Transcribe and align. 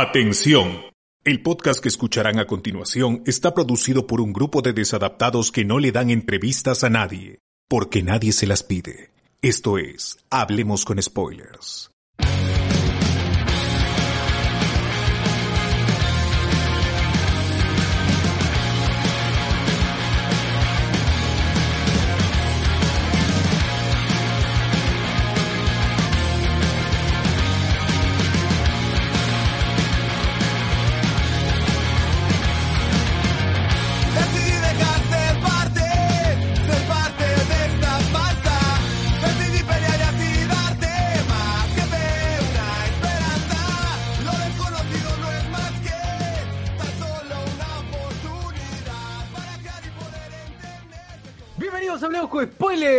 Atención. 0.00 0.80
El 1.24 1.42
podcast 1.42 1.80
que 1.80 1.88
escucharán 1.88 2.38
a 2.38 2.46
continuación 2.46 3.24
está 3.26 3.52
producido 3.52 4.06
por 4.06 4.20
un 4.20 4.32
grupo 4.32 4.62
de 4.62 4.72
desadaptados 4.72 5.50
que 5.50 5.64
no 5.64 5.80
le 5.80 5.90
dan 5.90 6.10
entrevistas 6.10 6.84
a 6.84 6.88
nadie, 6.88 7.40
porque 7.68 8.04
nadie 8.04 8.30
se 8.30 8.46
las 8.46 8.62
pide. 8.62 9.10
Esto 9.42 9.76
es, 9.76 10.16
Hablemos 10.30 10.84
con 10.84 11.02
Spoilers. 11.02 11.90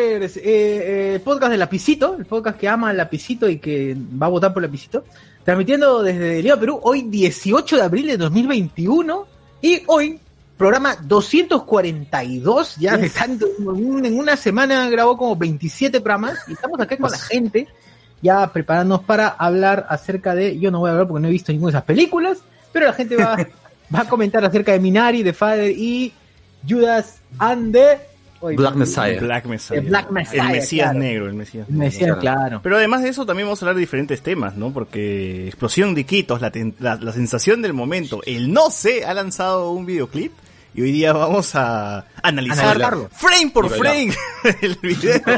Spoilers, 0.10 0.38
eh, 0.38 0.42
eh, 1.16 1.20
podcast 1.24 1.52
de 1.52 1.58
Lapicito, 1.58 2.16
el 2.18 2.26
podcast 2.26 2.58
que 2.58 2.68
ama 2.68 2.92
Lapicito 2.94 3.48
y 3.48 3.60
que 3.60 3.96
va 4.22 4.26
a 4.26 4.30
votar 4.30 4.52
por 4.54 4.62
Lapicito. 4.64 5.04
Transmitiendo 5.44 6.02
desde 6.02 6.42
Lima, 6.42 6.58
Perú, 6.60 6.80
hoy 6.82 7.04
18 7.04 7.76
de 7.78 7.82
abril 7.84 8.08
de 8.08 8.18
2021 8.18 9.28
y 9.62 9.84
hoy 9.88 10.20
programa 10.58 10.96
242, 11.04 12.76
ya 12.78 12.98
de 12.98 13.10
tanto, 13.10 13.46
en 13.60 13.68
un- 13.68 14.06
en 14.06 14.18
una 14.18 14.36
semana 14.36 14.90
grabó 14.90 15.16
como 15.18 15.36
27 15.36 16.02
programas 16.02 16.40
y 16.48 16.54
estamos 16.54 16.80
acá 16.80 16.98
con 16.98 17.10
la 17.12 17.18
gente 17.20 17.68
ya 18.22 18.52
preparándonos 18.52 19.06
para 19.06 19.30
hablar 19.30 19.86
acerca 19.90 20.36
de, 20.36 20.60
yo 20.60 20.72
no 20.72 20.80
voy 20.80 20.90
a 20.90 20.92
hablar 20.94 21.08
porque 21.08 21.22
no 21.22 21.28
he 21.30 21.32
visto 21.32 21.52
ninguna 21.54 21.72
de 21.72 21.78
esas 21.78 21.86
películas, 21.86 22.40
pero 22.74 22.88
la 22.88 22.94
gente 22.94 23.16
va, 23.16 23.38
va 23.96 24.00
a 24.02 24.10
comentar 24.10 24.44
acerca 24.44 24.74
de 24.74 24.80
Minari, 24.80 25.24
de 25.24 25.34
Father 25.34 25.72
y 25.72 26.12
Judas 26.68 27.20
and 27.38 27.72
the... 27.74 28.09
Black 28.42 28.76
Messiah. 28.76 29.20
Black 29.20 29.46
Messiah. 29.46 29.80
El 29.80 29.86
Black 29.88 30.12
Messiah, 30.12 30.46
El 30.46 30.52
Mesías 30.52 30.90
claro. 30.92 31.00
negro, 31.00 31.28
el 31.28 31.34
Mesías 31.34 31.70
Me 31.70 31.90
negro. 31.90 32.20
claro. 32.20 32.60
Pero 32.64 32.78
además 32.78 33.04
de 33.04 33.10
eso 33.10 33.26
también 33.26 33.48
vamos 33.48 33.62
a 33.62 33.66
hablar 33.66 33.76
de 33.76 33.82
diferentes 33.82 34.22
temas, 34.22 34.56
¿no? 34.56 34.72
Porque 34.72 35.48
explosión 35.48 35.94
de 35.94 36.02
Iquitos, 36.02 36.42
la, 36.42 36.52
la, 36.80 36.96
la 36.96 37.12
sensación 37.12 37.62
del 37.62 37.74
momento, 37.74 38.22
el 38.26 38.52
no 38.54 38.70
sé 38.70 39.06
ha 39.06 39.14
lanzado 39.14 39.72
un 39.72 39.86
videoclip 39.86 40.32
y 40.74 40.82
hoy 40.82 40.92
día 40.92 41.14
vamos 41.14 41.56
a 41.56 42.06
analizar 42.22 42.66
Analizarlo. 42.66 43.10
frame 43.12 43.52
por 43.52 43.70
frame 43.70 44.14
el 44.62 44.76
video. 44.82 45.20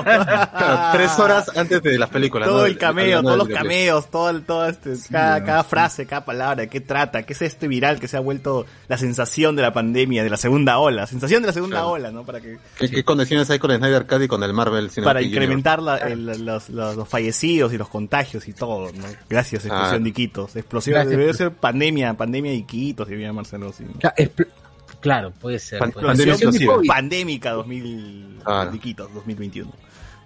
Claro, 0.51 0.79
tres 0.93 1.17
horas 1.19 1.51
antes 1.55 1.81
de 1.81 1.97
las 1.97 2.09
películas. 2.09 2.47
todo 2.47 2.59
¿no? 2.59 2.65
el 2.65 2.77
cameo, 2.77 3.21
todos 3.21 3.37
los 3.37 3.47
cameos, 3.47 4.09
todo, 4.09 4.29
el- 4.29 4.43
todo 4.43 4.67
este, 4.67 4.93
cada, 5.11 5.43
cada 5.43 5.63
frase, 5.63 6.05
cada 6.05 6.25
palabra, 6.25 6.67
qué 6.67 6.81
trata, 6.81 7.23
qué 7.23 7.33
es 7.33 7.41
este 7.41 7.67
viral 7.67 7.99
que 7.99 8.07
se 8.07 8.17
ha 8.17 8.19
vuelto 8.19 8.65
la 8.87 8.97
sensación 8.97 9.55
de 9.55 9.61
la 9.61 9.73
pandemia, 9.73 10.23
de 10.23 10.29
la 10.29 10.37
segunda 10.37 10.77
ola, 10.79 11.07
sensación 11.07 11.41
de 11.41 11.47
la 11.47 11.53
segunda 11.53 11.77
Claro. 11.77 11.89
ola, 11.91 12.11
¿no? 12.11 12.23
Para 12.25 12.41
que 12.41 12.57
¿Qué, 12.77 12.89
qué 12.89 13.03
conexiones 13.03 13.49
hay 13.49 13.59
con 13.59 13.71
el 13.71 13.77
Snyder 13.77 14.05
Cut 14.07 14.21
y 14.23 14.27
con 14.27 14.43
el 14.43 14.53
Marvel 14.53 14.89
Cinematic 14.91 15.03
para 15.03 15.21
incrementar 15.21 15.81
la- 15.81 15.97
el- 15.97 16.25
los, 16.45 16.69
los- 16.69 16.95
los 16.95 17.07
fallecidos 17.07 17.73
y 17.73 17.77
los 17.77 17.87
contagios 17.89 18.47
y 18.47 18.53
todo, 18.53 18.91
¿no? 18.91 19.03
Gracias, 19.29 19.65
explosión 19.65 19.95
Ah. 20.01 20.03
de 20.03 20.09
Iquitos. 20.09 20.55
Explosión, 20.55 21.09
debe 21.09 21.33
ser 21.33 21.51
pandemia, 21.51 22.13
pandemia 22.15 22.51
de 22.51 22.57
Iquitos, 22.57 23.07
así. 23.07 23.83
Cla- 23.99 24.13
expl- 24.17 24.47
Claro, 25.01 25.31
puede 25.31 25.59
ser. 25.59 25.79
Pan- 25.79 25.91
puede 25.91 26.07
pandemia 26.07 26.37
ser. 26.37 26.67
Pandémica 26.87 27.51
2000, 27.51 28.39
Claro. 28.43 28.73
Iquitos, 28.75 29.13
2021. 29.13 29.71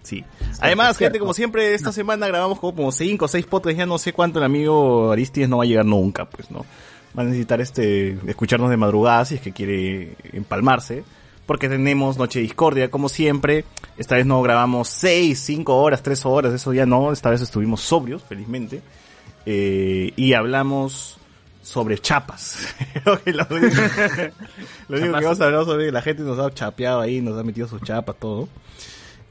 Sí. 0.03 0.23
Además, 0.59 0.97
gente, 0.97 1.17
como 1.17 1.33
siempre, 1.33 1.73
esta 1.73 1.91
semana 1.91 2.27
grabamos 2.27 2.59
como 2.59 2.91
5 2.91 3.25
o 3.25 3.27
6 3.27 3.45
podcasts, 3.47 3.77
ya 3.79 3.85
no 3.87 3.97
sé 3.97 4.13
cuánto 4.13 4.37
el 4.39 4.45
amigo 4.45 5.11
Aristides 5.11 5.49
no 5.49 5.57
va 5.57 5.63
a 5.63 5.67
llegar 5.67 5.85
nunca, 5.85 6.25
pues, 6.29 6.51
¿no? 6.51 6.63
Va 7.17 7.23
a 7.23 7.25
necesitar 7.25 7.59
este, 7.61 8.19
escucharnos 8.27 8.69
de 8.69 8.77
madrugada 8.77 9.25
si 9.25 9.35
es 9.35 9.41
que 9.41 9.51
quiere 9.51 10.15
empalmarse. 10.33 11.03
Porque 11.47 11.69
tenemos 11.69 12.17
Noche 12.17 12.39
Discordia, 12.39 12.89
como 12.89 13.07
siempre. 13.07 13.65
Esta 13.97 14.15
vez 14.15 14.25
no 14.25 14.41
grabamos 14.41 14.89
6, 14.89 15.39
5 15.39 15.75
horas, 15.77 16.01
3 16.03 16.25
horas, 16.25 16.53
eso 16.53 16.73
ya 16.73 16.85
no. 16.87 17.11
Esta 17.11 17.29
vez 17.29 17.39
estuvimos 17.41 17.81
sobrios, 17.81 18.23
felizmente. 18.23 18.81
Eh, 19.45 20.11
y 20.15 20.33
hablamos 20.33 21.17
sobre 21.65 21.97
chapas. 21.97 22.59
Lo 23.05 23.13
único, 23.25 23.45
lo 24.87 24.97
único 24.97 25.13
que 25.19 25.23
vamos 25.25 25.41
a 25.41 25.45
hablar 25.45 25.65
sobre 25.65 25.91
la 25.91 26.01
gente 26.01 26.21
nos 26.23 26.37
ha 26.39 26.51
chapeado 26.53 27.01
ahí, 27.01 27.21
nos 27.21 27.37
ha 27.39 27.43
metido 27.43 27.67
sus 27.67 27.81
chapas, 27.81 28.15
todo. 28.19 28.47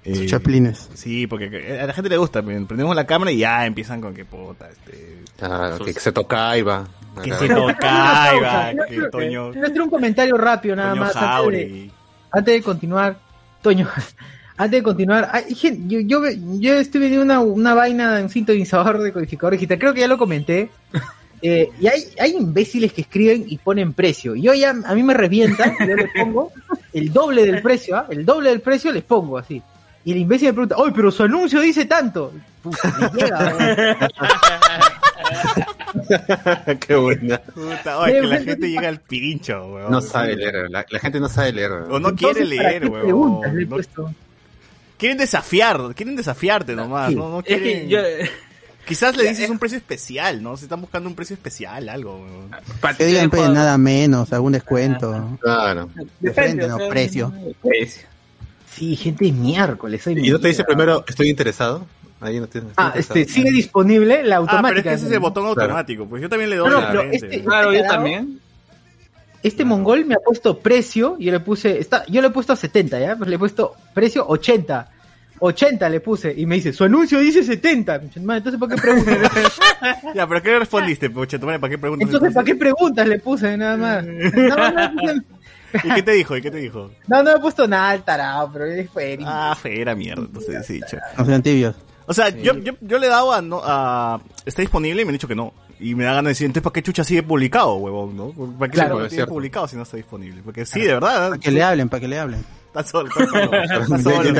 Eh, 0.05 0.27
chaplines. 0.27 0.91
Sí, 0.95 1.27
porque 1.27 1.79
a 1.81 1.87
la 1.87 1.93
gente 1.95 2.11
le 2.11 2.17
gusta, 2.19 2.43
prendemos 2.43 2.95
la 2.95 3.07
cámara 3.07 3.31
y 3.33 3.39
ya 3.39 3.65
empiezan 3.65 4.01
con 4.01 4.13
que 4.13 4.25
puta, 4.25 4.69
este, 4.69 5.23
Claro, 5.39 5.79
sus- 5.79 5.87
que 5.87 5.93
se 5.95 6.13
toca 6.13 6.59
y 6.59 6.63
va. 6.63 6.87
que 7.23 7.31
Acá. 7.31 7.39
se 7.39 7.49
toca, 7.49 8.33
y 8.37 8.41
va, 8.41 8.71
que 8.71 8.87
quiero- 8.89 9.11
Toño, 9.11 9.51
un 9.85 9.91
comentario 9.91 10.37
rápido 10.37 10.77
nada 10.77 10.91
Toño 10.91 11.01
más 11.03 11.17
antes 11.17 11.53
de, 11.53 11.91
antes 12.33 12.55
de 12.55 12.63
continuar. 12.63 13.17
Toño, 13.63 13.89
antes 14.59 14.79
de 14.79 14.83
continuar, 14.83 15.31
hay 15.33 15.55
gen- 15.55 15.89
yo, 15.89 16.01
yo, 16.01 16.21
yo 16.59 16.75
estoy 16.75 17.01
viendo 17.01 17.23
una, 17.23 17.41
una 17.41 17.75
vaina 17.75 18.17
de 18.17 18.25
un 18.25 18.29
sintonizador 18.29 18.99
de 19.01 19.13
codificador 19.13 19.53
digital, 19.55 19.79
creo 19.79 19.95
que 19.95 20.01
ya 20.01 20.09
lo 20.09 20.19
comenté. 20.19 20.69
Eh, 21.47 21.69
y 21.79 21.87
hay, 21.87 22.03
hay 22.19 22.31
imbéciles 22.37 22.91
que 22.95 23.03
escriben 23.03 23.45
y 23.47 23.59
ponen 23.59 23.93
precio. 23.93 24.35
Yo 24.35 24.55
ya, 24.55 24.71
a 24.71 24.95
mí 24.95 25.03
me 25.03 25.13
revienta, 25.13 25.77
yo 25.79 25.95
le 25.95 26.09
pongo 26.09 26.51
el 26.95 27.13
doble 27.13 27.45
del 27.45 27.61
precio, 27.61 27.99
¿ah? 27.99 28.07
el 28.09 28.25
doble 28.25 28.49
del 28.49 28.63
precio 28.63 28.91
les 28.91 29.03
pongo 29.03 29.37
así. 29.37 29.61
Y 30.07 30.13
el 30.13 30.19
imbécil 30.19 30.49
me 30.49 30.55
pregunta, 30.55 30.77
¡ay, 30.79 30.91
pero 30.97 31.11
su 31.11 31.23
anuncio 31.23 31.61
dice 31.61 31.85
tanto! 31.85 32.33
Puta, 32.63 32.95
me 32.99 33.11
llega, 33.21 33.55
weón. 33.59 33.97
Qué 36.81 36.95
buena. 36.97 37.39
Puta, 37.39 37.99
oye, 37.99 38.21
que 38.21 38.27
la 38.27 38.41
gente 38.41 38.71
llega 38.71 38.89
al 38.89 39.01
pincho, 39.01 39.67
weón. 39.67 39.91
No 39.91 40.01
sabe 40.01 40.37
leer, 40.37 40.71
la, 40.71 40.85
la 40.89 40.99
gente 40.99 41.21
no 41.21 41.29
sabe 41.29 41.53
leer. 41.53 41.73
O 41.73 42.01
no 42.01 42.15
quiere 42.15 42.41
Entonces, 42.41 42.57
¿para 42.57 42.71
leer, 42.71 42.83
qué 42.83 42.89
weón. 43.13 43.41
No- 43.99 44.15
quieren 44.97 45.19
desafiar, 45.19 45.95
quieren 45.95 46.17
desafiarte 46.17 46.75
nomás, 46.75 47.11
Sí. 47.11 47.17
no, 47.17 47.29
no 47.29 47.39
Es 47.41 47.45
quieren... 47.45 47.81
que 47.81 47.89
yo, 47.89 47.99
Quizás 48.87 49.17
le 49.17 49.29
dices 49.29 49.49
un 49.51 49.59
precio 49.59 49.79
especial, 49.79 50.43
¿no? 50.43 50.57
Se 50.57 50.65
están 50.67 50.81
buscando 50.81 51.09
un 51.09 51.15
precio 51.15 51.35
especial, 51.35 51.89
algo, 51.89 52.27
que 52.99 53.07
digan 53.07 53.31
pues, 53.31 53.49
nada 53.51 53.79
menos, 53.79 54.33
algún 54.33 54.53
descuento. 54.53 55.39
Claro. 55.41 55.89
De 56.21 56.33
frente, 56.33 56.69
no, 56.69 56.79
precio. 56.89 57.33
Sí, 58.71 58.97
gente 58.97 59.27
de 59.27 59.33
miércoles. 59.33 60.03
soy 60.03 60.19
¿Y 60.19 60.31
no 60.31 60.39
te 60.41 60.49
dice 60.49 60.65
primero, 60.65 61.05
estoy 61.07 61.29
interesado? 61.31 61.87
Ahí 62.21 62.41
no 62.41 62.47
tienes. 62.47 62.73
Ah, 62.77 62.93
este, 62.97 63.25
sigue 63.27 63.51
disponible 63.51 64.23
la 64.23 64.37
Ah, 64.37 64.39
automática. 64.39 64.69
pero 64.69 64.79
es 64.81 64.85
que 64.85 64.93
ese 64.95 65.07
es 65.07 65.13
el 65.13 65.21
botón 65.21 65.45
Claro. 65.45 65.61
automático, 65.63 66.07
pues 66.07 66.23
yo 66.23 66.29
también 66.29 66.51
le 66.51 66.57
doy 66.57 66.71
No, 66.71 66.79
a 66.79 66.93
la 66.95 67.03
este- 67.05 67.39
¿no? 67.39 67.45
Claro, 67.45 67.73
yo 67.73 67.83
también. 67.87 68.41
Este 69.43 69.65
mongol 69.65 70.07
me 70.07 70.15
ha 70.15 70.19
puesto 70.25 70.59
precio, 70.59 71.17
y 71.19 71.27
yo 71.27 71.33
le 71.33 71.41
puse, 71.41 71.79
está, 71.79 72.07
yo 72.07 72.23
le 72.23 72.29
he 72.29 72.31
puesto 72.31 72.55
a 72.55 72.57
70, 72.57 72.99
¿ya? 72.99 73.15
Pues 73.17 73.29
le 73.29 73.37
he 73.37 73.39
puesto 73.39 73.75
precio 73.93 74.27
80. 74.27 74.91
80 75.39 75.89
le 75.89 76.01
puse, 76.01 76.33
y 76.37 76.47
me 76.47 76.57
dice, 76.57 76.73
su 76.73 76.85
anuncio 76.85 77.19
dice 77.21 77.43
70. 77.43 78.01
Man, 78.23 78.39
Entonces, 78.39 78.61
¿para 78.61 78.75
qué 78.75 78.81
preguntas? 78.81 79.33
Ya, 80.15 80.27
pero 80.27 80.43
¿qué 80.43 80.59
respondiste, 80.59 81.11
pucha? 81.11 81.39
¿Para 81.39 81.69
qué 81.69 81.79
preguntas? 81.79 82.07
Entonces, 82.07 82.33
¿para 82.33 82.45
qué 82.45 82.55
preguntas? 82.55 83.07
Le 83.07 83.19
puse, 83.19 83.57
nada 83.57 83.77
más. 83.77 84.05
¿Y 85.83 85.89
qué 85.95 86.03
te 86.03 86.13
dijo? 86.13 86.37
¿Y 86.37 86.43
qué 86.43 86.51
te 86.51 86.59
dijo? 86.59 86.91
no, 87.09 87.23
no 87.23 87.37
he 87.37 87.41
puesto 87.41 87.67
nada 87.67 87.91
al 87.91 88.05
tarado, 88.05 88.51
pero 88.53 88.67
es 88.67 88.89
fuera. 88.89 89.25
Ah, 89.27 89.55
fera 89.55 89.95
mierda, 89.95 90.23
entonces 90.23 90.67
sí. 90.67 90.81
No 91.19 91.25
sean 91.25 91.43
tibios. 91.43 91.75
O 92.07 92.13
sea, 92.15 92.29
yo, 92.29 92.55
yo, 92.59 92.75
yo 92.81 92.99
le 92.99 93.07
he 93.07 93.11
dado 93.11 93.33
a, 93.33 93.41
no, 93.41 93.63
a... 93.65 94.21
¿Está 94.45 94.61
disponible? 94.63 95.03
Y 95.03 95.05
me 95.05 95.11
han 95.11 95.15
dicho 95.15 95.29
que 95.29 95.35
no. 95.35 95.55
Y 95.81 95.95
me 95.95 96.05
da 96.05 96.11
ganas 96.11 96.25
de 96.25 96.31
decir, 96.31 96.45
entonces, 96.47 96.63
¿para 96.63 96.75
qué 96.75 96.83
chucha 96.83 97.03
sigue 97.03 97.23
publicado, 97.23 97.77
huevón? 97.77 98.17
¿no? 98.17 98.31
¿Para 98.59 98.71
qué 98.71 98.75
Claro, 98.77 99.09
cierto. 99.09 99.33
publicado 99.33 99.67
si 99.67 99.77
no 99.77 99.83
está 99.83 99.97
disponible? 99.97 100.43
Porque 100.45 100.67
sí, 100.67 100.81
de 100.81 100.95
verdad. 100.95 101.31
Para 101.31 101.41
que 101.41 101.51
le 101.51 101.63
hablen, 101.63 101.89
para 101.89 102.01
que 102.01 102.09
le 102.09 102.19
hablen. 102.19 102.45
Está 102.75 102.83
solo, 102.83 103.09
está 103.09 103.27
solo. 103.27 103.63
Está 103.63 104.33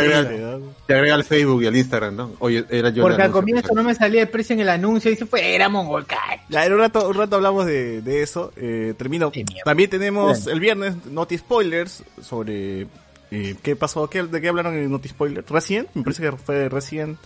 te 0.87 0.95
agrega- 0.95 1.15
al 1.15 1.23
Facebook 1.25 1.63
y 1.63 1.67
al 1.67 1.77
Instagram, 1.77 2.17
¿no? 2.17 2.33
Oye, 2.41 2.65
era 2.69 2.89
yo. 2.91 3.03
el 3.05 3.09
Porque 3.09 3.23
al 3.23 3.31
comienzo 3.31 3.69
pues. 3.69 3.77
no 3.77 3.85
me 3.85 3.95
salía 3.95 4.23
el 4.23 4.29
precio 4.29 4.55
en 4.55 4.61
el 4.61 4.69
anuncio, 4.71 5.09
y 5.09 5.15
dice, 5.15 5.25
fuera 5.25 5.69
mongol, 5.69 6.05
cacho. 6.05 6.43
Ya, 6.49 6.67
en 6.67 6.73
un 6.73 6.81
rato, 6.81 7.09
un 7.09 7.15
rato 7.15 7.37
hablamos 7.37 7.65
de, 7.65 8.03
de 8.03 8.23
eso. 8.23 8.53
Eh, 8.57 8.95
termino. 8.99 9.31
Mierda. 9.33 9.63
También 9.65 9.89
tenemos 9.89 10.49
el 10.49 10.59
viernes 10.59 11.07
Noti 11.07 11.39
Spoilers 11.39 12.03
sobre 12.21 12.89
eh, 13.31 13.55
qué 13.63 13.77
pasó, 13.77 14.11
qué, 14.11 14.25
de 14.25 14.41
qué 14.41 14.49
hablaron 14.49 14.75
en 14.75 14.91
Noti 14.91 15.09
Spoilers. 15.09 15.49
Resident, 15.49 15.89
me 15.95 16.03
parece 16.03 16.23
que 16.23 16.33
fue 16.33 16.69
Resident. 16.69 17.17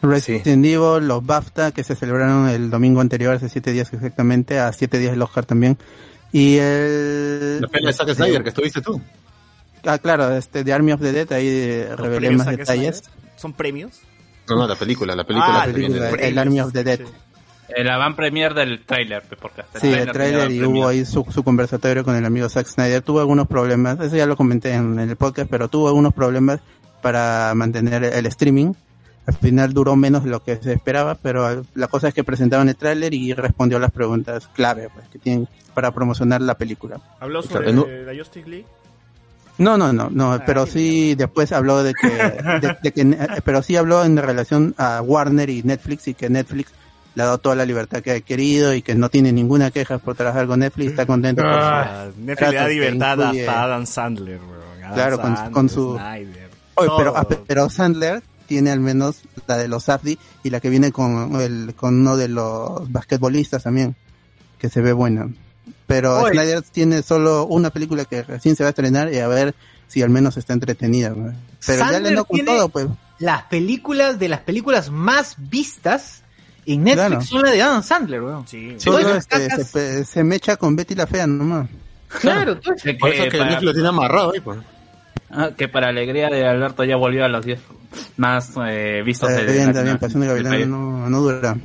Resident 0.00 0.64
Evil, 0.64 1.06
los 1.06 1.24
BAFTA, 1.24 1.72
que 1.72 1.84
se 1.84 1.94
celebraron 1.94 2.48
el 2.48 2.70
domingo 2.70 3.02
anterior, 3.02 3.34
hace 3.34 3.50
siete 3.50 3.72
días 3.72 3.92
exactamente, 3.92 4.58
a 4.58 4.72
siete 4.72 4.98
días 4.98 5.12
del 5.12 5.20
Oscar 5.20 5.44
también. 5.44 5.76
Y 6.32 6.56
el... 6.56 7.60
La 7.60 7.68
pena 7.68 7.88
de 7.88 7.92
Zack 7.92 8.14
Snyder, 8.14 8.42
que 8.42 8.48
estuviste 8.48 8.80
tú. 8.80 9.00
Ah, 9.86 9.98
claro, 9.98 10.34
este, 10.36 10.64
The 10.64 10.72
Army 10.72 10.92
of 10.92 11.00
the 11.00 11.12
Dead, 11.12 11.32
ahí 11.32 11.46
eh, 11.48 11.88
revelé 11.96 12.30
más 12.30 12.46
detalles. 12.46 13.02
¿Son 13.36 13.52
premios? 13.52 14.00
No, 14.48 14.56
no, 14.56 14.66
la 14.68 14.76
película, 14.76 15.14
la 15.16 15.24
película. 15.24 15.62
Ah, 15.62 15.66
la 15.66 15.72
película, 15.72 16.10
de- 16.12 16.28
el 16.28 16.38
Army 16.38 16.60
of 16.60 16.72
the 16.72 16.84
Dead. 16.84 16.98
Sí. 16.98 17.04
Eh, 17.76 17.82
la 17.82 17.96
van 17.96 18.14
premier 18.14 18.52
del 18.52 18.84
trailer, 18.84 19.22
pe, 19.22 19.36
porque 19.36 19.62
hasta 19.62 19.80
Sí, 19.80 19.90
el 19.92 20.10
trailer 20.12 20.50
y 20.50 20.58
hubo 20.60 20.64
premier. 20.72 20.86
ahí 20.88 21.04
su, 21.06 21.24
su 21.30 21.42
conversatorio 21.42 22.04
con 22.04 22.14
el 22.14 22.24
amigo 22.24 22.48
Zack 22.48 22.66
Snyder. 22.66 23.00
Tuvo 23.02 23.20
algunos 23.20 23.48
problemas, 23.48 23.98
eso 24.00 24.14
ya 24.16 24.26
lo 24.26 24.36
comenté 24.36 24.72
en, 24.74 24.98
en 24.98 25.08
el 25.10 25.16
podcast, 25.16 25.48
pero 25.50 25.68
tuvo 25.68 25.88
algunos 25.88 26.12
problemas 26.12 26.60
para 27.00 27.52
mantener 27.54 28.04
el 28.04 28.26
streaming. 28.26 28.72
Al 29.26 29.34
final 29.34 29.72
duró 29.72 29.96
menos 29.96 30.24
de 30.24 30.30
lo 30.30 30.42
que 30.44 30.56
se 30.56 30.74
esperaba, 30.74 31.14
pero 31.14 31.64
la 31.74 31.88
cosa 31.88 32.08
es 32.08 32.14
que 32.14 32.22
presentaron 32.22 32.68
el 32.68 32.76
tráiler 32.76 33.14
y 33.14 33.32
respondió 33.32 33.78
a 33.78 33.80
las 33.80 33.90
preguntas 33.90 34.48
clave 34.54 34.90
pues, 34.94 35.08
que 35.08 35.18
tienen 35.18 35.48
para 35.72 35.90
promocionar 35.92 36.42
la 36.42 36.56
película. 36.58 37.00
¿Habló 37.20 37.42
sobre 37.42 37.72
no- 37.72 37.86
la 37.86 38.14
Justice 38.14 38.46
League? 38.46 38.66
No, 39.58 39.78
no, 39.78 39.92
no, 39.92 40.10
no, 40.10 40.40
pero 40.44 40.66
sí 40.66 41.14
después 41.14 41.52
habló 41.52 41.82
de 41.84 41.94
que, 41.94 42.08
de- 42.08 42.76
de 42.82 42.92
que- 42.92 43.02
eh, 43.02 43.28
pero 43.44 43.62
sí 43.62 43.76
habló 43.76 44.04
en 44.04 44.16
relación 44.16 44.74
a 44.78 45.00
Warner 45.00 45.48
y 45.48 45.62
Netflix 45.62 46.08
y 46.08 46.14
que 46.14 46.28
Netflix 46.28 46.72
le 47.14 47.22
ha 47.22 47.26
dado 47.26 47.38
toda 47.38 47.54
la 47.54 47.64
libertad 47.64 48.00
que 48.02 48.10
ha 48.10 48.20
querido 48.20 48.74
y 48.74 48.82
que 48.82 48.96
no 48.96 49.08
tiene 49.10 49.30
ninguna 49.32 49.70
queja 49.70 49.98
por 49.98 50.16
trabajar 50.16 50.48
con 50.48 50.58
Netflix, 50.58 50.90
está 50.90 51.06
contento 51.06 51.42
su- 51.42 51.48
Ah, 51.48 52.06
Netflix 52.18 52.50
le 52.50 52.56
da 52.56 52.68
libertad 52.68 53.18
incluye- 53.18 53.40
hasta 53.46 53.60
a 53.60 53.64
Adam 53.64 53.86
Sandler. 53.86 54.40
Adam 54.82 54.94
Claro, 54.94 55.20
con- 55.20 55.52
con 55.52 55.68
su- 55.68 55.96
Snyder, 55.96 56.50
Oye, 56.74 56.90
pero, 56.96 57.10
todo. 57.12 57.16
ah, 57.16 57.28
pe- 57.28 57.38
pero 57.46 57.70
Sandler 57.70 58.22
tiene 58.48 58.70
al 58.72 58.80
menos 58.80 59.22
la 59.46 59.56
de 59.56 59.68
los 59.68 59.84
Safdie 59.84 60.18
y 60.42 60.50
la 60.50 60.58
que 60.58 60.68
viene 60.68 60.90
con 60.90 61.40
el, 61.40 61.74
con 61.76 62.00
uno 62.00 62.16
de 62.16 62.26
los 62.28 62.90
basquetbolistas 62.90 63.62
también, 63.62 63.94
que 64.58 64.68
se 64.68 64.80
ve 64.80 64.92
buena. 64.92 65.28
Pero 65.86 66.18
Oye. 66.20 66.32
Snyder 66.32 66.62
tiene 66.62 67.02
solo 67.02 67.44
una 67.46 67.70
película 67.70 68.04
que 68.04 68.22
recién 68.22 68.56
se 68.56 68.62
va 68.62 68.68
a 68.68 68.70
estrenar 68.70 69.12
y 69.12 69.18
a 69.18 69.28
ver 69.28 69.54
si 69.86 70.02
al 70.02 70.10
menos 70.10 70.36
está 70.36 70.52
entretenida. 70.54 71.14
Pero 71.66 71.90
ya 71.90 72.00
le 72.00 72.10
no 72.12 72.24
con 72.24 72.44
todo, 72.44 72.68
pues. 72.68 72.86
Las 73.18 73.42
películas 73.44 74.18
de 74.18 74.28
las 74.28 74.40
películas 74.40 74.90
más 74.90 75.34
vistas 75.38 76.22
en 76.66 76.82
Netflix 76.84 77.06
Claro. 77.08 77.20
son 77.22 77.42
las 77.42 77.52
de 77.52 77.62
Adam 77.62 77.82
Sandler, 77.82 78.22
weón. 78.22 78.46
Sí. 78.48 78.76
Este, 78.78 79.64
se, 79.64 80.04
se 80.04 80.24
mecha 80.24 80.56
con 80.56 80.74
Betty 80.74 80.94
la 80.94 81.06
Fea 81.06 81.26
nomás. 81.26 81.68
Claro, 82.20 82.58
todo 82.58 82.74
eso. 82.74 82.84
De 82.86 82.94
Por 82.94 83.10
eso 83.10 83.24
que 83.24 83.28
que 83.30 83.38
para- 83.38 83.60
lo 83.60 83.72
tiene 83.72 83.88
amarrado 83.88 84.32
ahí, 84.34 84.40
pues. 84.40 84.58
Ah, 85.30 85.50
que 85.56 85.68
para 85.68 85.88
alegría 85.88 86.28
de 86.28 86.46
Alberto 86.46 86.84
ya 86.84 86.96
volvió 86.96 87.24
a 87.24 87.28
los 87.28 87.44
10 87.44 87.60
más 88.16 88.52
eh, 88.68 89.02
vistos 89.04 89.30
Está 89.30 89.42
de 89.44 89.52
bien, 89.52 89.68
está 89.68 89.78
de- 89.80 89.84
bien, 89.84 89.98
Pasión 89.98 90.20
de 90.22 90.28
Gavilán 90.28 90.70
no 91.10 91.20
dura. 91.20 91.56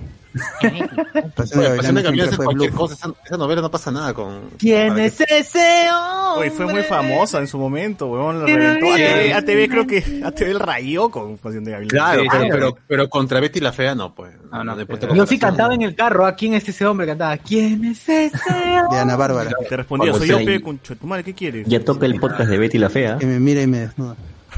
Pasión 1.35 1.61
de 1.61 1.67
Oye, 1.67 1.77
Pasión 1.77 1.95
de 1.95 2.01
Gavilanes 2.03 2.31
es 2.33 2.37
cualquier 2.37 2.71
cosa. 2.71 2.93
Esa, 2.93 3.13
esa 3.25 3.37
novela 3.37 3.61
no 3.61 3.71
pasa 3.71 3.91
nada 3.91 4.13
con... 4.13 4.51
¿Quién 4.57 4.97
es 4.99 5.19
ese 5.21 5.87
hombre? 5.91 6.47
Oye, 6.47 6.51
fue 6.51 6.65
muy 6.67 6.83
famosa 6.83 7.39
en 7.39 7.47
su 7.47 7.57
momento, 7.57 8.07
weón. 8.07 8.39
La 8.39 8.45
reventó. 8.45 8.93
ATV, 8.93 9.33
ATV 9.35 9.69
creo 9.69 9.87
que 9.87 10.21
ATV 10.23 10.47
el 10.49 10.59
rayó 10.59 11.09
con 11.09 11.37
Pasión 11.37 11.63
de 11.63 11.71
Gavilán. 11.71 11.89
Claro, 11.89 12.21
Sí, 12.21 12.27
pero, 12.31 12.47
pero, 12.49 12.77
pero 12.87 13.09
contra 13.09 13.39
Betty 13.39 13.59
la 13.59 13.71
Fea 13.71 13.95
no, 13.95 14.13
pues. 14.13 14.33
Ah, 14.51 14.63
no. 14.63 14.75
de 14.75 14.85
punto 14.85 15.07
de 15.07 15.15
Yo 15.15 15.25
sí 15.25 15.39
cantaba 15.39 15.73
en 15.73 15.81
el 15.81 15.95
carro. 15.95 16.25
¿A 16.25 16.35
quién 16.35 16.53
es 16.53 16.67
ese 16.67 16.85
hombre? 16.85 17.07
Cantaba. 17.07 17.37
¿Quién 17.37 17.85
es 17.85 18.07
ese 18.07 18.37
hombre? 18.47 18.95
De 18.95 18.99
Ana 18.99 19.15
Bárbara. 19.15 19.51
Te 19.67 19.77
respondió, 19.77 20.13
Vamos, 20.13 20.27
soy 20.27 20.45
yo, 20.45 20.61
con 20.61 20.79
¿qué 21.23 21.33
quieres? 21.33 21.67
Ya 21.67 21.83
toca 21.83 22.05
el 22.05 22.19
podcast 22.19 22.49
de 22.49 22.57
Betty 22.57 22.77
la 22.77 22.89
Fea. 22.89 23.17
Que 23.17 23.25
me 23.25 23.39
mira 23.39 23.61
y 23.61 23.67
me 23.67 23.79
desnuda. 23.79 24.15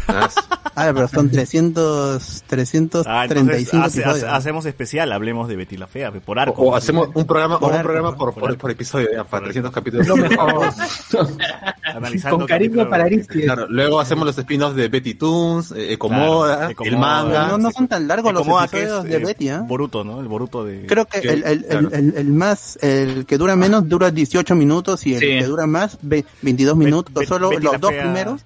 Ah, 0.07 0.30
sí. 0.30 0.39
Pero 0.75 1.07
son 1.07 1.30
300, 1.30 2.44
335 2.48 3.03
Ah, 3.07 3.25
entonces 3.25 3.74
hace- 3.74 4.03
hace- 4.06 4.27
hacemos 4.27 4.65
especial, 4.65 5.12
hablemos 5.12 5.48
de 5.48 5.56
Betty 5.56 5.77
la 5.77 5.88
Fea, 5.88 6.12
por 6.12 6.39
arco. 6.39 6.62
O 6.63 6.75
hacemos 6.75 7.09
un 7.13 7.25
programa, 7.25 7.59
Por 7.59 7.68
o 7.69 7.71
un 7.71 7.77
arco, 7.77 7.83
programa 7.83 8.15
por, 8.15 8.33
por 8.33 8.57
por, 8.57 8.71
episodio, 8.71 9.07
ya, 9.13 9.24
para 9.24 9.44
300 9.44 9.71
capítulos. 9.71 10.07
Lo 10.07 10.15
mejor. 10.15 10.69
Analizando 11.83 12.38
Con 12.39 12.48
cariño 12.48 12.89
para 12.89 13.03
Aristides. 13.06 13.45
Claro, 13.45 13.68
luego 13.69 14.00
hacemos 14.00 14.25
los 14.25 14.38
spin-offs 14.38 14.75
de 14.75 14.88
Betty 14.88 15.13
Toons, 15.15 15.71
eh, 15.74 15.94
Ecomoda, 15.94 16.56
Claro, 16.56 16.65
el 16.65 16.71
Ecomoda. 16.94 17.24
manga. 17.24 17.48
no, 17.48 17.57
no 17.57 17.71
son 17.71 17.88
tan 17.88 18.07
largos 18.07 18.33
los 18.33 18.42
Ecomoda, 18.44 18.68
que 18.68 18.80
episodios 18.80 19.06
es, 19.06 19.12
de 19.12 19.18
eh, 19.18 19.25
Betty, 19.25 19.50
¿ah? 19.50 19.63
Boruto, 19.68 20.03
¿no? 20.03 20.19
El 20.21 20.27
Boruto 20.27 20.63
de... 20.63 20.86
Creo 20.86 21.06
que 21.06 21.21
que- 21.21 21.30
el, 21.30 21.44
el, 21.44 21.65
claro. 21.65 21.88
el, 21.89 21.94
el, 21.94 22.13
el 22.18 22.27
más, 22.31 22.77
el 22.81 23.25
que 23.25 23.38
dura 23.38 23.56
menos 23.56 23.88
dura 23.89 24.09
18 24.12 24.56
minutos 24.56 25.06
y 25.06 25.13
el 25.15 25.19
Sí. 25.19 25.25
que 25.27 25.44
dura 25.45 25.68
más 25.68 25.98
ve- 26.01 26.25
22 26.42 26.77
Bet- 26.77 26.86
minutos. 26.86 27.13
Bet- 27.13 27.27
Solo 27.27 27.50
Betty 27.50 27.63
los 27.63 27.80
dos 27.80 27.92
Fea- 27.92 28.03
primeros, 28.03 28.42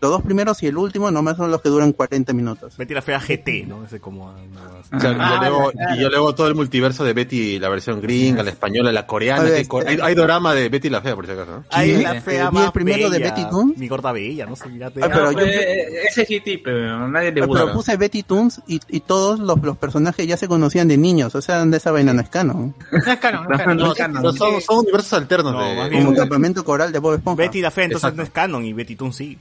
los 0.00 0.10
dos 0.10 0.22
primeros 0.22 0.62
y 0.62 0.66
el 0.66 0.76
último 0.76 1.10
nomás 1.10 1.36
son 1.36 1.50
los 1.50 1.62
que 1.62 1.68
duran 1.68 1.92
40 1.92 2.32
minutos. 2.32 2.76
Betty 2.76 2.94
la 2.94 3.02
Fea 3.02 3.18
GT, 3.18 3.66
¿no? 3.66 3.84
Ese 3.84 3.98
como... 4.00 4.32
no, 4.32 4.76
Claro, 4.98 5.16
y, 5.16 5.20
Ah, 5.20 5.40
yo 5.42 5.48
luego, 5.50 5.70
claro. 5.72 5.94
y 5.96 6.00
yo 6.02 6.08
luego 6.10 6.34
todo 6.34 6.46
el 6.48 6.54
multiverso 6.54 7.02
de 7.04 7.12
Betty, 7.12 7.58
la 7.58 7.68
versión 7.68 8.00
gringa, 8.00 8.42
la 8.42 8.50
española, 8.50 8.92
la 8.92 9.06
coreana. 9.06 9.48
Co- 9.66 9.80
este- 9.80 9.90
hay, 9.92 9.98
hay 10.02 10.14
drama 10.14 10.54
de 10.54 10.68
Betty 10.68 10.90
la 10.90 11.00
Fea, 11.00 11.14
por 11.14 11.26
si 11.26 11.32
acaso. 11.32 11.50
¿no? 11.50 11.64
Ay, 11.70 11.96
Sí, 11.96 12.02
la 12.02 12.16
eh, 12.16 12.20
fea 12.20 12.50
vi 12.50 12.56
el 12.58 12.62
más 12.64 12.72
primero 12.72 13.10
de 13.10 13.18
bella, 13.18 13.34
Betty 13.34 13.50
Toons. 13.50 13.78
Mi 13.78 13.88
gorda 13.88 14.12
bella, 14.12 14.46
no 14.46 14.54
sé, 14.56 14.66
ya 14.78 14.90
te... 14.90 15.02
Ah, 15.02 15.08
pero 15.08 15.32
No, 15.32 15.40
yo- 15.40 15.46
eh, 15.46 16.06
ese 16.08 16.22
es 16.22 16.28
GT, 16.28 16.60
pero 16.62 17.08
nadie 17.08 17.28
le 17.32 17.40
Pero 17.40 17.46
gusta. 17.48 17.72
puse 17.72 17.96
Betty 17.96 18.22
Toons 18.22 18.60
y, 18.66 18.80
y 18.88 19.00
todos 19.00 19.40
los, 19.40 19.60
los 19.62 19.76
personajes 19.76 20.26
ya 20.26 20.36
se 20.36 20.46
conocían 20.46 20.88
de 20.88 20.96
niños, 20.96 21.34
o 21.34 21.40
sea, 21.42 21.64
de 21.64 21.76
esa 21.76 21.90
vaina 21.90 22.12
no 22.12 22.20
es 22.20 22.28
canon. 22.28 22.74
No 22.92 22.98
es 23.12 23.18
canon, 23.18 23.46
no 23.48 23.54
es 23.54 23.58
canon. 23.62 23.76
No, 23.78 23.84
No 23.86 23.92
es 23.92 23.98
canon. 23.98 24.22
pero 24.22 24.32
son, 24.34 24.60
son 24.60 24.78
universos 24.80 25.12
alternos 25.14 25.52
No, 25.52 25.62
de, 25.62 25.74
más 25.76 25.90
bien. 25.90 26.02
Como 26.02 26.12
el 26.14 26.18
campamento 26.18 26.64
coral 26.64 26.92
de 26.92 26.98
Bob 26.98 27.14
Esponja. 27.14 27.42
Betty 27.42 27.60
la 27.60 27.70
Fea 27.70 27.84
entonces 27.84 28.04
Exacto. 28.04 28.16
no 28.18 28.22
es 28.22 28.30
canon 28.30 28.64
y 28.64 28.72
Betty 28.72 28.94
Toon 28.96 29.12
sí. 29.12 29.38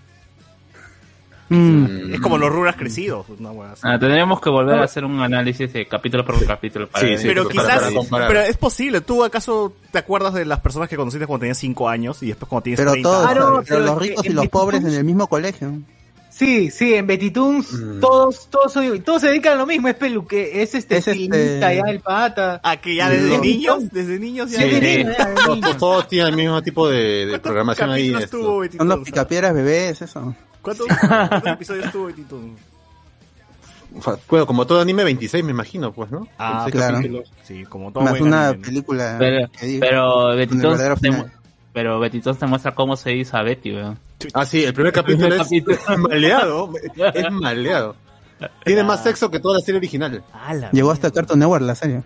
Mm. 1.50 2.15
Es 2.15 2.21
como 2.21 2.38
los 2.38 2.50
ruras 2.51 2.75
crecidos, 2.75 3.27
una 3.30 3.51
hueá 3.51 3.74
así. 3.74 3.81
Ah, 3.86 4.00
tendremos 4.00 4.42
que 4.42 4.50
volver 4.50 4.80
a 4.80 4.83
hacer 4.83 5.06
un 5.06 5.19
análisis 5.19 5.71
de 5.71 5.86
capítulo 5.86 6.25
por 6.25 6.44
capítulo. 6.45 6.88
Para 6.88 7.07
Sí, 7.07 7.18
sí, 7.18 7.27
pero 7.27 7.47
quizás, 7.47 7.83
para 8.09 8.27
pero 8.27 8.42
es 8.42 8.57
posible. 8.57 9.01
¿Tú 9.01 9.24
acaso 9.24 9.74
te 9.92 10.00
acuerdas 10.00 10.33
de 10.33 10.45
las 10.45 10.59
personas 10.59 10.89
que 10.89 10.95
conociste 10.95 11.27
cuando 11.27 11.42
tenías 11.42 11.57
5 11.57 11.88
años 11.88 12.24
y 12.24 12.27
después 12.27 12.50
cuando 12.50 12.63
tienes 12.63 12.80
Pero 12.80 12.92
30? 12.94 13.09
todos, 13.09 13.25
Claro, 13.25 13.45
pero 13.45 13.63
pero 13.68 13.80
los 13.81 14.00
ricos 14.00 14.25
y 14.25 14.30
los 14.30 14.47
pobres 14.47 14.83
en 14.83 14.94
el 14.94 15.03
mismo 15.03 15.27
colegio. 15.27 15.71
Sí, 16.37 16.69
sí, 16.69 16.93
en 16.95 17.07
Betty 17.07 17.31
Toons 17.31 17.71
Mm. 17.71 17.99
todos, 18.01 18.49
todos, 18.49 18.73
todos 19.05 19.21
se 19.21 19.29
dedican 19.29 19.53
a 19.53 19.55
lo 19.55 19.65
mismo, 19.65 19.87
es 19.87 19.95
peluque, 19.95 20.61
es 20.61 20.75
este 20.75 20.97
Es 20.97 21.07
este- 21.07 21.59
ya 21.61 21.69
el 21.71 22.01
pata. 22.01 22.59
Ah, 22.61 22.75
que 22.75 22.93
ya 22.93 23.09
desde 23.09 23.35
Sí. 23.35 23.41
niños, 23.41 23.89
desde 23.89 24.19
niños 24.19 24.51
ya... 24.51 24.59
Sí, 24.59 24.65
Sí. 24.69 24.79
de 24.81 24.97
niño, 25.05 25.13
ya, 25.17 25.25
de 25.29 25.73
Todos, 25.79 26.07
tienen 26.09 26.31
el 26.31 26.35
mismo 26.35 26.61
tipo 26.61 26.89
de, 26.89 26.97
de 26.97 27.25
¿Cuántos 27.27 27.41
programación 27.41 27.89
ahí. 27.91 28.13
esto. 28.13 28.37
tuvo 28.37 28.59
Betty 28.59 28.75
Son 28.77 28.87
los 28.89 28.99
picapiedras 28.99 29.53
bebés, 29.53 30.01
eso. 30.01 30.35
¿Cuántos, 30.61 30.87
cuántos 30.87 31.51
episodios 31.53 31.91
tuvo 31.93 32.05
Betty 32.07 32.23
Toons? 32.23 32.59
Bueno, 34.29 34.45
como 34.45 34.67
todo 34.67 34.81
anime, 34.81 35.05
26 35.05 35.41
me 35.45 35.51
imagino, 35.51 35.93
pues, 35.93 36.11
¿no? 36.11 36.27
Ah, 36.37 36.65
26 36.65 36.73
claro. 36.75 36.97
capítulos. 36.97 37.31
Sí, 37.43 37.63
como 37.63 37.93
todo 37.93 38.03
Más 38.03 38.11
buen 38.11 38.23
una 38.23 38.47
anime, 38.49 38.57
¿no? 38.61 38.65
película 38.67 39.15
Pero, 39.17 39.47
pero 39.79 40.35
Betty 40.35 40.59
Toons 40.59 40.79
te, 40.81 40.95
final. 40.95 41.17
mu- 41.19 41.25
pero 41.71 41.99
Betty 42.01 42.19
Toons 42.19 42.39
te 42.39 42.45
muestra 42.45 42.75
cómo 42.75 42.97
se 42.97 43.13
hizo 43.15 43.37
a 43.37 43.43
Betty, 43.43 43.71
weón. 43.73 43.97
Ah, 44.33 44.45
sí, 44.45 44.63
el 44.63 44.73
primer 44.73 44.94
capítulo 44.94 45.35
es 45.35 45.44
capítulo. 45.44 45.77
maleado. 45.97 46.71
Es 47.13 47.31
maleado. 47.31 47.95
Tiene 48.63 48.83
más 48.83 49.03
sexo 49.03 49.29
que 49.31 49.39
toda 49.39 49.56
la 49.59 49.62
serie 49.62 49.77
original. 49.77 50.23
Ah, 50.33 50.53
Llegó 50.71 50.91
hasta 50.91 51.12
Cartoon 51.12 51.39
Network 51.39 51.63
la 51.63 51.75
serie. 51.75 52.03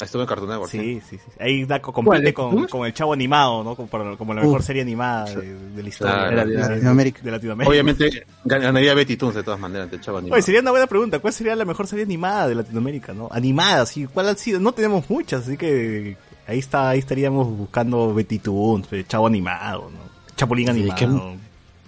Estuvo 0.00 0.22
en 0.22 0.28
Cartoon 0.28 0.50
Network. 0.50 0.70
Sí, 0.70 1.00
sí, 1.08 1.16
sí. 1.18 1.30
Ahí 1.38 1.64
da, 1.64 1.80
compite 1.80 2.34
con, 2.34 2.66
con 2.66 2.86
el 2.86 2.92
chavo 2.92 3.12
animado, 3.12 3.62
¿no? 3.62 3.76
Como, 3.76 4.34
la 4.34 4.42
mejor 4.42 4.62
serie 4.62 4.82
animada 4.82 5.26
de, 5.26 5.54
de 5.54 5.82
la 5.82 5.88
historia. 5.88 6.14
Claro. 6.28 6.48
de, 6.48 6.56
De 6.56 6.68
Latinoamérica. 6.68 7.22
de 7.22 7.30
Latinoamérica. 7.30 7.70
Obviamente 7.70 8.26
ganaría 8.44 8.94
Betty 8.94 9.16
Toons 9.16 9.36
de 9.36 9.44
todas 9.44 9.60
maneras, 9.60 9.88
el 9.92 10.00
chavo 10.00 10.18
animado. 10.18 10.34
Oye, 10.34 10.42
sería 10.42 10.60
una 10.60 10.72
buena 10.72 10.86
pregunta. 10.88 11.20
¿Cuál 11.20 11.32
sería 11.32 11.54
la 11.54 11.64
mejor 11.64 11.86
serie 11.86 12.04
animada 12.04 12.48
de 12.48 12.56
Latinoamérica, 12.56 13.12
no? 13.12 13.28
Animada, 13.30 13.86
sí. 13.86 14.08
¿Cuál 14.12 14.28
ha 14.30 14.34
sido? 14.34 14.58
No 14.58 14.72
tenemos 14.72 15.08
muchas, 15.08 15.42
así 15.46 15.56
que 15.56 16.16
ahí 16.48 16.58
está, 16.58 16.88
ahí 16.88 16.98
estaríamos 16.98 17.46
buscando 17.56 18.12
Betty 18.12 18.40
Toons, 18.40 18.92
eh, 18.92 19.04
Chavo 19.06 19.28
animado, 19.28 19.88
¿no? 19.90 20.11
Chapulín 20.44 20.66
Sí, 20.66 20.70
animado. 20.70 20.96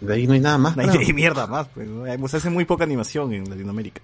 ¿qué- 0.01 0.07
De 0.07 0.15
ahí 0.15 0.27
no 0.27 0.33
hay 0.35 0.41
nada 0.41 0.59
más. 0.59 0.77
No 0.77 0.83
hay, 0.93 1.13
mierda 1.13 1.47
más, 1.47 1.69
pues. 1.75 1.87
¿no? 1.89 2.05
Hay- 2.05 2.19
Se 2.29 2.37
hace 2.39 2.51
muy 2.51 2.65
poca 2.65 2.85
animación 2.85 3.33
en 3.33 3.49
Latinoamérica. 3.49 4.03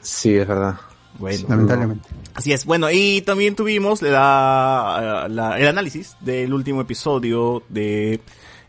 Sí, 0.00 0.34
es 0.36 0.46
verdad. 0.46 0.76
Bueno. 1.18 1.46
Lamentablemente. 1.48 2.08
Así 2.34 2.52
es. 2.52 2.64
Bueno, 2.66 2.88
y 2.90 3.22
también 3.22 3.54
tuvimos 3.56 4.02
la, 4.02 5.26
la- 5.30 5.58
el 5.58 5.66
análisis 5.66 6.14
del 6.20 6.52
último 6.52 6.82
episodio 6.82 7.62
de 7.70 8.20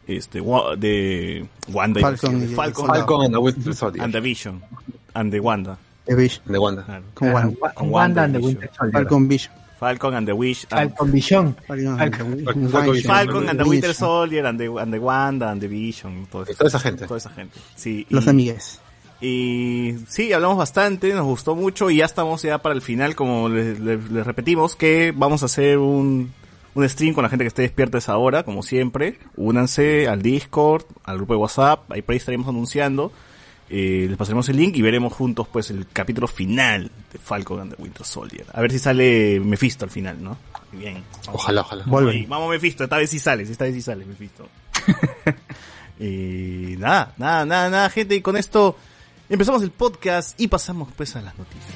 este 0.07 0.39
de 0.77 1.45
Wanda 1.67 1.99
Falcon 1.99 2.43
y- 2.43 2.55
Falcon, 2.55 2.87
Falcon 2.87 3.25
and 3.25 3.33
the 3.33 3.37
Winter 3.39 3.75
Soldier. 3.75 4.01
and 4.03 4.13
the 4.13 4.21
Vision 4.21 4.61
and 5.13 5.31
the 5.33 5.39
Wanda. 5.41 5.77
The 6.05 6.15
Vision. 6.15 6.41
De 6.45 6.57
Wanda. 6.57 6.83
Claro. 6.85 7.03
Con 7.13 7.33
Wanda. 7.33 7.73
Con 7.73 7.89
Wanda 7.89 8.23
and 8.23 8.33
the 8.35 8.39
Vision. 8.39 8.55
Winter 8.57 8.71
Soldier. 8.77 8.93
Falcon 8.93 9.27
Vision. 9.27 9.53
Falcon 9.79 10.13
and 10.15 10.27
the 10.27 10.33
Wish 10.33 10.65
and- 10.71 10.89
Falcon 10.91 11.11
Vision. 11.11 11.55
Falcon, 11.67 11.97
Falcon- 11.97 12.43
Falcon, 12.45 12.69
Falcon- 12.69 13.01
Falcon 13.03 13.49
and 13.49 13.59
the 13.59 13.69
Winter 13.69 13.87
Vision. 13.89 13.93
Soldier 13.93 14.45
and 14.45 14.59
the, 14.59 14.67
and 14.81 14.91
the 14.93 14.99
Wanda 14.99 15.51
and 15.51 15.61
the 15.61 15.67
Vision. 15.67 16.25
Todo 16.31 16.43
eso. 16.43 16.53
Toda 16.55 16.67
esa 16.69 16.79
gente. 16.79 17.05
Toda 17.07 17.17
esa 17.19 17.29
gente. 17.31 17.59
Sí. 17.75 18.05
Los 18.09 18.25
y- 18.25 18.29
amigues. 18.29 18.81
Y 19.19 19.95
sí, 20.07 20.31
hablamos 20.31 20.57
bastante, 20.57 21.11
nos 21.13 21.25
gustó 21.25 21.55
mucho 21.55 21.89
y 21.89 21.97
ya 21.97 22.05
estamos 22.05 22.43
ya 22.43 22.59
para 22.59 22.75
el 22.75 22.81
final, 22.83 23.15
como 23.15 23.49
les, 23.49 23.79
les- 23.79 24.11
les 24.11 24.25
repetimos, 24.27 24.75
que 24.75 25.11
vamos 25.15 25.41
a 25.41 25.47
hacer 25.47 25.79
un, 25.79 26.31
un 26.75 26.89
stream 26.89 27.15
con 27.15 27.23
la 27.23 27.29
gente 27.29 27.43
que 27.43 27.47
esté 27.47 27.63
despierta 27.63 27.97
esa 27.97 28.15
hora, 28.17 28.43
como 28.43 28.61
siempre. 28.61 29.17
Únanse 29.35 30.07
al 30.07 30.21
Discord, 30.21 30.83
al 31.03 31.17
grupo 31.17 31.33
de 31.33 31.39
WhatsApp, 31.39 31.91
ahí 31.91 32.03
por 32.03 32.13
ahí 32.13 32.17
estaremos 32.17 32.47
anunciando. 32.47 33.11
Eh, 33.69 34.05
les 34.07 34.17
pasaremos 34.17 34.47
el 34.47 34.55
link 34.55 34.77
y 34.77 34.81
veremos 34.81 35.11
juntos 35.11 35.47
pues 35.51 35.69
el 35.71 35.87
capítulo 35.91 36.27
final 36.27 36.89
de 37.11 37.19
Falcon 37.19 37.59
and 37.61 37.75
the 37.75 37.81
Winter 37.81 38.05
Soldier. 38.05 38.45
A 38.53 38.61
ver 38.61 38.71
si 38.71 38.79
sale 38.79 39.41
Mephisto 39.41 39.83
al 39.83 39.91
final, 39.91 40.23
¿no? 40.23 40.37
Bien. 40.71 41.03
Ojalá, 41.31 41.61
ojalá. 41.61 41.83
Vuelven. 41.85 42.15
Ahí, 42.15 42.25
vamos 42.25 42.49
Mephisto, 42.49 42.85
esta 42.85 42.97
vez 42.97 43.09
sí 43.09 43.19
sale, 43.19 43.43
esta 43.43 43.65
vez 43.65 43.73
sí 43.73 43.81
sale 43.81 44.05
Mephisto. 44.05 44.47
y 45.99 46.75
nada, 46.79 47.13
nada, 47.17 47.45
nada, 47.45 47.69
nada, 47.69 47.89
gente, 47.89 48.15
y 48.15 48.21
con 48.21 48.37
esto 48.37 48.77
empezamos 49.27 49.61
el 49.63 49.71
podcast 49.71 50.39
y 50.39 50.47
pasamos 50.47 50.89
pues 50.95 51.15
a 51.17 51.21
las 51.21 51.37
noticias. 51.37 51.75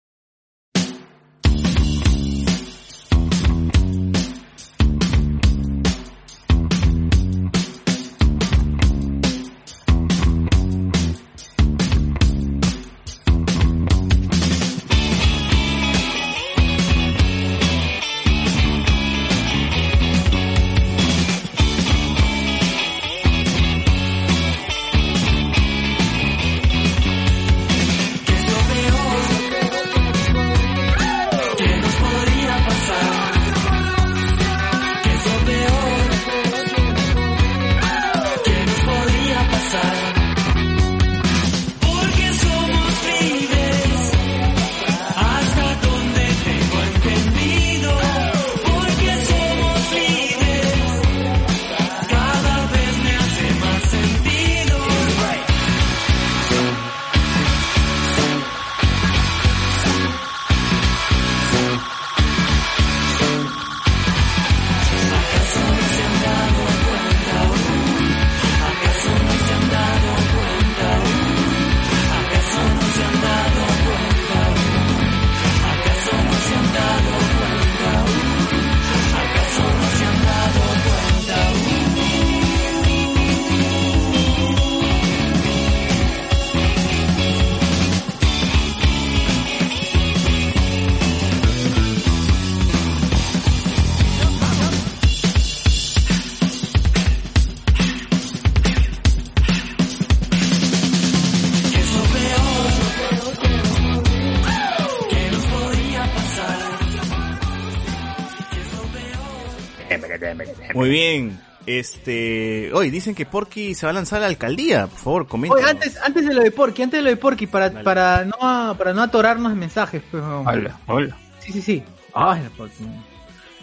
Bien. 110.91 111.39
Este, 111.67 112.71
hoy 112.73 112.89
dicen 112.89 113.13
que 113.13 113.25
Porky 113.25 113.75
se 113.75 113.85
va 113.85 113.91
a 113.91 113.93
lanzar 113.93 114.17
a 114.17 114.21
la 114.21 114.27
alcaldía. 114.27 114.87
Por 114.87 114.97
favor, 114.99 115.27
comenta. 115.27 115.55
Oye, 115.55 115.65
antes, 115.69 115.97
antes 116.03 116.25
de 116.27 116.33
lo 116.33 116.41
de 116.41 116.51
Porky, 116.51 116.81
antes 116.83 116.97
de 116.99 117.03
lo 117.03 117.09
de 117.09 117.17
Porky, 117.17 117.47
para, 117.47 117.71
para, 117.83 118.25
no, 118.25 118.75
para 118.77 118.93
no 118.93 119.01
atorarnos 119.03 119.51
en 119.51 119.59
mensajes. 119.59 120.01
Pues, 120.09 120.23
weón. 120.23 120.47
Hola, 120.47 120.79
hola. 120.87 121.17
Sí, 121.39 121.53
sí, 121.53 121.61
sí. 121.61 121.83
Ay, 122.13 122.41
la 122.43 122.49
Porky. 122.49 122.83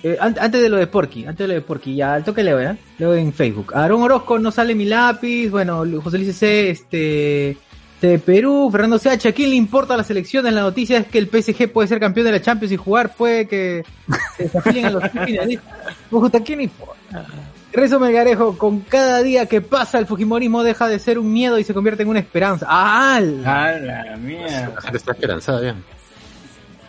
Eh, 0.04 0.16
an- 0.20 0.36
antes 0.40 0.62
de 0.62 0.68
lo 0.68 0.76
de 0.76 0.86
Porky, 0.86 1.22
antes 1.26 1.38
de 1.38 1.48
lo 1.48 1.54
de 1.54 1.60
Porky, 1.60 1.96
ya 1.96 2.14
al 2.14 2.24
toque 2.24 2.44
leo, 2.44 2.60
¿eh? 2.60 2.76
Leo 2.98 3.14
en 3.14 3.32
Facebook. 3.32 3.74
Aarón 3.74 4.00
Orozco, 4.02 4.38
no 4.38 4.52
sale 4.52 4.76
mi 4.76 4.84
lápiz. 4.84 5.48
Bueno, 5.50 5.82
José 6.02 6.18
Luis 6.18 6.36
C, 6.36 6.70
este. 6.70 7.56
De 8.00 8.18
Perú, 8.18 8.68
Fernando 8.70 8.98
CH, 8.98 9.26
¿a 9.26 9.32
quién 9.32 9.50
le 9.50 9.56
importa 9.56 9.96
la 9.96 10.04
selección? 10.04 10.44
La 10.44 10.60
noticia 10.60 10.98
es 10.98 11.06
que 11.08 11.18
el 11.18 11.26
PSG 11.28 11.72
puede 11.72 11.88
ser 11.88 11.98
campeón 11.98 12.26
de 12.26 12.32
la 12.32 12.40
Champions 12.40 12.72
y 12.72 12.76
jugar, 12.76 13.14
puede 13.14 13.48
que 13.48 13.84
se 14.36 14.44
desafíen 14.44 14.86
a 14.86 14.90
los 14.90 15.02
finalistas. 15.24 15.66
¿a 16.34 16.40
quién 16.40 16.58
le 16.58 16.64
importa? 16.64 17.26
Rezo 17.72 17.98
Melgarejo, 17.98 18.56
con 18.56 18.80
cada 18.80 19.22
día 19.22 19.46
que 19.46 19.60
pasa 19.60 19.98
el 19.98 20.06
Fujimorismo 20.06 20.62
deja 20.62 20.88
de 20.88 20.98
ser 20.98 21.18
un 21.18 21.32
miedo 21.32 21.58
y 21.58 21.64
se 21.64 21.74
convierte 21.74 22.04
en 22.04 22.08
una 22.08 22.20
esperanza. 22.20 22.66
¡Ah! 22.68 23.20
la 23.20 24.16
mía. 24.16 24.70
La 24.74 24.80
gente 24.80 24.96
está 24.98 25.12
esperanzada 25.12 25.62
ya. 25.62 25.76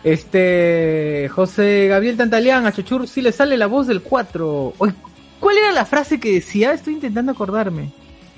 Este, 0.04 1.28
José 1.34 1.88
Gabriel 1.88 2.16
Tantaleán, 2.16 2.66
a 2.66 2.72
Chochur 2.72 3.06
sí 3.06 3.20
le 3.20 3.32
sale 3.32 3.58
la 3.58 3.66
voz 3.66 3.86
del 3.88 4.00
4. 4.00 4.74
Oye, 4.78 4.94
¿Cuál 5.40 5.56
era 5.56 5.72
la 5.72 5.86
frase 5.86 6.20
que 6.20 6.34
decía? 6.34 6.72
Estoy 6.72 6.94
intentando 6.94 7.32
acordarme. 7.32 7.90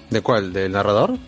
¿De 0.08 0.20
cuál? 0.20 0.52
¿Del 0.52 0.72
narrador? 0.72 1.18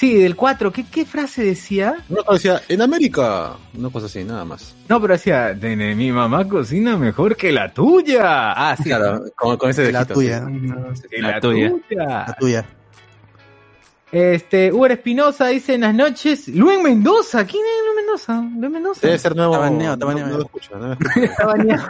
Sí, 0.00 0.14
del 0.14 0.34
4. 0.34 0.72
¿Qué, 0.72 0.86
qué 0.90 1.04
frase 1.04 1.44
decía? 1.44 1.94
Cosa 2.08 2.32
decía, 2.32 2.62
en 2.68 2.80
América. 2.80 3.56
Una 3.76 3.90
cosa 3.90 4.06
así, 4.06 4.24
nada 4.24 4.46
más. 4.46 4.74
No, 4.88 4.98
pero 4.98 5.12
decía, 5.12 5.54
"Tene, 5.60 5.94
mi 5.94 6.10
mamá 6.10 6.48
cocina 6.48 6.96
mejor 6.96 7.36
que 7.36 7.52
la 7.52 7.70
tuya. 7.70 8.52
Ah, 8.52 8.74
sí. 8.78 8.84
Claro, 8.84 9.24
con, 9.36 9.58
con 9.58 9.68
ese 9.68 9.92
La 9.92 10.06
tuya. 10.06 10.46
sí. 10.94 11.02
Que 11.10 11.20
La 11.20 11.38
tuya. 11.38 11.72
La 11.90 12.36
tuya. 12.40 12.64
Este, 14.10 14.72
Uber 14.72 14.90
Espinosa 14.92 15.48
dice 15.48 15.74
en 15.74 15.82
las 15.82 15.94
noches, 15.94 16.48
Luis 16.48 16.82
Mendoza, 16.82 17.44
¿quién 17.46 17.62
es 17.62 17.84
Luis 17.84 17.96
Mendoza? 17.96 18.58
Luis 18.58 18.72
Mendoza. 18.72 19.00
Debe 19.06 19.18
ser 19.18 19.36
nuevo. 19.36 19.52
Está 19.54 19.64
baneado, 19.70 19.94
está 19.94 20.04
no- 20.06 20.12
baneado. 20.12 20.30
no 20.30 20.36
lo 20.38 20.44
escucho, 20.44 20.78
no 20.78 20.86
lo 20.88 20.92
escucho. 20.94 21.20
Está 21.24 21.46
bañado. 21.46 21.88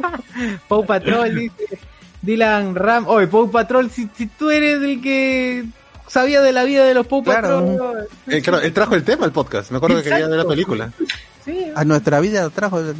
Pau 0.68 0.84
Patrol 0.86 1.34
dice, 1.34 1.78
Dylan 2.22 2.74
Ram, 2.74 3.06
oye, 3.06 3.26
Pau 3.28 3.50
Patrol, 3.50 3.90
si, 3.90 4.08
si 4.16 4.26
tú 4.28 4.50
eres 4.50 4.82
el 4.82 5.00
que 5.02 5.64
sabía 6.06 6.40
de 6.42 6.52
la 6.52 6.64
vida 6.64 6.84
de 6.84 6.94
los 6.94 7.06
Claro. 7.06 7.22
Patrol. 7.24 8.08
Eh, 8.28 8.42
claro, 8.42 8.60
él 8.62 8.72
trajo 8.72 8.94
el 8.94 9.04
tema 9.04 9.24
al 9.24 9.32
podcast. 9.32 9.70
Me 9.70 9.76
acuerdo 9.78 9.96
que 9.98 10.02
quería 10.04 10.18
ver 10.20 10.28
la 10.28 10.34
Exacto. 10.36 10.48
película. 10.50 10.90
Sí, 11.44 11.66
A 11.74 11.84
nuestra 11.84 12.20
vida 12.20 12.48
trajo. 12.50 12.80
el- 12.80 12.94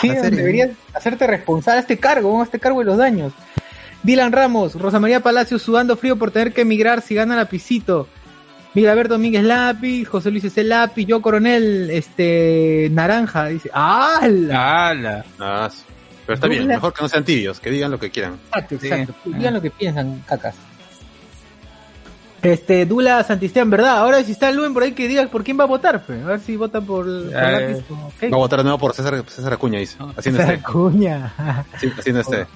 Sí, 0.00 0.08
deberías 0.08 0.70
hacerte 0.94 1.26
responsable 1.26 1.78
a 1.78 1.80
este 1.82 1.98
cargo, 1.98 2.40
a 2.40 2.44
este 2.44 2.58
cargo 2.58 2.78
de 2.78 2.86
los 2.86 2.96
daños. 2.96 3.32
Dylan 4.02 4.32
Ramos, 4.32 4.74
Rosa 4.74 4.98
María 4.98 5.20
Palacios 5.20 5.60
sudando 5.62 5.96
frío 5.96 6.16
por 6.16 6.30
tener 6.30 6.52
que 6.52 6.62
emigrar 6.62 7.02
si 7.02 7.14
gana 7.14 7.36
lapicito. 7.36 8.08
Miguel 8.74 8.90
Alberto 8.90 9.14
Domínguez 9.14 9.44
Lápiz, 9.44 10.06
José 10.06 10.30
Luis 10.30 10.44
S. 10.44 10.64
Lápiz, 10.64 11.04
yo 11.04 11.20
Coronel, 11.20 11.90
este, 11.90 12.88
Naranja, 12.90 13.46
dice, 13.48 13.70
¡ala! 13.74 14.88
¡Hala! 14.88 15.24
Ah, 15.38 15.68
sí. 15.70 15.82
Pero 16.24 16.34
está 16.36 16.46
bien, 16.48 16.66
mejor 16.66 16.94
que 16.94 17.02
no 17.02 17.08
sean 17.08 17.24
tibios, 17.24 17.60
que 17.60 17.70
digan 17.70 17.90
lo 17.90 17.98
que 17.98 18.10
quieran. 18.10 18.38
Exacto, 18.46 18.76
Sí. 18.80 18.86
exacto. 18.86 19.14
Digan 19.26 19.52
lo 19.54 19.60
que 19.60 19.70
piensan, 19.70 20.20
cacas. 20.26 20.54
Este, 22.42 22.86
Dula 22.86 23.22
Santisteban, 23.22 23.70
¿verdad? 23.70 23.98
Ahora 23.98 24.22
si 24.24 24.32
está 24.32 24.50
Luen 24.50 24.74
por 24.74 24.82
ahí 24.82 24.92
que 24.92 25.06
diga 25.06 25.24
por 25.28 25.44
quién 25.44 25.58
va 25.58 25.64
a 25.64 25.68
votar, 25.68 26.04
pe. 26.04 26.14
A 26.20 26.26
ver 26.26 26.40
si 26.40 26.56
vota 26.56 26.80
por, 26.80 27.04
por 27.04 27.06
Eh, 27.06 27.30
lápiz 27.30 27.84
o 27.90 27.94
Va 28.30 28.36
a 28.36 28.38
votar 28.38 28.58
de 28.58 28.64
nuevo 28.64 28.78
por 28.78 28.94
César, 28.94 29.24
César 29.28 29.52
Acuña, 29.52 29.78
dice. 29.78 29.96
Haciendo 30.16 30.40
César 30.40 30.54
este. 30.54 30.66
Acuña. 30.66 31.34
Así- 31.72 31.92
Haciendo 31.96 32.20
este. 32.20 32.46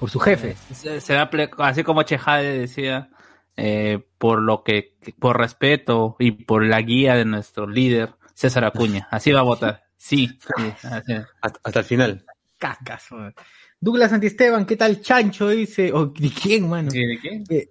por 0.00 0.10
su 0.10 0.18
jefe. 0.18 0.56
Se, 0.74 1.00
se 1.00 1.14
va 1.14 1.30
así 1.58 1.84
como 1.84 2.02
Chejade 2.02 2.58
decía, 2.58 3.10
eh, 3.56 4.00
por 4.18 4.40
lo 4.42 4.62
que, 4.64 4.96
por 5.18 5.38
respeto 5.38 6.16
y 6.18 6.32
por 6.32 6.64
la 6.64 6.80
guía 6.80 7.14
de 7.14 7.24
nuestro 7.24 7.66
líder, 7.68 8.14
César 8.34 8.64
Acuña. 8.64 9.06
Así 9.10 9.30
va 9.32 9.40
a 9.40 9.44
votar. 9.44 9.84
Sí. 9.96 10.28
sí. 10.40 10.72
Hasta, 10.82 11.60
hasta 11.62 11.78
el 11.80 11.84
final. 11.84 12.24
Cacas. 12.58 13.10
man. 13.12 13.34
Douglas 13.80 14.10
Santisteban, 14.10 14.66
¿qué 14.66 14.76
tal 14.76 15.00
Chancho? 15.00 15.48
Dice, 15.48 15.92
o 15.92 16.06
¿de 16.06 16.30
quién, 16.30 16.68
mano? 16.68 16.90
Sí, 16.90 17.04
¿de? 17.04 17.44
Eh, 17.50 17.68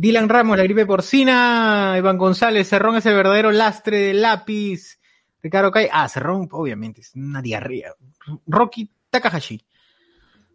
Dylan 0.00 0.30
Ramos, 0.30 0.56
la 0.56 0.62
gripe 0.62 0.86
porcina, 0.86 1.94
Iván 1.98 2.16
González, 2.16 2.66
Cerrón 2.66 2.96
es 2.96 3.04
el 3.04 3.14
verdadero 3.14 3.52
lastre 3.52 3.98
de 3.98 4.14
lápiz. 4.14 4.98
Ricardo 5.42 5.70
Kai, 5.70 5.90
ah, 5.92 6.08
Cerrón, 6.08 6.48
obviamente, 6.52 7.02
es 7.02 7.14
una 7.14 7.42
diarrea. 7.42 7.92
Rocky 8.46 8.90
Takahashi. 9.10 9.62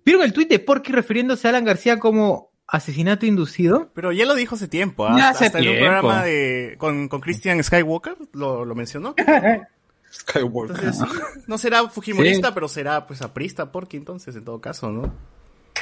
¿Vieron 0.04 0.24
el 0.24 0.34
tuit 0.34 0.50
de 0.50 0.58
Porky 0.58 0.92
refiriéndose 0.92 1.48
a 1.48 1.52
Alan 1.52 1.64
García 1.64 2.00
como 2.00 2.54
asesinato 2.66 3.28
inducido? 3.28 3.92
Pero 3.94 4.12
ya 4.12 4.25
lo 4.25 4.34
dijo 4.34 4.56
hace 4.56 4.68
tiempo, 4.68 5.06
¿ah? 5.06 5.14
Hasta, 5.14 5.30
hace 5.30 5.46
hasta 5.46 5.60
en 5.60 5.68
un 5.68 5.72
tiempo. 5.74 5.92
programa 5.92 6.24
de, 6.24 6.75
con, 6.80 7.08
con 7.08 7.22
Christian 7.22 7.64
Skywalker 7.64 8.18
lo, 8.34 8.66
lo 8.66 8.74
mencionó. 8.74 9.14
Skywalker. 10.12 10.86
Entonces, 10.86 11.08
no 11.46 11.60
será 11.60 11.88
fujimorista, 11.88 12.52
pero 12.52 12.68
será 12.68 13.06
pues 13.06 13.22
aprista 13.22 13.72
Porky 13.72 13.98
entonces, 13.98 14.36
en 14.36 14.44
todo 14.44 14.60
caso, 14.60 14.90
¿no? 14.90 15.14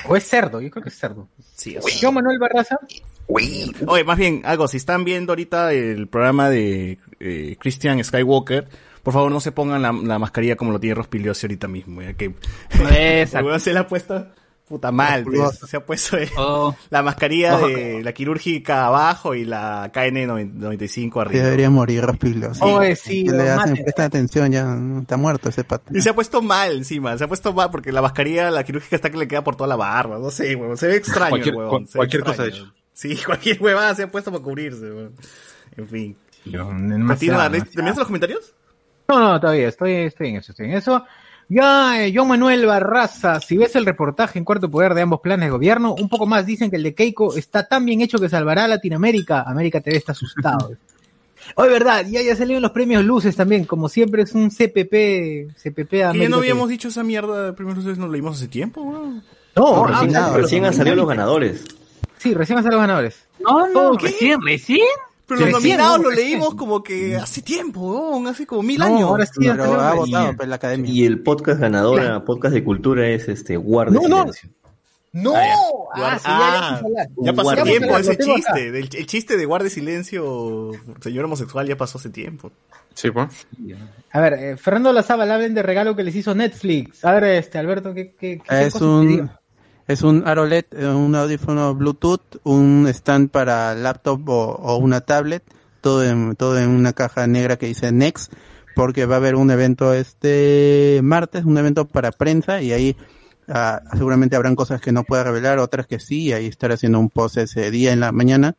¿O 0.05 0.17
es 0.17 0.27
cerdo? 0.27 0.59
Yo 0.59 0.69
creo 0.69 0.83
que 0.83 0.89
es 0.89 0.97
cerdo. 0.97 1.29
Sí, 1.55 1.77
o 1.77 1.81
sea, 1.81 1.97
Yo, 2.01 2.11
Manuel 2.11 2.39
Barraza, 2.39 2.77
Oye, 3.27 4.03
más 4.03 4.17
bien, 4.17 4.41
algo, 4.45 4.67
si 4.67 4.77
están 4.77 5.03
viendo 5.05 5.31
ahorita 5.31 5.71
el 5.73 6.07
programa 6.07 6.49
de 6.49 6.99
eh, 7.19 7.55
Christian 7.59 8.03
Skywalker, 8.03 8.67
por 9.01 9.13
favor 9.13 9.31
no 9.31 9.39
se 9.39 9.51
pongan 9.51 9.81
la, 9.81 9.91
la 9.91 10.19
mascarilla 10.19 10.55
como 10.55 10.71
lo 10.71 10.79
tiene 10.79 10.95
Rospiliosi 10.95 11.45
ahorita 11.47 11.67
mismo, 11.67 12.01
ya 12.01 12.13
que 12.13 12.33
weón 13.41 13.59
se 13.59 13.73
la 13.73 13.81
ha 13.81 13.87
puesto 13.87 14.27
puta 14.67 14.91
mal, 14.93 15.23
pues, 15.25 15.59
se 15.67 15.77
ha 15.77 15.85
puesto 15.85 16.17
eh, 16.17 16.29
Oh. 16.37 16.73
la 16.89 17.03
mascarilla 17.03 17.57
de 17.57 18.01
la 18.01 18.13
quirúrgica 18.13 18.87
abajo 18.87 19.35
y 19.35 19.43
la 19.45 19.91
KN95 19.91 20.87
Sí, 20.87 21.11
arriba. 21.19 21.43
debería 21.43 21.69
morir 21.69 22.01
Rospilo. 22.01 22.53
Sí. 22.53 22.61
Oye, 22.63 22.95
sí, 22.95 23.25
le 23.27 23.49
hacen, 23.49 23.75
presta 23.83 24.05
atención, 24.05 24.51
ya 24.51 24.75
está 25.01 25.17
muerto 25.17 25.49
ese 25.49 25.63
pato. 25.65 25.95
Y 25.95 26.01
se 26.01 26.09
ha 26.09 26.15
puesto 26.15 26.41
mal 26.41 26.77
encima, 26.77 27.17
se 27.17 27.25
ha 27.25 27.27
puesto 27.27 27.53
mal 27.53 27.69
porque 27.71 27.91
la 27.91 28.01
mascarilla, 28.01 28.49
la 28.51 28.63
quirúrgica 28.63 28.95
está 28.95 29.09
que 29.09 29.17
le 29.17 29.27
queda 29.27 29.43
por 29.43 29.55
toda 29.55 29.67
la 29.67 29.75
barba, 29.75 30.17
no 30.17 30.31
sé, 30.31 30.55
huevón, 30.55 30.77
se 30.77 30.87
ve 30.87 30.95
extraño 30.95 31.35
Cualquier- 31.35 31.53
cu- 31.53 31.79
ve 31.79 31.85
cualquier 31.95 32.23
cosa 32.23 32.45
extraño. 32.45 32.65
hecho. 32.67 32.73
Sí, 32.93 33.15
cualquier 33.25 33.61
huevada 33.61 33.95
se 33.95 34.03
ha 34.03 34.11
puesto 34.11 34.31
para 34.31 34.43
cubrirse. 34.43 34.87
En 35.75 35.87
fin. 35.87 36.15
Demasiado, 36.45 37.07
Continúa, 37.07 37.43
demasiado. 37.49 37.71
¿terminaste 37.71 37.99
los 37.99 38.07
comentarios? 38.07 38.53
No, 39.07 39.19
no, 39.19 39.39
todavía, 39.39 39.67
estoy, 39.67 39.93
estoy 39.93 40.29
en 40.29 40.35
eso, 40.37 40.51
estoy 40.51 40.67
en 40.67 40.73
eso. 40.73 41.05
Ya, 41.49 42.03
eh, 42.03 42.13
John 42.15 42.27
Manuel 42.29 42.65
Barraza, 42.65 43.39
si 43.39 43.57
ves 43.57 43.75
el 43.75 43.85
reportaje 43.85 44.39
en 44.39 44.45
cuarto 44.45 44.71
poder 44.71 44.93
de 44.93 45.01
ambos 45.01 45.19
planes 45.21 45.47
de 45.47 45.51
gobierno, 45.51 45.93
un 45.93 46.09
poco 46.09 46.25
más 46.25 46.45
dicen 46.45 46.69
que 46.69 46.77
el 46.77 46.83
de 46.83 46.95
Keiko 46.95 47.35
está 47.35 47.67
tan 47.67 47.85
bien 47.85 48.01
hecho 48.01 48.17
que 48.17 48.29
salvará 48.29 48.65
a 48.65 48.67
Latinoamérica. 48.67 49.43
América 49.43 49.81
TV 49.81 49.97
está 49.97 50.13
asustado. 50.13 50.71
Hoy, 51.55 51.69
verdad, 51.69 52.05
ya, 52.09 52.21
ya 52.21 52.35
salieron 52.37 52.61
los 52.61 52.71
premios 52.71 53.03
Luces 53.03 53.35
también, 53.35 53.65
como 53.65 53.89
siempre 53.89 54.23
es 54.23 54.33
un 54.33 54.49
CPP, 54.49 55.53
CPP 55.57 55.93
a 56.01 56.09
América 56.11 56.29
no 56.29 56.37
TV. 56.37 56.37
habíamos 56.37 56.69
dicho 56.69 56.87
esa 56.87 57.03
mierda, 57.03 57.53
primero 57.53 57.79
ustedes 57.79 57.97
nos 57.97 58.09
leímos 58.09 58.37
hace 58.37 58.47
tiempo. 58.47 59.21
No, 59.55 59.85
recién, 59.85 60.15
ah, 60.15 60.33
recién 60.35 60.65
han 60.65 60.73
salido 60.73 60.95
los 60.95 61.07
ganadores. 61.07 61.65
Sí, 62.23 62.33
recién 62.33 62.57
salido 62.57 62.71
los 62.79 62.81
ganadores. 62.87 63.25
No, 63.39 63.67
no, 63.67 63.97
¿Qué? 63.97 64.07
recién, 64.07 64.41
recién. 64.41 64.79
Pero 65.27 65.39
Sí, 65.39 65.45
los 65.45 65.53
recién, 65.55 65.77
nominados 65.77 65.99
¿no? 66.01 66.09
lo 66.09 66.15
leímos 66.15 66.55
como 66.55 66.81
que 66.83 67.15
hace 67.17 67.41
tiempo, 67.41 68.21
hace 68.27 68.45
como 68.45 68.63
mil 68.63 68.79
No, 68.79 68.85
años. 68.85 69.01
ahora 69.03 69.25
sí, 69.25 69.31
Pero 69.39 69.79
ha 69.81 69.93
votado 69.93 70.33
pues, 70.35 70.49
la 70.49 70.55
academia. 70.55 70.91
Y 70.91 71.05
el 71.05 71.19
podcast 71.21 71.59
ganador, 71.59 72.23
podcast 72.25 72.53
de 72.53 72.63
cultura, 72.63 73.07
es 73.07 73.27
este 73.29 73.57
Guardia 73.57 73.99
No, 74.01 74.07
no. 74.07 74.17
Silencio. 74.33 74.49
No, 75.15 75.33
ah, 75.35 76.17
sí, 76.17 76.25
ya, 76.25 76.31
ya 76.31 76.37
Ah, 76.37 76.59
vamos 76.71 76.81
a 76.81 76.85
hablar. 76.85 77.07
ya 77.17 77.33
pasó 77.33 77.43
Guardia 77.43 77.63
tiempo 77.65 77.97
ese 77.99 78.17
chiste. 78.17 78.71
del- 78.71 78.89
el 78.95 79.05
chiste 79.05 79.37
de 79.37 79.45
guarde 79.45 79.69
silencio, 79.69 80.71
señor 81.01 81.25
homosexual, 81.25 81.67
ya 81.67 81.77
pasó 81.77 81.99
hace 81.99 82.09
tiempo. 82.09 82.51
Sí, 82.95 83.11
pues. 83.11 83.27
A 84.11 84.19
ver, 84.19 84.33
eh, 84.33 84.57
Fernando 84.57 84.91
Lazábal, 84.91 85.31
hablen 85.31 85.53
de 85.53 85.61
regalo 85.61 85.95
que 85.95 86.03
les 86.03 86.15
hizo 86.15 86.33
Netflix. 86.33 87.05
A 87.05 87.11
ver, 87.13 87.23
este, 87.25 87.59
Alberto, 87.59 87.93
¿qué, 87.93 88.15
qué, 88.19 88.41
qué 88.47 88.65
Es 88.65 88.73
un, 88.75 89.29
es 89.87 90.01
un 90.01 90.27
AROLED, 90.27 90.65
eh, 90.71 90.87
un 90.87 91.15
audífono 91.15 91.75
Bluetooth, 91.75 92.39
un 92.43 92.87
stand 92.87 93.29
para 93.29 93.75
laptop 93.75 94.21
o, 94.29 94.77
una 94.77 95.01
tablet, 95.01 95.43
todo 95.81 96.03
en, 96.03 96.35
todo 96.35 96.57
en 96.57 96.69
una 96.69 96.93
caja 96.93 97.27
negra 97.27 97.57
que 97.57 97.67
dice 97.67 97.91
Next, 97.91 98.31
porque 98.75 99.05
va 99.05 99.15
a 99.15 99.17
haber 99.17 99.35
un 99.35 99.51
evento 99.51 99.93
este 99.93 101.01
martes, 101.03 101.45
un 101.45 101.57
evento 101.57 101.85
para 101.85 102.11
prensa 102.11 102.61
y 102.61 102.71
ahí 102.71 102.97
ah, 103.47 103.81
seguramente 103.93 104.35
habrán 104.35 104.55
cosas 104.55 104.81
que 104.81 104.91
no 104.91 105.03
pueda 105.03 105.23
revelar, 105.23 105.59
otras 105.59 105.85
que 105.85 105.99
sí, 105.99 106.23
y 106.23 106.33
ahí 106.33 106.47
estaré 106.47 106.75
haciendo 106.75 106.99
un 106.99 107.09
post 107.09 107.37
ese 107.37 107.69
día 107.69 107.91
en 107.91 107.99
la 107.99 108.11
mañana 108.11 108.55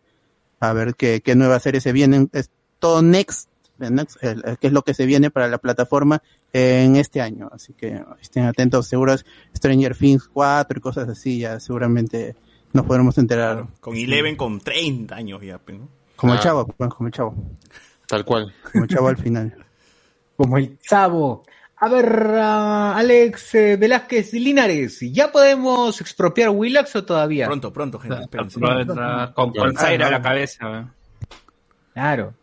a 0.61 0.73
ver 0.73 0.95
qué, 0.95 1.21
qué 1.23 1.35
series 1.61 1.83
se 1.83 1.93
vienen. 1.93 2.31
Es 2.33 2.51
todo 2.79 3.03
Next, 3.03 3.49
Next, 3.79 4.19
que 4.21 4.67
es 4.67 4.73
lo 4.73 4.83
que 4.83 4.95
se 4.95 5.07
viene 5.07 5.31
para 5.31 5.49
la 5.49 5.59
plataforma 5.59 6.23
en 6.55 6.97
este 6.97 7.21
año. 7.21 7.51
Así 7.53 7.75
que 7.75 8.01
estén 8.23 8.45
atentos, 8.45 8.87
seguros 8.87 9.27
Stranger 9.55 9.97
Things 9.97 10.29
4 10.33 10.79
y 10.79 10.81
cosas 10.81 11.09
así, 11.09 11.41
ya 11.41 11.59
seguramente 11.61 12.37
nos 12.73 12.87
podremos 12.87 13.19
enterar. 13.19 13.67
Con 13.81 13.97
Eleven 13.97 14.37
con 14.37 14.61
30 14.61 15.15
años 15.17 15.43
ya, 15.43 15.59
pe, 15.59 15.73
¿no? 15.75 15.89
Como 16.17 16.33
el 16.33 16.39
Ah. 16.39 16.43
chavo, 16.43 16.67
pues, 16.67 16.91
como 16.95 17.09
el 17.09 17.13
chavo, 17.13 17.35
Tal 18.07 18.25
cual. 18.25 18.55
como 18.73 18.85
el 18.85 18.91
chavo 18.91 19.09
al 19.09 19.17
final. 19.19 19.55
Como 20.37 20.59
el 20.59 20.79
chavo. 20.81 21.45
A 21.77 21.89
ver, 21.89 22.07
ah, 22.41 22.95
Alex 22.97 23.55
eh, 23.55 23.77
Velázquez 23.77 24.33
Linares, 24.33 24.99
¿ya 25.13 25.31
podemos 25.31 26.01
expropiar 26.01 26.51
Willax 26.51 26.97
o 26.97 27.05
todavía? 27.05 27.47
Pronto, 27.47 27.73
pronto, 27.73 27.99
gente. 28.01 28.21
espérense. 28.23 28.59
Con, 29.35 29.53
con 29.53 29.77
Zaire 29.77 30.05
a 30.05 30.11
la 30.11 30.21
cabeza. 30.23 30.69
weón. 30.69 30.93
Claro. 31.93 32.35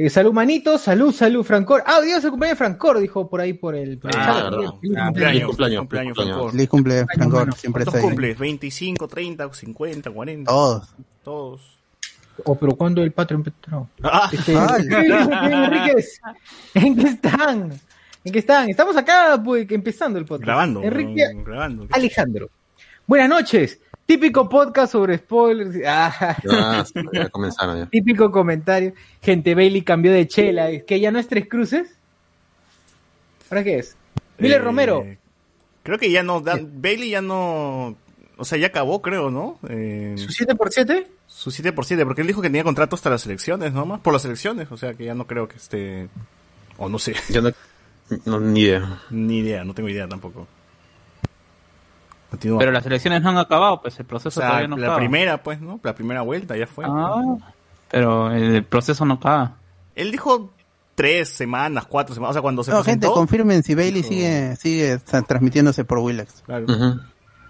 Eh, 0.00 0.08
salud, 0.10 0.32
manito, 0.32 0.78
salud, 0.78 1.12
salud, 1.12 1.42
Francor. 1.42 1.82
Ah, 1.84 2.00
Dios, 2.00 2.22
el 2.22 2.30
cumpleaños 2.30 2.56
de 2.56 2.64
Francor, 2.64 3.00
dijo 3.00 3.28
por 3.28 3.40
ahí 3.40 3.52
por 3.54 3.74
el, 3.74 3.98
por 3.98 4.12
el 4.12 4.16
Ah, 4.16 4.46
cumpleaños. 4.48 4.70
Cumpleaños, 4.70 5.46
cumpleaños, 5.48 5.80
cumpleaños, 5.80 5.80
cumpleaños. 5.80 6.16
Francor. 6.16 6.50
Feliz 6.52 6.68
cumple, 6.68 7.06
Francor, 7.06 7.32
bueno. 7.34 7.52
siempre 7.52 7.84
¿Cuántos 7.84 7.94
está 7.94 8.06
ahí. 8.06 8.14
cumples? 8.14 8.38
¿25, 8.38 9.08
30, 9.08 9.52
50, 9.52 10.10
40? 10.12 10.48
Todos. 10.52 10.88
Todos. 11.24 11.78
Oh, 12.44 12.54
pero 12.54 12.76
¿cuándo 12.76 13.02
el 13.02 13.10
patrón 13.10 13.42
empezó? 13.44 13.88
Ah, 14.04 14.30
Este. 14.32 14.52
Enríquez, 14.54 16.20
¿en 16.74 16.94
qué 16.96 17.08
están? 17.08 17.72
¿En 18.22 18.32
qué 18.32 18.38
están? 18.38 18.68
Estamos 18.70 18.96
acá, 18.96 19.40
pues, 19.44 19.66
empezando 19.68 20.16
el 20.20 20.24
podcast. 20.26 20.46
grabando. 20.46 20.80
Enrique 20.84 21.24
¿no? 21.34 21.42
grabando. 21.42 21.86
Alejandro. 21.90 22.50
Buenas 23.04 23.28
noches. 23.28 23.80
Típico 24.08 24.48
podcast 24.48 24.90
sobre 24.92 25.18
spoilers. 25.18 25.76
Ah, 25.86 26.34
Ya, 26.42 26.84
ya 27.12 27.28
comenzaron 27.28 27.78
ya. 27.78 27.86
típico 27.86 28.30
comentario. 28.30 28.94
Gente, 29.20 29.54
Bailey 29.54 29.82
cambió 29.82 30.10
de 30.12 30.26
chela. 30.26 30.70
¿Es 30.70 30.84
que 30.84 30.98
ya 30.98 31.10
no 31.10 31.18
es 31.18 31.28
tres 31.28 31.46
cruces? 31.46 31.90
¿Ahora 33.50 33.62
qué 33.64 33.78
es? 33.80 33.96
Miller 34.38 34.62
Eh, 34.62 34.64
Romero. 34.64 35.06
Creo 35.82 35.98
que 35.98 36.10
ya 36.10 36.22
no. 36.22 36.40
Dan- 36.40 36.80
Bailey 36.80 37.10
ya 37.10 37.20
no. 37.20 37.96
O 38.38 38.44
sea, 38.46 38.56
ya 38.56 38.68
acabó, 38.68 39.02
creo, 39.02 39.30
¿no? 39.30 39.58
Eh, 39.68 40.14
¿Su 40.16 40.28
7x7? 40.28 41.06
su 41.26 41.50
7 41.50 41.72
por 41.74 41.84
7, 41.84 42.06
porque 42.06 42.22
él 42.22 42.26
dijo 42.28 42.40
que 42.40 42.48
tenía 42.48 42.64
contrato 42.64 42.96
hasta 42.96 43.10
las 43.10 43.26
elecciones, 43.26 43.74
¿no? 43.74 43.84
Más 43.84 44.00
por 44.00 44.14
las 44.14 44.24
elecciones, 44.24 44.72
o 44.72 44.76
sea 44.78 44.94
que 44.94 45.04
ya 45.04 45.14
no 45.14 45.26
creo 45.26 45.46
que 45.48 45.56
esté. 45.56 46.08
O 46.78 46.88
no 46.88 46.98
sé, 46.98 47.14
Yo 47.30 47.42
no, 47.42 47.50
no, 48.24 48.40
ni 48.40 48.60
idea. 48.62 49.02
ni 49.10 49.38
idea, 49.40 49.64
no 49.64 49.74
tengo 49.74 49.88
idea 49.90 50.08
tampoco. 50.08 50.48
Continúa. 52.30 52.58
Pero 52.58 52.72
las 52.72 52.84
elecciones 52.84 53.22
no 53.22 53.30
han 53.30 53.38
acabado, 53.38 53.80
pues 53.80 53.98
el 53.98 54.04
o 54.04 54.08
proceso 54.08 54.40
sea, 54.40 54.48
todavía 54.48 54.68
no 54.68 54.76
la 54.76 54.86
acaba. 54.88 54.98
primera, 54.98 55.42
pues, 55.42 55.60
¿no? 55.60 55.80
La 55.82 55.94
primera 55.94 56.22
vuelta 56.22 56.56
ya 56.56 56.66
fue. 56.66 56.84
Ah, 56.86 57.36
pero 57.90 58.30
el 58.32 58.64
proceso 58.64 59.04
no 59.06 59.14
acaba. 59.14 59.56
Él 59.94 60.10
dijo 60.10 60.52
tres 60.94 61.28
semanas, 61.30 61.86
cuatro 61.86 62.14
semanas, 62.14 62.30
o 62.30 62.34
sea, 62.34 62.42
cuando 62.42 62.62
se 62.64 62.70
No, 62.70 62.78
gente, 62.78 62.98
presentó. 63.00 63.14
confirmen 63.14 63.62
si 63.62 63.74
Bailey 63.74 64.02
dijo- 64.02 64.08
sigue, 64.12 64.56
sigue 64.56 64.94
o 64.96 65.22
transmitiéndose 65.22 65.84
por 65.84 65.98
Willax, 66.00 66.42
Claro. 66.44 66.64
Ujú. 66.66 67.00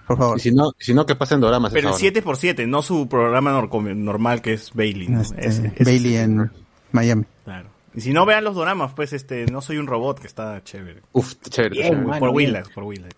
por 0.06 0.16
favor. 0.18 0.36
Y 0.36 0.40
si 0.40 0.52
no, 0.52 0.70
si 0.78 0.94
no 0.94 1.04
que 1.06 1.16
pasen 1.16 1.40
doramas. 1.40 1.72
Pero 1.72 1.80
el 1.88 1.94
esa 1.94 1.94
hora. 1.94 1.98
7 2.00 2.22
por 2.22 2.36
7 2.36 2.66
no 2.66 2.82
su 2.82 3.08
programa 3.08 3.52
nor- 3.52 3.94
normal 3.96 4.42
que 4.42 4.52
es 4.52 4.72
Bailey. 4.74 5.08
¿no? 5.08 5.22
Este, 5.22 5.46
Ese- 5.46 5.72
ese 5.74 5.84
Bailey 5.84 6.10
sí. 6.12 6.16
en 6.18 6.50
Miami. 6.92 7.24
Claro. 7.44 7.68
Y 7.94 8.00
si 8.02 8.12
no 8.12 8.24
vean 8.26 8.44
los 8.44 8.54
doramas, 8.54 8.92
pues 8.94 9.12
este, 9.12 9.46
no 9.46 9.60
soy 9.60 9.78
un 9.78 9.86
robot 9.88 10.20
que 10.20 10.26
está 10.28 10.62
chévere. 10.62 11.02
Uf, 11.12 11.34
chévere. 11.48 11.70
Bien, 11.74 11.88
chévere. 11.88 12.06
man. 12.06 12.18
por. 12.20 12.30
Willax, 12.30 12.68
por 12.68 12.84
Willax. 12.84 13.14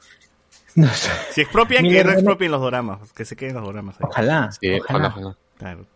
No 0.77 0.89
sé. 0.89 1.11
Si 1.33 1.41
expropian, 1.41 1.83
Miguel 1.83 1.99
que 1.99 2.05
no 2.05 2.11
Romero- 2.11 2.21
expropien 2.21 2.51
los 2.53 2.61
doramas, 2.61 3.13
que 3.13 3.25
se 3.25 3.37
queden 3.37 3.55
los 3.55 3.65
doramas 3.65 3.97
ahí. 4.01 4.07
Ojalá. 4.09 4.51
Sí, 4.53 4.79
ojalá. 4.81 5.09
ojalá. 5.09 5.37
Claro. 5.59 5.87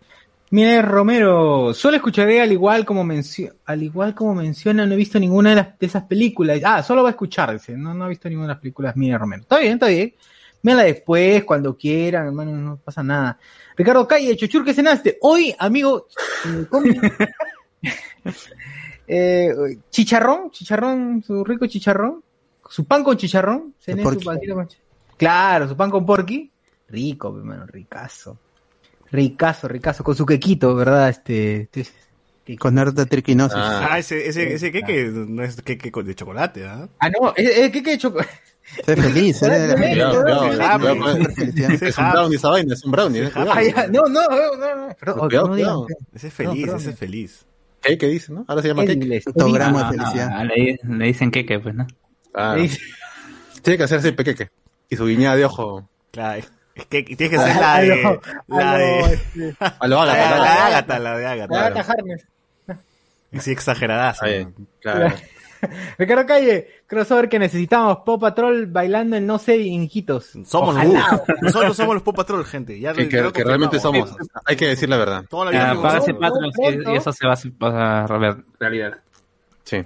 Mire, 0.51 0.83
Romero, 0.83 1.73
solo 1.75 1.97
escucharé 1.97 2.41
al 2.41 2.53
igual 2.53 2.85
como 2.85 3.03
mencio- 3.05 3.55
al 3.65 3.83
igual 3.83 4.15
como 4.15 4.35
menciona, 4.35 4.87
no 4.87 4.95
he 4.95 4.97
visto 4.97 5.19
ninguna 5.19 5.51
de, 5.51 5.57
las, 5.57 5.79
de 5.79 5.87
esas 5.87 6.05
películas. 6.05 6.61
Ah, 6.65 6.83
solo 6.83 7.03
va 7.03 7.09
a 7.09 7.13
escuchar, 7.13 7.53
dice. 7.53 7.77
No, 7.77 7.93
no 7.95 8.05
ha 8.05 8.09
visto 8.09 8.29
ninguna 8.29 8.49
de 8.49 8.55
las 8.55 8.61
películas, 8.61 8.97
Mire, 8.97 9.19
Romero. 9.19 9.43
Está 9.43 9.59
bien, 9.59 9.73
está 9.75 9.87
bien. 9.89 10.15
Mírala 10.63 10.85
después, 10.85 11.45
cuando 11.45 11.77
quieran, 11.77 12.27
hermano, 12.27 12.53
no 12.53 12.77
pasa 12.77 13.03
nada. 13.03 13.39
Ricardo 13.77 14.07
Calle, 14.09 14.37
Chuchur, 14.37 14.65
¿qué 14.65 14.73
cenaste? 14.73 15.19
Hoy, 15.21 15.55
amigo, 15.59 16.07
eh, 16.47 16.67
eh, 19.07 19.55
chicharrón, 19.91 20.51
chicharrón, 20.51 21.23
su 21.23 21.45
rico 21.45 21.67
chicharrón, 21.67 22.23
su 22.69 22.85
pan 22.85 23.03
con 23.05 23.17
chicharrón, 23.17 23.75
cené 23.81 24.03
su 24.03 24.21
pancito 24.21 24.55
con 24.55 24.69
chi- 24.69 24.79
Claro, 25.17 25.69
su 25.69 25.77
pan 25.77 25.91
con 25.91 26.05
porqui. 26.05 26.51
Rico, 26.89 27.37
hermano, 27.37 27.67
ricazo. 27.67 28.39
Ricazo, 29.11 29.69
ricazo, 29.69 30.03
con 30.05 30.15
su 30.17 30.27
quequito, 30.27 30.75
¿verdad? 30.75 31.09
Este, 31.09 31.69
este- 31.73 32.57
Con 32.59 32.79
harta 32.79 33.07
triquinosis. 33.07 33.57
Ah. 33.59 33.89
Ah, 33.93 33.99
ese, 33.99 34.29
ese, 34.29 34.53
ese 34.55 34.71
queque 34.71 35.05
no 35.05 35.43
es 35.43 35.61
queque 35.63 35.91
de 36.03 36.15
chocolate, 36.15 36.67
¿ah? 36.67 36.87
Ah, 36.99 37.09
no, 37.09 37.33
es, 37.37 37.49
es 37.49 37.71
queque 37.71 37.93
de 37.93 37.99
chocolate. 37.99 38.31
Sé 38.85 38.97
feliz, 38.97 39.39
sé 39.39 39.49
de 39.51 39.69
la 39.69 39.75
Es 41.87 41.99
un 41.99 42.11
brownie 42.11 42.37
esa 42.37 42.49
vaina, 42.51 42.75
es 42.75 42.85
un 42.85 42.91
brownie. 42.93 43.23
eh. 43.27 43.31
Ah, 43.35 43.87
no, 43.91 44.03
no, 44.09 44.23
no, 44.29 45.57
no. 45.57 45.87
Ese 46.13 46.29
es 46.29 46.35
feliz, 46.35 46.69
ese 46.69 46.91
es 46.91 46.99
feliz. 46.99 47.47
¿Qué, 47.83 47.99
qué 47.99 48.07
dice, 48.09 48.33
no? 48.33 48.45
Ahora 48.49 48.63
se 48.63 48.69
llama 48.69 48.85
inglés. 48.85 49.25
Fotograma 49.25 49.79
de 49.79 49.85
Ah, 49.85 49.91
felicidad. 49.91 50.29
ah, 50.33 50.45
le, 50.45 51.07
dicen 51.07 51.31
que, 51.31 51.45
pues, 51.61 51.75
¿no? 51.75 51.87
Ah, 52.35 52.57
tiene 53.63 53.79
que 53.79 53.85
hacerse 53.85 54.13
pequeque. 54.13 54.51
Y 54.89 54.97
su 54.97 55.07
guiñada 55.07 55.37
de 55.37 55.45
ojo. 55.45 55.89
Claro, 56.11 56.43
es 56.75 56.87
que 56.87 57.03
tienes 57.05 57.31
que 57.31 57.39
ser 57.39 57.57
la 57.57 57.81
de. 57.81 58.21
La 58.49 58.77
de. 58.77 59.01
este, 59.01 59.57
A 59.61 59.87
lo 59.89 60.05
La 60.05 60.15
de 60.15 60.21
a 60.21 60.31
lo 60.37 60.45
la 60.45 60.55
de. 60.55 60.61
Ágata, 60.61 60.99
la 60.99 61.19
de 61.19 61.27
Ágata. 61.27 61.67
Agatha 61.67 61.93
Harkness. 61.93 62.27
Y 63.33 63.41
sí, 63.41 63.57
claro. 64.81 65.13
Ricardo 65.99 66.27
Calle, 66.27 66.69
crossover 66.87 67.29
que 67.29 67.39
necesitamos, 67.39 67.99
Pop 68.05 68.21
Patrol 68.21 68.67
bailando 68.67 69.17
en 69.17 69.27
no 69.27 69.39
sé, 69.39 69.57
hijitos. 69.57 70.33
Somos 70.45 70.77
uh, 70.77 70.99
nosotros 71.41 71.77
somos 71.77 71.95
los 71.95 72.03
Pop 72.03 72.15
Patrol, 72.15 72.45
gente. 72.45 72.79
Ya 72.79 72.93
Que, 72.93 73.09
realmente 73.45 73.81
somos. 73.81 74.15
Hay 74.45 74.57
que 74.57 74.69
decir 74.69 74.89
la 74.89 74.99
verdad. 74.99 75.25
Toda 75.29 75.47
la 75.47 75.51
vida 75.53 75.71
Ah. 75.71 75.81
Patreon 75.81 76.93
y- 76.93 76.97
eso 76.97 77.13
se 77.13 77.27
va 77.27 77.33
a 77.35 78.03
a 78.03 78.07
realidad. 78.61 78.95
Sí. 79.65 79.79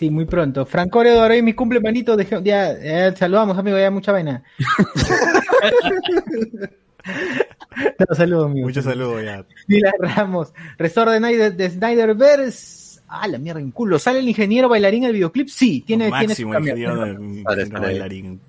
Sí, 0.00 0.08
muy 0.08 0.24
pronto. 0.24 0.64
Francorio 0.64 1.22
de 1.24 1.42
mi 1.42 1.52
cumple, 1.52 1.78
manito. 1.78 2.16
deje- 2.16 2.42
ya, 2.42 2.72
ya, 2.80 3.14
saludamos, 3.14 3.58
amigo, 3.58 3.78
ya 3.78 3.90
mucha 3.90 4.12
vaina. 4.12 4.42
no, 7.98 8.14
saludos, 8.14 8.46
amigo. 8.46 8.66
Muchos 8.66 8.82
saludos 8.84 9.22
ya. 9.22 9.44
Mila 9.68 9.92
Ramos. 10.00 10.54
Resort 10.78 11.10
de, 11.10 11.18
Snyder, 11.18 11.54
de 11.54 11.68
Snyderverse. 11.68 13.00
Ah, 13.08 13.28
la 13.28 13.36
mierda, 13.36 13.60
en 13.60 13.72
culo. 13.72 13.98
¿Sale 13.98 14.20
el 14.20 14.28
ingeniero 14.30 14.70
bailarín 14.70 15.02
en 15.02 15.08
el 15.10 15.16
videoclip? 15.16 15.48
Sí, 15.48 15.82
tiene, 15.86 16.06
tiene 16.06 16.28
Máximo 16.28 16.52
cambio. 16.52 16.72
ingeniero 16.74 17.06
ingeniero 17.22 17.80
bailarín. 17.82 18.40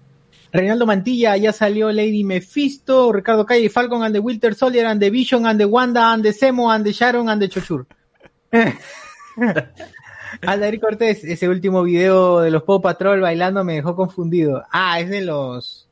Reinaldo 0.53 0.85
Mantilla, 0.85 1.35
ya 1.35 1.51
salió 1.51 1.91
Lady 1.91 2.23
Mephisto, 2.23 3.11
Ricardo 3.11 3.45
Calle, 3.45 3.69
Falcon 3.69 4.03
and 4.03 4.15
the 4.15 4.19
Winter 4.19 4.55
Soldier 4.55 4.85
and 4.85 5.01
the 5.01 5.09
Vision 5.09 5.45
and 5.45 5.59
the 5.59 5.65
Wanda 5.65 6.13
and 6.13 6.23
the 6.23 6.31
Semo 6.33 6.73
and 6.73 6.85
the 6.85 6.93
Sharon 6.93 7.27
and 7.27 7.41
the 7.41 7.49
Chochur. 7.49 7.85
Aldair 10.45 10.79
Cortés, 10.79 11.23
ese 11.23 11.49
último 11.49 11.83
video 11.83 12.39
de 12.41 12.51
los 12.51 12.63
Paw 12.63 12.81
Patrol 12.81 13.21
bailando 13.21 13.63
me 13.63 13.73
dejó 13.75 13.95
confundido. 13.95 14.63
Ah, 14.71 14.99
es 14.99 15.09
de 15.09 15.21
los 15.21 15.87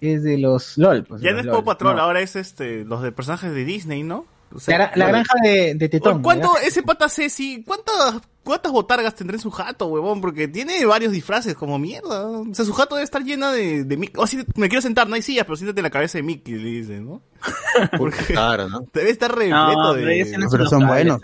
es 0.00 0.22
de 0.22 0.38
los 0.38 0.78
LOL. 0.78 1.04
pues, 1.04 1.20
Ya 1.22 1.28
de 1.30 1.34
no 1.34 1.40
es 1.40 1.46
LOL. 1.46 1.64
Patrol, 1.64 1.96
No. 1.96 2.02
ahora 2.02 2.20
es 2.20 2.36
este 2.36 2.84
los 2.84 3.02
de 3.02 3.10
personajes 3.12 3.52
de 3.52 3.64
Disney, 3.64 4.02
¿no? 4.02 4.24
O 4.50 4.54
La, 4.54 4.60
sea, 4.60 4.78
gra- 4.92 4.96
la 4.96 5.08
granja 5.08 5.34
de, 5.42 5.74
de 5.74 5.88
Tetón. 5.88 6.22
¿Cuánto 6.22 6.52
¿verdad? 6.54 6.66
ese 6.68 6.82
pata 6.82 7.08
Ceci, 7.08 7.62
cuántas 7.66 8.20
cuántas 8.42 8.72
botargas 8.72 9.14
tendrá 9.14 9.36
en 9.36 9.42
su 9.42 9.50
jato, 9.50 9.88
huevón? 9.88 10.22
Porque 10.22 10.48
tiene 10.48 10.82
varios 10.86 11.12
disfraces 11.12 11.54
como 11.54 11.78
mierda. 11.78 12.26
O 12.26 12.54
sea, 12.54 12.64
su 12.64 12.72
jato 12.72 12.94
debe 12.94 13.04
estar 13.04 13.22
llena 13.22 13.52
de, 13.52 13.84
de 13.84 13.96
Mickey. 13.98 14.14
O 14.16 14.26
si 14.26 14.38
me 14.56 14.68
quiero 14.70 14.80
sentar, 14.80 15.06
no 15.06 15.16
hay 15.16 15.20
sillas, 15.22 15.44
pero 15.44 15.56
siéntate 15.56 15.80
en 15.80 15.84
la 15.84 15.90
cabeza 15.90 16.16
de 16.16 16.22
Mickey, 16.22 16.54
le 16.54 16.70
dice, 16.70 16.98
¿no? 17.00 17.20
Porque 17.98 18.24
Claro, 18.24 18.70
¿no? 18.70 18.86
debe 18.94 19.10
estar 19.10 19.30
repleto 19.30 19.54
No, 19.54 19.92
de... 19.92 20.34
pero 20.50 20.66
son 20.66 20.86
buenos. 20.86 21.20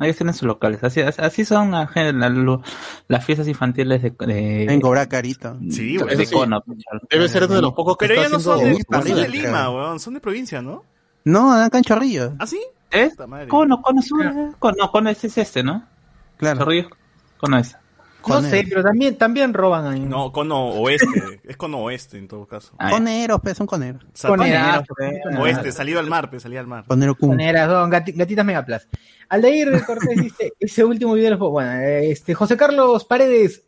Ellos 0.00 0.16
tienen 0.16 0.32
sus 0.34 0.42
locales. 0.48 0.82
Así, 0.82 1.00
así 1.02 1.44
son 1.44 1.72
la 1.72 1.86
gen- 1.88 2.18
la- 2.20 2.30
lo- 2.30 2.62
las 3.08 3.22
fiestas 3.22 3.46
infantiles 3.48 4.02
de, 4.02 4.14
de, 4.26 4.62
En 4.64 4.80
cobrar 4.80 5.08
carito. 5.08 5.58
Sí, 5.70 5.98
de 5.98 6.04
güey. 6.04 6.26
sí. 6.26 6.32
Cono, 6.32 6.62
pues. 6.62 6.78
Debe 7.10 7.28
ser 7.28 7.44
uno 7.44 7.54
de 7.56 7.62
los 7.62 7.74
pocos 7.74 7.98
que 7.98 8.08
Pero 8.08 8.20
ellos 8.20 8.32
no 8.32 8.40
son 8.40 8.58
de, 8.60 8.82
para 8.88 9.02
no 9.02 9.08
son 9.08 9.16
de 9.18 9.24
arriba, 9.24 9.46
Lima, 9.48 9.70
weón. 9.70 10.00
Son 10.00 10.14
de 10.14 10.20
provincia, 10.20 10.62
¿no? 10.62 10.84
No, 11.26 11.54
dan 11.56 11.70
canchorrillos. 11.70 12.32
¿Ah, 12.38 12.46
sí? 12.46 12.60
¿Eh? 12.92 13.10
Cono, 13.48 13.82
Cono 13.82 14.00
Sur. 14.00 14.54
Cono, 14.58 14.90
Cono 14.90 15.10
ese 15.10 15.26
es 15.26 15.38
este, 15.38 15.62
¿no? 15.62 15.84
Claro. 16.36 16.60
Chorrillos, 16.60 16.88
Cono 17.38 17.58
ese. 17.58 17.76
No 18.28 18.42
sé, 18.42 18.64
pero 18.68 18.82
también, 18.82 19.16
también 19.16 19.54
roban 19.54 19.86
ahí. 19.86 20.00
No, 20.00 20.32
cono 20.32 20.68
oeste. 20.70 21.06
es 21.44 21.56
cono 21.56 21.78
oeste 21.78 22.18
en 22.18 22.26
todo 22.26 22.46
caso. 22.46 22.74
Ah. 22.78 22.90
Coneros, 22.90 23.40
pues, 23.40 23.56
son 23.56 23.66
coneros. 23.66 24.02
O 24.04 24.08
sea, 24.14 24.30
Coneras, 24.30 24.82
cono- 24.88 25.40
Oeste, 25.42 25.70
salido 25.70 26.00
al 26.00 26.08
mar, 26.08 26.28
pues, 26.30 26.42
salido 26.42 26.60
al 26.60 26.66
mar. 26.66 26.84
Conero 26.88 27.14
cum. 27.16 27.30
Coneras, 27.30 27.70
son 27.70 27.90
gati- 27.90 28.16
gatitas 28.16 28.44
megaplas. 28.44 28.88
Aldair 29.28 29.84
Cortés 29.84 30.16
dice, 30.20 30.52
ese 30.58 30.84
último 30.84 31.14
video 31.14 31.30
de 31.30 31.36
los 31.36 31.50
bueno, 31.50 31.70
este 31.80 32.34
José 32.34 32.56
Carlos 32.56 33.04
Paredes, 33.04 33.64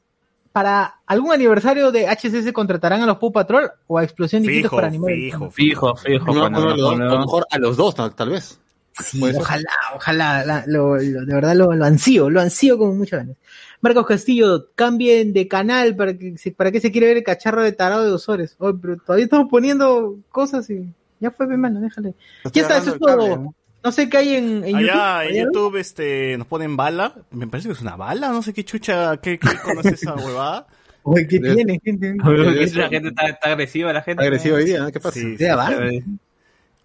para 0.53 0.95
algún 1.07 1.33
aniversario 1.33 1.93
de 1.93 2.07
HCS 2.09 2.53
contratarán 2.53 3.03
a 3.03 3.07
los 3.07 3.19
Paw 3.19 3.33
Patrol 3.33 3.71
o 3.87 3.99
a 3.99 4.05
Explosión 4.05 4.43
Distintos 4.43 4.71
Fijo, 4.71 4.77
para 4.77 4.89
animar 4.89 5.13
fijo, 5.15 5.51
Fijo, 5.51 5.97
fijo. 5.97 6.27
No, 6.33 6.41
cuando 6.41 6.61
no, 6.61 6.77
lo 6.77 6.97
no, 6.97 7.05
a 7.05 7.15
lo 7.15 7.19
mejor 7.21 7.47
a 7.51 7.59
los 7.59 7.77
dos, 7.77 7.95
tal, 7.95 8.15
tal 8.15 8.31
vez. 8.31 8.61
Sí, 9.01 9.23
ojalá, 9.37 9.71
ojalá, 9.95 10.45
la- 10.45 10.65
lo, 10.67 10.97
lo- 10.97 11.25
de 11.25 11.35
verdad 11.35 11.55
lo, 11.55 11.73
lo 11.73 11.85
ansío, 11.85 12.29
lo 12.31 12.41
ansío 12.41 12.77
con 12.79 12.99
muchas 12.99 13.21
ganas. 13.21 13.37
Marcos 13.81 14.07
Castillo, 14.07 14.71
cambien 14.75 15.33
de 15.33 15.47
canal 15.47 15.95
para 15.95 16.19
que 16.19 16.37
se- 16.37 16.51
para 16.51 16.73
que 16.73 16.81
se 16.81 16.91
quiere 16.91 17.07
ver 17.07 17.17
el 17.19 17.23
cacharro 17.23 17.63
de 17.63 17.71
tarado 17.71 18.05
de 18.05 18.11
Osores. 18.11 18.57
Oye, 18.59 18.77
pero 18.83 18.97
todavía 18.97 19.25
estamos 19.27 19.47
poniendo 19.49 20.17
cosas 20.31 20.69
y 20.71 20.93
ya 21.21 21.31
fue, 21.31 21.47
mi 21.47 21.57
mano, 21.57 21.81
déjale. 21.81 22.15
Ya 22.53 22.63
está, 22.63 22.79
eso 22.79 22.95
es 22.95 22.99
todo. 22.99 23.37
No 23.37 23.55
sé 23.93 24.09
qué 24.09 24.19
hay 24.19 24.35
en, 24.37 24.65
en 24.65 24.79
YouTube. 24.79 24.91
Allá 24.91 25.25
en 25.25 25.31
¿Hay 25.31 25.39
algo? 25.39 25.53
YouTube 25.53 25.77
este, 25.77 26.37
nos 26.39 26.47
ponen 26.47 26.77
bala. 26.77 27.15
Me 27.31 27.47
parece 27.47 27.69
que 27.69 27.75
es 27.75 27.81
una 27.81 27.97
bala, 27.97 28.29
no 28.31 28.43
sé 28.43 28.53
qué 28.53 28.65
chucha, 28.65 29.17
qué, 29.19 29.39
qué 29.39 29.49
conoce 29.63 29.91
esa 29.95 30.15
huevada. 30.17 30.67
Oye, 31.03 31.27
¿qué 31.27 31.39
tiene, 31.41 31.81
gente? 31.83 32.15
La 32.17 32.89
gente 32.89 33.09
está, 33.09 33.29
está 33.29 33.49
agresiva, 33.51 33.93
la 33.93 34.03
gente. 34.03 34.23
Agresivo 34.23 34.57
hoy 34.57 34.65
día, 34.65 34.81
¿no? 34.81 34.91
¿qué 34.93 35.01
pasa? 35.01 35.19
Sí, 35.19 35.37
Ya 35.39 35.57
va. 35.57 35.71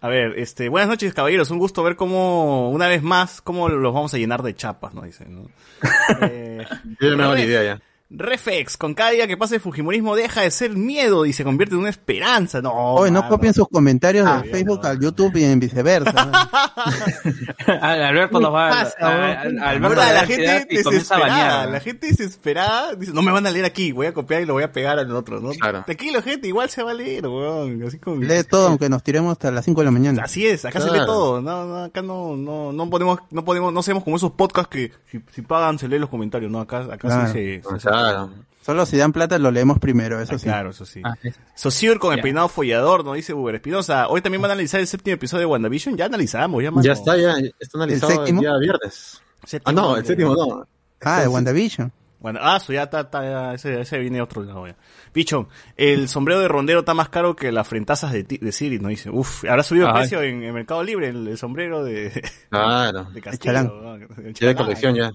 A 0.00 0.08
ver, 0.08 0.38
este, 0.38 0.68
buenas 0.68 0.88
noches, 0.88 1.14
caballeros. 1.14 1.50
Un 1.50 1.58
gusto 1.58 1.82
ver 1.82 1.96
cómo, 1.96 2.70
una 2.70 2.88
vez 2.88 3.02
más, 3.02 3.40
cómo 3.40 3.68
los 3.70 3.92
vamos 3.94 4.12
a 4.12 4.18
llenar 4.18 4.42
de 4.42 4.54
chapas, 4.54 4.92
¿no? 4.94 5.02
Dicen, 5.02 5.34
¿no? 5.34 5.48
Eh, 6.20 6.64
Yo 7.00 7.10
ya 7.10 7.16
me 7.16 7.22
hago 7.24 7.34
la 7.34 7.44
idea 7.44 7.64
ya. 7.64 7.82
Reflex, 8.16 8.76
con 8.76 8.94
cada 8.94 9.10
día 9.10 9.26
que 9.26 9.36
pase 9.36 9.56
el 9.56 9.60
Fujimorismo 9.60 10.14
deja 10.16 10.42
de 10.42 10.50
ser 10.50 10.70
miedo 10.76 11.26
y 11.26 11.32
se 11.32 11.44
convierte 11.44 11.74
en 11.74 11.80
una 11.80 11.90
esperanza. 11.90 12.62
No, 12.62 12.72
Oye, 12.72 13.10
no 13.10 13.20
mano. 13.20 13.30
copien 13.30 13.52
sus 13.54 13.68
comentarios 13.68 14.26
Ah, 14.26 14.40
de 14.42 14.50
Facebook 14.50 14.86
al 14.86 15.00
YouTube 15.00 15.36
y 15.36 15.44
en 15.44 15.58
viceversa. 15.60 16.12
Alberto 17.80 18.40
nos 18.40 18.52
va 18.52 18.68
a. 18.68 18.70
pasa, 18.84 18.96
a- 19.00 19.32
a- 19.42 19.70
Alberto 19.70 19.96
la 19.96 20.20
ansiedad 20.20 20.58
gente 20.66 20.78
a 20.80 20.90
desesperada, 20.90 21.28
bañar. 21.28 21.68
la 21.70 21.80
gente 21.80 22.06
desesperada, 22.08 22.94
dice, 22.94 23.12
no 23.12 23.22
me 23.22 23.32
van 23.32 23.46
a 23.46 23.50
leer 23.50 23.64
aquí, 23.64 23.92
voy 23.92 24.06
a 24.06 24.14
copiar 24.14 24.42
y 24.42 24.46
lo 24.46 24.54
voy 24.54 24.62
a 24.62 24.72
pegar 24.72 24.98
al 24.98 25.10
otro, 25.14 25.40
¿no? 25.40 25.50
Claro. 25.50 25.82
Tranquilo, 25.84 26.22
gente, 26.22 26.48
igual 26.48 26.68
se 26.70 26.82
va 26.82 26.92
a 26.92 26.94
leer, 26.94 27.26
weón, 27.26 27.82
así 27.86 27.98
como... 27.98 28.22
Lee 28.22 28.44
todo, 28.48 28.68
aunque 28.68 28.88
nos 28.88 29.02
tiremos 29.02 29.32
hasta 29.32 29.50
las 29.50 29.64
5 29.64 29.80
de 29.80 29.84
la 29.84 29.90
mañana. 29.90 30.22
Así 30.24 30.46
es, 30.46 30.64
acá 30.64 30.80
se 30.80 30.90
lee 30.90 31.00
todo, 31.06 31.40
no, 31.40 31.64
no, 31.66 31.84
acá 31.84 32.02
no, 32.02 32.36
no, 32.36 32.72
no 32.72 32.90
podemos, 32.90 33.18
no 33.30 33.44
podemos, 33.44 33.72
no 33.72 33.80
hacemos 33.80 34.04
como 34.04 34.16
esos 34.16 34.32
podcasts 34.32 34.70
que 34.70 34.92
si, 35.10 35.20
si 35.32 35.42
pagan 35.42 35.78
se 35.78 35.88
leen 35.88 36.00
los 36.02 36.10
comentarios, 36.10 36.50
no, 36.50 36.60
acá, 36.60 36.80
acá 36.84 36.96
Claro. 36.98 37.32
sí 37.32 37.60
se... 37.62 37.80
se- 37.80 37.88
Claro. 38.10 38.30
Solo 38.62 38.86
si 38.86 38.96
dan 38.96 39.12
plata 39.12 39.38
lo 39.38 39.50
leemos 39.50 39.78
primero, 39.78 40.20
eso 40.20 40.36
Ah, 40.36 40.38
sí. 40.38 40.44
Claro, 40.44 40.70
eso 40.70 40.86
sí. 40.86 41.02
Ah. 41.04 41.14
Sociur 41.54 41.98
con 41.98 42.14
el 42.14 42.20
peinado 42.22 42.48
follador, 42.48 43.04
nos 43.04 43.14
dice 43.14 43.34
Uber 43.34 43.54
Espinosa. 43.54 44.08
Hoy 44.08 44.22
también 44.22 44.40
van 44.40 44.52
a 44.52 44.54
analizar 44.54 44.80
el 44.80 44.86
séptimo 44.86 45.14
episodio 45.14 45.40
de 45.40 45.46
WandaVision. 45.46 45.96
Ya 45.98 46.06
analizamos, 46.06 46.62
ya, 46.62 46.70
mano. 46.70 46.82
Ya 46.82 46.92
está, 46.92 47.16
ya 47.16 47.34
está 47.60 47.76
analizado 47.78 48.24
el, 48.24 48.38
día 48.38 48.56
viernes. 48.58 49.20
Séptimo 49.44 49.78
Ah, 49.78 49.82
no, 49.82 49.96
el 49.98 50.06
séptimo 50.06 50.34
no. 50.34 50.66
Ah, 51.02 51.20
de 51.20 51.28
WandaVision. 51.28 51.92
Bueno, 52.20 52.38
ah, 52.42 52.58
su 52.58 52.72
ya 52.72 52.84
está, 52.84 53.00
está, 53.02 53.22
ya, 53.22 53.52
ese, 53.52 53.82
ese 53.82 53.98
viene 53.98 54.22
otro 54.22 54.42
lado 54.42 54.66
ya. 54.66 54.74
Bicho, 55.12 55.46
el 55.76 56.08
sombrero 56.08 56.40
de 56.40 56.48
rondero 56.48 56.78
está 56.80 56.94
más 56.94 57.10
caro 57.10 57.36
que 57.36 57.52
las 57.52 57.68
frentazas 57.68 58.12
de, 58.12 58.24
ti- 58.24 58.38
de 58.38 58.50
Siri, 58.50 58.78
¿no? 58.78 58.88
Dice, 58.88 59.10
uf, 59.10 59.44
habrá 59.44 59.62
subido 59.62 59.88
el 59.88 59.92
Ay. 59.94 59.98
precio 60.00 60.22
en, 60.22 60.42
en 60.42 60.54
Mercado 60.54 60.82
Libre 60.82 61.08
el, 61.10 61.28
el 61.28 61.36
sombrero 61.36 61.84
de, 61.84 62.10
Claro. 62.48 63.04
de 63.10 63.18
El 63.18 63.22
Castillo. 63.22 63.44
chalán. 63.52 63.66
¿no? 63.66 63.94
El 64.22 64.32
Ya 64.32 64.46
de 64.48 64.54
colección 64.54 64.94
ya. 64.94 65.12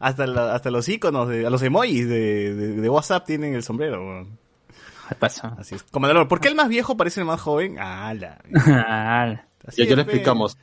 Hasta, 0.00 0.26
la- 0.26 0.54
hasta 0.54 0.70
los 0.72 0.88
iconos, 0.88 1.28
de, 1.28 1.46
a 1.46 1.50
los 1.50 1.62
emojis 1.62 2.08
de, 2.08 2.54
de, 2.54 2.68
de 2.80 2.88
WhatsApp 2.88 3.24
tienen 3.26 3.54
el 3.54 3.62
sombrero. 3.62 4.04
weón. 4.04 4.38
¿Qué 5.08 5.14
pasa? 5.14 5.54
Así 5.58 5.74
es. 5.76 5.82
Comandador, 5.84 6.26
¿por 6.26 6.40
qué 6.40 6.48
el 6.48 6.54
más 6.54 6.68
viejo 6.68 6.96
parece 6.96 7.20
el 7.20 7.26
más 7.26 7.40
joven? 7.40 7.76
Ah, 7.78 8.12
la... 8.14 8.38
Ah, 8.66 9.42
Así 9.66 9.82
Ya, 9.84 9.90
ya 9.90 9.96
pe. 9.96 10.02
explicamos. 10.02 10.56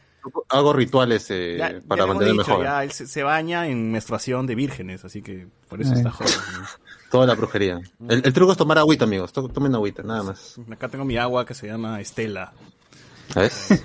Hago 0.49 0.73
rituales 0.73 1.29
eh, 1.31 1.55
Ya- 1.57 1.71
ya 1.73 1.79
para 1.87 2.03
hemos 2.03 2.15
mantenerme 2.15 2.41
dicho, 2.43 2.53
joven. 2.53 2.67
ya, 2.67 2.83
él 2.83 2.91
se, 2.91 3.07
se 3.07 3.23
baña 3.23 3.67
en 3.67 3.91
menstruación 3.91 4.45
de 4.47 4.55
vírgenes, 4.55 5.05
así 5.05 5.21
que 5.21 5.47
por 5.69 5.79
eso 5.81 5.93
está 5.93 6.11
joven. 6.11 6.33
Toda 7.11 7.25
la 7.27 7.35
brujería. 7.35 7.79
El, 8.09 8.21
el 8.25 8.33
truco 8.33 8.51
es 8.51 8.57
tomar 8.57 8.77
agüita, 8.79 9.05
amigos. 9.05 9.31
To- 9.31 9.47
Tomen 9.47 9.73
agüita, 9.75 10.03
nada 10.03 10.23
más. 10.23 10.59
Acá 10.71 10.89
tengo 10.89 11.05
mi 11.05 11.15
agua 11.17 11.45
que 11.45 11.53
se 11.53 11.67
llama 11.67 12.01
Estela. 12.01 12.51
¿Sabes? 13.33 13.83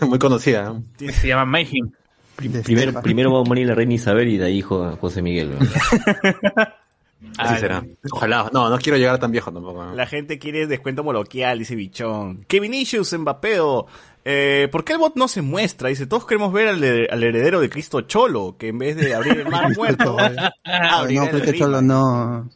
Muy 0.08 0.18
conocida. 0.18 0.64
¿no? 0.72 0.84
se 0.98 1.26
llama 1.28 1.44
Mayhem. 1.44 1.90
Primero, 2.36 3.00
primero 3.02 3.32
va 3.32 3.40
a 3.40 3.44
morir 3.44 3.66
la 3.66 3.74
reina 3.74 3.94
Isabel 3.94 4.28
y 4.28 4.36
de 4.36 4.44
ahí 4.46 4.60
José 4.62 5.22
Miguel. 5.22 5.52
Así 7.38 7.58
será. 7.60 7.84
Ojalá. 8.12 8.50
No, 8.52 8.68
no 8.68 8.78
quiero 8.78 8.98
llegar 8.98 9.18
tan 9.18 9.30
viejo 9.32 9.52
tampoco. 9.52 9.84
¿no? 9.84 9.94
La 9.94 10.06
gente 10.06 10.38
quiere 10.38 10.66
descuento 10.66 11.02
moloquial, 11.02 11.58
dice 11.58 11.74
Bichón. 11.74 12.44
Kevin 12.46 12.74
Issues, 12.74 13.18
Mbappeo. 13.18 13.86
Eh, 14.24 14.68
¿Por 14.72 14.84
qué 14.84 14.92
el 14.94 14.98
bot 14.98 15.16
no 15.16 15.28
se 15.28 15.40
muestra? 15.40 15.88
Dice, 15.88 16.06
todos 16.06 16.26
queremos 16.26 16.52
ver 16.52 16.68
al, 16.68 16.82
he- 16.82 17.06
al 17.10 17.22
heredero 17.22 17.60
de 17.60 17.70
Cristo 17.70 18.02
Cholo, 18.02 18.56
que 18.58 18.68
en 18.68 18.78
vez 18.78 18.96
de 18.96 19.14
abrir 19.14 19.38
el 19.38 19.48
mar 19.48 19.72
muerto, 19.76 20.16
no, 20.66 21.06
río. 21.06 21.24
Cholo 21.56 21.80
no. 21.80 22.48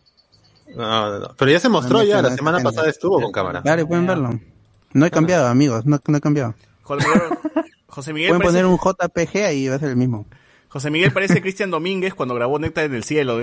No, 0.76 1.10
no, 1.10 1.18
no. 1.20 1.28
Pero 1.36 1.50
ya 1.50 1.58
se 1.60 1.68
mostró 1.68 1.98
No, 1.98 2.04
no, 2.04 2.08
ya. 2.08 2.22
no, 2.22 2.28
La 2.28 2.36
semana 2.36 2.58
pasada 2.60 2.88
estuvo 2.90 3.20
con 3.20 3.32
cámara. 3.32 3.62
Claro, 3.62 3.86
pueden 3.86 4.06
verlo. 4.06 4.38
No 4.92 5.06
he 5.06 5.10
cambiado, 5.10 5.46
amigos, 5.46 5.86
no, 5.86 6.00
no 6.06 6.16
he 6.16 6.20
cambiado. 6.20 6.54
José 7.90 8.12
Miguel, 8.12 8.31
José 8.31 8.31
Miguel 8.31 8.31
Pueden 8.31 8.42
parece, 8.42 8.62
poner 8.62 8.66
un 8.66 8.79
JPG 8.79 9.44
ahí 9.46 9.64
y 9.64 9.68
va 9.68 9.74
a 9.76 9.79
ser 9.79 9.90
el 9.90 9.96
mismo. 9.96 10.26
José 10.68 10.90
Miguel 10.90 11.12
parece 11.12 11.40
Cristian 11.42 11.70
Domínguez 11.70 12.14
cuando 12.14 12.35
grabó 12.35 12.59
Néctar 12.59 12.85
en 12.85 12.94
el 12.94 13.05
cielo. 13.05 13.40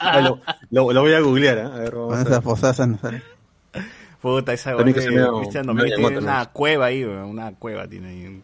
Ah, 0.00 0.20
lo, 0.20 0.40
lo- 0.70 0.92
lo 0.92 1.00
voy 1.02 1.12
a 1.14 1.20
googlear. 1.20 1.58
¿eh? 1.58 1.62
A 1.62 1.68
ver, 1.70 1.94
vamos 1.94 2.08
Con 2.08 2.64
a 2.64 3.10
ver. 3.10 3.22
Puta, 4.20 4.52
esa 4.54 4.74
También 4.74 4.94
que 4.94 5.02
Cristian 5.40 5.66
Domínguez 5.66 5.94
tiene 5.96 6.18
una 6.18 6.46
cueva 6.46 6.86
ahí, 6.86 7.04
una 7.04 7.52
cueva 7.54 7.86
tiene 7.86 8.08
ahí. 8.08 8.42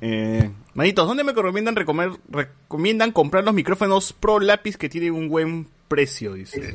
Eh, 0.00 0.50
manitos, 0.74 1.08
¿dónde 1.08 1.24
me 1.24 1.32
recomiendan 1.32 1.74
recomer, 1.74 2.10
recomiendan 2.28 3.10
comprar 3.12 3.42
los 3.42 3.54
micrófonos 3.54 4.12
Pro 4.12 4.38
Lápiz 4.38 4.76
que 4.76 4.88
tienen 4.88 5.14
un 5.14 5.28
buen 5.28 5.66
precio? 5.88 6.34
Dice. 6.34 6.74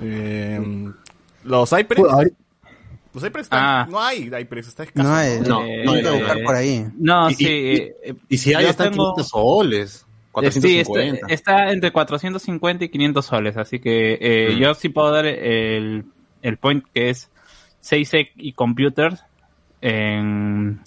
Eh, 0.00 0.90
los 1.44 1.72
iPress, 1.72 2.04
Pues, 3.14 3.24
iPress 3.24 3.44
están- 3.46 3.60
Ah. 3.62 3.86
no 3.90 3.98
hay 4.00 4.24
iPress, 4.40 4.68
está 4.68 4.82
escaso. 4.82 5.08
No 5.08 5.14
hay, 5.14 5.40
No, 5.40 5.64
Eh, 5.64 5.82
no 5.84 5.92
hay 5.92 6.02
no 6.02 6.08
hay, 6.10 6.14
buscar 6.18 6.34
no 6.34 6.40
hay. 6.40 6.44
por 6.44 6.54
ahí. 6.56 6.86
No, 6.98 7.30
Y- 7.30 7.34
sí. 7.34 7.44
y- 7.46 7.74
eh, 8.10 8.14
Y 8.28 8.36
si 8.38 8.52
hay, 8.54 8.66
están 8.66 8.90
tengo- 8.90 9.14
500 9.14 9.28
soles. 9.28 9.90
Sí, 9.90 10.00
está, 10.00 10.90
450. 10.92 11.26
está 11.32 11.70
entre 11.70 11.92
450 11.92 12.84
y 12.84 12.88
500 12.88 13.24
soles, 13.24 13.56
así 13.56 13.78
que 13.78 14.18
eh, 14.20 14.54
Mm. 14.54 14.58
yo 14.58 14.74
sí 14.74 14.88
puedo 14.88 15.12
dar 15.12 15.26
el, 15.26 16.04
el 16.42 16.56
point 16.58 16.84
que 16.92 17.10
es 17.10 17.30
6 17.80 18.10
y 18.36 18.52
Computers 18.52 19.22
en, 19.80 20.80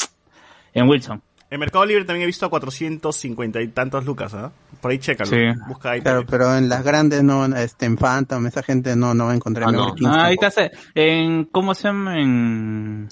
en 0.73 0.89
Wilson. 0.89 1.21
En 1.49 1.59
Mercado 1.61 1.85
Libre 1.85 2.03
también 2.03 2.23
he 2.23 2.25
visto 2.27 2.45
a 2.45 2.49
450 2.49 3.61
y 3.61 3.67
tantos 3.69 4.03
lucas, 4.05 4.33
¿ah? 4.33 4.51
Por 4.81 4.91
ahí 4.91 4.99
chécalo. 4.99 5.29
Sí. 5.29 5.37
Busca 5.67 5.91
ahí. 5.91 6.01
Claro, 6.01 6.25
pero 6.29 6.55
en 6.57 6.67
las 6.67 6.83
grandes 6.83 7.23
no, 7.23 7.45
este, 7.55 7.85
en 7.85 7.95
Phantom, 7.97 8.45
esa 8.47 8.61
gente 8.63 8.95
no, 8.97 9.13
no 9.13 9.27
va 9.27 9.31
a 9.31 9.35
encontrar 9.35 9.69
Ah, 9.69 9.71
no. 9.71 9.95
15 9.95 10.13
Ah, 10.13 10.25
ahí 10.25 10.37
está, 10.41 10.69
en, 10.93 11.45
¿cómo 11.45 11.73
se 11.73 11.83
llama? 11.87 12.19
En, 12.19 13.07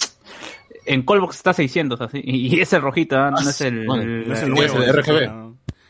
en 0.86 1.02
Colbox 1.04 1.38
está 1.38 1.54
600, 1.54 2.02
así, 2.02 2.19
y, 2.24 2.56
y 2.58 2.60
es 2.60 2.74
el 2.74 2.82
rojito, 2.82 3.15
¿ah? 3.17 3.32
no 3.32 3.39
es 3.50 3.62
el, 3.62 3.86
bueno, 3.88 4.04
No 4.04 4.34
es 4.34 4.41
el 4.43 4.54
Es 4.54 4.74
nuevo. 4.74 4.84
el 4.84 4.93
RGB. 4.93 5.45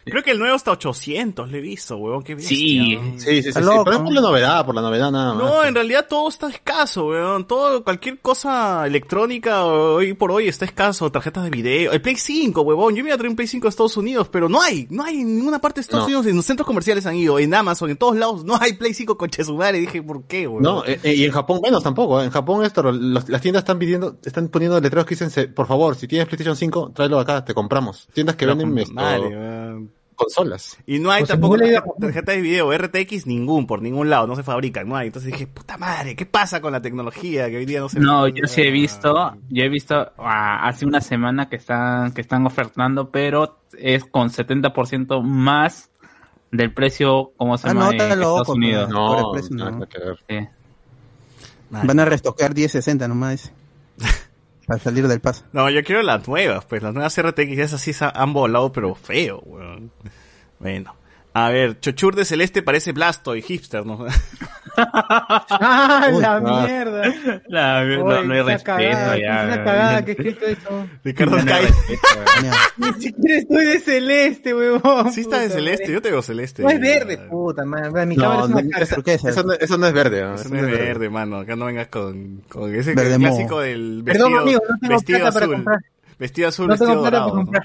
Creo 0.06 0.22
que 0.22 0.32
el 0.32 0.39
nuevo 0.39 0.56
está 0.56 0.72
800, 0.72 1.50
le 1.52 1.58
he 1.58 1.62
visto, 1.62 1.98
huevón, 1.98 2.22
qué 2.24 2.36
bestia. 2.36 2.56
Sí. 2.56 2.96
¿no? 2.96 3.20
Sí, 3.20 3.41
sí, 3.41 3.44
sí, 3.44 3.54
sí, 3.54 3.60
loco. 3.60 3.84
Pero 3.86 3.98
es 3.98 4.04
por 4.04 4.13
la 4.13 4.22
novedad, 4.22 4.65
por 4.65 4.76
la 4.76 4.82
novedad 4.82 5.12
nada 5.12 5.34
más. 5.34 5.44
No, 5.44 5.63
en 5.65 5.74
realidad 5.74 6.06
todo 6.08 6.30
está 6.30 6.48
escaso, 6.48 7.08
weón. 7.08 7.48
Todo, 7.48 7.84
cualquier 7.84 8.20
cosa 8.20 8.86
electrónica 8.86 9.65
hoy 9.65 10.13
por 10.13 10.32
hoy 10.32 10.48
está 10.48 10.65
escaso. 10.65 11.12
Tarjetas 11.12 11.44
de 11.46 11.50
video. 11.50 11.91
El 11.91 12.02
Play 12.02 12.15
5, 12.18 12.62
huevón. 12.62 12.96
Yo 12.96 13.04
me 13.04 13.10
iba 13.10 13.15
a 13.15 13.18
traer 13.18 13.30
un 13.32 13.36
Play 13.36 13.48
5 13.48 13.65
a 13.68 13.70
Estados 13.70 13.98
Unidos, 13.98 14.30
pero 14.32 14.48
no 14.48 14.62
hay. 14.62 14.86
No 14.91 15.04
hay 15.04 15.22
en 15.22 15.38
ninguna 15.38 15.60
parte 15.60 15.80
de 15.80 15.82
Estados 15.82 16.04
No. 16.04 16.08
Unidos. 16.08 16.28
En 16.28 16.36
los 16.36 16.46
centros 16.46 16.68
comerciales 16.68 17.06
han 17.08 17.15
ido. 17.15 17.39
En 17.39 17.54
Amazon, 17.56 17.89
en 17.89 17.98
todos 17.98 18.15
lados. 18.15 18.44
No 18.46 18.58
hay 18.62 18.74
Play 18.74 18.94
5 18.94 19.18
con 19.18 19.30
Chesumare. 19.30 19.80
Dije, 19.80 20.04
¿por 20.04 20.24
qué, 20.26 20.48
weón? 20.48 20.62
No, 20.62 20.86
eh, 20.86 21.00
eh, 21.02 21.15
y 21.15 21.24
en 21.26 21.32
Japón 21.32 21.62
menos 21.63 21.82
tampoco. 21.82 22.22
¿eh? 22.22 22.26
En 22.26 22.30
Japón 22.32 22.63
esto, 22.63 22.84
los- 22.84 23.28
las 23.28 23.41
tiendas 23.41 23.62
están 23.62 23.80
pidiendo, 23.80 24.18
están 24.24 24.50
poniendo 24.50 24.80
letreros 24.80 25.06
que 25.08 25.15
dicen, 25.15 25.32
se- 25.32 25.48
por 25.48 25.65
favor, 25.65 25.96
si 25.96 26.08
tienes 26.08 26.28
PlayStation 26.28 26.56
5, 26.56 26.91
tráelo 26.94 27.20
acá, 27.20 27.44
te 27.44 27.56
compramos. 27.56 28.08
Tiendas 28.13 28.36
que 28.36 28.46
Pero 28.46 28.56
venden 28.56 28.86
weón. 28.96 29.91
Consolas. 30.15 30.78
Y 30.86 30.99
no 30.99 31.12
hay 31.12 31.23
O 31.23 31.25
sea, 31.25 31.36
tampoco 31.36 31.58
no 31.58 31.63
le 31.63 31.71
diga- 31.71 31.84
tarje- 31.84 31.99
tarjetas 32.01 32.36
de 32.36 32.41
video, 32.41 32.71
RTX 32.78 33.28
ningún, 33.28 33.67
por 33.67 33.82
ningún 33.82 34.10
lado, 34.10 34.25
no 34.28 34.36
se 34.36 34.43
fabrican, 34.43 34.88
no 34.89 34.95
hay. 34.95 35.08
Entonces 35.08 35.32
dije, 35.32 35.47
puta 35.47 35.78
madre, 35.78 36.15
¿qué 36.15 36.25
pasa 36.25 36.62
con 36.62 36.71
la 36.71 36.82
tecnología 36.82 37.49
que 37.49 37.58
hoy 37.58 37.65
día 37.65 37.80
no 37.82 37.89
se 37.89 37.99
No, 37.99 38.28
yo 38.28 38.47
sí 38.47 38.62
he 38.62 38.71
visto, 38.71 39.36
yo 39.49 39.63
he 39.63 39.69
visto 39.69 39.95
ah, 40.17 40.67
hace 40.67 40.86
una 40.86 41.01
semana 41.01 41.47
que 41.49 41.58
están, 41.58 42.12
que 42.13 42.21
están 42.21 42.45
ofertando, 42.45 43.12
pero 43.12 43.60
es 43.78 44.06
con 44.06 44.30
70% 44.30 45.21
más 45.21 45.89
del 46.51 46.73
precio, 46.73 47.32
como 47.38 47.58
se 47.58 47.67
Ah, 47.67 47.73
llama, 47.73 47.86
no, 47.86 47.91
en 47.91 48.01
Estados 48.01 48.17
loco, 48.39 48.51
Unidos. 48.54 48.89
No, 48.89 49.32
precio, 49.34 49.56
nada 49.56 49.71
no. 49.71 49.88
que 49.88 49.99
ver. 49.99 50.17
Sí. 50.30 50.47
Van 51.71 51.99
a 51.99 52.06
restocar 52.06 52.54
1060 52.56 53.08
nomás. 53.08 53.51
Para 54.65 54.80
salir 54.80 55.08
del 55.08 55.21
paso. 55.21 55.45
No, 55.54 55.69
yo 55.69 55.84
quiero 55.84 56.01
las 56.01 56.28
nuevas, 56.28 56.65
pues 56.65 56.82
las 56.82 56.93
nuevas 56.93 57.21
RTX, 57.21 57.58
esas 57.58 57.82
sí 57.82 57.91
han 57.99 58.34
volado, 58.34 58.71
pero 58.71 58.95
feo, 58.95 59.39
weón. 59.45 59.91
Bueno. 60.60 60.95
A 61.34 61.49
ver, 61.49 61.80
Chochur 61.82 62.15
de 62.15 62.23
Celeste 62.23 62.62
parece 62.62 62.93
Blasto 62.93 63.36
y 63.36 63.41
hipster, 63.41 63.86
¿no? 63.86 64.06
¡Ah, 64.77 66.09
Uy, 66.13 66.21
la 66.21 66.39
mierda! 66.39 67.03
La- 67.47 67.83
no, 67.85 68.03
Oye, 68.05 68.27
no 68.27 68.33
hay 68.33 68.41
respeto 68.41 68.63
cagada, 68.63 69.17
ya. 69.17 69.43
Una 69.43 69.53
weón. 69.53 69.65
cagada 69.65 70.05
que 70.05 70.11
he 70.11 70.13
escrito 70.13 70.45
eso. 70.45 70.88
Ricardo. 71.03 71.38
Mira, 71.38 71.59
Ni 72.77 72.93
siquiera 73.01 73.38
estoy 73.39 73.65
de 73.65 73.79
celeste, 73.79 74.53
huevón. 74.53 75.11
Sí 75.11 75.21
está 75.21 75.39
de 75.39 75.49
celeste, 75.49 75.91
yo 75.91 76.01
tengo 76.01 76.21
celeste. 76.21 76.63
No 76.63 76.69
es 76.69 76.79
verde, 76.79 77.17
puta 77.29 77.65
madre. 77.65 78.05
Mi 78.05 78.15
cámara 78.15 78.39
No, 78.39 78.45
es 78.45 78.51
una 78.65 78.69
caca. 78.71 78.83
es 78.83 78.89
turquesa. 78.89 79.29
eso, 79.29 79.43
no, 79.43 79.53
eso 79.53 79.77
no 79.77 79.88
es 79.88 79.93
verde. 79.93 80.21
¿no? 80.21 80.35
Eso 80.35 80.45
Eso 80.45 80.53
no 80.53 80.59
es 80.67 80.71
verde, 80.79 81.09
mano. 81.09 81.38
Acá 81.38 81.55
no 81.55 81.65
vengas 81.65 81.88
con, 81.88 82.41
con 82.49 82.73
ese 82.73 82.93
Verde 82.93 83.17
clásico 83.17 83.59
del 83.61 84.03
vestido, 84.03 84.27
Perdón, 84.27 84.41
amigo, 84.41 84.61
no 84.69 84.77
tengo 84.79 84.93
vestido 84.95 85.19
plata 85.19 85.33
para 85.33 85.45
azul. 85.45 85.55
comprar. 85.55 85.79
Vestido 86.19 86.47
azul, 86.47 86.67
No 86.67 86.77
tengo 86.77 86.85
vestido 86.91 87.01
plata 87.09 87.17
dorado. 87.17 87.31
para 87.31 87.39
¿no? 87.39 87.45
comprar. 87.45 87.63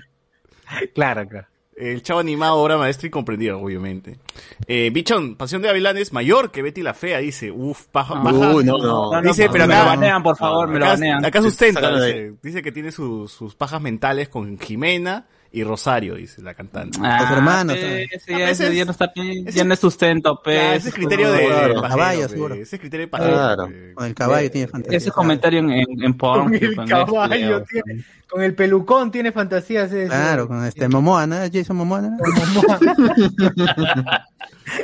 Claro, 0.94 1.28
claro. 1.28 1.46
El 1.80 2.02
chavo 2.02 2.20
animado, 2.20 2.56
obra 2.56 2.76
maestra 2.76 3.06
y 3.06 3.10
comprendido, 3.10 3.58
obviamente. 3.60 4.18
Eh, 4.66 4.90
Bichón, 4.92 5.36
Pasión 5.36 5.62
de 5.62 5.68
Gavilán 5.68 5.96
es 5.96 6.12
mayor 6.12 6.50
que 6.50 6.62
Betty 6.62 6.82
la 6.82 6.94
Fea, 6.94 7.18
dice. 7.18 7.50
Uf, 7.50 7.86
paja, 7.86 8.14
No. 8.16 8.22
baja. 8.24 8.54
Uy, 8.54 8.64
no, 8.64 8.78
no. 8.78 9.10
No, 9.12 9.22
no, 9.22 9.28
Dice, 9.28 9.46
no, 9.46 9.52
pero 9.52 9.66
me 9.66 9.74
acá- 9.74 9.82
lo 9.84 9.88
banean, 9.90 10.22
por 10.22 10.36
favor, 10.36 10.68
me 10.68 10.78
lo 10.78 10.84
acá, 10.84 10.94
banean. 10.94 11.24
acá 11.24 11.42
sustenta, 11.42 11.90
dice, 12.04 12.34
dice 12.42 12.62
que 12.62 12.70
tiene 12.72 12.92
sus, 12.92 13.32
sus 13.32 13.54
pajas 13.54 13.80
mentales 13.80 14.28
con 14.28 14.58
Jimena 14.58 15.26
y 15.52 15.64
Rosario, 15.64 16.14
dice 16.14 16.40
la 16.42 16.54
cantante. 16.54 16.98
Ah, 17.02 17.28
hermanos, 17.36 17.76
ese- 17.76 17.86
¿sabes? 17.88 18.08
ese 18.12 18.34
Ah, 18.34 18.38
ya, 18.38 18.50
ese 18.50 18.66
ese 18.66 18.76
ya 18.76 18.84
no 18.84 18.90
está, 18.92 19.12
ese- 19.16 19.52
ya 19.52 19.64
no 19.64 19.74
es 19.74 19.80
sustento, 19.80 20.34
Ah, 20.38 20.40
pues. 20.44 20.76
ese 20.78 20.88
es 20.90 20.94
criterio 20.94 21.32
de 21.32 21.46
Claro. 21.46 21.82
Caballo, 21.82 22.22
pe. 22.22 22.28
seguro. 22.28 22.54
Ese 22.54 22.76
es 22.76 22.80
criterio 22.80 23.06
de 23.06 23.10
pajero, 23.10 23.32
Claro. 23.32 23.66
pe. 23.68 23.94
Con 23.94 24.06
el 24.06 24.14
caballo 24.14 24.50
tiene 24.50 24.68
fantasía. 24.68 24.98
Ese 24.98 25.10
comentario 25.10 25.58
en, 25.58 25.70
en, 25.72 26.02
en 26.04 26.14
porn. 26.14 26.42
Con 26.50 26.52
que 26.58 26.64
el 26.66 26.76
con 26.76 26.86
caballo, 26.86 27.58
este, 27.58 27.82
tiene- 27.82 28.04
con 28.28 28.42
el 28.42 28.54
pelucón 28.54 29.10
tiene 29.10 29.32
fantasías. 29.32 29.90
ese. 29.92 30.06
Claro, 30.06 30.46
con 30.46 30.64
este 30.64 30.88
Momoa, 30.88 31.26
¿no? 31.26 31.36
Jason 31.52 31.76
Momoa, 31.76 32.00
¿no? 32.02 32.10
Momoa. 32.10 32.78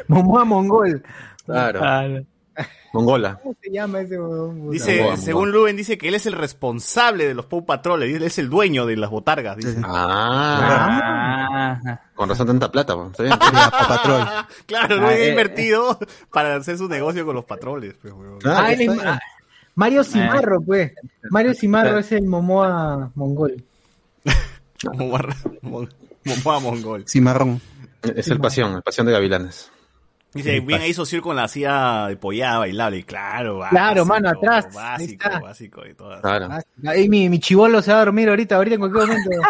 Momoa 0.08 0.44
Mongol. 0.44 1.02
Claro. 1.44 1.80
Ah, 1.82 2.06
Mongola. 2.92 3.38
¿Cómo 3.42 3.54
se 3.60 3.70
llama 3.70 4.00
ese 4.00 4.18
huevón? 4.18 4.58
puta? 4.60 4.72
Dice, 4.72 5.16
según 5.16 5.44
Mongoa. 5.48 5.60
Luben, 5.60 5.76
dice 5.76 5.98
que 5.98 6.08
él 6.08 6.14
es 6.14 6.26
el 6.26 6.32
responsable 6.32 7.26
de 7.26 7.34
los 7.34 7.46
Paw 7.46 7.64
Patroles, 7.66 8.14
él 8.14 8.22
es 8.22 8.38
el 8.38 8.48
dueño 8.48 8.86
de 8.86 8.96
las 8.96 9.10
botargas, 9.10 9.56
dice. 9.56 9.76
Ah, 9.84 11.78
ah, 11.84 12.00
con 12.14 12.28
razón 12.28 12.46
tanta 12.46 12.70
plata. 12.72 12.94
Patrol. 12.96 14.22
Claro, 14.66 14.96
Luben 14.96 15.08
Ah, 15.08 15.12
ha 15.12 15.16
eh, 15.18 15.28
invertido 15.30 15.98
para 16.32 16.56
hacer 16.56 16.78
su 16.78 16.88
negocio 16.88 17.24
con 17.26 17.34
los 17.34 17.44
patroles, 17.44 17.94
pues, 18.00 18.12
huevón. 18.14 18.38
Ah, 18.44 18.72
él 18.72 18.80
es- 18.82 18.90
Mario 19.74 20.02
Cimarro, 20.02 20.60
pues. 20.62 20.92
Mario 21.30 21.52
Cimarro 21.52 21.98
es 21.98 22.10
el 22.12 22.24
Momoa 22.26 23.10
Mongol. 23.14 23.62
Momoa 24.84 25.20
Mon- 25.62 25.88
Momoa 26.24 26.60
Mongol. 26.60 27.04
Cimarrón. 27.06 27.60
Es 28.02 28.28
el 28.28 28.40
pasión, 28.40 28.74
el 28.76 28.82
pasión 28.82 29.06
de 29.06 29.12
gavilanes. 29.12 29.70
Dice, 30.36 30.60
bien 30.60 30.80
ahí 30.80 30.94
Sociur 30.94 31.22
con 31.22 31.36
la 31.36 31.48
silla 31.48 32.06
de 32.08 32.16
pollada 32.16 32.58
bailable. 32.60 33.04
Claro, 33.04 33.60
Claro, 33.70 34.04
mano, 34.04 34.28
atrás. 34.30 34.66
Ahí 34.66 34.74
Básico, 34.74 35.24
está. 35.28 35.40
básico 35.40 35.86
y 35.86 35.94
todas. 35.94 36.20
Claro. 36.20 36.48
Ah, 36.50 36.60
Ahí 36.88 37.08
mi, 37.08 37.28
mi 37.28 37.38
chivolo 37.40 37.82
se 37.82 37.90
va 37.92 37.98
a 37.98 38.04
dormir 38.04 38.28
ahorita, 38.28 38.56
ahorita 38.56 38.74
en 38.74 38.80
cualquier 38.80 39.06
momento. 39.08 39.30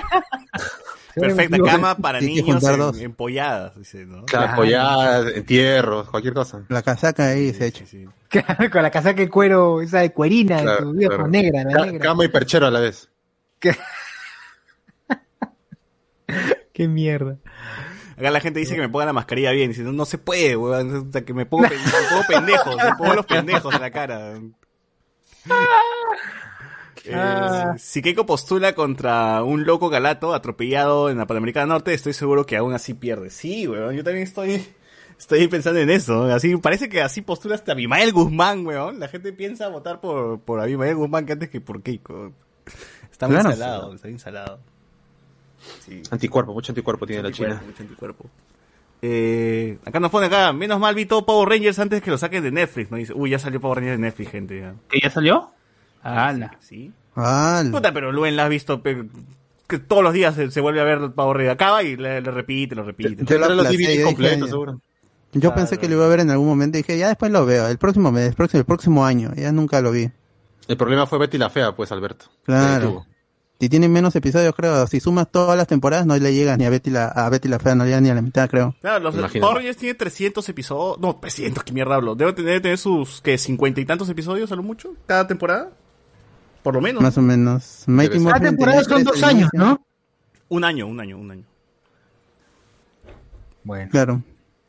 Perfecta 1.17 1.57
cama 1.59 1.97
para 1.97 2.21
niños 2.21 2.63
en, 2.63 2.79
dos. 2.79 2.99
en 3.01 3.15
polladas, 3.15 3.75
dice, 3.75 4.05
¿no? 4.05 4.27
Claro, 4.27 4.63
entierros, 5.35 6.11
cualquier 6.11 6.35
cosa. 6.35 6.63
La 6.69 6.83
casaca 6.83 7.29
ahí 7.29 7.55
se 7.55 7.69
echa. 7.69 7.87
Sí, 7.87 8.05
sí. 8.05 8.39
Con 8.71 8.83
la 8.83 8.91
casaca 8.91 9.23
de 9.23 9.31
cuero, 9.31 9.81
esa 9.81 10.01
de 10.01 10.13
cuerina, 10.13 10.59
de 10.59 10.63
Claro, 10.65 10.83
tu 10.85 10.93
viejo, 10.93 11.15
claro. 11.15 11.29
negra, 11.29 11.65
la 11.65 11.87
negra. 11.87 11.99
Cama 12.01 12.25
y 12.27 12.29
perchero 12.29 12.67
a 12.67 12.71
la 12.71 12.81
vez. 12.81 13.09
Qué 16.75 16.89
mierda. 16.89 17.39
Acá 18.17 18.31
la 18.31 18.41
gente 18.41 18.61
dice 18.61 18.75
que 18.75 18.81
me 18.81 18.89
ponga 18.89 19.05
la 19.07 19.13
mascarilla 19.13 19.51
bien. 19.53 19.71
Dice, 19.71 19.83
no, 19.83 19.93
no 19.93 20.05
se 20.07 20.19
puede, 20.19 20.57
weón. 20.57 21.09
O 21.09 21.13
sea, 21.13 21.25
que 21.25 21.35
me 21.35 21.45
pongo, 21.47 21.65
me 21.65 21.69
pongo 22.11 22.23
pendejos, 22.29 22.77
me 22.77 22.95
pongo 22.97 23.15
los 23.15 23.27
pendejos 23.27 23.75
en 23.75 23.81
la 23.81 23.91
cara. 23.91 24.35
Eh, 27.09 27.65
si 27.79 28.03
Keiko 28.03 28.27
postula 28.27 28.75
contra 28.75 29.45
un 29.45 29.65
loco 29.65 29.89
galato 29.89 30.35
atropellado 30.35 31.09
en 31.09 31.19
la 31.19 31.27
Panamericana 31.27 31.67
Norte, 31.67 31.95
estoy 31.95 32.13
seguro 32.13 32.45
que 32.47 32.57
aún 32.57 32.75
así 32.75 32.95
pierde. 32.95 33.31
Sí, 33.31 33.69
weón, 33.69 33.95
yo 33.95 34.03
también 34.03 34.25
estoy, 34.27 34.67
estoy 35.17 35.47
pensando 35.47 35.79
en 35.79 35.91
eso. 35.91 36.25
Así, 36.25 36.57
parece 36.57 36.89
que 36.89 37.03
así 37.03 37.23
postula 37.23 37.55
hasta 37.55 37.73
Abimael 37.73 38.13
Guzmán, 38.13 38.67
weón. 38.67 38.99
La 38.99 39.07
gente 39.07 39.33
piensa 39.33 39.69
votar 39.69 40.01
por, 40.01 40.41
por 40.41 40.59
Abimael 40.61 40.97
Guzmán 40.97 41.27
que 41.27 41.35
antes 41.35 41.49
que 41.49 41.61
por 41.61 41.81
Keiko. 41.83 42.33
Está 43.13 43.29
muy 43.29 43.37
Claro. 43.37 43.51
insalado, 43.51 43.95
está 43.95 44.09
insalado. 44.11 44.59
Sí. 45.85 46.03
Anticuerpo, 46.11 46.53
mucho 46.53 46.73
anticuerpo 46.73 47.07
tiene 47.07 47.23
la 47.23 47.29
Anticuerpo, 47.29 47.57
China. 47.59 47.67
mucho 47.71 47.83
anticuerpo. 47.83 48.25
Eh, 49.03 49.79
acá 49.85 50.01
nos 50.01 50.11
pone 50.11 50.27
acá, 50.27 50.53
menos 50.53 50.81
mal 50.81 50.95
vi 50.95 51.07
todo 51.07 51.25
Power 51.27 51.49
Rangers 51.49 51.79
antes 51.79 52.03
que 52.03 52.11
lo 52.11 52.19
saquen 52.19 52.43
de 52.43 52.51
Netflix, 52.51 52.91
¿no? 52.91 52.97
Dice, 52.97 53.13
uy, 53.15 53.31
ya 53.31 53.39
salió 53.39 53.61
Power 53.61 53.79
Rangers 53.79 53.99
de 53.99 54.03
Netflix, 54.03 54.31
gente. 54.31 54.61
Ya. 54.61 54.75
¿Que 54.89 55.01
ya 55.01 55.11
salió? 55.11 55.51
Ala. 56.03 56.57
¿Sí? 56.61 56.93
Ah, 57.15 57.63
Puta, 57.71 57.93
pero 57.93 58.13
Luen 58.13 58.37
la 58.37 58.45
has 58.45 58.51
visto 58.51 58.83
pe- 58.83 59.07
que 59.67 59.79
todos 59.79 60.03
los 60.03 60.13
días 60.13 60.35
se, 60.35 60.51
se 60.51 60.61
vuelve 60.61 60.81
a 60.81 60.85
ver 60.85 61.11
Power 61.13 61.37
Rangers. 61.37 61.55
Acaba 61.55 61.83
y 61.83 61.97
le, 61.97 62.21
le 62.21 62.31
repite, 62.31 62.75
lo 62.75 62.85
repite. 62.85 63.25
Yo 63.25 63.39
lo 63.39 63.55
los 63.55 63.69
DVDs 63.69 63.99
yo 63.99 64.07
completos, 64.07 64.37
dije, 64.39 64.51
seguro. 64.51 64.81
Yo 65.33 65.55
pensé 65.55 65.77
que 65.77 65.89
lo 65.89 65.97
iba 65.97 66.07
a 66.07 66.09
ver 66.09 66.21
en 66.21 66.31
algún 66.31 66.47
momento 66.47 66.79
y 66.79 66.83
dije, 66.83 66.97
ya 66.99 67.09
después 67.09 67.31
lo 67.31 67.45
veo, 67.45 67.69
el 67.69 67.77
próximo 67.77 68.11
mes, 68.11 68.29
el 68.29 68.35
próximo, 68.35 68.61
el 68.61 68.65
próximo 68.67 69.05
año, 69.05 69.33
ya 69.37 69.53
nunca 69.53 69.81
lo 69.83 69.91
vi. 69.93 70.11
El 70.69 70.77
problema 70.79 71.07
fue 71.07 71.19
Betty 71.19 71.37
la 71.37 71.51
Fea, 71.51 71.77
pues, 71.77 71.93
Alberto. 71.93 72.27
Claro. 72.45 73.05
Si 73.59 73.71
tienen 73.71 73.91
menos 73.91 74.15
episodios, 74.15 74.55
creo, 74.55 74.87
si 74.87 75.01
sumas 75.01 75.31
todas 75.31 75.57
las 75.57 75.67
temporadas, 75.67 76.05
no 76.05 76.15
le 76.17 76.35
llega 76.35 76.57
ni 76.59 76.67
a 76.67 76.71
Betty 76.71 76.91
la, 76.91 77.07
a 77.09 77.31
Betty 77.31 77.49
la 77.49 77.59
Fea, 77.59 77.75
no 77.75 77.85
le 77.85 77.91
llega 77.91 78.01
ni 78.03 78.11
a 78.11 78.15
la 78.15 78.21
mitad, 78.21 78.51
creo. 78.51 78.75
Claro, 78.83 79.11
los 79.11 79.33
Rangers 79.33 79.79
tiene 79.79 79.95
300 79.95 80.47
episodios. 80.51 80.99
No, 81.01 81.17
300, 81.17 81.65
qué 81.65 81.73
mierda 81.73 81.95
hablo. 81.95 82.15
Debe 82.15 82.35
tener, 82.35 82.51
debe 82.51 82.61
tener 82.61 82.79
sus, 82.79 83.23
que 83.23 83.39
50 83.39 83.81
y 83.81 83.87
tantos 83.87 84.11
episodios 84.11 84.53
a 84.53 84.57
lo 84.57 84.63
mucho, 84.63 84.95
cada 85.07 85.27
temporada. 85.27 85.71
Por 86.63 86.75
lo 86.75 86.81
menos. 86.83 87.03
Más 87.03 87.17
o 87.17 87.23
menos. 87.23 87.85
Mighty 87.87 88.23
Cada 88.25 88.41
temporada 88.41 88.85
son 88.85 89.05
dos 89.05 89.23
años. 89.23 89.49
¿no? 89.55 89.81
Un 90.49 90.65
año, 90.65 90.87
un 90.87 91.01
año, 91.01 91.17
un 91.17 91.31
año. 91.31 91.45
Bueno. 93.65 93.91
Claro. 93.91 94.23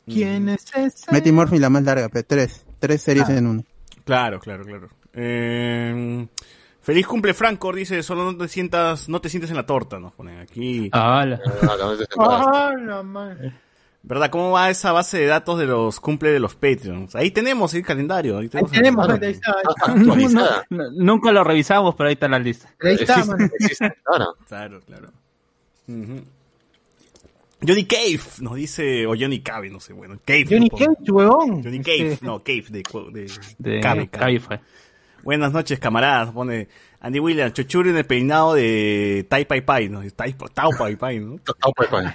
¿Quién 0.06 0.48
es 0.48 0.64
ese? 0.74 1.04
Mighty 1.12 1.30
Morphin 1.32 1.60
la 1.60 1.68
más 1.68 1.82
larga, 1.82 2.08
pero 2.08 2.24
tres. 2.26 2.64
Tres 2.78 3.02
series 3.02 3.28
Ah. 3.28 3.36
en 3.36 3.46
uno. 3.46 3.64
Claro, 4.04 4.40
claro, 4.40 4.64
claro. 4.64 4.88
Eh, 5.12 6.26
feliz 6.88 7.06
cumple 7.06 7.34
Franco, 7.34 7.70
dice, 7.70 8.02
solo 8.02 8.32
no 8.32 8.38
te 8.38 8.48
sientas, 8.48 9.10
no 9.10 9.20
te 9.20 9.28
sientes 9.28 9.50
en 9.50 9.56
la 9.56 9.66
torta, 9.66 9.98
nos 9.98 10.14
ponen 10.14 10.38
aquí. 10.38 10.88
Ala. 10.90 11.38
Ah, 11.62 11.76
¿dónde 11.76 12.06
te 12.06 12.12
sentaste? 12.14 12.46
Ah, 12.50 12.72
la 12.80 13.02
madre. 13.02 13.52
¿Verdad? 14.02 14.30
¿Cómo 14.30 14.52
va 14.52 14.70
esa 14.70 14.92
base 14.92 15.18
de 15.18 15.26
datos 15.26 15.58
de 15.58 15.66
los 15.66 16.00
cumple 16.00 16.30
de 16.30 16.40
los 16.40 16.54
Patreons? 16.54 17.14
Ahí 17.14 17.30
tenemos 17.30 17.74
el 17.74 17.84
calendario. 17.84 18.38
Ahí 18.38 18.44
Ahí 18.44 18.48
tenemos, 18.48 18.70
tenemos, 18.72 19.08
el- 19.10 19.22
ahí 19.24 19.30
está. 19.32 19.52
ahí 19.86 20.24
está. 20.24 20.66
No, 20.70 20.90
nunca 20.92 21.30
lo 21.30 21.44
revisamos, 21.44 21.94
pero 21.94 22.08
ahí 22.08 22.14
está 22.14 22.26
la 22.26 22.38
lista. 22.38 22.70
Ahí 22.82 22.94
está. 22.94 23.22
Claro. 24.46 24.80
Claro. 24.86 25.10
Johnny 27.66 27.84
Cave 27.86 28.20
nos 28.40 28.54
dice, 28.54 29.06
o 29.06 29.10
Johnny 29.18 29.40
Cave, 29.40 29.68
no 29.68 29.80
sé, 29.80 29.92
bueno, 29.92 30.16
Cave. 30.24 30.46
Johnny 30.48 30.68
supongo. 30.70 30.94
Cage, 30.96 31.10
huevón. 31.12 31.62
Johnny 31.64 31.80
Cave, 31.80 32.12
Este, 32.12 32.24
no, 32.24 32.38
Cave, 32.38 32.64
de, 32.70 32.82
de, 33.12 33.32
De 33.58 33.80
Cave, 33.80 34.08
Cave. 34.08 34.08
Cavi 34.08 34.38
fue. 34.38 34.60
Buenas 35.28 35.52
noches, 35.52 35.78
camaradas. 35.78 36.30
Pone 36.32 36.68
Andy 37.00 37.20
Williams, 37.20 37.52
chuchuri 37.52 37.90
en 37.90 37.98
el 37.98 38.06
peinado 38.06 38.54
de 38.54 39.26
Tai 39.28 39.44
Pai 39.44 39.60
Pai, 39.60 39.90
¿no? 39.90 40.00
Tai, 40.16 40.34
Tao 40.54 40.70
Pai 40.70 40.96
Pai, 40.96 41.20
¿no? 41.20 41.36
Tao 41.60 41.70
Pai 41.74 41.86
Pai. 41.86 42.06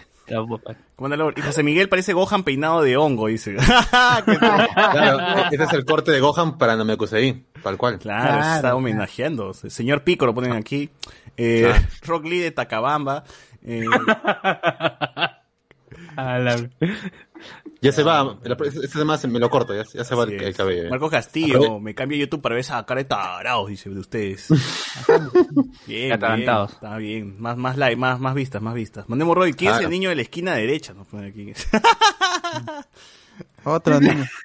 Y 1.36 1.42
José 1.42 1.62
Miguel 1.62 1.90
parece 1.90 2.14
Gohan 2.14 2.42
peinado 2.42 2.82
de 2.82 2.98
hongo, 2.98 3.28
dice. 3.28 3.56
Claro, 4.26 5.46
ese 5.52 5.64
es 5.64 5.74
el 5.74 5.86
corte 5.86 6.10
de 6.12 6.22
Gohan 6.22 6.58
para 6.58 6.76
Namekusei, 6.76 7.46
tal 7.62 7.78
cual. 7.78 8.00
Claro, 8.00 8.24
Claro, 8.24 8.40
está 8.42 8.60
claro. 8.62 8.78
homenajeando. 8.78 9.52
El 9.62 9.70
señor 9.70 10.04
Pico 10.04 10.26
lo 10.26 10.34
ponen 10.34 10.54
aquí. 10.54 10.90
Eh, 11.38 11.66
Claro. 11.68 11.86
Rock 12.02 12.26
Lee 12.26 12.40
de 12.40 12.50
Tacabamba. 12.50 13.26
Eh, 13.62 13.86
Ya 17.84 17.92
se 17.92 18.02
va, 18.02 18.38
el- 18.44 18.58
este 18.68 18.88
tema 19.00 19.18
se- 19.18 19.28
me 19.28 19.40
lo 19.40 19.50
corto, 19.50 19.76
ya, 19.76 19.84
ya 19.84 20.04
se 20.04 20.16
va 20.16 20.24
el, 20.24 20.42
el 20.42 20.56
cabello. 20.56 20.90
Marco 20.90 21.10
Castillo, 21.10 21.80
me 21.80 21.94
cambio 21.94 22.18
YouTube 22.18 22.42
para 22.42 22.56
ver 22.56 22.62
esa 22.62 22.84
cara 22.86 23.00
de 23.02 23.06
tarados, 23.06 23.68
dice 23.70 23.90
de 23.90 24.00
ustedes. 24.00 24.48
bien, 25.08 25.72
bien, 25.86 26.12
Atalantados. 26.14 26.74
está 26.74 26.98
bien. 26.98 27.36
Más, 27.40 27.58
más 27.58 27.78
like, 27.78 27.98
más, 27.98 28.20
más 28.20 28.34
vistas, 28.34 28.62
más 28.62 28.74
vistas. 28.74 29.08
Mandemos 29.10 29.36
Roy, 29.36 29.54
¿quién 29.54 29.72
es 29.72 29.78
Claro. 29.78 29.88
el 29.88 29.92
niño 29.92 30.10
de 30.10 30.16
la 30.16 30.22
esquina 30.22 30.54
derecha? 30.56 30.94
Nos 30.94 31.08
pone 31.08 31.28
aquí. 31.28 31.52
Otro 33.66 34.00
niño. 34.00 34.26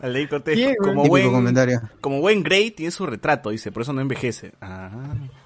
Al 0.00 0.12
ley 0.12 0.28
Cortés, 0.28 0.54
¿Quién, 0.54 0.76
como 0.76 1.06
buen, 1.06 1.28
comentario. 1.32 1.80
como 2.00 2.20
buen 2.20 2.44
Grey 2.44 2.70
tiene 2.70 2.92
su 2.92 3.04
retrato, 3.04 3.50
dice, 3.50 3.72
por 3.72 3.82
eso 3.82 3.92
no 3.92 4.00
envejece. 4.00 4.52
Ah, 4.60 4.90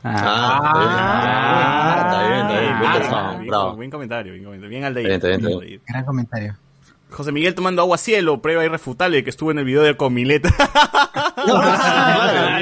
Ah, 0.05 2.05
está 2.07 2.29
bien, 2.29 2.41
está 2.41 2.61
bien, 2.61 2.79
bien 2.79 2.93
Ah, 3.15 3.39
bien, 3.41 3.51
buen 3.77 3.91
comentario, 3.91 4.33
bien 4.35 4.45
comentario. 4.45 4.69
Bien 4.69 4.85
al 4.85 4.95
Está 4.97 5.09
bien, 5.09 5.15
está 5.17 5.29
bien, 5.29 5.41
está 5.41 5.49
bien. 5.49 5.59
Aldeir. 5.63 5.81
Gran 5.89 6.05
comentario. 6.05 6.55
José 7.13 7.33
Miguel 7.33 7.55
tomando 7.55 7.83
agua 7.83 7.99
cielo, 7.99 8.43
prueba 8.43 8.65
irrefutable 8.65 9.19
de 9.19 9.25
que 9.25 9.31
estuvo 9.31 9.51
en 9.51 9.59
el 9.59 9.65
video 9.65 9.83
de 9.83 9.97
Comileta. 9.97 10.53
Ah. 11.45 12.61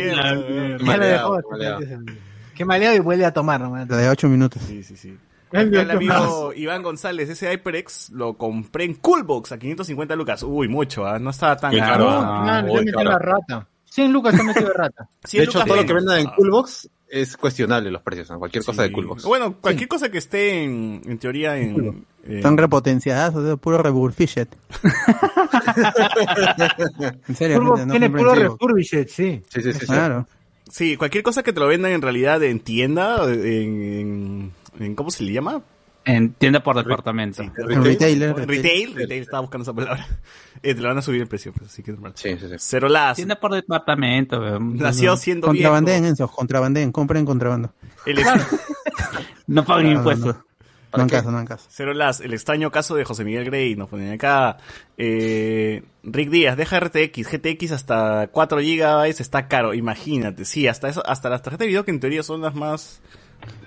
Qué 2.55 2.65
maleado 2.65 2.97
y 2.97 2.99
vuelve 3.01 3.27
a 3.27 3.33
tomar, 3.33 3.61
nomás. 3.61 3.89
La 3.89 3.97
de 3.97 4.09
8 4.09 4.29
minutos. 4.29 4.63
Sí, 4.67 4.83
sí, 4.83 4.97
sí. 4.97 5.19
El 5.53 5.69
Acá 5.69 5.83
El 5.83 5.91
amigo 5.91 6.53
Iván 6.55 6.83
González, 6.83 7.29
ese 7.29 7.51
HyperX 7.51 8.11
lo 8.11 8.35
compré 8.35 8.85
en 8.85 8.95
Coolbox 8.95 9.53
a 9.53 9.59
550 9.59 10.17
lucas. 10.17 10.43
Uy, 10.43 10.69
mucho, 10.69 11.07
¿ah? 11.07 11.19
no 11.19 11.31
estaba 11.31 11.57
tan 11.57 11.77
caro. 11.77 12.09
¿ah? 12.09 12.63
Se 12.65 12.73
metió 12.73 12.93
claro. 12.93 13.11
la 13.11 13.19
rata. 13.19 13.69
100 13.85 14.13
lucas 14.13 14.37
se 14.37 14.43
metió 14.45 14.67
de 14.67 14.73
rata. 14.73 15.09
100 15.25 15.41
De 15.41 15.45
hecho, 15.45 15.65
todo 15.65 15.77
lo 15.77 15.85
que 15.85 15.93
vendan 15.93 16.21
en 16.21 16.27
Coolbox 16.27 16.89
es 17.11 17.37
cuestionable 17.37 17.91
los 17.91 18.03
precios, 18.03 18.31
¿no? 18.31 18.39
cualquier 18.39 18.65
cosa 18.65 18.83
de. 18.83 18.93
Coolbox. 18.93 19.25
Bueno, 19.25 19.57
cualquier 19.61 19.89
cosa 19.89 20.11
que 20.11 20.19
esté 20.19 20.63
en, 20.63 21.03
en 21.07 21.19
teoría 21.19 21.59
en... 21.59 22.07
Están 22.27 22.57
repotenciadas, 22.59 23.35
o 23.35 23.45
sea, 23.45 23.57
puro 23.57 23.83
refurbished. 23.83 24.49
en 27.29 27.35
serio, 27.35 27.61
no 27.61 27.87
tiene 27.91 28.11
puro 28.11 28.35
refurbished, 28.35 29.09
sí. 29.09 29.43
Sí, 29.49 29.63
sí, 29.63 29.73
sí. 29.73 29.81
sí. 29.81 29.87
Claro. 29.87 30.27
Sí, 30.71 30.97
cualquier 30.97 31.25
cosa 31.25 31.43
que 31.43 31.53
te 31.53 31.59
lo 31.61 31.67
vendan 31.67 31.91
en 31.93 32.03
realidad 32.03 32.43
en 32.45 32.61
tienda, 32.61 33.25
en, 33.25 33.83
en, 33.83 34.53
en- 34.79 34.95
¿cómo 34.95 35.11
se 35.11 35.25
le 35.25 35.33
llama? 35.33 35.63
En 36.05 36.33
tienda 36.33 36.63
por 36.63 36.77
departamento. 36.77 37.43
Sí, 37.43 37.51
En 37.57 37.85
retailer. 37.85 38.35
Retail, 38.35 38.95
retail, 38.95 39.23
estaba 39.23 39.41
buscando 39.41 39.63
esa 39.63 39.73
palabra. 39.75 40.07
Eh, 40.63 40.75
te 40.75 40.83
lo 40.83 40.89
van 40.89 40.99
a 40.99 41.01
subir 41.01 41.23
el 41.23 41.27
precio, 41.27 41.55
pues, 41.55 41.71
así 41.71 41.83
que 41.83 41.91
es 41.91 41.97
normal. 41.97 42.13
Sí, 42.17 42.37
sí, 42.39 42.47
sí. 42.47 42.55
Cero 42.59 42.91
las. 42.91 43.17
Tienda 43.17 43.41
por 43.41 43.55
departamento. 43.55 44.61
Nació 44.61 45.17
siendo 45.17 45.47
Contrabandeen, 45.47 46.03
viejo. 46.03 46.11
Enzo, 46.11 46.29
contrabandeen, 46.29 46.93
compren 46.93 47.25
contrabando. 47.25 47.73
El 48.05 48.17
No 49.47 49.65
pagan 49.65 49.85
No, 49.85 49.91
no, 49.91 49.97
impuestos. 49.97 50.37
No, 50.37 50.45
¿Para 50.91 51.05
en 51.05 51.09
caso, 51.09 51.31
no 51.31 51.41
en 51.41 51.47
caso. 51.47 51.67
Cero 51.71 51.95
las. 51.95 52.21
El 52.21 52.35
extraño 52.35 52.71
caso 52.71 52.95
de 52.97 53.05
José 53.05 53.25
Miguel 53.25 53.45
Grey. 53.45 53.77
Nos 53.77 53.89
ponen 53.89 54.13
acá. 54.13 54.59
Eh, 54.99 55.83
Rick 56.03 56.29
Díaz, 56.29 56.57
deja 56.57 56.79
RTX. 56.81 57.27
GTX 57.31 57.73
hasta 57.73 58.29
4 58.31 58.59
GB 58.59 59.07
está 59.07 59.49
caro. 59.49 59.73
Imagínate. 59.73 60.45
Sí, 60.45 60.67
hasta 60.67 60.89
eso, 60.89 61.03
hasta 61.07 61.31
las 61.31 61.43
tarjetas 61.43 61.61
de 61.61 61.69
video 61.69 61.85
que 61.85 61.93
en 61.93 62.01
teoría 62.01 62.23
son 62.23 62.43
las 62.43 62.55
más. 62.55 63.01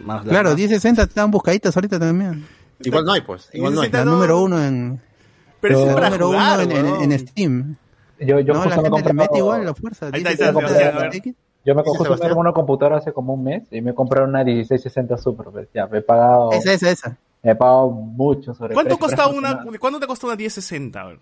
Más 0.03 0.23
Claro, 0.23 0.49
más- 0.49 0.57
1060 0.57 1.03
están 1.03 1.31
buscaditas 1.31 1.75
ahorita 1.75 1.99
también. 1.99 2.45
Igual 2.79 3.05
no 3.05 3.11
hay, 3.13 3.21
pues. 3.21 3.49
Igual 3.53 3.73
no 3.75 3.81
hay. 3.81 3.91
La 3.91 4.03
No. 4.05 4.11
número 4.13 4.41
uno 4.41 4.61
en, 4.63 5.01
Pero 5.61 5.79
es 5.79 5.87
la 5.87 5.93
para 5.93 6.09
número 6.09 6.27
jugar, 6.27 6.59
uno 6.59 6.61
en, 6.71 6.77
en- 6.77 6.85
weón. 6.91 7.11
en 7.11 7.19
Steam. 7.19 7.75
Yo, 8.19 8.39
yo 8.39 8.53
no, 8.53 8.65
la 8.65 8.75
justo 8.75 8.81
me 8.81 8.87
he 8.87 8.91
gente 8.91 9.07
le 9.09 9.13
mete 9.13 9.27
comprado- 9.29 9.37
igual 9.37 9.65
la 9.65 9.73
fuerza. 9.73 10.05
Ahí 10.07 10.11
está, 10.23 10.29
ahí 10.29 10.35
1060 10.35 10.59
está, 10.59 10.67
Sebastián, 10.67 10.95
a 10.95 10.99
ver. 11.01 11.09
RTX. 11.09 11.35
Yo 11.65 11.75
me 11.75 11.83
Sí, 11.83 11.89
justo 11.89 12.05
compré 12.09 12.33
una 12.33 12.51
computadora 12.51 12.97
hace 12.97 13.13
como 13.13 13.33
un 13.35 13.43
mes 13.45 13.63
y 13.71 13.81
me 13.81 13.93
compré 13.93 14.21
una 14.23 14.43
1660 14.43 15.17
Super. 15.17 15.47
pues, 15.51 15.67
ya, 15.73 15.87
me 15.87 15.99
he 15.99 16.01
pagado, 16.01 16.51
Esa, 16.51 16.73
esa, 16.73 16.89
esa. 16.91 17.17
me 17.41 17.51
he 17.51 17.55
pagado 17.55 17.89
mucho 17.89 18.53
sobre 18.53 18.73
¿Cuánto 18.73 18.95
es 18.95 19.13
una, 19.33 19.63
¿Cuánto 19.79 19.99
te 19.99 20.07
costó 20.07 20.27
una 20.27 20.35
1060? 20.35 20.99
A 21.01 21.05
ver. 21.05 21.19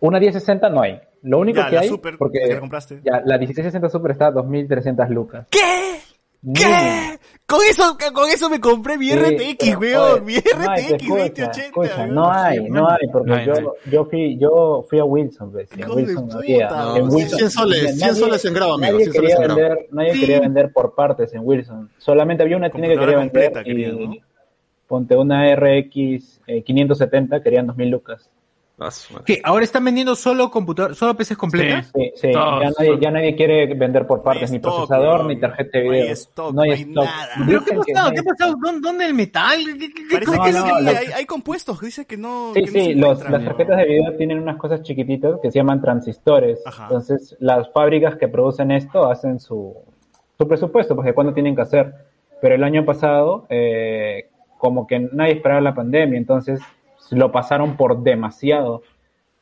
Una 0.00 0.18
1060 0.18 0.68
no 0.70 0.80
hay. 0.82 1.00
Lo 1.22 1.38
único 1.38 1.58
Ya, 1.60 1.68
que 1.68 1.74
la 1.76 1.80
hay, 1.82 1.88
Super, 1.88 2.16
porque 2.18 2.40
que 2.40 2.54
la 2.54 2.60
compraste. 2.60 3.00
ya, 3.04 3.20
la 3.24 3.36
1660 3.38 3.88
Super 3.90 4.10
está 4.12 4.26
a 4.28 4.30
2300 4.32 5.08
lucas. 5.10 5.46
¿Qué? 5.50 5.89
¿Qué? 6.54 7.18
Con 7.46 7.60
eso, 7.68 7.98
con 8.14 8.30
eso 8.30 8.48
me 8.48 8.60
compré 8.60 8.96
mi 8.96 9.10
Sí, 9.10 9.16
RTX, 9.16 9.76
weón. 9.78 10.24
Mi 10.24 10.34
no 10.34 10.70
hay, 10.70 10.82
RTX 10.84 10.92
escucha, 11.02 11.08
2080. 11.08 11.50
escucha, 11.60 11.96
weón. 11.98 12.14
no 12.14 12.32
hay, 12.32 12.70
no 12.70 12.88
hay, 12.90 13.08
porque 13.12 13.28
No 13.30 13.36
hay, 13.36 13.46
yo, 13.46 13.52
no 13.54 13.58
hay. 13.84 13.90
yo 13.92 14.04
fui, 14.06 14.38
yo 14.38 14.86
fui 14.88 14.98
a 15.00 15.04
Wilson, 15.04 15.52
¿ves? 15.52 15.68
Y 15.76 15.82
en 15.82 15.90
Wilson 15.90 16.14
no 16.14 16.22
puta, 16.26 16.38
había. 16.38 16.70
no, 16.70 16.96
en 16.96 17.02
Wilson, 17.12 17.38
100 17.38 17.50
soles, 17.50 17.82
nadie- 17.82 17.96
100 17.98 18.14
soles 18.16 18.44
en 18.44 18.54
grado, 18.54 18.74
amigo, 18.74 18.92
Nadie 18.92 19.04
100 19.04 19.14
soles 19.14 19.30
quería 19.30 19.36
en 19.36 19.42
grado. 19.42 19.68
vender, 19.68 19.88
nadie 19.90 20.12
Sí. 20.14 20.20
quería 20.20 20.40
vender 20.40 20.72
por 20.72 20.94
partes 20.94 21.34
en 21.34 21.40
Wilson. 21.44 21.90
Solamente 21.98 22.42
había 22.42 22.56
una 22.56 22.70
tienda 22.70 22.88
que 22.88 22.94
quería 22.98 23.18
vender 23.18 23.52
completa 23.52 23.62
y 23.68 24.22
ponte 24.86 25.16
una 25.16 25.54
RX 25.54 26.40
eh, 26.46 26.62
570, 26.62 27.42
querían 27.42 27.66
2000 27.66 27.90
lucas. 27.90 28.30
¿Qué? 29.26 29.40
¿Ahora 29.44 29.64
están 29.64 29.84
vendiendo 29.84 30.14
solo 30.16 30.50
computador, 30.50 30.94
solo 30.94 31.14
PCs 31.14 31.36
completas? 31.36 31.92
Sí, 31.94 32.12
sí, 32.16 32.32
Todos. 32.32 32.62
ya 32.62 32.70
nadie, 32.78 32.98
ya 33.00 33.10
nadie 33.10 33.36
quiere 33.36 33.66
vender 33.74 34.06
por 34.06 34.22
partes, 34.22 34.44
hay 34.50 34.52
ni 34.52 34.56
stock, 34.56 34.74
procesador, 34.86 35.16
weón. 35.18 35.28
ni 35.28 35.38
tarjeta 35.40 35.78
de 35.78 35.84
No 35.84 35.90
hay 35.92 36.00
video. 36.00 36.12
stock, 36.14 36.54
no 36.54 36.62
hay 36.62 36.68
no 36.68 36.74
hay 36.74 36.80
stock. 36.82 37.04
nada. 37.04 37.28
¿Pero 37.46 37.64
qué 37.64 37.70
ha 37.74 37.80
que 37.84 37.92
pasado? 37.92 38.08
no 38.08 38.14
¿Qué 38.14 38.20
hay- 38.20 38.26
ha 38.26 38.30
pasado? 38.30 38.80
¿Dónde, 38.80 39.06
el 39.06 39.14
metal? 39.14 39.58
¿Qué, 39.78 39.92
qué- 39.92 40.02
Parece 40.12 40.36
cosa? 40.36 40.44
que 40.44 40.52
no, 40.52 40.66
sí, 40.78 40.84
no, 40.84 40.90
hay, 40.90 41.06
hay 41.16 41.26
compuestos, 41.26 41.80
dice 41.80 42.06
que 42.06 42.16
no. 42.16 42.52
Sí, 42.54 42.62
que 42.64 42.66
no 42.66 42.72
sí, 42.84 42.94
los, 42.94 43.30
las 43.30 43.42
¿no? 43.42 43.48
tarjetas 43.48 43.76
de 43.78 43.84
video 43.84 44.16
tienen 44.16 44.38
unas 44.38 44.56
cosas 44.56 44.82
chiquititas 44.82 45.34
que 45.42 45.50
se 45.50 45.58
llaman 45.58 45.80
transistores. 45.82 46.60
Ajá. 46.64 46.84
Entonces, 46.84 47.36
las 47.40 47.70
fábricas 47.72 48.16
que 48.16 48.28
producen 48.28 48.70
esto 48.70 49.10
hacen 49.10 49.40
su, 49.40 49.74
su 50.38 50.48
presupuesto, 50.48 50.96
porque 50.96 51.12
cuándo 51.12 51.34
tienen 51.34 51.54
que 51.54 51.62
hacer. 51.62 51.92
Pero 52.40 52.54
el 52.54 52.64
año 52.64 52.84
pasado, 52.86 53.46
eh, 53.50 54.30
como 54.56 54.86
que 54.86 54.98
nadie 55.12 55.34
esperaba 55.34 55.60
la 55.60 55.74
pandemia, 55.74 56.16
entonces 56.18 56.60
lo 57.16 57.32
pasaron 57.32 57.76
por 57.76 58.02
demasiado 58.02 58.82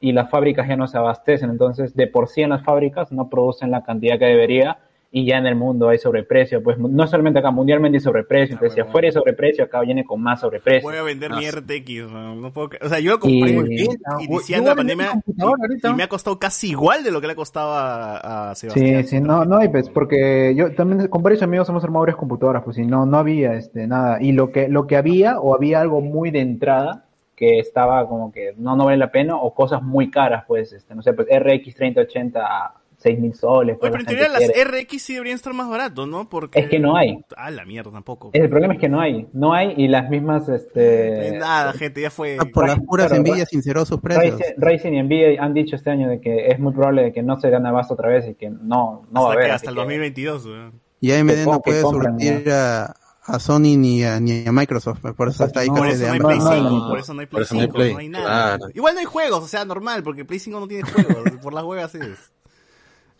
y 0.00 0.12
las 0.12 0.30
fábricas 0.30 0.68
ya 0.68 0.76
no 0.76 0.86
se 0.86 0.96
abastecen. 0.98 1.50
Entonces, 1.50 1.94
de 1.96 2.06
por 2.06 2.28
sí 2.28 2.42
en 2.42 2.50
las 2.50 2.62
fábricas 2.64 3.10
no 3.12 3.28
producen 3.28 3.70
la 3.70 3.82
cantidad 3.82 4.18
que 4.18 4.26
debería 4.26 4.78
y 5.10 5.24
ya 5.24 5.38
en 5.38 5.46
el 5.46 5.56
mundo 5.56 5.88
hay 5.88 5.96
sobreprecio. 5.98 6.62
Pues 6.62 6.76
no 6.78 7.06
solamente 7.06 7.38
acá, 7.40 7.50
mundialmente 7.50 7.96
hay 7.96 8.00
sobreprecio. 8.00 8.52
Entonces, 8.56 8.74
si 8.74 8.80
afuera 8.80 9.08
hay 9.08 9.12
sobreprecio, 9.12 9.64
acá 9.64 9.80
viene 9.80 10.04
con 10.04 10.20
más 10.22 10.40
sobreprecio. 10.40 10.86
Voy 10.88 10.98
a 10.98 11.02
vender 11.02 11.32
mi 11.32 11.46
Ah, 11.46 11.50
RTX. 11.50 12.12
no 12.12 12.52
puedo 12.52 12.70
o 12.82 12.88
sea, 12.90 13.00
yo 13.00 13.12
lo 13.12 13.18
compré 13.18 13.52
Y- 13.52 13.88
iniciando 14.24 14.66
Yo 14.66 14.70
la 14.72 14.76
pandemia 14.76 15.14
mi 15.26 15.34
y, 15.34 15.90
y 15.90 15.94
me 15.94 16.02
ha 16.02 16.08
costado 16.08 16.38
casi 16.38 16.68
igual 16.70 17.02
de 17.02 17.10
lo 17.10 17.20
que 17.22 17.26
le 17.26 17.32
ha 17.32 17.36
costado 17.36 17.72
a, 17.72 18.50
a 18.50 18.54
Sebastián. 18.54 19.02
Sí, 19.02 19.08
sí, 19.08 19.20
no, 19.22 19.46
no 19.46 19.56
hay, 19.56 19.68
pues, 19.68 19.88
porque 19.88 20.54
yo 20.54 20.74
también 20.74 21.08
con 21.08 21.22
varios 21.22 21.42
amigos 21.42 21.68
hemos 21.70 21.82
armado 21.82 22.00
varias 22.02 22.18
computadoras, 22.18 22.62
pues, 22.62 22.76
y 22.78 22.84
no, 22.84 23.06
no 23.06 23.16
había, 23.16 23.54
este, 23.54 23.86
nada, 23.86 24.22
y 24.22 24.32
lo 24.32 24.52
que, 24.52 24.68
lo 24.68 24.86
que 24.86 24.96
había, 24.96 25.40
o 25.40 25.54
había 25.54 25.80
algo 25.80 26.02
muy 26.02 26.30
de 26.30 26.40
entrada, 26.40 27.06
que 27.38 27.60
estaba 27.60 28.08
como 28.08 28.32
que 28.32 28.54
no, 28.56 28.74
no 28.74 28.86
vale 28.86 28.96
la 28.98 29.12
pena, 29.12 29.36
o 29.36 29.54
cosas 29.54 29.80
muy 29.82 30.10
caras, 30.10 30.44
pues, 30.48 30.72
este, 30.72 30.94
no 30.94 31.02
sé, 31.02 31.12
pues, 31.12 31.28
RX 31.30 31.74
3080 31.76 32.40
a 32.40 32.74
6000 32.96 33.34
soles, 33.36 33.74
Oye, 33.74 33.78
pues, 33.78 33.92
pero 33.92 34.00
en 34.00 34.06
teoría 34.06 34.28
las 34.28 34.50
quiere. 34.50 34.82
RX 34.82 35.00
sí 35.02 35.12
deberían 35.14 35.36
estar 35.36 35.54
más 35.54 35.68
baratos, 35.70 36.08
¿no? 36.08 36.28
Porque... 36.28 36.58
Es 36.58 36.68
que 36.68 36.80
no 36.80 36.96
hay. 36.96 37.24
Ah, 37.36 37.48
la 37.52 37.64
mierda 37.64 37.92
tampoco. 37.92 38.30
El 38.32 38.48
problema 38.50 38.74
es 38.74 38.80
que 38.80 38.88
no 38.88 39.00
hay, 39.00 39.28
no 39.32 39.54
hay, 39.54 39.72
y 39.76 39.86
las 39.86 40.10
mismas, 40.10 40.48
este, 40.48 41.20
hay 41.30 41.38
nada, 41.38 41.72
gente, 41.74 42.00
ya 42.00 42.10
fue. 42.10 42.36
Ah, 42.40 42.44
Por 42.52 42.66
las 42.66 42.80
puras 42.80 43.06
Claro, 43.06 43.22
envidias 43.22 43.48
sinceró 43.50 43.84
sus 43.84 44.00
precios. 44.00 44.40
Ryzen 44.56 44.94
y 44.94 45.02
Nvidia 45.04 45.40
han 45.40 45.54
dicho 45.54 45.76
este 45.76 45.90
año 45.90 46.08
de 46.08 46.20
que 46.20 46.48
es 46.48 46.58
muy 46.58 46.72
probable 46.72 47.04
de 47.04 47.12
que 47.12 47.22
no 47.22 47.38
se 47.38 47.50
gane 47.50 47.68
abasto 47.68 47.94
otra 47.94 48.08
vez 48.08 48.26
y 48.26 48.34
que 48.34 48.50
no, 48.50 49.06
no 49.12 49.22
va 49.22 49.28
a 49.28 49.30
hasta 49.30 49.32
haber. 49.32 49.46
que 49.46 49.52
hasta 49.52 49.70
el 49.70 49.76
que- 49.76 49.80
2022. 49.82 50.46
weón. 50.46 50.80
Y 51.00 51.12
AMD 51.12 51.44
no 51.44 51.52
que 51.62 51.70
puede 51.70 51.82
compran, 51.82 52.18
surtir 52.18 52.50
a, 52.52 52.96
a 53.28 53.38
Sony 53.38 53.76
ni 53.76 54.02
a, 54.02 54.18
ni 54.20 54.46
a 54.46 54.52
Microsoft, 54.52 55.00
por 55.16 55.28
eso 55.28 55.44
está 55.44 55.60
ahí 55.60 55.68
No, 55.68 55.74
Por 55.76 55.88
casi 55.88 56.02
eso 56.02 56.12
de 56.12 56.18
no 56.18 56.28
hay 56.28 56.36
hambre. 56.36 56.36
Play 56.36 56.38
no, 56.38 56.62
no, 56.62 56.68
5, 56.70 56.78
no. 56.84 56.88
por 56.88 56.98
eso 56.98 57.14
no 57.14 57.20
hay 57.20 57.26
Play 57.26 57.36
Por 57.38 57.42
eso 57.42 57.54
no 57.54 57.60
hay 57.60 57.66
5, 57.66 57.74
Play, 57.76 57.92
no 57.92 57.98
hay 57.98 58.08
nada. 58.08 58.56
claro. 58.56 58.72
Igual 58.74 58.94
no 58.94 59.00
hay 59.00 59.06
juegos, 59.06 59.44
o 59.44 59.48
sea, 59.48 59.64
normal, 59.64 60.02
porque 60.02 60.24
Play 60.24 60.38
5 60.40 60.60
no 60.60 60.66
tiene 60.68 60.90
juegos, 60.90 61.30
por 61.42 61.52
las 61.54 61.64
huevas 61.64 61.94
es. 61.94 62.18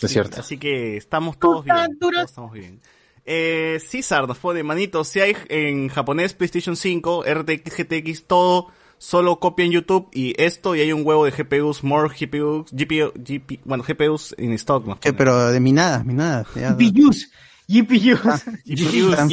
Es 0.01 0.11
cierto. 0.11 0.41
Así 0.41 0.59
que 0.59 0.97
estamos 0.97 1.39
todos 1.39 1.65
bien. 1.65 1.99
Todos 1.99 2.25
estamos 2.25 2.53
bien. 2.53 2.81
Eh, 3.25 3.79
César 3.87 4.27
nos 4.27 4.39
pone, 4.39 4.63
manito, 4.63 5.05
si 5.05 5.21
hay 5.21 5.37
en 5.49 5.89
japonés 5.89 6.33
PlayStation 6.33 6.77
5, 6.77 7.25
RTX, 7.25 7.77
GTX, 7.77 8.25
todo 8.27 8.69
solo 8.97 9.39
copian 9.39 9.71
YouTube 9.71 10.09
y 10.13 10.35
esto 10.43 10.75
y 10.75 10.81
hay 10.81 10.93
un 10.93 11.07
huevo 11.07 11.25
de 11.25 11.31
GPUs, 11.33 11.85
more 11.85 12.09
GPUs, 12.09 12.71
GPU, 12.73 13.13
GP, 13.15 13.61
bueno, 13.65 13.85
GPUs 13.87 14.35
in 14.39 14.53
stock. 14.55 14.87
nos 14.87 14.99
¿Qué, 14.99 15.13
ponen. 15.13 15.19
pero 15.19 15.51
de 15.51 15.61
minadas, 15.61 16.05
minadas. 16.05 16.47
ya. 16.55 16.75
GPUs. 17.69 18.45
GPUs. 18.64 18.64
GPUs, 18.64 19.12
Están 19.12 19.29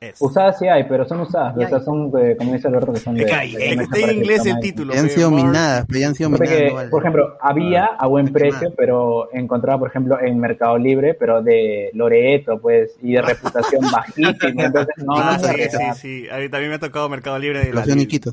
Usadas, 0.00 0.06
sí 0.06 0.06
hay. 0.06 0.12
GPU. 0.12 0.14
Es. 0.14 0.20
Usadas 0.20 0.58
sí 0.58 0.68
hay, 0.68 0.84
pero 0.84 1.04
son 1.08 1.20
usadas. 1.20 1.56
O 1.56 1.68
sea, 1.68 1.80
son, 1.80 2.12
eh, 2.20 2.36
como 2.38 2.52
dice 2.52 2.68
Alberto, 2.68 2.92
que 2.92 3.00
son 3.00 3.14
de... 3.14 3.22
Es 3.22 3.26
que 3.26 3.34
hay- 3.34 3.52
de- 3.56 3.68
es 3.70 3.76
que 3.76 3.82
está 3.82 3.98
en 3.98 4.16
inglés 4.16 4.46
el 4.46 4.60
título. 4.60 4.94
Ya 4.94 5.00
han 5.00 5.06
pe, 5.06 5.12
sido 5.12 5.30
minadas, 5.30 5.84
pero 5.88 6.00
ya 6.00 6.06
han 6.08 6.14
sido 6.14 6.30
minadas. 6.30 6.56
que, 6.56 6.72
no 6.72 6.90
por 6.90 7.02
ejemplo, 7.02 7.36
había 7.40 7.84
a 7.86 8.06
buen 8.06 8.32
precio, 8.32 8.72
pero 8.76 9.28
encontraba, 9.32 9.78
por 9.80 9.88
ejemplo, 9.88 10.18
en 10.20 10.38
Mercado 10.38 10.78
Libre, 10.78 11.14
pero 11.14 11.42
de 11.42 11.90
Loreto, 11.94 12.60
pues, 12.60 12.96
y 13.02 13.12
de 13.14 13.22
reputación 13.22 13.82
bajísima. 13.92 14.64
Entonces, 14.64 14.94
no, 14.98 15.14
Ah, 15.16 15.36
no 15.40 15.48
sí, 15.48 15.54
sí, 15.70 15.78
sí. 15.96 16.28
A 16.30 16.36
mí 16.38 16.48
también 16.48 16.70
me 16.70 16.76
ha 16.76 16.80
tocado 16.80 17.08
Mercado 17.08 17.38
Libre 17.38 17.58
de 17.64 17.72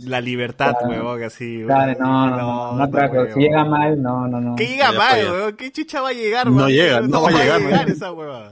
la, 0.06 0.22
libertad, 0.22 0.76
Claro. 0.78 0.88
huevón, 0.94 1.24
así. 1.24 1.64
Claro, 1.66 1.98
no, 2.00 2.30
no, 2.30 2.38
no, 2.38 2.72
no, 2.78 2.86
huevón. 2.86 3.34
Si 3.34 3.40
llega 3.40 3.66
mal, 3.66 4.02
no, 4.02 4.28
no, 4.28 4.40
no. 4.40 4.56
¿Qué 4.56 4.68
llega 4.68 4.92
mal, 4.92 5.20
weón? 5.32 5.56
¿Qué 5.56 5.72
chucha 5.72 6.02
va 6.02 6.10
a 6.10 6.14
llegar, 6.14 6.50
No 6.52 6.68
llega, 6.70 7.02
no 7.02 7.22
va 7.24 7.30
a 7.30 7.32
llegar, 7.32 7.90
esa 7.90 8.12
hueva. 8.14 8.52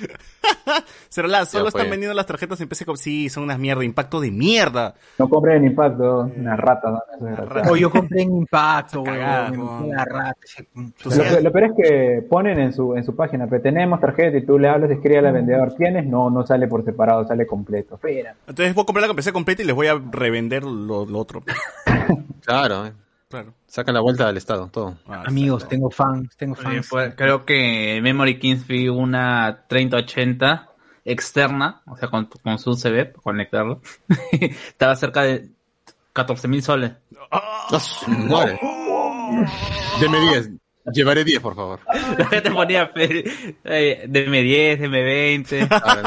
Pero 1.14 1.28
la, 1.28 1.44
solo 1.44 1.68
están 1.68 1.90
vendiendo 1.90 2.14
las 2.14 2.26
tarjetas 2.26 2.60
en 2.60 2.68
PC. 2.68 2.84
como- 2.84 2.96
Sí, 2.96 3.28
son 3.28 3.42
unas 3.44 3.58
mierda, 3.58 3.84
impacto 3.84 4.20
de 4.20 4.30
mierda. 4.30 4.94
No 5.18 5.28
compren 5.28 5.58
en 5.58 5.70
impacto, 5.70 6.30
una 6.36 6.56
rata, 6.56 6.90
¿no? 7.20 7.70
O 7.70 7.76
yo 7.76 7.90
compré 7.90 8.22
en 8.22 8.36
impacto, 8.36 9.02
Cagada, 9.02 9.50
weón. 9.50 9.90
La 9.90 10.04
rata. 10.04 10.34
Lo, 10.74 11.40
lo 11.40 11.52
peor 11.52 11.64
es 11.64 11.72
que 11.76 12.26
ponen 12.28 12.58
en 12.60 12.72
su, 12.72 12.94
en 12.96 13.04
su 13.04 13.14
página, 13.16 13.46
pero 13.46 13.62
tenemos 13.62 14.00
tarjeta 14.00 14.36
y 14.38 14.44
tú 14.46 14.58
le 14.58 14.68
hablas, 14.68 14.90
escribe 14.90 15.18
al 15.18 15.32
vendedor, 15.32 15.74
¿tienes? 15.74 16.06
No, 16.06 16.30
no 16.30 16.46
sale 16.46 16.68
por 16.68 16.84
separado, 16.84 17.26
sale 17.26 17.46
completo. 17.46 17.96
Espera. 17.96 18.34
Entonces 18.46 18.74
voy 18.74 18.82
a 18.82 18.86
comprar 18.86 19.08
la 19.08 19.14
PC 19.14 19.32
completa 19.32 19.62
y 19.62 19.66
les 19.66 19.74
voy 19.74 19.88
a 19.88 20.00
revender 20.10 20.62
lo, 20.64 21.04
lo 21.06 21.18
otro. 21.18 21.42
Claro, 22.44 22.86
eh. 22.86 22.92
Sacan 23.70 23.94
la 23.94 24.00
vuelta 24.00 24.26
al 24.26 24.36
Estado, 24.36 24.68
todo. 24.72 24.96
Ah, 25.06 25.22
Amigos, 25.26 25.62
exacto. 25.62 25.76
tengo 25.76 25.90
fans, 25.90 26.36
tengo 26.36 26.56
fans. 26.56 26.88
pues, 26.90 27.14
creo 27.14 27.44
que 27.44 28.00
Memory 28.02 28.40
Kings 28.40 28.66
vi 28.66 28.88
una 28.88 29.64
3080 29.68 30.68
externa, 31.04 31.80
o 31.86 31.96
sea, 31.96 32.08
con, 32.08 32.26
con 32.42 32.58
su 32.58 32.70
USB, 32.70 33.12
para 33.12 33.22
conectarlo. 33.22 33.80
Estaba 34.32 34.96
cerca 34.96 35.22
de 35.22 35.50
14 36.12 36.48
mil 36.48 36.64
soles. 36.64 36.94
¡Ah, 37.30 37.78
su 37.78 38.10
madre! 38.10 38.58
Deme 40.00 40.18
10. 40.20 40.50
Llevaré 40.92 41.22
10, 41.22 41.40
por 41.40 41.54
favor. 41.54 41.78
La 42.18 42.26
gente 42.26 42.50
ponía 42.50 42.90
eh, 42.96 44.04
DM10, 44.08 44.80
DM20. 44.80 45.68
Claro, 45.68 46.02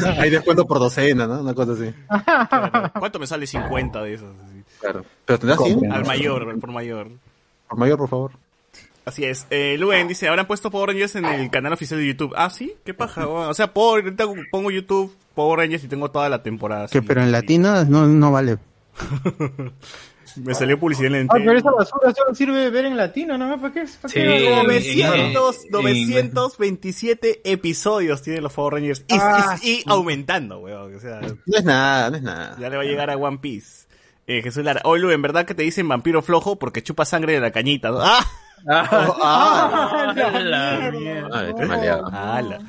¿no? 0.00 0.22
Hay 0.22 0.30
descuento 0.30 0.66
por 0.66 0.78
docena, 0.78 1.26
¿no? 1.26 1.40
Una 1.42 1.52
cosa 1.52 1.72
así. 1.72 1.92
Claro. 2.48 2.92
¿Cuánto 2.98 3.18
me 3.18 3.26
sale 3.26 3.46
50 3.46 4.02
de 4.02 4.14
esos? 4.14 4.30
Claro. 4.84 5.04
¿Pero 5.24 5.38
tendrás 5.38 5.60
100? 5.62 5.92
Al 5.92 6.04
mayor, 6.06 6.60
por 6.60 6.70
mayor. 6.70 7.08
Por 7.68 7.78
mayor, 7.78 7.98
por 7.98 8.08
favor. 8.08 8.30
Así 9.06 9.24
es. 9.24 9.46
Eh, 9.50 9.76
Luen 9.78 10.08
dice, 10.08 10.28
habrán 10.28 10.46
puesto 10.46 10.70
Power 10.70 10.88
Rangers 10.90 11.14
en 11.16 11.24
el 11.26 11.50
canal 11.50 11.72
oficial 11.74 12.00
de 12.00 12.06
YouTube. 12.06 12.32
Ah, 12.36 12.48
sí, 12.50 12.74
qué 12.84 12.94
paja. 12.94 13.26
O 13.28 13.52
sea, 13.52 13.72
puedo, 13.72 13.90
ahorita 13.90 14.24
pongo 14.50 14.70
YouTube, 14.70 15.14
Power 15.34 15.58
Rangers 15.58 15.84
y 15.84 15.88
tengo 15.88 16.10
toda 16.10 16.28
la 16.30 16.42
temporada. 16.42 16.88
Que, 16.88 17.02
pero 17.02 17.22
en 17.22 17.30
latino 17.32 17.84
no, 17.84 18.06
no 18.06 18.32
vale. 18.32 18.56
Me 20.36 20.52
salió 20.52 20.80
publicidad 20.80 21.14
en 21.14 21.28
Ah, 21.30 21.34
pero 21.36 21.52
esa 21.56 21.70
basura 21.70 22.12
solo 22.12 22.34
sirve 22.34 22.56
de 22.58 22.70
ver 22.70 22.86
en 22.86 22.96
latino, 22.96 23.38
¿no? 23.38 23.60
¿Para 23.60 23.72
qué? 23.72 23.84
¿Para 24.02 24.08
Sí. 24.12 24.14
qué? 24.20 24.48
en- 24.48 24.66
900, 24.66 25.64
en- 25.66 25.70
927 25.70 27.40
episodios 27.52 28.20
tienen 28.22 28.42
los 28.42 28.52
Power 28.52 28.74
Rangers. 28.74 29.04
Y, 29.06 29.14
Ah, 29.20 29.56
y- 29.62 29.70
y 29.70 29.84
aumentando, 29.86 30.58
weón. 30.58 30.96
O 30.96 30.98
sea, 30.98 31.20
No 31.20 31.56
es 31.56 31.64
nada, 31.64 32.10
no 32.10 32.16
es 32.16 32.22
nada. 32.22 32.56
ya 32.58 32.68
le 32.68 32.76
va 32.76 32.82
a 32.82 32.86
llegar 32.86 33.10
a 33.10 33.16
One 33.16 33.38
Piece. 33.38 33.83
Eh, 34.26 34.42
Jesús 34.42 34.64
Lara. 34.64 34.80
Oye, 34.84 35.02
Lu, 35.02 35.10
en 35.10 35.22
verdad 35.22 35.44
que 35.44 35.54
te 35.54 35.62
dicen 35.62 35.88
vampiro 35.88 36.22
flojo 36.22 36.56
porque 36.56 36.82
chupa 36.82 37.04
sangre 37.04 37.34
de 37.34 37.40
la 37.40 37.50
cañita. 37.50 37.90
¿no? 37.90 37.98
¡Ah! 38.02 38.24
Ah, 38.66 40.12
La 40.16 40.90
mierda. 40.98 41.40
Ay, 41.40 41.52
qué 41.58 41.66
maleado. 41.66 42.06
¡Hala! 42.12 42.60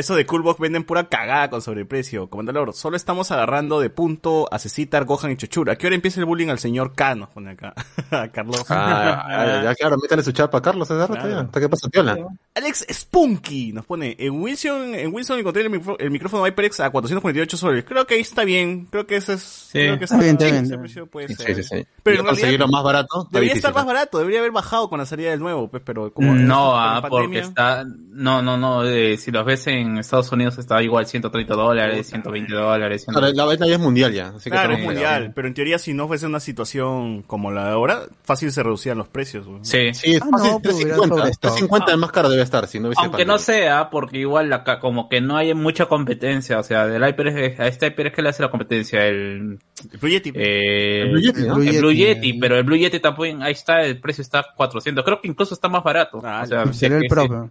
Eso 0.00 0.14
de 0.16 0.24
Coolbox 0.24 0.58
venden 0.58 0.84
pura 0.84 1.08
cagada 1.08 1.50
con 1.50 1.60
sobreprecio. 1.60 2.28
Comandador, 2.30 2.72
solo 2.72 2.96
estamos 2.96 3.30
agarrando 3.30 3.80
de 3.80 3.90
punto 3.90 4.48
a 4.50 4.58
Cecitar, 4.58 5.04
Gohan 5.04 5.30
y 5.32 5.36
Chochura. 5.36 5.74
¿A 5.74 5.76
qué 5.76 5.86
hora 5.86 5.94
empieza 5.94 6.20
el 6.20 6.26
bullying 6.26 6.48
al 6.48 6.58
señor 6.58 6.94
K? 6.94 7.14
Nos 7.16 7.28
pone 7.28 7.50
acá. 7.50 7.74
A 8.10 8.28
Carlos. 8.28 8.64
Ah, 8.70 9.24
ya, 9.46 9.62
ya, 9.64 9.74
claro, 9.74 9.96
métale 10.02 10.22
su 10.22 10.32
chapa 10.32 10.58
a 10.58 10.62
Carlos 10.62 10.90
ese 10.90 10.98
rato 10.98 11.12
Claro. 11.12 11.28
ya. 11.30 11.40
¿Hasta 11.40 11.60
qué 11.60 11.68
pasa, 11.68 11.88
piola? 11.88 12.16
Alex 12.54 12.86
Spunky 12.90 13.72
nos 13.72 13.84
pone, 13.86 14.16
en 14.18 14.40
Wilson, 14.40 14.94
en 14.94 15.14
Wilson 15.14 15.38
encontré 15.38 15.62
el, 15.62 15.70
micro- 15.70 15.96
el 15.98 16.10
micrófono 16.10 16.44
HyperX 16.46 16.80
a 16.80 16.90
448 16.90 17.56
soles. 17.56 17.84
Creo 17.84 18.06
que 18.06 18.14
ahí 18.14 18.20
está 18.22 18.44
bien. 18.44 18.86
Creo 18.90 19.06
que 19.06 19.16
ese 19.16 19.34
es... 19.34 19.68
creo 19.72 19.98
que 19.98 20.04
está 20.04 20.16
bien, 20.18 20.30
está 20.32 20.44
ese 20.46 20.52
bien, 20.52 20.64
está 20.64 20.78
precio 20.80 21.06
puede 21.06 21.28
Sí, 21.28 21.34
ser. 21.34 21.54
sí, 21.56 21.62
sí. 21.62 21.86
Pero 22.02 22.24
conseguirlo 22.24 22.66
más 22.68 22.82
barato. 22.82 23.24
debería 23.30 23.52
difícil, 23.54 23.68
estar 23.68 23.74
más 23.74 23.86
barato, 23.86 24.18
debería 24.18 24.40
haber 24.40 24.52
bajado 24.52 24.88
con 24.88 24.98
la 24.98 25.06
salida 25.06 25.30
del 25.30 25.40
nuevo, 25.40 25.68
pues, 25.68 25.82
pero 25.84 26.12
como... 26.12 26.34
No, 26.34 26.76
ah, 26.78 27.02
porque 27.08 27.40
está, 27.40 27.84
no, 27.84 28.40
no, 28.42 28.56
no, 28.56 28.84
eh, 28.84 29.16
si 29.18 29.30
los 29.30 29.44
ves 29.44 29.66
en 29.66 29.89
Estados 29.98 30.30
Unidos 30.32 30.58
está 30.58 30.82
igual 30.82 31.06
130 31.06 31.54
dólares, 31.54 32.08
120 32.08 32.52
dólares. 32.54 33.04
Claro, 33.06 33.26
100... 33.26 33.36
la 33.36 33.44
vaina 33.44 33.66
ya 33.66 33.74
es 33.74 33.80
mundial 33.80 34.12
ya. 34.12 34.28
Así 34.28 34.44
que 34.44 34.50
Claro, 34.50 34.72
es 34.72 34.78
estamos 34.78 34.94
mundial, 34.94 35.32
pero 35.34 35.48
en 35.48 35.54
teoría 35.54 35.78
si 35.78 35.92
no 35.94 36.06
fuese 36.08 36.26
una 36.26 36.40
situación 36.40 37.22
como 37.22 37.50
la 37.50 37.66
de 37.66 37.70
ahora, 37.72 38.02
fácil 38.24 38.50
se 38.52 38.62
reducían 38.62 38.98
los 38.98 39.08
precios. 39.08 39.46
güey. 39.46 39.60
Sí. 39.62 39.92
Sí, 39.94 40.14
es 40.14 40.22
Ah, 40.22 40.26
fácil, 40.30 40.50
no, 40.52 40.60
pero 40.62 40.74
hubiera 40.74 40.94
350. 40.96 41.16
sobrestock. 41.16 41.40
350 41.40 41.92
el 41.92 41.98
más 41.98 42.12
caro 42.12 42.28
debe 42.28 42.42
estar, 42.42 42.66
si 42.66 42.78
no 42.80 42.88
hubiese 42.88 43.02
Aunque 43.02 43.24
no 43.24 43.34
pandemia. 43.36 43.62
sea, 43.62 43.90
porque 43.90 44.18
igual 44.18 44.52
acá 44.52 44.78
como 44.80 45.08
que 45.08 45.20
no 45.20 45.36
hay 45.36 45.54
mucha 45.54 45.86
competencia, 45.86 46.58
o 46.58 46.62
sea, 46.62 46.86
del 46.86 47.02
a 47.02 47.08
este 47.08 47.86
HyperX 47.86 48.14
que 48.16 48.22
le 48.22 48.28
hace 48.28 48.42
la 48.42 48.50
competencia, 48.50 49.06
el, 49.06 49.58
El 49.92 49.98
Blue 50.00 50.10
Yeti. 50.10 50.32
eh, 50.34 51.02
El 51.02 51.10
Blue 51.12 51.20
Yeti, 51.20 51.40
¿no? 51.42 51.56
el 51.56 51.78
Blue 51.78 51.92
Yeti, 51.92 52.26
Yeti. 52.28 52.38
pero 52.40 52.56
el 52.56 52.64
Blue 52.64 52.76
Yeti 52.76 53.00
también, 53.00 53.42
ahí 53.42 53.52
está, 53.52 53.82
el 53.82 53.98
precio 54.00 54.22
está 54.22 54.44
400, 54.56 55.04
creo 55.04 55.20
que 55.20 55.28
incluso 55.28 55.54
está 55.54 55.68
más 55.68 55.82
barato. 55.82 56.20
Ah, 56.24 56.42
o 56.44 56.46
sea, 56.46 56.62
el 56.62 57.02
que 57.02 57.08
Pro. 57.08 57.22
sí. 57.22 57.28
pero- 57.28 57.50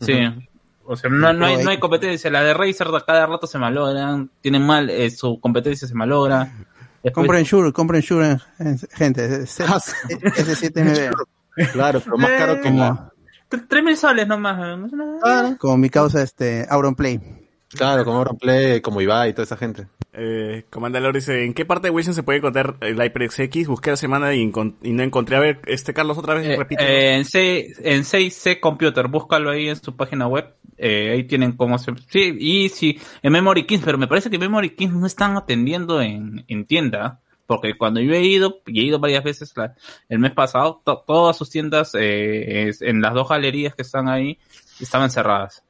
Sí. 0.00 0.14
O 0.92 0.96
sea, 0.96 1.08
no, 1.08 1.32
no, 1.32 1.46
hay, 1.46 1.62
no 1.62 1.70
hay 1.70 1.78
competencia. 1.78 2.30
La 2.30 2.42
de 2.42 2.52
Razer 2.52 2.88
cada 3.06 3.24
rato 3.26 3.46
se 3.46 3.58
malogran. 3.58 4.28
Tienen 4.40 4.66
mal, 4.66 4.90
eh, 4.90 5.08
su 5.10 5.38
competencia 5.40 5.86
se 5.86 5.94
malogra. 5.94 6.52
Después- 7.02 7.14
Compren 7.14 7.44
Shure, 7.44 7.72
compren 7.72 8.00
Shure, 8.02 8.38
eh, 8.58 8.76
gente. 8.92 9.42
ese- 9.44 9.64
Ese 10.36 10.56
7MB. 10.56 11.12
Claro, 11.72 12.00
pero 12.00 12.16
más 12.18 12.30
caro 12.38 12.60
que 12.60 12.70
Tre- 13.48 13.66
Tres 13.68 13.84
mil 13.84 13.96
soles 13.96 14.26
nomás. 14.26 14.58
como 15.58 15.76
mi 15.76 15.90
causa, 15.90 16.22
este, 16.22 16.66
Auron 16.68 16.94
Play. 16.94 17.20
Claro, 17.70 18.04
como 18.04 18.18
Auronplay, 18.18 18.80
como 18.80 19.00
Ibai 19.00 19.30
y 19.30 19.32
toda 19.32 19.44
esa 19.44 19.56
gente. 19.56 19.86
Eh, 20.12 20.64
Comandalor 20.70 21.14
dice, 21.14 21.44
¿en 21.44 21.54
qué 21.54 21.64
parte 21.64 21.86
de 21.86 21.90
Wilson 21.92 22.14
se 22.14 22.24
puede 22.24 22.38
encontrar 22.38 22.76
el 22.80 22.96
HyperX 23.00 23.38
X? 23.38 23.68
Busqué 23.68 23.90
la 23.90 23.96
semana 23.96 24.34
y, 24.34 24.46
no 24.46 25.02
encontré. 25.02 25.36
A 25.36 25.40
ver, 25.40 25.60
este 25.66 25.94
Carlos 25.94 26.18
otra 26.18 26.34
vez, 26.34 26.46
Eh, 26.46 26.56
repite. 26.56 26.82
eh, 26.84 27.14
en, 27.16 27.24
C, 27.24 27.72
en 27.82 28.02
6C 28.04 28.58
Computer, 28.58 29.06
búscalo 29.06 29.50
ahí 29.50 29.68
en 29.68 29.76
su 29.76 29.94
página 29.96 30.26
web. 30.26 30.52
Eh, 30.78 31.12
ahí 31.12 31.24
tienen 31.24 31.52
cómo 31.52 31.78
se... 31.78 31.92
Sí, 32.08 32.34
y 32.40 32.68
sí, 32.70 32.98
en 33.22 33.32
Memory 33.32 33.64
Kings, 33.66 33.84
pero 33.84 33.98
me 33.98 34.08
parece 34.08 34.30
que 34.30 34.38
Memory 34.38 34.70
Kings 34.70 34.94
no 34.94 35.06
están 35.06 35.36
atendiendo 35.36 36.00
en, 36.02 36.44
en 36.48 36.64
tienda. 36.66 37.20
Porque 37.46 37.76
cuando 37.76 38.00
yo 38.00 38.12
he 38.14 38.22
ido, 38.22 38.60
y 38.66 38.80
he 38.80 38.84
ido 38.84 38.98
varias 39.00 39.24
veces 39.24 39.52
la- 39.56 39.74
el 40.08 40.18
mes 40.20 40.32
pasado, 40.32 40.80
to- 40.84 41.02
todas 41.06 41.36
sus 41.36 41.50
tiendas 41.50 41.92
eh, 41.98 42.68
es- 42.68 42.80
en 42.82 43.00
las 43.00 43.12
dos 43.12 43.28
galerías 43.28 43.74
que 43.74 43.82
están 43.82 44.08
ahí 44.08 44.38
estaban 44.80 45.10
cerradas. 45.10 45.62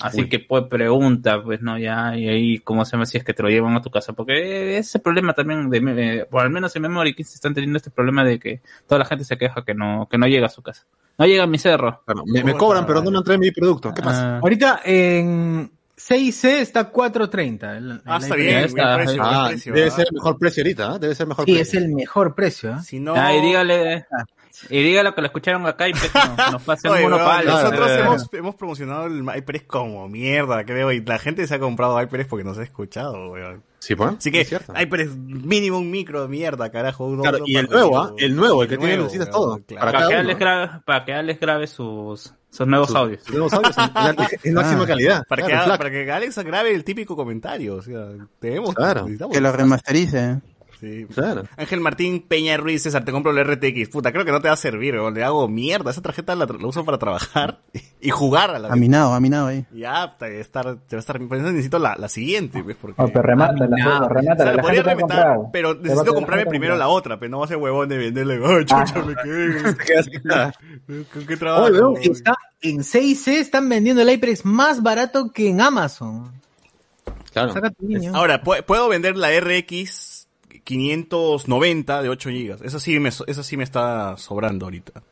Así 0.00 0.20
Uy. 0.22 0.28
que 0.28 0.40
pues 0.40 0.64
pregunta, 0.64 1.42
pues 1.42 1.62
no, 1.62 1.78
ya, 1.78 2.14
y 2.16 2.28
ahí, 2.28 2.58
¿cómo 2.58 2.84
se 2.84 2.92
llama 2.92 3.06
si 3.06 3.16
es 3.16 3.24
que 3.24 3.32
te 3.32 3.42
lo 3.42 3.48
llevan 3.48 3.74
a 3.76 3.80
tu 3.80 3.90
casa? 3.90 4.12
Porque 4.12 4.76
ese 4.76 4.98
problema 4.98 5.32
también, 5.32 5.70
de, 5.70 5.78
eh, 6.18 6.26
por 6.30 6.42
al 6.42 6.50
menos 6.50 6.76
en 6.76 6.82
Memory 6.82 7.14
Kings 7.14 7.34
están 7.34 7.54
teniendo 7.54 7.78
este 7.78 7.90
problema 7.90 8.22
de 8.22 8.38
que 8.38 8.60
toda 8.86 8.98
la 8.98 9.04
gente 9.06 9.24
se 9.24 9.38
queja 9.38 9.64
que 9.64 9.72
no, 9.74 10.06
que 10.10 10.18
no 10.18 10.26
llega 10.26 10.46
a 10.46 10.50
su 10.50 10.62
casa. 10.62 10.84
No 11.18 11.24
llega 11.24 11.44
a 11.44 11.46
mi 11.46 11.56
cerro. 11.58 12.02
Claro, 12.04 12.24
me, 12.26 12.44
me 12.44 12.54
cobran, 12.54 12.84
pero 12.86 13.02
no 13.02 13.10
me 13.10 13.16
entregan 13.16 13.40
mi 13.40 13.50
producto. 13.52 13.94
¿Qué 13.94 14.02
pasa? 14.02 14.36
Ah, 14.36 14.38
Ahorita 14.42 14.80
en 14.84 15.70
6C 15.96 16.58
está 16.60 16.92
4.30. 16.92 17.76
el- 17.78 18.02
ah, 18.04 18.16
el 18.16 18.22
está 18.22 18.26
iPad. 18.26 18.36
bien, 18.36 18.58
está. 18.64 18.96
precio, 18.96 19.22
Ah, 19.24 19.46
precio, 19.48 19.72
debe 19.72 19.86
¿ah? 19.86 19.90
ser 19.92 20.06
el 20.10 20.12
mejor 20.14 20.38
precio 20.38 20.62
ahorita, 20.62 20.90
¿ah? 20.92 20.98
Debe 20.98 21.14
ser 21.14 21.24
el 21.24 21.28
mejor 21.28 21.44
Sí, 21.46 21.52
precio. 21.54 21.62
es 21.78 21.84
el 21.84 21.94
mejor 21.94 22.34
precio. 22.34 22.70
¿eh? 22.72 22.82
Si 22.84 23.00
no... 23.00 23.14
ah, 23.16 23.34
y 23.34 23.40
dígale, 23.40 24.04
y 24.70 24.82
dígale 24.82 25.14
que 25.14 25.20
lo 25.20 25.26
escucharon 25.26 25.66
acá 25.66 25.88
y 25.88 25.92
pues, 25.92 26.10
nos, 26.14 26.52
nos 26.52 26.62
pasen 26.62 26.90
Oye, 26.90 27.06
weón, 27.06 27.18
palos. 27.18 27.54
nosotros 27.54 27.86
Claro. 27.86 28.02
hemos, 28.04 28.28
hemos 28.32 28.54
promocionado 28.54 29.06
el 29.06 29.22
HyperX 29.22 29.64
como 29.66 30.08
mierda, 30.08 30.64
creo, 30.64 30.92
y 30.92 31.00
la 31.04 31.18
gente 31.18 31.46
se 31.46 31.54
ha 31.54 31.58
comprado 31.58 31.98
HyperX 32.00 32.28
porque 32.28 32.44
nos 32.44 32.58
ha 32.58 32.62
escuchado, 32.62 33.30
weón. 33.32 33.62
Sí, 33.78 33.94
pues. 33.94 34.14
Así 34.18 34.32
que 34.32 34.40
es. 34.40 34.50
HyperX 34.50 35.14
mínimo 35.16 35.78
un 35.78 35.90
micro 35.90 36.22
de 36.22 36.28
mierda, 36.28 36.70
carajo. 36.70 37.06
uno- 37.06 37.22
Claro, 37.22 37.36
uno 37.38 37.44
y 37.46 37.56
el 37.56 37.66
para- 37.68 37.80
nuevo, 37.80 37.98
¿ah? 38.00 38.12
El 38.18 38.34
nuevo, 38.34 38.62
el 38.62 38.68
que 38.68 38.78
tiene 38.78 38.96
nuevo, 38.96 39.12
weón, 39.12 39.30
todo. 39.30 39.60
claro. 39.66 39.80
Para 39.86 39.92
para, 39.92 40.08
que 40.08 40.14
uno. 40.14 40.20
Alex 40.22 40.38
grabe, 40.40 40.70
para 40.84 41.04
que 41.04 41.12
Alex 41.12 41.40
grabe 41.40 41.66
sus, 41.68 42.34
sus 42.50 42.66
nuevos 42.66 42.88
Sus- 42.88 42.96
audios. 42.96 43.30
nuevos 43.30 43.52
audios 43.52 43.76
en, 44.42 44.54
máxima 44.54 44.82
Ah. 44.82 44.86
calidad. 44.86 45.24
Para, 45.28 45.42
Claro, 45.44 45.72
que, 45.72 45.78
para 45.78 45.90
que 45.90 46.10
Alex 46.10 46.38
grabe 46.44 46.74
el 46.74 46.82
típico 46.82 47.14
comentario, 47.14 47.76
o 47.76 47.82
sea, 47.82 48.06
tenemos 48.40 48.74
Claro. 48.74 49.06
Que 49.30 49.40
lo 49.40 49.52
remasterice. 49.52 50.40
Sí. 50.80 51.06
Claro. 51.14 51.44
Ángel 51.56 51.80
Martín 51.80 52.20
Peña 52.20 52.56
Ruiz, 52.58 52.82
César, 52.82 53.04
te 53.04 53.10
compro 53.12 53.30
el 53.32 53.44
RTX. 53.44 53.88
Puta, 53.88 54.12
creo 54.12 54.24
que 54.26 54.32
no 54.32 54.40
te 54.42 54.48
va 54.48 54.54
a 54.54 54.58
servir, 54.58 54.94
weón. 54.94 55.14
Le 55.14 55.24
hago 55.24 55.48
mierda. 55.48 55.90
Esa 55.90 56.02
tarjeta 56.02 56.34
la, 56.34 56.46
uso 56.64 56.84
para 56.84 56.98
trabajar 56.98 57.60
y 58.00 58.10
jugar 58.10 58.50
a 58.50 58.58
la 58.58 58.68
vez. 58.68 58.72
Aminado, 58.72 59.14
aminado 59.14 59.46
ahí. 59.46 59.64
Ya, 59.72 60.16
te 60.18 60.26
va 60.26 60.36
a 60.36 60.40
estar, 60.40 60.64
te 60.64 60.96
va 60.96 60.98
a 60.98 61.00
estar, 61.00 61.18
por 61.26 61.36
eso 61.38 61.46
necesito 61.50 61.78
la, 61.78 61.96
la 61.96 62.08
siguiente, 62.08 62.62
pues, 62.62 62.76
porque... 62.80 63.00
Oh, 63.02 63.08
pero 63.08 63.22
remátala, 63.22 63.64
Aminado. 63.64 64.08
remátala, 64.08 64.34
O 64.34 64.36
sea, 64.44 64.56
la 64.56 64.62
podría 64.62 64.82
reventar, 64.82 65.38
pero 65.52 65.74
necesito 65.74 66.14
comprarme 66.14 66.46
primero 66.46 66.76
la 66.76 66.88
otra, 66.88 67.18
pero 67.18 67.30
no 67.30 67.38
va 67.38 67.46
a 67.46 67.48
ser 67.48 67.56
huevón 67.56 67.88
de 67.88 67.96
venderle, 67.96 68.40
ay, 68.44 68.64
chucha, 68.66 69.02
me 69.02 69.14
quedé. 69.16 69.76
¿Con 71.12 71.26
qué 71.26 71.36
trabajo? 71.36 71.90
Oye, 71.90 72.10
está 72.10 72.34
en 72.60 72.78
6C 72.80 73.32
están 73.38 73.68
vendiendo 73.68 74.02
el 74.02 74.08
HyperX 74.10 74.44
más 74.44 74.82
barato 74.82 75.32
que 75.32 75.48
en 75.48 75.60
Amazon. 75.60 76.32
Claro. 77.32 77.54
Niño. 77.80 78.12
Ahora, 78.14 78.42
pu- 78.42 78.64
puedo 78.64 78.88
vender 78.88 79.16
la 79.16 79.28
RX 79.38 80.15
590 80.64 82.02
de 82.02 82.08
8 82.08 82.30
GB. 82.30 82.64
Eso 82.64 82.80
sí 82.80 82.98
me, 83.00 83.08
eso 83.08 83.42
sí 83.42 83.56
me 83.56 83.64
está 83.64 84.16
sobrando 84.16 84.66
ahorita. 84.66 85.02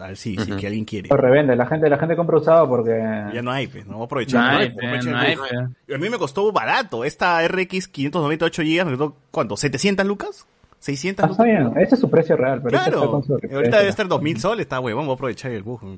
A 0.00 0.06
ver 0.08 0.16
si, 0.16 0.36
si 0.36 0.52
que 0.52 0.66
alguien 0.66 0.84
quiere. 0.84 1.08
Lo 1.08 1.16
revende, 1.16 1.56
la 1.56 1.66
gente, 1.66 1.88
la 1.90 1.98
gente 1.98 2.16
compra 2.16 2.38
usado 2.38 2.68
porque 2.68 2.90
Ya 3.34 3.42
no 3.42 3.50
hay, 3.50 3.66
pues, 3.66 3.86
no 3.86 3.94
voy 3.94 4.02
a 4.02 4.06
aprovechar. 4.06 4.40
No 4.40 4.52
No 4.52 4.58
hay, 4.58 4.66
hay, 4.66 4.70
pues, 4.70 5.06
no 5.06 5.16
hay, 5.16 5.36
pues. 5.36 5.52
Y 5.88 5.94
a 5.94 5.98
mí 5.98 6.08
me 6.08 6.18
costó 6.18 6.50
barato. 6.52 7.04
Esta 7.04 7.46
RX 7.46 7.88
598 7.88 8.62
GB 8.62 8.84
me 8.84 8.96
costó, 8.96 9.16
¿cuánto? 9.30 9.56
¿700 9.56 10.04
lucas? 10.04 10.46
¿600 10.84 11.06
Ah, 11.06 11.10
está 11.10 11.26
lucas? 11.28 11.44
bien, 11.46 11.72
ese 11.82 11.94
es 11.94 12.00
su 12.00 12.10
precio 12.10 12.36
real, 12.36 12.60
pero 12.62 12.76
está 12.76 12.90
con 12.90 13.22
Ahorita 13.54 13.76
debe 13.78 13.88
estar 13.88 14.08
2000 14.08 14.40
soles, 14.40 14.64
está 14.64 14.80
huevón, 14.80 15.04
voy 15.06 15.12
a 15.12 15.14
aprovechar 15.14 15.50
el 15.52 15.62
bus. 15.62 15.80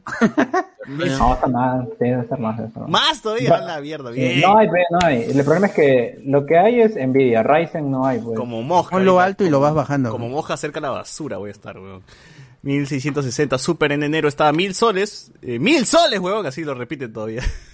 No, 0.87 1.33
está 1.33 1.47
mal, 1.47 1.89
tiene 1.99 2.17
que 2.17 2.23
estar 2.25 2.39
más 2.39 2.61
eso. 2.61 2.81
Más 2.87 3.23
todavía, 3.23 3.49
Va- 3.53 3.57
a 3.57 3.61
la 3.63 3.81
mierda, 3.81 4.13
Sí, 4.13 4.21
bien. 4.21 4.41
No 4.43 4.59
hay, 4.59 4.69
no 4.69 4.99
hay. 5.03 5.23
El 5.23 5.43
problema 5.43 5.69
es 5.69 5.73
que 5.73 6.21
lo 6.27 6.45
que 6.45 6.59
hay 6.59 6.83
es 6.83 6.95
Nvidia, 6.97 7.43
Ryzen 7.43 7.91
no 7.91 8.05
hay, 8.05 8.19
pues. 8.19 8.39
Como 8.39 8.63
mosca. 8.63 8.91
Ponlo 8.91 9.13
ahorita, 9.13 9.25
alto 9.25 9.45
y 9.45 9.49
lo 9.49 9.61
vas 9.61 9.73
bajando. 9.73 10.11
Como 10.11 10.29
moja 10.29 10.59
cerca 10.59 10.81
de 10.81 10.87
la 10.89 10.91
basura 10.91 11.39
voy 11.39 11.49
a 11.49 11.53
estar, 11.53 11.79
weón. 11.79 12.03
1660 12.61 13.57
Super 13.57 13.93
en 13.93 14.03
enero 14.03 14.29
estaba 14.29 14.53
mil 14.53 14.75
soles. 14.75 15.33
Eh, 15.41 15.59
mil 15.59 15.87
soles, 15.87 16.21
weón, 16.21 16.45
así 16.45 16.65
lo 16.65 16.75
repiten 16.75 17.15
todavía. 17.15 17.43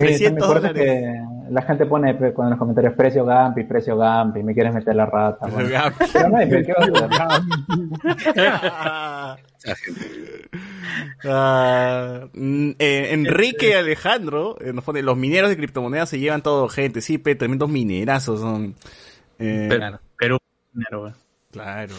Sí, 0.00 0.06
300 0.06 0.46
por 0.48 0.56
eso 0.56 0.66
es 0.66 0.74
dólares. 0.74 0.92
que 0.92 1.52
la 1.52 1.62
gente 1.62 1.86
pone 1.86 2.14
pe, 2.14 2.32
con 2.32 2.48
los 2.48 2.58
comentarios 2.58 2.94
precio 2.94 3.24
Gampi, 3.24 3.64
precio 3.64 3.96
Gampi, 3.96 4.42
me 4.42 4.54
quieres 4.54 4.72
meter 4.72 4.94
la 4.94 5.06
rata. 5.06 5.46
Bueno. 5.48 5.68
Pero. 8.34 9.36
Ah, 11.22 12.26
mm, 12.32 12.70
eh, 12.78 13.08
Enrique 13.12 13.76
Alejandro 13.76 14.56
eh, 14.60 14.72
nos 14.72 14.82
pone, 14.82 15.02
los 15.02 15.18
mineros 15.18 15.50
de 15.50 15.56
criptomonedas 15.56 16.08
se 16.08 16.18
llevan 16.18 16.42
todo, 16.42 16.66
gente, 16.68 17.02
sí, 17.02 17.18
pe, 17.18 17.34
tremendos 17.34 17.68
minerazos 17.68 18.40
son. 18.40 18.74
Eh, 19.38 19.68
dinero, 20.72 21.02
weón. 21.02 21.14
Claro. 21.50 21.94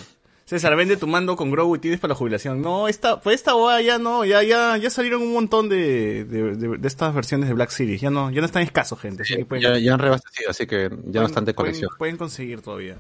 César, 0.52 0.76
vende 0.76 0.98
tu 0.98 1.08
mando 1.08 1.38
con 1.38 1.50
Grow 1.50 1.74
y 1.78 1.80
tienes 1.80 2.02
para 2.02 2.10
la 2.12 2.16
jubilación. 2.16 2.62
No, 2.62 2.90
esta, 2.90 3.22
pues 3.22 3.36
esta 3.38 3.54
boda 3.54 3.82
ya 3.82 3.98
no, 4.00 4.26
ya, 4.26 4.44
ya, 4.44 4.76
ya 4.76 4.90
salieron 4.90 5.22
un 5.22 5.32
montón 5.32 5.70
de, 5.70 6.26
de, 6.26 6.56
de- 6.58 6.78
de 6.78 6.88
estas 6.90 7.14
versiones 7.16 7.48
de 7.48 7.54
Black 7.56 7.70
Series. 7.70 8.02
Ya 8.02 8.10
no, 8.10 8.30
ya 8.32 8.42
no 8.42 8.46
están 8.48 8.62
escasos, 8.62 9.00
gente. 9.00 9.24
así 9.24 9.38
que 9.38 9.46
pueden- 9.46 9.64
Ya, 9.64 9.80
ya 9.80 9.94
han 9.94 10.00
rebastecido, 10.00 10.50
así 10.50 10.68
que 10.68 10.90
ya 11.06 11.22
no 11.22 11.28
están 11.28 11.46
de 11.46 11.54
colección. 11.56 11.90
Pueden, 11.98 12.18
conseguir 12.18 12.62
todavía. 12.62 12.98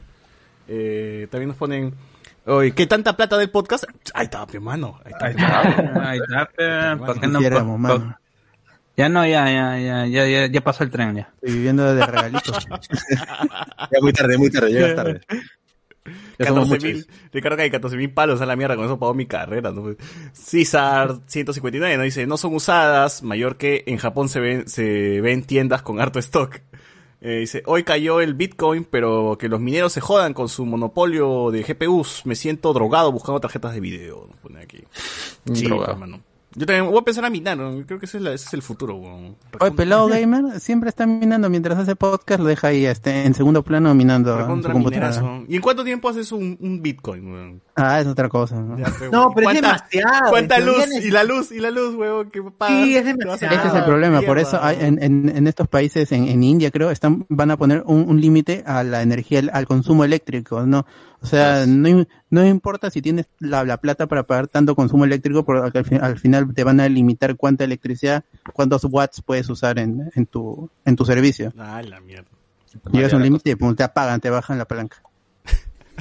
Eh, 0.70 1.28
también 1.30 1.50
nos 1.50 1.58
ponen, 1.58 1.94
oye, 2.46 2.72
¿qué 2.72 2.88
tanta 2.88 3.18
plata 3.18 3.38
del 3.38 3.50
podcast? 3.50 3.84
Ahí 4.14 4.24
está, 4.28 4.46
mi 4.46 4.60
mano. 4.62 5.02
Ahí 5.04 5.12
está. 5.12 6.10
Ahí 6.10 6.20
está, 6.20 6.46
pe, 6.56 7.06
¿por 7.06 7.20
qué 7.20 7.28
no? 7.28 7.78
Mano. 7.78 8.18
Ya 8.96 9.10
no, 9.10 9.26
ya, 9.28 9.46
ya, 9.52 9.78
ya, 9.78 10.06
ya, 10.06 10.26
ya, 10.28 10.46
ya 10.48 10.62
pasó 10.62 10.86
el 10.86 10.90
tren 10.92 11.16
ya. 11.18 11.30
Estoy 11.42 11.52
viviendo 11.54 11.94
de 11.94 12.06
regalitos. 12.06 12.66
Ya 13.92 14.00
muy 14.02 14.14
tarde, 14.14 14.38
muy 14.38 14.50
tarde, 14.50 14.72
llegas 14.72 14.96
tarde. 14.96 15.22
Ya 16.44 16.48
somos 16.50 16.70
14 16.70 16.88
muchos. 16.88 17.08
mil, 17.08 17.08
Ricardo 17.32 17.62
hay 17.62 17.72
14 17.72 17.98
mil 17.98 18.12
palos 18.14 18.42
a 18.42 18.46
la 18.46 18.56
mierda, 18.56 18.76
con 18.76 18.86
eso 18.86 19.00
pagó 19.00 19.14
mi 19.14 19.26
carrera. 19.26 19.72
¿no? 19.72 19.96
César 20.34 21.20
159 21.28 21.96
nos 21.98 22.04
dice, 22.06 22.26
no 22.28 22.38
son 22.38 22.56
usadas, 22.56 23.24
mayor 23.24 23.58
que 23.58 23.84
en 23.88 23.98
Japón 23.98 24.30
se 24.30 24.40
ven, 24.40 24.68
se 24.68 25.22
ven 25.22 25.44
tiendas 25.44 25.82
con 25.82 26.00
harto 26.00 26.20
stock. 26.20 26.60
Eh, 27.24 27.38
dice, 27.42 27.62
hoy 27.68 27.84
cayó 27.84 28.20
el 28.20 28.34
Bitcoin, 28.34 28.84
pero 28.84 29.38
que 29.40 29.48
los 29.48 29.60
mineros 29.60 29.94
se 29.94 30.02
jodan 30.02 30.34
con 30.34 30.50
su 30.50 30.66
monopolio 30.66 31.52
de 31.52 31.62
GPUs. 31.62 32.26
Me 32.26 32.34
siento 32.36 32.74
drogado 32.74 33.12
buscando 33.12 33.40
tarjetas 33.40 33.74
de 33.76 33.80
video. 33.80 34.28
Pone 34.42 34.62
aquí. 34.62 34.80
Sí, 35.54 35.66
Drogado. 35.66 35.92
hermano. 35.94 36.22
Yo 36.54 36.66
también 36.66 36.86
voy 36.86 36.96
a 36.96 37.00
empezar 37.00 37.24
a 37.26 37.30
minar, 37.30 37.58
¿no? 37.58 37.86
creo 37.86 37.98
que 38.00 38.06
ese 38.06 38.18
es, 38.18 38.24
la- 38.24 38.34
ese 38.34 38.46
es 38.48 38.54
el 38.54 38.62
futuro. 38.62 38.96
weón. 38.96 39.38
Oye, 39.60 39.72
Pelado 39.72 40.08
Gamer 40.10 40.60
siempre 40.60 40.90
está 40.90 41.06
minando 41.06 41.50
mientras 41.50 41.78
hace 41.80 41.96
podcast, 41.96 42.42
lo 42.42 42.48
deja 42.48 42.68
ahí 42.68 42.86
este, 42.86 43.26
en 43.26 43.34
segundo 43.34 43.64
plano 43.64 43.94
minando 43.96 44.38
su 44.62 44.70
computadora. 44.72 45.44
¿Y 45.48 45.56
en 45.56 45.62
cuánto 45.62 45.84
tiempo 45.84 46.10
haces 46.10 46.32
un, 46.32 46.58
un 46.60 46.82
Bitcoin? 46.82 47.32
weón? 47.32 47.62
Ah, 47.76 48.02
es 48.02 48.08
otra 48.08 48.28
cosa. 48.30 48.60
¿no? 48.62 48.78
Ya, 48.78 48.86
pero- 49.00 49.12
No, 49.12 49.32
pero 49.34 49.50
es 49.50 49.60
¿cuánta- 49.60 49.86
demasiado. 49.92 50.30
¿Cuánta 50.30 50.60
luz? 50.60 50.86
Y 51.04 51.12
la 51.12 51.24
luz, 51.24 51.52
y 51.52 51.60
la 51.60 51.72
luz, 51.72 51.96
huevón, 51.96 52.30
que 52.30 52.42
pagas. 52.44 52.84
Sí, 52.84 52.98
es 52.98 53.06
demasiado. 53.06 53.56
Ese 53.56 53.68
es 53.68 53.74
el 53.74 53.84
problema, 53.86 54.22
por 54.22 54.38
eso 54.40 54.60
hay, 54.62 54.78
en, 54.82 55.02
en, 55.02 55.30
en 55.36 55.48
estos 55.48 55.68
países, 55.68 56.12
en, 56.12 56.28
en 56.28 56.44
India 56.44 56.70
creo, 56.72 56.92
están 56.92 57.26
van 57.30 57.50
a 57.52 57.58
poner 57.58 57.84
un, 57.86 58.10
un 58.10 58.20
límite 58.20 58.64
a 58.66 58.84
la 58.84 59.02
energía, 59.02 59.42
al- 59.54 59.66
consumo 59.68 60.04
eléctrico, 60.04 60.66
¿no? 60.66 60.86
O 61.22 61.26
sea, 61.26 61.66
no, 61.68 62.06
no 62.32 62.46
importa 62.48 62.90
si 62.90 63.02
tienes 63.02 63.28
la, 63.40 63.64
la 63.64 63.78
plata 63.78 64.08
para 64.08 64.24
pagar 64.24 64.48
tanto 64.48 64.76
consumo 64.76 65.06
eléctrico, 65.06 65.46
porque 65.46 65.78
al, 65.78 65.86
fin- 65.86 66.02
al 66.02 66.18
final 66.20 66.54
te 66.54 66.64
van 66.64 66.80
a 66.80 66.90
limitar 66.90 67.36
cuánta 67.36 67.64
electricidad, 67.64 68.24
cuántos 68.54 68.84
watts 68.86 69.22
puedes 69.22 69.48
usar 69.50 69.78
en, 69.80 70.12
en 70.16 70.26
tu 70.26 70.70
en 70.84 70.96
tu 70.96 71.06
servicio. 71.06 71.54
Ah, 71.58 71.82
la 71.84 72.00
mierda. 72.02 72.28
Llegas 72.92 73.14
a 73.14 73.18
un 73.18 73.24
límite 73.24 73.52
y 73.52 73.76
te 73.76 73.84
apagan, 73.84 74.20
te 74.20 74.30
bajan 74.30 74.58
la 74.58 74.66
palanca. 74.66 74.98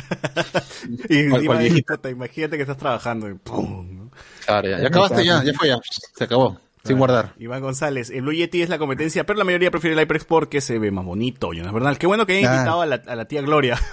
Y, 1.09 1.82
puta, 1.82 2.11
imagínate 2.11 2.57
que 2.57 2.62
estás 2.62 2.76
trabajando 2.78 3.28
y 3.28 3.34
¡pum! 3.34 3.96
¿no? 3.96 4.11
Claro, 4.46 4.68
ya, 4.68 4.80
ya 4.80 4.86
acabaste, 4.88 5.24
ya, 5.24 5.42
ya 5.44 5.53
fue, 5.55 5.68
ya. 5.68 5.78
Se 6.16 6.24
acabó. 6.24 6.59
Sin 6.84 6.96
guardar. 6.98 7.34
Iván 7.38 7.61
González, 7.61 8.09
el 8.11 8.22
Blue 8.22 8.32
Yeti 8.32 8.62
es 8.62 8.70
la 8.70 8.78
competencia, 8.78 9.24
pero 9.24 9.38
la 9.38 9.44
mayoría 9.44 9.70
prefiere 9.70 9.94
el 9.94 10.01
HyperX 10.01 10.24
porque 10.24 10.61
se 10.62 10.78
ve 10.78 10.90
más 10.90 11.05
bonito, 11.05 11.53
Jonas 11.53 11.72
Bernal. 11.74 11.98
Qué 11.98 12.07
bueno 12.07 12.24
que 12.26 12.40
Claro. 12.40 12.57
invitado 12.57 12.80
a 12.80 12.86
la, 12.86 13.03
a 13.07 13.16
la 13.16 13.24
tía 13.26 13.42
Gloria. 13.42 13.78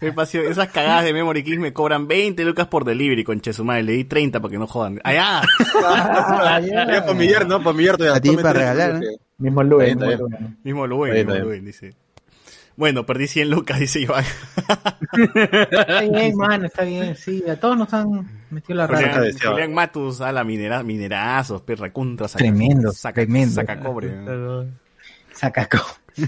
Qué 0.00 0.12
pasión. 0.12 0.44
Esas 0.46 0.68
cagadas 0.68 1.04
de 1.04 1.12
Memory 1.12 1.42
Kings 1.42 1.58
me 1.58 1.72
cobran 1.72 2.06
20 2.06 2.44
lucas 2.44 2.66
por 2.68 2.84
delivery, 2.84 3.24
con 3.24 3.40
Chesumare. 3.40 3.82
Le 3.82 3.92
di 3.92 4.04
30 4.04 4.40
para 4.40 4.52
que 4.52 4.58
no 4.58 4.66
jodan. 4.66 5.00
¡Allá! 5.04 5.42
Para 5.72 6.60
millar, 7.14 7.46
¿no? 7.46 7.62
Para 7.62 7.76
millar 7.76 7.96
todavía. 7.96 8.18
A 8.18 8.20
ti 8.20 8.36
para 8.36 8.52
regalar, 8.52 8.92
porque- 8.92 9.16
Mismo 9.36 9.64
Luen, 9.64 9.98
mismo. 10.62 11.34
Luen, 11.34 11.64
dice. 11.64 11.94
Bueno, 12.76 13.06
perdí 13.06 13.28
100 13.28 13.50
lucas, 13.50 13.78
dice 13.80 14.00
Iván. 14.00 14.24
Está 15.34 16.00
bien, 16.00 16.36
mano, 16.36 16.66
está 16.66 16.82
bien, 16.84 17.16
sí. 17.16 17.42
A 17.48 17.56
todos 17.56 17.76
nos 17.76 17.92
han 17.94 18.28
metido 18.50 18.76
la 18.76 18.86
rata. 18.86 19.14
Julián. 19.14 19.38
Julián 19.42 19.74
Matus, 19.74 20.20
a 20.20 20.32
la 20.32 20.44
minera, 20.44 20.82
minerazos, 20.82 21.62
perra 21.62 21.92
contra, 21.92 22.28
saca, 22.28 22.44
Tremendo, 22.44 22.92
saca, 22.92 23.22
tremendo. 23.22 23.54
saca 23.54 23.78
cobre. 23.80 24.10
Sacaco. 25.32 25.78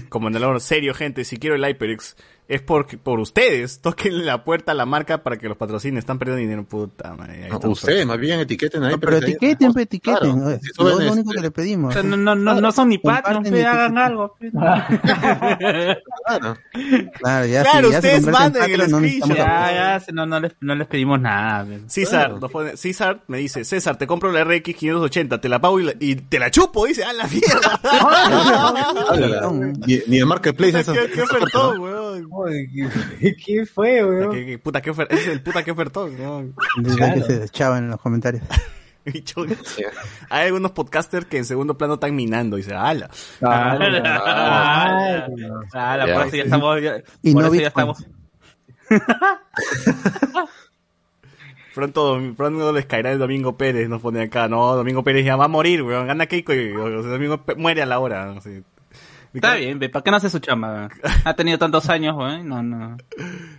Como 0.09 0.27
en 0.27 0.35
el 0.35 0.43
oro, 0.43 0.59
serio, 0.59 0.93
gente, 0.93 1.23
si 1.23 1.37
quiero 1.37 1.55
el 1.55 1.63
HyperX, 1.63 2.17
es 2.47 2.61
por, 2.61 2.87
por 2.99 3.19
ustedes. 3.19 3.79
Toquen 3.81 4.25
la 4.25 4.43
puerta 4.43 4.71
a 4.71 4.75
la 4.75 4.85
marca 4.85 5.23
para 5.23 5.37
que 5.37 5.47
los 5.47 5.57
patrocinen. 5.57 5.97
Están 5.97 6.17
perdiendo 6.19 6.41
dinero, 6.41 6.63
puta 6.63 7.13
madre. 7.15 7.47
Está. 7.47 7.67
Ustedes, 7.67 8.05
más 8.05 8.17
bien, 8.19 8.39
etiqueten 8.39 8.83
ahí. 8.83 8.91
No, 8.93 8.99
pero 8.99 9.19
que- 9.19 9.25
etiqueten, 9.31 9.73
pues, 9.73 9.83
etiqueten. 9.85 10.19
Claro, 10.39 10.59
si 10.61 10.67
lo, 10.67 10.73
suben 10.75 10.93
lo 10.95 10.99
este- 11.01 11.11
único 11.13 11.31
que 11.31 11.41
le 11.41 11.51
pedimos. 11.51 11.95
No, 12.03 12.17
no, 12.17 12.35
no, 12.35 12.61
no 12.61 12.71
son 12.71 12.89
ni 12.89 12.95
y 12.97 13.61
hagan 13.61 13.97
algo. 13.97 14.35
Claro. 16.25 16.57
Claro, 17.19 17.45
ya, 17.45 17.63
Claro, 17.63 17.87
si 17.87 17.91
ya 17.93 17.97
ustedes 17.99 18.25
manden 18.27 18.63
el 18.63 18.91
no 18.91 18.97
screenshot. 18.97 19.23
apoyo. 19.31 19.35
Ya, 19.45 19.99
ya, 19.99 20.13
no, 20.13 20.25
no 20.25 20.39
les, 20.39 20.51
no 20.59 20.75
les 20.75 20.87
pedimos 20.87 21.19
nada. 21.19 21.65
César, 21.87 22.39
pone- 22.51 22.75
César 22.77 23.21
me 23.27 23.37
dice, 23.39 23.63
César, 23.65 23.97
te 23.97 24.07
compro 24.07 24.31
la 24.31 24.43
RX 24.43 24.75
580, 24.75 25.39
te 25.41 25.49
la 25.49 25.59
pago 25.59 25.79
y, 25.79 25.83
la- 25.85 25.93
y 25.99 26.15
te 26.15 26.39
la 26.39 26.51
chupo, 26.51 26.85
dice, 26.85 27.03
a 27.03 27.13
la 27.13 27.27
mierda. 27.27 27.79
Ni, 29.87 29.99
ni 30.07 30.17
el 30.19 30.25
marketplace. 30.25 30.83
¿Qué, 30.93 31.11
qué 31.13 31.21
ofertón, 31.21 31.79
weón? 31.79 32.06
¿Qué, 33.19 33.35
qué 33.45 33.65
fue, 33.65 34.03
weón? 34.05 34.31
¿Qué, 34.31 34.45
qué- 34.45 34.59
puta, 34.59 34.81
qué 34.81 34.91
ofer- 34.91 35.07
ese 35.09 35.21
es 35.21 35.27
el 35.27 35.41
puta, 35.41 35.63
qué 35.63 35.71
ofertón, 35.71 36.15
weón. 36.19 36.55
Desde 36.81 37.13
que 37.13 37.21
se 37.23 37.43
echaban 37.45 37.85
en 37.85 37.89
los 37.91 38.01
comentarios. 38.01 38.43
Hay 40.29 40.47
algunos 40.47 40.71
podcasters 40.71 41.25
que 41.27 41.37
en 41.37 41.45
segundo 41.45 41.77
plano 41.77 41.93
están 41.93 42.13
minando, 42.13 42.57
dice, 42.57 42.73
ala. 42.75 43.09
Ah, 43.41 43.77
Ah, 44.03 45.27
ah, 45.73 46.05
Ya. 46.05 46.13
por 46.13 46.27
eso 46.27 46.35
ya 46.35 46.43
estamos. 46.43 46.81
ya- 46.81 46.97
Y 47.21 47.31
por 47.33 47.43
no 47.43 47.47
eso 47.53 47.61
ya 47.61 47.67
estamos. 47.67 48.05
Pronto, 51.73 52.19
pronto 52.35 52.73
les 52.73 52.85
caerá 52.87 53.11
el 53.11 53.19
Domingo 53.19 53.55
Pérez, 53.55 53.87
nos 53.87 54.01
pone 54.01 54.23
acá, 54.23 54.47
no, 54.47 54.75
Domingo 54.75 55.03
Pérez 55.03 55.23
ya 55.23 55.35
va 55.35 55.45
a 55.45 55.49
morir, 55.49 55.83
weón, 55.83 56.07
gana 56.07 56.25
Keiko 56.25 56.51
y 56.55 56.71
o 56.75 57.01
sea, 57.03 57.11
Domingo 57.11 57.43
muere 57.57 57.83
a 57.83 57.85
la 57.85 57.99
hora. 57.99 58.31
así. 58.31 58.63
Está 59.37 59.55
bien, 59.55 59.79
¿para 59.79 60.03
qué 60.03 60.11
no 60.11 60.17
hace 60.17 60.29
su 60.29 60.39
chamba? 60.39 60.89
Ha 61.23 61.33
tenido 61.35 61.57
tantos 61.57 61.89
años, 61.89 62.15
güey. 62.15 62.43
No, 62.43 62.61
no. 62.63 62.97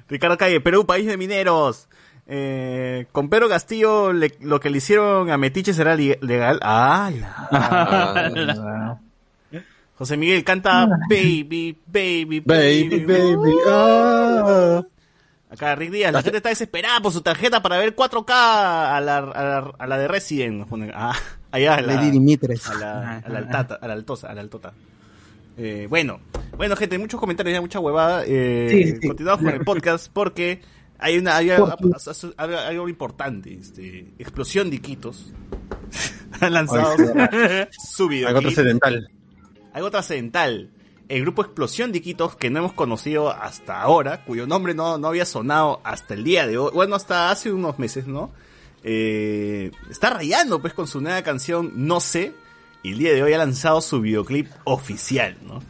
Ricardo 0.08 0.36
Calle, 0.38 0.60
Perú, 0.60 0.86
país 0.86 1.06
de 1.06 1.16
mineros. 1.16 1.88
Eh, 2.26 3.06
con 3.12 3.30
Pedro 3.30 3.48
Castillo, 3.48 4.12
le- 4.12 4.36
lo 4.40 4.60
que 4.60 4.68
le 4.70 4.78
hicieron 4.78 5.30
a 5.30 5.38
Metiche 5.38 5.72
será 5.72 5.96
legal. 5.96 6.60
Ah. 6.62 7.10
José 9.96 10.16
Miguel 10.16 10.44
canta 10.44 10.86
Baby, 11.08 11.76
Baby, 11.86 12.40
Baby, 12.40 13.00
baby, 13.04 13.52
ah. 13.68 14.82
Acá 15.50 15.74
Rick 15.74 15.90
Díaz, 15.90 16.12
la 16.12 16.22
gente 16.22 16.36
está 16.36 16.50
desesperada 16.50 17.00
por 17.00 17.10
su 17.10 17.22
tarjeta 17.22 17.62
para 17.62 17.78
ver 17.78 17.96
4K 17.96 18.30
a 18.30 19.00
la, 19.00 19.16
a 19.18 19.42
la, 19.42 19.72
a 19.78 19.86
la 19.86 19.98
de 19.98 20.06
Resident. 20.06 20.66
Ah, 20.94 21.16
allá 21.50 21.76
a 21.76 21.80
la, 21.80 21.94
Lady 21.94 22.10
Dimitres. 22.10 22.68
a 22.68 22.74
la, 22.74 23.18
a 23.18 23.28
la 23.30 23.38
altata, 23.38 23.78
a 23.80 23.86
la 23.88 23.94
altosa, 23.94 24.28
a 24.28 24.34
la 24.34 24.42
altota. 24.42 24.72
Eh, 25.58 25.86
bueno, 25.90 26.20
bueno 26.56 26.76
gente, 26.76 26.98
muchos 26.98 27.18
comentarios, 27.18 27.54
ya 27.54 27.60
mucha 27.60 27.80
huevada. 27.80 28.24
Eh, 28.26 28.68
Sí, 28.70 28.98
sí. 29.00 29.08
Continuamos 29.08 29.44
con 29.44 29.54
el 29.54 29.64
podcast 29.64 30.10
porque 30.12 30.60
hay 30.98 31.18
una 31.18 31.36
hay 31.36 31.50
algo, 31.50 31.74
hay 32.38 32.54
algo 32.76 32.88
importante. 32.88 33.54
Este, 33.54 34.12
explosión 34.18 34.70
de 34.70 34.76
Iquitos. 34.76 35.32
Han 36.40 36.52
lanzado 36.52 36.96
su 37.96 38.08
video. 38.08 38.28
Algo 38.28 38.40
trascendental. 38.40 39.10
Algo 39.72 39.90
trascendental. 39.90 40.70
El 41.08 41.22
grupo 41.22 41.42
Explosión 41.42 41.90
de 41.90 41.98
Iquitos, 41.98 42.36
que 42.36 42.50
no 42.50 42.58
hemos 42.58 42.74
conocido 42.74 43.30
hasta 43.30 43.80
ahora, 43.80 44.24
cuyo 44.24 44.46
nombre 44.46 44.74
no, 44.74 44.98
no 44.98 45.08
había 45.08 45.24
sonado 45.24 45.80
hasta 45.82 46.12
el 46.12 46.22
día 46.22 46.46
de 46.46 46.58
hoy, 46.58 46.70
bueno, 46.74 46.96
hasta 46.96 47.30
hace 47.30 47.50
unos 47.50 47.78
meses, 47.78 48.06
¿no? 48.06 48.30
Eh, 48.84 49.70
está 49.90 50.10
rayando 50.10 50.60
pues 50.60 50.72
con 50.72 50.86
su 50.86 51.00
nueva 51.00 51.22
canción 51.22 51.72
No 51.74 51.98
sé, 51.98 52.32
y 52.82 52.92
el 52.92 52.98
día 52.98 53.12
de 53.12 53.22
hoy 53.22 53.32
ha 53.32 53.38
lanzado 53.38 53.80
su 53.80 54.00
videoclip 54.00 54.48
oficial, 54.64 55.36
¿no? 55.46 55.60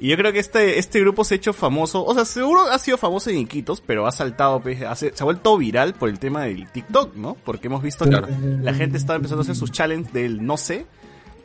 Y 0.00 0.08
yo 0.08 0.16
creo 0.16 0.32
que 0.32 0.40
este, 0.40 0.78
este 0.80 0.98
grupo 1.00 1.22
se 1.24 1.34
ha 1.34 1.36
hecho 1.36 1.52
famoso, 1.52 2.04
o 2.04 2.12
sea, 2.12 2.24
seguro 2.24 2.62
ha 2.62 2.78
sido 2.78 2.98
famoso 2.98 3.30
en 3.30 3.38
Iquitos, 3.38 3.80
pero 3.80 4.06
ha 4.06 4.10
saltado, 4.10 4.60
pues, 4.60 4.82
hace- 4.82 5.12
se 5.14 5.22
ha 5.22 5.24
vuelto 5.24 5.56
viral 5.56 5.94
por 5.94 6.08
el 6.08 6.18
tema 6.18 6.42
del 6.42 6.68
TikTok, 6.72 7.14
¿no? 7.14 7.36
Porque 7.44 7.68
hemos 7.68 7.82
visto 7.84 8.04
Claro. 8.04 8.26
que 8.26 8.34
la 8.62 8.74
gente 8.74 8.96
está 8.98 9.14
empezando 9.14 9.42
a 9.42 9.44
hacer 9.44 9.54
sus 9.54 9.70
challenges 9.70 10.12
del 10.12 10.44
no 10.44 10.56
sé, 10.56 10.86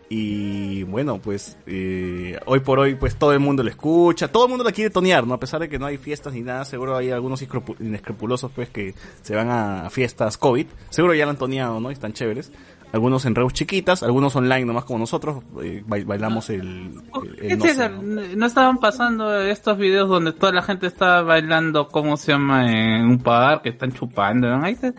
y 0.09 0.83
bueno, 0.83 1.19
pues 1.21 1.57
eh, 1.67 2.39
hoy 2.45 2.61
por 2.61 2.79
hoy 2.79 2.95
pues 2.95 3.15
todo 3.17 3.33
el 3.33 3.39
mundo 3.41 3.61
lo 3.61 3.69
escucha, 3.69 4.29
todo 4.31 4.45
el 4.45 4.49
mundo 4.49 4.63
la 4.63 4.71
quiere 4.71 4.89
tonear, 4.89 5.27
¿no? 5.27 5.33
A 5.33 5.39
pesar 5.39 5.59
de 5.59 5.67
que 5.67 5.77
no 5.77 5.85
hay 5.85 5.97
fiestas 5.97 6.33
ni 6.33 6.41
nada, 6.41 6.63
seguro 6.63 6.95
hay 6.95 7.11
algunos 7.11 7.41
inescrupu- 7.45 7.75
inescrupulosos 7.79 8.49
pues 8.55 8.69
que 8.69 8.95
se 9.21 9.35
van 9.35 9.49
a 9.49 9.89
fiestas 9.89 10.37
COVID, 10.37 10.65
seguro 10.89 11.13
ya 11.13 11.25
la 11.25 11.31
han 11.31 11.37
toneado, 11.37 11.79
¿no? 11.81 11.89
Y 11.89 11.93
están 11.93 12.13
chéveres. 12.13 12.51
Algunos 12.93 13.25
en 13.25 13.35
reus 13.35 13.51
chiquitas, 13.53 14.01
algunos 14.01 14.35
online 14.37 14.63
nomás 14.65 14.85
como 14.85 14.99
nosotros, 14.99 15.43
eh, 15.61 15.83
ba- 15.85 15.97
bailamos 16.05 16.49
el... 16.49 16.61
el- 16.61 17.39
el 17.41 17.47
¿Qué 17.49 17.55
no 17.57 17.65
sé? 17.65 17.89
¿no? 17.89 18.01
¿No 18.37 18.45
estaban 18.45 18.77
pasando 18.77 19.41
estos 19.41 19.77
videos 19.77 20.07
donde 20.07 20.31
toda 20.31 20.53
la 20.53 20.61
gente 20.61 20.87
está 20.87 21.21
bailando, 21.21 21.89
¿cómo 21.89 22.15
se 22.15 22.31
llama? 22.31 22.65
En 22.71 23.05
un 23.05 23.19
parque, 23.19 23.69
están 23.69 23.91
chupando, 23.91 24.47
¿no? 24.49 24.63
Ahí 24.63 24.73
está. 24.73 24.93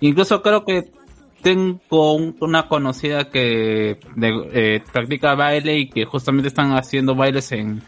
Incluso 0.00 0.42
creo 0.42 0.64
que 0.66 0.92
tengo 1.40 2.14
un- 2.14 2.36
una 2.40 2.68
conocida 2.68 3.30
que 3.30 3.98
de- 4.14 4.48
eh, 4.52 4.82
practica 4.92 5.34
baile 5.34 5.78
y 5.78 5.88
que 5.88 6.04
justamente 6.04 6.48
están 6.48 6.72
haciendo 6.76 7.14
bailes 7.14 7.50
en, 7.52 7.82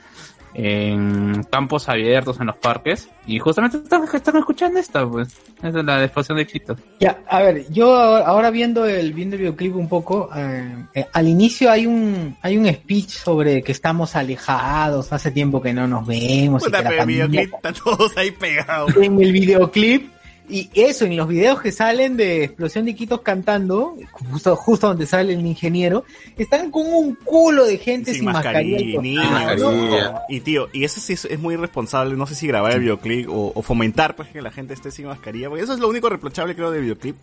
en 0.54 1.42
campos 1.50 1.88
abiertos 1.88 2.38
en 2.40 2.46
los 2.46 2.56
parques 2.56 3.08
y 3.26 3.38
justamente 3.38 3.78
están, 3.78 4.04
están 4.12 4.36
escuchando 4.36 4.78
esta, 4.78 5.06
pues. 5.08 5.28
Esa 5.62 5.80
es 5.80 5.84
la 5.84 6.04
explosión 6.04 6.36
de 6.36 6.42
éxito. 6.42 6.76
Ya, 7.00 7.18
a 7.28 7.40
ver, 7.42 7.64
yo 7.70 7.94
ahora 7.96 8.26
ahora 8.26 8.50
viendo 8.50 8.86
el 8.86 9.12
viendo 9.12 9.34
el 9.36 9.42
videoclip 9.42 9.74
un 9.76 9.88
poco, 9.88 10.30
eh, 10.36 10.84
eh, 10.94 11.06
al 11.12 11.26
inicio 11.28 11.70
hay 11.70 11.86
un 11.86 12.36
hay 12.42 12.56
un 12.56 12.66
speech 12.72 13.08
sobre 13.10 13.62
que 13.62 13.72
estamos 13.72 14.14
alejados, 14.14 15.12
hace 15.12 15.30
tiempo 15.30 15.60
que 15.60 15.72
no 15.72 15.86
nos 15.86 16.06
vemos. 16.06 16.62
y 16.62 16.66
Puta, 16.66 16.78
que 16.78 16.84
la 16.84 16.90
pero 16.90 17.02
el 17.02 17.08
pandemia- 17.08 17.28
videoclip 17.30 17.54
están 17.54 17.74
todos 17.84 18.16
ahí 18.16 18.30
pegados. 18.30 18.96
en 18.96 19.20
el 19.22 19.32
videoclip 19.32 20.13
y 20.48 20.68
eso 20.74 21.06
en 21.06 21.16
los 21.16 21.26
videos 21.26 21.60
que 21.62 21.72
salen 21.72 22.16
de 22.16 22.44
Explosión 22.44 22.84
de 22.84 22.90
Iquitos 22.90 23.22
cantando, 23.22 23.96
justo, 24.12 24.54
justo 24.56 24.88
donde 24.88 25.06
sale 25.06 25.32
el 25.32 25.46
ingeniero, 25.46 26.04
están 26.36 26.70
con 26.70 26.86
un 26.86 27.14
culo 27.14 27.64
de 27.64 27.78
gente 27.78 28.12
sin, 28.12 28.20
sin 28.20 28.24
mascarilla. 28.26 29.00
mascarilla, 29.00 29.56
¿no? 29.56 29.72
mascarilla. 29.72 30.22
Y 30.28 30.40
tío, 30.40 30.68
y 30.72 30.84
eso 30.84 31.00
sí 31.00 31.14
es, 31.14 31.24
es 31.24 31.38
muy 31.38 31.54
irresponsable, 31.54 32.14
no 32.16 32.26
sé 32.26 32.34
si 32.34 32.46
grabar 32.46 32.72
el 32.72 32.80
videoclip 32.80 33.28
o, 33.30 33.52
o 33.54 33.62
fomentar 33.62 34.16
pues 34.16 34.28
que 34.28 34.42
la 34.42 34.50
gente 34.50 34.74
esté 34.74 34.90
sin 34.90 35.06
mascarilla, 35.06 35.48
porque 35.48 35.64
eso 35.64 35.72
es 35.72 35.80
lo 35.80 35.88
único 35.88 36.10
reprochable 36.10 36.54
creo 36.54 36.70
del 36.70 36.82
videoclip. 36.82 37.16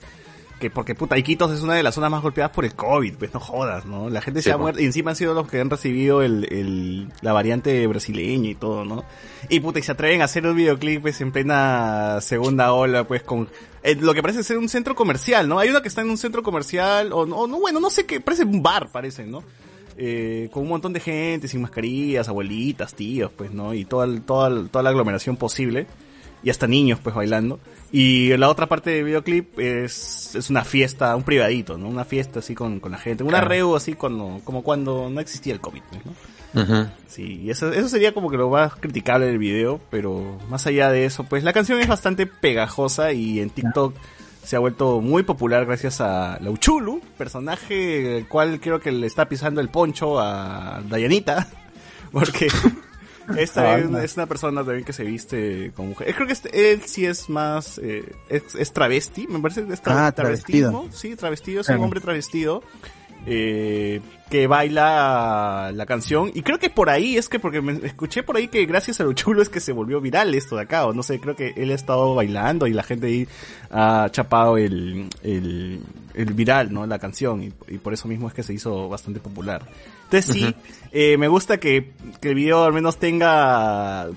Que 0.62 0.70
porque 0.70 0.96
puta, 0.96 1.18
Iquitos 1.18 1.52
es 1.52 1.62
una 1.62 1.74
de 1.74 1.84
las 1.84 1.96
zonas 1.96 2.10
más 2.12 2.22
golpeadas 2.22 2.54
por 2.54 2.64
el 2.64 2.74
COVID, 2.74 3.16
pues 3.16 3.34
no 3.34 3.40
jodas, 3.40 3.86
¿no? 3.86 4.10
La 4.10 4.22
gente 4.22 4.42
se 4.42 4.52
ha 4.52 4.58
muerto, 4.58 4.80
y 4.80 4.86
encima 4.86 5.12
han 5.12 5.18
sido 5.18 5.34
los 5.34 5.50
que 5.50 5.60
han 5.60 5.70
recibido 5.70 6.22
el, 6.22 6.46
el, 6.52 7.12
la 7.22 7.34
variante 7.34 7.86
brasileña 7.88 8.52
y 8.52 8.56
todo, 8.56 8.86
¿no? 8.86 9.04
Y 9.50 9.60
puta, 9.60 9.80
y 9.80 9.84
se 9.84 9.92
atreven 9.92 10.22
a 10.22 10.26
hacer 10.26 10.46
un 10.46 10.56
videoclip 10.56 11.02
pues 11.02 11.20
en 11.20 11.32
plena 11.32 12.20
segunda 12.22 12.72
ola, 12.72 13.06
pues 13.06 13.24
con 13.24 13.50
eh, 13.84 13.96
lo 13.96 14.14
que 14.14 14.22
parece 14.22 14.44
ser 14.44 14.58
un 14.58 14.70
centro 14.70 14.96
comercial, 14.96 15.50
¿no? 15.50 15.60
Hay 15.60 15.70
uno 15.70 15.82
que 15.82 15.90
está 15.90 16.02
en 16.02 16.10
un 16.10 16.18
centro 16.18 16.44
comercial, 16.44 17.12
o 17.12 17.26
no, 17.26 17.36
o 17.38 17.48
no 17.48 17.60
bueno, 17.60 17.80
no 17.80 17.90
sé 17.90 18.06
qué, 18.06 18.22
parece 18.22 18.44
un 18.44 18.64
bar, 18.64 18.90
parece, 18.92 19.26
¿no? 19.26 19.44
eh, 19.98 20.50
con 20.52 20.64
un 20.64 20.70
montón 20.70 20.94
de 20.94 21.00
gente, 21.00 21.48
sin 21.48 21.62
mascarillas, 21.62 22.28
abuelitas, 22.28 22.94
tíos, 22.94 23.32
pues, 23.36 23.52
¿no? 23.52 23.74
Y 23.74 23.86
toda, 23.86 24.08
toda, 24.22 24.68
toda 24.68 24.84
la 24.84 24.90
aglomeración 24.90 25.38
posible. 25.38 25.88
Y 26.44 26.50
hasta 26.50 26.66
niños, 26.66 27.00
pues, 27.04 27.16
bailando. 27.16 27.60
Y 27.94 28.36
la 28.38 28.48
otra 28.50 28.68
parte 28.68 28.90
del 28.92 29.04
videoclip 29.04 29.60
es, 29.60 30.34
es 30.36 30.50
una 30.50 30.64
fiesta, 30.64 31.14
un 31.16 31.24
privadito, 31.24 31.78
¿no? 31.78 31.90
Una 31.90 32.06
fiesta 32.06 32.40
así 32.40 32.56
con, 32.56 32.80
con 32.80 32.92
la 32.94 32.98
gente. 32.98 33.24
Una 33.24 33.40
Claro. 33.40 33.50
reu 33.50 33.76
así 33.76 33.94
cuando, 33.94 34.40
como 34.46 34.64
cuando 34.64 35.10
no 35.10 35.20
existía 35.20 35.54
el 35.54 35.60
COVID, 35.60 35.82
pues, 35.90 36.02
¿no? 36.06 36.14
Sí, 37.08 37.42
y 37.44 37.50
eso, 37.50 37.72
eso 37.72 37.88
sería 37.90 38.14
como 38.14 38.30
que 38.30 38.38
lo 38.38 38.50
más 38.50 38.76
criticable 38.76 39.26
del 39.26 39.38
video, 39.38 39.80
pero 39.90 40.38
más 40.50 40.68
allá 40.68 40.90
de 40.92 41.06
eso, 41.06 41.24
pues 41.26 41.44
la 41.44 41.54
canción 41.54 41.80
es 41.80 41.88
bastante 41.88 42.26
pegajosa 42.28 43.12
y 43.14 43.40
en 43.40 43.50
TikTok 43.50 43.94
se 44.44 44.56
ha 44.56 44.60
vuelto 44.60 45.00
muy 45.02 45.24
popular 45.24 45.66
gracias 45.66 46.02
a 46.02 46.38
Lauchulu, 46.42 47.02
personaje 47.18 48.18
el 48.18 48.28
cual 48.28 48.60
creo 48.60 48.80
que 48.82 48.92
le 48.92 49.08
está 49.08 49.30
pisando 49.30 49.62
el 49.62 49.70
poncho 49.70 50.20
a 50.20 50.82
Dayanita, 50.90 51.48
porque 52.12 52.48
esta 53.38 53.78
es, 53.80 53.86
una, 53.86 54.04
es 54.04 54.16
una 54.18 54.26
persona 54.26 54.64
también 54.64 54.84
que 54.84 54.94
se 54.94 55.04
viste 55.04 55.72
como 55.76 55.90
mujer. 55.90 56.10
Eh, 56.10 56.14
Creo 56.14 56.28
que 56.28 56.34
este- 56.34 56.72
él 56.74 56.82
sí 56.86 57.06
es 57.06 57.30
más, 57.30 57.80
eh, 57.84 58.04
es, 58.30 58.56
es 58.56 58.72
travesti, 58.74 59.28
me 59.28 59.40
parece 59.40 59.62
es 59.62 59.82
tra- 59.84 60.08
Ah, 60.08 60.12
travestido. 60.12 60.88
sí, 60.92 61.16
travestido, 61.16 61.62
es 61.62 61.70
un 61.70 61.78
hombre 61.80 62.00
travestido 62.02 62.64
eh, 63.26 64.02
que 64.30 64.48
baila 64.48 65.72
la 65.74 65.86
canción. 65.86 66.32
Y 66.34 66.42
creo 66.42 66.58
que 66.58 66.70
por 66.70 66.90
ahí 66.90 67.18
es 67.18 67.30
que 67.30 67.40
porque 67.40 67.62
me 67.62 67.74
escuché 67.86 68.24
por 68.24 68.38
ahí 68.38 68.48
que 68.48 68.66
gracias 68.66 69.00
a 69.00 69.04
lo 69.04 69.14
chulo 69.14 69.42
es 69.42 69.50
que 69.50 69.60
se 69.60 69.74
volvió 69.74 70.00
viral 70.02 70.34
esto 70.34 70.56
de 70.56 70.64
acá 70.64 70.86
o 70.86 70.94
no 70.94 71.04
sé 71.04 71.20
creo 71.20 71.36
que 71.36 71.54
él 71.58 71.72
ha 71.72 71.76
estado 71.76 72.16
bailando 72.16 72.66
y 72.68 72.74
la 72.74 72.84
gente 72.84 73.08
ahí 73.08 73.28
ha 73.70 74.08
chapado 74.12 74.58
el, 74.58 75.08
el, 75.24 75.82
el 76.14 76.34
viral 76.34 76.74
no 76.74 76.86
la 76.86 76.98
canción 76.98 77.44
y, 77.44 77.54
y 77.68 77.78
por 77.78 77.94
eso 77.94 78.08
mismo 78.08 78.28
es 78.28 78.34
que 78.34 78.44
se 78.44 78.54
hizo 78.54 78.88
bastante 78.90 79.20
popular. 79.20 79.66
Entonces 80.06 80.34
sí 80.34 80.56
eh, 80.92 81.18
me 81.18 81.28
gusta 81.28 81.58
que, 81.58 81.92
que 82.20 82.30
el 82.30 82.36
video 82.36 82.64
al 82.64 82.74
menos 82.74 82.98
tenga 82.98 84.08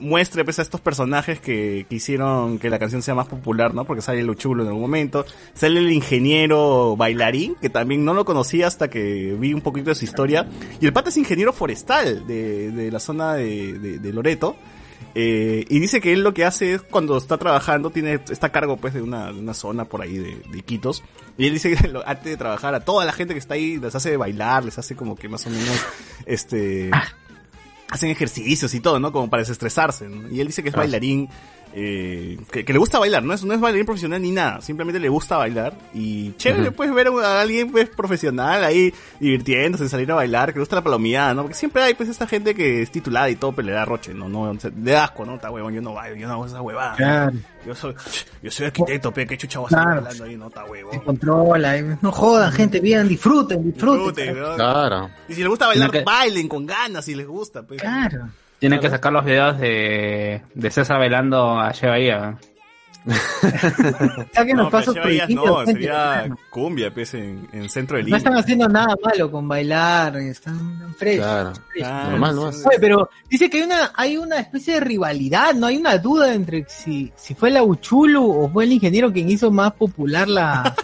muestre 0.00 0.44
pues 0.44 0.58
a 0.58 0.62
estos 0.62 0.80
personajes 0.80 1.40
que, 1.40 1.86
que 1.88 1.94
hicieron 1.96 2.58
que 2.58 2.70
la 2.70 2.78
canción 2.78 3.02
sea 3.02 3.14
más 3.14 3.26
popular, 3.28 3.74
¿no? 3.74 3.84
Porque 3.84 4.02
sale 4.02 4.22
lo 4.22 4.34
chulo 4.34 4.62
en 4.62 4.68
algún 4.68 4.82
momento, 4.82 5.24
sale 5.54 5.80
el 5.80 5.90
ingeniero 5.92 6.96
bailarín, 6.96 7.54
que 7.60 7.70
también 7.70 8.04
no 8.04 8.14
lo 8.14 8.24
conocía 8.24 8.66
hasta 8.66 8.88
que 8.88 9.36
vi 9.38 9.52
un 9.54 9.60
poquito 9.60 9.90
de 9.90 9.94
su 9.94 10.04
historia, 10.04 10.48
y 10.80 10.86
el 10.86 10.92
pata 10.92 11.08
es 11.10 11.16
ingeniero 11.16 11.52
forestal 11.52 12.26
de, 12.26 12.70
de 12.70 12.90
la 12.90 13.00
zona 13.00 13.34
de, 13.34 13.98
de, 13.98 14.12
Loreto, 14.12 14.56
eh, 15.14 15.64
y 15.68 15.78
dice 15.78 16.00
que 16.00 16.12
él 16.12 16.22
lo 16.22 16.34
que 16.34 16.44
hace 16.44 16.74
es 16.74 16.82
cuando 16.82 17.16
está 17.16 17.38
trabajando, 17.38 17.90
tiene, 17.90 18.20
está 18.30 18.48
a 18.48 18.52
cargo 18.52 18.76
pues 18.76 18.94
de 18.94 19.02
una, 19.02 19.30
una 19.30 19.54
zona 19.54 19.84
por 19.84 20.02
ahí 20.02 20.18
de, 20.18 20.36
de 20.50 20.58
Iquitos, 20.58 21.02
y 21.36 21.46
él 21.46 21.52
dice 21.54 21.74
que 21.74 21.88
lo- 21.88 22.06
antes 22.06 22.24
de 22.24 22.36
trabajar 22.36 22.74
a 22.74 22.80
toda 22.80 23.04
la 23.04 23.12
gente 23.12 23.34
que 23.34 23.38
está 23.40 23.54
ahí 23.54 23.78
les 23.78 23.94
hace 23.94 24.16
bailar, 24.16 24.64
les 24.64 24.78
hace 24.78 24.96
como 24.96 25.14
que 25.16 25.28
más 25.28 25.46
o 25.46 25.50
menos, 25.50 25.80
este, 26.26 26.90
hacen 27.90 28.10
ejercicios 28.10 28.74
y 28.74 28.80
todo, 28.80 28.98
¿no? 29.00 29.12
Como 29.12 29.30
para 29.30 29.42
desestresarse, 29.42 30.08
¿no? 30.08 30.28
Y 30.30 30.40
él 30.40 30.46
dice 30.46 30.62
que 30.62 30.68
es 30.68 30.74
bailarín, 30.74 31.28
eh, 31.80 32.38
que, 32.50 32.64
que 32.64 32.72
le 32.72 32.78
gusta 32.80 32.98
bailar, 32.98 33.22
no 33.22 33.32
es, 33.34 33.44
no 33.44 33.54
es 33.54 33.60
bailarín 33.60 33.86
profesional 33.86 34.20
ni 34.20 34.32
nada, 34.32 34.60
simplemente 34.60 34.98
le 34.98 35.08
gusta 35.08 35.36
bailar 35.36 35.74
y 35.94 36.32
chévere, 36.32 36.68
Ujú. 36.68 36.72
puedes 36.76 36.92
ver 36.92 37.06
a 37.08 37.40
alguien 37.40 37.70
pues 37.70 37.88
profesional 37.88 38.64
ahí 38.64 38.92
divirtiéndose, 39.20 39.88
salir 39.88 40.10
a 40.10 40.16
bailar, 40.16 40.48
que 40.52 40.58
le 40.58 40.62
gusta 40.62 40.74
la 40.76 40.82
palomeada, 40.82 41.34
¿no? 41.34 41.42
Porque 41.42 41.54
siempre 41.56 41.82
hay 41.82 41.94
pues 41.94 42.08
esta 42.08 42.26
gente 42.26 42.54
que 42.54 42.82
es 42.82 42.90
titulada 42.90 43.30
y 43.30 43.36
todo, 43.36 43.52
pero 43.52 43.66
le 43.66 43.72
da 43.72 43.84
roche, 43.84 44.12
¿no? 44.12 44.28
no 44.28 44.58
se- 44.58 44.70
le 44.72 44.90
da 44.92 45.04
asco, 45.04 45.24
¿no? 45.24 45.36
Está 45.36 45.50
huevón, 45.50 45.72
yo 45.72 45.80
no 45.80 45.94
bailo, 45.94 46.16
yo 46.16 46.26
no 46.26 46.32
hago 46.34 46.46
esa 46.46 46.60
huevada. 46.62 46.96
Claro. 46.96 47.32
Yo 47.66 47.74
soy, 47.74 47.94
yo 48.42 48.50
soy 48.50 48.66
arquitecto, 48.66 49.12
pe, 49.12 49.26
que 49.26 49.36
chucha 49.36 49.60
vas 49.60 49.68
Claro. 49.68 50.00
bailando 50.02 50.24
ahí, 50.24 50.36
no 50.36 50.48
está 50.48 50.64
huevón. 50.64 50.92
Se 50.94 51.02
controla, 51.02 51.76
eh, 51.76 51.98
no 52.00 52.10
jodan, 52.12 52.50
gente, 52.52 52.80
bien, 52.80 53.06
disfruten, 53.08 53.62
disfruten. 53.72 54.26
Disfruten, 54.34 54.40
¿no? 54.40 54.54
Claro. 54.56 55.10
Y 55.28 55.34
si 55.34 55.40
les 55.40 55.48
gusta 55.48 55.66
bailar, 55.66 55.90
que- 55.90 56.02
bailen 56.02 56.48
con 56.48 56.66
ganas 56.66 57.04
si 57.04 57.14
les 57.14 57.26
gusta, 57.26 57.62
pues. 57.62 57.80
Claro. 57.80 58.28
Tienen 58.58 58.80
que 58.80 58.90
sacar 58.90 59.12
los 59.12 59.24
videos 59.24 59.58
de, 59.58 60.42
de 60.54 60.70
César 60.70 60.98
bailando 60.98 61.58
a 61.60 61.72
Che 61.72 61.86
Bahía. 61.86 62.36
Ya 64.34 64.44
que 64.44 64.52
nos 64.54 64.64
No, 64.66 64.70
pasos 64.70 64.94
no, 64.96 65.02
sería 65.02 65.26
claro. 65.76 66.36
cumbia, 66.50 66.92
pues, 66.92 67.14
en, 67.14 67.48
en 67.52 67.68
centro 67.70 67.96
de 67.96 68.02
No 68.02 68.06
Lima. 68.06 68.18
están 68.18 68.36
haciendo 68.36 68.68
nada 68.68 68.94
malo 69.02 69.30
con 69.30 69.48
bailar, 69.48 70.16
están 70.18 70.92
fresh. 70.98 71.18
Claro. 71.18 71.52
Ah, 71.84 72.08
Normal, 72.10 72.36
¿no? 72.36 72.42
Oye, 72.48 72.78
pero 72.80 73.08
dice 73.30 73.48
que 73.48 73.58
hay 73.58 73.62
una, 73.62 73.92
hay 73.94 74.16
una 74.16 74.38
especie 74.40 74.74
de 74.74 74.80
rivalidad, 74.80 75.54
no 75.54 75.66
hay 75.68 75.76
una 75.78 75.96
duda 75.98 76.34
entre 76.34 76.66
si, 76.68 77.12
si 77.16 77.34
fue 77.34 77.50
la 77.50 77.62
Uchulu 77.62 78.44
o 78.44 78.50
fue 78.50 78.64
el 78.64 78.72
ingeniero 78.72 79.12
quien 79.12 79.30
hizo 79.30 79.50
más 79.50 79.72
popular 79.72 80.28
la, 80.28 80.74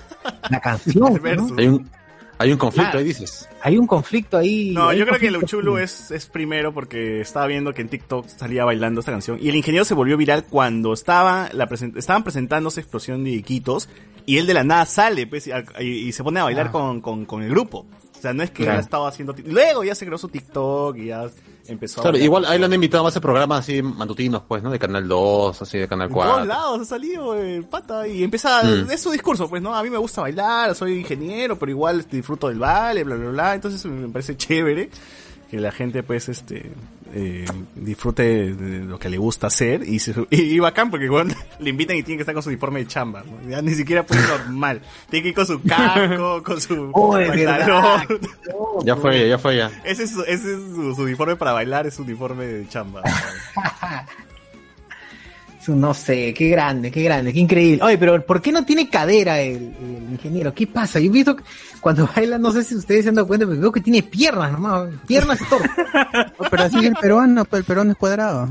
la 0.49 0.61
canción. 0.61 1.21
¿no? 1.23 1.57
Hay 1.59 1.69
un, 1.69 1.91
Hay 2.39 2.51
un 2.53 2.59
conflicto 2.59 2.91
Claro. 2.91 2.99
ahí, 2.99 3.05
dices. 3.05 3.49
Hay 3.63 3.77
un 3.79 3.87
conflicto 3.87 4.37
ahí. 4.39 4.73
No, 4.75 4.93
yo 4.93 5.07
creo 5.07 5.19
que 5.19 5.31
lo 5.31 5.41
conflicto 5.41 5.47
chulo 5.63 5.77
ahí. 5.77 5.85
es, 5.85 6.11
es 6.11 6.27
primero 6.27 6.75
porque 6.75 7.21
estaba 7.21 7.47
viendo 7.47 7.73
que 7.73 7.83
en 7.83 7.89
TikTok 7.89 8.27
salía 8.29 8.65
bailando 8.65 9.01
esta 9.01 9.13
canción 9.13 9.39
y 9.41 9.49
el 9.49 9.55
ingeniero 9.57 9.85
se 9.85 9.95
volvió 9.95 10.17
viral 10.17 10.45
cuando 10.45 10.93
estaba 10.93 11.49
la 11.53 11.69
presen- 11.69 11.97
estaban 11.97 12.25
presentándose 12.25 12.81
Explosión 12.81 13.23
de 13.25 13.31
Iquitos 13.31 13.89
y 14.27 14.39
él 14.39 14.47
de 14.47 14.55
la 14.55 14.65
nada 14.65 14.85
sale 14.87 15.27
pues, 15.27 15.49
y, 15.81 16.13
se 16.13 16.25
pone 16.25 16.41
a 16.41 16.45
bailar 16.45 16.67
Ah. 16.69 16.73
con, 16.73 17.01
con, 17.01 17.25
con 17.25 17.43
el 17.43 17.51
grupo. 17.51 17.87
O 18.17 18.21
sea, 18.21 18.33
no 18.33 18.43
es 18.43 18.51
que 18.51 18.63
Claro. 18.65 18.79
él 18.79 18.85
estaba 18.85 19.09
haciendo... 19.09 19.35
Luego 19.45 19.85
ya 19.85 19.95
se 19.95 20.07
creó 20.07 20.17
su 20.19 20.29
TikTok 20.29 20.97
y 20.97 21.07
ya 21.07 21.27
empezó 21.69 22.01
a 22.01 22.03
Claro, 22.03 22.13
bailar. 22.15 22.25
igual 22.25 22.45
ahí 22.47 22.59
lo 22.59 22.67
han 22.67 22.73
invitado 22.73 23.05
a 23.05 23.09
hacer 23.09 23.23
programas 23.23 23.61
así 23.61 23.83
matutinos, 23.83 24.43
pues, 24.47 24.63
¿no? 24.63 24.71
De 24.71 24.79
Canal 24.79 25.07
2, 25.09 25.63
así 25.63 25.79
de 25.79 25.89
Canal 25.89 26.09
En 26.09 26.15
todos 26.15 26.27
4. 26.27 26.45
lados 26.47 26.81
ha 26.81 26.85
salido 26.85 27.35
el 27.35 27.65
pata 27.65 28.07
y 28.07 28.23
empieza, 28.25 28.63
Mm. 28.63 28.91
es 28.91 29.01
su 29.01 29.11
discurso, 29.11 29.49
pues, 29.49 29.63
¿no? 29.63 29.75
A 29.75 29.83
mí 29.83 29.91
me 29.91 29.99
gusta 29.99 30.23
bailar, 30.23 30.75
soy 30.75 30.99
ingeniero, 31.01 31.59
pero 31.59 31.71
igual 31.71 32.05
disfruto 32.11 32.49
del 32.49 32.59
baile, 32.59 33.05
bla, 33.05 33.17
bla, 33.17 33.31
bla. 33.31 33.55
Entonces 33.55 33.85
me 33.87 34.09
parece 34.09 34.37
chévere 34.37 34.91
que 35.55 35.61
la 35.61 35.71
gente, 35.71 36.03
pues, 36.03 36.29
este, 36.29 36.73
eh, 37.15 37.45
disfrute 37.77 38.55
de 38.55 38.81
lo 38.81 38.99
que 38.99 39.09
le 39.09 39.19
gusta 39.19 39.47
hacer 39.47 39.89
y, 39.89 40.01
se- 40.01 40.27
y, 40.31 40.41
y 40.43 40.59
bacán 40.59 40.91
porque 40.91 41.05
igual 41.05 41.33
le 41.61 41.71
invitan 41.71 41.97
y 41.97 42.03
tiene 42.03 42.17
que 42.17 42.23
estar 42.23 42.35
con 42.35 42.43
su 42.43 42.49
uniforme 42.49 42.81
de 42.81 42.89
chamba, 42.89 43.23
¿no? 43.23 43.49
Ya 43.49 43.63
ni 43.63 43.73
siquiera 43.75 44.05
pues 44.05 44.21
normal. 44.29 44.81
Tiene 45.11 45.23
que 45.23 45.29
ir 45.29 45.35
con 45.37 45.47
su 45.47 45.63
casco, 45.63 46.43
con 46.43 46.61
su 46.61 46.91
Oh. 48.53 48.85
Ya 48.85 48.97
fue 48.97 49.21
ya, 49.21 49.27
ya 49.29 49.39
fue 49.39 49.57
ya. 49.57 49.71
Ese 49.85 50.03
es, 50.05 50.11
su, 50.11 50.23
ese 50.23 50.55
es 50.55 50.61
su, 50.75 50.95
su 50.97 51.03
uniforme 51.03 51.37
para 51.37 51.53
bailar, 51.53 51.87
es 51.87 51.95
su 51.95 52.03
uniforme 52.03 52.47
de 52.47 52.69
chamba. 52.69 53.03
No 55.69 55.95
sé, 55.95 56.35
qué 56.35 56.49
grande, 56.49 56.91
qué 56.91 57.03
grande, 57.03 57.33
qué 57.33 57.39
increíble. 57.41 57.83
Oye, 57.83 57.97
pero 57.99 58.25
¿por 58.25 58.43
qué 58.43 58.53
no 58.53 58.65
tiene 58.65 58.89
cadera 58.89 59.41
el, 59.41 59.57
el 59.81 60.13
ingeniero? 60.13 60.53
¿Qué 60.55 60.67
pasa? 60.67 61.01
Yo 61.01 61.07
he 61.07 61.11
visto 61.11 61.37
que 61.37 61.43
cuando 61.81 62.09
baila, 62.17 62.39
no 62.39 62.51
sé 62.53 62.65
si 62.65 62.75
ustedes 62.75 63.05
se 63.05 63.09
han 63.09 63.15
dado 63.15 63.27
cuenta, 63.29 63.47
pero 63.47 63.61
veo 63.61 63.73
que 63.73 63.81
tiene 63.81 64.03
piernas 64.03 64.53
nomás, 64.53 64.89
piernas 65.07 65.41
y 65.41 65.45
todo. 65.47 65.61
Pero 66.51 66.63
así 66.63 66.79
es 66.79 66.85
el 66.85 66.95
peruano, 66.95 67.45
pues 67.45 67.61
el 67.61 67.65
peruano 67.67 67.93
es 67.93 67.97
cuadrado. 67.97 68.49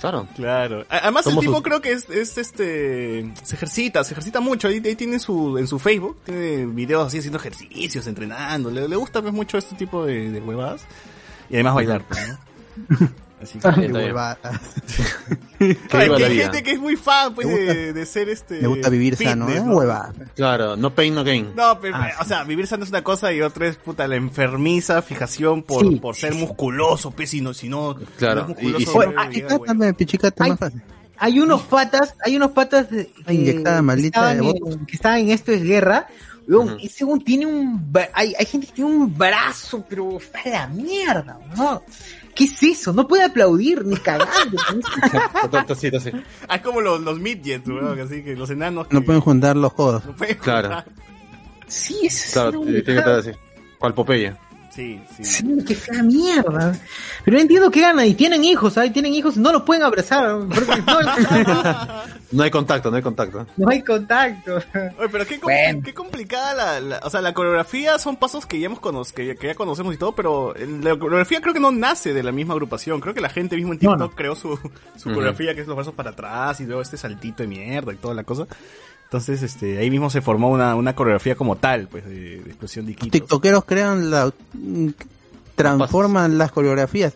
Claro. 0.00 0.26
Claro. 0.36 0.84
Además 0.90 1.26
el 1.26 1.38
tipo 1.38 1.54
sus- 1.54 1.62
creo 1.62 1.80
que 1.80 1.92
es, 1.92 2.08
es, 2.10 2.36
este 2.36 3.32
se 3.42 3.54
ejercita, 3.56 4.04
se 4.04 4.12
ejercita 4.12 4.40
mucho. 4.40 4.68
Ahí, 4.68 4.82
ahí 4.84 4.94
tiene 4.96 5.18
su 5.18 5.56
en 5.56 5.66
su 5.66 5.78
Facebook, 5.78 6.18
tiene 6.24 6.66
videos 6.66 7.06
así 7.06 7.18
haciendo 7.18 7.38
ejercicios, 7.38 8.06
entrenando. 8.06 8.70
Le, 8.70 8.86
le 8.86 8.96
gusta 8.96 9.22
pues, 9.22 9.32
mucho 9.32 9.56
este 9.56 9.74
tipo 9.76 10.04
de, 10.04 10.30
de 10.30 10.40
huevadas. 10.40 10.82
Y 11.48 11.54
además 11.54 11.74
bailar, 11.76 12.04
pues, 12.06 12.20
¿no? 12.28 13.08
Así 13.44 13.58
que 13.58 13.88
que 15.88 16.20
la 16.20 16.26
hay 16.26 16.32
vida. 16.34 16.42
gente 16.44 16.62
que 16.62 16.72
es 16.72 16.78
muy 16.80 16.96
fan 16.96 17.34
pues 17.34 17.46
gusta- 17.46 17.74
de, 17.74 17.92
de 17.92 18.06
ser 18.06 18.28
este 18.28 18.60
Me 18.60 18.68
gusta 18.68 18.88
vivir 18.88 19.16
fitness, 19.16 19.30
sano, 19.38 19.48
¿eh? 19.50 19.60
¿no? 19.64 19.76
Hueva. 19.76 20.12
Claro, 20.34 20.76
no 20.76 20.94
pain, 20.94 21.14
no 21.14 21.24
gain. 21.24 21.52
No, 21.54 21.78
pero, 21.80 21.96
Ah, 21.96 22.10
o 22.20 22.24
sea, 22.24 22.44
vivir 22.44 22.66
sano 22.66 22.84
es 22.84 22.90
una 22.90 23.02
cosa 23.04 23.32
y 23.32 23.40
otra 23.40 23.68
es 23.68 23.76
puta 23.76 24.06
la 24.08 24.16
enfermiza 24.16 25.00
fijación 25.02 25.62
por, 25.62 25.86
Sí. 25.86 25.96
por 25.96 26.16
ser 26.16 26.34
musculoso, 26.34 27.10
pues 27.12 27.30
si 27.30 27.40
no, 27.40 27.54
si 27.54 27.68
no, 27.68 27.96
Claro, 28.18 28.48
no 28.48 28.56
y- 28.60 28.82
y 28.82 28.84
güey. 28.84 29.08
Pichicata, 29.30 29.92
pichicata, 29.92 30.44
Ay. 30.44 30.50
más 30.50 30.58
fácil. 30.58 30.82
Hay 31.16 31.38
unos 31.38 31.62
patas, 31.62 32.14
hay 32.24 32.36
unos 32.36 32.50
patas 32.50 32.90
de- 32.90 33.06
que, 33.26 33.34
Inyectada, 33.34 33.76
que 33.76 33.82
maldita 33.82 34.32
estaban 34.32 34.52
de 34.52 34.70
en, 34.72 34.86
que 34.86 34.96
estaban 34.96 35.18
en 35.20 35.30
esto 35.30 35.52
es 35.52 35.62
guerra. 35.62 36.08
Weón, 36.46 36.68
Ujú. 36.74 36.76
Ese 36.82 37.04
weón 37.04 37.20
tiene 37.24 37.46
un, 37.46 37.90
hay, 38.12 38.34
hay 38.38 38.44
gente 38.44 38.66
que 38.66 38.72
tiene 38.74 38.90
un 38.90 39.16
brazo, 39.16 39.82
pero 39.88 40.18
está 40.18 40.40
a 40.44 40.48
la 40.50 40.66
mierda, 40.66 41.38
¿no? 41.56 41.82
¿Qué 42.34 42.44
es 42.44 42.62
eso? 42.62 42.92
No 42.92 43.06
puede 43.06 43.24
aplaudir 43.24 43.84
ni 43.84 43.96
cagando. 43.96 44.34
con 44.68 44.78
eso. 44.80 45.72
Así, 45.72 45.86
así. 45.94 46.10
Ah, 46.48 46.56
es 46.56 46.62
como 46.62 46.80
los, 46.80 47.00
los 47.00 47.18
midgets, 47.20 47.66
weón, 47.68 47.98
así 48.00 48.22
que 48.24 48.34
los 48.34 48.50
enanos 48.50 48.86
No 48.90 49.00
que- 49.00 49.06
pueden 49.06 49.20
juntar 49.20 49.56
los 49.56 49.72
codos. 49.72 50.04
no 50.04 50.14
pueden 50.16 50.36
Claro. 50.38 50.82
sí, 51.66 52.00
es 52.06 52.30
Claro, 52.32 52.60
es 52.62 52.66
tiene 52.66 52.82
que 52.84 52.96
estar 52.98 53.18
así. 53.20 53.30
¿Cuál 53.78 53.94
Popeye? 53.94 54.34
Sí, 54.74 55.00
sí. 55.16 55.24
Sí, 55.24 55.56
qué 55.66 55.74
fea 55.76 56.02
mierda. 56.02 56.76
Pero 57.24 57.36
no 57.36 57.40
entiendo 57.42 57.70
qué 57.70 57.80
gana. 57.80 58.04
Y 58.06 58.14
tienen 58.14 58.42
hijos, 58.44 58.72
¿sabes? 58.72 58.92
Tienen 58.92 59.14
hijos, 59.14 59.36
no 59.36 59.52
los 59.52 59.62
pueden 59.62 59.84
abrazar. 59.84 60.30
no, 60.38 60.48
No 62.32 62.42
hay 62.42 62.50
contacto, 62.50 62.90
no 62.90 62.96
hay 62.96 63.02
contacto. 63.02 63.46
no 63.56 63.68
hay 63.70 63.82
contacto. 63.82 64.56
Oye, 64.56 65.08
pero 65.12 65.26
qué, 65.26 65.38
Bueno. 65.38 65.80
qué 65.84 65.94
complicada 65.94 66.54
la, 66.54 66.80
la- 66.80 67.00
o 67.04 67.10
sea, 67.10 67.20
la 67.20 67.32
coreografía 67.32 67.98
son 68.00 68.16
pasos 68.16 68.46
que 68.46 68.58
ya 68.58 68.66
hemos 68.66 68.80
cono- 68.80 69.04
que, 69.14 69.26
ya- 69.26 69.34
que 69.36 69.46
ya 69.46 69.54
conocemos 69.54 69.94
y 69.94 69.98
todo, 69.98 70.12
pero 70.16 70.54
la 70.54 70.98
coreografía 70.98 71.40
creo 71.40 71.54
que 71.54 71.60
no 71.60 71.70
nace 71.70 72.12
de 72.12 72.22
la 72.24 72.32
misma 72.32 72.54
agrupación, 72.54 73.00
creo 73.00 73.14
que 73.14 73.20
la 73.20 73.28
gente 73.28 73.54
mismo 73.56 73.72
en 73.74 73.78
No, 73.80 73.90
TikTok 73.92 74.10
no. 74.10 74.16
creó 74.16 74.34
su, 74.34 74.48
su 74.96 75.08
Ujú. 75.08 75.14
coreografía 75.14 75.54
que 75.54 75.60
es 75.60 75.66
los 75.68 75.76
brazos 75.76 75.94
para 75.94 76.10
atrás 76.10 76.60
y 76.60 76.64
luego 76.66 76.82
este 76.82 76.96
saltito 76.96 77.44
de 77.44 77.46
mierda 77.48 77.92
y 77.92 77.96
toda 77.96 78.14
la 78.14 78.24
cosa. 78.24 78.46
Entonces, 79.14 79.44
este, 79.44 79.78
ahí 79.78 79.92
mismo 79.92 80.10
se 80.10 80.20
formó 80.20 80.50
una, 80.50 80.74
una 80.74 80.96
coreografía 80.96 81.36
como 81.36 81.54
tal, 81.54 81.86
pues, 81.86 82.04
de, 82.04 82.40
de 82.40 82.50
explosión 82.50 82.84
de 82.84 82.92
Iquitos. 82.92 83.12
tiktokeros 83.12 83.64
crean 83.64 84.10
la 84.10 84.32
mm, 84.54 84.88
transforman 85.54 86.36
las 86.36 86.50
coreografías. 86.50 87.14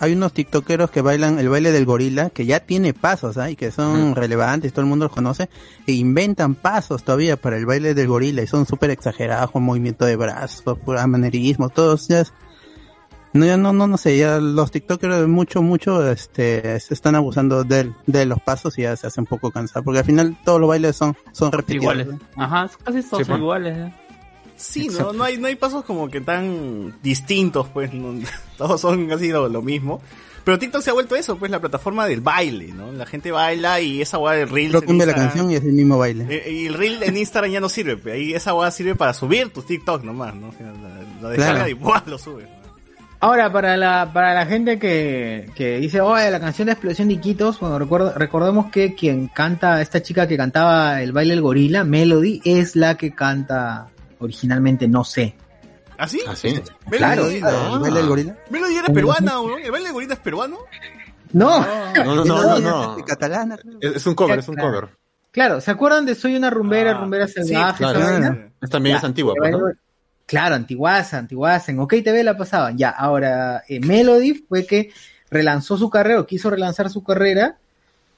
Hay 0.00 0.14
unos 0.14 0.32
tiktokeros 0.32 0.90
que 0.90 1.02
bailan 1.02 1.38
el 1.38 1.50
baile 1.50 1.70
del 1.70 1.84
gorila 1.84 2.30
que 2.30 2.46
ya 2.46 2.60
tiene 2.60 2.94
pasos, 2.94 3.36
¿ah? 3.36 3.50
y 3.50 3.56
que 3.56 3.70
son 3.70 4.14
relevantes, 4.14 4.72
todo 4.72 4.80
el 4.80 4.88
mundo 4.88 5.04
los 5.04 5.12
conoce, 5.12 5.50
e 5.86 5.92
inventan 5.92 6.54
pasos 6.54 7.04
todavía 7.04 7.36
para 7.36 7.58
el 7.58 7.66
baile 7.66 7.92
del 7.92 8.08
gorila 8.08 8.40
y 8.40 8.46
son 8.46 8.64
súper 8.64 8.88
exagerados 8.88 9.50
con 9.50 9.64
movimiento 9.64 10.06
de 10.06 10.16
brazos, 10.16 10.78
pura 10.78 11.06
manerismo, 11.06 11.68
todos 11.68 12.08
ya 12.08 12.24
no, 13.34 13.44
ya 13.46 13.56
no, 13.56 13.72
no, 13.72 13.86
no 13.86 13.96
sé, 13.98 14.16
ya 14.16 14.38
los 14.38 14.70
tiktokers 14.70 15.26
mucho, 15.28 15.60
mucho, 15.62 16.10
este, 16.10 16.80
se 16.80 16.94
están 16.94 17.14
abusando 17.14 17.64
de, 17.64 17.92
de 18.06 18.24
los 18.26 18.40
pasos 18.40 18.78
y 18.78 18.82
ya 18.82 18.96
se 18.96 19.06
hace 19.08 19.20
un 19.20 19.26
poco 19.26 19.50
cansado, 19.50 19.84
porque 19.84 19.98
al 19.98 20.04
final 20.06 20.36
todos 20.44 20.58
los 20.60 20.68
bailes 20.68 20.96
son, 20.96 21.16
son 21.32 21.52
repetidos. 21.52 21.82
Iguales. 21.82 22.08
Ajá, 22.36 22.70
casi 22.84 23.02
todos 23.02 23.18
Sí, 23.18 23.24
son 23.24 23.26
pues. 23.26 23.38
iguales. 23.40 23.76
¿eh? 23.76 23.92
Sí, 24.56 24.88
no, 24.88 25.12
no 25.12 25.24
hay, 25.24 25.36
no 25.36 25.48
hay 25.48 25.56
pasos 25.56 25.84
como 25.84 26.08
que 26.08 26.20
tan 26.20 26.94
distintos, 27.02 27.68
pues, 27.68 27.92
no- 27.92 28.18
todos 28.56 28.80
son 28.80 29.06
casi 29.08 29.28
lo, 29.28 29.48
lo 29.48 29.62
mismo. 29.62 30.00
Pero 30.44 30.58
TikTok 30.58 30.82
se 30.82 30.90
ha 30.90 30.92
vuelto 30.92 31.16
eso, 31.16 31.36
pues, 31.38 31.50
la 31.50 31.58
plataforma 31.58 32.06
del 32.06 32.20
baile, 32.20 32.68
¿no? 32.74 32.92
La 32.92 33.06
gente 33.06 33.32
baila 33.32 33.80
y 33.80 34.02
esa 34.02 34.18
guada 34.18 34.36
de 34.36 34.44
Reels 34.46 34.74
Lo 34.74 34.82
cambia 34.82 35.06
la 35.06 35.14
canción 35.14 35.50
y 35.50 35.54
es 35.54 35.64
el 35.64 35.72
mismo 35.72 35.96
baile. 35.96 36.26
Eh, 36.28 36.52
y 36.52 36.66
el 36.66 36.74
reel 36.74 37.02
en 37.02 37.16
Instagram 37.16 37.50
ya 37.50 37.60
no 37.60 37.70
sirve, 37.70 38.12
ahí 38.12 38.34
esa 38.34 38.52
guada 38.52 38.70
sirve 38.70 38.94
para 38.94 39.14
subir 39.14 39.48
tus 39.54 39.64
TikTok 39.66 40.04
nomás, 40.04 40.34
¿no? 40.34 40.48
O 40.48 40.52
sea, 40.52 40.66
la- 40.70 41.02
Lo 41.22 41.30
descarga 41.30 41.54
Claro. 41.64 41.68
y 41.70 41.72
¡buah! 41.72 42.02
lo 42.06 42.18
subes. 42.18 42.46
Ahora, 43.24 43.50
para 43.50 43.76
la, 43.78 44.10
para 44.12 44.34
la 44.34 44.44
gente 44.44 44.78
que, 44.78 45.48
que 45.54 45.78
dice, 45.78 46.00
oye, 46.02 46.30
la 46.30 46.40
canción 46.40 46.66
de 46.66 46.72
Explosión 46.72 47.08
de 47.08 47.14
Iquitos, 47.14 47.58
bueno, 47.58 47.78
recuerdo, 47.78 48.12
recordemos 48.14 48.70
que 48.70 48.94
quien 48.94 49.28
canta, 49.28 49.80
esta 49.80 50.02
chica 50.02 50.28
que 50.28 50.36
cantaba 50.36 51.00
el 51.00 51.12
baile 51.12 51.32
del 51.32 51.40
gorila, 51.40 51.84
Melody, 51.84 52.42
es 52.44 52.76
la 52.76 52.96
que 52.96 53.12
canta 53.14 53.86
originalmente 54.18 54.88
No 54.88 55.04
sé. 55.04 55.36
¿Ah, 55.96 56.06
sí? 56.06 56.20
¿Ah, 56.26 56.36
sí? 56.36 56.60
Melody, 56.90 57.38
Claro, 57.40 57.74
¿El 57.74 57.80
baile 57.80 57.98
del 58.00 58.08
gorila? 58.08 58.36
Melody 58.50 58.76
era 58.76 58.88
peruana, 58.92 59.32
¿no? 59.32 59.56
¿El 59.56 59.70
baile 59.70 59.86
de 59.86 59.92
gorila 59.94 60.14
es 60.14 60.20
peruano? 60.20 60.58
No, 61.32 61.60
No, 62.04 62.04
no, 62.16 62.24
no, 62.24 62.24
no. 62.24 62.58
no. 62.60 62.96
De 62.96 63.04
catalana. 63.04 63.56
Es, 63.80 63.96
es 63.96 64.06
un 64.06 64.14
cover, 64.14 64.38
es 64.38 64.48
un 64.48 64.56
cover. 64.56 64.88
claro, 65.30 65.60
¿se 65.62 65.70
acuerdan 65.70 66.04
de 66.04 66.14
Soy 66.14 66.36
una 66.36 66.50
rumbera, 66.50 66.90
Ah, 66.90 67.00
rumbera 67.00 67.26
sí, 67.26 67.42
salvaje? 67.42 67.78
claro. 67.78 67.98
esa 68.00 68.10
vaina? 68.10 68.48
Es 68.60 68.68
también 68.70 68.96
es 68.96 69.04
antigua, 69.04 69.32
pues, 69.36 69.50
¿no? 69.50 69.60
Claro, 70.26 70.54
antiguaza, 70.54 71.18
antiguaza. 71.18 71.70
En 71.72 71.78
OK 71.80 71.94
TV 72.02 72.22
la 72.24 72.36
pasaban. 72.36 72.78
Ya, 72.78 72.90
ahora, 72.90 73.62
eh, 73.68 73.80
Melody 73.80 74.34
fue 74.48 74.66
que 74.66 74.90
relanzó 75.30 75.76
su 75.76 75.90
carrera, 75.90 76.20
o 76.20 76.26
quiso 76.26 76.48
relanzar 76.50 76.88
su 76.90 77.02
carrera, 77.04 77.58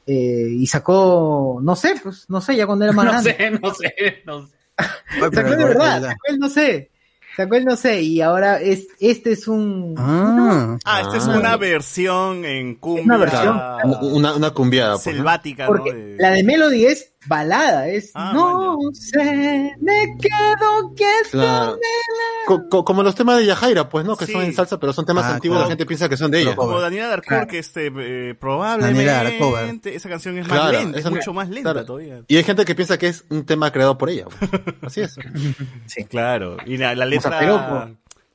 eh, 0.06 0.48
y 0.50 0.66
sacó, 0.66 1.58
no 1.62 1.74
sé, 1.74 1.94
pues, 2.02 2.26
no 2.28 2.40
sé, 2.40 2.54
ya 2.56 2.66
cuando 2.66 2.84
era 2.84 2.92
más 2.94 3.04
No 3.06 3.10
grande. 3.12 3.34
sé, 3.36 3.50
no 3.50 3.74
sé, 3.74 3.94
no 4.24 4.46
sé. 4.46 4.52
Sacó 5.34 5.52
el 5.52 5.58
de 5.58 5.64
verdad, 5.64 6.02
sacó 6.02 6.20
el 6.28 6.38
no 6.38 6.48
sé. 6.50 6.90
Sacó 7.36 7.54
el 7.56 7.64
no 7.64 7.76
sé, 7.76 8.00
y 8.02 8.20
ahora 8.22 8.60
es, 8.60 8.86
este 9.00 9.32
es 9.32 9.46
un, 9.48 9.94
Ah, 9.98 10.78
Ah, 10.84 11.00
esta 11.02 11.16
es 11.18 11.26
Ah. 11.28 11.38
una 11.38 11.56
versión 11.56 12.44
en 12.44 12.76
cumbia. 12.76 13.04
Una 13.04 13.16
versión. 13.18 13.60
Una, 14.36 14.50
cumbiada, 14.52 14.94
pues, 14.94 15.06
¿no? 15.06 15.12
selvática, 15.12 15.66
porque 15.66 15.92
¿no? 15.92 15.98
De- 15.98 16.16
la 16.18 16.30
de 16.30 16.44
Melody 16.44 16.86
es 16.86 17.12
balada, 17.28 17.88
es 17.88 18.10
Ah, 18.14 18.32
no 18.34 18.78
sé, 18.92 19.74
me 19.80 20.16
quedo 20.20 20.94
quieto. 20.94 21.30
Claro. 21.32 21.78
Co- 22.46 22.68
co- 22.68 22.84
como 22.84 23.02
los 23.02 23.14
temas 23.14 23.38
de 23.38 23.46
Yajaira, 23.46 23.88
pues, 23.88 24.04
¿no? 24.04 24.16
Que 24.16 24.26
Sí. 24.26 24.32
son 24.32 24.42
en 24.42 24.54
salsa, 24.54 24.78
pero 24.78 24.92
son 24.92 25.04
temas 25.06 25.24
Ah, 25.24 25.34
antiguos, 25.34 25.56
claro. 25.56 25.66
la 25.68 25.70
gente 25.72 25.86
piensa 25.86 26.08
que 26.08 26.16
son 26.16 26.30
de 26.30 26.40
ella. 26.42 26.50
Pero 26.50 26.62
Como 26.62 26.80
Daniela 26.80 27.08
Darcourt, 27.08 27.28
Claro. 27.28 27.46
que 27.48 27.58
este, 27.58 27.92
eh, 27.96 28.34
probablemente, 28.34 29.94
esa 29.94 30.08
canción 30.08 30.38
es 30.38 30.46
más 30.48 30.72
lenta, 30.72 30.98
es 30.98 31.10
mucho 31.10 31.32
más 31.32 31.48
lenta 31.48 31.72
claro. 31.72 31.86
todavía. 31.86 32.22
Y 32.28 32.36
hay 32.36 32.44
gente 32.44 32.64
que 32.64 32.74
piensa 32.74 32.98
que 32.98 33.08
es 33.08 33.24
un 33.30 33.44
tema 33.44 33.70
creado 33.72 33.98
por 33.98 34.10
ella. 34.10 34.26
pues. 34.26 34.50
Así 34.82 35.00
es. 35.00 35.16
Claro, 36.08 36.56
y 36.66 36.76
la, 36.76 36.94
la 36.94 37.06
letra, 37.06 37.40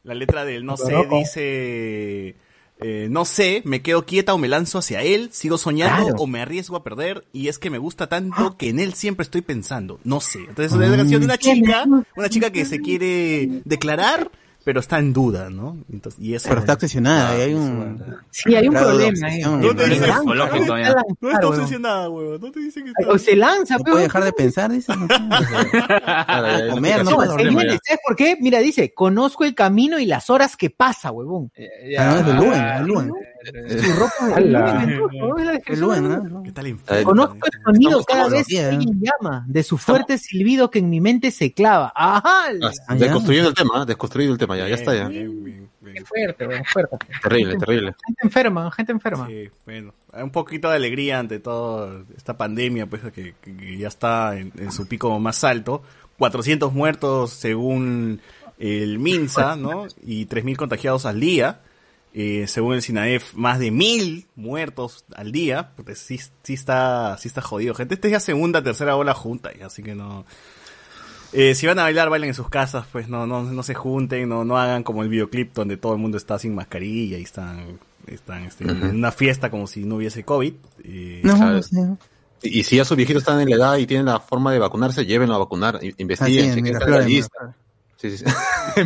la 0.03 0.13
letra 0.15 0.45
del 0.45 0.65
no 0.65 0.77
sé 0.77 0.93
dice, 1.11 2.35
eh, 2.81 3.07
no 3.09 3.25
sé, 3.25 3.61
me 3.65 3.81
quedo 3.81 4.05
quieta 4.05 4.33
o 4.33 4.37
me 4.37 4.47
lanzo 4.47 4.79
hacia 4.79 5.01
él, 5.03 5.29
sigo 5.31 5.57
soñando 5.57 6.03
Claro. 6.07 6.15
o 6.19 6.27
me 6.27 6.41
arriesgo 6.41 6.75
a 6.75 6.83
perder 6.83 7.25
y 7.31 7.47
es 7.47 7.59
que 7.59 7.69
me 7.69 7.77
gusta 7.77 8.07
tanto 8.07 8.57
que 8.57 8.69
en 8.69 8.79
él 8.79 8.93
siempre 8.93 9.23
estoy 9.23 9.41
pensando, 9.41 9.99
no 10.03 10.19
sé. 10.19 10.39
Entonces 10.39 10.71
es 10.71 10.73
una 10.73 10.97
canción 10.97 11.21
de 11.21 11.25
una 11.25 11.37
chica, 11.37 11.85
una 12.15 12.29
chica 12.29 12.49
que 12.51 12.65
se 12.65 12.79
quiere 12.79 13.61
declarar 13.65 14.31
pero 14.63 14.79
está 14.79 14.99
en 14.99 15.11
duda, 15.13 15.49
¿no? 15.49 15.77
Entonces, 15.91 16.21
y 16.21 16.35
eso 16.35 16.47
Pero 16.49 16.59
está 16.61 16.73
obsesionada, 16.73 17.37
y 17.37 17.41
hay 17.41 17.53
un... 17.53 18.03
Sí, 18.29 18.53
hay 18.55 18.67
un 18.67 18.73
problema 18.75 19.27
ahí. 19.27 19.43
obsesión. 19.43 19.61
No 19.61 19.75
te 19.75 19.83
Se 19.83 19.89
dice- 19.89 20.01
lanza, 20.07 20.19
psicológico, 20.21 20.63
se 20.63 20.69
ya. 20.69 20.75
lanza, 20.89 21.01
No 21.19 21.31
está 21.31 21.47
obsesionada, 21.47 22.09
huevón. 22.09 22.41
No 22.41 22.51
te 22.51 22.59
dice 22.59 22.83
que 22.83 22.89
está... 22.97 23.11
O 23.11 23.17
se 23.17 23.35
lanza, 23.35 23.77
No 23.77 23.83
pero- 23.83 23.93
puede 23.93 24.03
dejar 24.05 24.23
de 24.23 24.33
pensar, 24.33 24.71
dice. 24.71 24.93
No, 24.95 25.07
Comer, 26.73 27.03
no 27.03 27.09
No, 27.11 27.15
puede 27.15 27.29
dormir, 27.29 27.79
¿sabes 27.85 27.99
por 28.05 28.15
qué? 28.15 28.37
Mira, 28.39 28.59
dice, 28.59 28.93
conozco 28.93 29.43
el 29.45 29.55
camino 29.55 29.99
y 29.99 30.05
las 30.05 30.29
horas 30.29 30.55
que 30.55 30.69
pasa, 30.69 31.11
huevón. 31.11 31.51
Ah, 31.97 32.05
no, 32.05 32.19
es 32.19 32.25
de 32.25 32.33
Luen, 32.33 32.53
es 32.65 32.81
Luen. 32.87 33.11
Su 33.43 33.99
ropa 33.99 34.39
es 34.39 34.45
la. 34.45 34.87
Conozco 37.03 37.37
el 37.45 37.63
sonido 37.63 38.03
cada 38.03 38.29
vez 38.29 38.47
que 38.47 38.55
llama, 39.21 39.45
de 39.47 39.63
su 39.63 39.77
fuerte 39.77 40.17
silbido 40.17 40.69
que 40.69 40.79
en 40.79 40.89
mi 40.89 41.01
mente 41.01 41.31
se 41.31 41.51
clava. 41.53 41.91
¡Ajá! 41.95 42.45
Ah. 42.87 42.95
Desconstruyendo 42.95 43.49
el 43.49 43.55
tema, 43.55 43.81
¿eh? 43.81 43.85
desconstruido 43.87 44.33
el 44.33 44.39
tema, 44.39 44.57
ya, 44.57 44.67
ya 44.67 44.75
está 44.75 44.95
ya. 44.95 45.09
Qué 45.09 46.03
fuerte, 46.05 46.47
fuerte. 46.71 46.97
Terrible, 47.23 47.57
terrible. 47.57 47.95
Gente 48.05 48.21
enferma, 48.23 48.71
gente 48.71 48.91
enferma. 48.93 49.27
Sí, 49.27 49.49
bueno, 49.65 49.93
un 50.13 50.29
poquito 50.29 50.69
de 50.69 50.75
alegría 50.77 51.19
ante 51.19 51.39
toda 51.39 52.03
esta 52.15 52.37
pandemia, 52.37 52.85
pues 52.85 53.01
que, 53.11 53.33
que- 53.41 53.57
que 53.57 53.77
ya 53.77 53.87
está 53.89 54.37
en, 54.37 54.53
en 54.57 54.71
su 54.71 54.87
pico 54.87 55.19
más 55.19 55.43
alto. 55.43 55.81
400 56.17 56.71
muertos 56.73 57.31
según 57.31 58.21
el 58.59 58.99
MINSA, 58.99 59.55
¿no? 59.55 59.87
Y 60.05 60.27
3.000 60.27 60.55
contagiados 60.55 61.05
al 61.07 61.19
día. 61.19 61.61
Eh, 62.13 62.45
según 62.47 62.73
el 62.75 62.81
SINAEF, 62.81 63.33
más 63.35 63.59
de 63.59 63.71
1.000 63.71 64.25
muertos 64.35 65.05
al 65.15 65.31
día. 65.31 65.71
Porque 65.75 65.95
sí, 65.95 66.19
sí, 66.43 66.53
está, 66.53 67.17
sí 67.17 67.27
está 67.27 67.41
jodido, 67.41 67.73
gente. 67.73 67.95
Esta 67.95 68.07
es 68.07 68.11
ya 68.11 68.19
segunda, 68.19 68.61
tercera 68.63 68.95
ola 68.95 69.13
junta, 69.13 69.51
así 69.63 69.81
que 69.83 69.95
no... 69.95 70.25
Eh, 71.33 71.55
si 71.55 71.65
van 71.65 71.79
a 71.79 71.83
bailar, 71.83 72.09
bailen 72.09 72.29
en 72.29 72.33
sus 72.33 72.49
casas, 72.49 72.85
pues 72.91 73.07
no, 73.07 73.25
no, 73.25 73.43
no 73.43 73.63
se 73.63 73.73
junten, 73.73 74.27
no, 74.27 74.43
no 74.43 74.57
hagan 74.57 74.83
como 74.83 75.01
el 75.01 75.07
videoclip 75.07 75.53
donde 75.53 75.77
todo 75.77 75.93
el 75.93 75.99
mundo 75.99 76.17
está 76.17 76.37
sin 76.37 76.53
mascarilla 76.53 77.17
y 77.17 77.23
están, 77.23 77.79
están 78.07 78.43
este, 78.43 78.65
en 78.65 78.97
una 78.97 79.13
fiesta 79.13 79.49
como 79.49 79.65
si 79.65 79.85
no 79.85 79.95
hubiese 79.95 80.25
COVID. 80.25 80.53
Eh, 80.83 81.21
No, 81.23 81.37
Claro. 81.37 81.61
no. 81.71 81.97
Y, 82.43 82.63
si 82.63 82.75
ya 82.75 82.83
sus 82.85 82.97
viejitos 82.97 83.21
están 83.21 83.39
en 83.39 83.49
la 83.49 83.55
edad 83.55 83.77
y 83.77 83.85
tienen 83.85 84.07
la 84.07 84.19
forma 84.19 84.51
de 84.51 84.59
vacunarse, 84.59 85.05
llévenlo 85.05 85.35
a 85.35 85.37
vacunar, 85.37 85.79
investiguen, 85.97 86.49
es, 86.49 86.55
chequen 86.55 86.81
Flores, 86.81 87.05
lista. 87.07 87.55
Sí, 87.97 88.17
sí, 88.17 88.25
sí. 88.25 88.25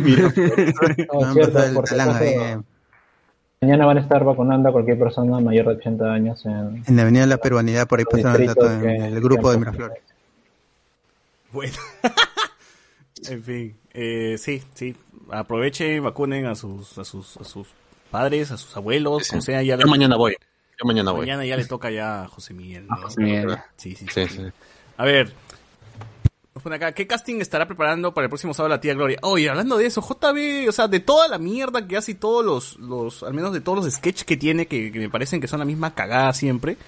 Mira, 0.02 0.32
No, 1.12 1.34
No, 1.34 2.64
Mañana 3.60 3.86
van 3.86 3.98
a 3.98 4.00
estar 4.00 4.22
vacunando 4.22 4.68
a 4.68 4.72
cualquier 4.72 4.98
persona 4.98 5.40
mayor 5.40 5.66
de 5.66 5.72
80 5.74 6.12
años 6.12 6.44
en 6.44 6.82
En 6.86 6.96
la 6.96 7.02
Avenida 7.02 7.22
de 7.22 7.28
la 7.28 7.38
Peruanidad, 7.38 7.88
por 7.88 7.98
ahí 7.98 8.04
pasan 8.04 8.40
el 8.40 8.46
dato 8.46 8.70
en 8.70 9.02
el 9.02 9.20
grupo 9.20 9.50
de 9.50 9.58
Miraflores. 9.58 9.98
Bueno. 11.52 11.74
en 13.30 13.42
fin, 13.42 13.76
eh, 13.94 14.36
sí, 14.38 14.62
sí. 14.74 14.94
Aprovechen, 15.30 16.02
vacunen 16.04 16.46
a 16.46 16.54
sus, 16.54 16.98
a 16.98 17.04
sus, 17.04 17.36
a 17.38 17.44
sus 17.44 17.68
padres, 18.10 18.50
a 18.50 18.56
sus 18.58 18.76
abuelos, 18.76 19.32
o 19.32 19.40
sea, 19.40 19.62
ya 19.62 19.76
yo 19.76 19.86
mañana 19.86 20.16
voy. 20.16 20.36
Yo 20.78 20.84
mañana 20.86 21.12
voy. 21.12 21.20
mañana 21.20 21.46
ya 21.46 21.56
le 21.56 21.64
toca 21.64 21.90
ya 21.90 22.24
a 22.24 22.28
José 22.28 22.52
Miguel. 22.52 22.86
Sí, 23.76 23.96
sí, 23.96 23.96
Sí, 23.96 24.06
sí. 24.06 24.28
sí. 24.28 24.42
A 24.98 25.04
ver. 25.04 25.32
Nos 26.56 26.62
pone 26.62 26.76
acá, 26.76 26.92
¿qué 26.92 27.06
casting 27.06 27.42
estará 27.42 27.66
preparando 27.66 28.14
para 28.14 28.24
el 28.24 28.28
próximo 28.30 28.54
sábado 28.54 28.74
la 28.74 28.80
tía 28.80 28.94
Gloria? 28.94 29.18
Oye, 29.20 29.50
hablando 29.50 29.76
de 29.76 29.84
eso, 29.84 30.00
JB, 30.00 30.70
o 30.70 30.72
sea, 30.72 30.88
de 30.88 31.00
toda 31.00 31.28
la 31.28 31.36
mierda 31.36 31.86
que 31.86 31.98
hace 31.98 32.12
y 32.12 32.14
todos 32.14 32.42
los, 32.42 32.78
los, 32.78 33.22
al 33.24 33.34
menos 33.34 33.52
de 33.52 33.60
todos 33.60 33.84
los 33.84 33.92
sketches 33.92 34.24
que 34.24 34.38
tiene, 34.38 34.64
que, 34.64 34.90
que 34.90 34.98
me 34.98 35.10
parecen 35.10 35.38
que 35.38 35.48
son 35.48 35.58
la 35.58 35.66
misma 35.66 35.94
cagada 35.94 36.32
siempre. 36.32 36.78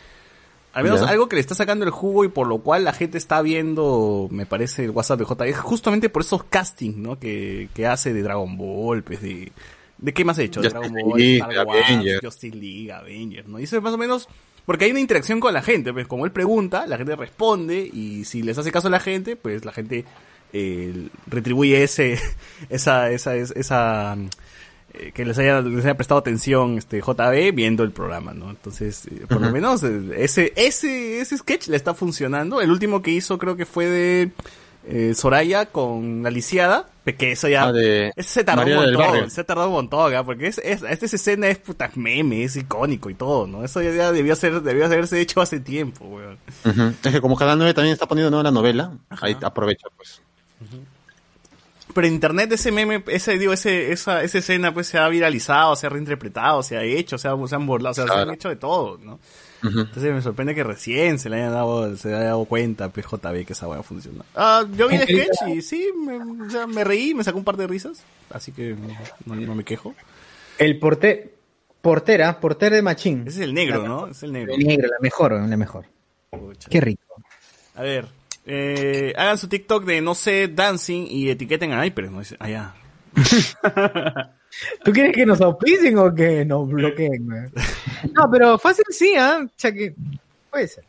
Al 0.72 0.84
menos 0.84 1.02
algo 1.02 1.28
que 1.28 1.36
le 1.36 1.40
está 1.40 1.54
sacando 1.54 1.84
el 1.84 1.90
jugo 1.90 2.24
y 2.24 2.28
por 2.28 2.46
lo 2.46 2.60
cual 2.60 2.82
la 2.82 2.94
gente 2.94 3.18
está 3.18 3.42
viendo, 3.42 4.28
me 4.30 4.46
parece, 4.46 4.84
el 4.84 4.90
WhatsApp 4.90 5.18
de 5.18 5.26
JB, 5.26 5.42
es 5.42 5.58
justamente 5.58 6.08
por 6.08 6.22
esos 6.22 6.44
castings, 6.44 6.96
¿no? 6.96 7.18
Que, 7.18 7.68
que 7.74 7.86
hace 7.86 8.14
de 8.14 8.22
Dragon 8.22 8.56
Ball, 8.56 9.02
pues 9.02 9.20
de... 9.20 9.52
¿De 9.98 10.14
qué 10.14 10.24
más 10.24 10.38
ha 10.38 10.44
hecho? 10.44 10.62
De 10.62 10.70
Justice 10.70 10.88
Dragon 10.88 11.10
Ball, 11.10 11.18
League, 11.18 11.38
Star 11.40 11.66
Wars. 11.66 12.20
Justice 12.22 12.56
League, 12.56 12.90
Avengers, 12.90 13.46
¿no? 13.46 13.60
Y 13.60 13.64
eso 13.64 13.76
es 13.76 13.82
más 13.82 13.92
o 13.92 13.98
menos 13.98 14.28
porque 14.68 14.84
hay 14.84 14.90
una 14.90 15.00
interacción 15.00 15.40
con 15.40 15.54
la 15.54 15.62
gente, 15.62 15.94
pues 15.94 16.06
como 16.06 16.26
él 16.26 16.30
pregunta, 16.30 16.86
la 16.86 16.98
gente 16.98 17.16
responde 17.16 17.88
y 17.90 18.26
si 18.26 18.42
les 18.42 18.58
hace 18.58 18.70
caso 18.70 18.88
a 18.88 18.90
la 18.90 19.00
gente, 19.00 19.34
pues 19.34 19.64
la 19.64 19.72
gente 19.72 20.04
eh, 20.52 21.08
retribuye 21.26 21.82
ese, 21.82 22.18
esa, 22.68 23.10
esa, 23.10 23.34
esa, 23.34 23.54
esa, 23.58 24.16
eh, 24.92 25.12
que 25.14 25.24
les 25.24 25.38
haya, 25.38 25.62
les 25.62 25.86
haya 25.86 25.96
prestado 25.96 26.20
atención 26.20 26.76
este 26.76 27.00
JB 27.00 27.54
viendo 27.54 27.82
el 27.82 27.92
programa, 27.92 28.34
¿no? 28.34 28.50
Entonces, 28.50 29.06
eh, 29.06 29.24
por 29.26 29.40
lo 29.40 29.50
menos 29.50 29.82
ese, 29.82 30.52
ese, 30.54 31.22
ese 31.22 31.38
sketch 31.38 31.68
le 31.68 31.76
está 31.78 31.94
funcionando. 31.94 32.60
El 32.60 32.70
último 32.70 33.00
que 33.00 33.12
hizo 33.12 33.38
creo 33.38 33.56
que 33.56 33.64
fue 33.64 33.86
de 33.86 35.14
Soraya 35.14 35.64
con 35.64 36.22
la 36.22 36.30
lisiada, 36.30 36.90
que 37.16 37.32
eso 37.32 37.48
ya 37.48 37.64
Ah, 37.64 37.72
de 37.72 38.12
se 38.18 38.44
tardó 38.44 38.62
María 38.62 38.78
un 38.78 38.94
montón, 38.94 39.30
se 39.30 39.44
tardó 39.44 39.66
un 39.66 39.72
montón, 39.72 40.14
¿ah? 40.14 40.24
porque 40.24 40.46
es, 40.46 40.58
es, 40.58 40.82
esta 40.82 41.06
escena 41.06 41.48
es 41.48 41.58
puta 41.58 41.90
meme, 41.94 42.44
es 42.44 42.56
icónico 42.56 43.10
y 43.10 43.14
todo, 43.14 43.46
¿no? 43.46 43.64
Eso 43.64 43.82
ya, 43.82 43.92
ya 43.92 44.12
debió 44.12 44.34
ser, 44.36 44.62
debió 44.62 44.86
haberse 44.86 45.20
hecho 45.20 45.40
hace 45.40 45.60
tiempo, 45.60 46.04
weón. 46.06 46.38
Ujú. 46.64 46.94
Es 47.04 47.12
que 47.12 47.20
como 47.20 47.36
Canal 47.36 47.58
9 47.58 47.74
también 47.74 47.92
está 47.92 48.06
poniendo 48.06 48.30
nueva 48.30 48.50
novela, 48.50 48.92
ahí 49.20 49.36
aprovecha, 49.42 49.88
pues. 49.96 50.20
Pero 51.94 52.06
en 52.06 52.14
internet 52.14 52.52
ese 52.52 52.70
meme, 52.70 53.02
ese, 53.08 53.38
digo, 53.38 53.52
ese, 53.52 53.92
esa, 53.92 54.22
esa 54.22 54.38
escena 54.38 54.72
pues 54.74 54.86
se 54.86 54.98
ha 54.98 55.08
viralizado, 55.08 55.74
se 55.74 55.86
ha 55.86 55.90
reinterpretado, 55.90 56.62
se 56.62 56.76
ha 56.76 56.82
hecho, 56.82 57.18
se, 57.18 57.28
ha, 57.28 57.34
se 57.46 57.54
han 57.54 57.66
burlado, 57.66 57.92
o 57.92 57.94
sea, 57.94 58.06
se 58.06 58.12
han 58.12 58.30
hecho 58.30 58.48
de 58.48 58.56
todo, 58.56 58.98
¿no? 58.98 59.18
Entonces 59.62 60.14
me 60.14 60.22
sorprende 60.22 60.54
que 60.54 60.62
recién 60.62 61.18
se 61.18 61.28
le 61.28 61.36
haya 61.36 61.50
dado, 61.50 61.96
se 61.96 62.08
le 62.08 62.14
haya 62.14 62.24
dado 62.26 62.44
cuenta, 62.44 62.90
PJB, 62.90 63.44
que 63.44 63.52
esa 63.52 63.68
weá 63.68 63.82
funciona. 63.82 64.24
Ah, 64.34 64.64
yo 64.76 64.88
vi 64.88 64.96
el 64.96 65.02
sketch 65.02 65.48
y 65.48 65.62
sí, 65.62 65.90
me, 65.96 66.46
o 66.46 66.50
sea, 66.50 66.66
me 66.66 66.84
reí, 66.84 67.14
me 67.14 67.24
sacó 67.24 67.38
un 67.38 67.44
par 67.44 67.56
de 67.56 67.66
risas, 67.66 68.04
así 68.30 68.52
que 68.52 68.76
no, 69.26 69.34
no 69.34 69.54
me 69.54 69.64
quejo. 69.64 69.94
El 70.58 70.78
porte, 70.78 71.34
portera, 71.80 72.40
portera 72.40 72.76
de 72.76 72.82
Machín. 72.82 73.24
Ese 73.26 73.40
es 73.40 73.44
el 73.44 73.54
negro, 73.54 73.86
¿no? 73.86 74.06
Es 74.06 74.22
el 74.22 74.32
negro. 74.32 74.54
El 74.54 74.64
negro, 74.64 74.88
la 74.88 74.98
mejor, 75.00 75.32
la 75.32 75.56
mejor. 75.56 75.86
Pucha. 76.30 76.68
Qué 76.70 76.80
rico. 76.80 77.02
A 77.74 77.82
ver, 77.82 78.06
eh, 78.46 79.12
hagan 79.16 79.38
su 79.38 79.48
TikTok 79.48 79.84
de 79.84 80.00
no 80.00 80.14
sé 80.14 80.48
dancing 80.48 81.06
y 81.08 81.30
etiqueten 81.30 81.72
a 81.72 81.84
Hyper, 81.84 82.10
¿no? 82.10 82.22
Ah, 82.38 82.48
ya. 82.48 82.74
¿Tú 84.84 84.92
quieres 84.92 85.12
que 85.14 85.26
nos 85.26 85.40
auspicien 85.40 85.98
o 85.98 86.14
que 86.14 86.44
nos 86.44 86.68
bloqueen? 86.68 87.28
No, 88.14 88.30
pero 88.30 88.58
fácil 88.58 88.84
sí, 88.90 89.14
¿ah? 89.16 89.40
O 89.44 89.50
sea 89.56 89.72
que 89.72 89.94
puede 90.50 90.68
ser. 90.68 90.84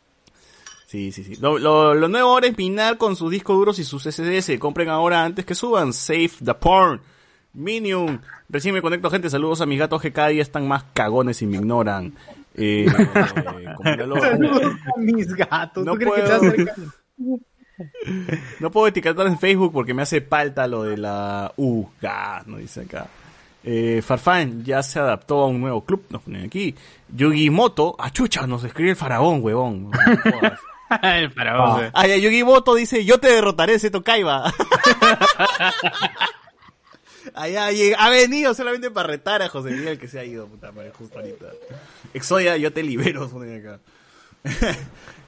Sí, 0.87 1.11
sí, 1.11 1.23
sí. 1.23 1.35
Lo, 1.35 1.59
lo, 1.59 1.93
lo 1.93 2.07
nuevo 2.07 2.29
ahora 2.31 2.47
es 2.47 2.57
minar 2.57 2.97
con 2.97 3.15
sus 3.15 3.29
discos 3.29 3.55
duros 3.57 3.77
y 3.77 3.83
sus 3.83 4.03
SSD. 4.03 4.57
Compren 4.57 4.89
ahora 4.89 5.23
antes 5.23 5.45
que 5.45 5.53
suban. 5.53 5.93
Save 5.93 6.31
the 6.43 6.53
porn. 6.55 6.99
Minion. 7.53 8.21
Recién 8.47 8.73
me 8.73 8.81
conecto, 8.81 9.09
gente. 9.11 9.29
Saludos 9.29 9.61
a 9.61 9.67
mis 9.67 9.77
gatos 9.77 10.01
que 10.01 10.11
cada 10.11 10.29
día 10.29 10.41
están 10.41 10.67
más 10.67 10.83
cagones 10.93 11.41
y 11.43 11.45
me 11.45 11.57
ignoran. 11.57 12.13
Eh, 12.55 12.87
como 13.75 13.95
ya 13.95 14.05
lo- 14.07 14.15
Saludos 14.21 14.63
a 14.95 14.99
mis 14.99 15.27
gatos. 15.35 15.85
No 15.85 15.91
¿Tú 15.93 15.97
crees 15.99 16.13
que 16.15 16.21
te 16.21 16.27
puedo. 16.27 16.41
vas 16.41 16.43
a 16.43 16.47
acercar? 16.47 16.75
No 18.59 18.71
puedo 18.71 18.87
etiquetar 18.87 19.25
en 19.27 19.39
Facebook 19.39 19.71
porque 19.71 19.93
me 19.93 20.01
hace 20.01 20.19
falta 20.19 20.67
lo 20.67 20.83
de 20.83 20.97
la 20.97 21.53
U. 21.55 21.85
Ga, 22.01 22.43
no 22.45 22.57
dice 22.57 22.81
acá. 22.81 23.07
Eh, 23.63 24.01
Farfán 24.05 24.63
ya 24.63 24.81
se 24.83 24.99
adaptó 24.99 25.41
a 25.41 25.47
un 25.47 25.59
nuevo 25.59 25.83
club, 25.83 26.03
nos 26.09 26.21
ponen 26.23 26.45
aquí. 26.45 26.75
Yugi 27.13 27.49
Moto, 27.49 27.95
ah 27.99 28.11
nos 28.47 28.63
escribe 28.63 28.91
el 28.91 28.95
faraón, 28.95 29.39
huevón. 29.43 29.89
No. 29.91 29.91
El 31.03 31.29
faraón. 31.31 31.91
Ah, 31.93 32.07
ya, 32.07 32.17
Yugi 32.17 32.43
Moto 32.43 32.73
dice, 32.73 33.05
yo 33.05 33.19
te 33.19 33.27
derrotaré, 33.27 33.77
Seto 33.77 34.03
Kaiba. 34.03 34.51
Allá 37.35 37.71
llega- 37.71 37.97
ha 37.99 38.09
venido 38.09 38.53
solamente 38.55 38.89
para 38.89 39.07
retar 39.07 39.41
a 39.43 39.49
José 39.49 39.69
Miguel 39.71 39.99
que 39.99 40.07
se 40.07 40.19
ha 40.19 40.25
ido, 40.25 40.47
puta 40.47 40.71
madre, 40.71 40.91
justo 40.97 41.19
ahorita. 41.19 41.45
Exodia, 42.13 42.57
yo 42.57 42.73
te 42.73 42.81
libero, 42.81 43.25
acá. 43.25 43.79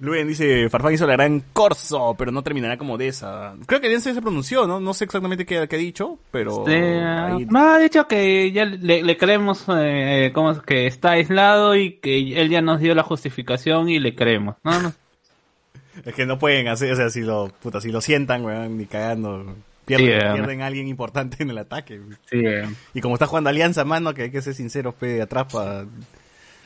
Luen 0.01 0.27
dice, 0.27 0.67
Farfán 0.67 0.95
hizo 0.95 1.05
la 1.05 1.13
gran 1.13 1.43
corso, 1.53 2.15
pero 2.17 2.31
no 2.31 2.41
terminará 2.41 2.75
como 2.75 2.97
de 2.97 3.07
esa. 3.07 3.53
Creo 3.67 3.79
que 3.79 3.87
bien 3.87 4.01
se 4.01 4.19
pronunció, 4.19 4.65
¿no? 4.65 4.79
No 4.79 4.95
sé 4.95 5.05
exactamente 5.05 5.45
qué, 5.45 5.67
qué 5.67 5.75
ha 5.75 5.79
dicho, 5.79 6.17
pero... 6.31 6.63
Sí, 6.65 6.73
ahí- 6.73 7.47
ha 7.55 7.77
dicho 7.77 8.07
que 8.07 8.51
ya 8.51 8.65
le, 8.65 9.03
le 9.03 9.17
creemos 9.17 9.63
eh, 9.69 10.31
¿cómo 10.33 10.51
es? 10.51 10.59
que 10.59 10.87
está 10.87 11.11
aislado 11.11 11.75
y 11.75 11.99
que 11.99 12.41
él 12.41 12.49
ya 12.49 12.61
nos 12.61 12.79
dio 12.79 12.95
la 12.95 13.03
justificación 13.03 13.89
y 13.89 13.99
le 13.99 14.15
creemos. 14.15 14.55
No, 14.63 14.81
no. 14.81 14.93
Es 16.05 16.15
que 16.15 16.25
no 16.25 16.39
pueden 16.39 16.67
hacer, 16.67 16.91
o 16.93 16.95
sea, 16.95 17.09
si 17.11 17.21
lo, 17.21 17.51
puta, 17.61 17.79
si 17.79 17.91
lo 17.91 18.01
sientan, 18.01 18.43
weón, 18.43 18.77
ni 18.77 18.87
cagando. 18.87 19.55
Pierden, 19.85 20.09
eh. 20.09 20.33
pierden 20.33 20.61
a 20.63 20.67
alguien 20.67 20.87
importante 20.87 21.43
en 21.43 21.49
el 21.51 21.57
ataque. 21.59 21.99
Eh. 22.31 22.67
Y 22.95 23.01
como 23.01 23.15
está 23.15 23.27
jugando 23.27 23.49
Alianza, 23.51 23.83
mano, 23.85 24.13
que 24.15 24.23
hay 24.23 24.31
que 24.31 24.41
ser 24.41 24.55
sinceros, 24.55 24.95
pe, 24.95 25.21
atrás 25.21 25.45
para... 25.53 25.85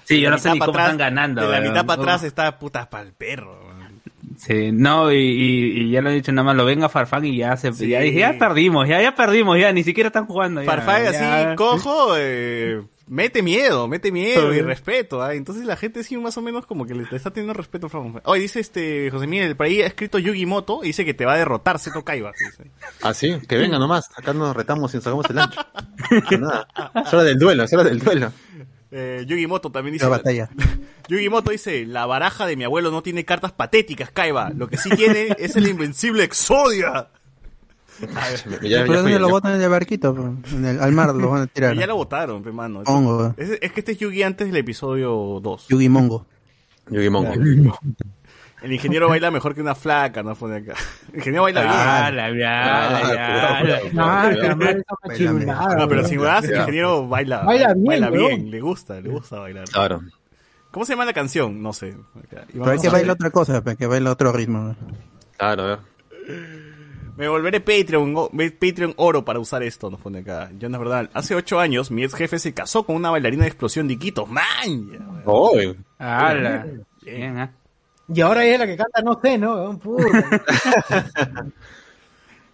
Sí, 0.06 0.22
yo 0.22 0.30
no 0.30 0.38
sé 0.38 0.50
mitad 0.50 0.54
ni 0.54 0.60
cómo 0.60 0.72
atrás- 0.72 0.86
están 0.92 0.98
ganando. 0.98 1.42
De 1.42 1.60
la 1.60 1.62
mitad 1.68 1.86
para 1.86 2.02
atrás 2.02 2.24
está 2.24 2.58
putas 2.60 2.88
para 2.88 3.04
el 3.04 3.14
perro. 3.14 3.60
Sí, 4.38 4.72
no, 4.74 5.12
y, 5.14 5.18
y, 5.18 5.82
y 5.84 5.92
ya 5.92 6.02
lo 6.02 6.10
he 6.10 6.14
dicho, 6.14 6.32
nada 6.34 6.46
más 6.48 6.56
lo 6.58 6.66
venga 6.66 6.90
Farfán 6.90 7.24
y 7.26 7.38
ya 7.38 7.56
se 7.56 7.72
Sí. 7.72 7.88
ya, 7.88 8.02
dije, 8.02 8.20
ya 8.20 8.38
perdimos, 8.38 8.86
ya, 8.88 9.02
ya 9.02 9.16
perdimos, 9.16 9.58
ya, 9.58 9.72
ni 9.72 9.84
siquiera 9.84 10.08
están 10.08 10.26
jugando. 10.26 10.62
ya, 10.62 10.66
Farfán 10.70 11.04
ya. 11.04 11.10
así, 11.52 11.56
cojo, 11.56 12.16
eh, 12.18 12.82
mete 13.08 13.42
miedo, 13.42 13.88
mete 13.88 14.12
miedo 14.12 14.54
y 14.54 14.60
respeto, 14.62 15.22
¿ah? 15.24 15.36
Entonces 15.36 15.64
la 15.64 15.78
gente 15.78 16.04
sí 16.04 16.18
más 16.18 16.38
o 16.38 16.42
menos 16.42 16.66
como 16.66 16.86
que 16.86 16.94
le 16.96 17.04
está 17.16 17.32
teniendo 17.32 17.54
respeto. 17.54 17.88
Hoy 18.26 18.42
dice 18.42 18.60
este 18.60 19.10
José 19.10 19.26
Miguel, 19.26 19.56
por 19.56 19.68
ahí 19.68 19.82
ha 19.82 19.88
escrito 19.88 20.20
Yugi 20.20 20.46
Moto 20.46 20.82
y 20.84 20.88
dice 20.88 21.06
que 21.06 21.14
te 21.14 21.24
va 21.26 21.36
a 21.36 21.38
derrotar 21.38 21.80
Seto 21.80 22.04
Kaiba. 22.04 22.34
dice. 22.38 22.70
Ah, 23.04 23.14
sí, 23.14 23.38
que 23.48 23.56
venga 23.56 23.80
nomás. 23.80 24.10
Acá 24.18 24.34
nos 24.34 24.54
retamos 24.54 24.94
y 24.94 24.98
nos 24.98 25.04
sacamos 25.06 25.30
el 25.30 25.40
ancho. 25.40 25.62
Nada. 26.40 26.68
Es 27.06 27.14
hora 27.14 27.24
del 27.24 27.40
duelo, 27.40 27.64
es 27.64 27.72
hora 27.74 27.84
del 27.86 28.00
duelo. 28.00 28.34
Eh, 28.98 29.26
Yugi 29.28 29.46
Moto 29.46 29.70
también 29.70 29.92
dice. 29.92 30.06
La 30.06 30.10
batalla. 30.10 30.50
Yugi 31.10 31.28
Moto 31.28 31.52
dice, 31.52 31.86
la 31.86 32.06
baraja 32.06 32.46
de 32.46 32.56
mi 32.56 32.64
abuelo 32.64 32.92
no 32.92 33.04
tiene 33.04 33.26
cartas 33.26 33.52
patéticas, 33.52 34.10
Kaiba. 34.10 34.52
Lo 34.52 34.70
que 34.70 34.78
sí 34.78 34.90
tiene 34.90 35.36
es 35.38 35.58
el 35.58 35.68
invencible 35.68 36.24
Exodia. 36.24 37.10
Ya, 38.62 38.86
Por 38.86 38.96
eso 38.96 39.04
fue, 39.04 39.14
se 39.14 39.20
lo 39.20 39.28
ya 39.28 39.32
botan 39.32 39.56
en 39.56 39.62
el 39.62 39.70
barquito, 39.70 40.36
en 40.52 40.66
el, 40.66 40.82
al 40.82 40.92
mar 40.92 41.16
lo 41.16 41.30
van 41.30 41.44
a 41.44 41.48
tirar. 41.48 41.78
Ya 41.78 41.88
lo 41.88 41.96
votaron, 41.96 42.44
pe 42.44 42.52
mano. 42.52 42.84
Hongo. 42.86 43.34
Es, 43.38 43.52
es 43.62 43.72
que 43.72 43.80
este 43.80 43.94
es 43.94 44.00
Yugi 44.00 44.22
antes 44.22 44.48
del 44.48 44.58
episodio 44.58 45.40
2. 45.42 45.68
Yugi 45.70 45.88
Mongo. 45.88 46.26
Yugi 46.90 47.10
Mongo. 47.10 47.32
El 48.66 48.74
ingeniero 48.74 49.08
baila 49.08 49.30
mejor 49.32 49.54
que 49.56 49.62
una 49.62 49.76
flaca, 49.76 50.24
no 50.24 50.36
pone 50.36 50.58
acá. 50.58 50.74
El 51.14 51.20
ingeniero 51.20 51.44
baila 51.44 51.62
bien. 51.62 51.74
Ah, 51.76 52.12
la, 52.12 52.30
la, 52.30 52.34
la, 52.34 53.64
la. 53.64 53.78
Ah, 53.98 54.32
la 54.32 54.56
madre 54.56 54.80
está 54.80 54.96
Bailame. 55.04 55.46
machirulada, 55.46 55.76
No, 55.76 55.88
pero 55.88 56.04
sin 56.08 56.20
más, 56.22 56.44
el 56.46 56.58
ingeniero 56.58 57.08
baila, 57.08 57.44
Baila 57.44 57.74
bien, 57.74 57.84
bien, 58.12 58.14
weón. 58.14 58.52
le 58.52 58.60
gusta, 58.62 59.00
le 59.00 59.10
gusta 59.10 59.40
bailar. 59.40 59.66
Claro. 59.70 60.02
¿Cómo 60.72 60.86
se 60.86 60.94
llama 60.94 61.06
la 61.06 61.14
canción? 61.14 61.62
No 61.62 61.72
sé. 61.74 61.96
Pero 62.52 62.70
hay 62.72 62.80
que 62.80 62.88
a- 62.88 62.92
bailar 62.92 63.12
otra 63.12 63.30
cosa, 63.30 63.62
pues, 63.64 63.78
que 63.78 63.86
baila 63.88 64.12
otro 64.12 64.32
ritmo. 64.34 64.76
Claro, 65.38 65.64
a 65.64 65.66
ver. 65.68 65.80
Me 67.18 67.30
volveré 67.30 67.62
Patreon, 67.62 68.14
Patreon 68.60 68.94
oro 68.98 69.24
para 69.24 69.40
usar 69.40 69.64
esto, 69.64 69.90
nos 69.90 70.02
pone 70.02 70.20
acá. 70.20 70.50
Jonas 70.60 70.80
Verdad. 70.82 71.10
Hace 71.14 71.34
ocho 71.36 71.62
años, 71.62 71.92
mi 71.92 72.04
ex 72.04 72.14
jefe 72.14 72.40
se 72.40 72.54
casó 72.54 72.84
con 72.84 72.96
una 72.98 73.10
bailarina 73.10 73.44
de 73.44 73.50
explosión 73.50 73.88
de 73.88 73.94
Iquitos. 73.94 74.28
¡Man! 74.28 75.22
Ala. 75.98 76.66
Bien, 77.04 77.38
¿ah? 77.38 77.52
Y 78.08 78.22
ahora 78.22 78.44
ella 78.46 78.54
es 78.54 78.60
la 78.60 78.68
que 78.68 78.78
canta, 78.78 79.02
no 79.02 79.20
sé, 79.22 79.38
¿no? 79.38 79.80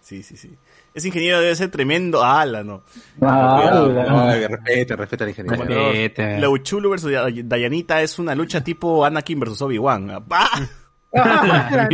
Sí, 0.00 0.22
sí, 0.22 0.36
sí. 0.36 0.54
Ese 0.94 1.08
ingeniero 1.08 1.40
debe 1.40 1.54
ser 1.56 1.70
tremendo. 1.70 2.22
¡Hala, 2.22 2.62
no! 2.62 2.82
Ah, 3.22 4.30
Ay, 4.32 4.46
respeta, 4.46 4.96
respeta 4.96 5.24
al 5.24 5.30
ingeniero. 5.30 5.64
Respeta. 5.64 6.38
La 6.38 6.50
Uchulu 6.50 6.90
versus 6.90 7.10
Day- 7.12 7.42
Dayanita 7.44 8.02
es 8.02 8.18
una 8.18 8.34
lucha 8.34 8.62
tipo 8.62 9.04
Anakin 9.04 9.40
versus 9.40 9.62
Obi-Wan. 9.62 10.10
Ah, 10.10 10.18
¡Bah! 10.26 10.50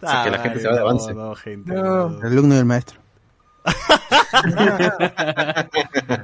Ah, 0.00 0.22
que 0.24 0.30
la 0.30 0.38
gente 0.38 0.60
se 0.60 0.68
va 0.68 0.74
de 0.74 0.80
avance. 0.80 1.12
No, 1.12 1.28
no, 1.30 1.34
gente. 1.34 1.72
No. 1.72 2.08
no. 2.10 2.20
El 2.20 2.26
alumno 2.32 2.54
del 2.54 2.64
maestro. 2.64 3.00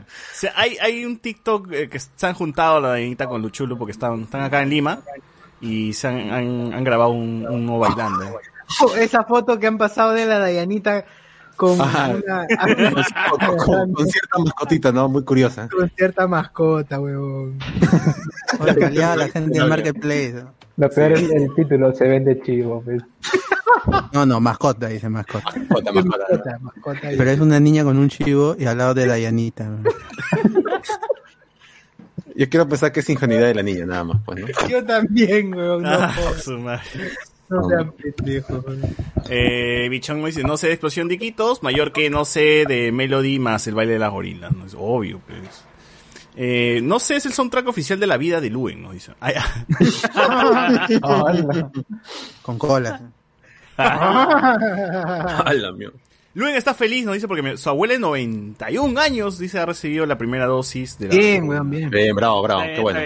O 0.06 0.36
sea, 0.36 0.52
hay, 0.56 0.76
hay 0.80 1.04
un 1.04 1.18
TikTok 1.18 1.72
eh, 1.72 1.88
que 1.88 1.98
se 1.98 2.26
han 2.26 2.34
juntado 2.34 2.80
la 2.80 2.88
Dayanita 2.90 3.26
con 3.26 3.40
Luchulu 3.42 3.76
porque 3.78 3.92
están, 3.92 4.22
están 4.22 4.42
acá 4.42 4.62
en 4.62 4.70
Lima 4.70 5.00
y 5.60 5.92
se 5.92 6.08
han, 6.08 6.30
han, 6.30 6.72
han 6.74 6.84
grabado 6.84 7.10
un, 7.10 7.46
uno 7.48 7.78
bailando. 7.78 8.24
Esa 8.98 9.24
foto 9.24 9.58
que 9.58 9.66
han 9.66 9.78
pasado 9.78 10.12
de 10.12 10.26
la 10.26 10.38
Dayanita 10.38 11.04
con 11.56 11.80
Ajá. 11.80 12.08
una 12.10 12.46
Con, 13.30 13.56
con- 13.58 13.92
con 13.92 14.06
cierta 14.08 14.38
mascotita, 14.38 14.90
¿no? 14.92 15.08
Muy 15.08 15.22
curiosa. 15.24 15.68
con 15.68 15.88
cierta 15.90 16.26
mascota, 16.26 16.98
weón. 17.00 17.58
Hola, 18.58 18.74
callada 18.74 19.16
la 19.16 19.28
gente 19.28 19.58
del 19.58 19.68
marketplace. 19.68 20.44
Lo 20.76 20.90
peor 20.90 21.12
es 21.12 21.30
el 21.30 21.54
título, 21.54 21.92
se 21.94 22.08
vende 22.08 22.40
chivo. 22.42 22.82
pues. 22.84 23.02
No, 24.12 24.26
no, 24.26 24.40
mascota, 24.40 24.88
dice 24.88 25.08
mascota. 25.08 25.44
Mascota, 25.68 25.92
mascota. 25.92 26.24
Mascota, 26.30 26.58
mascota. 26.60 27.00
Pero 27.16 27.30
es 27.30 27.38
una 27.40 27.60
niña 27.60 27.84
con 27.84 27.98
un 27.98 28.08
chivo 28.08 28.56
y 28.58 28.64
al 28.64 28.78
lado 28.78 28.94
de 28.94 29.06
Dayanita. 29.06 29.68
Yo 32.36 32.48
quiero 32.48 32.68
pensar 32.68 32.90
que 32.92 33.00
es 33.00 33.08
ingenuidad 33.10 33.46
de 33.46 33.54
la 33.54 33.62
niña, 33.62 33.86
nada 33.86 34.04
más, 34.04 34.20
pues, 34.24 34.40
¿no? 34.40 34.46
Yo 34.68 34.84
también, 34.84 35.54
weón. 35.54 35.82
No, 35.82 35.90
Ah, 35.90 36.14
su 36.42 36.58
madre. 36.58 36.82
no 37.48 37.68
sean 37.68 37.92
pendejos. 37.92 38.64
Eh, 39.28 39.86
Bichón 39.90 40.20
me 40.20 40.26
dice, 40.26 40.42
no 40.42 40.56
sé 40.56 40.66
de 40.68 40.72
explosión 40.74 41.06
de 41.08 41.14
Iquitos, 41.14 41.62
mayor 41.62 41.92
que 41.92 42.10
no 42.10 42.24
sé 42.24 42.64
de 42.66 42.90
Melody 42.92 43.38
más 43.38 43.66
el 43.66 43.74
baile 43.74 43.92
de 43.94 43.98
las 44.00 44.10
gorilas. 44.10 44.52
No 44.52 44.66
es 44.66 44.74
obvio, 44.76 45.20
pues. 45.26 45.38
Eh, 46.36 46.80
no 46.82 46.98
sé, 46.98 47.14
es 47.16 47.26
el 47.26 47.32
soundtrack 47.32 47.68
oficial 47.68 48.00
de 48.00 48.08
la 48.08 48.16
vida 48.16 48.40
de 48.40 48.50
Luen, 48.50 48.82
nos 48.82 48.92
dice. 48.94 49.12
Ay, 49.20 49.34
Hola. 51.02 51.70
Con 52.42 52.58
cola. 52.58 53.00
¡Hala, 53.76 55.72
mío! 55.72 55.92
Luen 56.34 56.56
está 56.56 56.74
feliz, 56.74 57.04
nos 57.04 57.14
dice, 57.14 57.28
porque 57.28 57.42
me- 57.42 57.56
su 57.56 57.68
abuela 57.68 57.94
de 57.94 58.00
91 58.00 59.00
años, 59.00 59.38
dice, 59.38 59.58
ha 59.60 59.66
recibido 59.66 60.04
la 60.04 60.18
primera 60.18 60.46
dosis 60.46 60.98
de 60.98 61.08
la... 61.08 61.14
Bien, 61.14 61.48
weón, 61.48 61.70
bien. 61.70 61.90
Bien, 61.90 62.14
bravo, 62.14 62.42
bravo, 62.42 62.62
qué 62.74 62.80
bueno. 62.80 62.98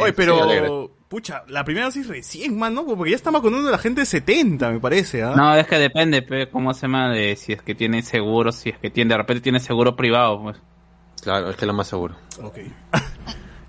Oye, 0.00 0.12
pero, 0.14 0.90
pucha, 1.08 1.42
la 1.48 1.62
primera 1.64 1.86
dosis 1.86 2.06
recién, 2.08 2.58
man, 2.58 2.72
¿no? 2.74 2.86
Porque 2.86 3.10
ya 3.10 3.16
está 3.16 3.30
vacunando 3.30 3.68
a 3.68 3.72
la 3.72 3.78
gente 3.78 4.00
de 4.00 4.06
70, 4.06 4.70
me 4.70 4.80
parece, 4.80 5.22
¿ah? 5.22 5.34
No, 5.36 5.54
es 5.54 5.66
que 5.66 5.76
depende, 5.76 6.22
pe, 6.22 6.48
cómo 6.48 6.72
se 6.72 6.82
llama, 6.82 7.10
de 7.10 7.36
si 7.36 7.52
es 7.52 7.60
que 7.60 7.74
tiene 7.74 8.00
seguro, 8.02 8.50
si 8.50 8.70
es 8.70 8.78
que 8.78 8.88
tiene, 8.88 9.10
de 9.10 9.18
repente 9.18 9.42
tiene 9.42 9.60
seguro 9.60 9.94
privado, 9.94 10.40
pues. 10.42 10.56
Claro, 11.22 11.50
es 11.50 11.56
que 11.56 11.64
es 11.64 11.66
lo 11.66 11.74
más 11.74 11.86
seguro. 11.88 12.16
Ok. 12.42 12.56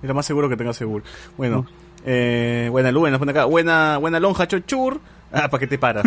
es 0.01 0.07
lo 0.07 0.13
más 0.13 0.25
seguro 0.25 0.47
que 0.47 0.55
tenga 0.55 0.71
seguro. 0.71 1.03
Bueno, 1.35 1.65
eh, 2.05 2.69
buena 2.71 2.91
Luen, 2.93 3.11
nos 3.11 3.19
pone 3.19 3.31
acá, 3.31 3.43
buena, 3.43 3.97
buena 3.97 4.21
lonja, 4.21 4.47
chochur. 4.47 5.01
Ah, 5.33 5.47
¿para 5.49 5.59
qué 5.59 5.67
te 5.67 5.77
paras? 5.77 6.03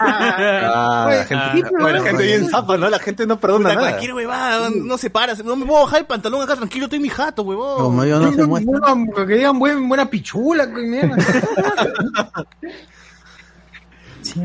Ah, 0.00 1.06
la 1.10 1.24
gente, 1.24 1.70
bueno, 1.70 1.98
la 1.98 2.02
gente 2.02 2.22
bien 2.24 2.48
zapa, 2.48 2.76
¿no? 2.76 2.90
La 2.90 2.98
gente 2.98 3.26
no 3.26 3.38
perdona 3.38 3.70
nada. 3.70 3.80
cualquier 3.88 4.14
huevada, 4.14 4.70
no 4.70 4.98
se 4.98 5.10
para, 5.10 5.34
no 5.34 5.54
me 5.56 5.64
puedo 5.64 5.84
bajar 5.84 6.00
el 6.00 6.06
pantalón 6.06 6.42
acá 6.42 6.56
tranquilo, 6.56 6.86
estoy 6.86 6.96
en 6.96 7.02
mi 7.02 7.08
jato, 7.08 7.42
huevón. 7.42 7.76
Como 7.78 8.04
yo 8.04 8.18
no 8.18 8.32
se 8.32 8.44
muestra. 8.44 8.94
Que 9.26 9.34
digan 9.34 9.58
buen, 9.58 9.88
buena 9.88 10.10
pichula, 10.10 10.66
que 10.66 10.82
mierda. 10.82 11.16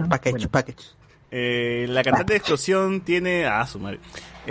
Package, 0.10 0.48
package. 0.48 1.00
Eh, 1.32 1.86
la 1.90 2.04
cantante 2.04 2.34
de 2.34 2.38
explosión 2.38 3.02
tiene. 3.02 3.46
Ah, 3.46 3.66
su 3.66 3.80
madre. 3.80 4.00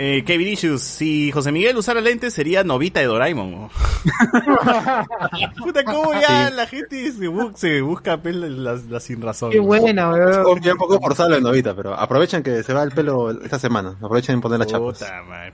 Eh, 0.01 0.23
Kevin 0.25 0.47
Issues, 0.47 0.81
si 0.81 1.29
José 1.29 1.51
Miguel 1.51 1.75
usara 1.75 1.99
lentes 1.99 2.33
sería 2.33 2.63
Novita 2.63 3.01
de 3.01 3.07
Doraemon. 3.07 3.69
Puta, 5.57 5.83
¿cómo 5.83 6.13
ya 6.13 6.49
la 6.49 6.65
gente 6.67 7.11
se, 7.11 7.29
bu- 7.29 7.53
se 7.55 7.81
busca 7.81 8.17
pel- 8.21 8.47
la, 8.47 8.79
la 8.89 8.99
sin 9.01 9.21
razón? 9.21 9.51
Qué 9.51 9.59
buena, 9.59 10.09
weón. 10.09 10.61
Ya 10.61 10.71
un 10.71 10.77
poco 10.77 10.99
forzado 10.99 11.29
la 11.29 11.39
novita, 11.41 11.75
pero 11.75 11.93
aprovechen 11.93 12.43
que 12.43 12.63
se 12.63 12.73
va 12.73 12.83
el 12.83 12.91
pelo 12.91 13.31
esta 13.43 13.59
semana. 13.59 13.89
Aprovechen 14.01 14.35
en 14.35 14.41
poner 14.41 14.59
la 14.59 14.65
chapa. 14.65 14.93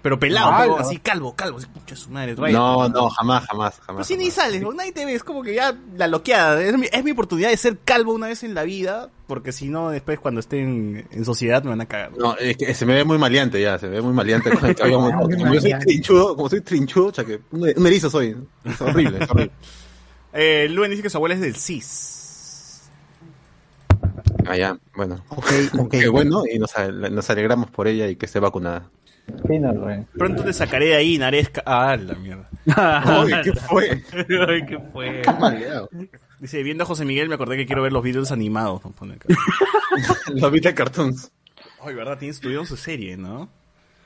Pero 0.02 0.20
pelado, 0.20 0.52
pero 0.60 0.72
no. 0.76 0.78
así 0.78 1.00
calvo, 1.00 1.36
calvo, 1.36 1.58
así, 1.58 1.66
pucha 1.68 1.96
su 1.96 2.10
madre. 2.12 2.36
Ryan. 2.36 2.54
No, 2.54 2.90
no, 2.90 3.10
jamás, 3.10 3.46
jamás, 3.48 3.74
Pero 3.76 3.86
jamás. 3.88 4.08
si 4.08 4.16
ni 4.18 4.30
sales, 4.32 4.62
¿no? 4.62 4.72
nadie 4.74 4.92
te 4.92 5.06
ve, 5.06 5.16
es 5.16 5.24
como 5.24 5.42
que 5.42 5.56
ya 5.56 5.76
la 5.98 6.08
loqueada. 6.08 6.62
Es 6.62 6.78
mi, 6.78 6.88
es 6.92 7.04
mi 7.04 7.12
oportunidad 7.12 7.50
de 7.50 7.58
ser 7.58 7.78
calvo 7.84 8.14
una 8.14 8.28
vez 8.28 8.44
en 8.44 8.54
la 8.54 8.62
vida, 8.64 9.10
porque 9.28 9.52
si 9.52 9.70
no, 9.70 9.90
después 9.90 10.20
cuando 10.20 10.40
esté 10.40 10.60
en, 10.60 11.08
en 11.12 11.26
sociedad 11.26 11.64
me 11.64 11.70
van 11.72 11.82
a 11.82 11.86
cagar. 11.86 12.12
No, 12.18 12.36
es 12.38 12.58
que 12.58 12.74
se 12.74 12.86
me 12.86 12.94
ve 12.94 13.04
muy 13.04 13.18
maleante 13.18 13.62
ya, 13.62 13.78
se 13.80 13.88
me 13.88 13.94
ve 13.96 14.02
muy 14.02 14.14
maleante 14.14 14.50
con 14.52 14.66
el 14.66 14.76
cabello 14.78 15.02
Ah, 15.08 15.20
Como 15.22 15.54
yo 15.54 15.62
soy 15.62 15.74
trinchudo, 15.80 16.36
como 16.36 16.50
soy 16.50 16.62
trinchudo, 16.62 17.08
o 17.08 17.14
sea 17.14 17.24
que 17.26 17.40
un, 17.52 17.68
un 17.76 17.88
erizo 17.88 18.10
soy. 18.10 18.36
Es 18.64 18.82
horrible, 18.82 19.20
es 19.24 19.30
horrible. 19.30 19.52
Eh, 20.38 20.68
Luen 20.70 20.92
dice 20.92 21.02
que 21.02 21.10
su 21.10 21.16
abuela 21.16 21.34
es 21.36 21.40
del 21.40 21.56
CIS. 21.56 22.90
Ah, 24.46 24.58
ya, 24.58 24.78
bueno. 24.96 25.24
Ok, 25.30 25.46
ok. 25.80 25.92
Qué 25.92 26.10
bueno, 26.10 26.44
y 26.52 26.60
nos, 26.60 26.76
ale- 26.76 27.10
nos 27.10 27.30
alegramos 27.30 27.72
por 27.72 27.88
ella 27.88 28.08
y 28.10 28.18
que 28.18 28.26
esté 28.26 28.40
vacunada. 28.42 28.90
Sí, 29.48 29.58
no, 29.58 29.72
Rubén. 29.72 30.06
Pronto 30.18 30.44
te 30.44 30.52
sacaré 30.54 30.88
de 30.88 30.96
ahí, 30.96 31.18
Naresca. 31.18 31.64
Ah, 31.66 31.96
la 31.98 32.14
mierda. 32.16 32.50
Oye, 33.22 33.42
¿qué 33.44 33.54
fue? 33.54 34.04
Ay, 34.14 34.66
¿qué 34.68 34.78
fue? 34.92 35.22
Maleado. 35.40 35.90
Dice, 36.40 36.62
viendo 36.64 36.84
a 36.84 36.88
José 36.88 37.06
Miguel 37.06 37.30
me 37.30 37.36
acordé 37.36 37.58
que 37.58 37.66
quiero 37.66 37.82
ver 37.82 37.94
los 37.94 38.04
videos 38.04 38.32
animados. 38.32 38.84
nos 38.84 38.94
pone 38.94 39.14
acá. 39.16 39.28
Los 40.34 40.52
de 40.52 40.74
cartoons. 40.74 41.32
Ay, 41.82 41.94
verdad, 41.96 42.18
tienes 42.18 42.40
tuvieron 42.40 42.66
su 42.66 42.76
serie, 42.76 43.16
¿no? 43.16 43.48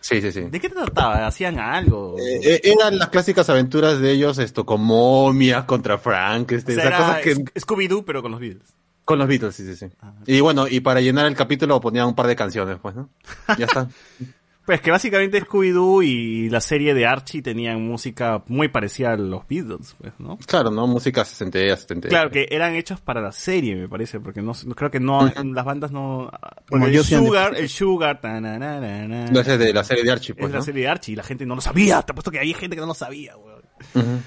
Sí, 0.02 0.22
sí, 0.22 0.32
sí. 0.32 0.42
¿De 0.42 0.60
qué 0.60 0.70
trataba? 0.70 1.26
¿Hacían 1.28 1.60
algo? 1.60 2.16
Eh, 2.20 2.40
eh, 2.44 2.62
eran 2.64 2.98
las 2.98 3.10
clásicas 3.10 3.50
aventuras 3.50 4.00
de 4.00 4.12
ellos, 4.12 4.38
esto, 4.38 4.66
con 4.66 4.82
momias 4.82 5.64
contra 5.66 5.98
Frank, 5.98 6.52
este, 6.54 6.74
o 6.74 6.76
sea, 6.76 6.86
esas 6.88 7.00
cosas 7.02 7.22
que... 7.22 7.36
Sc- 7.36 7.52
Scooby-Doo, 7.66 8.04
pero 8.06 8.22
con 8.22 8.32
los 8.32 8.40
Beatles. 8.40 8.70
Con 9.04 9.20
los 9.20 9.28
Beatles, 9.28 9.56
sí, 9.56 9.66
sí, 9.66 9.76
sí. 9.76 9.88
Y 10.28 10.40
bueno, 10.40 10.68
y 10.68 10.80
para 10.82 11.02
llenar 11.02 11.26
el 11.26 11.36
capítulo 11.36 11.82
ponían 11.82 12.08
un 12.08 12.16
par 12.16 12.28
de 12.28 12.36
canciones, 12.36 12.78
pues, 12.82 12.96
¿no? 12.96 13.10
Ya 13.58 13.66
está. 13.66 13.90
Pues 14.70 14.82
que 14.82 14.92
básicamente 14.92 15.44
Scooby-Doo 15.44 16.04
y 16.06 16.48
la 16.52 16.62
serie 16.62 16.94
de 16.94 17.08
Archie 17.08 17.42
tenían 17.42 17.82
música 17.82 18.44
muy 18.46 18.68
parecida 18.68 19.14
a 19.14 19.18
los 19.18 19.48
Beatles, 19.48 19.96
pues, 20.00 20.14
¿no? 20.20 20.38
Claro, 20.46 20.70
¿no? 20.70 20.86
Música 20.86 21.26
60, 21.26 21.76
70. 21.76 22.08
Claro, 22.08 22.30
que 22.30 22.48
eran 22.52 22.76
hechos 22.76 23.02
para 23.02 23.20
la 23.20 23.32
serie, 23.32 23.76
me 23.76 23.90
parece, 23.90 24.20
porque 24.20 24.44
no 24.44 24.54
creo 24.76 24.92
que 24.92 25.00
no, 25.00 25.28
las 25.44 25.66
bandas 25.66 25.92
no... 25.92 26.30
El 26.70 27.04
Sugar, 27.04 27.56
el 27.58 27.68
Sugar, 27.68 28.22
tananana, 28.22 29.08
No, 29.32 29.40
ese 29.40 29.54
es 29.54 29.60
de 29.60 29.74
la 29.74 29.84
serie 29.84 30.04
de 30.04 30.12
Archie, 30.12 30.34
es 30.34 30.38
pues, 30.38 30.52
la 30.52 30.60
¿no? 30.60 30.64
serie 30.64 30.84
de 30.84 30.88
Archie 30.88 31.14
y 31.14 31.16
la 31.16 31.24
gente 31.24 31.48
no 31.48 31.56
lo 31.56 31.62
sabía, 31.62 32.04
te 32.04 32.12
apuesto 32.12 32.30
que 32.30 32.38
había 32.38 32.56
gente 32.56 32.76
que 32.76 32.82
no 32.82 32.90
lo 32.90 32.94
sabía, 32.94 33.38
weón. 33.38 33.64
Ujú. 33.96 34.22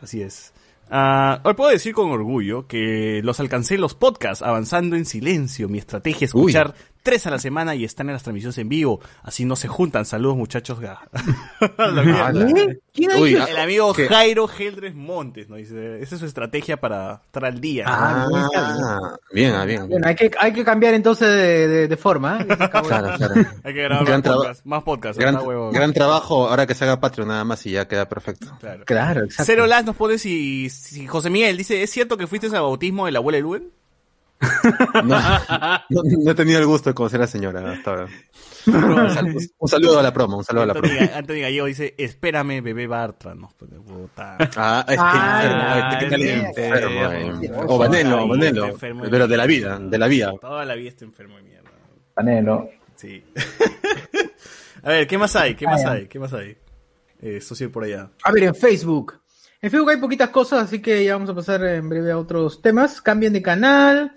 Así 0.00 0.22
es. 0.22 0.52
Ah, 0.92 1.40
hoy 1.44 1.54
puedo 1.54 1.70
decir 1.70 1.94
con 1.94 2.10
orgullo 2.10 2.66
que 2.66 3.20
los 3.22 3.38
alcancé 3.38 3.76
en 3.76 3.80
los 3.80 3.94
podcasts, 3.94 4.42
avanzando 4.42 4.96
en 4.96 5.04
silencio. 5.04 5.68
Mi 5.68 5.78
estrategia 5.78 6.24
es 6.24 6.30
escuchar 6.30 6.74
tres 7.02 7.26
a 7.26 7.30
la 7.30 7.38
semana 7.38 7.74
y 7.74 7.84
están 7.84 8.08
en 8.08 8.14
las 8.14 8.22
transmisiones 8.22 8.58
en 8.58 8.68
vivo. 8.68 9.00
Así 9.22 9.44
no 9.44 9.56
se 9.56 9.68
juntan. 9.68 10.04
Saludos, 10.04 10.36
muchachos. 10.36 10.78
¿Quién 12.92 13.10
Uy, 13.18 13.36
ah, 13.36 13.46
El 13.48 13.56
amigo 13.58 13.92
¿Qué? 13.94 14.08
Jairo 14.08 14.48
Geldres 14.48 14.94
Montes, 14.94 15.48
¿no? 15.48 15.56
Dice, 15.56 16.00
esa 16.02 16.14
es 16.16 16.20
su 16.20 16.26
estrategia 16.26 16.78
para 16.78 17.22
estar 17.24 17.44
al 17.44 17.60
día. 17.60 17.84
Ah, 17.86 18.26
Ah, 18.56 19.16
bien, 19.32 19.54
bien. 19.66 19.88
Bueno, 19.88 20.06
hay 20.06 20.14
que, 20.14 20.30
hay 20.38 20.52
que 20.52 20.64
cambiar 20.64 20.94
entonces 20.94 21.28
de, 21.28 21.68
de- 21.68 21.88
de 21.88 21.96
forma. 21.96 22.40
¿eh? 22.40 22.46
Claro, 22.90 23.14
claro. 23.16 23.34
Hay 23.64 23.74
que 23.74 23.82
grabar 23.82 24.04
Gran 24.06 24.22
más 24.22 24.34
podcast, 24.36 24.64
más 24.66 24.82
podcast. 24.82 25.18
Gran, 25.18 25.34
está 25.34 25.46
huevo. 25.46 25.70
gran 25.70 25.92
trabajo, 25.92 26.48
ahora 26.48 26.66
que 26.66 26.74
se 26.74 26.84
haga 26.84 27.00
Patreon 27.00 27.28
nada 27.28 27.44
más 27.44 27.64
y 27.66 27.72
ya 27.72 27.86
queda 27.86 28.08
perfecto. 28.08 28.46
Claro. 28.60 28.84
Claro, 28.84 29.24
exacto. 29.24 29.44
Cero 29.46 29.66
Las 29.66 29.84
nos 29.84 29.96
pone 29.96 30.18
si, 30.18 30.68
si 30.70 31.06
José 31.06 31.30
Miguel 31.30 31.56
dice, 31.56 31.82
¿es 31.82 31.90
cierto 31.90 32.16
que 32.16 32.26
fuiste 32.26 32.46
al 32.48 32.52
bautismo 32.52 33.06
de 33.06 33.12
la 33.12 33.18
abuela 33.18 33.36
de 33.36 33.42
Luen? 33.42 33.70
No, 35.04 35.18
no, 35.90 36.02
no 36.24 36.30
he 36.30 36.34
tenido 36.34 36.58
el 36.58 36.66
gusto 36.66 36.90
de 36.90 36.94
conocer 36.94 37.20
a 37.20 37.24
la 37.24 37.26
señora 37.26 37.72
hasta 37.72 37.90
ahora. 37.90 38.08
Un 38.66 39.10
sal- 39.10 39.34
un 39.58 39.68
saludo 39.68 39.98
a 39.98 40.02
la 40.02 40.12
promo, 40.12 40.38
un 40.38 40.44
saludo 40.44 40.64
a 40.64 40.66
la 40.66 40.74
promo. 40.74 40.94
Anthony 41.14 41.40
Gallego 41.40 41.66
dice, 41.66 41.94
espérame, 41.98 42.62
bebé 42.62 42.86
Bartra. 42.86 43.34
No, 43.34 43.50
pues, 43.58 43.70
puta. 43.86 44.36
Ah, 44.56 44.84
es 44.88 44.94
que 44.96 45.02
Ah, 45.02 45.42
enfermo, 45.44 46.00
¿qué 46.00 46.06
tal 46.10 46.22
es 46.22 46.44
enfermo, 46.44 47.12
eh? 47.12 47.50
O 47.66 47.78
Vanelo, 47.78 48.28
Vanelo. 48.28 48.76
Pero 49.10 49.28
de 49.28 49.36
la 49.36 49.46
vida, 49.46 49.78
de 49.78 49.98
la 49.98 50.06
vida. 50.08 50.32
Toda 50.40 50.64
la 50.64 50.74
vida 50.74 50.88
está 50.90 51.04
enfermo 51.04 51.36
de 51.36 51.42
mierda. 51.42 51.70
Panelo. 52.14 52.68
Sí. 52.96 53.22
a 54.82 54.88
ver, 54.90 55.06
¿qué 55.06 55.18
más 55.18 55.34
hay? 55.36 55.54
¿Qué 55.54 55.66
más 55.66 55.84
hay? 55.84 56.06
¿Qué 56.06 56.18
más 56.18 56.32
hay? 56.32 56.56
Eh, 57.22 57.40
socio 57.40 57.70
por 57.70 57.84
allá. 57.84 58.10
A 58.22 58.32
ver, 58.32 58.44
en 58.44 58.54
Facebook. 58.54 59.20
En 59.62 59.70
Facebook 59.70 59.90
hay 59.90 59.96
poquitas 59.98 60.30
cosas, 60.30 60.64
así 60.64 60.80
que 60.80 61.04
ya 61.04 61.14
vamos 61.14 61.28
a 61.30 61.34
pasar 61.34 61.62
en 61.64 61.88
breve 61.88 62.10
a 62.12 62.18
otros 62.18 62.62
temas. 62.62 63.02
Cambien 63.02 63.32
de 63.32 63.42
canal. 63.42 64.12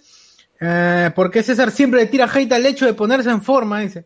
Eh, 0.66 1.12
porque 1.16 1.44
César 1.44 1.72
siempre 1.72 2.00
le 2.02 2.06
tira 2.08 2.30
hate 2.34 2.52
al 2.54 2.66
hecho 2.66 2.86
de 2.86 2.94
ponerse 2.94 3.30
en 3.30 3.42
forma, 3.42 3.82
dice. 3.82 4.06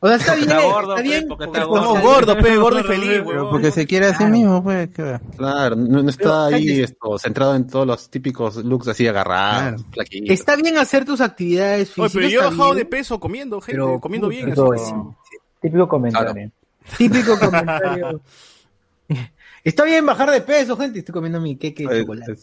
O 0.00 0.06
sea, 0.08 0.16
está 0.16 0.34
bien, 0.34 0.48
Está 0.50 0.62
gordo, 0.62 0.90
está 0.92 0.96
pe, 0.96 1.02
bien. 1.02 1.28
porque 1.28 1.44
está 1.44 1.64
gordo. 1.64 2.00
gordo, 2.00 2.38
pe, 2.38 2.56
gordo 2.56 2.80
y 2.80 2.82
feliz, 2.84 3.22
huevón. 3.24 3.50
porque 3.50 3.70
se 3.70 3.86
quiere 3.86 4.06
a 4.06 4.14
sí 4.16 4.24
mismo, 4.24 4.62
pues. 4.62 4.90
Claro, 5.36 5.76
no, 5.76 6.02
no 6.02 6.10
está 6.10 6.46
Pero, 6.46 6.56
ahí 6.56 6.80
esto, 6.82 7.18
centrado 7.18 7.54
en 7.56 7.66
todos 7.66 7.86
los 7.86 8.10
típicos 8.10 8.56
looks 8.56 8.88
así 8.88 9.06
agarrados, 9.08 9.82
Claro. 9.90 10.08
Está 10.26 10.56
bien 10.56 10.76
hacer 10.78 11.04
tus 11.06 11.20
actividades 11.22 11.90
Oye, 11.98 12.08
físicas. 12.08 12.12
pero 12.14 12.28
yo 12.28 12.40
he 12.40 12.44
bajado 12.44 12.74
de 12.74 12.84
peso 12.84 13.18
comiendo, 13.20 13.60
gente, 13.60 13.72
Pero, 13.72 13.98
comiendo 14.00 14.28
bien. 14.28 14.52
así. 14.52 14.92
Típico, 15.62 15.88
comentario. 15.88 16.50
Típico 16.98 17.38
comentario. 17.40 18.20
Está 19.62 19.84
bien 19.84 20.04
bajar 20.04 20.30
de 20.30 20.42
peso, 20.42 20.76
gente. 20.76 20.98
Estoy 20.98 21.12
comiendo 21.14 21.40
mi 21.40 21.56
queque 21.56 21.86
de 21.86 21.96
Eh, 21.96 22.00
chocolate. 22.02 22.36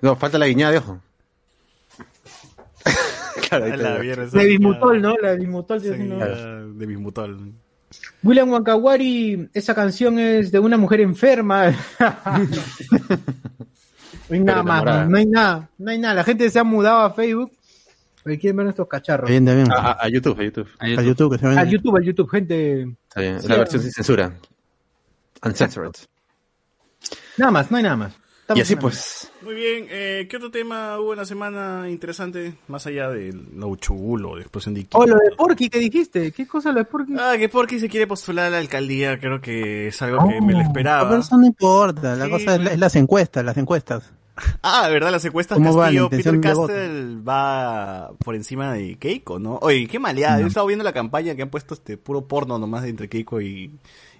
No, 0.00 0.16
falta 0.16 0.38
la 0.38 0.46
guiñada 0.46 0.72
de 0.72 0.78
ojo. 0.78 1.00
Claro, 3.58 3.64
ahí 3.66 3.72
A 3.72 3.76
te- 3.76 3.82
la 3.82 3.98
mierda, 3.98 4.24
esa 4.24 4.38
De 4.38 4.46
bismutol, 4.46 5.02
¿no? 5.02 5.14
La 5.20 5.30
de 5.32 5.36
bismutol. 5.38 5.82
De 5.82 6.86
bismutol. 6.86 7.52
William 8.22 8.50
Wankawari, 8.50 9.50
esa 9.52 9.74
canción 9.74 10.18
es 10.18 10.50
de 10.50 10.58
una 10.58 10.78
mujer 10.78 11.00
enferma. 11.00 11.70
no 11.98 12.06
hay 14.30 14.40
nada 14.40 14.62
más, 14.62 15.08
no 15.08 15.16
hay 15.18 15.26
nada, 15.26 15.68
no 15.78 15.90
hay 15.90 15.98
nada. 15.98 16.14
La 16.14 16.24
gente 16.24 16.48
se 16.50 16.58
ha 16.58 16.64
mudado 16.64 17.00
a 17.00 17.12
Facebook. 17.12 17.52
porque 18.22 18.38
quieren 18.38 18.56
ver 18.56 18.64
nuestros 18.64 18.88
cacharros. 18.88 19.28
Bien, 19.28 19.44
bien. 19.44 19.70
A, 19.72 19.92
a- 19.92 20.04
a 20.04 20.08
YouTube, 20.08 20.38
a 20.40 20.44
YouTube. 20.44 20.68
A 20.78 20.88
YouTube. 21.02 21.38
Que. 21.38 21.46
A 21.46 21.64
YouTube, 21.64 21.96
a 21.98 22.02
YouTube, 22.02 22.30
gente. 22.30 22.82
Está 23.08 23.20
bien, 23.20 23.40
Sí. 23.42 23.48
la 23.48 23.56
versión 23.56 23.82
sin 23.82 23.90
censura. 23.92 24.32
Uncensored. 25.44 25.90
Nada 27.36 27.50
más, 27.50 27.70
no 27.70 27.76
hay 27.78 27.82
nada 27.82 27.96
más. 27.96 28.14
Estamos 28.42 28.58
Y 28.58 28.62
así 28.62 28.76
pues. 28.76 29.30
Muy 29.42 29.54
bien, 29.54 29.86
eh, 29.88 30.26
¿qué 30.28 30.36
otro 30.36 30.50
tema 30.50 30.98
hubo 30.98 31.12
en 31.12 31.18
la 31.20 31.24
semana 31.24 31.88
interesante? 31.88 32.54
Más 32.68 32.84
allá 32.86 33.08
del 33.08 33.46
lo 33.56 33.74
chubulo 33.76 34.34
de 34.34 34.42
explosión 34.42 34.74
de 34.74 34.86
Oh, 34.92 35.06
lo 35.06 35.14
de 35.16 35.30
Porky, 35.36 35.68
¿qué 35.68 35.78
dijiste? 35.78 36.32
¿Qué 36.32 36.46
cosa 36.46 36.72
lo 36.72 36.80
de 36.80 36.84
Porky? 36.84 37.14
Ah, 37.18 37.34
que 37.38 37.48
Porky 37.48 37.78
se 37.78 37.88
quiere 37.88 38.06
postular 38.08 38.46
a 38.46 38.50
la 38.50 38.58
alcaldía, 38.58 39.18
creo 39.20 39.40
que 39.40 39.88
es 39.88 40.02
algo 40.02 40.28
que 40.28 40.40
me 40.40 40.52
lo 40.52 40.58
No, 40.58 40.64
esperaba. 40.64 41.08
pero 41.08 41.20
eso 41.20 41.36
no 41.38 41.46
importa. 41.46 42.16
La 42.16 42.24
Sí, 42.26 42.30
cosa 42.32 42.54
es, 42.56 42.60
la- 42.62 42.72
es 42.72 42.78
las 42.80 42.96
encuestas, 42.96 43.44
las 43.44 43.56
encuestas. 43.56 44.12
Ah, 44.62 44.88
¿verdad? 44.88 45.12
Las 45.12 45.24
encuestas 45.24 45.58
¿Cómo 45.58 45.76
va 45.76 45.90
la 45.92 46.08
Castillo, 46.08 46.08
Peter? 46.10 46.40
Castle 46.40 47.16
va 47.26 48.10
por 48.24 48.34
encima 48.34 48.72
de 48.72 48.96
Keiko, 48.98 49.38
¿no? 49.38 49.58
Oye, 49.62 49.86
qué 49.86 49.98
maleada. 50.00 50.38
Yo 50.40 50.46
he 50.46 50.48
estado 50.48 50.66
viendo 50.66 50.84
la 50.84 50.92
campaña 50.92 51.34
que 51.36 51.42
han 51.42 51.50
puesto 51.50 51.74
este 51.74 51.96
puro 51.96 52.26
porno 52.26 52.58
nomás 52.58 52.84
entre 52.86 53.08
Keiko 53.08 53.40
y, 53.40 53.70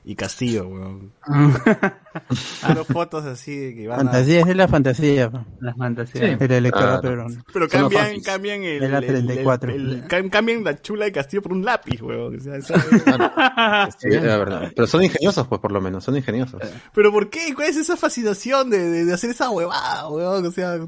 y 0.05 0.15
Castillo, 0.17 0.67
weón. 0.67 1.13
Puro 2.67 2.85
fotos 2.85 3.25
así 3.25 3.57
de 3.57 3.75
que 3.75 3.89
van 3.89 4.01
a... 4.01 4.03
Fantasía, 4.11 4.41
es 4.41 4.57
la 4.57 4.69
fantasía. 4.69 5.31
pa. 5.31 5.47
Las 5.61 5.77
fantasías. 5.77 6.41
El 6.41 6.51
electorado 6.53 6.99
Ah. 6.99 7.01
peruano. 7.01 7.43
Pero 7.53 7.53
Son 7.53 7.61
los 7.63 7.71
cambian, 7.91 8.05
fanfics. 8.05 8.27
cambian 8.27 8.63
el, 8.65 8.83
Es 8.83 8.91
la 8.91 8.99
el- 8.99 9.07
34. 9.07 9.73
el- 9.73 9.91
el- 9.93 10.09
cam- 10.09 10.31
cambian 10.31 10.65
la 10.65 10.81
chula 10.81 11.05
de 11.05 11.13
Castillo 11.13 11.43
por 11.43 11.53
un 11.53 11.65
lápiz, 11.65 12.03
weón. 12.03 12.37
O 12.37 12.41
sea, 12.41 12.61
Sí, 13.99 14.11
la 14.11 14.37
verdad. 14.39 14.73
Pero 14.75 14.87
son 14.87 15.03
ingeniosos, 15.05 15.47
pues, 15.47 15.61
por 15.61 15.73
lo 15.73 15.81
menos. 15.81 16.03
Son 16.05 16.17
ingeniosos. 16.17 16.61
Pero 16.95 17.13
¿por 17.13 17.31
qué? 17.31 17.53
¿Cuál 17.55 17.69
es 17.69 17.77
esa 17.77 17.97
fascinación 17.97 18.71
de, 18.71 18.79
de, 18.79 19.05
de 19.05 19.15
hacer 19.15 19.31
esa 19.31 19.51
huevada, 19.51 20.09
weón? 20.09 20.45
O 20.47 20.51
sea, 20.51 20.79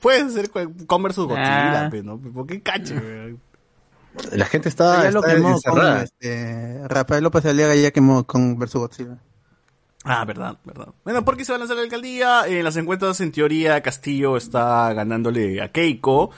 puedes 0.00 0.24
hacer 0.24 0.50
cu- 0.50 0.86
Converse 0.86 1.20
Godzilla, 1.20 1.86
Ah. 1.86 1.90
pe, 1.90 2.02
¿no? 2.02 2.18
¿Por 2.18 2.46
qué 2.46 2.60
cache, 2.60 2.94
weón? 2.94 3.40
La 4.32 4.46
gente 4.46 4.68
está, 4.68 5.04
ya 5.04 5.10
lo 5.10 5.20
está 5.20 5.34
quemó 5.34 5.60
con 5.60 5.96
este, 5.98 6.86
Rafael 6.88 7.24
López 7.24 7.44
Aliaga 7.46 7.74
ya 7.74 7.90
quemó 7.90 8.24
con 8.24 8.58
versus 8.58 8.80
Godzilla. 8.80 9.18
Ah, 10.04 10.24
verdad, 10.24 10.58
verdad. 10.64 10.88
Bueno, 11.02 11.24
¿por 11.24 11.36
qué 11.36 11.44
se 11.44 11.52
va 11.52 11.56
a 11.56 11.58
lanzar 11.60 11.76
la 11.76 11.82
alcaldía? 11.82 12.46
En 12.46 12.62
las 12.62 12.76
encuestas, 12.76 13.20
en 13.20 13.32
teoría, 13.32 13.82
Castillo 13.82 14.36
está 14.36 14.92
ganándole 14.92 15.62
a 15.62 15.72
Keiko. 15.72 16.30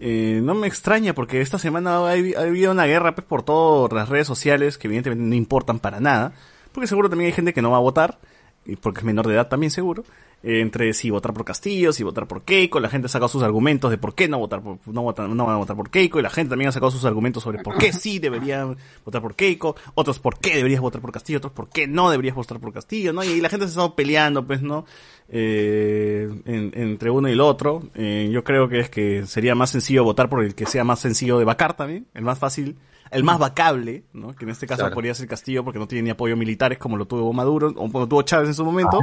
Eh, 0.00 0.40
no 0.42 0.54
me 0.54 0.66
extraña 0.66 1.14
porque 1.14 1.42
esta 1.42 1.58
semana 1.58 1.98
ha 1.98 2.12
habido 2.12 2.72
una 2.72 2.86
guerra 2.86 3.14
pues, 3.14 3.26
por 3.26 3.42
todas 3.42 3.92
las 3.92 4.08
redes 4.08 4.26
sociales 4.26 4.78
que 4.78 4.88
evidentemente 4.88 5.22
no 5.22 5.34
importan 5.34 5.78
para 5.78 6.00
nada. 6.00 6.32
Porque 6.72 6.86
seguro 6.86 7.10
también 7.10 7.26
hay 7.26 7.34
gente 7.34 7.52
que 7.52 7.60
no 7.60 7.70
va 7.70 7.76
a 7.76 7.80
votar. 7.80 8.18
Y 8.64 8.76
porque 8.76 9.00
es 9.00 9.04
menor 9.04 9.26
de 9.26 9.34
edad 9.34 9.48
también 9.48 9.70
seguro. 9.70 10.04
Eh, 10.44 10.60
entre 10.60 10.92
si 10.92 11.08
votar 11.10 11.32
por 11.32 11.44
Castillo, 11.44 11.92
si 11.92 12.02
votar 12.02 12.26
por 12.26 12.42
Keiko. 12.42 12.80
La 12.80 12.88
gente 12.88 13.06
ha 13.06 13.08
sacado 13.08 13.28
sus 13.28 13.42
argumentos 13.42 13.90
de 13.90 13.98
por 13.98 14.14
qué 14.14 14.28
no 14.28 14.38
votar 14.38 14.60
por, 14.62 14.78
no, 14.86 15.02
votan- 15.04 15.34
no 15.34 15.46
van 15.46 15.54
a 15.54 15.58
votar 15.58 15.76
por 15.76 15.90
Keiko. 15.90 16.18
Y 16.18 16.22
la 16.22 16.30
gente 16.30 16.50
también 16.50 16.68
ha 16.68 16.72
sacado 16.72 16.90
sus 16.90 17.04
argumentos 17.04 17.42
sobre 17.42 17.58
por 17.62 17.76
qué 17.78 17.92
sí 17.92 18.18
deberían 18.18 18.76
votar 19.04 19.20
por 19.22 19.34
Keiko. 19.34 19.76
Otros 19.94 20.18
por 20.18 20.38
qué 20.38 20.56
deberías 20.56 20.80
votar 20.80 21.00
por 21.00 21.12
Castillo. 21.12 21.38
Otros 21.38 21.52
por 21.52 21.68
qué 21.68 21.86
no 21.86 22.10
deberías 22.10 22.34
votar 22.36 22.58
por 22.60 22.72
Castillo, 22.72 23.12
¿no? 23.12 23.22
Y, 23.24 23.40
la 23.40 23.48
gente 23.48 23.66
se 23.66 23.70
ha 23.70 23.72
estado 23.72 23.94
peleando, 23.96 24.46
pues, 24.46 24.62
¿no? 24.62 24.84
Eh, 25.28 26.28
en- 26.44 26.72
entre 26.74 27.10
uno 27.10 27.28
y 27.28 27.32
el 27.32 27.40
otro. 27.40 27.82
Eh, 27.94 28.28
yo 28.32 28.44
creo 28.44 28.68
que 28.68 28.80
es 28.80 28.90
que 28.90 29.26
sería 29.26 29.54
más 29.54 29.70
sencillo 29.70 30.04
votar 30.04 30.28
por 30.28 30.44
el 30.44 30.54
que 30.54 30.66
sea 30.66 30.84
más 30.84 31.00
sencillo 31.00 31.38
de 31.38 31.44
vacar 31.44 31.74
también. 31.76 32.06
El 32.14 32.22
más 32.24 32.38
fácil. 32.38 32.76
El 33.12 33.24
más 33.24 33.38
vacable, 33.38 34.04
¿no? 34.12 34.34
Que 34.34 34.44
en 34.44 34.50
este 34.50 34.66
caso 34.66 34.80
Claro. 34.80 34.94
podría 34.94 35.14
ser 35.14 35.28
Castillo 35.28 35.62
porque 35.64 35.78
no 35.78 35.86
tiene 35.86 36.02
ni 36.02 36.10
apoyo 36.10 36.36
militares 36.36 36.78
como 36.78 36.96
lo 36.96 37.06
tuvo 37.06 37.32
Maduro 37.32 37.68
o 37.68 37.74
como 37.74 38.08
tuvo 38.08 38.22
Chávez 38.22 38.48
en 38.48 38.54
su 38.54 38.64
momento. 38.64 38.98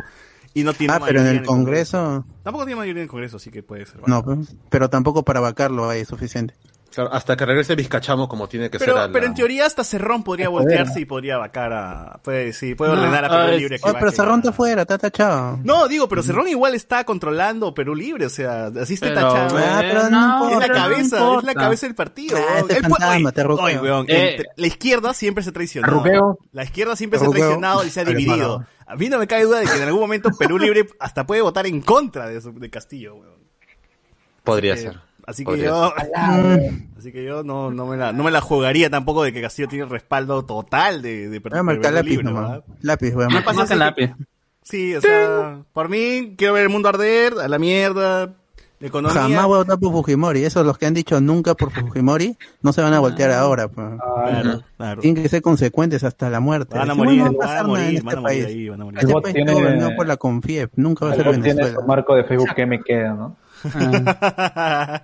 Y 0.54 0.64
no 0.64 0.74
tiene 0.74 0.94
Ah, 0.96 1.00
pero 1.06 1.22
en 1.22 1.28
el 1.28 1.46
Congreso, 1.46 2.26
Tampoco 2.44 2.66
tiene 2.66 2.78
mayoría 2.80 3.02
en 3.02 3.06
el 3.06 3.10
Congreso, 3.10 3.38
así 3.38 3.52
que 3.52 3.62
puede 3.62 3.86
ser. 3.86 4.02
no, 4.08 4.26
pero 4.70 4.90
tampoco 4.90 5.24
para 5.24 5.40
vacarlo 5.40 5.88
hay 5.90 6.06
suficiente. 6.06 6.56
Claro, 6.94 7.14
hasta 7.14 7.38
que 7.38 7.46
regrese 7.46 7.76
Vizcachamo 7.76 8.28
como 8.28 8.50
tiene 8.50 8.70
que 8.72 8.80
Pero, 8.80 8.94
ser. 8.96 9.02
la- 9.08 9.12
pero 9.14 9.28
en 9.28 9.36
teoría 9.36 9.66
hasta 9.68 9.84
Cerrón 9.84 10.24
podría 10.24 10.50
voltearse 10.50 11.00
y 11.02 11.06
podría 11.06 11.38
vacar 11.38 11.72
a... 11.72 12.20
Puede, 12.24 12.52
sí, 12.52 12.74
puede 12.74 12.94
ordenar 12.94 13.26
a 13.26 13.30
Perú 13.30 13.42
ah, 13.42 13.48
Libre 13.52 13.80
que 13.80 13.90
Oh, 13.90 13.94
pero 13.94 14.12
Cerrón 14.12 14.40
está 14.40 14.52
fuera, 14.52 14.82
está 14.82 14.98
tachado. 14.98 15.60
No, 15.64 15.88
digo, 15.88 16.10
pero 16.10 16.24
Cerrón 16.24 16.48
igual 16.48 16.74
está 16.74 17.04
controlando 17.04 17.74
Perú 17.76 17.94
Libre, 17.94 18.26
o 18.26 18.30
sea, 18.30 18.66
así 18.82 18.96
está 18.96 19.08
Pero, 19.08 19.22
tachado. 19.22 19.58
Ah, 19.60 19.78
pero 19.82 20.10
no 20.10 20.40
no, 20.40 20.50
es 20.50 20.54
la 20.56 20.60
pero 20.60 20.74
no 20.74 20.80
cabeza, 20.82 21.38
es 21.38 21.44
la 21.44 21.54
cabeza 21.54 21.86
del 21.86 21.96
partido. 21.96 22.38
Ah, 22.40 22.64
fantasma, 22.82 23.32
te 23.32 23.44
oye, 23.44 23.80
weón, 23.80 24.06
Eh. 24.10 24.32
entre- 24.32 24.50
la 24.56 24.68
izquierda 24.68 25.14
siempre 25.14 25.44
se 25.44 25.52
ha 25.52 25.54
traicionado. 25.54 26.40
La 26.52 26.64
izquierda 26.64 26.96
siempre 26.96 27.20
se 27.20 27.26
ha 27.26 27.30
traicionado 27.30 27.86
y 27.86 27.90
se 27.92 28.02
ha 28.02 28.06
dividido. 28.06 28.66
A 28.88 28.96
mí 28.96 29.08
no 29.10 29.20
me 29.20 29.28
cae 29.28 29.44
duda 29.44 29.60
de 29.60 29.68
que 29.68 29.76
en 29.78 29.84
algún 29.84 30.02
momento 30.02 30.32
Perú 30.40 30.58
Libre 30.58 30.88
hasta 31.00 31.28
puede 31.28 31.42
votar 31.42 31.68
en 31.68 31.82
contra 31.82 32.28
de, 32.28 32.42
su- 32.42 32.52
de 32.60 32.70
Castillo, 32.72 33.14
weón. 33.16 33.40
Podría 34.44 34.74
Eh, 34.74 34.78
ser. 34.78 35.09
Así 35.30 35.46
que 35.46 35.58
yo, 35.60 35.94
así 36.98 37.12
que 37.12 37.24
yo 37.24 37.44
no, 37.44 37.70
no 37.72 37.86
me 37.86 37.98
la, 37.98 38.12
no 38.12 38.24
me 38.24 38.32
la 38.32 38.42
jugaría 38.42 38.90
tampoco 38.90 39.24
de 39.24 39.32
que 39.32 39.42
Castillo 39.42 39.68
tiene 39.68 39.86
respaldo 39.86 40.44
total 40.44 41.02
de, 41.04 41.30
de, 41.30 41.40
Voy 41.40 41.60
a 41.60 41.64
marcar 41.64 41.94
lápiz 41.94 42.10
Libre, 42.10 42.24
nomás. 42.26 42.62
Lápiz, 42.82 43.14
voy 43.14 43.26
a 43.26 43.28
Me 43.28 43.34
marcar. 43.36 43.56
pasa 43.56 43.68
que 43.72 43.76
lápiz. 43.80 44.12
Sí, 44.64 44.96
o 44.96 45.02
sea, 45.02 45.60
por 45.72 45.88
mí 45.90 46.34
quiero 46.38 46.54
ver 46.56 46.64
el 46.64 46.70
mundo 46.70 46.90
arder, 46.90 47.34
a 47.42 47.48
la 47.48 47.60
mierda, 47.60 48.34
la 48.80 48.88
economía. 48.88 49.22
Jamás 49.22 49.46
voy 49.46 49.56
a 49.56 49.58
votar 49.60 49.80
por 49.80 49.92
Fujimori. 49.92 50.44
Esos 50.44 50.66
los 50.66 50.78
que 50.80 50.86
han 50.88 50.94
dicho 50.96 51.22
nunca 51.22 51.54
por 51.54 51.72
Fujimori 51.72 52.36
no 52.62 52.74
se 52.74 52.82
van 52.82 52.94
a 52.94 53.00
voltear 53.00 53.32
ahora. 53.32 53.68
pues. 53.68 53.88
Claro, 54.28 54.64
claro. 54.78 55.02
Tienen 55.02 55.22
que 55.24 55.30
ser 55.30 55.42
consecuentes 55.44 56.04
hasta 56.04 56.30
la 56.32 56.40
muerte. 56.40 56.76
Van 56.78 56.90
a 56.90 56.96
morir, 56.96 57.24
no 57.24 57.34
va 57.38 57.46
van 57.48 57.58
a 57.58 57.64
morir, 57.64 57.98
en 57.98 58.04
van 58.06 58.08
a 58.08 58.10
este 58.10 58.22
morir 58.22 58.44
país. 58.44 58.46
ahí, 58.46 58.70
van 58.70 58.82
a 58.82 58.86
morir. 58.86 59.00
Este 59.00 59.14
país 59.14 59.34
tiene- 59.36 59.54
gobernado 59.54 59.92
por 59.96 60.08
la 60.08 60.18
Confiep. 60.18 60.72
Nunca 60.76 61.06
va 61.06 61.12
a 61.12 61.14
El 61.14 61.18
ser 61.22 61.26
bot 61.28 61.36
tiene 61.36 61.50
Venezuela. 61.54 61.80
su 61.82 61.88
marco 61.88 62.16
de 62.16 62.24
Facebook 62.24 62.56
que 62.56 62.66
me 62.66 62.82
queda, 62.82 63.14
¿no? 63.14 63.36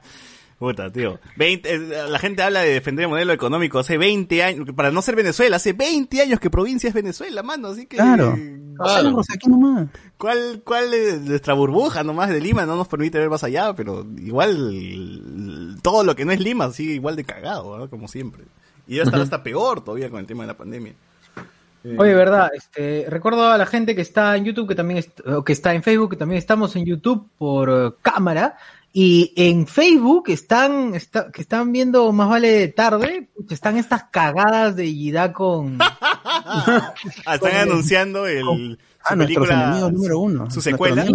Puta, 0.59 0.89
tío. 0.89 1.19
20, 1.35 1.73
eh, 1.73 1.79
la 2.09 2.17
gente 2.17 2.41
habla 2.41 2.61
de 2.61 2.73
defender 2.73 3.03
el 3.03 3.09
modelo 3.09 3.33
económico 3.33 3.79
hace 3.79 3.97
20 3.97 4.43
años, 4.43 4.69
para 4.75 4.89
no 4.89 5.01
ser 5.01 5.15
Venezuela, 5.15 5.57
hace 5.57 5.73
20 5.73 6.21
años 6.21 6.39
que 6.39 6.49
provincia 6.49 6.87
es 6.87 6.93
Venezuela, 6.93 7.43
mano, 7.43 7.67
así 7.69 7.85
que... 7.87 7.97
Claro. 7.97 8.37
Claro. 8.77 9.21
Aquí 9.33 9.49
nomás. 9.49 9.87
¿Cuál, 10.17 10.61
cuál 10.63 10.93
es 10.93 11.21
nuestra 11.21 11.53
burbuja 11.53 12.03
nomás 12.03 12.29
de 12.29 12.41
Lima 12.41 12.65
no 12.65 12.75
nos 12.75 12.87
permite 12.87 13.19
ver 13.19 13.29
más 13.29 13.43
allá? 13.43 13.73
Pero 13.73 14.05
igual 14.17 15.77
todo 15.81 16.03
lo 16.03 16.15
que 16.15 16.25
no 16.25 16.31
es 16.31 16.39
Lima 16.39 16.71
sigue 16.71 16.93
igual 16.93 17.15
de 17.15 17.23
cagado, 17.23 17.77
¿no? 17.77 17.89
como 17.89 18.07
siempre. 18.07 18.43
Y 18.87 18.97
ya 18.97 19.03
está 19.03 19.21
hasta 19.21 19.43
peor 19.43 19.83
todavía 19.83 20.09
con 20.09 20.19
el 20.19 20.25
tema 20.25 20.43
de 20.43 20.47
la 20.47 20.57
pandemia. 20.57 20.93
Eh, 21.85 21.95
Oye, 21.99 22.13
verdad, 22.15 22.49
este, 22.55 23.05
recuerdo 23.09 23.47
a 23.51 23.57
la 23.59 23.65
gente 23.67 23.95
que 23.95 24.01
está 24.01 24.35
en 24.35 24.45
YouTube, 24.45 24.67
que 24.67 24.75
también 24.75 24.97
est- 24.97 25.21
que 25.45 25.53
está 25.53 25.73
en 25.73 25.83
Facebook, 25.83 26.09
que 26.11 26.15
también 26.17 26.39
estamos 26.39 26.75
en 26.75 26.85
YouTube 26.85 27.29
por 27.37 27.69
eh, 27.69 27.91
cámara. 28.01 28.57
Y 28.91 29.33
en 29.35 29.67
Facebook 29.67 30.29
están, 30.29 30.95
está- 30.95 31.29
que 31.31 31.41
están 31.41 31.71
viendo 31.73 32.11
más 32.13 32.29
vale 32.29 32.69
tarde, 32.69 33.29
pucha, 33.35 33.53
están 33.53 33.77
estas 33.77 34.05
cagadas 34.05 34.75
de 34.77 34.91
Yida 34.93 35.31
con 35.33 35.77
Ah, 35.79 36.93
están 37.33 37.39
con- 37.39 37.51
anunciando 37.51 38.25
el, 38.25 38.79
Ah, 39.03 39.09
su 39.11 39.15
nuestros 39.17 39.47
película, 39.47 39.63
enemigos 39.67 39.91
número 39.93 40.19
uno. 40.19 40.49
su 40.49 40.61
secuela. 40.61 41.05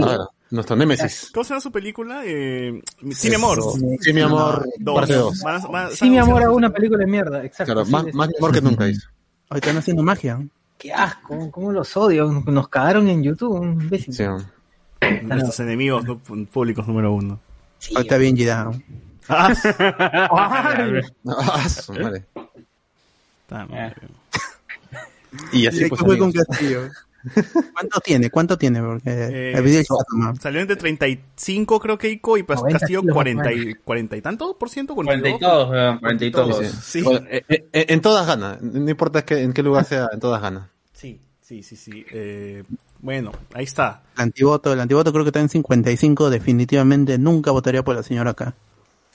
nuestro 0.50 0.76
némesis. 0.76 1.30
¿Cómo 1.34 1.42
se 1.44 1.48
llama 1.50 1.60
su 1.60 1.72
película? 1.72 2.22
Eh, 2.24 2.80
sí, 3.12 3.28
mi 3.30 3.34
amor. 3.36 3.58
Sí, 4.00 4.12
mi 4.12 4.20
amor, 4.20 4.64
Dos. 4.78 4.94
parte 4.94 5.14
2. 5.14 5.40
Van 5.42 5.54
a- 5.56 5.66
van 5.66 5.86
a- 5.86 5.90
Sí, 5.90 6.08
mi 6.10 6.18
amor, 6.18 6.42
a- 6.42 6.46
hago 6.46 6.56
una 6.56 6.70
película 6.70 7.00
de 7.04 7.10
mierda, 7.10 7.44
exacto. 7.44 7.72
Claro, 7.72 7.84
sí, 7.86 7.92
más, 7.92 8.04
de- 8.04 8.12
más 8.12 8.28
amor 8.38 8.52
que 8.52 8.60
nunca 8.62 8.88
hizo. 8.88 9.08
Hoy 9.48 9.56
están 9.58 9.76
haciendo 9.78 10.02
magia. 10.02 10.38
Qué 10.80 10.94
asco, 10.94 11.50
cómo 11.50 11.72
los 11.72 11.94
odio, 11.94 12.42
nos 12.46 12.68
cagaron 12.68 13.06
en 13.08 13.22
YouTube, 13.22 13.60
un 13.60 13.82
imbécil. 13.82 14.14
Sí. 14.14 14.24
Nuestros 15.24 15.60
enemigos 15.60 16.04
¿no? 16.06 16.18
públicos 16.18 16.88
número 16.88 17.12
uno. 17.12 17.38
Hoy 17.94 18.02
está 18.02 18.16
bien. 18.16 18.34
Ah, 19.28 19.52
Ay, 19.52 21.02
Ah, 23.50 23.66
mal. 23.66 23.94
Y 25.52 25.66
así 25.66 25.80
¿Qué 25.80 25.88
pues 25.88 26.00
fue 26.00 26.16
con. 26.16 26.32
Castillo? 26.32 26.88
¿Cuánto 27.72 28.00
tiene? 28.00 28.30
¿Cuánto 28.30 28.56
tiene? 28.58 28.80
Porque 28.82 29.10
Eh, 29.10 29.52
el 29.54 29.62
video. 29.62 29.82
Salió 30.40 30.60
entre 30.60 30.76
35, 30.76 31.80
creo 31.80 31.98
que 31.98 32.10
Ico, 32.10 32.36
y 32.38 32.42
pues 32.42 32.58
90 32.60 32.78
Castillo 32.78 33.00
kilos, 33.02 33.14
40 33.14 33.52
y, 33.52 33.74
40 33.74 34.16
y 34.16 34.22
tanto 34.22 34.56
por 34.58 34.70
ciento. 34.70 34.94
40 34.94 35.28
y 35.28 35.32
42. 35.32 35.40
todos, 35.40 35.70
weón, 35.70 35.98
40 35.98 36.24
y 36.24 36.30
todos. 36.30 36.66
Sí. 36.66 36.78
Sí. 36.82 37.02
Bueno, 37.02 37.26
eh, 37.30 37.42
eh, 37.48 37.66
eh, 37.72 37.86
en 37.88 38.00
todas 38.00 38.26
ganas. 38.26 38.60
No 38.62 38.90
importa 38.90 39.24
que- 39.24 39.42
en 39.42 39.52
qué 39.52 39.62
lugar 39.62 39.84
sea, 39.84 40.08
en 40.12 40.20
todas 40.20 40.40
ganas. 40.40 40.68
Sí, 40.92 41.20
sí, 41.40 41.62
sí, 41.62 41.76
sí. 41.76 42.04
Eh, 42.12 42.64
bueno, 43.00 43.32
ahí 43.54 43.64
está. 43.64 44.02
El 44.16 44.22
antivoto, 44.24 44.72
el 44.72 44.80
antivoto 44.80 45.12
creo 45.12 45.24
que 45.24 45.28
está 45.30 45.40
en 45.40 45.48
55. 45.48 46.30
Definitivamente 46.30 47.18
nunca 47.18 47.50
votaría 47.50 47.82
por 47.82 47.96
la 47.96 48.02
señora 48.02 48.30
acá. 48.30 48.54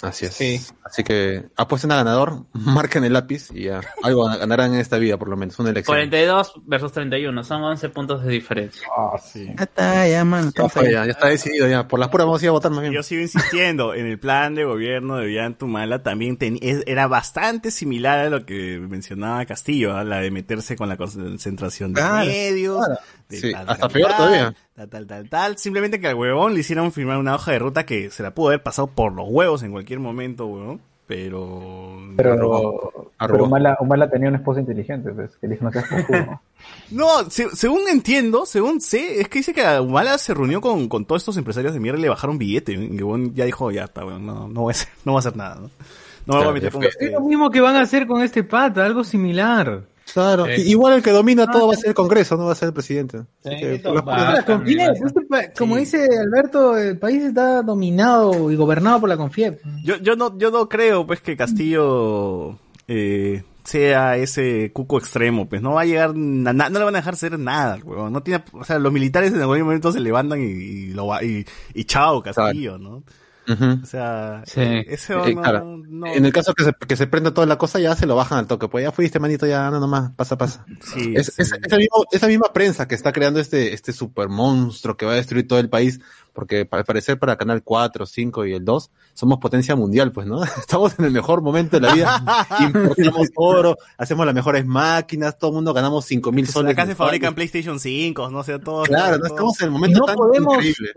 Así 0.02 0.26
es. 0.26 0.34
Sí. 0.34 0.62
Así 0.84 1.04
que 1.04 1.46
apuesten 1.56 1.92
a 1.92 1.96
ganador, 1.96 2.44
marquen 2.54 3.06
el 3.06 3.14
lápiz 3.14 3.50
y 3.54 3.64
ya. 3.64 3.82
Algo 4.04 4.26
ganarán 4.40 4.74
en 4.74 4.80
esta 4.82 4.98
vida, 4.98 5.18
por 5.18 5.30
lo 5.30 5.38
menos. 5.38 5.58
Una 5.58 5.70
elección. 5.70 5.96
42 5.96 6.54
versus 6.66 6.92
31, 6.92 7.44
son 7.44 7.64
11 7.64 7.90
puntos 7.90 8.24
de 8.24 8.32
diferencia. 8.32 8.86
Ah, 8.96 9.18
sí. 9.18 9.46
Ya 9.58 9.64
está, 9.64 10.08
ya, 10.08 10.24
mano. 10.26 10.52
Ya, 10.56 10.84
ya, 10.84 11.06
ya 11.06 11.12
está 11.12 11.28
decidido, 11.28 11.68
ya. 11.68 11.88
Por 11.88 12.00
las 12.00 12.10
puras 12.10 12.28
vamos 12.28 12.42
a 12.42 12.46
ir 12.46 12.50
a 12.50 12.52
votar 12.52 12.72
más 12.72 12.82
bien. 12.82 12.94
Yo 12.94 13.04
sigo 13.04 13.22
insistiendo, 13.22 13.94
en 13.94 14.06
el 14.06 14.20
plan 14.20 14.54
de 14.54 14.66
gobierno 14.66 15.16
de 15.18 15.28
Villantumala 15.28 16.04
también 16.04 16.38
ten- 16.38 16.60
era 16.62 17.08
bastante 17.08 17.72
similar 17.72 18.20
a 18.20 18.30
lo 18.30 18.46
que 18.46 18.78
mencionaba 18.80 19.46
Castillo, 19.46 19.96
¿ah? 19.96 20.04
la 20.04 20.20
de 20.20 20.30
meterse 20.30 20.76
con 20.76 20.90
la 20.90 20.98
concentración 20.98 21.94
de 21.94 22.02
Claro, 22.02 22.26
medios. 22.28 22.86
claro. 22.86 23.00
De 23.30 23.38
Sí, 23.38 23.52
tal, 23.52 23.62
hasta 23.70 23.88
tal, 23.88 23.92
peor 23.92 24.10
tal, 24.10 24.18
todavía. 24.18 24.56
Tal, 24.76 24.90
tal, 24.90 25.08
tal, 25.08 25.30
tal. 25.30 25.58
Simplemente 25.58 26.00
que 26.00 26.08
al 26.08 26.16
huevón 26.16 26.54
le 26.54 26.60
hicieron 26.60 26.92
firmar 26.92 27.18
una 27.18 27.36
hoja 27.36 27.52
de 27.52 27.60
ruta 27.60 27.86
que 27.86 28.10
se 28.12 28.24
la 28.24 28.34
pudo 28.34 28.48
haber 28.50 28.64
pasado 28.64 28.88
por 28.88 29.14
los 29.14 29.26
huevos 29.30 29.64
en 29.64 29.72
cualquier 29.72 30.00
momento, 30.00 30.46
huevón. 30.46 30.82
Pero... 31.08 32.02
Pero, 32.18 32.34
Arrugó. 32.34 33.12
pero 33.20 33.44
Humala, 33.46 33.78
Humala 33.80 34.10
tenía 34.10 34.28
una 34.30 34.40
esposa 34.40 34.60
inteligente, 34.60 35.12
pues, 35.12 35.38
que 35.40 35.48
le 35.48 35.54
dijo 35.56 35.70
no 36.92 37.30
se- 37.30 37.56
según 37.56 37.82
entiendo, 37.90 38.46
según 38.48 38.82
sé, 38.82 39.22
es 39.22 39.30
que 39.30 39.40
dice 39.40 39.54
que 39.54 39.80
Humala 39.80 40.18
se 40.18 40.34
reunió 40.34 40.62
con, 40.62 40.88
con 40.90 41.06
todos 41.06 41.22
estos 41.22 41.38
empresarios 41.38 41.74
de 41.74 41.80
mierda 41.80 42.00
y 42.00 42.04
le 42.04 42.10
bajaron 42.10 42.38
billete. 42.40 42.74
Y 42.74 42.88
huevón 43.02 43.34
ya 43.36 43.46
dijo, 43.46 43.70
ya 43.72 43.84
está, 43.86 44.04
weón, 44.06 44.26
no, 44.26 44.48
no 44.48 44.62
voy 44.62 44.72
a 44.72 44.76
hacer, 44.76 44.90
no 45.06 45.12
voy 45.12 45.18
a 45.18 45.20
hacer 45.20 45.36
nada, 45.36 45.56
¿no? 45.56 45.62
No 45.62 45.70
me 45.70 45.70
voy 46.34 46.38
Claro, 46.38 46.50
a 46.50 46.54
meter 46.54 46.70
ya 46.70 46.72
con 46.72 46.82
fue. 46.82 46.90
ustedes. 46.90 47.12
Es 47.14 47.20
lo 47.20 47.26
mismo 47.26 47.52
que 47.52 47.62
van 47.62 47.76
a 47.76 47.82
hacer 47.82 48.08
con 48.08 48.22
este 48.24 48.44
pata, 48.44 48.84
algo 48.84 49.04
similar. 49.04 49.84
Claro. 50.14 50.46
Sí. 50.46 50.62
Igual 50.70 50.94
el 50.94 51.04
que 51.04 51.12
domina 51.12 51.48
todo 51.48 51.68
va 51.68 51.74
a 51.74 51.78
ser 51.78 51.90
el 51.90 51.96
Congreso, 51.96 52.38
no 52.38 52.46
va 52.46 52.52
a 52.52 52.56
ser 52.56 52.68
el 52.68 52.74
presidente. 52.74 53.20
Sí, 53.44 53.50
que, 53.50 53.82
va. 53.84 54.36
este 54.38 55.22
pa- 55.28 55.52
como 55.58 55.76
Sí. 55.76 55.80
dice 55.82 56.08
Alberto, 56.20 56.78
el 56.78 56.98
país 57.00 57.24
está 57.24 57.62
dominado 57.64 58.52
y 58.52 58.56
gobernado 58.56 59.00
por 59.02 59.10
la 59.10 59.18
Confiep. 59.18 59.60
Yo, 59.84 59.98
yo 59.98 60.16
no, 60.16 60.38
yo 60.38 60.52
no 60.52 60.70
creo, 60.70 61.06
pues, 61.08 61.22
que 61.22 61.36
Castillo, 61.36 62.58
eh, 62.88 63.44
sea 63.64 64.16
ese 64.18 64.72
cuco 64.72 65.00
extremo, 65.00 65.50
pues, 65.50 65.60
no 65.62 65.74
va 65.74 65.82
a 65.82 65.86
llegar, 65.86 66.16
na- 66.16 66.54
na- 66.54 66.70
no 66.70 66.78
le 66.78 66.86
van 66.86 66.96
a 66.96 67.00
dejar 67.00 67.16
hacer 67.16 67.40
nada, 67.40 67.80
huevón. 67.84 68.14
No 68.14 68.22
tiene, 68.22 68.44
o 68.54 68.64
sea, 68.64 68.78
los 68.78 68.94
militares 68.94 69.34
en 69.34 69.42
algún 69.42 69.60
momento 69.62 69.92
se 69.92 70.00
levantan 70.00 70.40
y, 70.40 70.44
y 70.46 70.88
lo 70.94 71.08
va, 71.08 71.24
y, 71.24 71.46
y 71.74 71.84
chao, 71.86 72.22
Castillo, 72.22 72.78
¿no? 72.78 73.02
O 73.48 73.86
sea, 73.86 74.42
Sí. 74.46 74.62
ese 74.62 75.14
Eh, 75.14 75.36
no, 75.36 75.42
claro. 75.42 75.78
no- 75.88 76.08
En 76.08 76.26
el 76.26 76.34
caso 76.34 76.54
que 76.54 76.64
se, 76.64 76.74
que 76.74 76.96
se 76.96 77.08
prenda 77.08 77.34
toda 77.34 77.46
la 77.48 77.58
cosa, 77.58 77.80
ya 77.80 77.96
se 77.96 78.06
lo 78.06 78.16
bajan 78.16 78.40
al 78.40 78.48
toque. 78.48 78.68
Pues 78.68 78.84
ya 78.84 78.92
fuiste, 78.92 79.20
manito, 79.20 79.46
ya 79.46 79.70
no 79.70 79.80
nomás, 79.80 80.12
pasa, 80.16 80.38
pasa. 80.38 80.66
sí, 80.82 81.14
Es- 81.16 81.28
sí. 81.28 81.42
es- 81.42 81.52
esa, 81.54 81.78
misma, 81.78 81.96
esa 82.12 82.28
misma 82.28 82.52
prensa 82.54 82.88
que 82.88 82.96
está 82.96 83.12
creando 83.12 83.40
este, 83.40 83.74
este 83.74 83.94
super 83.94 84.30
monstruo 84.30 84.98
que 84.98 85.06
va 85.06 85.12
a 85.14 85.16
destruir 85.16 85.48
todo 85.48 85.60
el 85.60 85.70
país, 85.70 86.00
porque 86.34 86.68
al 86.70 86.86
parecer 86.86 87.20
para 87.20 87.38
Canal 87.38 87.64
4, 87.64 88.06
5 88.06 88.46
y 88.46 88.54
el 88.54 88.66
2 88.66 88.92
somos 89.16 89.40
potencia 89.40 89.76
mundial, 89.76 90.12
pues, 90.12 90.28
¿no? 90.28 90.44
Estamos 90.60 91.00
en 91.00 91.06
el 91.06 91.12
mejor 91.12 91.42
momento 91.42 91.80
de 91.80 91.88
la 91.88 91.94
vida. 91.96 92.48
Importamos 92.60 93.30
oro, 93.36 93.78
hacemos 93.98 94.26
las 94.26 94.36
mejores 94.36 94.66
máquinas, 94.66 95.40
todo 95.40 95.50
el 95.52 95.56
mundo 95.56 95.74
ganamos 95.74 96.06
5 96.06 96.32
mil 96.32 96.48
soles. 96.48 96.74
Acá 96.74 96.86
se 96.86 96.94
fabrican 96.96 97.34
PlayStation 97.34 97.80
5, 97.80 98.30
no 98.30 98.44
sé, 98.44 98.60
todo. 98.60 98.84
Claro, 98.84 99.18
no 99.18 99.26
estamos 99.26 99.60
en 99.62 99.66
el 99.66 99.72
momento 99.72 100.00
no 100.02 100.06
tan 100.06 100.16
podemos, 100.18 100.54
increíble. 100.58 100.94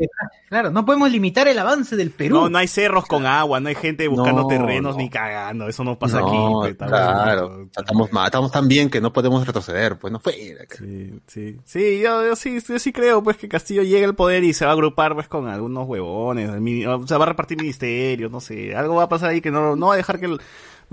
claro, 0.51 0.71
no 0.71 0.85
podemos 0.85 1.11
limitar 1.11 1.49
el 1.49 1.59
avance 1.59 1.97
del 1.97 2.11
Perú. 2.11 2.35
No, 2.35 2.49
no 2.51 2.59
hay 2.59 2.67
cerros 2.69 3.07
con 3.07 3.25
agua, 3.25 3.61
no 3.61 3.69
hay 3.69 3.77
gente 3.77 4.07
buscando 4.09 4.43
No, 4.43 4.49
terrenos 4.49 4.97
no. 4.97 5.03
ni 5.03 5.09
cagando, 5.09 5.69
eso 5.69 5.85
no 5.85 5.99
pasa 5.99 6.21
No, 6.21 6.27
aquí. 6.65 6.75
pues, 6.77 6.89
claro, 6.91 7.69
estamos, 7.77 8.13
mal, 8.13 8.25
estamos 8.27 8.51
tan 8.51 8.67
bien 8.69 8.91
que 8.91 9.01
no 9.01 9.13
podemos 9.13 9.47
retroceder, 9.47 9.97
pues 9.99 10.13
no 10.13 10.19
fuera. 10.21 10.65
Sí, 10.77 11.21
sí, 11.27 11.57
sí, 11.65 12.01
yo, 12.03 12.27
yo 12.27 12.35
sí, 12.37 12.59
yo 12.69 12.79
sí 12.79 12.93
creo 12.93 13.23
pues 13.23 13.37
que 13.37 13.49
Castillo 13.49 13.83
llegue 13.83 14.05
al 14.05 14.15
poder 14.17 14.43
y 14.45 14.53
se 14.53 14.65
va 14.65 14.73
a 14.73 14.75
agrupar 14.75 15.15
pues 15.15 15.29
con 15.29 15.49
algunos 15.49 15.87
huevones, 15.87 16.51
el 16.51 16.61
mini- 16.61 16.85
o 16.87 17.07
sea, 17.07 17.19
va 17.19 17.25
a 17.25 17.29
repartir 17.29 17.59
ministerios, 17.59 18.08
no 18.17 18.41
sé, 18.41 18.75
algo 18.75 18.95
va 18.97 19.05
a 19.05 19.09
pasar 19.09 19.31
ahí 19.31 19.41
que 19.41 19.51
no, 19.51 19.77
no 19.77 19.87
va 19.89 19.95
a 19.95 19.97
dejar 19.97 20.19
que, 20.21 20.27
el- 20.27 20.41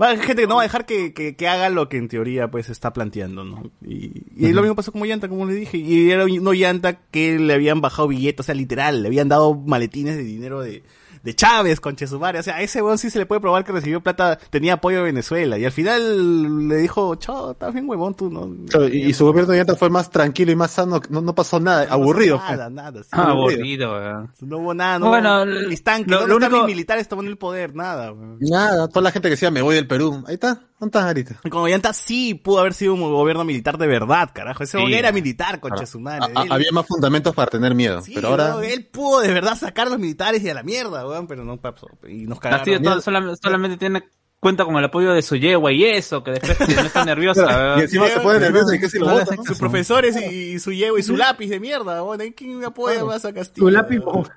va 0.00 0.06
a 0.06 0.10
haber 0.10 0.22
gente 0.24 0.42
que 0.42 0.48
no 0.48 0.56
va 0.56 0.62
a 0.62 0.64
dejar 0.64 0.84
que, 0.84 1.14
que, 1.14 1.36
que 1.36 1.48
haga 1.48 1.70
lo 1.70 1.88
que 1.88 1.96
en 1.96 2.08
teoría 2.08 2.50
pues 2.50 2.68
está 2.68 2.92
planteando, 2.92 3.44
¿no? 3.44 3.70
Y, 3.82 4.24
y 4.36 4.52
lo 4.52 4.60
mismo 4.60 4.76
pasó 4.76 4.92
con 4.92 5.02
Llanta, 5.02 5.28
como 5.28 5.46
le 5.46 5.54
dije, 5.54 5.78
y 5.78 6.10
era 6.10 6.24
no 6.26 6.52
Llanta 6.52 7.00
que 7.10 7.38
le 7.38 7.54
habían 7.54 7.80
bajado 7.80 8.08
billetes, 8.08 8.40
o 8.40 8.42
sea, 8.44 8.54
literal, 8.54 9.02
le 9.02 9.08
habían 9.08 9.28
dado 9.28 9.54
maletines 9.54 10.16
de 10.16 10.22
dinero 10.24 10.60
de, 10.60 10.82
de 11.26 11.34
Chávez 11.34 11.80
con 11.80 11.96
Chesumare, 11.96 12.38
o 12.38 12.42
sea, 12.42 12.56
a 12.56 12.62
ese 12.62 12.80
huevón 12.80 12.96
sí 12.96 13.10
se 13.10 13.18
le 13.18 13.26
puede 13.26 13.40
probar 13.42 13.64
que 13.64 13.72
recibió 13.72 14.00
plata, 14.00 14.38
tenía 14.48 14.74
apoyo 14.74 14.98
de 14.98 15.02
Venezuela, 15.04 15.58
y 15.58 15.64
al 15.64 15.72
final 15.72 16.68
le 16.68 16.76
dijo, 16.76 17.16
chao, 17.16 17.50
estás 17.50 17.72
bien 17.74 17.88
huevón 17.88 18.14
tú, 18.14 18.30
¿no? 18.30 18.48
Y, 18.88 19.06
y 19.06 19.12
su 19.12 19.24
gobierno 19.26 19.54
ya 19.54 19.64
fue 19.74 19.90
más 19.90 20.08
tranquilo 20.08 20.52
y 20.52 20.56
más 20.56 20.70
sano, 20.70 21.00
no, 21.10 21.20
no 21.20 21.34
pasó 21.34 21.58
nada, 21.60 21.84
No 21.86 21.92
aburrido. 21.94 22.38
pasó 22.38 22.52
Nada, 22.52 22.70
nada. 22.70 23.02
sí. 23.02 23.08
Ah, 23.12 23.30
aburrido, 23.32 23.92
weón. 23.92 24.32
No 24.40 24.58
hubo 24.58 24.72
nada, 24.74 24.98
no 25.00 25.08
Bueno, 25.08 25.42
hubo 25.42 25.68
mis 25.68 25.82
tanques, 25.82 26.10
lo- 26.10 26.20
¿dónde 26.20 26.30
lo 26.32 26.36
están 26.38 26.52
único- 26.52 26.66
mis 26.66 26.76
militares 26.76 27.08
tomando 27.08 27.30
el 27.30 27.36
poder? 27.38 27.74
Nada, 27.74 28.12
weón. 28.12 28.38
Nada, 28.40 28.88
toda 28.88 29.02
la 29.02 29.10
gente 29.10 29.26
que 29.28 29.30
decía 29.34 29.50
me 29.50 29.62
voy 29.62 29.74
del 29.74 29.86
Perú, 29.88 30.22
ahí 30.28 30.34
está, 30.34 30.60
¿dónde 30.78 30.98
estás 30.98 31.04
ahorita? 31.04 31.40
Como 31.50 31.66
sí 31.92 32.34
pudo 32.34 32.60
haber 32.60 32.74
sido 32.74 32.94
un 32.94 33.00
gobierno 33.00 33.44
militar 33.44 33.78
de 33.78 33.86
verdad, 33.86 34.30
carajo. 34.34 34.62
Ese 34.64 34.78
Sí, 34.78 34.94
era 34.94 35.12
militar, 35.12 35.60
concha 35.60 35.86
su 35.86 36.00
madre. 36.00 36.32
A- 36.34 36.40
a- 36.40 36.44
Él- 36.44 36.52
había 36.52 36.72
más 36.72 36.86
fundamentos 36.86 37.34
para 37.34 37.50
tener 37.50 37.74
miedo, 37.74 38.02
sí, 38.02 38.12
pero 38.14 38.28
ahora... 38.28 38.56
él 38.64 38.86
pudo 38.86 39.20
de 39.20 39.32
verdad 39.32 39.56
sacar 39.56 39.86
a 39.86 39.90
los 39.90 39.98
militares 39.98 40.42
y 40.42 40.48
a 40.50 40.54
la 40.54 40.62
mierda, 40.62 41.06
weón, 41.06 41.26
pero 41.26 41.44
no 41.44 41.56
pasó. 41.60 41.88
Y 42.08 42.26
nos 42.26 42.40
cagaron. 42.40 42.64
Castillo 42.64 42.82
todo- 42.82 43.36
solamente 43.42 43.76
tiene 43.76 44.08
cuenta 44.38 44.64
con 44.64 44.76
el 44.76 44.84
apoyo 44.84 45.12
de 45.12 45.22
su 45.22 45.36
yegua 45.36 45.72
y 45.72 45.84
eso, 45.84 46.22
que 46.22 46.32
después 46.32 46.58
no 46.68 46.82
está 46.82 47.04
nerviosa, 47.04 47.76
y 47.78 47.80
encima 47.82 48.06
se 48.08 48.20
pone 48.20 48.38
nervioso 48.38 48.74
y 48.74 48.78
que 48.80 48.88
si 48.88 48.98
lo 48.98 49.08
vota. 49.08 49.34
Sus 49.44 49.58
profesores 49.58 50.16
y, 50.16 50.52
y 50.54 50.58
su 50.58 50.72
yegua 50.72 51.00
y 51.00 51.02
su 51.02 51.16
lápiz 51.16 51.48
de 51.48 51.58
mierda, 51.58 52.02
weón. 52.02 52.20
¿Hay 52.20 52.32
¿Quién 52.32 52.62
apoya 52.64 53.04
más 53.04 53.24
a 53.24 53.32
Castillo? 53.32 53.66
Tu 53.66 53.70
lápiz 53.72 53.98
weón? 53.98 54.28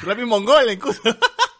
Su 0.00 0.06
lápiz 0.06 0.24
mongol, 0.24 0.70
incluso. 0.70 1.00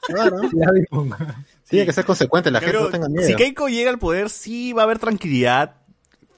Claro. 0.07 0.37
Pongo. 1.69 1.71
Tiene 1.71 1.87
que 1.87 1.93
ser 1.93 2.05
consecuente, 2.05 2.51
la 2.51 2.61
gente 2.61 2.79
no 2.81 2.89
tenga 2.89 3.09
miedo. 3.09 3.27
si 3.27 3.35
Keiko 3.35 3.69
llega 3.69 3.91
al 3.91 3.99
poder, 3.99 4.31
sí 4.31 4.73
va 4.73 4.83
a 4.83 4.85
haber 4.85 4.99
tranquilidad. 4.99 5.75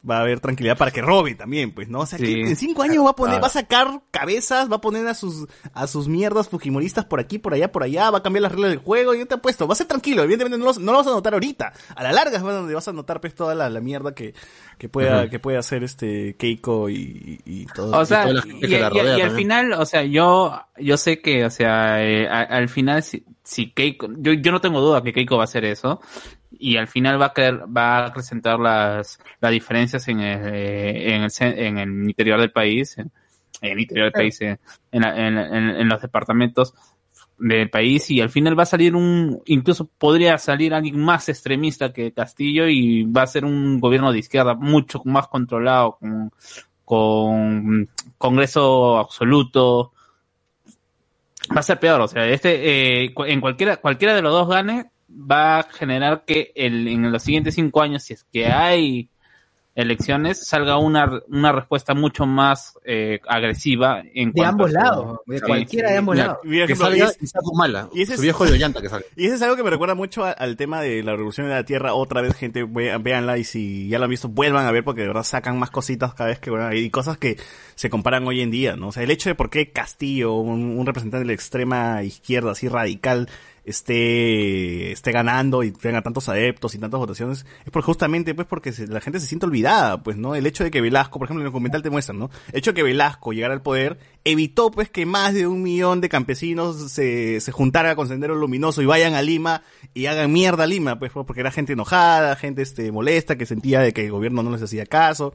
Va 0.09 0.17
a 0.17 0.21
haber 0.23 0.41
tranquilidad 0.41 0.79
para 0.79 0.91
que 0.93 1.03
robe 1.03 1.35
también, 1.35 1.73
pues, 1.75 1.91
¿no? 1.91 2.01
O 2.01 2.07
sea, 2.07 2.19
Sí. 2.19 2.25
que 2.25 2.41
en 2.41 2.57
cinco 2.57 2.81
años 2.83 3.05
va 3.05 3.11
a 3.11 3.15
poner, 3.15 3.33
Claro. 3.35 3.43
va 3.43 3.49
a 3.49 3.51
sacar 3.51 4.01
cabezas, 4.11 4.73
va 4.73 4.77
a 4.77 4.81
poner 4.81 5.07
a 5.07 5.13
sus, 5.13 5.47
a 5.75 5.87
sus 5.87 6.09
mierdas 6.09 6.49
fujimoristas 6.49 7.05
por 7.05 7.21
aquí, 7.21 7.39
por 7.39 7.53
allá, 7.53 7.71
por 7.71 7.83
allá, 7.83 8.09
va 8.11 8.17
a 8.17 8.23
cambiar 8.23 8.45
las 8.45 8.53
reglas 8.53 8.71
del 8.71 8.79
juego, 8.79 9.13
yo 9.13 9.27
te 9.27 9.35
apuesto, 9.35 9.69
va 9.69 9.75
a 9.75 9.77
ser 9.77 9.89
tranquilo, 9.89 10.23
evidentemente 10.23 10.57
no 10.57 10.65
lo, 10.65 10.73
no 10.81 10.93
lo 10.93 10.99
vas 11.01 11.07
a 11.07 11.11
notar 11.11 11.35
ahorita. 11.35 11.75
A 11.95 12.03
la 12.03 12.13
larga 12.13 12.39
es 12.39 12.43
donde 12.43 12.73
vas 12.73 12.89
a 12.89 12.95
notar 12.95 13.21
pues 13.21 13.35
toda 13.35 13.55
la, 13.55 13.69
la 13.69 13.81
mierda 13.83 14.15
que, 14.15 14.33
que 14.79 14.89
pueda, 14.89 15.29
que 15.29 15.39
puede 15.39 15.59
hacer 15.59 15.85
este 15.85 16.35
Keiko 16.35 16.89
y, 16.89 16.95
y, 17.45 17.61
y 17.61 17.67
todo. 17.67 17.99
O 17.99 18.07
sea, 18.07 18.23
toda 18.23 18.33
y, 18.33 18.37
la 18.37 18.43
gente 18.43 18.69
que 18.69 18.79
y- 19.19 19.21
al 19.21 19.33
final, 19.33 19.75
o 19.75 19.85
sea, 19.85 20.03
yo, 20.03 20.63
yo 20.79 20.97
sé 20.97 21.21
que, 21.21 21.45
o 21.45 21.51
sea, 21.51 22.03
eh, 22.03 22.27
a- 22.27 22.41
al 22.45 22.71
final, 22.71 23.03
si, 23.03 23.23
si 23.53 23.71
Keiko, 23.73 24.07
yo, 24.19 24.33
yo 24.35 24.53
no 24.53 24.61
tengo 24.61 24.81
duda 24.81 25.03
que 25.03 25.13
Keiko 25.13 25.37
va 25.37 25.43
a 25.43 25.51
hacer 25.51 25.65
eso, 25.65 26.01
y 26.53 26.77
al 26.77 26.87
final 26.87 27.21
va 27.21 27.27
a 27.27 27.33
querer, 27.33 27.63
va 27.77 27.99
a 27.99 28.07
acrecentar 28.07 28.59
las, 28.61 29.19
las 29.41 29.51
diferencias 29.51 30.07
en 30.09 30.21
el, 30.21 30.55
eh, 30.55 31.15
en 31.17 31.23
el, 31.25 31.31
en 31.59 31.79
el 31.79 32.09
interior 32.11 32.39
del 32.41 32.53
país, 32.53 32.97
en, 32.99 33.11
el 33.61 33.81
interior 33.81 34.07
del 34.07 34.13
país, 34.13 34.41
en, 34.41 34.59
la- 34.93 35.17
en- 35.27 35.39
en- 35.39 35.71
en 35.81 35.89
los 35.89 36.01
departamentos, 36.01 36.75
del 37.39 37.71
país 37.71 38.11
y 38.11 38.21
al 38.21 38.29
final 38.29 38.57
va 38.59 38.65
a 38.65 38.67
salir 38.67 38.95
un, 38.95 39.41
incluso 39.47 39.89
podría 39.99 40.37
salir 40.37 40.75
alguien 40.75 41.01
más 41.01 41.27
extremista 41.31 41.91
que 41.91 42.13
Castillo 42.13 42.69
y 42.69 43.05
va 43.05 43.23
a 43.23 43.27
ser 43.27 43.47
un 43.47 43.81
gobierno 43.81 44.13
de 44.13 44.19
izquierda 44.19 44.55
mucho 44.55 45.01
más 45.07 45.27
controlado, 45.29 45.97
con, 45.99 46.31
con 46.85 47.89
Congreso 48.19 48.99
absoluto. 48.99 49.93
Va 51.55 51.61
a 51.61 51.63
ser 51.63 51.81
peor, 51.81 52.01
o 52.01 52.09
sea, 52.09 52.27
este, 52.27 53.05
eh, 53.05 53.15
en 53.27 53.41
cualquiera, 53.41 53.79
cualquiera 53.79 54.15
de 54.15 54.23
los 54.23 54.33
dos 54.33 54.49
gane, 54.49 54.91
va 55.09 55.59
a 55.59 55.63
generar 55.65 56.25
que 56.25 56.53
el, 56.55 56.87
en 56.87 57.11
los 57.11 57.23
siguientes 57.23 57.55
cinco 57.55 57.83
años, 57.83 58.05
si 58.05 58.15
es 58.15 58.25
que 58.25 58.47
hay 58.47 59.11
elecciones, 59.81 60.47
salga 60.47 60.79
una, 60.79 61.21
una 61.29 61.53
respuesta 61.53 61.95
mucho 61.95 62.27
más 62.27 62.75
eh, 62.85 63.21
agresiva 63.29 64.03
en 64.15 64.33
De 64.33 64.45
ambos 64.45 64.71
lados, 64.73 65.19
de 65.27 65.39
Sí, 65.39 65.45
cualquiera 65.47 65.89
sí. 65.89 65.93
de 65.93 65.99
ambos 65.99 66.17
lados. 66.17 66.39
mira, 66.45 66.67
Que 66.67 66.77
salga 66.77 66.97
y 66.97 67.01
es- 67.03 67.19
y 67.23 67.57
mala. 67.57 67.89
y 67.93 68.03
ese 68.03 68.13
Su 68.13 68.15
es- 68.17 68.23
viejo 68.23 68.45
de 68.45 68.53
Ollanta 68.53 68.81
que 68.81 68.89
salga. 68.89 69.07
Y 69.17 69.27
eso 69.27 69.35
es 69.37 69.43
algo 69.43 69.57
que 69.57 69.63
me 69.63 69.71
recuerda 69.71 69.95
mucho 69.95 70.25
a- 70.25 70.31
al 70.33 70.57
tema 70.57 70.81
de 70.83 71.03
la 71.03 71.13
revolución 71.13 71.49
de 71.49 71.55
la 71.55 71.65
tierra. 71.65 71.95
Otra 71.95 72.21
vez, 72.23 72.35
gente, 72.37 72.65
ve- 72.65 72.97
véanla 72.99 73.39
y 73.39 73.45
si 73.45 73.89
ya 73.89 73.99
lo 73.99 74.05
han 74.05 74.11
visto, 74.11 74.29
vuelvan 74.29 74.67
a 74.67 74.71
ver 74.73 74.85
porque 74.85 75.01
de 75.03 75.09
verdad 75.09 75.23
sacan 75.25 75.59
más 75.59 75.71
cositas 75.71 76.15
cada 76.15 76.31
vez 76.31 76.39
que 76.39 76.51
bueno, 76.51 76.67
hay 76.67 76.91
cosas 76.91 77.19
que 77.19 77.37
se 77.75 77.89
comparan 77.91 78.27
hoy 78.27 78.41
en 78.43 78.51
día, 78.51 78.77
¿no? 78.77 78.89
O 78.89 78.93
sea, 78.93 79.03
el 79.03 79.11
hecho 79.11 79.29
de 79.31 79.35
por 79.35 79.51
qué 79.51 79.71
Castillo, 79.71 80.35
un, 80.35 80.79
un 80.79 80.87
representante 80.87 81.21
de 81.25 81.27
la 81.29 81.33
extrema 81.33 82.03
izquierda 82.03 82.53
así 82.53 82.69
radical, 82.69 83.29
esté, 83.71 84.93
esté 84.93 85.13
ganando 85.13 85.63
y 85.63 85.71
tenga 85.73 86.03
tantos 86.03 86.29
adeptos 86.29 86.75
y 86.75 86.79
tantas 86.79 86.99
votaciones, 86.99 87.47
es 87.65 87.71
porque 87.71 87.87
justamente 87.87 88.35
pues 88.35 88.47
porque 88.47 88.73
se- 88.73 88.87
la 88.87 89.01
gente 89.01 89.21
se 89.21 89.27
siente 89.27 89.47
olvidada, 89.47 90.03
pues, 90.03 90.17
¿no? 90.17 90.35
El 90.35 90.47
hecho 90.47 90.65
de 90.65 90.71
que 90.71 90.81
Velasco, 90.81 91.19
por 91.19 91.27
ejemplo, 91.27 91.43
en 91.43 91.47
el 91.47 91.53
documental 91.53 91.83
te 91.83 91.91
muestran, 91.91 92.19
¿no? 92.19 92.31
El 92.53 92.59
hecho 92.59 92.71
de 92.73 92.75
que 92.77 92.83
Velasco 92.83 93.33
llegara 93.33 93.55
al 93.55 93.63
poder 93.63 93.99
evitó 94.25 94.71
pues 94.71 94.91
que 94.91 95.07
más 95.07 95.33
de 95.35 95.47
un 95.47 95.63
millón 95.63 96.01
de 96.01 96.09
campesinos 96.11 96.93
se, 96.93 97.41
se 97.41 97.53
juntaran 97.53 97.97
con 97.97 98.07
Sendero 98.09 98.35
Luminoso 98.35 98.83
y 98.83 98.87
vayan 98.87 99.15
a 99.15 99.23
Lima 99.23 99.63
y 99.95 100.07
hagan 100.07 100.31
mierda 100.33 100.65
a 100.65 100.67
Lima, 100.67 100.99
pues, 100.99 101.11
porque 101.13 101.41
era 101.41 101.51
gente 101.51 101.73
enojada, 101.73 102.37
gente 102.37 102.63
este 102.63 102.93
molesta, 102.93 103.37
que 103.39 103.47
sentía 103.47 103.81
de 103.81 103.93
que 103.93 104.05
el 104.05 104.11
gobierno 104.13 104.43
no 104.43 104.51
les 104.51 104.63
hacía 104.63 104.85
caso, 104.87 105.33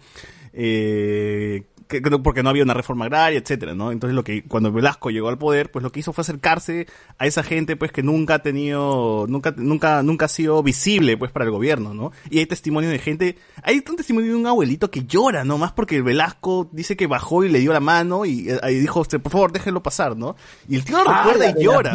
eh, 0.54 1.64
que- 1.88 2.02
porque 2.02 2.44
no 2.44 2.50
había 2.50 2.64
una 2.64 2.74
reforma 2.74 3.06
agraria, 3.06 3.40
etcétera, 3.40 3.76
¿no? 3.76 3.92
Entonces 3.92 4.16
lo 4.16 4.24
que 4.24 4.44
cuando 4.44 4.72
Velasco 4.72 5.10
llegó 5.12 5.30
al 5.30 5.38
poder, 5.38 5.72
pues 5.72 5.84
lo 5.84 5.92
que 5.92 6.00
hizo 6.00 6.14
fue 6.14 6.22
acercarse 6.24 6.88
a 7.18 7.28
esa 7.28 7.44
gente, 7.44 7.76
pues 7.76 7.92
que 7.92 8.04
nunca 8.04 8.36
ha 8.36 8.40
tenido, 8.40 9.26
nunca, 9.28 9.54
nunca, 9.58 10.02
nunca 10.04 10.26
ha 10.26 10.30
sido 10.30 10.62
visible, 10.64 11.18
pues 11.18 11.32
para 11.32 11.46
el 11.46 11.52
gobierno, 11.52 11.94
¿no? 11.94 12.12
Y 12.30 12.40
hay 12.40 12.46
testimonios 12.46 12.92
de 12.92 13.00
gente, 13.00 13.38
hay 13.64 13.84
un 13.88 13.96
testimonio 13.96 14.32
de 14.32 14.38
un 14.38 14.48
abuelito 14.48 14.90
que 14.90 15.06
llora, 15.06 15.44
¿no? 15.44 15.58
Más 15.58 15.72
porque 15.74 16.02
Velasco 16.02 16.70
dice 16.72 16.96
que 16.98 17.08
bajó 17.08 17.44
y 17.44 17.50
le 17.50 17.60
dio 17.60 17.74
la 17.74 17.80
mano 17.80 18.26
y, 18.26 18.50
eh, 18.50 18.60
y 18.72 18.76
dijo, 18.76 19.02
"Usted, 19.02 19.20
por 19.22 19.32
favor, 19.32 19.52
déjenlo 19.52 19.84
pasar, 19.84 20.16
¿no? 20.18 20.36
Y 20.68 20.76
el 20.76 20.84
tío 20.86 21.04
lo 21.04 21.10
Ah, 21.10 21.24
recuerda 21.24 21.52
y 21.60 21.64
llora, 21.64 21.94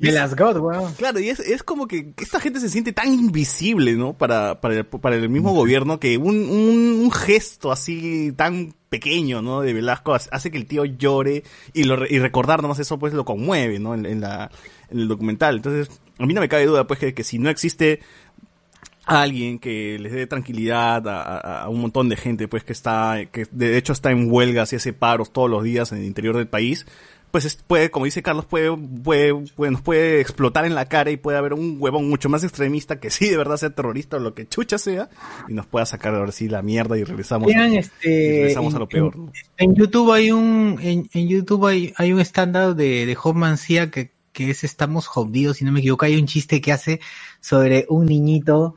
es- 0.00 0.14
las 0.14 0.34
God, 0.36 0.56
weón. 0.58 0.92
Claro, 0.94 1.20
y 1.20 1.28
es, 1.28 1.38
es 1.40 1.62
como 1.62 1.86
que 1.86 2.12
esta 2.20 2.40
gente 2.40 2.60
se 2.60 2.68
siente 2.68 2.92
tan 2.92 3.08
invisible, 3.12 3.92
¿no? 3.94 4.12
Para, 4.14 4.60
para, 4.60 4.74
el, 4.74 4.84
para 4.86 5.16
el 5.16 5.28
mismo 5.28 5.52
gobierno 5.52 6.00
que 6.00 6.16
un, 6.18 6.36
un, 6.48 7.00
un 7.04 7.10
gesto 7.12 7.70
así 7.72 8.32
tan 8.36 8.74
pequeño, 8.88 9.40
¿no? 9.42 9.60
De 9.60 9.72
Velasco 9.72 10.14
hace- 10.14 10.50
que 10.50 10.58
el 10.58 10.66
tío 10.66 10.84
llore 10.84 11.44
y, 11.72 11.84
lo, 11.84 12.06
y 12.06 12.18
recordar 12.18 12.60
nomás 12.62 12.78
eso 12.80 12.98
pues 12.98 13.12
lo 13.14 13.24
conmueve, 13.24 13.78
¿no? 13.78 13.94
En, 13.94 14.04
en 14.06 14.20
la, 14.20 14.50
en 14.90 14.98
el 14.98 15.08
documental. 15.08 15.56
Entonces, 15.56 15.88
a 16.18 16.26
mí 16.26 16.34
no 16.34 16.40
me 16.40 16.48
cabe 16.48 16.66
duda 16.66 16.86
pues 16.86 16.98
que, 17.00 17.14
que 17.14 17.24
si 17.24 17.38
no 17.38 17.48
existe 17.50 18.00
alguien 19.06 19.58
que 19.58 19.98
les 19.98 20.12
dé 20.12 20.26
tranquilidad 20.26 21.06
a, 21.08 21.22
a- 21.22 21.62
a 21.64 21.68
un 21.68 21.80
montón 21.80 22.08
de 22.08 22.16
gente 22.16 22.48
pues 22.48 22.64
que 22.64 22.72
está 22.72 23.18
que 23.30 23.46
de 23.50 23.76
hecho 23.76 23.92
está 23.92 24.10
en 24.10 24.30
huelgas 24.32 24.72
y 24.72 24.76
hace 24.76 24.94
paros 24.94 25.30
todos 25.30 25.50
los 25.50 25.62
días 25.62 25.92
en 25.92 25.98
el 25.98 26.04
interior 26.04 26.36
del 26.38 26.48
país 26.48 26.86
pues 27.34 27.46
es- 27.46 27.56
puede 27.56 27.90
como 27.90 28.04
dice 28.04 28.22
Carlos 28.22 28.44
puede, 28.44 28.70
puede, 29.02 29.34
puede- 29.56 29.72
nos 29.72 29.80
puede 29.82 30.20
explotar 30.20 30.66
en 30.66 30.76
la 30.76 30.84
cara 30.88 31.10
y 31.10 31.16
puede 31.16 31.36
haber 31.36 31.52
un 31.52 31.78
huevón 31.80 32.08
mucho 32.08 32.28
más 32.28 32.44
extremista 32.44 33.00
que 33.00 33.10
sí 33.10 33.28
de 33.28 33.36
verdad 33.36 33.56
sea 33.56 33.70
terrorista 33.70 34.18
o 34.18 34.20
lo 34.20 34.34
que 34.34 34.46
chucha 34.46 34.78
sea 34.78 35.08
y 35.48 35.52
nos 35.52 35.66
pueda 35.66 35.84
sacar 35.84 36.14
ahora 36.14 36.30
sí 36.30 36.48
la 36.48 36.62
mierda 36.62 36.96
y 36.96 37.02
regresamos 37.02 37.48
Vean, 37.48 37.72
y 37.72 37.78
este, 37.78 38.36
regresamos 38.36 38.76
a 38.76 38.78
lo 38.78 38.88
peor 38.88 39.16
¿no? 39.16 39.32
En 39.56 39.74
YouTube 39.74 40.12
hay 40.12 40.30
un, 40.30 40.78
en, 40.80 41.08
en 41.12 41.28
YouTube 41.28 41.66
hay, 41.66 41.92
hay 41.96 42.12
un 42.12 42.20
stand-up 42.20 42.76
de, 42.76 43.04
de 43.04 43.18
Mancía 43.34 43.90
que, 43.90 44.12
que 44.32 44.50
es 44.50 44.62
Estamos 44.62 45.08
Jodidos, 45.08 45.56
si 45.56 45.64
no 45.64 45.72
me 45.72 45.80
equivoco, 45.80 46.04
hay 46.04 46.14
un 46.14 46.26
chiste 46.26 46.60
que 46.60 46.70
hace 46.70 47.00
sobre 47.40 47.84
un 47.88 48.06
niñito, 48.06 48.76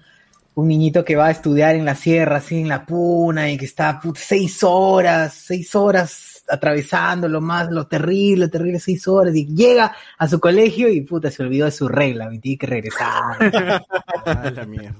un 0.55 0.67
niñito 0.67 1.05
que 1.05 1.15
va 1.15 1.27
a 1.27 1.31
estudiar 1.31 1.75
en 1.75 1.85
la 1.85 1.93
sierra, 1.93 2.37
así 2.37 2.57
en 2.57 2.69
la 2.69 2.87
puna, 2.87 3.51
y 3.51 3.57
que 3.59 3.65
está 3.65 3.99
put, 3.99 4.17
seis 4.17 4.63
horas, 4.63 5.35
seis 5.45 5.75
horas 5.75 6.09
atravesando 6.49 7.27
lo 7.27 7.41
más, 7.41 7.69
lo 7.71 7.87
terrible, 7.87 8.47
terrible, 8.47 8.79
seis 8.79 9.07
horas, 9.07 9.35
y 9.35 9.45
llega 9.53 9.95
a 10.17 10.27
su 10.27 10.39
colegio 10.39 10.89
y 10.89 11.01
puta, 11.01 11.29
se 11.31 11.43
olvidó 11.43 11.65
de 11.65 11.71
su 11.71 11.87
regla, 11.87 12.29
y 12.33 12.39
tiene 12.39 12.57
que 12.57 12.67
regresar. 12.67 13.37
Ah, 14.25 14.51
la 14.53 14.65
mierda. 14.65 14.95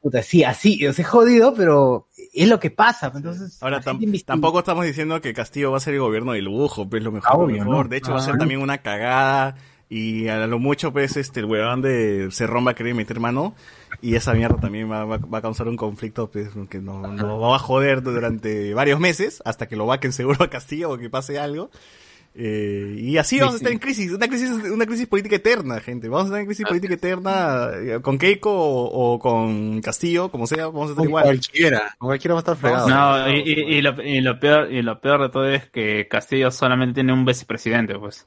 Puta, 0.00 0.20
sí, 0.22 0.42
así, 0.42 0.84
o 0.86 0.92
sea, 0.92 1.04
es 1.04 1.08
jodido, 1.08 1.54
pero 1.54 2.08
es 2.32 2.48
lo 2.48 2.58
que 2.58 2.70
pasa, 2.72 3.12
entonces. 3.14 3.62
Ahora 3.62 3.80
tam- 3.80 4.24
tampoco 4.24 4.58
estamos 4.58 4.84
diciendo 4.84 5.20
que 5.20 5.32
Castillo 5.32 5.70
va 5.70 5.76
a 5.76 5.80
ser 5.80 5.94
el 5.94 6.00
gobierno 6.00 6.32
de 6.32 6.42
lujo, 6.42 6.88
pues 6.88 7.02
lo 7.04 7.12
mejor, 7.12 7.30
Ah, 7.32 7.38
lo 7.38 7.46
mejor. 7.46 7.84
¿no? 7.84 7.88
De 7.88 7.98
hecho 7.98 8.12
va 8.12 8.18
a 8.18 8.22
ser 8.22 8.34
Ah. 8.34 8.38
también 8.38 8.60
una 8.60 8.78
cagada 8.78 9.54
y 9.94 10.28
a 10.28 10.46
lo 10.46 10.58
mucho 10.58 10.92
pues 10.92 11.16
este 11.16 11.40
el 11.40 11.46
huevón 11.46 11.82
de 11.82 12.28
Cerrón 12.30 12.66
va 12.66 12.70
a 12.70 12.74
querer 12.74 12.94
meter 12.94 13.20
mano 13.20 13.54
y 14.00 14.14
esa 14.14 14.32
mierda 14.34 14.56
también 14.60 14.90
va, 14.90 15.04
va- 15.04 15.18
va 15.18 15.38
a 15.38 15.42
causar 15.42 15.68
un 15.68 15.76
conflicto 15.76 16.30
pues 16.30 16.48
que 16.70 16.78
no, 16.78 17.06
no 17.08 17.38
va 17.40 17.56
a 17.56 17.58
joder 17.58 18.02
durante 18.02 18.72
varios 18.74 18.98
meses 19.00 19.42
hasta 19.44 19.68
que 19.68 19.76
lo 19.76 19.86
vaquen 19.86 20.12
seguro 20.12 20.44
a 20.44 20.48
Castillo 20.50 20.90
o 20.90 20.98
que 20.98 21.10
pase 21.10 21.38
algo. 21.38 21.70
Eh, 22.34 22.96
y 22.98 23.18
así 23.18 23.38
vamos 23.38 23.52
a 23.52 23.56
estar 23.58 23.70
en 23.72 23.78
crisis, 23.78 24.10
una 24.10 24.26
crisis, 24.26 24.48
una 24.50 24.86
crisis 24.86 25.06
política 25.06 25.36
eterna, 25.36 25.80
gente. 25.80 26.08
Vamos 26.08 26.24
a 26.24 26.26
estar 26.28 26.40
en 26.40 26.46
crisis 26.46 26.64
política 26.66 26.94
eterna 26.94 27.68
eh, 27.76 27.98
con 28.00 28.16
Keiko 28.16 28.50
o, 28.50 29.12
o 29.14 29.18
con 29.18 29.82
Castillo, 29.82 30.30
como 30.30 30.46
sea, 30.46 30.68
vamos 30.68 30.84
a 30.88 30.92
estar 30.92 30.96
Con 30.96 31.08
igual. 31.08 31.24
cualquiera, 31.24 31.94
con 31.98 32.08
cualquiera 32.08 32.32
va 32.34 32.38
a 32.38 32.40
estar 32.40 32.56
fregado. 32.56 32.88
No, 32.88 33.30
y, 33.30 33.40
y- 33.40 33.76
y 33.76 33.82
lo, 33.82 34.02
y 34.02 34.22
lo 34.22 34.40
peor, 34.40 34.72
y 34.72 34.80
lo 34.80 34.98
peor 35.02 35.20
de 35.20 35.28
todo 35.28 35.46
es 35.46 35.68
que 35.68 36.08
Castillo 36.08 36.50
solamente 36.50 36.94
tiene 36.94 37.12
un 37.12 37.26
vicepresidente, 37.26 37.98
pues. 37.98 38.26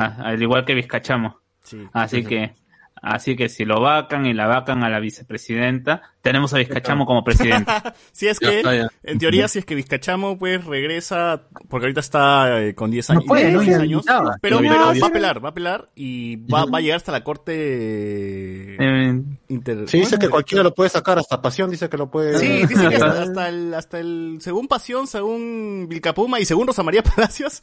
Ah, 0.00 0.16
al 0.24 0.42
igual 0.42 0.64
que 0.64 0.74
Vizcachamo. 0.74 1.38
Sí. 1.62 1.78
Así 1.92 2.24
que, 2.24 2.54
así 3.02 3.36
que 3.36 3.48
si 3.48 3.64
lo 3.64 3.80
vacan 3.80 4.26
y 4.26 4.34
la 4.34 4.46
vacan 4.46 4.82
a 4.84 4.88
la 4.90 4.98
vicepresidenta, 5.00 6.02
tenemos 6.22 6.52
a 6.54 6.58
Vizcachamo 6.58 7.04
como 7.06 7.22
presidente. 7.24 7.70
Si 8.12 8.26
es 8.28 8.38
que, 8.38 8.62
en 9.04 9.18
teoría, 9.18 9.48
si 9.48 9.60
es 9.60 9.64
que 9.64 9.74
Vizcachamo 9.74 10.36
pues 10.38 10.64
regresa, 10.64 11.42
porque 11.68 11.86
ahorita 11.86 12.00
está 12.00 12.60
eh, 12.62 12.74
con 12.74 12.90
10 12.90 13.08
No 13.10 13.12
años, 13.14 13.24
puede, 13.26 13.52
¿no? 13.52 13.60
10 13.60 13.76
Ya 13.76 13.82
años, 13.82 14.00
estaba. 14.00 14.36
pero, 14.42 14.58
pero 14.58 14.74
va 14.74 14.90
a 14.90 15.06
apelar, 15.08 15.42
va 15.44 15.48
a 15.48 15.50
apelar 15.52 15.88
y 15.94 16.36
va, 16.36 16.64
va 16.66 16.78
a 16.78 16.80
llegar 16.80 16.96
hasta 16.96 17.12
la 17.12 17.22
corte 17.24 18.76
Eh, 18.78 19.22
inter- 19.48 19.88
Sí, 19.88 19.98
dice 20.00 20.16
¿cómo 20.16 20.20
que 20.20 20.28
cualquiera 20.28 20.62
lo 20.64 20.74
puede 20.74 20.90
sacar, 20.90 21.18
hasta 21.18 21.40
Pasión 21.40 21.70
dice 21.70 21.88
que 21.88 21.96
lo 21.96 22.10
puede... 22.10 22.38
Sí, 22.38 22.66
dice 22.66 22.88
que 22.88 22.96
hasta, 22.96 23.22
hasta 23.22 23.48
el, 23.48 23.74
hasta 23.74 24.00
el, 24.00 24.38
según 24.40 24.68
Pasión, 24.68 25.06
según 25.06 25.86
Vilcapuma 25.88 26.40
y 26.40 26.44
según 26.44 26.66
Rosa 26.66 26.82
María 26.82 27.02
Palacios, 27.02 27.62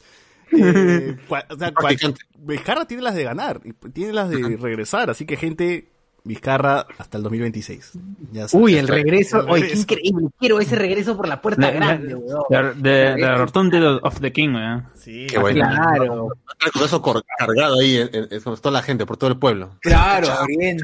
eh, 0.52 1.16
cua- 1.28 1.44
o 1.50 1.56
sea, 1.58 1.72
cual- 1.72 1.96
Vizcarra 2.38 2.84
tiene 2.86 3.02
las 3.02 3.14
de 3.14 3.24
ganar, 3.24 3.60
y 3.64 3.72
tiene 3.90 4.12
las 4.12 4.30
de 4.30 4.56
regresar, 4.56 5.10
así 5.10 5.26
que 5.26 5.36
gente, 5.36 5.88
Vizcarra 6.24 6.86
hasta 6.98 7.16
el 7.16 7.22
2026. 7.22 7.92
Ya 8.32 8.44
está. 8.44 8.58
Uy, 8.58 8.76
el 8.76 8.86
regreso, 8.88 9.40
El 9.40 9.48
oye, 9.50 9.62
qué 9.62 9.68
regreso. 9.68 9.80
increíble, 9.82 10.28
quiero 10.38 10.60
ese 10.60 10.76
regreso 10.76 11.16
por 11.16 11.26
la 11.28 11.40
puerta 11.40 11.62
La- 11.62 11.70
grande, 11.70 12.08
la- 12.10 12.18
weón. 12.18 12.42
The, 12.82 12.82
the, 12.82 13.14
the 13.22 13.34
Return 13.36 14.00
of 14.02 14.20
the 14.20 14.32
King, 14.32 14.50
weón. 14.54 14.86
Sí, 14.94 15.26
Qué 15.28 15.38
bueno. 15.38 15.64
Claro, 15.64 16.28
Con 16.74 16.82
eso 16.84 17.00
cargado 17.38 17.78
ahí, 17.80 17.96
en- 17.96 18.28
en- 18.30 18.40
con 18.42 18.56
toda 18.56 18.72
la 18.72 18.82
gente, 18.82 19.06
por 19.06 19.16
todo 19.16 19.30
el 19.30 19.38
pueblo. 19.38 19.70
claro, 19.80 20.28
bien. 20.46 20.78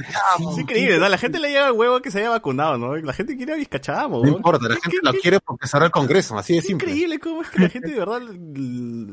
Es 0.51 0.59
increíble, 0.59 0.99
¿no? 0.99 1.09
La 1.11 1.19
gente 1.19 1.39
le 1.39 1.49
llega 1.49 1.67
el 1.67 1.73
huevo 1.73 2.01
que 2.01 2.11
se 2.11 2.21
haya 2.21 2.31
vacunado, 2.31 2.79
¿no? 2.79 2.97
La 2.97 3.13
gente 3.13 3.37
quiere 3.37 3.53
a 3.53 3.57
Vizcachamo, 3.57 4.19
No 4.25 4.31
¿no? 4.31 4.37
importa, 4.37 4.67
la 4.69 4.77
gente 4.77 4.99
lo 5.03 5.13
quiere 5.13 5.41
porque 5.41 5.67
cerró 5.67 5.85
el 5.85 5.91
Congreso, 5.91 6.39
así 6.39 6.55
de 6.55 6.63
simple. 6.63 6.87
Increíble 6.91 7.19
cómo 7.19 7.43
es 7.43 7.51
que 7.51 7.61
la 7.63 7.69
gente 7.69 7.91
de 7.91 7.99
verdad, 7.99 8.23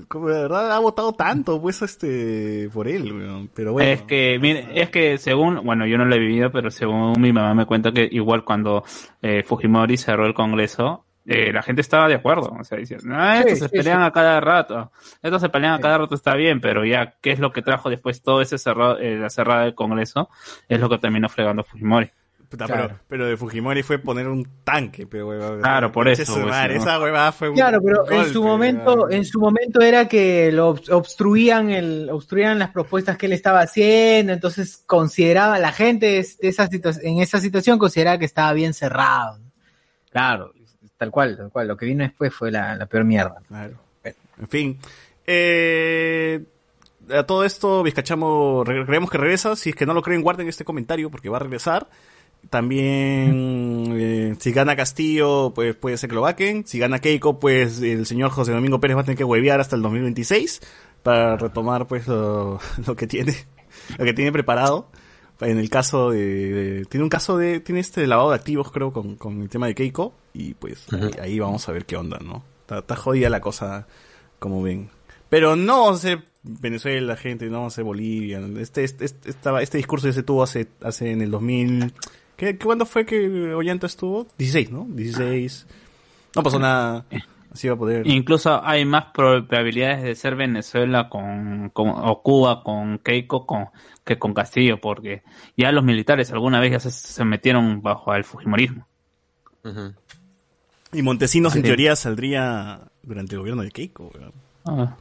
como 0.07 0.29
de 0.29 0.41
verdad 0.43 0.71
ha 0.71 0.79
votado 0.79 1.11
tanto, 1.13 1.59
pues, 1.61 1.81
este, 1.81 2.69
por 2.73 2.87
él, 2.87 3.11
weón. 3.11 3.49
Pero 3.53 3.73
bueno. 3.73 3.89
Es 3.91 4.03
que, 4.03 4.37
mire, 4.39 4.69
es 4.81 4.89
que 4.89 5.17
según, 5.17 5.61
bueno, 5.65 5.85
yo 5.87 5.97
no 5.97 6.05
lo 6.05 6.15
he 6.21 6.27
vivido, 6.27 6.51
pero 6.51 6.71
según 6.71 7.19
mi 7.19 7.33
mamá 7.33 7.53
me 7.53 7.65
cuenta 7.65 7.91
que 7.91 8.07
igual 8.11 8.43
cuando 8.43 8.83
eh, 9.21 9.43
Fujimori 9.43 9.97
cerró 9.97 10.25
el 10.25 10.33
Congreso, 10.33 11.05
eh, 11.25 11.51
la 11.53 11.61
gente 11.61 11.81
estaba 11.81 12.07
de 12.07 12.15
acuerdo. 12.15 12.55
O 12.59 12.63
sea, 12.63 12.77
diciendo, 12.77 13.05
no, 13.07 13.33
estos 13.33 13.59
Sí, 13.59 13.65
se 13.65 13.69
pelean 13.69 14.01
sí. 14.01 14.07
a 14.07 14.11
cada 14.11 14.39
rato. 14.39 14.91
Estos 15.21 15.41
se 15.41 15.49
pelean 15.49 15.73
a 15.73 15.79
cada 15.79 15.97
rato, 15.99 16.15
está 16.15 16.35
bien, 16.35 16.61
pero 16.61 16.85
ya, 16.85 17.15
¿qué 17.21 17.31
es 17.31 17.39
lo 17.39 17.51
que 17.51 17.61
trajo 17.61 17.89
después 17.89 18.21
todo 18.21 18.41
ese 18.41 18.57
cerrado, 18.57 18.97
eh, 18.97 19.17
la 19.17 19.29
cerrada 19.29 19.63
del 19.63 19.75
Congreso? 19.75 20.29
Es 20.67 20.79
lo 20.79 20.89
que 20.89 20.97
terminó 20.97 21.29
fregando 21.29 21.63
Fujimori. 21.63 22.11
Puta, 22.51 22.65
Claro. 22.65 22.87
pero, 22.89 22.99
pero 23.07 23.25
de 23.27 23.37
Fujimori 23.37 23.81
fue 23.81 23.97
poner 23.97 24.27
un 24.27 24.45
tanque, 24.65 25.07
pero 25.07 25.29
weón. 25.29 25.61
Claro, 25.61 25.89
por 25.89 26.09
eso, 26.09 26.33
pues. 26.41 26.53
Esa 26.71 26.99
huevada 26.99 27.31
fue 27.31 27.47
un 27.47 27.55
Claro, 27.55 27.79
pero 27.81 28.11
en 28.11 28.25
su 28.33 28.43
momento, 28.43 29.09
en 29.09 29.23
su 29.23 29.39
momento 29.39 29.79
era 29.79 30.09
que 30.09 30.51
lo 30.51 30.75
obs- 30.75 30.91
obstruían 30.91 31.69
el, 31.69 32.09
obstruían 32.11 32.59
las 32.59 32.71
propuestas 32.71 33.17
que 33.17 33.27
él 33.27 33.31
estaba 33.33 33.61
haciendo, 33.61 34.33
entonces 34.33 34.83
consideraba 34.85 35.59
la 35.59 35.71
gente 35.71 36.19
es- 36.19 36.37
de 36.39 36.49
esa 36.49 36.67
en 37.03 37.19
esa 37.21 37.39
situación 37.39 37.79
consideraba 37.79 38.17
que 38.17 38.25
estaba 38.25 38.51
bien 38.51 38.73
cerrado. 38.73 39.39
Claro, 40.11 40.51
tal 40.97 41.09
cual, 41.09 41.37
tal 41.37 41.49
cual. 41.51 41.69
Lo 41.69 41.77
que 41.77 41.85
vino 41.85 42.03
después 42.03 42.33
fue 42.33 42.51
la, 42.51 42.75
la 42.75 42.85
peor 42.85 43.05
mierda. 43.05 43.35
Claro. 43.47 43.75
En 44.03 44.47
fin. 44.49 44.77
Eh, 45.25 46.43
a 47.13 47.23
todo 47.23 47.45
esto, 47.45 47.81
Vizcachamo, 47.83 48.63
re- 48.65 48.85
creemos 48.85 49.09
que 49.09 49.17
regresa. 49.17 49.55
Si 49.55 49.69
es 49.69 49.75
que 49.75 49.85
no 49.85 49.93
lo 49.93 50.01
creen, 50.01 50.21
guarden 50.21 50.47
este 50.49 50.65
comentario 50.65 51.09
porque 51.09 51.29
va 51.29 51.37
a 51.37 51.39
regresar. 51.39 51.87
También, 52.49 53.93
eh, 53.97 54.35
si 54.39 54.51
gana 54.51 54.75
Castillo, 54.75 55.51
pues 55.53 55.75
puede 55.75 55.97
ser 55.97 56.09
que 56.09 56.15
lo 56.15 56.21
vaquen. 56.21 56.65
Si 56.65 56.79
gana 56.79 56.99
Keiko, 56.99 57.39
pues 57.39 57.81
el 57.81 58.05
señor 58.05 58.31
José 58.31 58.51
Domingo 58.51 58.79
Pérez 58.79 58.97
va 58.97 59.01
a 59.01 59.03
tener 59.03 59.17
que 59.17 59.23
huevear 59.23 59.59
hasta 59.59 59.75
el 59.75 59.81
2026 59.81 60.61
para 61.03 61.37
retomar, 61.37 61.87
pues, 61.87 62.07
lo, 62.07 62.59
lo 62.87 62.95
que 62.95 63.07
tiene, 63.07 63.35
lo 63.97 64.05
que 64.05 64.13
tiene 64.13 64.31
preparado. 64.31 64.89
En 65.39 65.57
el 65.57 65.69
caso 65.71 66.11
de, 66.11 66.19
de- 66.51 66.85
tiene 66.85 67.03
un 67.03 67.09
caso 67.09 67.35
de, 67.37 67.59
tiene 67.59 67.79
este 67.81 68.05
lavado 68.05 68.29
de 68.29 68.35
activos, 68.35 68.71
creo, 68.71 68.93
con, 68.93 69.15
con 69.15 69.41
el 69.41 69.49
tema 69.49 69.67
de 69.67 69.73
Keiko. 69.75 70.13
Y 70.33 70.53
pues, 70.53 70.85
ahí, 70.93 71.11
ahí 71.21 71.39
vamos 71.39 71.67
a 71.67 71.71
ver 71.71 71.85
qué 71.85 71.97
onda, 71.97 72.19
¿no? 72.23 72.43
Está, 72.61 72.79
está 72.79 72.95
jodida 72.95 73.29
la 73.29 73.41
cosa, 73.41 73.87
como 74.39 74.61
ven. 74.61 74.89
Pero 75.29 75.55
no 75.55 75.95
ser 75.97 76.23
Venezuela, 76.43 77.15
gente, 77.15 77.47
no 77.47 77.69
ser 77.71 77.85
Bolivia. 77.85 78.39
Este, 78.59 78.83
este, 78.83 79.05
este, 79.05 79.29
esta- 79.31 79.61
este 79.61 79.77
discurso 79.77 80.07
ya 80.07 80.13
se 80.13 80.23
tuvo 80.23 80.43
hace, 80.43 80.67
hace 80.83 81.11
en 81.11 81.21
el 81.21 81.31
2000. 81.31 81.91
¿Qué, 82.41 82.57
qué 82.57 82.65
cuándo 82.65 82.87
fue 82.87 83.05
que 83.05 83.53
Ollanta 83.53 83.85
estuvo? 83.85 84.25
16, 84.39 84.71
¿no? 84.71 84.87
16. 84.89 85.67
No 86.35 86.41
pasó 86.41 86.57
nada. 86.57 87.05
Así 87.53 87.67
va 87.67 87.75
a 87.75 87.77
poder. 87.77 88.07
Incluso 88.07 88.65
hay 88.65 88.83
más 88.83 89.11
probabilidades 89.13 90.01
de 90.01 90.15
ser 90.15 90.35
Venezuela 90.35 91.07
con, 91.07 91.69
con- 91.69 91.89
o 91.89 92.21
Cuba 92.23 92.63
con 92.63 92.97
Keiko 92.97 93.45
con, 93.45 93.67
que 94.03 94.17
con 94.17 94.33
Castillo, 94.33 94.81
porque 94.81 95.21
ya 95.55 95.71
los 95.71 95.83
militares 95.83 96.31
alguna 96.31 96.59
vez 96.59 96.71
ya 96.71 96.79
se, 96.79 96.89
se 96.89 97.23
metieron 97.25 97.83
bajo 97.83 98.11
el 98.15 98.23
Fujimorismo. 98.23 98.87
Y 100.93 101.01
Montesinos, 101.03 101.55
en 101.55 101.61
teoría, 101.61 101.95
saldría 101.95 102.81
durante 103.03 103.35
el 103.35 103.41
gobierno 103.41 103.61
de 103.61 103.69
Keiko. 103.69 104.11
Ah. 104.65 104.95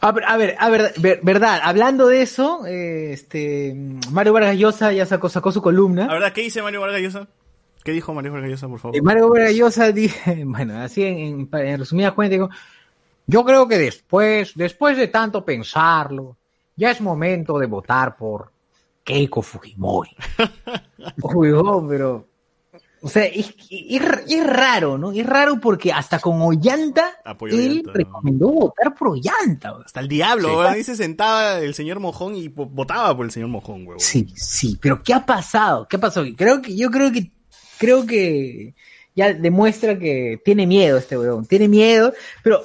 A 0.00 0.12
ver, 0.12 0.24
a 0.26 0.36
ver, 0.36 0.56
a 0.58 0.68
ver, 0.68 0.92
ver- 0.98 1.20
verdad, 1.22 1.60
hablando 1.62 2.06
de 2.06 2.22
eso, 2.22 2.64
eh, 2.66 3.12
este, 3.12 3.74
Mario 4.10 4.32
Vargas 4.32 4.56
Llosa 4.56 4.92
ya 4.92 5.06
sacó, 5.06 5.28
sacó 5.28 5.50
su 5.52 5.60
columna. 5.60 6.06
La 6.06 6.14
verdad, 6.14 6.32
¿qué 6.32 6.42
dice 6.42 6.62
Mario 6.62 6.80
Vargas 6.82 7.00
Llosa? 7.00 7.28
¿Qué 7.82 7.92
dijo 7.92 8.14
Mario 8.14 8.32
Vargas 8.32 8.50
Llosa, 8.50 8.68
por 8.68 8.78
favor? 8.78 8.96
Y 8.96 9.00
Mario 9.00 9.28
Vargas 9.28 9.54
Llosa 9.54 9.90
dice, 9.92 10.42
bueno, 10.46 10.78
así 10.80 11.02
en, 11.04 11.18
en, 11.18 11.48
en 11.52 11.78
resumidas 11.78 12.12
cuentas, 12.12 12.34
digo, 12.34 12.50
yo 13.26 13.44
creo 13.44 13.66
que 13.66 13.78
después, 13.78 14.52
después 14.54 14.96
de 14.96 15.08
tanto 15.08 15.44
pensarlo, 15.44 16.36
ya 16.76 16.90
es 16.92 17.00
momento 17.00 17.58
de 17.58 17.66
votar 17.66 18.16
por 18.16 18.52
Keiko 19.02 19.42
Fujimori. 19.42 20.10
Uy, 21.22 21.50
oh, 21.50 21.84
pero, 21.88 22.27
o 23.00 23.08
sea, 23.08 23.24
es, 23.24 23.54
es, 23.70 24.02
es 24.28 24.46
raro, 24.46 24.98
¿no? 24.98 25.12
Es 25.12 25.24
raro 25.24 25.60
porque 25.60 25.92
hasta 25.92 26.18
con 26.18 26.40
Ollanta, 26.42 27.16
Apoyo 27.24 27.54
él 27.54 27.70
Ollanta, 27.70 27.90
¿no? 27.90 27.94
recomendó 27.94 28.48
votar 28.48 28.94
por 28.94 29.08
Ollanta. 29.08 29.74
Hasta 29.84 30.00
el 30.00 30.08
diablo, 30.08 30.48
Sí. 30.48 30.68
Ahí 30.68 30.84
se 30.84 30.96
sentaba 30.96 31.58
el 31.58 31.74
señor 31.74 32.00
Mojón 32.00 32.34
y 32.34 32.48
votaba 32.48 33.16
por 33.16 33.26
el 33.26 33.32
señor 33.32 33.48
Mojón, 33.48 33.86
weón. 33.86 34.00
Sí, 34.00 34.26
sí, 34.34 34.78
pero 34.80 35.02
¿qué 35.02 35.14
ha 35.14 35.24
pasado? 35.24 35.86
¿Qué 35.88 35.96
ha 35.96 36.00
pasado? 36.00 36.26
Creo 36.36 36.60
que, 36.60 36.76
yo 36.76 36.90
creo 36.90 37.12
que, 37.12 37.30
creo 37.78 38.06
que 38.06 38.74
ya 39.14 39.32
demuestra 39.32 39.98
que 39.98 40.40
tiene 40.44 40.66
miedo 40.66 40.98
este 40.98 41.18
weón, 41.18 41.46
tiene 41.46 41.68
miedo, 41.68 42.12
pero 42.42 42.62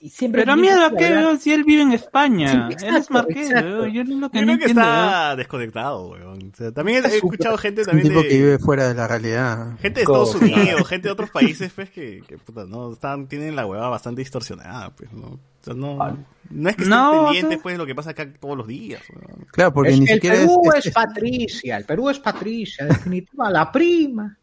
y 0.00 0.10
siempre 0.10 0.42
Pero 0.42 0.56
miedo 0.56 0.84
a 0.84 0.90
que 0.90 0.96
qué, 0.96 1.38
si 1.40 1.52
él 1.52 1.64
vive 1.64 1.82
en 1.82 1.92
España. 1.92 2.68
Sí, 2.78 2.86
él 2.86 2.96
es 2.96 3.10
weón, 3.10 3.90
yo 3.92 4.04
no 4.04 4.20
lo 4.20 4.30
que 4.30 4.38
Yo 4.38 4.46
no 4.46 4.52
creo 4.52 4.58
que 4.58 4.64
entiendo, 4.64 4.80
está 4.82 5.36
desconectado, 5.36 6.08
weón. 6.10 6.52
O 6.52 6.56
sea, 6.56 6.72
también 6.72 7.04
he, 7.04 7.08
he 7.08 7.16
escuchado 7.16 7.58
gente 7.58 7.80
Es 7.82 7.88
un 7.88 7.92
también 7.94 8.08
tipo 8.08 8.22
de... 8.22 8.28
que 8.28 8.36
vive 8.36 8.58
fuera 8.58 8.86
de 8.88 8.94
la 8.94 9.08
realidad. 9.08 9.76
Gente 9.80 10.00
de 10.00 10.00
Estados 10.02 10.34
Unidos, 10.36 10.86
gente 10.88 11.08
de 11.08 11.12
otros 11.12 11.30
países, 11.30 11.72
pues, 11.74 11.90
que, 11.90 12.22
que 12.28 12.38
puta, 12.38 12.64
no, 12.66 12.92
están, 12.92 13.26
tienen 13.26 13.56
la 13.56 13.66
hueva 13.66 13.88
bastante 13.88 14.20
distorsionada, 14.20 14.90
pues, 14.94 15.12
¿no? 15.12 15.26
O 15.26 15.64
sea, 15.64 15.74
no, 15.74 15.96
no 16.50 16.70
es 16.70 16.76
que 16.76 16.82
estén 16.84 16.88
No, 16.96 17.24
pendientes, 17.24 17.44
o 17.44 17.48
sea- 17.54 17.62
pues, 17.62 17.74
de 17.74 17.78
lo 17.78 17.86
que 17.86 17.94
pasa 17.96 18.10
acá 18.10 18.32
todos 18.40 18.56
los 18.56 18.66
días, 18.68 19.02
weón. 19.10 19.46
Claro, 19.50 19.74
porque 19.74 19.90
Es 19.90 19.98
ni 19.98 20.06
el 20.06 20.14
siquiera 20.14 20.36
es, 20.36 20.42
Perú 20.42 20.62
es- 20.76 20.86
es, 20.86 20.94
Patricia, 20.94 21.76
el 21.76 21.84
Perú 21.84 22.08
es 22.08 22.18
Patricia, 22.20 22.86
definitiva, 22.86 23.50
la 23.50 23.72
prima. 23.72 24.37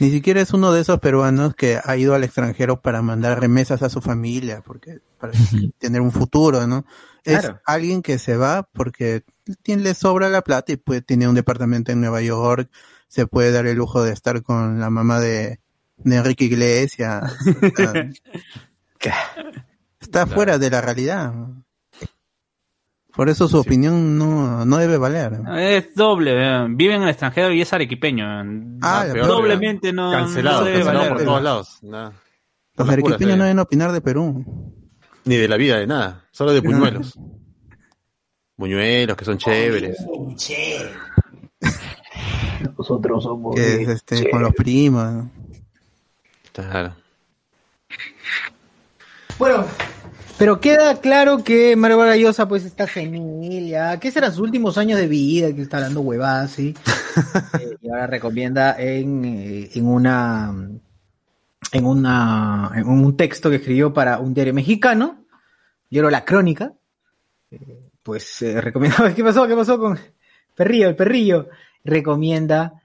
Ni 0.00 0.10
siquiera 0.10 0.40
es 0.40 0.52
uno 0.52 0.72
de 0.72 0.80
esos 0.80 1.00
peruanos 1.00 1.54
que 1.54 1.80
ha 1.82 1.96
ido 1.96 2.14
al 2.14 2.24
extranjero 2.24 2.80
para 2.80 3.02
mandar 3.02 3.40
remesas 3.40 3.82
a 3.82 3.88
su 3.88 4.00
familia, 4.00 4.62
porque 4.64 5.00
para 5.18 5.32
tener 5.78 6.00
un 6.00 6.12
futuro, 6.12 6.66
¿no? 6.66 6.84
Es 7.24 7.50
alguien 7.64 8.02
que 8.02 8.18
se 8.18 8.36
va 8.36 8.68
porque 8.72 9.24
tiene, 9.62 9.82
le 9.82 9.94
sobra 9.94 10.28
la 10.28 10.42
plata 10.42 10.72
y 10.72 10.76
pues 10.76 11.04
tiene 11.04 11.28
un 11.28 11.34
departamento 11.34 11.92
en 11.92 12.00
Nueva 12.00 12.22
York, 12.22 12.70
se 13.08 13.26
puede 13.26 13.50
dar 13.52 13.66
el 13.66 13.76
lujo 13.76 14.02
de 14.02 14.12
estar 14.12 14.42
con 14.42 14.80
la 14.80 14.88
mamá 14.88 15.20
de, 15.20 15.60
de 15.98 16.16
Enrique 16.16 16.44
Iglesias. 16.44 17.36
Está, 17.60 17.92
está 20.00 20.26
fuera 20.26 20.58
de 20.58 20.70
la 20.70 20.80
realidad. 20.80 21.34
Por 23.18 23.28
eso 23.28 23.48
su 23.48 23.58
opinión 23.58 24.16
no, 24.16 24.64
no 24.64 24.76
debe 24.76 24.96
valer. 24.96 25.40
Es 25.58 25.92
doble, 25.96 26.36
weón. 26.36 26.76
vive 26.76 26.94
en 26.94 27.02
el 27.02 27.08
extranjero 27.08 27.50
y 27.52 27.60
es 27.60 27.72
arequipeño. 27.72 28.24
Ah, 28.80 29.06
peor, 29.12 29.26
Doblemente 29.26 29.92
no, 29.92 30.12
Cancelado, 30.12 30.60
no 30.60 30.66
debe 30.66 30.84
cancelado 30.84 31.04
valer. 31.04 31.16
por 31.16 31.24
todos 31.24 31.42
lados. 31.42 31.78
Los 31.82 32.12
las 32.76 32.88
arequipeños 32.88 33.34
eh. 33.34 33.36
no 33.36 33.42
deben 33.42 33.58
opinar 33.58 33.90
de 33.90 34.00
Perú. 34.00 34.44
Ni 35.24 35.34
de 35.34 35.48
la 35.48 35.56
vida, 35.56 35.78
de 35.78 35.88
nada. 35.88 36.26
Solo 36.30 36.52
de 36.52 36.60
buñuelos. 36.60 37.18
Buñuelos 38.56 39.16
que 39.16 39.24
son 39.24 39.36
chéveres. 39.36 39.98
Nosotros 42.78 43.24
somos. 43.24 43.56
Que 43.56 43.82
es 43.82 43.88
este, 43.88 44.30
con 44.30 44.42
los 44.42 44.54
primos. 44.54 45.24
Claro. 46.52 46.94
Bueno, 49.40 49.66
pero 50.38 50.60
queda 50.60 51.00
claro 51.00 51.42
que 51.42 51.74
Mario 51.74 51.98
Vargas 51.98 52.18
Llosa 52.18 52.48
pues 52.48 52.64
está 52.64 52.86
senil 52.86 53.68
ya, 53.68 53.98
que 53.98 54.10
serán 54.10 54.32
sus 54.32 54.40
últimos 54.42 54.78
años 54.78 54.98
de 54.98 55.08
vida, 55.08 55.52
que 55.52 55.62
está 55.62 55.80
dando 55.80 56.00
huevadas, 56.00 56.52
¿sí? 56.52 56.74
Eh, 57.58 57.76
y 57.82 57.88
ahora 57.88 58.06
recomienda 58.06 58.76
en, 58.78 59.24
eh, 59.24 59.70
en 59.74 59.86
una 59.88 60.54
en 61.72 61.84
una 61.84 62.70
en 62.76 62.88
un 62.88 63.16
texto 63.16 63.50
que 63.50 63.56
escribió 63.56 63.92
para 63.92 64.20
un 64.20 64.32
diario 64.32 64.54
mexicano, 64.54 65.24
diario 65.90 66.10
La 66.10 66.24
Crónica, 66.24 66.72
eh, 67.50 67.90
pues 68.04 68.40
eh, 68.42 68.60
recomienda, 68.60 69.12
¿qué 69.16 69.24
pasó? 69.24 69.48
¿Qué 69.48 69.56
pasó 69.56 69.80
con 69.80 69.98
Perrillo, 70.54 70.88
el 70.88 70.96
Perrillo? 70.96 71.48
Recomienda 71.84 72.82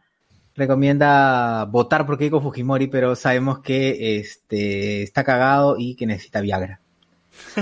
recomienda 0.56 1.66
votar 1.66 2.06
por 2.06 2.18
Keiko 2.18 2.42
Fujimori, 2.42 2.88
pero 2.88 3.16
sabemos 3.16 3.60
que 3.60 4.18
este 4.18 5.04
está 5.04 5.24
cagado 5.24 5.76
y 5.78 5.96
que 5.96 6.06
necesita 6.06 6.42
Viagra. 6.42 6.83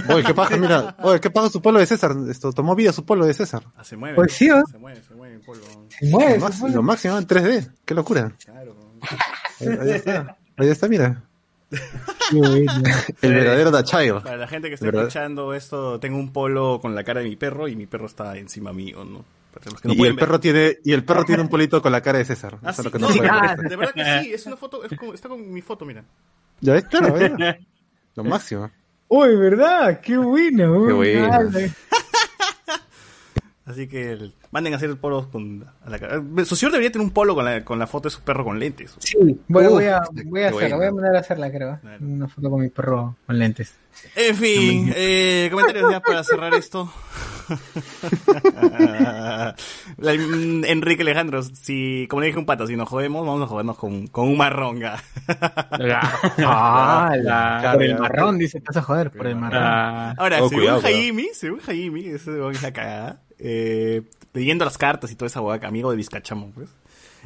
Oye, 0.09 0.23
¿qué 0.23 0.33
paja? 0.33 0.57
Mira, 0.57 0.95
oye, 1.03 1.19
¿qué 1.19 1.29
paja 1.29 1.49
su 1.49 1.61
polo 1.61 1.79
de 1.79 1.85
César? 1.85 2.15
Esto 2.29 2.51
tomó 2.53 2.75
vida 2.75 2.91
su 2.93 3.05
polo 3.05 3.25
de 3.25 3.33
César. 3.33 3.63
Ah, 3.75 3.83
se 3.83 3.95
mueve. 3.97 4.15
Pues 4.15 4.33
sí, 4.33 4.47
¿eh? 4.49 4.61
Se 4.69 4.77
mueve, 4.77 5.01
se 5.07 5.13
mueve 5.15 5.35
el 5.35 5.41
polvo. 5.41 5.63
Se 5.89 6.05
mueve, 6.09 6.29
Lo, 6.29 6.33
se 6.35 6.39
máximo, 6.39 6.59
mueve. 6.61 6.75
lo 6.75 6.83
máximo 6.83 7.17
en 7.17 7.27
3D. 7.27 7.71
Qué 7.85 7.93
locura. 7.93 8.31
Claro. 8.45 8.75
Ahí, 9.59 9.67
ahí 9.67 9.91
está. 9.91 10.37
Ahí 10.57 10.69
está, 10.69 10.87
mira. 10.87 11.23
El 12.31 13.33
verdadero 13.33 13.71
Da 13.71 13.83
Child. 13.83 14.23
Para 14.23 14.37
la 14.37 14.47
gente 14.47 14.67
que 14.69 14.75
está 14.75 14.85
¿Verdad? 14.85 15.03
escuchando 15.03 15.53
esto, 15.53 15.99
tengo 15.99 16.17
un 16.17 16.31
polo 16.31 16.79
con 16.81 16.95
la 16.95 17.03
cara 17.03 17.21
de 17.21 17.29
mi 17.29 17.35
perro 17.35 17.67
y 17.67 17.75
mi 17.75 17.85
perro 17.87 18.05
está 18.07 18.37
encima 18.37 18.73
mío, 18.73 19.03
¿no? 19.05 19.23
Y 19.83 20.05
el 20.05 20.15
perro 20.15 20.39
tiene, 20.39 20.77
y 20.83 20.93
el 20.93 21.03
perro 21.03 21.25
tiene 21.25 21.41
un 21.41 21.49
polito 21.49 21.81
con 21.81 21.91
la 21.91 21.99
cara 22.01 22.17
de 22.19 22.25
César. 22.25 22.57
Ah, 22.63 22.71
sí, 22.71 22.83
lo 22.83 22.91
que 22.91 22.99
no, 22.99 23.09
no 23.09 23.13
de 23.15 23.75
verdad 23.75 23.93
que 23.93 24.23
sí, 24.23 24.33
es 24.33 24.45
una 24.45 24.55
foto, 24.55 24.83
es 24.85 24.97
como- 24.97 25.13
está 25.13 25.27
con 25.27 25.51
mi 25.51 25.61
foto, 25.61 25.85
mira. 25.85 26.03
Ya 26.61 26.73
ves, 26.73 26.85
claro. 26.85 27.15
Lo 28.15 28.23
máximo. 28.23 28.69
Uy, 29.13 29.35
¿verdad? 29.35 29.99
Qué 29.99 30.15
bueno. 30.15 30.87
Qué 30.87 30.93
bueno. 30.93 31.27
Dale. 31.27 31.71
Así 33.65 33.87
que 33.87 34.13
el- 34.13 34.33
manden 34.49 34.73
a 34.73 34.77
hacer 34.77 34.89
el 34.89 34.97
polo 34.97 35.29
con 35.31 35.65
a 35.85 35.89
la 35.89 35.99
cara. 35.99 36.21
Su 36.45 36.55
señor 36.55 36.71
debería 36.71 36.91
tener 36.91 37.05
un 37.05 37.13
polo 37.13 37.35
con 37.35 37.45
la, 37.45 37.63
con 37.63 37.77
la 37.77 37.85
foto 37.87 38.09
de 38.09 38.15
su 38.15 38.21
perro 38.21 38.43
con 38.43 38.59
lentes. 38.59 38.95
Sí, 38.99 39.15
bueno, 39.47 39.69
Uf, 39.69 39.75
voy 39.75 39.85
a, 39.85 40.01
voy 40.25 40.41
a 40.41 40.49
hacerla, 40.49 40.75
voy 40.77 40.85
a 40.87 40.91
mandar 40.91 41.15
a 41.15 41.19
hacerla, 41.19 41.51
creo. 41.51 41.79
Claro. 41.79 41.97
Una 42.05 42.27
foto 42.27 42.49
con 42.49 42.59
mi 42.61 42.69
perro 42.69 43.15
con 43.25 43.37
lentes. 43.37 43.75
En 44.15 44.35
fin, 44.35 44.91
eh, 44.95 45.49
comentarios 45.51 45.91
ya 45.91 45.99
para 45.99 46.23
cerrar 46.23 46.53
esto. 46.55 46.91
Mm, 50.01 50.63
Enrique 50.65 51.01
Alejandro, 51.03 51.43
si, 51.43 52.07
como 52.09 52.21
le 52.21 52.27
dije 52.27 52.39
un 52.39 52.45
pata, 52.45 52.65
si 52.65 52.75
nos 52.75 52.87
jodemos, 52.87 53.25
vamos 53.27 53.43
a 53.43 53.47
jodernos 53.47 53.77
con, 53.77 54.07
con 54.07 54.27
un 54.27 54.37
marronga. 54.37 55.01
Ah, 56.43 57.13
la- 57.17 57.71
por 57.73 57.83
el 57.83 57.97
marrón, 57.99 58.37
dice, 58.37 58.59
te 58.59 58.65
vas 58.67 58.77
a 58.77 58.81
joder, 58.81 59.11
por 59.11 59.27
el 59.27 59.35
marrón. 59.35 59.61
Ah, 59.63 60.15
Ahora, 60.17 60.37
Oh, 60.41 60.49
según 60.49 60.63
cuidado. 60.63 60.81
Jaime, 60.81 61.27
según 61.33 61.59
Jaime, 61.59 62.11
ese 62.11 62.31
huevón 62.31 62.53
es 62.55 62.61
la 62.63 62.71
cagada, 62.71 63.21
eh, 63.41 64.03
leyendo 64.33 64.63
las 64.65 64.77
cartas 64.77 65.11
y 65.11 65.15
toda 65.15 65.27
esa 65.27 65.41
hueá, 65.41 65.59
amigo 65.67 65.91
de 65.91 65.97
Vizcachamo, 65.97 66.51
pues, 66.55 66.69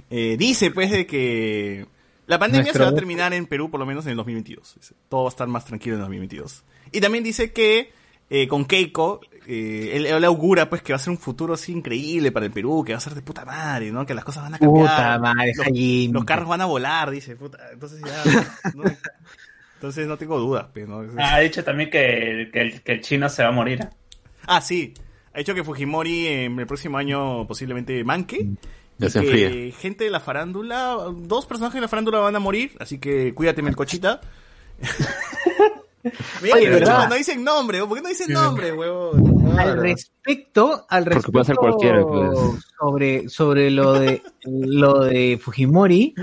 eh, 0.09 0.35
dice, 0.39 0.71
pues, 0.71 0.89
de 0.91 1.05
que 1.05 1.85
la 2.27 2.39
pandemia 2.39 2.63
Nuestro- 2.63 2.85
se 2.85 2.91
va 2.91 2.91
a 2.91 2.95
terminar 2.95 3.33
en 3.33 3.45
Perú 3.45 3.69
por 3.69 3.79
lo 3.79 3.85
menos 3.85 4.05
en 4.05 4.11
el 4.11 4.17
2022. 4.17 4.75
Dice, 4.75 4.95
Todo 5.09 5.23
va 5.23 5.29
a 5.29 5.29
estar 5.29 5.47
más 5.47 5.65
tranquilo 5.65 5.95
en 5.95 5.99
el 5.99 6.05
2022. 6.05 6.63
Y 6.91 7.01
también 7.01 7.23
dice 7.23 7.51
que 7.51 7.91
eh, 8.29 8.47
con 8.47 8.65
Keiko, 8.65 9.21
eh, 9.45 9.91
él, 9.93 10.07
él 10.07 10.23
augura, 10.25 10.67
pues, 10.67 10.81
que 10.81 10.91
va 10.93 10.97
a 10.97 10.99
ser 10.99 11.11
un 11.11 11.19
futuro 11.19 11.53
así 11.53 11.71
increíble 11.71 12.31
para 12.31 12.47
el 12.47 12.51
Perú, 12.51 12.83
que 12.83 12.93
va 12.93 12.97
a 12.97 13.01
ser 13.01 13.13
de 13.13 13.21
puta 13.21 13.45
madre, 13.45 13.91
¿no? 13.91 14.03
Que 14.05 14.15
las 14.15 14.25
cosas 14.25 14.41
van 14.43 14.55
a 14.55 14.57
cambiar. 14.59 14.83
Puta 14.87 15.19
madre, 15.19 15.53
los, 15.55 16.11
los 16.13 16.25
carros 16.25 16.49
van 16.49 16.61
a 16.61 16.65
volar, 16.65 17.11
dice, 17.11 17.35
puta. 17.35 17.59
Entonces 17.71 18.01
ya, 18.01 18.23
no, 18.75 18.83
entonces 19.75 20.07
no 20.07 20.17
tengo 20.17 20.39
dudas, 20.39 20.65
pues, 20.73 20.87
¿no? 20.87 21.03
ha 21.19 21.39
dicho 21.39 21.63
también 21.63 21.91
que, 21.91 22.49
que, 22.51 22.61
el, 22.61 22.81
que 22.81 22.91
el 22.93 23.01
chino 23.01 23.29
se 23.29 23.43
va 23.43 23.49
a 23.49 23.51
morir. 23.51 23.81
¿eh? 23.81 23.89
Ah, 24.47 24.59
sí. 24.61 24.93
Ha 25.35 25.39
dicho 25.39 25.53
que 25.53 25.65
Fujimori 25.65 26.27
en 26.27 26.57
el 26.59 26.65
próximo 26.65 26.97
año 26.97 27.45
posiblemente 27.45 28.03
manque. 28.05 28.47
Ya 28.97 29.07
y 29.07 29.09
se 29.09 29.19
que 29.19 29.25
enfría. 29.45 29.71
gente 29.77 30.05
de 30.05 30.09
la 30.09 30.21
farándula, 30.21 30.97
dos 31.13 31.45
personajes 31.45 31.75
de 31.75 31.81
la 31.81 31.87
farándula 31.89 32.19
van 32.19 32.37
a 32.37 32.39
morir, 32.39 32.71
así 32.79 32.97
que 32.99 33.33
cuídate, 33.33 33.61
Melcochita. 33.61 34.21
Mira, 36.41 36.55
Oye, 36.55 36.65
pero 36.65 36.79
¿verdad? 36.79 37.09
no 37.09 37.15
dicen 37.15 37.43
nombre, 37.43 37.79
¿por 37.85 37.97
qué 37.97 38.01
no 38.03 38.09
dicen 38.09 38.31
nombre, 38.31 38.71
huevón? 38.71 39.59
Al 39.59 39.81
respecto, 39.81 40.85
al 40.87 41.03
Porque 41.03 41.15
respecto 41.15 41.31
puede 41.31 41.45
ser 41.45 41.55
cualquiera, 41.55 42.03
pues. 42.03 42.63
sobre, 42.79 43.27
sobre 43.29 43.71
lo 43.71 43.93
de 43.93 44.21
lo 44.45 45.03
de 45.03 45.39
Fujimori, 45.41 46.13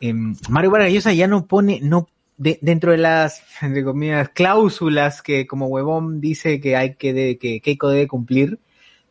em, 0.00 0.34
Mario 0.48 0.70
Vargas 0.70 0.92
Llosa 0.92 1.12
ya 1.12 1.28
no 1.28 1.46
pone, 1.46 1.78
no 1.82 2.08
de- 2.42 2.58
dentro 2.62 2.92
de 2.92 2.98
las 2.98 3.42
entre 3.62 3.84
comillas, 3.84 4.28
cláusulas 4.30 5.22
que 5.22 5.46
como 5.46 5.66
huevón 5.68 6.20
dice 6.20 6.60
que 6.60 6.76
hay 6.76 6.94
que 6.96 7.12
de, 7.12 7.38
que 7.38 7.60
Keiko 7.60 7.88
debe 7.88 8.08
cumplir, 8.08 8.58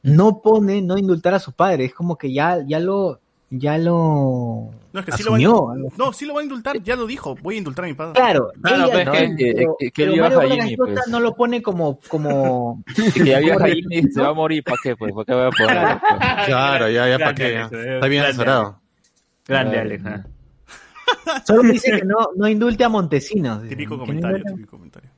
no 0.04 0.42
pone 0.42 0.82
no 0.82 0.98
indultar 0.98 1.34
a 1.34 1.40
su 1.40 1.54
padre, 1.54 1.86
es 1.86 1.94
como 1.94 2.18
que 2.18 2.34
ya, 2.34 2.60
ya 2.68 2.80
lo 2.80 3.20
ya 3.54 3.78
lo 3.78 4.72
No, 4.94 5.00
es 5.02 5.06
que 5.06 5.12
sí 5.12 5.24
lo, 5.24 5.32
va 5.32 5.38
a 5.38 5.42
indultar. 5.42 5.98
no, 6.00 6.14
sí 6.14 6.26
lo 6.26 6.34
va 6.34 6.40
a 6.40 6.44
indultar, 6.44 6.82
ya 6.82 6.96
lo 6.96 7.06
dijo, 7.06 7.36
voy 7.42 7.56
a 7.56 7.58
indultar 7.58 7.84
a 7.84 7.88
mi 7.90 7.94
padre. 7.94 8.14
Claro, 8.14 8.52
Claro, 8.62 8.86
ella 8.86 8.94
pues, 8.94 9.06
no, 9.06 9.12
que- 9.12 9.36
que- 9.36 9.54
pero- 9.54 9.76
que- 9.78 9.92
que 9.92 10.04
pero 10.06 10.14
él 10.14 10.22
Mario 10.48 10.76
pues. 10.78 11.00
no 11.10 11.20
lo 11.20 11.36
pone 11.36 11.62
como 11.62 12.00
como 12.08 12.82
que 13.14 13.26
ya 13.26 13.38
ahí 13.62 13.82
y 13.90 14.04
se 14.04 14.22
va 14.22 14.30
a 14.30 14.34
morir, 14.34 14.64
¿para 14.64 14.78
qué? 14.82 14.96
Pues, 14.96 15.12
¿para 15.14 15.26
qué 15.26 15.34
voy 15.34 15.44
a 15.48 15.50
poner? 15.52 16.46
Claro, 16.48 16.90
ya, 16.90 17.08
ya, 17.10 17.20
¿para 17.20 17.36
qué? 17.36 17.62
Está 17.62 18.08
bien 18.08 18.24
asesorado. 18.24 18.80
Grande. 19.48 19.80
Alex. 19.80 20.04
¿Eh? 21.12 21.42
Solo 21.46 21.64
me 21.64 21.74
dice 21.74 21.92
que 22.00 22.06
no, 22.06 22.30
no 22.36 22.48
indulte 22.48 22.84
a 22.84 22.90
Montesinos. 22.90 23.68
Típico 23.68 23.96
no 23.96 24.02
comentario, 24.06 24.38
indulte- 24.38 24.52
típico 24.56 24.78
comentario. 24.78 25.10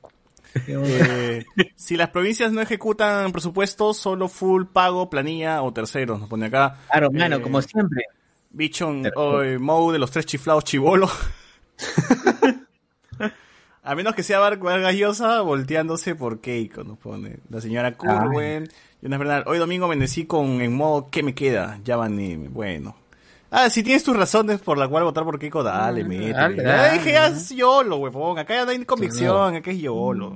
Eh, 0.67 1.43
si 1.75 1.97
las 1.97 2.09
provincias 2.09 2.51
no 2.51 2.61
ejecutan 2.61 3.31
presupuestos, 3.31 3.97
solo 3.97 4.27
full 4.27 4.65
pago, 4.65 5.09
planilla 5.09 5.63
o 5.63 5.73
terceros, 5.73 6.19
nos 6.19 6.29
pone 6.29 6.45
acá. 6.45 6.77
Claro, 6.91 7.09
mano, 7.11 7.37
Eh, 7.37 7.41
como 7.41 7.61
siempre. 7.61 8.03
Bichon 8.51 9.03
o 9.15 9.41
eh, 9.41 9.57
Mou 9.57 9.91
de 9.91 9.97
los 9.97 10.11
tres 10.11 10.27
chiflados 10.27 10.63
chivolo. 10.63 11.09
A 13.85 13.95
menos 13.95 14.15
que 14.15 14.23
sea 14.23 14.39
Vargas 14.39 14.95
Llosa 14.95 15.41
volteándose 15.41 16.15
por 16.15 16.39
Keiko, 16.39 16.83
nos 16.85 16.97
pone. 16.99 17.39
La 17.49 17.59
señora 17.59 17.97
Curwen. 17.97 18.69
Jonas 19.01 19.19
Bernal. 19.19 19.43
Hoy 19.47 19.57
domingo 19.57 19.85
amanecí 19.85 20.25
con 20.25 20.61
en 20.61 20.73
modo 20.73 21.09
¿qué 21.09 21.21
me 21.21 21.35
queda? 21.35 21.79
Ya 21.83 21.97
van 21.97 22.17
Bueno. 22.53 22.95
Ah, 23.55 23.69
si 23.69 23.83
tienes 23.83 24.03
tus 24.03 24.17
razones 24.17 24.59
por 24.61 24.79
la 24.79 24.87
cual 24.87 25.03
votar 25.03 25.23
por 25.23 25.37
Keiko, 25.37 25.61
dale, 25.61 26.03
métele. 26.03 26.33
dale, 26.33 26.55
Ya 26.57 26.63
dale. 26.63 26.93
dije, 26.97 27.11
ya 27.11 27.27
es 27.27 27.49
YOLO, 27.51 27.97
huevón. 27.97 28.39
Acá 28.39 28.55
ya 28.55 28.65
no 28.65 28.71
hay 28.71 28.83
convicción, 28.83 29.55
acá 29.55 29.69
es 29.69 29.77
YOLO. 29.79 30.35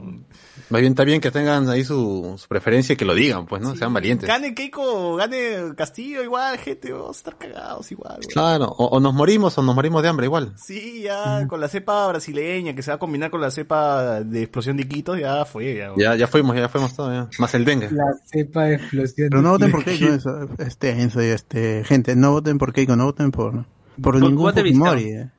Más 0.69 0.81
bien 0.81 0.91
está 0.93 1.03
bien 1.05 1.21
que 1.21 1.31
tengan 1.31 1.69
ahí 1.69 1.83
su, 1.85 2.35
su 2.37 2.47
preferencia 2.47 2.93
y 2.93 2.95
que 2.97 3.05
lo 3.05 3.15
digan, 3.15 3.45
pues, 3.45 3.61
¿no? 3.61 3.75
Sean 3.75 3.93
valientes. 3.93 4.27
Gane 4.27 4.53
Keiko, 4.53 5.15
gane 5.15 5.73
Castillo, 5.77 6.21
igual, 6.23 6.57
gente, 6.57 6.91
vamos 6.91 7.15
a 7.15 7.19
estar 7.19 7.37
cagados 7.37 7.89
igual, 7.91 8.17
güey. 8.17 8.27
Claro, 8.27 8.65
o, 8.65 8.85
o 8.87 8.99
nos 8.99 9.13
morimos 9.13 9.57
o 9.57 9.61
nos 9.63 9.73
morimos 9.75 10.03
de 10.03 10.09
hambre 10.09 10.25
igual. 10.25 10.53
Sí, 10.57 11.01
ya 11.03 11.47
con 11.47 11.61
la 11.61 11.69
cepa 11.69 12.07
brasileña 12.07 12.73
que 12.75 12.81
se 12.81 12.91
va 12.91 12.95
a 12.95 12.99
combinar 12.99 13.31
con 13.31 13.39
la 13.39 13.49
cepa 13.51 14.21
de 14.21 14.43
explosión 14.43 14.75
de 14.77 14.83
Iquitos, 14.83 15.19
ya 15.19 15.45
fue. 15.45 15.75
Ya, 15.75 15.93
Ya, 15.97 16.15
ya 16.15 16.27
fuimos, 16.27 16.55
ya 16.55 16.67
fuimos 16.67 16.93
todo, 16.95 17.13
ya. 17.13 17.29
Más 17.39 17.53
el 17.55 17.63
dengue. 17.63 17.89
La 17.91 18.03
cepa 18.25 18.63
de 18.65 18.75
explosión. 18.75 19.29
Pero 19.29 19.41
no 19.41 19.51
voten 19.51 19.71
por 19.71 19.83
Keiko, 19.85 20.05
eso, 20.07 20.49
este, 20.59 21.33
este, 21.33 21.83
gente, 21.85 22.15
no 22.15 22.31
voten 22.31 22.57
por 22.57 22.73
Keiko, 22.73 22.95
no 22.95 23.05
voten 23.05 23.31
por, 23.31 23.65
por 24.01 24.19
Vos- 24.19 24.29
ningún 24.29 24.53
Fujimori. 24.53 25.03
eh. 25.11 25.29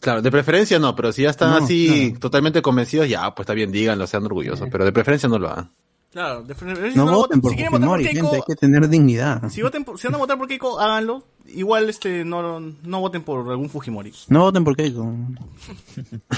Claro, 0.00 0.22
de 0.22 0.30
preferencia 0.30 0.78
no, 0.78 0.94
pero 0.94 1.12
si 1.12 1.22
ya 1.22 1.30
están 1.30 1.50
No, 1.50 1.56
así 1.64 2.06
claro. 2.10 2.20
totalmente 2.20 2.62
convencidos, 2.62 3.08
ya, 3.08 3.34
pues 3.34 3.44
está 3.44 3.54
bien, 3.54 3.72
díganlo, 3.72 4.06
sean 4.06 4.24
orgullosos, 4.24 4.68
pero 4.70 4.84
de 4.84 4.92
preferencia 4.92 5.28
no 5.28 5.38
lo 5.38 5.48
hagan. 5.48 5.70
Claro, 6.12 6.42
de 6.42 6.54
preferencia 6.54 6.96
No 7.02 7.10
no 7.10 7.16
voten 7.18 7.40
por 7.40 7.50
si 7.50 7.56
quieren 7.56 7.72
votar 7.72 7.88
por 7.88 7.98
Fujimori, 7.98 8.14
Keiko, 8.14 8.30
gente, 8.30 8.36
hay 8.36 8.54
que 8.54 8.56
tener 8.60 8.88
dignidad. 8.88 9.48
si, 9.50 9.60
voten 9.62 9.84
por- 9.84 9.98
si 9.98 10.06
van 10.06 10.14
a 10.14 10.18
votar 10.18 10.38
por 10.38 10.48
Keiko, 10.48 10.78
háganlo. 10.80 11.24
Igual 11.48 11.88
este 11.88 12.24
no, 12.24 12.60
no 12.60 13.00
voten 13.00 13.22
por 13.22 13.50
algún 13.50 13.68
Fujimori. 13.70 14.12
No 14.28 14.40
voten 14.42 14.64
por 14.64 14.76
Keiko. 14.76 15.14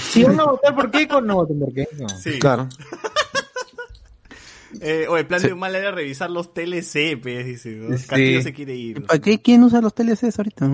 Si 0.01 0.23
van 0.23 0.39
a 0.39 0.43
votar 0.45 0.75
por 0.75 0.89
Keiko, 0.91 1.21
no 1.21 1.35
voten 1.35 1.59
por 1.59 1.73
Keiko. 1.73 2.09
Sí. 2.09 2.39
Claro. 2.39 2.67
Eh, 4.79 5.05
o 5.09 5.17
el 5.17 5.27
plan 5.27 5.41
de 5.41 5.53
mal 5.53 5.75
era 5.75 5.91
revisar 5.91 6.29
los 6.31 6.53
TLC, 6.53 7.17
pues, 7.21 7.45
dice. 7.45 7.71
¿no? 7.75 7.97
Sí. 7.97 8.07
Castillo 8.07 8.41
se 8.41 8.53
quiere 8.53 8.73
ir. 8.73 9.05
¿Para 9.05 9.19
qué? 9.19 9.41
¿Quién 9.41 9.61
usa 9.63 9.81
los 9.81 9.93
TLCs 9.93 10.39
ahorita? 10.39 10.71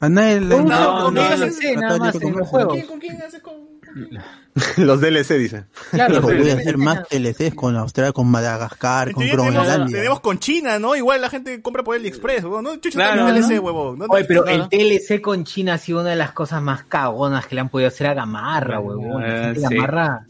A 0.00 0.08
nadie 0.08 0.40
le... 0.40 0.46
No, 0.46 0.62
no, 0.64 1.04
con 1.04 1.14
no, 1.14 1.22
DLC 1.22 1.76
nada 1.76 1.98
más 1.98 2.14
en 2.16 2.36
los 2.36 2.48
juegos. 2.48 2.84
¿Con 2.84 2.98
quién 3.00 3.20
haces 3.22 3.40
con.? 3.40 3.54
los 4.76 5.00
DLC, 5.00 5.34
dice. 5.38 5.64
Claro, 5.92 6.20
voy 6.20 6.50
a 6.50 6.54
hacer 6.54 6.76
más 6.78 7.06
TLCs 7.08 7.54
con 7.54 7.76
Australia, 7.76 8.12
con 8.12 8.26
Madagascar, 8.28 9.08
En 9.08 9.14
con 9.14 9.28
Groenlandia. 9.28 9.96
tenemos 9.98 10.20
con 10.20 10.38
China, 10.40 10.78
¿no? 10.80 10.96
Igual 10.96 11.20
la 11.20 11.30
gente 11.30 11.62
compra 11.62 11.82
por 11.84 11.94
AliExpress, 11.96 12.42
huevón. 12.44 12.64
No, 12.64 12.76
chucha, 12.76 12.98
Claro, 12.98 13.24
también 13.24 13.40
¿no? 13.42 13.48
TLC, 13.48 13.62
huevón. 13.62 13.98
No, 14.00 14.06
Oye, 14.08 14.24
pero 14.24 14.44
no, 14.44 14.50
el 14.50 14.68
TLC 14.68 15.20
con 15.20 15.44
China 15.44 15.74
ha 15.74 15.78
sido 15.78 16.00
una 16.00 16.10
de 16.10 16.16
las 16.16 16.32
cosas 16.32 16.60
más 16.60 16.82
cagonas 16.84 17.46
que 17.46 17.54
le 17.54 17.60
han 17.60 17.68
podido 17.68 17.88
hacer 17.88 18.08
a 18.08 18.14
Gamarra, 18.14 18.80
huevón. 18.80 19.22
La 19.22 19.28
Eh, 19.28 19.42
gente 19.54 19.60
sí. 19.60 19.74
Gamarra, 19.74 20.26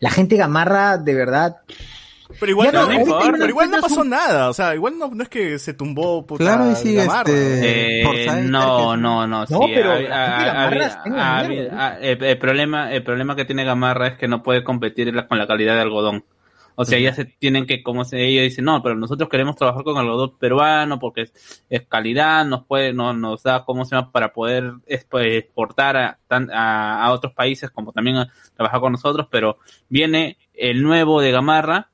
la 0.00 0.10
gente 0.10 0.36
Gamarra, 0.36 0.98
de 0.98 1.14
verdad. 1.14 1.56
Pero 2.40 2.50
igual, 2.52 2.72
no, 2.72 2.82
no, 2.82 2.88
pero 2.88 3.00
igual- 3.00 3.32
pero 3.38 3.48
igual 3.48 3.70
no 3.70 3.76
un- 3.76 3.82
pasó 3.82 4.04
nada. 4.04 4.48
O 4.48 4.52
sea, 4.52 4.74
igual 4.74 4.98
no, 4.98 5.08
no 5.08 5.22
es 5.22 5.28
que 5.28 5.58
se 5.58 5.74
tumbó 5.74 6.26
puta 6.26 6.44
Claro, 6.44 6.70
y 6.70 6.98
este... 6.98 8.00
Eh, 8.00 8.04
Forsyth, 8.04 8.44
no, 8.50 8.96
no, 8.96 9.26
no, 9.26 9.46
sí. 9.46 9.54
No, 9.54 9.60
pero 9.60 9.92
ha- 9.92 10.68
el, 12.00 12.22
el 12.22 12.38
problema, 12.38 12.92
el 12.92 13.02
problema 13.02 13.36
que 13.36 13.44
tiene 13.44 13.64
Gamarra 13.64 14.08
es 14.08 14.18
que 14.18 14.28
no 14.28 14.42
puede 14.42 14.64
competir 14.64 15.12
con 15.26 15.38
la 15.38 15.46
calidad 15.46 15.74
de 15.74 15.80
algodón. 15.82 16.24
O 16.78 16.84
sea, 16.84 16.98
ya 16.98 17.14
se 17.14 17.24
tienen 17.24 17.64
que, 17.64 17.82
como 17.82 18.04
se, 18.04 18.22
ellos 18.26 18.42
dicen, 18.42 18.66
no, 18.66 18.82
pero 18.82 18.94
nosotros 18.96 19.30
queremos 19.30 19.56
trabajar 19.56 19.82
con 19.82 19.96
algodón 19.96 20.36
peruano 20.38 20.98
porque 20.98 21.22
es, 21.22 21.64
es 21.70 21.86
calidad, 21.86 22.44
nos 22.44 22.66
puede, 22.66 22.92
no, 22.92 23.14
nos 23.14 23.42
da, 23.44 23.64
¿cómo 23.64 23.86
se 23.86 23.96
llama? 23.96 24.12
Para 24.12 24.34
poder 24.34 24.72
expo- 24.86 25.24
exportar 25.24 25.96
a, 25.96 26.18
tan- 26.28 26.50
a, 26.50 27.02
a 27.02 27.12
otros 27.12 27.32
países 27.32 27.70
como 27.70 27.92
también 27.92 28.18
a 28.18 28.28
trabajar 28.56 28.80
con 28.80 28.92
nosotros, 28.92 29.26
pero 29.30 29.56
viene 29.88 30.36
el 30.52 30.82
nuevo 30.82 31.22
de 31.22 31.30
Gamarra 31.32 31.88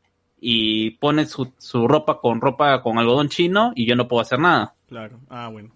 y 0.45 0.91
pone 0.99 1.25
su, 1.27 1.53
su 1.57 1.87
ropa 1.87 2.19
con 2.21 2.41
ropa 2.41 2.83
con 2.83 2.99
algodón 2.99 3.29
chino 3.29 3.73
y 3.77 3.87
yo 3.87 3.95
no 3.95 4.09
puedo 4.09 4.21
hacer 4.23 4.41
nada. 4.41 4.75
Claro. 4.89 5.21
Ah, 5.31 5.49
bueno. 5.49 5.71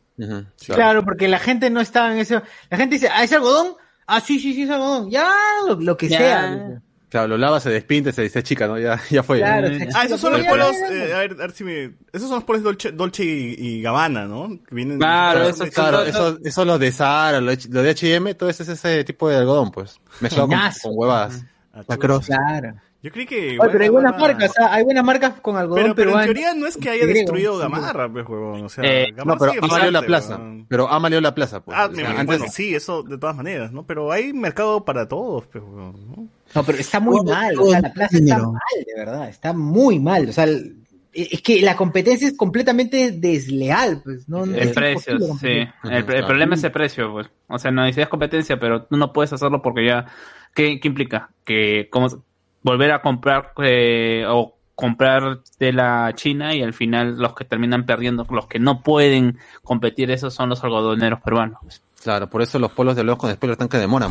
Claro. 0.66 1.04
porque 1.04 1.28
la 1.28 1.38
gente 1.38 1.70
no 1.70 1.80
estaba 1.80 2.12
en 2.12 2.18
eso. 2.18 2.42
La 2.68 2.76
gente 2.76 2.96
dice, 2.96 3.08
ah, 3.14 3.22
¿es 3.22 3.32
algodón? 3.32 3.74
Ah, 4.08 4.20
sí, 4.20 4.40
sí, 4.40 4.54
sí, 4.54 4.62
es 4.62 4.70
algodón. 4.70 5.08
Ya, 5.10 5.30
lo, 5.68 5.76
lo 5.76 5.96
que 5.96 6.08
Ya. 6.08 6.18
sea. 6.18 6.80
Claro, 7.08 7.28
lo 7.28 7.38
lava, 7.38 7.60
se 7.60 7.70
despinte, 7.70 8.10
se 8.10 8.22
dice 8.22 8.42
chica, 8.42 8.66
¿no? 8.66 8.76
Ya, 8.80 9.00
ya 9.10 9.22
fue. 9.22 9.38
Claro, 9.38 9.68
se- 9.68 9.88
Ah, 9.94 10.02
esos 10.04 10.20
son 10.20 10.32
los 10.32 10.42
polos, 10.44 10.72
eh, 10.90 11.12
a 11.14 11.18
ver, 11.18 11.32
a 11.32 11.34
ver 11.36 11.52
si 11.52 11.62
me... 11.62 11.84
Esos 12.12 12.22
son 12.28 12.32
los 12.38 12.44
polos 12.44 12.64
Dolce, 12.64 12.90
Dolce 12.90 13.24
y, 13.24 13.54
y 13.58 13.82
Gabbana, 13.82 14.24
¿no? 14.26 14.48
Que 14.68 14.74
vienen 14.74 14.98
Claro, 14.98 15.38
Claro, 15.40 15.48
eso 15.54 15.64
de- 15.64 15.70
Claro, 15.70 15.98
Todo- 15.98 16.06
eso, 16.06 16.38
eso 16.44 16.64
lo 16.64 16.78
de 16.80 16.90
Zara, 16.90 17.40
lo 17.40 17.54
de, 17.54 17.90
H&M, 17.90 18.34
todo 18.34 18.48
eso 18.50 18.64
es 18.64 18.70
ese 18.70 19.04
tipo 19.04 19.28
de 19.28 19.36
algodón, 19.36 19.70
pues. 19.70 20.00
Mezclado 20.20 20.48
con, 20.48 20.58
con 20.82 20.92
huevadas. 20.96 21.44
Ah, 21.72 21.82
La 21.86 21.96
cross. 21.96 22.26
Claro. 22.26 22.74
Yo 23.02 23.12
creí 23.12 23.26
que... 23.26 23.58
Oye, 23.60 23.70
pero 23.70 23.84
hay 23.84 23.90
buenas 23.90 24.12
Gamarra- 24.12 24.32
marcas, 24.34 24.52
ah, 24.58 24.68
hay 24.72 24.82
buenas 24.84 25.04
marcas 25.04 25.40
con 25.40 25.56
algodón 25.56 25.82
Pero, 25.82 25.94
pero 25.94 26.18
en 26.18 26.24
teoría 26.24 26.54
no 26.54 26.66
es 26.66 26.76
que 26.76 26.90
haya 26.90 27.06
destruido 27.06 27.56
Gamarra, 27.58 28.10
pues, 28.10 28.26
huevón. 28.28 28.64
O 28.64 28.68
sea, 28.68 28.82
Eh, 28.84 29.12
Gamarra 29.14 29.24
No, 29.46 29.52
pero 29.52 29.64
ha 29.64 29.68
valido 29.68 29.90
la 29.92 30.02
plaza. 30.02 30.36
huevón. 30.36 30.66
Pero 30.68 30.88
ha 30.90 30.98
valido 30.98 31.20
la 31.20 31.34
plaza, 31.34 31.60
pues. 31.64 31.76
Ah, 31.78 31.86
O 31.86 31.90
me- 31.90 31.96
sea, 31.96 32.04
me- 32.04 32.10
antes- 32.20 32.26
bueno, 32.26 32.44
sí, 32.52 32.74
eso 32.74 33.02
de 33.04 33.18
todas 33.18 33.36
maneras, 33.36 33.70
¿no? 33.70 33.86
Pero 33.86 34.10
hay 34.10 34.32
mercado 34.32 34.84
para 34.84 35.06
todos, 35.06 35.46
pues, 35.46 35.62
huevón, 35.62 36.06
¿no? 36.08 36.28
No, 36.54 36.64
pero 36.64 36.78
está 36.78 36.98
muy 37.00 37.22
mal, 37.24 37.54
o 37.58 37.66
sea, 37.70 37.80
la 37.80 37.92
plaza 37.92 38.16
está 38.18 38.38
mal, 38.38 38.60
de 38.86 38.94
verdad, 38.96 39.28
está 39.28 39.52
muy 39.52 39.98
mal, 40.00 40.28
o 40.28 40.32
sea, 40.32 40.44
el- 40.44 40.76
es 41.12 41.40
que 41.42 41.60
la 41.62 41.76
competencia 41.76 42.28
es 42.28 42.36
completamente 42.36 43.10
desleal, 43.12 44.00
pues, 44.04 44.28
no, 44.28 44.44
no 44.46 44.54
El 44.54 44.68
es 44.68 44.72
precio, 44.74 45.18
sí. 45.40 45.66
El, 45.84 46.04
problema 46.04 46.54
es 46.56 46.64
el 46.64 46.72
precio, 46.72 47.10
pues. 47.12 47.28
O 47.48 47.58
sea, 47.58 47.70
no 47.70 47.82
necesitas 47.82 48.08
competencia, 48.10 48.58
pero 48.58 48.82
tú 48.84 48.96
no 48.96 49.12
puedes 49.12 49.32
hacerlo 49.32 49.62
porque 49.62 49.86
ya. 49.86 50.06
¿Qué, 50.54 50.78
qué 50.80 50.88
implica? 50.88 51.30
Que 51.44 51.88
como 51.90 52.08
volver 52.66 52.90
a 52.90 53.00
comprar 53.00 53.52
eh, 53.62 54.24
o 54.28 54.56
comprar 54.74 55.38
de 55.60 55.72
la 55.72 56.12
China 56.16 56.52
y 56.52 56.62
al 56.62 56.74
final 56.74 57.16
los 57.16 57.32
que 57.34 57.44
terminan 57.44 57.86
perdiendo, 57.86 58.26
los 58.28 58.48
que 58.48 58.58
no 58.58 58.82
pueden 58.82 59.38
competir, 59.62 60.10
esos 60.10 60.34
son 60.34 60.48
los 60.48 60.62
algodoneros 60.64 61.20
peruanos. 61.20 61.60
Claro, 62.02 62.28
por 62.28 62.42
eso 62.42 62.58
los 62.58 62.72
polos 62.72 62.96
de 62.96 63.04
lejos 63.04 63.20
con 63.20 63.32
spoiler 63.32 63.52
están 63.52 63.68
que 63.68 63.78
demoran, 63.78 64.10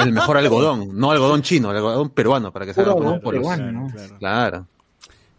el 0.00 0.12
mejor 0.12 0.36
algodón, 0.36 0.90
no 0.92 1.10
algodón 1.10 1.42
chino, 1.42 1.70
el 1.70 1.78
algodón 1.78 2.10
peruano, 2.10 2.52
para 2.52 2.66
que 2.66 2.74
se 2.74 2.82
hagan 2.82 2.98
algodón 2.98 3.20
polos. 3.20 3.40
peruano, 3.40 3.72
¿no? 3.72 3.86
Claro. 3.88 4.18
Claro. 4.18 4.66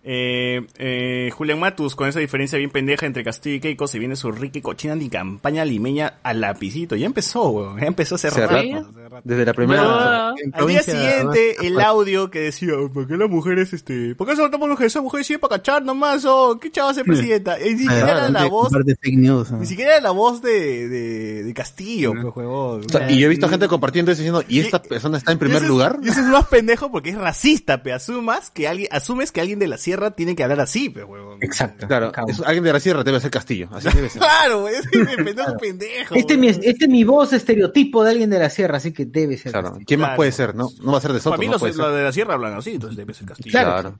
Eh, 0.07 0.61
eh, 0.77 1.31
Julián 1.33 1.59
Matus, 1.59 1.95
con 1.95 2.07
esa 2.07 2.19
diferencia 2.19 2.59
bien 2.59 2.69
pendeja 2.69 3.07
entre 3.07 3.23
Castillo 3.23 3.55
y 3.55 3.59
Keiko, 3.59 3.87
se 3.87 3.97
viene 3.97 4.15
su 4.15 4.31
rica 4.31 4.59
y 4.59 4.61
cochina 4.61 4.93
ni 4.95 5.09
campaña 5.09 5.65
limeña 5.65 6.19
al 6.21 6.41
lapicito. 6.41 6.95
Ya 6.95 7.07
empezó, 7.07 7.49
weón. 7.49 7.79
Ya 7.79 7.87
empezó 7.87 8.13
hace 8.15 8.27
Hace 8.27 8.45
rato. 8.45 8.53
rato. 8.55 8.89
hace 9.15 9.21
Desde 9.23 9.45
la 9.45 9.53
primera. 9.53 9.81
No, 9.83 10.35
al 10.53 10.67
día 10.67 10.83
siguiente, 10.83 11.55
el 11.65 11.79
audio 11.81 12.29
que 12.29 12.39
decía, 12.39 12.73
¿por 12.93 13.07
qué 13.07 13.17
las 13.17 13.29
mujeres, 13.29 13.73
este, 13.73 14.13
por 14.13 14.27
qué 14.27 14.35
solo 14.35 14.51
tomamos 14.51 14.69
mujeres? 14.73 14.93
Esa 14.93 15.01
mujer 15.01 15.23
sí 15.25 15.37
para 15.39 15.57
cachar 15.57 15.83
nomás, 15.83 16.23
oh, 16.25 16.59
qué 16.61 16.69
chava 16.69 16.93
ser 16.93 17.03
presidenta. 17.03 17.59
Y 17.59 17.73
ni 17.73 17.79
siquiera 17.79 18.11
era 18.11 18.29
la 18.29 18.45
voz, 18.45 18.71
de 18.71 18.95
fake 18.95 19.17
news. 19.17 19.51
¿no? 19.51 19.57
ni 19.59 19.65
siquiera 19.65 19.93
era 19.93 20.01
la 20.01 20.11
voz 20.11 20.39
de, 20.43 20.87
de, 20.87 21.43
de 21.43 21.53
Castillo, 21.55 22.11
pues, 22.13 22.35
huevón. 22.35 22.81
O 22.85 22.89
sea, 22.89 23.09
y 23.09 23.17
yo 23.17 23.25
he 23.25 23.29
visto 23.29 23.49
gente 23.49 23.67
compartiendo 23.67 24.11
eso 24.11 24.19
diciendo, 24.21 24.43
¿y 24.47 24.59
esta 24.59 24.83
persona 24.83 25.17
está 25.17 25.31
en 25.31 25.37
Y 25.37 25.39
primer 25.39 25.63
es- 25.63 25.67
lugar? 25.67 25.97
Y 26.03 26.09
eso 26.09 26.19
es 26.19 26.27
más 26.27 26.45
pendejo 26.45 26.91
porque 26.91 27.09
es 27.09 27.17
racista, 27.17 27.81
pe. 27.81 27.91
Asumas 27.91 28.51
que 28.51 28.67
alguien, 28.67 28.89
asumes 28.91 29.31
que 29.31 29.41
alguien 29.41 29.57
de 29.57 29.67
la 29.67 29.77
sierra 29.79 29.94
tiene 30.11 30.35
que 30.35 30.43
hablar 30.43 30.59
así, 30.59 30.89
pe, 30.89 31.03
huevón. 31.03 31.37
Exacto. 31.41 31.87
Claro, 31.87 32.11
es- 32.27 32.39
alguien 32.41 32.63
de 32.63 32.73
la 32.73 32.79
sierra 32.79 33.03
debe 33.03 33.19
ser 33.19 33.31
Castillo. 33.31 33.67
Así 33.71 33.89
debe 33.95 34.09
ser. 34.09 34.21
Claro, 34.21 34.61
güey, 34.61 34.75
es 34.75 34.87
pendejo, 35.17 35.57
pendejo. 35.57 36.15
Este 36.15 36.33
es, 36.33 36.39
mi, 36.39 36.47
este 36.47 36.69
es 36.85 36.87
mi 36.89 37.03
voz 37.03 37.33
estereotipo 37.33 38.03
de 38.03 38.11
alguien 38.11 38.29
de 38.29 38.39
la 38.39 38.49
sierra, 38.49 38.77
así 38.77 38.91
que 38.93 39.05
debe 39.05 39.37
ser. 39.37 39.51
Claro. 39.51 39.69
Castillo. 39.69 39.85
¿Quién 39.87 39.99
más 39.99 40.07
Claro. 40.09 40.17
puede 40.17 40.31
ser? 40.31 40.55
No, 40.55 40.67
no 40.81 40.91
va 40.91 40.97
a 40.97 41.01
ser 41.01 41.13
de 41.13 41.19
Soto. 41.19 41.31
Para 41.31 41.39
mí 41.39 41.45
no 41.47 41.51
los, 41.53 41.59
puede 41.61 41.73
ser. 41.73 41.83
los 41.83 41.93
de 41.95 42.03
la 42.03 42.11
sierra 42.11 42.33
hablan 42.35 42.53
así, 42.53 42.71
entonces 42.71 42.97
debe 42.97 43.13
ser 43.13 43.27
Castillo. 43.27 43.51
Claro. 43.51 43.99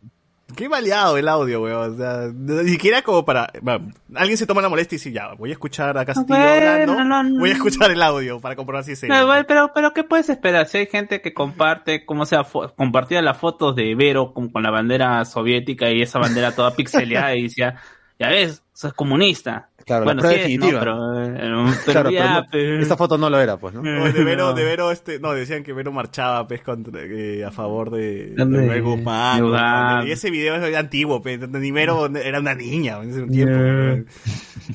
Qué 0.55 0.69
maleado 0.69 1.17
el 1.17 1.27
audio, 1.27 1.63
weón. 1.63 1.93
O 1.93 1.97
sea, 1.97 2.29
ni 2.33 2.69
siquiera 2.69 3.01
como 3.01 3.25
para. 3.25 3.51
va, 3.67 3.81
alguien 4.13 4.37
se 4.37 4.45
toma 4.45 4.61
la 4.61 4.69
molestia 4.69 4.95
y 4.95 4.99
dice, 4.99 5.11
ya, 5.11 5.33
voy 5.33 5.49
a 5.49 5.53
escuchar 5.53 5.97
a 5.97 6.05
Castillo 6.05 6.37
Bueno, 6.37 7.03
no, 7.03 7.23
no. 7.23 7.39
Voy 7.39 7.49
a 7.49 7.53
escuchar 7.53 7.89
el 7.89 8.01
audio 8.01 8.39
para 8.39 8.55
comprobar 8.55 8.83
si 8.83 8.91
es 8.91 9.03
él. 9.03 9.09
Bueno, 9.09 9.45
pero, 9.47 9.71
pero 9.73 9.93
¿qué 9.93 10.03
puedes 10.03 10.29
esperar? 10.29 10.67
Si 10.67 10.77
hay 10.77 10.85
gente 10.85 11.21
que 11.21 11.33
comparte, 11.33 12.05
como 12.05 12.25
sea, 12.25 12.45
compartía 12.75 13.21
las 13.23 13.37
fotos 13.37 13.75
de 13.75 13.95
Vero 13.95 14.33
con, 14.33 14.49
con 14.49 14.61
la 14.61 14.69
bandera 14.69 15.25
soviética 15.25 15.89
y 15.89 16.01
esa 16.01 16.19
bandera 16.19 16.53
toda 16.53 16.75
pixeleada 16.75 17.35
y 17.35 17.43
decía, 17.43 17.81
ya 18.19 18.29
ves, 18.29 18.63
sos 18.71 18.93
comunista. 18.93 19.69
Claro, 19.85 20.05
bueno, 20.05 20.23
la 20.23 20.29
sí 20.29 20.35
es, 20.35 20.41
definitiva. 20.41 20.79
Pero, 20.79 21.23
eh, 21.23 21.33
pero 21.37 21.65
Claro, 21.85 22.09
ya, 22.09 22.47
pero 22.51 22.79
no- 22.79 22.97
foto 22.97 23.17
no 23.19 23.29
lo 23.29 23.39
era, 23.39 23.57
pues, 23.57 23.75
¿no? 23.75 23.81
O 23.81 24.11
de 24.11 24.23
Vero, 24.23 24.53
de 24.53 24.63
Vero, 24.63 24.89
este, 24.91 25.19
no, 25.19 25.33
decían 25.33 25.63
que 25.63 25.73
Vero 25.73 25.91
marchaba, 25.91 26.47
pues, 26.47 26.61
contra, 26.63 27.03
eh, 27.03 27.45
a 27.45 27.51
favor 27.51 27.91
de, 27.91 28.31
de 28.35 28.81
Guzmán. 28.81 30.07
Y 30.07 30.11
ese 30.11 30.31
video 30.31 30.55
es 30.55 30.75
antiguo, 30.75 31.21
pues, 31.21 31.47
ni 31.47 31.69
Vero 31.69 32.07
era 32.15 32.39
una 32.39 32.55
niña 32.55 32.97
en 33.03 33.09
ese 33.11 33.21
tiempo. 33.27 34.09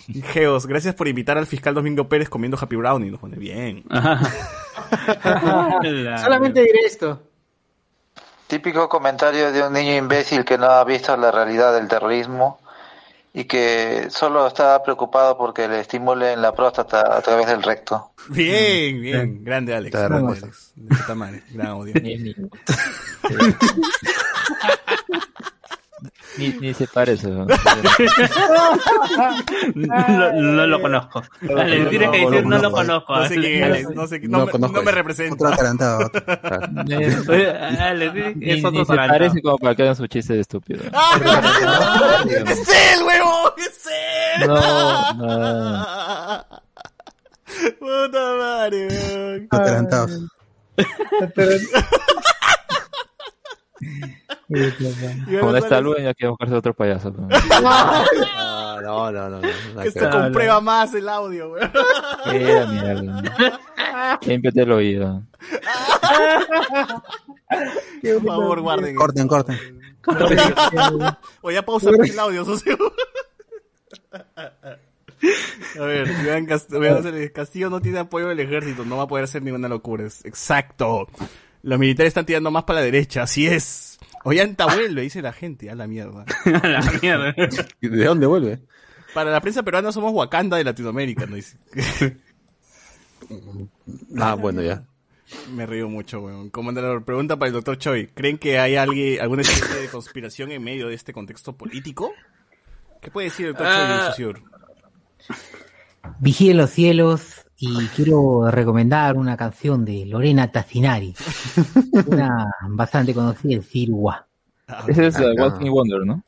Y 0.07 0.23
Geos, 0.23 0.67
gracias 0.69 0.95
por 0.95 1.09
invitar 1.09 1.37
al 1.39 1.47
fiscal 1.47 1.75
Domingo 1.75 2.09
Pérez 2.09 2.29
comiendo 2.29 2.57
Happy 2.61 2.77
Brownie. 2.77 3.11
Nos 3.11 3.19
pone 3.19 3.37
bien. 3.37 3.83
Solamente 6.23 6.61
diré 6.61 6.81
esto. 6.87 7.21
Típico 8.47 8.89
comentario 8.89 9.51
de 9.51 9.67
un 9.67 9.73
niño 9.73 9.97
imbécil 9.97 10.45
que 10.45 10.57
no 10.59 10.67
ha 10.67 10.85
visto 10.85 11.17
la 11.17 11.33
realidad 11.33 11.75
del 11.75 11.89
terrorismo 11.89 12.61
y 13.33 13.45
que 13.45 14.09
solo 14.11 14.47
está 14.47 14.83
preocupado 14.83 15.39
porque 15.39 15.69
le 15.69 15.81
estimulen 15.81 16.43
la 16.43 16.55
próstata 16.55 17.17
a 17.17 17.23
través 17.23 17.47
del 17.47 17.63
recto. 17.63 18.13
Bien, 18.29 19.01
bien. 19.01 19.45
Grande 19.45 19.75
Alex. 19.75 19.95
Está 19.95 20.09
Grande. 20.09 20.39
Alex. 20.43 20.73
De 20.75 20.97
puta 20.97 21.15
madre. 21.15 21.43
Gran 21.51 21.67
audio. 21.69 21.95
Ni, 26.39 26.49
ni, 26.61 26.73
se 26.75 26.87
parece. 26.87 27.29
¿no? 27.29 27.45
no, 29.75 30.33
no 30.33 30.67
lo 30.67 30.81
conozco. 30.81 31.23
Dale, 31.41 31.87
tienes 31.87 32.11
que 32.11 32.19
decir 32.27 32.47
no 32.47 32.59
lo 32.59 32.71
conozco. 32.71 33.17
No 33.17 33.27
sé 33.29 33.35
quién 33.37 33.55
es 33.57 33.63
Alex. 33.65 33.91
No, 33.95 34.07
sé, 34.07 34.21
no, 34.21 34.39
No 34.39 34.47
me- 34.47 34.53
conozco 34.53 34.77
no 34.77 34.83
me 34.83 34.91
eso. 34.91 34.97
representa. 34.99 35.35
Otro 35.35 35.49
atarantado. 35.49 36.07
otro. 36.07 36.23
Dale, 37.37 38.35
Ni, 38.37 38.51
es 38.51 38.65
otro 38.65 38.85
parece 38.87 39.43
como 39.43 39.59
para 39.59 39.75
que 39.75 39.83
hagan 39.83 39.97
su 39.97 40.07
chiste 40.07 40.35
de 40.35 40.41
estúpido. 40.41 40.83
¡Ah! 40.93 42.25
¡Es 42.29 42.69
él, 42.69 43.03
huevón! 43.07 43.53
¡Es 43.59 43.87
él! 44.41 44.47
No, 44.49 45.15
no. 45.15 45.87
Puta 47.81 48.37
madre, 48.39 48.87
weón. 48.89 49.49
Atarantados. 49.51 50.21
Está 55.61 55.69
sale- 55.69 55.83
Luen, 55.83 56.05
ya 56.05 56.15
quiero 56.15 56.33
buscarse 56.33 56.55
otro 56.55 56.75
payaso. 56.75 57.11
¿no? 57.17 57.29
No, 58.81 59.13
no, 59.13 59.29
no, 59.31 59.41
no. 59.41 59.83
Esto 59.83 60.11
comprueba 60.11 60.61
más 60.61 60.93
el 60.95 61.09
audio, 61.09 61.51
weón. 61.53 61.71
Mira, 62.33 62.67
mierda. 62.67 64.19
Límpiate 64.23 64.63
el 64.63 64.73
oído. 64.73 65.23
Por 68.03 68.27
favor, 68.27 68.61
guarden. 68.61 68.95
Corten, 68.97 69.29
corten. 69.29 69.59
O 71.43 71.51
ya 71.51 71.63
pausa 71.63 71.91
el 71.91 72.19
audio, 72.19 72.45
socio. 72.45 72.77
A 75.79 75.85
ver, 75.85 76.09
Iván 76.25 76.47
Cast- 76.47 76.75
Iván 76.75 76.95
González, 76.95 77.31
Castillo 77.33 77.69
no 77.71 77.81
tiene 77.81 77.99
apoyo 77.99 78.29
del 78.29 78.41
ejército, 78.41 78.85
no 78.85 78.97
va 78.97 79.03
a 79.05 79.09
poder 79.09 79.25
hacer 79.25 79.43
ninguna 79.43 79.69
locura. 79.69 80.05
Es- 80.07 80.25
Exacto. 80.25 81.07
Los 81.63 81.79
militares 81.79 82.09
están 82.11 82.25
tirando 82.25 82.51
más 82.51 82.65
para 82.65 82.79
la 82.81 82.85
derecha, 82.87 83.23
así 83.25 83.47
es. 83.47 83.99
Ollanta 84.25 84.67
vuelve, 84.67 85.03
dice 85.03 85.23
la 85.23 85.33
gente, 85.33 85.71
a 85.71 85.75
la 85.75 85.87
mierda. 85.87 86.25
A 86.63 86.69
la 86.69 86.93
mierda. 87.03 87.35
¿De 87.81 88.05
dónde 88.05 88.27
vuelve? 88.27 88.61
Para 89.15 89.31
la 89.31 89.41
prensa 89.41 89.63
peruana 89.63 89.93
somos 89.93 90.13
Wakanda 90.13 90.57
de 90.57 90.65
Latinoamérica, 90.65 91.27
¿no? 91.27 91.37
Dice. 91.37 91.57
Ah, 94.19 94.35
bueno, 94.35 94.61
ya. 94.63 94.85
Me 95.53 95.65
río 95.67 95.89
mucho, 95.89 96.21
weón. 96.21 96.51
Comandador, 96.51 97.05
pregunta 97.05 97.37
para 97.39 97.49
el 97.49 97.53
doctor 97.53 97.79
Choi. 97.79 98.09
¿Creen 98.09 98.39
que 98.39 98.59
hay 98.59 98.75
alguien, 98.77 99.21
alguna 99.21 99.43
especie 99.43 99.83
de 99.83 99.89
conspiración 99.89 100.51
en 100.51 100.63
medio 100.65 100.89
de 100.89 100.95
este 100.95 101.13
contexto 101.13 101.57
político? 101.57 102.13
¿Qué 103.01 103.11
puede 103.11 103.29
decir 103.29 103.47
el 103.47 103.53
doctor 103.53 103.69
Choi, 103.69 103.77
Ah. 103.87 104.07
socio? 104.11 104.35
Vigile 106.19 106.55
los 106.55 106.71
cielos 106.71 107.47
y 107.61 107.87
quiero 107.89 108.51
recomendar 108.51 109.17
una 109.17 109.37
canción 109.37 109.85
de 109.85 110.07
Lorena 110.07 110.51
Tassinari. 110.51 111.15
Una 112.07 112.47
bastante 112.71 113.13
conocida, 113.13 113.55
el 113.55 113.63
Cirua. 113.63 114.27
Ese 114.89 115.09
es 115.09 115.19
uh. 115.19 115.35
Walking 115.39 115.71
Wonder, 115.71 116.01
¿no? 116.07 116.23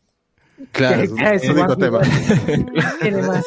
Claro, 0.70 1.02
es 1.02 1.10
un 1.10 1.20
Ese 1.20 1.50
único 1.52 1.76
tema. 1.76 2.00
Tiene 3.00 3.18
el 3.18 3.18
idioma 3.18 3.40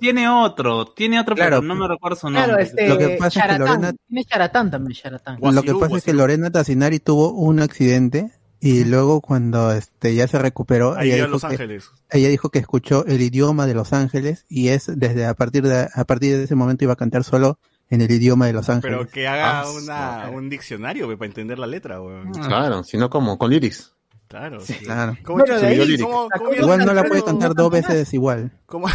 tiene, 0.00 0.28
otro, 0.28 0.86
tiene 0.86 1.18
otro, 1.18 1.34
Claro, 1.34 1.56
pero 1.56 1.62
no 1.62 1.74
me 1.74 1.88
recuerdo 1.88 2.16
su 2.16 2.26
nombre. 2.30 2.44
Claro, 2.44 2.62
este, 2.62 2.88
Lo 2.88 2.98
que 2.98 3.08
pasa 3.18 3.26
es 3.26 3.32
que 3.34 3.40
Charatán. 3.40 3.66
Lorena- 3.66 3.92
Tiene 4.06 4.24
Charatán 4.24 4.70
también, 4.70 4.94
Charatán. 4.94 5.38
Lo 5.40 5.62
que 5.62 5.74
pasa 5.74 5.96
es 5.96 6.04
que. 6.04 6.12
Lorena 6.12 6.50
Tassinari 6.50 7.00
tuvo 7.00 7.32
un 7.32 7.60
accidente 7.60 8.30
y 8.60 8.84
luego 8.84 9.20
cuando 9.20 9.72
este 9.72 10.14
ya 10.14 10.26
se 10.28 10.38
recuperó, 10.38 10.94
Ahí 10.96 11.08
ella 11.08 11.16
dijo, 11.24 11.28
Los 11.28 11.40
que, 11.42 11.46
Ángeles. 11.48 11.90
ella 12.10 12.28
dijo 12.28 12.50
que 12.50 12.58
escuchó 12.58 13.04
el 13.06 13.20
idioma 13.22 13.66
de 13.66 13.74
Los 13.74 13.92
Ángeles 13.92 14.44
y 14.48 14.68
es 14.68 14.90
desde 14.96 15.26
a 15.26 15.34
partir 15.34 15.62
de 15.66 15.88
a 15.94 16.04
partir 16.04 16.36
de 16.36 16.44
ese 16.44 16.54
momento 16.54 16.84
iba 16.84 16.92
a 16.94 16.96
cantar 16.96 17.22
solo 17.24 17.58
en 17.90 18.00
el 18.02 18.10
idioma 18.10 18.46
de 18.46 18.52
Los 18.52 18.68
Ángeles. 18.68 18.98
Pero 18.98 19.10
que 19.10 19.26
haga 19.28 19.60
Ah, 19.60 19.70
una, 19.70 20.30
un 20.36 20.50
diccionario, 20.50 21.06
we, 21.08 21.16
para 21.16 21.28
entender 21.28 21.58
la 21.58 21.66
letra, 21.66 22.00
weón. 22.02 22.32
Claro, 22.32 22.82
sino 22.84 23.08
como 23.08 23.38
con 23.38 23.50
lyrics. 23.50 23.94
Claro. 24.28 24.60
sí. 24.60 24.74
Claro. 24.74 25.16
¿Cómo, 25.24 25.38
Bueno, 25.38 25.54
ahí 25.66 25.96
¿cómo- 25.98 26.28
cómo- 26.36 26.52
Igual 26.52 26.84
no 26.84 26.92
la 26.92 27.04
puede 27.04 27.22
cantar 27.24 27.54
dos 27.54 27.70
veces 27.70 28.12
igual. 28.12 28.50
¿Cómo, 28.66 28.88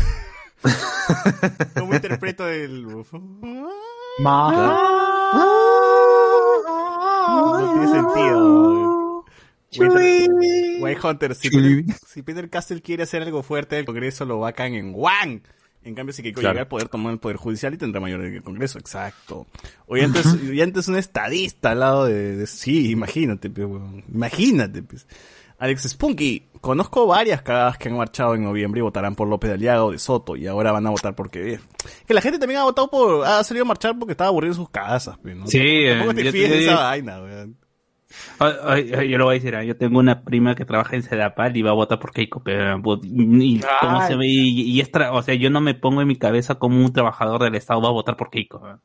cómo 1.75 1.93
interpreto 1.95 2.47
el... 2.47 2.85
No 7.27 7.71
tiene 7.73 7.87
sentido. 7.91 9.02
White, 9.79 10.77
White 10.79 11.07
Hunter, 11.07 11.35
si 11.35 11.49
Peter, 11.49 11.83
si 12.07 12.21
Peter 12.21 12.49
Castell 12.49 12.81
quiere 12.81 13.03
hacer 13.03 13.21
algo 13.23 13.43
fuerte 13.43 13.75
del 13.75 13.85
Congreso, 13.85 14.25
lo 14.25 14.39
vacan 14.39 14.73
en 14.73 14.91
Wang. 14.95 15.41
En 15.85 15.95
cambio, 15.95 16.13
si 16.13 16.23
Keiko 16.23 16.39
Claro. 16.39 16.53
llega 16.53 16.61
al 16.61 16.67
poder, 16.69 16.87
tomar 16.87 17.11
el 17.11 17.19
poder 17.19 17.35
judicial 17.35 17.73
y 17.73 17.77
tendrá 17.77 17.99
mayor 17.99 18.23
en 18.23 18.35
el 18.35 18.41
Congreso. 18.43 18.79
Exacto. 18.79 19.47
Oye, 19.87 20.05
antes, 20.05 20.25
y 20.41 20.61
antes 20.61 20.87
un 20.87 20.95
estadista 20.95 21.71
al 21.71 21.79
lado 21.81 22.05
de... 22.05 22.37
de- 22.37 22.47
sí, 22.47 22.89
imagínate, 22.91 23.49
pues. 23.49 23.67
Imagínate, 24.13 24.81
pues. 24.83 25.05
Alex 25.59 25.83
Spunky, 25.89 26.43
conozco 26.61 27.05
varias 27.05 27.41
cagadas 27.41 27.77
que 27.77 27.87
han 27.89 27.95
marchado 27.97 28.35
en 28.35 28.43
noviembre 28.43 28.79
y 28.79 28.81
votarán 28.81 29.15
por 29.15 29.27
López 29.27 29.49
de 29.49 29.53
Aliaga 29.55 29.85
o 29.85 29.91
de 29.91 29.99
Soto 29.99 30.35
y 30.35 30.47
ahora 30.47 30.71
van 30.71 30.85
a 30.87 30.89
votar 30.89 31.15
por 31.15 31.29
qué. 31.29 31.59
Que 32.07 32.13
la 32.13 32.21
gente 32.21 32.39
también 32.39 32.59
ha 32.61 32.63
votado 32.63 32.89
por, 32.89 33.25
ha 33.25 33.43
salido 33.43 33.63
a 33.63 33.67
marchar 33.67 33.97
porque 33.97 34.11
estaba 34.11 34.29
aburrido 34.29 34.53
en 34.53 34.57
sus 34.57 34.69
casas, 34.69 35.17
pues, 35.21 35.35
¿no? 35.35 35.47
Sí, 35.47 35.59
eh, 35.61 36.01
te 36.15 36.23
yo 36.23 36.31
fíes 36.31 36.49
te- 36.49 36.55
de 36.57 36.63
esa 36.65 36.75
vaina, 36.75 37.21
weón. 37.21 37.57
Ay, 38.39 38.53
ay, 38.63 38.91
ay, 38.97 39.09
yo 39.09 39.17
lo 39.17 39.25
voy 39.25 39.35
a 39.35 39.39
decir, 39.39 39.55
ah, 39.55 39.63
yo 39.63 39.75
tengo 39.77 39.99
una 39.99 40.21
prima 40.21 40.55
que 40.55 40.65
trabaja 40.65 40.95
en 40.95 41.03
Sedapal 41.03 41.55
y 41.57 41.61
va 41.61 41.71
a 41.71 41.73
votar 41.73 41.99
por 41.99 42.11
Keiko, 42.11 42.41
pero 42.43 42.81
y, 43.03 43.59
¿cómo 43.81 44.01
se 44.07 44.15
ve? 44.15 44.27
Y, 44.27 44.61
y 44.61 44.79
es 44.81 44.91
tra- 44.91 45.11
o 45.13 45.21
sea, 45.21 45.35
yo 45.35 45.49
no 45.49 45.61
me 45.61 45.73
pongo 45.75 46.01
en 46.01 46.07
mi 46.07 46.15
cabeza 46.15 46.55
como 46.55 46.83
un 46.83 46.93
trabajador 46.93 47.43
del 47.43 47.55
Estado 47.55 47.81
va 47.81 47.89
a 47.89 47.91
votar 47.93 48.15
por 48.17 48.29
Keiko. 48.29 48.59
¿no? 48.59 48.79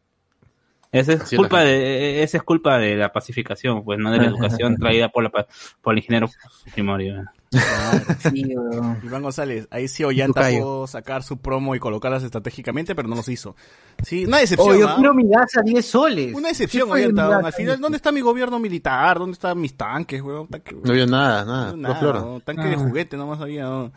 Esa 0.91 1.13
es 1.13 1.21
Así 1.23 1.37
culpa 1.37 1.63
de, 1.63 2.23
esa 2.23 2.39
es 2.39 2.43
culpa 2.43 2.79
de 2.79 2.97
la 2.97 3.13
pacificación, 3.13 3.85
pues 3.85 3.99
no 3.99 4.11
de 4.11 4.19
la 4.19 4.25
educación 4.29 4.77
traída 4.77 5.09
por 5.09 5.23
la, 5.25 5.31
pa- 5.31 5.47
por 5.83 5.93
el 5.95 5.99
ingeniero 5.99 6.29
Fujimori. 6.65 7.13
¿No? 7.53 8.31
Sí, 8.31 8.45
weón. 8.57 9.01
Iván 9.03 9.23
González, 9.23 9.67
ahí 9.71 9.89
sí 9.89 10.05
Ollanta 10.05 10.49
pudo 10.51 10.87
sacar 10.87 11.23
su 11.23 11.39
promo 11.39 11.75
y 11.75 11.79
colocarlas 11.79 12.23
estratégicamente, 12.23 12.95
pero 12.95 13.09
no 13.09 13.17
los 13.17 13.29
hizo. 13.29 13.57
Sí, 14.05 14.27
una 14.27 14.39
decepción, 14.39 14.75
Oh, 14.77 14.79
yo 14.79 14.89
¿ah? 14.89 14.95
quiero 14.97 15.15
mi 15.15 15.29
gas 15.29 15.57
a 15.57 15.63
10 15.63 15.85
soles. 15.87 16.35
Una 16.35 16.49
decepción, 16.49 16.89
¿Qué 16.89 16.91
fue 16.93 17.05
Ollanta. 17.07 17.37
Al 17.47 17.53
final, 17.53 17.73
10 17.77 17.81
¿dónde 17.81 17.97
está 17.97 18.13
mi 18.13 18.21
gobierno 18.21 18.59
militar? 18.59 19.19
¿Dónde 19.19 19.33
están 19.33 19.61
mis 19.61 19.75
tanques, 19.77 20.21
weón? 20.23 20.47
Tanque, 20.49 20.77
No 20.83 20.91
había 20.93 21.07
nada, 21.07 21.45
nada. 21.45 21.73
no. 21.75 22.41
Tanque 22.41 22.69
de 22.69 22.77
juguete, 22.77 23.17
nomás 23.17 23.41
había. 23.41 23.65
¿no? 23.65 23.93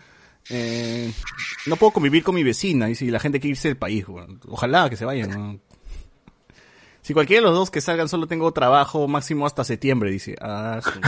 Eh, 0.49 1.11
no 1.67 1.75
puedo 1.75 1.91
convivir 1.91 2.23
con 2.23 2.33
mi 2.33 2.43
vecina 2.43 2.89
y 2.89 2.95
si 2.95 3.11
la 3.11 3.19
gente 3.19 3.39
quiere 3.39 3.51
irse 3.51 3.67
del 3.67 3.77
país, 3.77 4.07
weón. 4.07 4.39
Ojalá 4.47 4.89
que 4.89 4.97
se 4.97 5.05
vayan, 5.05 5.29
¿no? 5.29 5.59
Si 7.03 7.15
cualquiera 7.15 7.41
de 7.41 7.47
los 7.47 7.55
dos 7.55 7.71
que 7.71 7.81
salgan 7.81 8.07
solo 8.07 8.27
tengo 8.27 8.51
trabajo 8.51 9.07
máximo 9.07 9.47
hasta 9.47 9.63
septiembre, 9.63 10.11
dice. 10.11 10.35
Ah, 10.39 10.79
sí. 10.83 10.91
o 10.99 11.03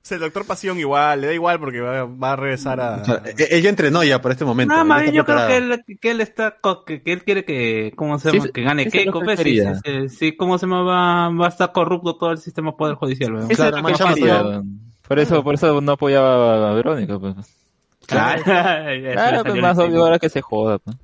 sea, 0.00 0.14
el 0.16 0.20
doctor 0.20 0.46
Pasión 0.46 0.78
igual, 0.78 1.20
le 1.20 1.26
da 1.28 1.34
igual 1.34 1.60
porque 1.60 1.80
va, 1.80 2.04
va 2.04 2.32
a 2.32 2.36
regresar 2.36 2.80
a... 2.80 3.02
O 3.02 3.04
sea, 3.04 3.22
e- 3.26 3.48
ella 3.56 3.68
entrenó 3.68 4.02
ya 4.04 4.22
para 4.22 4.32
este 4.32 4.44
momento. 4.46 4.74
No, 4.74 4.84
más 4.84 5.04
yo 5.12 5.24
creo 5.24 5.46
que 5.46 5.56
él, 5.58 5.84
que 6.00 6.10
él 6.10 6.20
está, 6.22 6.56
que, 6.86 7.02
que 7.02 7.12
él 7.12 7.22
quiere 7.24 7.44
que, 7.44 7.92
¿cómo 7.94 8.18
se 8.18 8.30
Sí, 8.30 8.38
llama? 8.38 8.50
que 8.52 8.62
gane 8.62 8.88
Keiko, 8.88 9.20
que 9.20 9.36
sí, 9.36 9.60
sí, 9.60 9.66
sí, 9.84 10.08
sí, 10.08 10.36
¿cómo 10.36 10.56
se 10.58 10.66
llama? 10.66 10.82
Va, 10.82 11.28
va 11.28 11.46
a 11.46 11.50
estar 11.50 11.72
corrupto 11.72 12.16
todo 12.16 12.32
el 12.32 12.38
sistema 12.38 12.74
poder 12.76 12.94
judicial, 12.94 13.34
weón. 13.34 13.50
Eso 13.50 13.68
es 13.68 13.74
que. 13.74 14.62
Por 15.06 15.18
eso, 15.18 15.44
por 15.44 15.54
eso 15.54 15.80
no 15.80 15.92
apoyaba 15.92 16.70
a 16.70 16.74
Verónica, 16.74 17.18
pues. 17.18 17.34
Claro, 18.06 18.42
Claro, 18.44 19.44
pues 19.44 19.60
más 19.60 19.78
obvio 19.78 20.04
ahora 20.04 20.18
que 20.18 20.28
se 20.30 20.40
joda, 20.40 20.78
pues. 20.78 20.96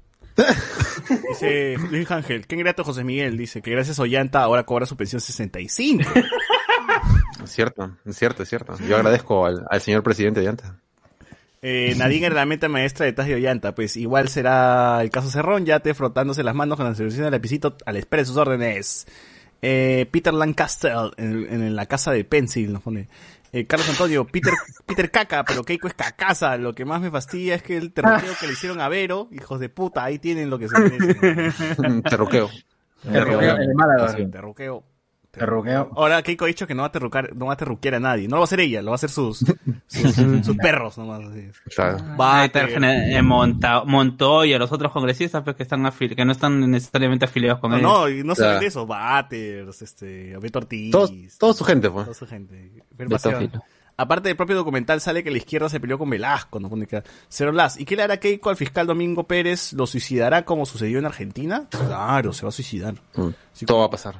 Dice 1.30 1.76
Luis 1.90 2.10
Ángel, 2.10 2.46
qué 2.46 2.56
ingrato 2.56 2.84
José 2.84 3.04
Miguel, 3.04 3.36
dice 3.36 3.62
que 3.62 3.70
gracias 3.70 3.98
a 3.98 4.02
Ollanta 4.02 4.42
ahora 4.42 4.64
cobra 4.64 4.86
su 4.86 4.96
pensión 4.96 5.20
65. 5.20 6.04
Es 7.44 7.52
cierto, 7.52 7.96
es 8.04 8.16
cierto, 8.16 8.42
es 8.42 8.48
cierto. 8.48 8.76
Yo 8.86 8.96
agradezco 8.96 9.46
al, 9.46 9.64
al 9.70 9.80
señor 9.80 10.02
presidente 10.02 10.40
de 10.40 10.48
antes. 10.48 10.66
Eh, 11.62 11.94
Nadine 11.96 12.26
era 12.26 12.34
la 12.34 12.46
meta 12.46 12.68
maestra 12.68 13.06
de 13.06 13.12
Taz 13.12 13.26
de 13.26 13.34
Ollanta, 13.34 13.74
pues 13.74 13.96
igual 13.96 14.28
será 14.28 15.00
el 15.02 15.10
caso 15.10 15.30
Cerrón, 15.30 15.64
ya 15.64 15.80
te 15.80 15.94
frotándose 15.94 16.42
las 16.42 16.54
manos 16.54 16.76
con 16.76 16.86
la 16.86 16.94
solución 16.94 17.24
del 17.24 17.32
lapicito 17.32 17.76
a 17.86 17.92
la 17.92 17.98
espera 17.98 18.22
de 18.22 18.26
sus 18.26 18.36
órdenes. 18.36 19.06
Eh, 19.60 20.06
Peter 20.10 20.32
Lancaster, 20.32 20.92
en, 21.16 21.62
en 21.62 21.74
la 21.74 21.86
casa 21.86 22.12
de 22.12 22.24
Pencil, 22.24 22.72
nos 22.72 22.82
pone. 22.82 23.08
Eh, 23.52 23.66
Carlos 23.66 23.88
Antonio, 23.88 24.26
Peter, 24.26 24.52
Peter 24.86 25.10
Caca, 25.10 25.44
pero 25.44 25.64
Keiko 25.64 25.88
es 25.88 25.94
cacaza. 25.94 26.56
Lo 26.56 26.74
que 26.74 26.84
más 26.84 27.00
me 27.00 27.10
fastidia 27.10 27.54
es 27.54 27.62
que 27.62 27.76
el 27.76 27.92
terroreo 27.92 28.34
que 28.38 28.46
le 28.46 28.52
hicieron 28.52 28.80
a 28.80 28.88
Vero, 28.88 29.28
hijos 29.32 29.58
de 29.60 29.68
puta, 29.68 30.04
ahí 30.04 30.18
tienen 30.18 30.50
lo 30.50 30.58
que 30.58 30.68
se 30.68 30.78
merecen. 30.78 32.02
Terruqueo. 32.02 32.50
Terruqueo, 33.02 33.56
el 33.56 33.74
Málaga. 33.74 34.14
Terruqueo. 35.30 35.90
Ahora 35.94 36.22
Keiko 36.22 36.44
ha 36.46 36.48
dicho 36.48 36.66
que 36.66 36.74
no 36.74 36.82
va 36.82 36.88
a 36.88 36.92
terrucar, 36.92 37.34
no 37.36 37.46
va 37.46 37.52
a 37.52 37.56
terruquear 37.56 37.96
a 37.96 38.00
nadie. 38.00 38.26
No 38.28 38.36
lo 38.36 38.40
va 38.40 38.44
a 38.44 38.44
hacer 38.44 38.60
ella, 38.60 38.80
lo 38.82 38.88
va 38.90 38.94
a 38.94 38.96
hacer 38.96 39.10
sus, 39.10 39.38
sus, 39.86 40.14
sus 40.14 40.56
perros 40.56 40.96
nomás. 40.98 41.20
así. 41.30 41.48
Claro. 41.74 41.98
Va 42.18 42.40
a 42.40 42.44
estar 42.46 42.68
eh, 42.82 43.22
Monta 43.22 43.84
Montoya, 43.84 44.58
los 44.58 44.72
otros 44.72 44.90
congresistas 44.92 45.42
pues, 45.44 45.54
que 45.56 45.62
están 45.62 45.84
afili- 45.84 46.16
que 46.16 46.24
no 46.24 46.32
están 46.32 46.70
necesariamente 46.70 47.26
afiliados 47.26 47.60
con 47.60 47.70
No, 47.72 47.76
él. 47.76 47.82
no, 47.82 48.08
y 48.08 48.16
no 48.18 48.34
Claro. 48.34 48.36
solamente 48.36 48.66
eso, 48.66 48.86
Batters, 48.86 49.82
este, 49.82 50.36
Beto 50.38 50.58
Ortiz. 50.60 50.90
Todos, 50.90 51.12
toda 51.38 51.52
su 51.54 51.64
gente, 51.64 51.90
pues. 51.90 52.04
toda 52.04 52.14
su 52.14 52.26
gente. 52.26 52.72
Aparte 54.00 54.28
del 54.28 54.36
propio 54.36 54.54
documental 54.54 55.00
sale 55.00 55.24
que 55.24 55.30
la 55.32 55.38
izquierda 55.38 55.68
se 55.68 55.80
peleó 55.80 55.98
con 55.98 56.08
Velasco, 56.08 56.60
que 56.88 57.02
Cero 57.28 57.50
Blas. 57.50 57.78
¿Y 57.80 57.84
qué 57.84 57.96
le 57.96 58.04
hará 58.04 58.16
Keiko 58.18 58.48
al 58.48 58.56
fiscal 58.56 58.86
Domingo 58.86 59.24
Pérez? 59.26 59.72
¿Lo 59.72 59.88
suicidará 59.88 60.44
como 60.44 60.66
sucedió 60.66 61.00
en 61.00 61.06
Argentina? 61.06 61.66
Claro, 61.68 62.32
se 62.32 62.42
va 62.44 62.50
a 62.50 62.52
suicidar. 62.52 62.94
Mm, 63.16 63.30
Sí, 63.52 63.66
Todo 63.66 63.80
va 63.80 63.86
a 63.86 63.90
pasar. 63.90 64.14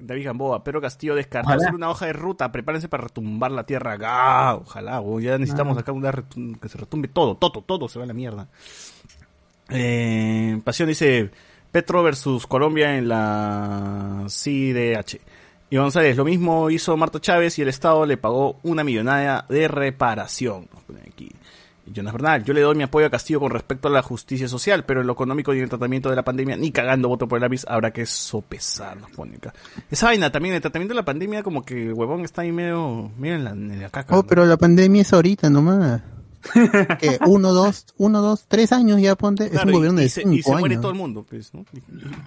David 0.00 0.24
Gamboa, 0.24 0.64
Pedro 0.64 0.80
Castillo 0.80 1.14
descartó 1.14 1.48
Ojalá. 1.48 1.62
hacer 1.62 1.74
una 1.74 1.90
hoja 1.90 2.06
de 2.06 2.12
ruta, 2.12 2.50
prepárense 2.52 2.88
para 2.88 3.04
retumbar 3.04 3.50
la 3.50 3.64
tierra. 3.64 3.96
¡Ah! 4.04 4.58
Ojalá, 4.60 5.00
weón, 5.00 5.22
ya 5.22 5.38
necesitamos 5.38 5.76
acá 5.78 5.92
una 5.92 6.12
que 6.12 6.68
se 6.68 6.78
retumbe 6.78 7.08
todo, 7.08 7.36
todo, 7.36 7.62
todo 7.62 7.88
se 7.88 7.98
va 7.98 8.04
a 8.04 8.08
la 8.08 8.14
mierda. 8.14 8.48
Eh, 9.70 10.60
Pasión 10.64 10.88
dice 10.88 11.30
Petro 11.70 12.02
versus 12.02 12.46
Colombia 12.46 12.96
en 12.96 13.08
la 13.08 14.24
CIDH. 14.28 15.20
Y 15.70 15.76
González, 15.76 16.16
lo 16.16 16.24
mismo 16.24 16.70
hizo 16.70 16.96
Marta 16.96 17.20
Chávez 17.20 17.58
y 17.58 17.62
el 17.62 17.68
Estado 17.68 18.06
le 18.06 18.16
pagó 18.16 18.58
una 18.62 18.84
millonada 18.84 19.44
de 19.50 19.68
reparación. 19.68 20.66
Nos 20.72 20.82
ponen 20.84 21.02
aquí. 21.06 21.30
Jonas 21.92 22.12
Bernal, 22.12 22.44
yo 22.44 22.54
le 22.54 22.60
doy 22.60 22.74
mi 22.76 22.82
apoyo 22.82 23.06
a 23.06 23.10
Castillo 23.10 23.40
con 23.40 23.50
respecto 23.50 23.88
a 23.88 23.90
la 23.90 24.02
justicia 24.02 24.48
social, 24.48 24.84
pero 24.84 25.00
en 25.00 25.06
lo 25.06 25.12
económico 25.14 25.52
y 25.54 25.58
en 25.58 25.64
el 25.64 25.68
tratamiento 25.68 26.10
de 26.10 26.16
la 26.16 26.22
pandemia, 26.24 26.56
ni 26.56 26.70
cagando 26.72 27.08
voto 27.08 27.26
por 27.28 27.36
el 27.38 27.42
lápiz, 27.42 27.64
habrá 27.68 27.90
que 27.92 28.06
sopesar, 28.06 28.96
nos 29.00 29.10
pone 29.10 29.36
acá. 29.36 29.52
Esa 29.90 30.06
vaina 30.06 30.30
también, 30.30 30.54
el 30.54 30.60
tratamiento 30.60 30.94
de 30.94 30.96
la 31.00 31.04
pandemia, 31.04 31.42
como 31.42 31.62
que 31.64 31.88
el 31.88 31.92
huevón 31.94 32.20
está 32.24 32.42
ahí 32.42 32.52
medio, 32.52 33.10
medio 33.18 33.34
en 33.36 33.44
la, 33.44 33.50
en 33.50 33.80
la 33.82 33.90
caca. 33.90 34.14
Oh, 34.14 34.18
¿no? 34.22 34.26
pero 34.26 34.44
la 34.46 34.56
pandemia 34.56 35.02
es 35.02 35.12
ahorita 35.12 35.50
nomás. 35.50 36.02
que 37.00 37.18
uno, 37.26 37.52
dos, 37.52 37.86
uno, 37.96 38.22
dos, 38.22 38.44
tres 38.46 38.70
años 38.72 39.00
ya 39.00 39.16
ponte. 39.16 39.44
es 39.46 39.50
Claro, 39.50 39.66
un 39.66 39.72
gobierno 39.72 39.98
y, 39.98 40.02
de 40.02 40.06
y 40.06 40.08
se, 40.10 40.20
cinco 40.22 40.34
y 40.34 40.42
se 40.42 40.50
muere 40.52 40.66
años. 40.74 40.82
todo 40.82 40.92
el 40.92 40.98
mundo, 40.98 41.26
pues, 41.28 41.52
¿no? 41.52 41.64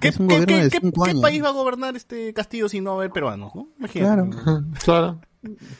¿Qué, 0.01 0.09
Es 0.09 0.19
un 0.19 0.27
qué- 0.27 0.33
gobierno 0.35 0.55
qué- 0.57 0.63
de 0.65 0.69
qué- 0.69 0.79
cinco 0.81 1.03
qué 1.03 1.09
años. 1.11 1.21
país 1.21 1.43
va 1.43 1.47
a 1.47 1.51
gobernar 1.53 1.95
este 1.95 2.33
Castillo 2.33 2.67
si 2.67 2.81
no 2.81 2.91
va 2.91 2.95
a 2.97 2.99
haber 2.99 3.11
peruanos, 3.11 3.55
no? 3.55 3.69
Imagínate. 3.79 4.29
Claro. 4.43 4.63
Claro. 4.83 5.19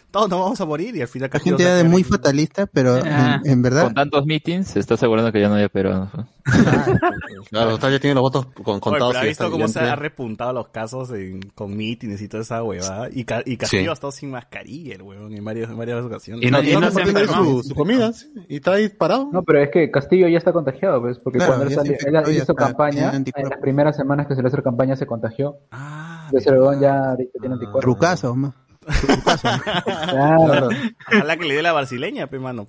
Todos 0.09 0.29
nos 0.29 0.39
vamos 0.39 0.59
a 0.61 0.65
morir 0.65 0.95
y 0.95 1.01
al 1.01 1.07
final 1.07 1.29
La 1.31 1.39
gente 1.39 1.63
se 1.63 1.63
va 1.63 1.69
ya 1.69 1.73
a 1.73 1.77
de 1.77 1.81
quedar 1.83 1.91
muy 1.91 2.03
fatalista, 2.03 2.65
pero 2.65 2.95
Ah. 3.05 3.39
en, 3.45 3.51
en 3.51 3.61
verdad. 3.61 3.83
Con 3.85 3.93
tantos 3.93 4.25
meetings, 4.25 4.67
se 4.69 4.79
está 4.79 4.95
asegurando 4.95 5.31
que 5.31 5.39
ya 5.39 5.49
no 5.49 5.55
haya 5.55 5.69
peruanos. 5.69 6.09
pues. 6.13 6.25
Claro, 7.49 7.77
ya 7.77 7.99
tiene 7.99 8.13
los 8.15 8.21
votos 8.21 8.45
con- 8.63 8.75
Oye, 8.75 8.79
contados. 8.81 9.13
pero 9.13 9.19
ha 9.19 9.27
visto 9.27 9.51
cómo 9.51 9.67
se 9.67 9.79
entre- 9.79 9.91
ha 9.91 9.95
repuntado 9.95 10.53
los 10.53 10.69
casos 10.69 11.11
en- 11.11 11.41
con 11.53 11.75
mítines 11.75 12.21
y 12.21 12.27
toda 12.27 12.43
esa 12.43 12.63
huevada. 12.63 13.09
Y, 13.11 13.25
Ca- 13.25 13.43
y 13.45 13.57
Castillo 13.57 13.83
Sí. 13.83 13.87
ha 13.89 13.93
estado 13.93 14.11
sin 14.11 14.31
mascarilla, 14.31 14.95
el 14.95 15.01
huevón, 15.01 15.33
en 15.35 15.43
varias, 15.43 15.69
en 15.69 15.77
varias 15.77 16.03
ocasiones. 16.03 16.45
Y 16.45 16.49
no- 16.51 16.61
y 16.63 16.71
No, 16.73 16.79
no 16.79 16.85
no, 16.87 16.91
se 16.91 17.03
tiene 17.03 17.27
su, 17.27 17.63
su 17.63 17.75
comida 17.75 18.11
y 18.47 18.55
está 18.57 18.73
ahí 18.73 18.87
parado. 18.89 19.29
No, 19.31 19.43
pero 19.43 19.61
es 19.63 19.69
que 19.71 19.91
Castillo 19.91 20.27
ya 20.29 20.37
está 20.37 20.53
contagiado, 20.53 21.01
pues, 21.01 21.19
porque 21.19 21.39
Claro, 21.39 21.53
cuando 21.55 21.67
él, 21.67 21.75
salió, 21.75 21.93
él 21.99 22.31
hizo 22.35 22.41
está, 22.53 22.53
campaña, 22.55 23.11
en 23.13 23.25
las 23.49 23.59
primeras 23.59 23.95
semanas 23.97 24.27
que 24.27 24.35
se 24.35 24.41
le 24.41 24.47
hizo 24.47 24.61
campaña 24.63 24.95
se 24.95 25.05
contagió. 25.05 25.57
Ah, 25.71 26.23
Entonces 26.27 26.47
el 26.51 26.59
huevón 26.59 26.79
ya 26.79 27.15
tiene 27.39 27.53
anticuerpos. 27.55 27.83
Rucaso, 27.83 28.35
ma. 28.35 28.55
Claro. 30.09 30.69
Ojalá 31.07 31.37
que 31.37 31.45
le 31.45 31.55
dé 31.55 31.61
la 31.61 31.73
brasileña, 31.73 32.27
pe, 32.27 32.39
mano. 32.39 32.67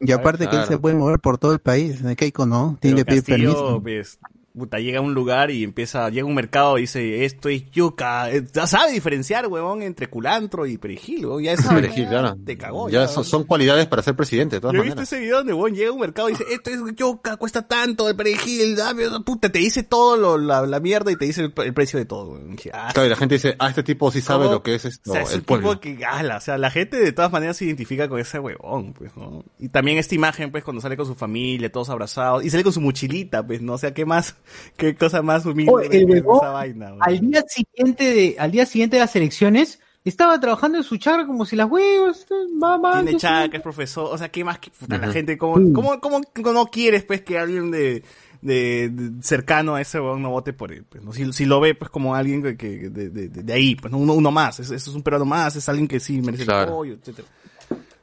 Y 0.00 0.12
aparte 0.12 0.48
que 0.48 0.56
él 0.56 0.64
se 0.66 0.78
puede 0.78 0.94
mover 0.94 1.18
por 1.18 1.38
todo 1.38 1.52
el 1.52 1.58
país. 1.58 2.02
De 2.02 2.16
Keiko 2.16 2.46
no, 2.46 2.78
tiene 2.80 3.04
Pero 3.04 3.16
que 3.16 3.22
pedir 3.22 3.44
Castillo, 3.44 3.80
permiso. 3.82 3.82
pues, 3.82 4.18
puta, 4.56 4.78
llega 4.78 4.98
a 4.98 5.02
un 5.02 5.14
lugar 5.14 5.50
y 5.50 5.62
empieza, 5.64 6.08
llega 6.10 6.22
a 6.22 6.26
un 6.26 6.34
mercado 6.34 6.78
y 6.78 6.82
dice, 6.82 7.24
esto 7.24 7.48
es 7.48 7.70
yuca. 7.70 8.30
Eh, 8.30 8.44
Ya 8.52 8.66
sabe 8.66 8.92
diferenciar, 8.92 9.46
huevón, 9.46 9.82
entre 9.82 10.08
culantro 10.08 10.66
y 10.66 10.76
perejil, 10.78 11.26
huevón. 11.26 11.42
Ya 11.42 11.52
esa 11.52 11.74
Perejil, 11.74 12.08
claro. 12.08 12.36
Te 12.44 12.56
cagó, 12.58 12.88
Ya 12.88 13.02
ya. 13.02 13.08
son, 13.08 13.24
son 13.24 13.44
cualidades 13.44 13.86
para 13.86 14.02
ser 14.02 14.16
presidente, 14.16 14.56
de 14.56 14.60
todas 14.60 14.74
Yo 14.76 14.82
he 14.82 14.84
visto 14.86 15.02
ese 15.02 15.20
video 15.20 15.38
donde 15.38 15.52
huevón 15.52 15.74
llega 15.74 15.90
a 15.90 15.92
un 15.92 16.00
mercado 16.00 16.28
y 16.28 16.32
dice, 16.32 16.44
esto 16.50 16.70
es 16.70 16.80
yuca, 16.96 17.36
cuesta 17.36 17.66
tanto, 17.66 18.08
el 18.08 18.16
perejil, 18.16 18.76
dame, 18.76 19.04
puta, 19.24 19.50
te 19.50 19.58
dice 19.60 19.82
todo 19.82 20.16
lo, 20.16 20.38
la, 20.38 20.66
la 20.66 20.80
mierda 20.80 21.12
y 21.12 21.16
te 21.16 21.24
dice 21.26 21.42
el, 21.42 21.52
el 21.64 21.74
precio 21.74 21.98
de 21.98 22.04
todo, 22.04 22.30
huevón. 22.32 22.56
Ah, 22.72 22.90
Claro, 22.92 23.06
y 23.06 23.10
la 23.10 23.16
gente 23.16 23.34
dice, 23.36 23.54
ah, 23.58 23.68
este 23.68 23.82
tipo 23.82 24.10
sí 24.10 24.20
sabe 24.20 24.44
¿Cómo? 24.44 24.54
lo 24.56 24.62
que 24.62 24.74
es 24.74 24.84
esto, 24.84 25.10
O 25.10 25.14
sea, 25.14 25.22
es 25.22 25.32
el 25.32 25.42
pueblo. 25.42 25.78
tipo 25.78 25.80
que, 25.98 26.04
ala, 26.04 26.36
o 26.36 26.40
sea, 26.40 26.58
la 26.58 26.70
gente 26.70 26.98
de 26.98 27.12
todas 27.12 27.30
maneras 27.30 27.56
se 27.56 27.64
identifica 27.64 28.08
con 28.08 28.18
ese 28.18 28.38
huevón, 28.38 28.92
pues, 28.94 29.16
¿no? 29.16 29.44
Y 29.58 29.68
también 29.68 29.98
esta 29.98 30.14
imagen, 30.14 30.50
pues, 30.50 30.64
cuando 30.64 30.80
sale 30.80 30.96
con 30.96 31.06
su 31.06 31.14
familia, 31.14 31.70
todos 31.70 31.88
abrazados, 31.90 32.44
y 32.44 32.50
sale 32.50 32.62
con 32.64 32.72
su 32.72 32.80
mochilita, 32.80 33.46
pues, 33.46 33.62
¿no? 33.62 33.74
O 33.74 33.78
sea, 33.78 33.94
¿qué 33.94 34.04
más, 34.04 34.34
qué 34.76 34.94
cosa 34.94 35.22
más 35.22 35.44
humilde 35.46 35.72
Oh, 35.72 35.80
el 35.80 36.10
esa 36.12 36.50
vaina, 36.50 36.86
huevón? 36.86 37.02
Al 37.02 37.20
día 37.20 37.44
siguiente 37.48 38.04
de, 38.14 38.36
al 38.38 38.50
día 38.50 38.66
siguiente 38.66 38.96
de 38.96 39.00
las 39.00 39.14
elecciones, 39.16 39.80
estaba 40.04 40.40
trabajando 40.40 40.78
en 40.78 40.84
su 40.84 40.96
chakra 40.96 41.26
como 41.26 41.44
si 41.44 41.56
las 41.56 41.70
huevos, 41.70 42.26
mamá. 42.54 43.02
Tiene 43.02 43.18
soy- 43.20 43.50
es 43.52 43.60
profesor, 43.60 44.08
o 44.10 44.16
sea, 44.18 44.30
¿qué 44.30 44.44
más? 44.44 44.58
que- 44.58 44.70
puta, 44.70 44.98
la 44.98 45.12
gente, 45.12 45.36
¿cómo, 45.36 45.72
cómo, 45.74 46.00
cómo 46.00 46.20
no 46.52 46.66
quieres, 46.66 47.04
pues, 47.04 47.20
que 47.20 47.38
alguien 47.38 47.70
de, 47.70 48.02
de, 48.40 48.88
de- 48.88 49.22
cercano 49.22 49.74
a 49.74 49.80
ese 49.82 50.00
huevón 50.00 50.22
no 50.22 50.30
vote 50.30 50.52
por 50.54 50.72
él? 50.72 50.84
Pues, 50.88 51.04
¿no? 51.04 51.12
si, 51.12 51.30
si 51.34 51.44
lo 51.44 51.60
ve, 51.60 51.74
pues, 51.74 51.90
como 51.90 52.14
alguien 52.14 52.42
que, 52.42 52.56
que- 52.56 52.88
de, 52.88 53.10
de, 53.10 53.28
de 53.28 53.52
ahí, 53.52 53.74
pues, 53.76 53.92
¿no? 53.92 53.98
uno, 53.98 54.14
uno 54.14 54.30
más, 54.30 54.58
eso 54.60 54.74
es 54.74 54.86
un 54.88 55.02
peruano 55.02 55.26
más, 55.26 55.54
es 55.56 55.68
alguien 55.68 55.86
que 55.86 56.00
sí 56.00 56.20
merece 56.22 56.44
el 56.44 56.48
Claro. 56.48 56.72
apoyo, 56.72 56.94
etcétera. 56.94 57.28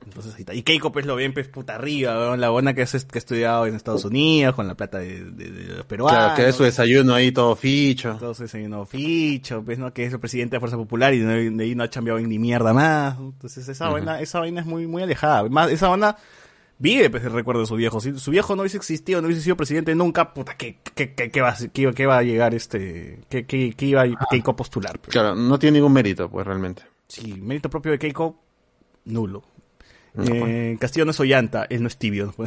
Entonces 0.07 0.33
ahí 0.35 0.41
está. 0.41 0.53
Y 0.53 0.63
Keiko 0.63 0.91
pues 0.91 1.05
lo 1.05 1.15
ven 1.17 1.33
pues 1.33 1.49
puta 1.49 1.75
arriba, 1.75 2.37
la 2.37 2.49
buena 2.49 2.73
que, 2.73 2.83
es, 2.83 2.91
que 3.05 3.17
ha 3.17 3.19
estudiado 3.19 3.67
en 3.67 3.75
Estados 3.75 4.05
Unidos, 4.05 4.55
con 4.55 4.65
la 4.65 4.73
plata 4.75 4.99
de, 4.99 5.25
de, 5.25 5.51
de 5.51 5.63
los 5.75 5.85
peruanos. 5.85 6.17
Claro, 6.17 6.35
que 6.35 6.43
de 6.43 6.53
su 6.53 6.63
desayuno 6.63 7.13
ahí 7.13 7.31
todo 7.31 7.55
ficho. 7.55 8.15
Todo 8.17 8.33
su 8.33 8.43
desayuno 8.43 8.85
ficho, 8.85 9.61
pues, 9.63 9.77
¿no? 9.77 9.93
Que 9.93 10.05
es 10.05 10.13
el 10.13 10.19
presidente 10.19 10.55
de 10.55 10.59
Fuerza 10.61 10.77
Popular 10.77 11.13
y 11.13 11.19
de, 11.19 11.49
de 11.51 11.63
ahí 11.63 11.75
no 11.75 11.83
ha 11.83 11.89
cambiado 11.89 12.19
ni 12.19 12.39
mierda 12.39 12.73
más. 12.73 13.17
Entonces 13.19 13.67
esa 13.67 13.85
Ujú. 13.85 13.93
vaina, 13.95 14.21
esa 14.21 14.39
vaina 14.39 14.61
es 14.61 14.65
muy, 14.65 14.87
muy 14.87 15.03
alejada. 15.03 15.47
Más, 15.49 15.69
esa 15.71 15.89
vaina 15.89 16.15
vive 16.79 17.09
pues 17.09 17.23
el 17.25 17.33
recuerdo 17.33 17.61
de 17.61 17.67
su 17.67 17.75
viejo. 17.75 17.99
Si 17.99 18.17
su 18.17 18.31
viejo 18.31 18.55
no 18.55 18.61
hubiese 18.61 18.77
existido, 18.77 19.19
no 19.21 19.27
hubiese 19.27 19.43
sido 19.43 19.57
presidente 19.57 19.93
nunca, 19.93 20.33
puta, 20.33 20.55
¿qué, 20.55 20.77
qué, 20.95 21.13
qué, 21.13 21.29
qué 21.29 21.41
va, 21.41 21.49
a- 21.49 21.93
qué, 21.93 22.05
va 22.05 22.17
a 22.19 22.23
llegar 22.23 22.55
este, 22.55 23.19
qué, 23.29 23.45
qué, 23.45 23.73
qué 23.75 23.85
iba 23.87 24.03
a 24.03 24.27
Keiko 24.31 24.51
a 24.51 24.55
postular? 24.55 24.99
pues? 24.99 25.11
Claro, 25.11 25.35
no 25.35 25.59
tiene 25.59 25.79
ningún 25.79 25.91
mérito, 25.93 26.29
pues, 26.29 26.47
realmente. 26.47 26.83
Sí, 27.07 27.33
mérito 27.41 27.69
propio 27.69 27.91
de 27.91 27.99
Keiko, 27.99 28.39
nulo. 29.05 29.43
Eh, 30.17 30.77
Castillo 30.79 31.05
no 31.05 31.11
es 31.11 31.19
Ollanta, 31.19 31.65
él 31.69 31.81
no 31.81 31.87
es 31.87 31.97
tibio. 31.97 32.33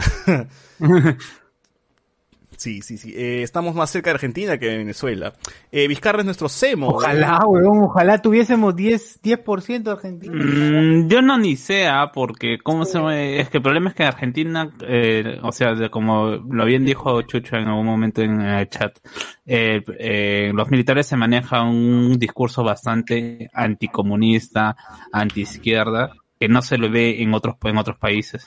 sí, 2.57 2.83
sí, 2.83 2.99
sí. 2.99 3.15
Eh, 3.17 3.43
estamos 3.43 3.75
más 3.75 3.91
cerca 3.91 4.11
de 4.11 4.15
Argentina 4.15 4.59
que 4.59 4.67
de 4.67 4.79
Venezuela. 4.79 5.33
Eh, 5.73 5.89
Vizcarra 5.89 6.19
es 6.19 6.25
nuestro 6.27 6.49
semo. 6.49 6.89
Ojalá, 6.89 7.41
weón, 7.47 7.85
ojalá 7.85 8.21
tuviésemos 8.21 8.77
10, 8.77 9.21
10% 9.23 9.83
de 9.85 9.91
Argentina. 9.93 10.35
Mm, 10.35 11.09
yo 11.09 11.23
no 11.23 11.39
ni 11.39 11.57
sea, 11.57 12.11
porque 12.13 12.59
cómo 12.63 12.85
se 12.85 13.41
es 13.41 13.49
que 13.49 13.59
el 13.59 13.63
problema 13.63 13.89
es 13.91 13.95
que 13.95 14.05
Argentina, 14.05 14.71
eh, 14.87 15.39
o 15.43 15.53
sea, 15.53 15.75
de- 15.75 15.89
como 15.91 16.27
lo 16.29 16.65
bien 16.67 16.85
dijo 16.85 17.23
Chucho 17.23 17.57
en 17.57 17.69
algún 17.69 17.87
momento 17.87 18.21
en 18.21 18.43
el 18.43 18.69
chat, 18.69 18.99
eh, 19.47 19.81
eh, 19.99 20.53
los 20.55 20.69
militares 20.71 21.07
se 21.07 21.17
manejan 21.17 21.67
un 21.69 22.19
discurso 22.19 22.63
bastante 22.63 23.49
anticomunista, 23.55 24.77
antiizquierda, 25.13 26.13
que 26.41 26.49
no 26.49 26.63
se 26.63 26.79
lo 26.79 26.91
ve 26.91 27.23
en 27.23 27.35
otros 27.35 27.57
en 27.63 27.77
otros 27.77 27.99
países. 27.99 28.45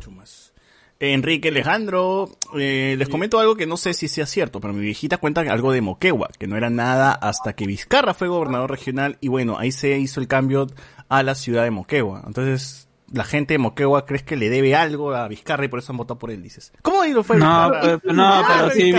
Chumas. 0.00 0.52
Enrique 0.98 1.48
Alejandro, 1.48 2.28
eh, 2.56 2.94
les 2.96 3.08
comento 3.08 3.40
algo 3.40 3.56
que 3.56 3.66
no 3.66 3.76
sé 3.76 3.92
si 3.92 4.06
sea 4.06 4.24
cierto, 4.26 4.60
pero 4.60 4.72
mi 4.72 4.82
viejita 4.82 5.16
cuenta 5.18 5.40
algo 5.40 5.72
de 5.72 5.80
Moquegua, 5.80 6.28
que 6.38 6.46
no 6.46 6.56
era 6.56 6.70
nada 6.70 7.12
hasta 7.12 7.54
que 7.54 7.66
Vizcarra 7.66 8.14
fue 8.14 8.28
gobernador 8.28 8.70
regional 8.70 9.18
y 9.20 9.26
bueno, 9.28 9.58
ahí 9.58 9.72
se 9.72 9.98
hizo 9.98 10.20
el 10.20 10.28
cambio 10.28 10.68
a 11.08 11.22
la 11.24 11.34
ciudad 11.34 11.64
de 11.64 11.72
Moquegua. 11.72 12.22
Entonces, 12.24 12.88
la 13.12 13.24
gente 13.24 13.54
de 13.54 13.58
Moquegua 13.58 14.06
crees 14.06 14.22
que 14.22 14.36
le 14.36 14.48
debe 14.48 14.76
algo 14.76 15.12
a 15.12 15.26
Vizcarra 15.26 15.64
y 15.64 15.68
por 15.68 15.80
eso 15.80 15.92
han 15.92 15.96
votado 15.96 16.18
por 16.20 16.30
él, 16.30 16.40
dices. 16.40 16.72
¿Cómo 16.82 17.02
ahí 17.02 17.12
lo 17.12 17.24
fue 17.24 17.36
No, 17.36 17.46
Vizcarra? 17.70 17.98
pero- 18.00 18.14
no, 18.14 18.24
Ah, 18.24 18.44
pero 18.58 18.70
sí. 18.70 18.92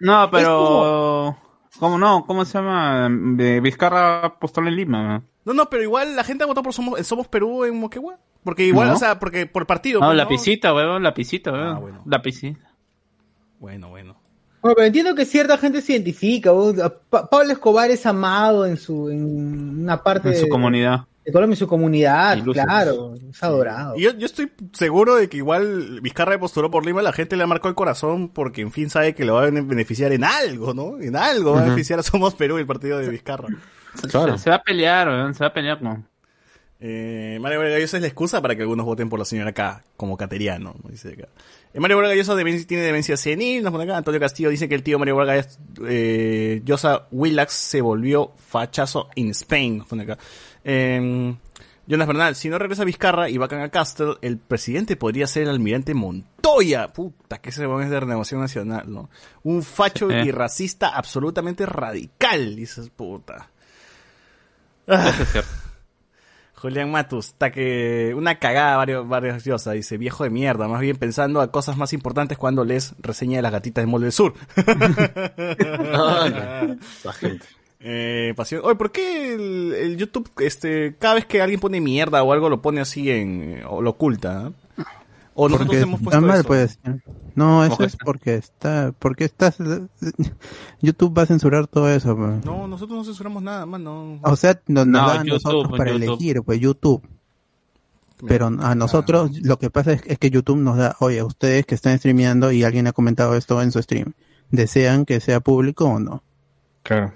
No, 0.00 0.30
pero... 0.30 1.36
¿Cómo 1.78 1.98
no? 1.98 2.24
¿Cómo 2.26 2.44
se 2.46 2.58
llama? 2.58 3.08
De 3.10 3.60
Vizcarra 3.60 4.38
postuló 4.40 4.68
en 4.68 4.76
Lima. 4.76 5.22
No, 5.48 5.54
no, 5.54 5.68
pero 5.70 5.82
igual 5.82 6.14
la 6.14 6.22
gente 6.24 6.44
ha 6.44 6.46
votado 6.46 6.62
por 6.62 6.72
Somos, 6.72 7.04
Somos 7.06 7.26
Perú 7.26 7.64
en 7.64 7.76
Moquegua. 7.78 8.18
Porque 8.44 8.64
igual, 8.64 8.88
No. 8.88 8.94
o 8.94 8.98
sea, 8.98 9.18
porque 9.18 9.46
por 9.46 9.66
partido. 9.66 10.00
No, 10.00 10.06
pues, 10.06 10.16
lapicita, 10.16 10.72
weón, 10.72 11.02
lapicita, 11.02 11.52
weón. 11.52 11.66
Ah, 11.66 11.78
bueno. 11.78 12.02
Lapicita. 12.06 12.70
Bueno, 13.58 13.88
bueno. 13.88 14.16
Bueno, 14.62 14.74
pero 14.76 14.86
entiendo 14.86 15.14
que 15.14 15.24
cierta 15.24 15.56
gente 15.58 15.80
se 15.80 15.92
identifica. 15.92 16.50
Pa- 17.10 17.28
Pablo 17.28 17.52
Escobar 17.52 17.90
es 17.90 18.06
amado 18.06 18.66
en 18.66 18.76
su 18.76 19.08
en 19.10 19.80
una 19.82 20.02
parte 20.02 20.28
En 20.30 20.36
su 20.36 20.42
de- 20.44 20.48
comunidad. 20.48 21.00
de 21.24 21.32
Colombia, 21.32 21.54
en 21.54 21.58
su 21.58 21.68
comunidad, 21.68 22.36
Ilusos. 22.38 22.64
claro, 22.64 23.14
es 23.30 23.42
adorado. 23.42 23.96
Y 23.96 24.02
yo, 24.02 24.12
yo 24.16 24.26
estoy 24.26 24.50
seguro 24.72 25.16
de 25.16 25.28
que 25.28 25.36
igual 25.36 26.00
Vizcarra 26.00 26.38
postuló 26.40 26.70
por 26.70 26.86
Lima, 26.86 27.02
la 27.02 27.12
gente 27.12 27.36
le 27.36 27.42
ha 27.42 27.46
marcado 27.46 27.68
el 27.68 27.74
corazón 27.74 28.28
porque 28.30 28.62
en 28.62 28.72
fin 28.72 28.88
sabe 28.90 29.14
que 29.14 29.24
le 29.24 29.30
va 29.32 29.42
a 29.44 29.50
beneficiar 29.50 30.12
en 30.12 30.24
algo, 30.24 30.72
¿no? 30.74 30.98
En 31.00 31.16
algo 31.16 31.52
va 31.52 31.60
a 31.60 31.64
beneficiar 31.64 31.98
a 31.98 32.02
Somos 32.02 32.34
Perú 32.34 32.56
el 32.58 32.66
partido 32.66 32.98
de 32.98 33.08
Vizcarra. 33.10 33.48
Se, 34.00 34.08
se 34.38 34.50
va 34.50 34.56
a 34.56 34.62
pelear, 34.62 35.08
weón, 35.08 35.34
se 35.34 35.40
va 35.44 35.48
a 35.48 35.52
pelear 35.52 35.78
con... 35.80 36.06
Eh, 36.80 37.38
Mario 37.40 37.58
Vargas 37.58 37.92
es 37.94 38.00
la 38.00 38.06
excusa 38.06 38.40
para 38.40 38.54
que 38.54 38.62
algunos 38.62 38.86
voten 38.86 39.08
por 39.08 39.18
la 39.18 39.24
señora 39.24 39.52
K, 39.52 39.82
como 39.96 40.16
cateriano, 40.16 40.76
¿no? 40.80 40.88
dice 40.90 41.08
acá. 41.14 41.26
Eh, 41.74 41.80
Mario 41.80 41.96
Vargas 41.96 42.14
Llosa 42.16 42.34
demen- 42.36 42.64
tiene 42.66 42.84
demencia 42.84 43.16
senil, 43.16 43.64
nos 43.64 43.72
pone 43.72 43.82
acá. 43.84 43.96
Antonio 43.96 44.20
Castillo 44.20 44.48
dice 44.50 44.68
que 44.68 44.76
el 44.76 44.84
tío 44.84 44.96
Mario 44.98 45.16
Vargas 45.16 45.58
eh, 45.88 46.62
Llosa 46.64 47.08
Willax 47.10 47.52
se 47.52 47.80
volvió 47.80 48.32
fachazo 48.36 49.08
in 49.16 49.30
Spain, 49.30 49.78
nos 49.78 49.88
pone 49.88 50.04
acá. 50.04 50.18
Eh, 50.62 51.34
Jonas 51.88 52.06
Bernal, 52.06 52.34
si 52.36 52.48
no 52.50 52.58
regresa 52.58 52.84
Vizcarra 52.84 53.28
y 53.30 53.38
vacan 53.38 53.62
a 53.62 53.70
Castle, 53.70 54.16
el 54.20 54.36
presidente 54.38 54.94
podría 54.96 55.26
ser 55.26 55.44
el 55.44 55.48
almirante 55.48 55.94
Montoya. 55.94 56.92
Puta, 56.92 57.38
que 57.38 57.48
ese 57.48 57.64
es 57.64 57.90
de 57.90 58.00
renovación 58.00 58.40
nacional, 58.42 58.84
¿no? 58.92 59.08
Un 59.42 59.62
facho 59.62 60.08
Sí. 60.10 60.14
y 60.26 60.30
racista 60.30 60.90
absolutamente 60.90 61.64
radical, 61.66 62.54
dices, 62.54 62.90
puta. 62.90 63.48
Ah. 64.88 65.10
Eso 65.10 65.22
es 65.22 65.32
cierto. 65.32 65.50
Julián 66.54 66.90
Matus, 66.90 67.28
está 67.28 67.52
que 67.52 68.12
una 68.16 68.40
cagada 68.40 68.76
varios, 68.76 69.06
varios 69.06 69.44
dice, 69.44 69.96
viejo 69.96 70.24
de 70.24 70.30
mierda, 70.30 70.66
más 70.66 70.80
bien 70.80 70.96
pensando 70.96 71.40
a 71.40 71.52
cosas 71.52 71.76
más 71.76 71.92
importantes 71.92 72.36
cuando 72.36 72.64
lees 72.64 72.96
reseña 72.98 73.36
de 73.36 73.42
las 73.42 73.52
gatitas 73.52 73.82
de 73.82 73.86
Mall 73.86 74.02
del 74.02 74.10
Sur. 74.10 74.34
Esa 74.56 74.66
gente. 77.12 77.46
Eh, 77.80 78.34
pasión. 78.36 78.62
Oye, 78.64 78.74
¿por 78.74 78.90
qué 78.90 79.34
el, 79.34 79.72
el 79.72 79.96
YouTube, 79.96 80.28
este, 80.40 80.96
cada 80.98 81.14
vez 81.14 81.26
que 81.26 81.40
alguien 81.40 81.60
pone 81.60 81.80
mierda 81.80 82.24
o 82.24 82.32
algo 82.32 82.48
lo 82.48 82.60
pone 82.60 82.80
así 82.80 83.08
en, 83.10 83.62
o 83.68 83.80
lo 83.80 83.90
oculta? 83.90 84.48
¿eh? 84.48 84.52
O 85.40 85.48
nosotros 85.48 85.68
Porque 85.68 85.80
hemos 85.82 86.00
está 86.00 86.10
puesto 86.20 86.26
mal, 86.26 86.38
eso. 86.40 86.48
pues. 86.48 86.78
No, 87.36 87.64
eso 87.64 87.84
es 87.84 87.96
porque 87.96 88.34
está, 88.34 88.92
porque 88.98 89.24
estás, 89.24 89.56
YouTube 90.80 91.16
va 91.16 91.22
a 91.22 91.26
censurar 91.26 91.68
todo 91.68 91.88
eso. 91.88 92.16
pues. 92.16 92.44
No, 92.44 92.66
nosotros 92.66 92.98
no 92.98 93.04
censuramos 93.04 93.42
nada, 93.42 93.64
más 93.64 93.80
no. 93.80 94.18
O 94.24 94.34
sea, 94.36 94.60
nos, 94.66 94.86
No, 94.86 94.98
da 94.98 95.12
a 95.20 95.24
YouTube, 95.24 95.30
nosotros 95.44 95.78
para 95.78 95.92
YouTube. 95.92 96.04
elegir, 96.08 96.42
pues 96.42 96.58
YouTube. 96.60 97.02
Pero 98.26 98.46
a 98.48 98.74
nosotros 98.74 99.30
lo 99.42 99.58
que 99.60 99.70
pasa 99.70 99.92
es, 99.92 100.02
es 100.06 100.18
que 100.18 100.30
YouTube 100.30 100.56
nos 100.58 100.76
da, 100.76 100.96
oye, 100.98 101.22
ustedes 101.22 101.64
que 101.66 101.76
están 101.76 101.96
streameando 101.98 102.50
y 102.50 102.64
alguien 102.64 102.88
ha 102.88 102.92
comentado 102.92 103.36
esto 103.36 103.62
en 103.62 103.70
su 103.70 103.80
stream, 103.80 104.14
¿desean 104.50 105.04
que 105.04 105.20
sea 105.20 105.38
público 105.38 105.84
o 105.84 106.00
no? 106.00 106.24
Claro. 106.82 107.12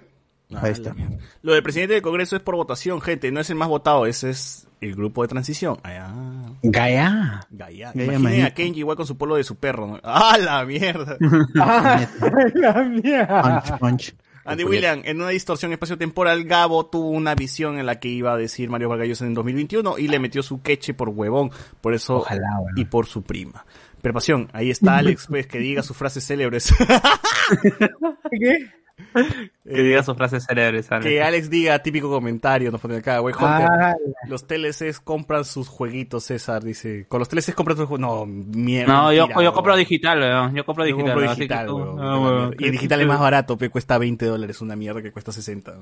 Ah, 0.55 0.61
Ahí 0.63 0.71
está. 0.73 0.95
Lo 1.43 1.55
del 1.55 1.63
presidente 1.65 1.95
del 1.95 2.03
Congreso 2.03 2.37
es 2.37 2.43
por 2.43 2.55
votación, 2.55 3.01
gente, 3.01 3.33
no 3.33 3.41
es 3.41 3.51
el 3.51 3.57
más 3.57 3.67
votado, 3.69 4.07
ese 4.07 4.31
es 4.31 4.69
el 4.83 4.95
grupo 4.97 5.23
de 5.23 5.29
transición. 5.29 5.79
Ah, 5.85 6.51
Gaia. 6.63 7.41
Gaia. 7.51 7.93
Gaia 7.95 8.15
Imaginen 8.15 8.47
a 8.47 8.51
Kenji 8.51 8.81
igual 8.81 8.97
con 8.97 9.07
su 9.07 9.17
polo 9.17 9.37
de 9.37 9.45
su 9.45 9.57
perro. 9.57 9.87
¿no? 9.87 10.01
¡Ah, 10.03 10.37
la 10.39 10.65
mierda! 10.65 11.17
Ah, 11.61 12.07
la 12.55 12.83
mierda. 12.83 13.63
Punch, 13.63 13.79
punch. 13.79 14.15
Andy 14.45 14.65
William, 14.65 15.03
en 15.05 15.19
una 15.21 15.29
distorsión 15.29 15.73
espacio-temporal, 15.73 16.43
Gabo 16.45 16.87
tuvo 16.87 17.11
una 17.11 17.37
visión 17.37 17.79
en 17.79 17.87
la 17.87 18.01
que 18.01 18.09
iba 18.09 18.33
a 18.33 18.37
decir 18.37 18.69
Mario 18.71 18.89
Vargas 18.89 19.07
Llosa 19.07 19.25
en 19.25 19.35
2021 19.35 19.99
y 19.99 20.09
le 20.09 20.19
metió 20.19 20.43
su 20.43 20.63
queche 20.63 20.95
por 20.95 21.11
huevón, 21.11 21.53
por 21.81 21.95
eso 21.95 22.17
Ojalá, 22.17 22.59
bueno. 22.61 22.81
y 22.81 22.85
por 22.85 23.07
su 23.07 23.23
prima. 23.23 23.65
Pero 24.01 24.15
pasión, 24.15 24.49
ahí 24.53 24.69
está 24.71 24.97
Alex, 24.97 25.27
pues, 25.29 25.47
que 25.47 25.59
diga 25.61 25.85
sus 25.85 25.97
frases 25.97 26.27
célebres. 26.27 26.75
¿Qué? 28.31 28.82
Que 29.65 29.83
diga 29.83 30.03
sus 30.03 30.17
frases 30.17 30.45
célebres, 30.45 30.91
Alex. 30.91 31.07
que 31.09 31.23
Alex 31.23 31.49
diga 31.49 31.79
típico 31.81 32.11
comentario, 32.11 32.71
nos 32.73 32.81
pone 32.81 32.97
acá, 32.97 33.21
güey, 33.21 33.33
Ah, 33.39 33.95
Los 34.29 34.47
TLCs 34.47 34.99
compran 35.01 35.45
sus 35.45 35.69
jueguitos, 35.69 36.25
César, 36.25 36.65
dice. 36.65 37.07
Con 37.09 37.21
los 37.21 37.29
TLCs 37.29 37.55
compran 37.55 37.77
sus 37.77 37.87
juegos. 37.87 38.01
No, 38.01 38.27
mierda. 38.27 38.93
No, 38.93 39.13
yo, 39.13 39.29
yo 39.41 39.53
compro 39.53 39.77
digital, 39.77 40.19
weón. 40.21 40.55
Yo 40.55 40.65
compro 40.65 40.85
Yo 40.87 40.97
digital. 40.97 41.15
compro 41.15 41.35
digital, 41.35 41.71
weón. 41.71 42.01
Ah, 42.01 42.19
weón. 42.19 42.57
Y 42.59 42.65
el 42.65 42.73
digital 42.73 43.01
es 43.03 43.07
más 43.07 43.21
barato, 43.21 43.57
pe, 43.57 43.69
cuesta 43.71 43.99
20 43.99 44.27
dólares, 44.27 44.61
una 44.61 44.75
mierda 44.75 45.01
que 45.01 45.13
cuesta 45.13 45.31
60. 45.31 45.73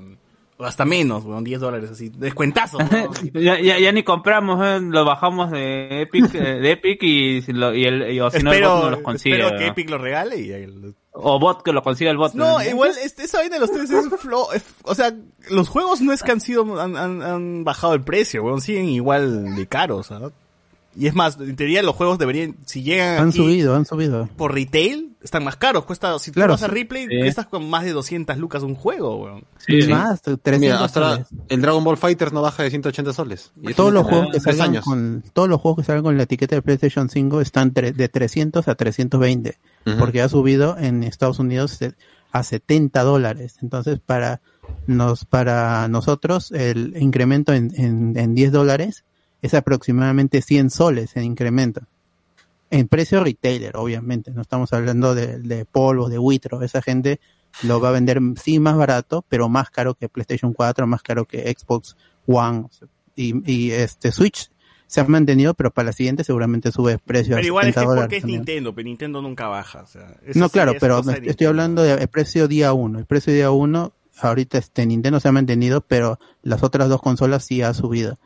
O 0.57 0.63
hasta 0.65 0.85
menos, 0.85 1.25
weón, 1.25 1.43
10 1.43 1.59
dólares 1.59 1.89
así. 1.89 2.09
Descuentazo. 2.09 2.77
Ya, 3.33 3.59
ya, 3.59 3.79
ya 3.79 3.91
ni 3.91 4.03
compramos, 4.03 4.63
eh, 4.63 4.79
lo 4.81 5.03
bajamos 5.05 5.49
de 5.49 6.01
Epic, 6.03 6.35
eh, 6.35 6.59
de 6.59 6.71
Epic 6.71 7.01
y, 7.01 7.37
y 7.39 7.85
el, 7.85 8.11
y- 8.11 8.19
o 8.19 8.29
si 8.29 8.43
no 8.43 8.51
el 8.51 8.57
espero 8.57 8.83
no 8.83 8.89
los 8.91 8.99
consigue. 9.01 9.39
espero 9.39 9.57
que. 9.57 9.67
Epic 9.67 9.89
lo 9.89 9.97
regale 9.97 10.37
y 10.39 10.51
ahí 10.53 10.67
lo- 10.67 10.93
O 11.13 11.39
bot 11.39 11.61
que 11.63 11.73
lo 11.73 11.83
consiga 11.83 12.09
el 12.11 12.17
bot. 12.17 12.33
No, 12.33 12.59
¿no? 12.59 12.63
igual 12.65 12.91
este, 13.03 13.23
esa 13.23 13.39
vaina 13.39 13.55
de 13.55 13.59
los 13.59 13.71
TLCs 13.71 13.91
es 13.91 14.05
flo- 14.21 14.47
es- 14.53 14.63
o 14.83 14.95
sea, 14.95 15.13
los 15.49 15.67
juegos 15.67 15.99
no 16.01 16.13
es 16.13 16.23
que 16.23 16.31
han 16.31 16.39
sido 16.39 16.79
han, 16.79 16.95
han- 16.95 17.21
han 17.21 17.63
bajado 17.65 17.93
el 17.93 18.01
precio, 18.01 18.43
weón, 18.43 18.61
siguen 18.61 18.85
igual 18.85 19.55
de 19.55 19.67
caros, 19.67 20.07
¿sabes? 20.07 20.31
Y 20.95 21.07
es 21.07 21.13
más, 21.15 21.37
en 21.39 21.55
teoría 21.55 21.81
los 21.83 21.95
juegos 21.95 22.17
deberían 22.19 22.57
si 22.65 22.83
llegan 22.83 23.19
Han 23.21 23.29
aquí 23.29 23.37
subido, 23.37 23.75
han 23.75 23.85
subido. 23.85 24.27
por 24.35 24.53
retail 24.53 25.15
están 25.23 25.43
más 25.43 25.55
caros, 25.55 25.85
cuesta 25.85 26.17
si 26.19 26.31
Claro, 26.31 26.55
tú 26.57 26.61
vas 26.61 26.63
a 26.63 26.73
Sí. 27.09 27.19
cuestas 27.19 27.45
con 27.45 27.69
más 27.69 27.83
de 27.85 27.91
200 27.93 28.37
lucas 28.37 28.63
un 28.63 28.75
juego, 28.75 29.17
weón. 29.23 29.43
Sí, 29.59 29.83
sí. 29.83 29.87
Más, 29.87 30.21
300 30.21 30.59
Mira, 30.59 30.83
hasta 30.83 31.11
soles. 31.13 31.27
el 31.47 31.61
Dragon 31.61 31.83
Ball 31.83 31.95
Fighters 31.97 32.33
no 32.33 32.41
baja 32.41 32.63
de 32.63 32.69
180 32.71 33.13
soles. 33.13 33.51
Y 33.61 33.73
todos 33.73 33.93
los 33.93 34.05
juegos 34.05 34.29
que 34.33 34.39
salgan 34.41 34.69
años. 34.71 34.83
con 34.83 35.23
todos 35.33 35.47
los 35.47 35.61
juegos 35.61 35.79
que 35.81 35.85
salgan 35.85 36.03
con 36.03 36.17
la 36.17 36.23
etiqueta 36.23 36.55
de 36.55 36.61
PlayStation 36.61 37.07
5 37.09 37.39
están 37.39 37.71
de 37.71 38.09
300 38.09 38.67
a 38.67 38.75
320 38.75 39.57
Ujú. 39.85 39.97
porque 39.97 40.21
ha 40.21 40.27
subido 40.29 40.75
en 40.77 41.03
Estados 41.03 41.39
Unidos 41.39 41.77
a 42.33 42.43
70 42.43 43.03
dólares 43.03 43.57
entonces 43.61 43.99
para 43.99 44.41
nos 44.87 45.25
para 45.25 45.87
nosotros 45.89 46.51
el 46.51 46.95
incremento 46.99 47.53
en, 47.53 47.71
en, 47.75 48.17
en 48.17 48.33
10 48.35 48.51
dólares 48.53 49.03
es 49.41 49.53
aproximadamente 49.53 50.41
100 50.41 50.69
soles 50.69 51.15
en 51.15 51.23
incremento 51.23 51.81
en 52.69 52.87
precio 52.87 53.23
retailer 53.23 53.75
obviamente 53.77 54.31
no 54.31 54.41
estamos 54.41 54.73
hablando 54.73 55.15
de, 55.15 55.39
de 55.39 55.65
polvo 55.65 56.09
de 56.09 56.19
Witro 56.19 56.61
esa 56.63 56.81
gente 56.81 57.19
lo 57.63 57.79
va 57.81 57.89
a 57.89 57.93
vender 57.93 58.19
sí 58.41 58.59
más 58.59 58.77
barato 58.77 59.25
pero 59.27 59.49
más 59.49 59.69
caro 59.69 59.95
que 59.95 60.09
PlayStation 60.09 60.53
4 60.53 60.87
más 60.87 61.01
caro 61.01 61.25
que 61.25 61.53
Xbox 61.57 61.95
One 62.27 62.67
y, 63.15 63.51
y 63.51 63.71
este 63.71 64.11
Switch 64.11 64.49
se 64.91 64.99
ha 64.99 65.05
mantenido, 65.05 65.53
pero 65.53 65.71
para 65.71 65.85
la 65.85 65.91
siguiente 65.93 66.25
seguramente 66.25 66.69
sube 66.69 66.91
el 66.91 66.99
precio 66.99 67.35
Pero 67.35 67.47
igual 67.47 67.69
es 67.69 67.75
70 67.75 67.93
que 67.95 68.01
porque 68.01 68.17
es. 68.17 68.25
Nintendo, 68.25 68.75
pero 68.75 68.85
Nintendo 68.85 69.21
nunca 69.21 69.47
baja, 69.47 69.83
o 69.83 69.87
sea, 69.87 70.17
No, 70.35 70.49
claro, 70.49 70.73
pero 70.81 71.01
de 71.01 71.13
estoy 71.13 71.27
Nintendo. 71.27 71.49
hablando 71.49 71.83
del 71.83 72.07
precio 72.09 72.49
día 72.49 72.73
uno. 72.73 72.99
El 72.99 73.05
precio 73.05 73.31
día 73.31 73.51
uno, 73.51 73.93
ahorita 74.19 74.57
este 74.57 74.85
Nintendo 74.85 75.21
se 75.21 75.29
ha 75.29 75.31
mantenido, 75.31 75.79
pero 75.79 76.19
las 76.43 76.61
otras 76.61 76.89
dos 76.89 77.01
consolas 77.01 77.45
sí 77.45 77.61
ha 77.61 77.73
subido. 77.73 78.19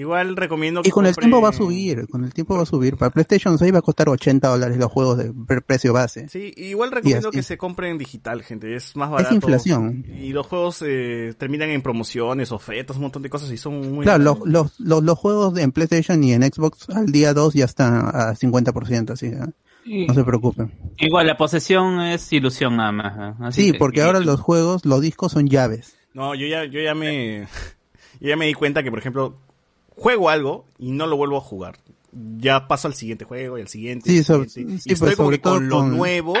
Igual 0.00 0.34
recomiendo 0.36 0.80
Y 0.80 0.84
que 0.84 0.90
con 0.90 1.04
el 1.06 1.14
tiempo 1.14 1.40
va 1.42 1.50
a 1.50 1.52
subir, 1.52 2.08
con 2.08 2.24
el 2.24 2.32
tiempo 2.32 2.56
va 2.56 2.62
a 2.62 2.66
subir. 2.66 2.96
Para 2.96 3.10
PlayStation 3.10 3.58
6 3.58 3.74
va 3.74 3.78
a 3.78 3.82
costar 3.82 4.08
80 4.08 4.48
dólares 4.48 4.78
los 4.78 4.90
juegos 4.90 5.18
de 5.18 5.32
pre- 5.46 5.60
precio 5.60 5.92
base. 5.92 6.28
Sí, 6.28 6.52
igual 6.56 6.90
recomiendo 6.90 7.30
que 7.30 7.42
se 7.42 7.58
compren 7.58 7.98
digital, 7.98 8.42
gente, 8.42 8.74
es 8.74 8.96
más 8.96 9.10
barato. 9.10 9.28
Es 9.30 9.34
inflación. 9.34 10.04
Y 10.08 10.32
los 10.32 10.46
juegos 10.46 10.82
eh, 10.86 11.34
terminan 11.36 11.68
en 11.70 11.82
promociones, 11.82 12.50
ofertas, 12.50 12.96
un 12.96 13.02
montón 13.02 13.22
de 13.22 13.28
cosas 13.30 13.50
y 13.52 13.56
son 13.58 13.92
muy... 13.94 14.04
Claro, 14.04 14.22
los, 14.24 14.38
los, 14.46 14.80
los, 14.80 15.02
los 15.04 15.18
juegos 15.18 15.54
de- 15.54 15.62
en 15.62 15.72
PlayStation 15.72 16.22
y 16.24 16.32
en 16.32 16.42
Xbox 16.44 16.88
al 16.90 17.06
día 17.12 17.34
2 17.34 17.52
ya 17.54 17.66
están 17.66 17.94
a 18.06 18.32
50%, 18.34 19.10
así 19.10 19.30
que 19.30 19.38
Y- 19.84 20.06
no 20.06 20.14
se 20.14 20.24
preocupen. 20.24 20.72
Igual, 20.98 21.26
la 21.26 21.36
posesión 21.36 22.00
es 22.00 22.32
ilusión 22.32 22.76
nada 22.76 22.92
más. 22.92 23.16
¿eh? 23.18 23.34
Así 23.40 23.62
Sí, 23.66 23.72
que- 23.72 23.78
porque 23.78 24.00
ahora 24.02 24.20
los 24.20 24.40
juegos, 24.40 24.86
los 24.86 25.00
discos 25.02 25.32
son 25.32 25.46
llaves. 25.48 25.96
No, 26.14 26.34
yo 26.34 26.46
ya, 26.46 26.64
yo 26.64 26.80
ya 26.80 26.94
me... 26.94 27.46
Yo 28.22 28.28
ya 28.28 28.36
me 28.36 28.44
di 28.44 28.52
cuenta 28.52 28.82
que, 28.82 28.90
por 28.90 28.98
ejemplo, 28.98 29.38
juego 30.00 30.30
algo 30.30 30.64
y 30.78 30.92
no 30.92 31.06
lo 31.06 31.16
vuelvo 31.16 31.36
a 31.36 31.40
jugar. 31.40 31.76
Ya 32.38 32.66
paso 32.66 32.88
al 32.88 32.94
siguiente 32.94 33.24
juego 33.24 33.58
y 33.58 33.60
al 33.62 33.68
siguiente. 33.68 34.10
Sí, 34.10 34.24
siguiente. 34.24 34.60
y 34.84 34.92
estoy 34.92 34.96
pues, 34.96 35.16
como 35.16 35.26
sobre 35.28 35.36
que 35.38 35.42
con 35.42 35.52
todo 35.52 35.60
lo 35.60 35.76
con- 35.78 35.96
nuevo, 35.96 36.34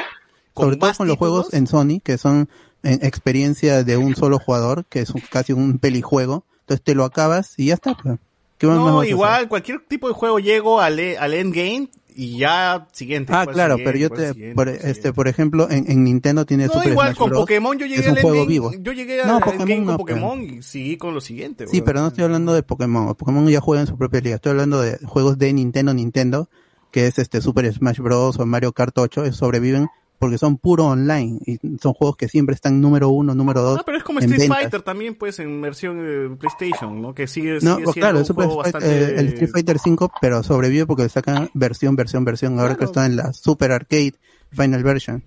sobre 0.56 0.76
todo 0.76 0.92
con 0.94 1.06
los 1.08 1.16
juegos 1.18 1.52
en 1.54 1.66
Sony, 1.66 2.00
que 2.02 2.18
son 2.18 2.48
en 2.82 3.04
experiencia 3.04 3.84
de 3.84 3.96
un 3.96 4.16
solo 4.16 4.38
jugador, 4.38 4.84
que 4.86 5.00
es 5.00 5.10
un- 5.10 5.20
casi 5.30 5.52
un 5.52 5.78
pelijuego. 5.78 6.44
Entonces 6.60 6.82
te 6.84 6.94
lo 6.94 7.04
acabas 7.04 7.54
y 7.58 7.66
ya 7.66 7.74
está. 7.74 7.94
pues. 7.94 8.18
¿Qué 8.58 8.66
más 8.66 8.76
más 8.78 8.92
No, 8.94 9.04
igual, 9.04 9.48
cualquier 9.48 9.80
tipo 9.86 10.08
de 10.08 10.14
juego 10.14 10.38
llego 10.38 10.80
al, 10.80 10.98
al 11.18 11.34
endgame 11.34 11.88
y 12.16 12.38
ya 12.38 12.86
siguiente. 12.92 13.32
Ah, 13.34 13.44
¿cuál 13.44 13.54
claro, 13.54 13.74
siguiente? 13.76 13.92
pero 13.92 13.98
yo 14.02 14.08
¿Cuál 14.08 14.20
te, 14.20 14.32
siguiente? 14.32 14.54
por, 14.54 14.68
este, 14.68 15.12
por 15.12 15.28
ejemplo, 15.28 15.70
en, 15.70 15.90
en 15.90 16.04
Nintendo 16.04 16.44
tiene 16.46 16.66
No, 16.66 16.72
Super 16.74 16.90
igual 16.92 17.08
Smash 17.08 17.18
con 17.18 17.30
Bros. 17.30 17.40
Pokémon 17.40 17.78
yo 17.78 17.86
llegué 17.86 18.00
es 18.00 18.06
un 18.06 18.16
al 18.16 18.22
juego 18.22 18.36
ending, 18.42 18.48
vivo. 18.48 18.72
Yo 18.80 18.92
llegué 18.92 19.24
No, 19.24 19.36
al 19.36 19.42
Pokémon 19.42 19.60
endgame 19.70 19.84
con 19.86 19.92
no, 19.92 19.98
Pokémon 19.98 20.42
y 20.42 20.62
seguí 20.62 20.96
con 20.96 21.14
lo 21.14 21.20
siguiente. 21.20 21.66
Sí, 21.68 21.82
pero 21.82 22.00
no 22.00 22.08
estoy 22.08 22.24
hablando 22.24 22.52
de 22.52 22.62
Pokémon. 22.62 23.14
Pokémon 23.14 23.48
ya 23.48 23.60
juega 23.60 23.80
en 23.82 23.86
su 23.86 23.96
propia 23.96 24.20
liga. 24.20 24.36
Estoy 24.36 24.50
hablando 24.50 24.80
de 24.80 24.98
juegos 24.98 25.38
de 25.38 25.52
Nintendo, 25.52 25.94
Nintendo, 25.94 26.48
que 26.90 27.06
es 27.06 27.18
este 27.18 27.40
Super 27.40 27.72
Smash 27.72 27.98
Bros. 28.00 28.38
o 28.38 28.46
Mario 28.46 28.72
Kart 28.72 28.96
8, 28.96 29.24
eh, 29.26 29.32
sobreviven 29.32 29.88
porque 30.20 30.36
son 30.36 30.58
puro 30.58 30.84
online 30.84 31.40
y 31.46 31.58
son 31.80 31.94
juegos 31.94 32.16
que 32.16 32.28
siempre 32.28 32.54
están 32.54 32.80
número 32.80 33.08
uno, 33.08 33.34
número 33.34 33.62
dos. 33.62 33.78
Ah, 33.80 33.82
pero 33.84 33.96
es 33.96 34.04
como 34.04 34.20
Street 34.20 34.38
ventas. 34.38 34.58
Fighter 34.58 34.82
también, 34.82 35.14
pues, 35.14 35.38
en 35.38 35.60
versión 35.62 35.98
eh, 35.98 36.36
PlayStation, 36.38 37.00
¿no? 37.00 37.14
Que 37.14 37.26
sigue, 37.26 37.54
No, 37.54 37.76
sigue 37.76 37.84
pues 37.84 37.94
siendo 37.94 38.00
claro, 38.12 38.18
un 38.18 38.24
juego 38.26 38.56
bastante... 38.58 38.86
eh, 38.86 39.14
el 39.18 39.28
Street 39.28 39.50
Fighter 39.50 39.78
5, 39.78 40.12
pero 40.20 40.42
sobrevive 40.42 40.86
porque 40.86 41.04
le 41.04 41.08
sacan 41.08 41.48
versión, 41.54 41.96
versión, 41.96 42.24
versión. 42.24 42.60
Ahora 42.60 42.76
que 42.76 42.84
está 42.84 43.06
en 43.06 43.16
la 43.16 43.32
Super 43.32 43.72
Arcade 43.72 44.12
Final 44.50 44.84
Version. 44.84 45.24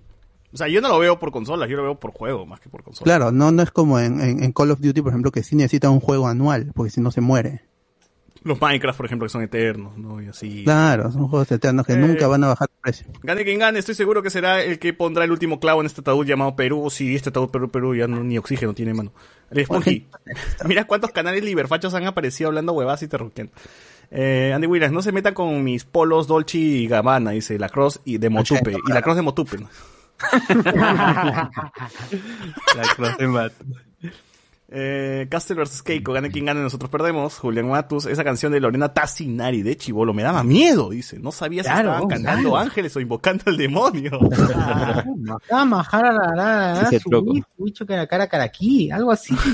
O 0.54 0.58
sea, 0.58 0.68
yo 0.68 0.82
no 0.82 0.90
lo 0.90 1.00
veo 1.00 1.18
por 1.18 1.32
consolas, 1.32 1.68
yo 1.68 1.76
lo 1.78 1.82
veo 1.84 2.00
por 2.00 2.12
juego 2.12 2.46
más 2.46 2.60
que 2.60 2.70
por 2.70 2.84
consola. 2.84 3.04
Claro, 3.06 3.32
no, 3.32 3.52
no 3.52 3.64
es 3.64 3.72
como 3.72 3.98
en, 4.00 4.22
en, 4.22 4.44
en 4.44 4.52
Call 4.52 4.70
of 4.70 4.80
Duty, 4.80 5.02
por 5.02 5.10
ejemplo, 5.12 5.32
que 5.32 5.42
sí 5.42 5.56
necesita 5.56 5.90
un 5.90 6.00
juego 6.00 6.28
anual, 6.28 6.72
porque 6.76 6.92
si 6.92 7.02
no 7.02 7.10
se 7.10 7.22
muere. 7.22 7.64
Los 8.44 8.60
Minecraft, 8.60 8.98
por 8.98 9.06
ejemplo, 9.06 9.26
que 9.26 9.32
son 9.32 9.42
eternos, 9.42 9.98
¿no? 9.98 10.22
Y 10.22 10.28
así. 10.28 10.64
Claro, 10.64 11.12
son 11.12 11.28
juegos 11.28 11.52
eternos 11.52 11.86
que 11.86 11.94
Eh, 11.94 11.98
nunca 11.98 12.28
van 12.28 12.44
a 12.44 12.48
bajar 12.48 12.68
de 12.68 12.74
precio. 12.82 13.08
Gane 13.24 13.44
quien 13.44 13.60
gane, 13.60 13.80
estoy 13.80 13.96
seguro 13.96 14.22
que 14.22 14.30
será 14.30 14.62
el 14.62 14.80
que 14.80 14.94
pondrá 14.94 15.24
el 15.24 15.32
último 15.32 15.60
clavo 15.60 15.80
en 15.82 15.86
este 15.88 16.02
ataúd 16.02 16.26
llamado 16.26 16.56
Perú. 16.56 16.90
Si 16.90 17.16
este 17.16 17.30
ataúd 17.30 17.50
Perú, 17.50 17.72
Perú 17.72 17.96
ya 17.96 18.08
no, 18.08 18.24
ni 18.24 18.38
oxígeno 18.38 18.74
tiene, 18.74 18.94
mano. 18.94 19.14
El 19.50 19.66
Spunky. 19.66 20.08
Mira 20.66 20.86
cuántos 20.86 21.12
canales 21.12 21.44
liberfachos 21.44 21.94
han 21.94 22.06
aparecido 22.06 22.50
hablando 22.50 22.74
huevas 22.74 23.02
y 23.04 23.08
terruqueando. 23.08 23.54
Eh, 24.12 24.52
Andy 24.54 24.68
Williams, 24.68 24.94
no 24.94 25.02
se 25.02 25.12
metan 25.12 25.34
con 25.34 25.64
mis 25.64 25.86
polos 25.86 26.28
Dolce 26.28 26.58
y 26.58 26.88
Gabbana, 26.88 27.32
dice 27.32 27.58
la 27.58 27.70
cross 27.70 28.02
y 28.06 28.18
de 28.18 28.30
Motupe. 28.30 28.76
Y 28.88 28.92
la 28.92 29.02
cross 29.02 29.16
de 29.16 29.22
Motupe. 29.22 29.58
¿no? 29.58 29.70
La 32.76 32.84
cross 32.96 33.18
de 33.18 33.28
Motupe. 33.28 33.93
Eh, 34.76 35.28
Castle 35.30 35.56
vs. 35.56 35.84
Keiko, 35.84 36.14
gane 36.14 36.32
quien 36.32 36.46
gane, 36.46 36.60
nosotros 36.60 36.90
perdemos. 36.90 37.38
Julián 37.38 37.70
Matus, 37.70 38.08
esa 38.08 38.24
canción 38.24 38.52
de 38.52 38.60
Lorena 38.60 38.92
Tassinari 38.92 39.62
de 39.62 39.78
Chivolo 39.78 40.16
me 40.16 40.24
daba 40.24 40.44
miedo, 40.44 40.90
dice. 40.90 41.20
No 41.20 41.32
sabía 41.32 41.62
si 41.62 41.70
Claro, 41.70 41.90
estaban 41.92 42.08
cantando 42.08 42.50
claro. 42.50 42.66
ángeles 42.66 42.96
o 42.96 43.00
invocando 43.00 43.44
al 43.46 43.58
demonio. 43.58 44.20
Ah, 45.52 46.90
bicho 47.58 47.86
que 47.86 47.96
la 47.96 48.08
cara 48.08 48.28
cara 48.28 48.46
aquí, 48.46 48.90
algo 48.90 49.12
así. 49.12 49.36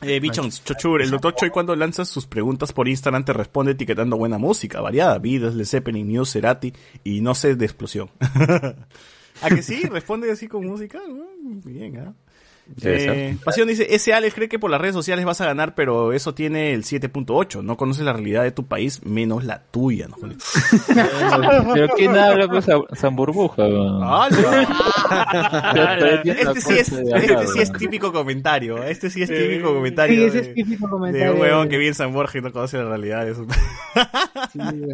Eh, 0.00 0.20
Bichons, 0.20 0.62
Chochur, 0.64 1.02
el 1.02 1.10
doctor 1.10 1.34
Choi 1.34 1.50
cuando 1.50 1.74
lanza 1.74 2.04
sus 2.04 2.24
preguntas 2.24 2.72
por 2.72 2.86
Instagram 2.86 3.24
te 3.24 3.32
responde 3.32 3.72
etiquetando 3.72 4.16
buena 4.16 4.38
música, 4.38 4.80
variada, 4.80 5.18
Vidas, 5.18 5.56
Le 5.56 5.64
Zeppelin, 5.64 6.06
News, 6.06 6.30
Cerati 6.30 6.72
y 7.02 7.20
no 7.20 7.34
sé 7.34 7.56
de 7.56 7.64
explosión. 7.64 8.08
¿A 9.42 9.48
que 9.48 9.62
sí? 9.62 9.82
Responde 9.84 10.30
así 10.30 10.48
con 10.48 10.66
música. 10.66 11.00
Bien, 11.64 11.96
¿ah? 11.98 12.14
Eh. 12.82 13.36
Pasión 13.44 13.68
dice, 13.68 13.86
ese 13.90 14.12
Alex 14.12 14.34
cree 14.34 14.48
que 14.48 14.58
por 14.58 14.70
las 14.70 14.80
redes 14.80 14.94
sociales 14.94 15.24
vas 15.24 15.40
a 15.40 15.46
ganar, 15.46 15.74
pero 15.74 16.12
eso 16.12 16.34
tiene 16.34 16.72
el 16.74 16.84
7.8. 16.84 17.62
No 17.62 17.76
conoces 17.76 18.04
la 18.04 18.12
realidad 18.12 18.42
de 18.42 18.50
tu 18.52 18.66
país, 18.66 19.04
menos 19.04 19.44
la 19.44 19.62
tuya. 19.62 20.08
¿no? 20.08 20.16
Pero 21.74 21.88
¿quién 21.96 22.16
habla 22.16 22.48
pues 22.48 22.66
San- 22.92 23.16
Burbuja? 23.16 23.62
¡Hala! 23.64 24.68
Este 26.24 26.60
sí 26.60 26.74
es, 26.78 26.90
de 27.04 27.14
acá, 27.14 27.40
este 27.42 27.46
sí 27.48 27.60
es 27.60 27.72
típico 27.72 28.12
comentario. 28.12 28.82
Este 28.82 29.10
sí 29.10 29.22
es 29.22 29.28
típico 29.28 29.74
comentario. 29.74 30.16
Sí, 30.16 30.24
ese 30.24 30.40
de, 30.42 30.48
es 30.48 30.54
típico 30.54 30.86
de 30.86 30.90
comentario. 30.90 31.34
un 31.34 31.40
huevón 31.40 31.68
que 31.68 31.76
vive 31.76 31.88
en 31.88 31.94
San 31.94 32.12
Borja 32.12 32.38
y 32.38 32.42
no 32.42 32.52
conoce 32.52 32.78
la 32.78 32.84
realidad 32.84 33.26
de 33.26 33.34
su 33.34 33.46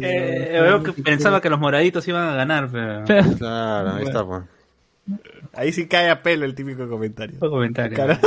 Eh, 0.01 0.59
veo 0.61 0.83
que 0.83 0.93
pensaba 0.93 1.41
que 1.41 1.49
los 1.49 1.59
moraditos 1.59 2.07
iban 2.07 2.27
a 2.29 2.35
ganar, 2.35 2.69
pero... 2.71 3.03
Claro, 3.37 3.93
ahí 3.95 4.03
está, 4.05 4.25
pues. 4.25 4.43
Ahí 5.55 5.71
sí 5.71 5.87
cae 5.87 6.09
a 6.09 6.21
pelo 6.21 6.45
el 6.45 6.55
típico 6.55 6.87
comentario. 6.87 7.39
comentario. 7.39 7.95
Claro. 7.95 8.19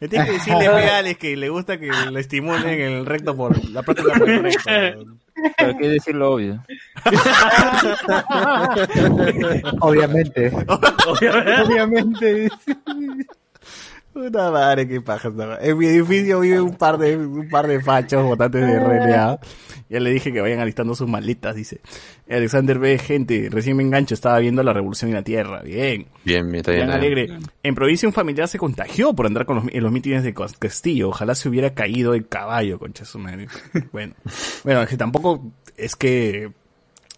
Me 0.00 0.08
tienes 0.08 0.26
que 0.26 0.32
decirle 0.34 0.66
a 0.66 0.98
Alex 0.98 1.18
que 1.18 1.36
le 1.36 1.48
gusta 1.48 1.78
que 1.78 1.88
le 1.88 2.20
estimulen 2.20 2.80
el 2.80 3.06
recto 3.06 3.36
por 3.36 3.64
la 3.70 3.82
próstata 3.82 4.18
por 4.18 4.28
el 4.28 4.42
recto. 4.42 4.70
Pero 5.56 5.78
qué 5.78 5.88
decir 5.88 6.14
lo 6.14 6.34
obvio. 6.34 6.62
Obviamente. 9.80 10.50
Obviamente. 11.66 12.50
Puta 14.12 14.50
madre, 14.50 14.86
qué 14.86 15.00
paja. 15.00 15.30
En 15.60 15.78
mi 15.78 15.86
edificio 15.86 16.40
vive 16.40 16.60
un 16.60 16.76
par 16.76 16.98
de, 16.98 17.16
un 17.16 17.48
par 17.48 17.66
de 17.66 17.80
fachos 17.80 18.22
votantes 18.22 18.60
de 18.60 18.78
RNA. 18.78 19.38
Ya 19.88 20.00
le 20.00 20.10
dije 20.10 20.32
que 20.32 20.40
vayan 20.40 20.60
alistando 20.60 20.94
sus 20.94 21.08
maletas, 21.08 21.54
dice. 21.54 21.80
Alexander 22.28 22.78
B, 22.78 22.98
gente, 22.98 23.48
recién 23.50 23.76
me 23.76 23.82
engancho, 23.82 24.14
estaba 24.14 24.38
viendo 24.38 24.62
la 24.62 24.72
revolución 24.72 25.10
en 25.10 25.16
la 25.16 25.22
tierra. 25.22 25.62
Bien. 25.62 26.06
Bien, 26.24 26.44
bien, 26.46 26.56
está 26.56 26.72
bien. 26.72 26.90
Alegre. 26.90 27.38
En 27.62 27.74
provincia 27.74 28.06
un 28.06 28.12
familiar 28.12 28.48
se 28.48 28.58
contagió 28.58 29.14
por 29.14 29.26
andar 29.26 29.46
con 29.46 29.56
los, 29.56 29.64
en 29.70 29.82
los 29.82 29.92
mítines 29.92 30.22
de 30.24 30.34
Castillo. 30.34 31.08
Ojalá 31.08 31.34
se 31.34 31.48
hubiera 31.48 31.72
caído 31.72 32.14
el 32.14 32.28
caballo, 32.28 32.78
concha 32.78 33.04
su 33.04 33.18
madre. 33.18 33.48
Bueno. 33.92 34.14
Bueno, 34.64 34.82
es 34.82 34.88
que 34.88 34.96
tampoco 34.96 35.52
es 35.76 35.96
que 35.96 36.52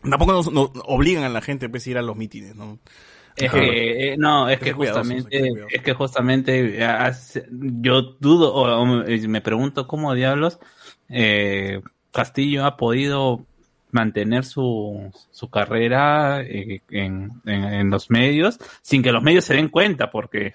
tampoco 0.03 0.33
nos, 0.33 0.53
nos 0.53 0.71
obligan 0.87 1.25
a 1.25 1.29
la 1.29 1.41
gente 1.41 1.69
pues, 1.69 1.87
a 1.87 1.91
ir 1.91 1.99
a 1.99 2.03
los 2.03 2.17
mítines, 2.17 2.55
¿no? 2.55 2.79
Es 3.37 3.49
Ajá. 3.49 3.59
que, 3.61 4.13
eh, 4.13 4.17
no, 4.17 4.49
es 4.49 4.61
que 4.61 4.73
justamente, 4.73 5.51
es 5.71 5.83
que 5.83 5.93
justamente 5.93 6.85
hace- 6.85 7.47
yo 7.51 8.03
dudo, 8.21 8.55
o, 8.55 8.83
o 8.83 8.87
me 8.87 9.41
pregunto 9.41 9.87
cómo 9.89 10.15
diablos 10.15 10.59
eh, 11.09 11.81
Castillo 12.13 12.65
ha 12.65 12.77
podido 12.77 13.45
mantener 13.91 14.45
su, 14.45 15.11
su 15.33 15.51
carrera 15.51 16.43
eh, 16.43 16.81
en, 16.91 17.33
en, 17.45 17.65
en 17.65 17.91
los 17.91 18.09
medios 18.11 18.59
sin 18.83 19.03
que 19.03 19.13
los 19.13 19.23
medios 19.23 19.45
se 19.45 19.55
den 19.55 19.69
cuenta, 19.69 20.11
porque 20.11 20.55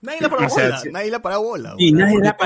Nadie 0.00 0.20
la 0.20 0.28
para 0.28 0.46
O 0.46 0.50
sea, 0.50 0.64
bola, 0.66 0.78
sí. 0.78 0.90
nadie 0.92 1.10
la 1.10 1.20
para 1.20 1.38
bola. 1.38 1.74
y 1.76 1.90
nadie 1.92 2.20
la 2.20 2.36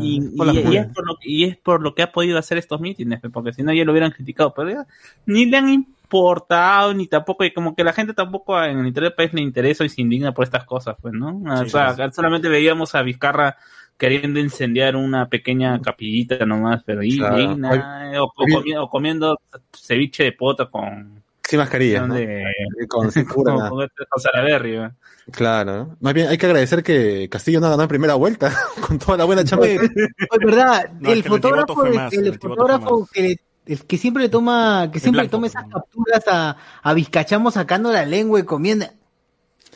y- 0.00 0.72
y 0.72 0.76
es 0.78 0.86
por 0.86 1.06
lo, 1.06 1.18
y 1.22 1.44
es 1.44 1.56
por 1.58 1.82
lo 1.82 1.94
que 1.94 2.02
ha 2.02 2.10
podido 2.12 2.38
hacer 2.38 2.56
estos 2.56 2.80
mítines, 2.80 3.20
porque 3.30 3.52
si 3.52 3.62
no 3.62 3.74
ya 3.74 3.84
lo 3.84 3.92
hubieran 3.92 4.10
criticado, 4.10 4.54
pero 4.54 4.70
ya 4.70 4.86
ni 5.26 5.44
le 5.44 5.56
han 5.58 5.86
importado, 6.04 6.94
ni 6.94 7.06
tampoco, 7.06 7.44
y 7.44 7.52
como 7.52 7.74
que 7.74 7.82
la 7.84 7.92
gente 7.92 8.14
tampoco 8.14 8.62
en 8.62 8.78
el 8.78 8.86
interior 8.86 9.10
del 9.12 9.16
país 9.16 9.32
le 9.34 9.40
interesa 9.40 9.84
y 9.84 9.88
se 9.88 10.00
indigna 10.02 10.32
por 10.32 10.44
estas 10.44 10.64
cosas, 10.64 10.96
pues, 11.00 11.14
¿no? 11.14 11.40
O 11.52 11.64
Sí, 11.64 11.70
sea, 11.70 11.94
sí, 11.94 12.02
solamente 12.12 12.48
veíamos 12.48 12.94
a 12.94 13.02
Vizcarra 13.02 13.56
queriendo 13.96 14.38
incendiar 14.40 14.96
una 14.96 15.28
pequeña 15.28 15.80
capillita 15.80 16.44
nomás, 16.44 16.82
pero 16.84 17.00
ahí, 17.00 17.16
Claro. 17.18 17.36
ahí 17.36 17.54
nada, 17.56 18.22
o, 18.22 18.24
o 18.26 18.32
comi- 18.34 18.76
o 18.78 18.88
comiendo 18.88 19.38
ceviche 19.72 20.24
de 20.24 20.32
pota 20.32 20.66
con... 20.66 21.22
Sin 21.46 21.58
mascarilla, 21.58 22.06
¿no? 22.06 22.14
de- 22.14 22.44
Con, 22.88 23.10
sin 23.12 23.24
con, 23.26 23.34
cura, 23.34 23.68
con, 23.68 23.88
con 24.08 24.20
Salaberry, 24.22 24.76
¿no? 24.78 24.92
Claro. 25.30 25.96
Más 26.00 26.12
bien 26.12 26.28
hay 26.28 26.36
que 26.36 26.46
agradecer 26.46 26.82
que 26.82 27.28
Castillo 27.30 27.60
no 27.60 27.70
ganó 27.70 27.82
en 27.84 27.88
primera 27.88 28.14
vuelta 28.14 28.52
con 28.86 28.98
toda 28.98 29.16
la 29.18 29.24
buena 29.24 29.42
chamba. 29.44 29.66
Verdad, 30.44 30.90
No, 31.00 31.08
es 31.10 31.16
el 31.16 31.22
que 31.22 31.28
el 31.28 31.34
fotógrafo, 31.34 31.86
el, 31.86 31.94
más, 31.94 32.12
el 32.12 32.38
fotógrafo 32.38 33.08
que, 33.12 33.36
el 33.66 33.84
que 33.84 33.98
siempre 33.98 34.22
le 34.22 34.28
toma, 34.28 34.90
que 34.92 35.00
siempre 35.00 35.22
le 35.22 35.28
toma 35.28 35.46
esas 35.46 35.64
capturas 35.64 36.24
a, 36.28 36.56
a 36.82 36.94
Vizcachamo 36.94 37.50
sacando 37.50 37.92
la 37.92 38.04
lengua 38.04 38.40
y 38.40 38.44
comiendo. 38.44 38.86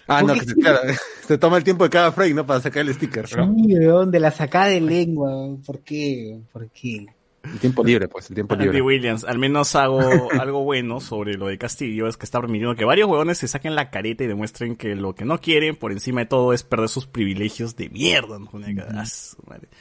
Ah, 0.07 0.23
no, 0.23 0.35
que 0.35 0.41
se, 0.41 0.55
claro, 0.55 0.81
se 1.27 1.39
toma 1.39 1.59
el 1.59 1.65
tiempo 1.65 1.85
de 1.85 1.91
cada 1.91 2.13
frame, 2.13 2.35
¿no? 2.35 2.47
Para 2.47 2.61
sacar 2.61 2.83
el 2.87 2.95
sticker. 2.95 3.29
Sí, 3.29 3.37
weón, 3.37 4.11
de 4.11 4.21
la 4.21 4.31
sacada 4.31 4.67
de 4.67 4.81
lengua. 4.81 5.31
¿Por 5.65 5.81
qué? 5.81 6.41
¿Por 6.53 6.71
qué? 6.71 7.07
El 7.53 7.59
tiempo 7.59 7.85
libre, 7.85 8.09
pues, 8.09 8.29
el 8.31 8.35
tiempo 8.35 8.55
Andy 8.55 8.67
libre. 8.67 8.83
Williams, 8.83 9.25
al 9.25 9.39
menos 9.39 9.75
hago 9.75 10.01
algo 10.41 10.65
bueno 10.65 11.01
sobre 11.01 11.35
lo 11.35 11.49
de 11.49 11.59
Castillo, 11.59 12.09
es 12.09 12.17
que 12.17 12.25
está 12.25 12.41
permitiendo 12.41 12.75
que 12.75 12.85
varios 12.85 13.09
huevones 13.09 13.39
se 13.39 13.49
saquen 13.49 13.75
la 13.75 13.91
careta 13.91 14.25
y 14.25 14.27
demuestren 14.27 14.77
que 14.77 14.95
lo 14.95 15.15
que 15.15 15.25
no 15.25 15.41
quieren, 15.41 15.77
por 15.77 15.93
encima 15.93 16.21
de 16.21 16.27
todo, 16.27 16.53
es 16.53 16.63
perder 16.63 16.89
sus 16.89 17.07
privilegios 17.07 17.77
de 17.77 17.89
mierda. 17.91 18.39
¿no? 18.39 18.51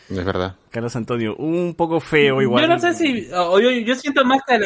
Es 0.10 0.26
verdad. 0.26 0.56
Carlos 0.70 0.96
Antonio, 0.96 1.36
un 1.36 1.76
poco 1.76 2.00
feo 2.00 2.42
igual. 2.42 2.64
Yo 2.64 2.68
no 2.68 2.80
sé 2.80 2.94
si, 2.94 3.28
o 3.34 3.60
yo, 3.60 3.72
yo 3.72 3.96
siento 3.96 4.24
más 4.26 4.42
que 4.48 4.60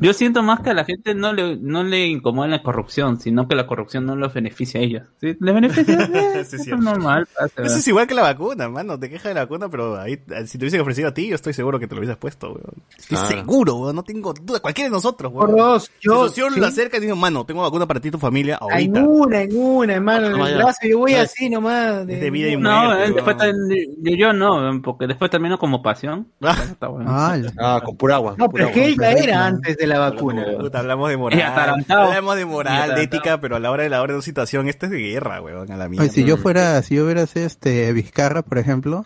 yo 0.00 0.12
siento 0.12 0.42
más 0.42 0.60
que 0.60 0.70
a 0.70 0.74
la 0.74 0.84
gente 0.84 1.14
no 1.14 1.32
le, 1.32 1.56
no 1.56 1.82
le 1.82 2.06
incomoda 2.06 2.48
la 2.48 2.62
corrupción, 2.62 3.20
sino 3.20 3.46
que 3.46 3.54
la 3.54 3.66
corrupción 3.66 4.06
no 4.06 4.16
los 4.16 4.32
beneficia 4.32 4.80
a 4.80 4.82
ellos. 4.84 5.02
¿Sí? 5.20 5.36
¿Les 5.40 5.54
beneficia? 5.54 5.96
Eh, 6.00 6.06
Sí, 6.10 6.18
es 6.18 6.46
eso 6.48 6.56
es 6.56 6.62
cierto. 6.64 6.82
normal. 6.82 7.26
pasa. 7.34 7.62
Eso 7.62 7.76
es 7.76 7.88
igual 7.88 8.06
que 8.06 8.14
la 8.14 8.22
vacuna, 8.22 8.68
mano. 8.68 8.98
Te 8.98 9.08
quejas 9.10 9.24
de 9.30 9.34
la 9.34 9.40
vacuna, 9.42 9.68
pero 9.68 9.98
ahí, 10.00 10.18
si 10.46 10.58
te 10.58 10.64
hubiesen 10.64 10.80
ofrecido 10.80 11.08
a 11.08 11.14
ti, 11.14 11.28
yo 11.28 11.34
estoy 11.34 11.52
seguro 11.52 11.78
que 11.78 11.86
te 11.86 11.94
lo 11.94 12.00
hubieses 12.00 12.16
puesto, 12.16 12.48
weón. 12.48 12.60
Estoy 12.98 13.18
Ah. 13.20 13.26
seguro, 13.26 13.74
weón. 13.76 13.96
No 13.96 14.02
tengo 14.02 14.32
duda. 14.32 14.60
Cualquiera 14.60 14.88
de 14.88 14.94
nosotros, 14.94 15.32
weón. 15.32 15.50
Por 15.50 15.58
dos, 15.58 15.90
yo. 16.00 16.28
Si 16.28 16.40
la 16.60 16.68
acerca 16.68 16.96
y 16.96 17.00
dice, 17.00 17.14
mano, 17.14 17.44
tengo 17.44 17.62
vacuna 17.62 17.86
para 17.86 18.00
ti 18.00 18.08
y 18.08 18.10
tu 18.10 18.18
familia 18.18 18.58
En 18.60 18.72
ahorita. 18.72 19.04
una, 19.04 19.42
en 19.42 19.56
una, 19.56 19.94
hermano, 19.94 20.26
en 20.26 20.32
No, 20.32 20.38
brazo. 20.56 20.78
Yo 20.88 20.98
voy 20.98 21.12
No, 21.14 21.20
así 21.20 21.50
nomás. 21.50 22.06
De 22.06 22.30
vida 22.30 22.48
y 22.48 22.56
No, 22.56 22.70
muerte. 22.70 22.94
eh, 22.94 22.98
weón. 23.02 23.14
después 23.14 23.36
también- 23.36 24.18
yo, 24.18 24.32
no, 24.32 24.82
porque 24.82 25.06
después 25.06 25.30
termino 25.30 25.58
como 25.58 25.82
pasión. 25.82 26.26
Está 26.40 26.88
bueno. 26.88 27.10
Ah, 27.12 27.36
Ah, 27.58 27.80
con 27.84 27.96
pura 27.96 28.16
agua. 28.16 28.34
No, 28.38 28.48
pero 28.48 28.66
es 28.68 28.72
que 28.72 28.96
ya 28.96 29.12
era 29.12 29.49
antes 29.56 29.76
de 29.76 29.86
la 29.86 29.98
vacuna. 29.98 30.44
Puta, 30.58 30.78
hablamos 30.80 31.08
de 31.10 31.16
moral. 31.16 31.84
Hablamos 31.88 32.36
de 32.36 32.44
moral, 32.44 32.94
de 32.94 33.02
ética, 33.02 33.40
pero 33.40 33.56
a 33.56 33.60
la 33.60 33.70
hora 33.70 33.82
de 33.82 33.88
la 33.90 34.00
hora 34.02 34.12
de 34.12 34.16
una 34.18 34.24
situación, 34.24 34.68
esto 34.68 34.86
es 34.86 34.92
de 34.92 34.98
guerra, 34.98 35.40
weón, 35.42 35.70
a 35.70 35.76
la 35.76 35.88
mierda. 35.88 36.04
Oye, 36.04 36.12
si 36.12 36.24
yo 36.24 36.36
fuera, 36.36 36.80
si 36.82 36.94
yo 36.96 37.04
hubiera 37.04 37.26
sido 37.26 37.46
este 37.46 37.92
Vizcarra, 37.92 38.42
por 38.42 38.58
ejemplo, 38.58 39.04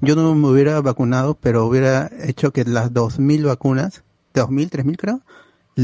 yo 0.00 0.14
no 0.16 0.34
me 0.34 0.48
hubiera 0.48 0.80
vacunado, 0.80 1.34
pero 1.40 1.64
hubiera 1.66 2.10
hecho 2.24 2.52
que 2.52 2.64
las 2.64 2.92
2.000 2.92 3.44
vacunas, 3.46 4.04
2.000, 4.34 4.68
3.000 4.70 4.96
creo, 4.96 5.20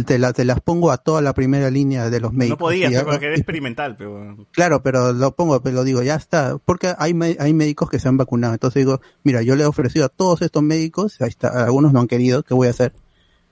te, 0.06 0.18
la- 0.18 0.32
te 0.32 0.46
las 0.46 0.58
pongo 0.60 0.90
a 0.90 0.96
toda 0.96 1.20
la 1.20 1.34
primera 1.34 1.70
línea 1.70 2.08
de 2.08 2.18
los 2.20 2.32
médicos. 2.32 2.58
No 2.58 2.64
podías, 2.66 2.90
Y 2.90 2.94
pe, 2.94 3.00
hago- 3.00 3.10
porque 3.10 3.26
era 3.26 3.34
experimental, 3.36 3.94
pero 3.96 4.36
Claro, 4.52 4.82
pero 4.82 5.12
lo 5.12 5.34
pongo, 5.36 5.62
pero 5.62 5.76
lo 5.76 5.84
digo, 5.84 6.02
ya 6.02 6.14
está, 6.14 6.56
porque 6.64 6.94
hay, 6.98 7.14
hay 7.38 7.52
médicos 7.52 7.90
que 7.90 7.98
se 7.98 8.08
han 8.08 8.16
vacunado. 8.16 8.54
Entonces 8.54 8.80
digo, 8.86 9.00
mira, 9.22 9.42
yo 9.42 9.54
le 9.54 9.64
he 9.64 9.66
ofrecido 9.66 10.06
a 10.06 10.08
todos 10.08 10.40
estos 10.40 10.62
médicos, 10.62 11.20
ahí 11.20 11.28
está, 11.28 11.64
algunos 11.64 11.92
no 11.92 12.00
han 12.00 12.08
querido, 12.08 12.42
¿qué 12.42 12.54
voy 12.54 12.68
a 12.68 12.70
hacer? 12.70 12.92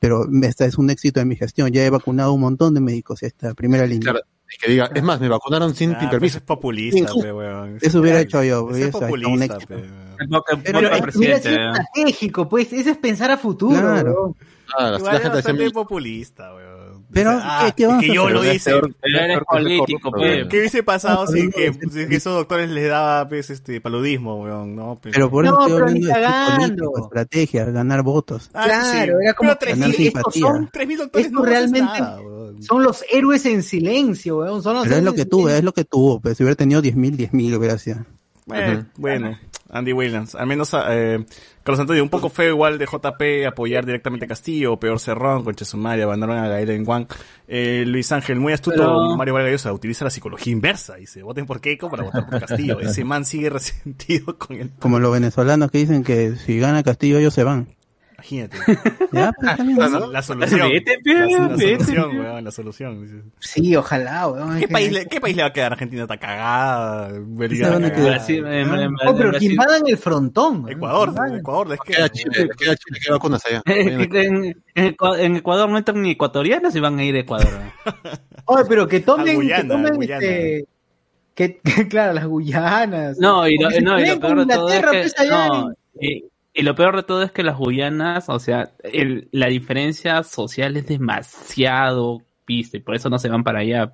Pero 0.01 0.27
este 0.43 0.64
es 0.64 0.78
un 0.78 0.90
éxito 0.90 1.20
de 1.20 1.27
mi 1.27 1.36
gestión, 1.36 1.70
ya 1.70 1.85
he 1.85 1.90
vacunado 1.90 2.32
un 2.32 2.40
montón 2.40 2.74
de 2.74 2.81
médicos, 2.81 3.22
esta 3.22 3.55
primera 3.55 3.86
línea. 3.86 4.12
Claro, 4.12 4.20
y 4.52 4.56
que 4.59 4.70
diga, 4.72 4.90
es 4.94 5.02
más, 5.02 5.20
me 5.20 5.28
vacunaron 5.28 5.74
sin 5.74 5.93
Ah, 5.94 6.10
permiso. 6.10 6.24
eso 6.24 6.39
es 6.39 6.44
populista, 6.44 7.12
pe, 7.22 7.32
weón. 7.32 7.78
Eso 7.81 8.01
hubiera 8.01 8.20
hecho 8.20 8.43
yo, 8.43 8.70
Eso 8.70 8.85
es 8.86 8.90
populista, 8.90 9.44
éxito. 9.56 9.66
pe. 9.77 9.85
Lo 10.28 10.43
que 10.43 10.56
Pero 10.56 10.81
es- 10.81 11.14
sido 11.14 11.22
¿eh? 11.32 11.35
estratégico, 11.36 12.48
pues, 12.48 12.72
eso 12.72 12.90
es 12.90 12.97
pensar 12.98 13.31
a 13.31 13.36
futuro. 13.36 13.78
Claro. 13.78 14.12
weón. 14.14 14.36
Ah, 14.77 14.86
Igual 14.86 14.90
la 14.90 14.97
es 14.97 15.02
gente 15.22 15.36
decía, 15.36 15.52
bastante 15.52 15.70
populista, 15.70 16.55
weón. 16.55 16.80
Pero, 17.12 17.31
ah, 17.43 17.62
¿qué- 17.66 17.73
qué 17.77 17.82
es 17.82 17.89
vamos 17.89 18.05
que 18.05 18.11
a 18.11 18.15
yo 18.15 18.23
hacer? 18.24 18.35
lo 18.37 18.53
hice. 18.53 18.70
peor- 18.70 18.89
es 18.89 18.95
Pero 19.01 19.19
eres 19.19 19.27
peor 19.27 19.28
que 19.28 19.35
ser 19.39 19.62
político, 19.62 20.11
corrupto, 20.11 20.11
pe. 20.12 20.37
weón. 20.37 20.49
¿Qué 20.49 20.59
hubiese 20.59 20.82
pasado 20.82 21.24
No, 21.24 21.27
si 21.31 21.43
no, 21.45 21.51
que, 21.51 21.70
no, 21.70 21.93
si 21.93 22.07
que 22.09 22.16
esos 22.16 22.35
doctores 22.35 22.70
les 22.70 22.89
daba 22.89 23.28
pues, 23.28 23.51
este 23.51 23.81
paludismo, 23.81 24.43
weón? 24.43 24.77
No, 24.77 24.99
pues, 25.03 25.15
Pero 25.15 25.31
por 25.31 25.45
eso 25.45 25.61
estoy 25.61 25.73
hablando 26.11 26.93
de 26.95 27.03
estrategia, 27.03 27.65
ganar 27.66 28.03
votos. 28.03 28.51
Ah, 28.55 28.65
Claro, 28.65 29.20
era 29.20 29.35
como 29.35 29.49
Pero 29.51 29.59
tres 29.77 29.99
estos 29.99 30.35
son 30.35 30.69
tres 30.73 30.87
mil 30.89 30.99
doctores 30.99 31.27
Esto 31.27 31.37
no 31.39 31.43
haces 31.45 31.53
realmente 31.59 32.01
nada, 32.01 32.19
son 32.61 32.82
los 32.82 33.05
héroes 33.11 33.45
en 33.47 33.62
silencio, 33.62 34.39
weón. 34.39 34.62
Son 34.62 34.74
los 34.74 34.85
Pero 34.85 34.97
es 34.97 35.03
lo 35.03 35.12
que 35.12 35.23
silencio. 35.23 35.49
es 35.49 35.65
lo 35.65 35.73
que 35.73 35.85
tuvo. 35.85 36.20
Pero 36.20 36.35
si 36.35 36.43
hubiera 36.43 36.57
tenido 36.57 36.81
10.000, 36.82 37.16
10.000 37.16 37.55
hubiera 37.57 37.78
sido. 37.78 38.05
Eh. 38.53 38.83
Bueno, 38.97 39.39
Andy 39.71 39.93
Williams. 39.93 40.35
Al 40.35 40.47
menos, 40.47 40.75
eh, 40.89 41.25
Carlos 41.62 41.81
Antonio, 41.81 42.03
un 42.03 42.09
poco 42.09 42.29
feo 42.29 42.49
igual 42.51 42.79
de 42.79 42.87
JP 42.87 43.47
apoyar 43.47 43.87
directamente 43.87 44.25
a 44.25 44.29
Castillo, 44.29 44.79
peor 44.79 44.99
Cerrón, 44.99 45.45
con 45.45 45.55
Chesumaria, 45.55 46.05
abandonaron 46.05 46.45
a 46.45 46.49
Gael 46.49 46.71
en 46.71 46.85
Juan. 46.85 47.07
Eh, 47.47 47.85
Luis 47.87 48.11
Ángel, 48.12 48.41
muy 48.41 48.53
astuto, 48.53 48.77
Pero- 48.79 49.17
Mario 49.17 49.35
Vargas 49.35 49.53
Llosa, 49.53 49.73
utiliza 49.73 50.05
la 50.05 50.11
psicología 50.11 50.53
inversa. 50.53 50.97
Dice, 50.97 51.23
voten 51.23 51.47
por 51.47 51.61
Keiko 51.61 51.89
para 51.91 52.03
votar 52.03 52.29
por 52.29 52.41
Castillo. 52.41 52.81
Ese 52.81 53.05
man 53.05 53.25
sigue 53.25 53.51
resentido 53.51 54.37
con 54.39 54.57
el... 54.57 54.71
Como 54.79 54.99
los 54.99 55.12
venezolanos 55.12 55.71
que 55.71 55.79
dicen 55.79 56.03
que 56.03 56.35
si 56.37 56.59
gana 56.59 56.83
Castillo 56.83 57.19
ellos 57.19 57.35
se 57.35 57.45
van. 57.45 57.69
Imagínate. 58.20 58.56
Ya, 59.12 59.32
pues, 59.32 59.56
también, 59.56 59.76
La, 59.78 59.88
¿no? 59.88 60.06
la 60.12 60.22
solución. 60.22 60.70
Vete, 60.70 60.98
la, 61.05 61.26
la 61.26 61.48
vete, 61.56 61.84
solución, 61.84 62.10
pe. 62.12 62.20
weón, 62.20 62.44
la 62.44 62.51
solución. 62.52 63.02
Dice. 63.02 63.22
Sí, 63.40 63.74
ojalá, 63.74 64.28
weón. 64.28 64.55
¿Qué 64.55 64.66
que- 64.66 64.72
país, 64.72 64.92
le, 64.92 65.06
¿Qué 65.06 65.20
país 65.20 65.34
le 65.36 65.42
va 65.42 65.48
a 65.48 65.52
quedar? 65.52 65.72
Argentina 65.72 66.02
está 66.02 66.16
cagada. 66.16 67.09
Cagada. 67.09 67.18
Brasil, 67.26 68.44
eh, 68.47 68.60
en- 68.60 68.72
en- 68.74 68.94
Oh, 69.05 69.16
pero 69.16 69.30
Brasil- 69.30 69.38
que 69.48 69.52
invadan 69.55 69.82
el 69.86 69.97
frontón. 69.97 70.62
weón. 70.64 70.76
Ecuador. 70.76 71.12
Ecuador, 71.36 71.72
es 71.72 71.80
que... 71.84 71.92
Queda 71.94 72.09
Chile, 72.10 72.48
queda 72.56 72.76
Chile, 72.76 72.98
¿qué 73.05 73.10
vacunas 73.12 73.44
allá? 73.47 73.62
en, 73.66 74.01
en 74.14 74.62
Ecua- 74.97 75.18
en 75.18 75.36
Ecuador 75.36 75.68
no 75.68 75.78
entran 75.78 76.01
ni 76.02 76.12
ecuatorianos 76.12 76.74
y 76.76 76.80
van 76.80 76.98
a 76.98 77.05
ir 77.05 77.16
a 77.16 77.20
Ecuador. 77.20 77.48
Oye, 78.44 78.64
pero 78.68 78.86
que 78.86 79.01
tomen, 79.01 79.34
Guyana, 79.36 79.62
que 79.62 79.68
tomen 79.68 80.02
este, 80.02 80.64
que, 81.34 81.56
que, 81.64 81.88
claro, 81.88 82.12
las 82.12 82.26
Guyanas. 82.26 83.18
No, 83.18 83.48
y 83.48 83.56
lo, 83.59 83.70
no, 83.80 83.98
y 84.01 84.06
lo 84.06 84.20
peor 84.20 84.47
de 84.47 84.55
todo 84.55 84.68
es 84.70 84.80
que, 84.80 84.86
pues, 85.16 85.30
no, 85.30 85.72
y, 86.01 86.24
y 86.52 86.62
lo 86.62 86.74
peor 86.74 86.97
de 86.97 87.02
todo 87.02 87.22
es 87.22 87.32
que 87.32 87.43
las 87.43 87.56
Guyanas, 87.56 88.28
o 88.28 88.39
sea, 88.39 88.72
el- 88.82 89.28
la 89.32 89.47
diferencia 89.47 90.22
social 90.22 90.77
es 90.77 90.86
demasiado 90.86 92.22
vista 92.47 92.77
y 92.77 92.81
por 92.81 92.97
eso 92.97 93.09
no 93.09 93.18
se 93.18 93.28
van 93.28 93.44
para 93.44 93.60
allá. 93.60 93.93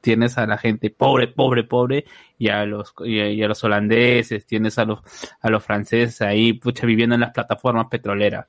Tienes 0.00 0.36
a 0.36 0.46
la 0.46 0.58
gente 0.58 0.90
pobre, 0.90 1.28
pobre, 1.28 1.62
pobre 1.62 2.04
y 2.38 2.48
a 2.48 2.64
los 2.64 2.92
y 3.04 3.40
a, 3.40 3.46
los 3.46 3.62
holandeses, 3.62 4.44
tienes 4.46 4.78
a 4.78 4.84
los 4.84 4.98
a 5.40 5.48
los 5.48 5.62
franceses 5.64 6.20
ahí, 6.20 6.54
pucha, 6.54 6.86
viviendo 6.86 7.14
en 7.14 7.20
las 7.20 7.30
plataformas 7.32 7.86
petroleras. 7.88 8.46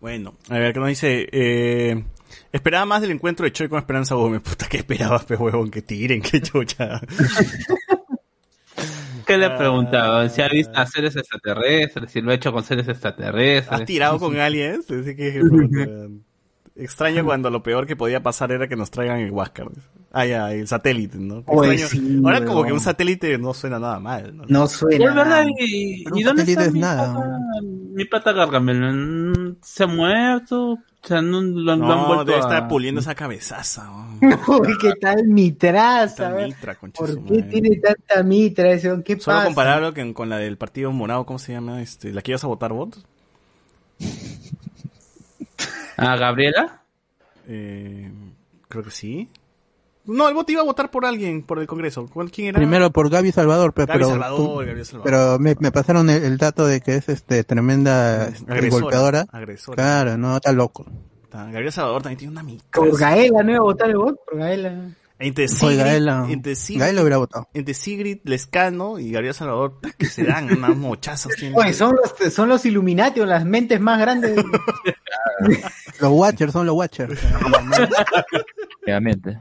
Bueno, 0.00 0.34
a 0.50 0.58
ver, 0.58 0.74
¿qué 0.74 0.80
nos 0.80 0.88
dice? 0.90 1.26
Eh, 1.32 2.04
esperaba 2.52 2.84
más 2.84 3.00
del 3.00 3.12
encuentro 3.12 3.44
de 3.44 3.52
Choi 3.52 3.68
con 3.68 3.78
Esperanza 3.78 4.14
Gómez. 4.16 4.42
Puta, 4.44 4.66
¿qué 4.68 4.78
esperabas, 4.78 5.24
pe 5.24 5.36
huevón? 5.36 5.70
Que 5.70 5.80
tiren, 5.80 6.20
que 6.30 6.42
chucha. 6.42 7.00
¿Qué 9.26 9.36
le 9.38 9.50
preguntaba? 9.50 10.28
Si 10.28 10.42
ha 10.42 10.48
visto 10.48 10.78
a 10.78 10.86
seres 10.86 11.16
extraterrestres, 11.16 12.10
si 12.10 12.20
lo 12.20 12.30
ha 12.30 12.34
hecho 12.34 12.52
con 12.52 12.62
seres 12.64 12.88
extraterrestres. 12.88 13.80
¿Has 13.80 13.84
tirado 13.84 14.18
con 14.18 14.36
aliens? 14.40 14.90
Así 14.90 15.16
que, 15.16 15.40
extraño 16.76 17.24
cuando 17.24 17.50
lo 17.50 17.62
peor 17.62 17.86
que 17.86 17.96
podía 17.96 18.22
pasar 18.22 18.52
era 18.52 18.68
que 18.68 18.76
nos 18.76 18.90
traigan 18.90 19.18
el 19.20 19.30
Huáscar. 19.30 19.68
Ah, 20.16 20.26
ya, 20.26 20.52
el 20.52 20.68
satélite, 20.68 21.18
¿no? 21.18 21.42
Oye, 21.46 21.72
Extraño. 21.74 22.06
sí, 22.06 22.20
Ahora 22.24 22.44
como 22.44 22.64
que 22.64 22.72
un 22.72 22.80
satélite 22.80 23.36
no 23.38 23.52
suena 23.52 23.80
nada 23.80 23.98
mal, 23.98 24.36
¿no? 24.36 24.44
No 24.46 24.66
suena. 24.68 25.04
Es 25.04 25.14
verdad, 25.14 25.44
y, 25.58 26.02
¿y 26.02 26.06
un 26.06 26.22
dónde 26.22 26.42
satélite 26.42 26.50
está 26.52 26.64
es 26.66 26.72
mi 26.72 26.80
nada. 26.80 27.12
plata? 27.14 27.30
Mi 27.94 28.04
plata 28.04 28.32
Gargamel, 28.32 29.56
¿se 29.62 29.82
ha 29.84 29.86
muerto? 29.88 30.72
O 30.72 30.78
sea, 31.06 31.20
no, 31.20 31.40
lo, 31.42 31.60
lo 31.62 31.72
han 31.72 31.80
No, 31.80 32.06
vuelto 32.06 32.24
debe 32.26 32.36
a- 32.38 32.40
estar 32.40 32.68
puliendo 32.68 33.00
esa 33.00 33.14
cabezaza. 33.16 33.84
¿no? 33.86 34.18
Uy, 34.58 34.78
¿qué 34.80 34.92
tal 35.00 35.26
mi 35.26 35.50
traza? 35.52 36.04
Esta 36.04 36.34
weón? 36.34 36.48
mitra, 36.48 36.74
¿Por 36.74 36.92
qué 36.92 37.20
madre. 37.20 37.42
tiene 37.50 37.76
tanta 37.78 38.22
mitra? 38.22 38.70
¿Qué 39.02 39.18
Solo 39.18 39.36
pasa? 39.36 39.44
compararlo 39.46 39.94
con, 39.94 40.12
con 40.14 40.28
la 40.28 40.38
del 40.38 40.56
partido 40.56 40.92
morado, 40.92 41.26
¿cómo 41.26 41.38
se 41.40 41.52
llama? 41.52 41.82
Este, 41.82 42.12
¿La 42.12 42.22
que 42.22 42.30
ibas 42.32 42.44
a 42.44 42.46
votar 42.46 42.72
vos? 42.72 43.04
¿A 45.96 46.16
Gabriela? 46.16 46.82
Eh, 47.48 48.10
creo 48.68 48.82
que 48.84 48.90
sí. 48.90 49.28
No, 50.06 50.28
el 50.28 50.34
voto 50.34 50.52
iba 50.52 50.60
a 50.60 50.64
votar 50.64 50.90
por 50.90 51.06
alguien, 51.06 51.42
por 51.42 51.58
el 51.58 51.66
Congreso. 51.66 52.06
¿Cuál- 52.12 52.30
¿Quién 52.30 52.48
era? 52.48 52.58
Primero 52.58 52.90
por 52.90 53.08
Gaby 53.08 53.32
Salvador, 53.32 53.72
pero, 53.72 53.86
Gaby 53.86 54.04
Salvador, 54.04 54.36
tú- 54.36 54.56
Gaby 54.66 54.84
Salvador. 54.84 55.04
pero 55.04 55.38
me, 55.38 55.56
me 55.58 55.72
pasaron 55.72 56.10
el, 56.10 56.22
el 56.24 56.36
dato 56.36 56.66
de 56.66 56.80
que 56.82 56.96
es 56.96 57.08
este 57.08 57.42
tremenda 57.44 58.28
este, 58.28 58.52
Agresora, 58.52 58.82
golpeadora. 58.82 59.26
agresora. 59.32 59.76
Claro, 59.76 60.18
no, 60.18 60.36
está 60.36 60.52
loco. 60.52 60.84
Gabriel 61.32 61.72
Salvador 61.72 62.02
también 62.02 62.18
tiene 62.18 62.32
una 62.32 62.42
mitra. 62.44 62.66
Por 62.70 62.96
Gaela, 62.98 63.42
¿no 63.42 63.50
iba 63.50 63.58
a 63.58 63.62
votar 63.62 63.90
el 63.90 63.96
voto? 63.96 64.20
Por 64.30 64.38
Gaela. 64.38 64.90
Entre 65.18 65.46
Fue 65.48 65.70
Sigrid, 65.70 65.78
Gaela. 65.84 66.26
entre 66.28 66.56
Sigrid, 66.56 66.80
Gaela 66.80 67.00
hubiera 67.02 67.16
votado. 67.18 67.48
entre 67.54 67.72
Sigrid 67.74 68.18
Lescano 68.24 68.98
y 68.98 69.12
Gabriel 69.12 69.32
Salvador, 69.34 69.78
que 69.96 70.06
se 70.06 70.24
dan 70.24 70.50
unas 70.50 70.76
mochazas. 70.76 71.32
Oye, 71.54 71.72
son 71.72 71.94
los, 71.96 72.32
son 72.34 72.48
los 72.48 72.66
Illuminati 72.66 73.20
o 73.20 73.26
las 73.26 73.44
mentes 73.44 73.80
más 73.80 74.00
grandes. 74.00 74.36
Los 76.00 76.10
Watchers 76.12 76.52
son 76.52 76.66
los 76.66 76.74
Watchers. 76.76 77.18
Realmente. 78.84 79.38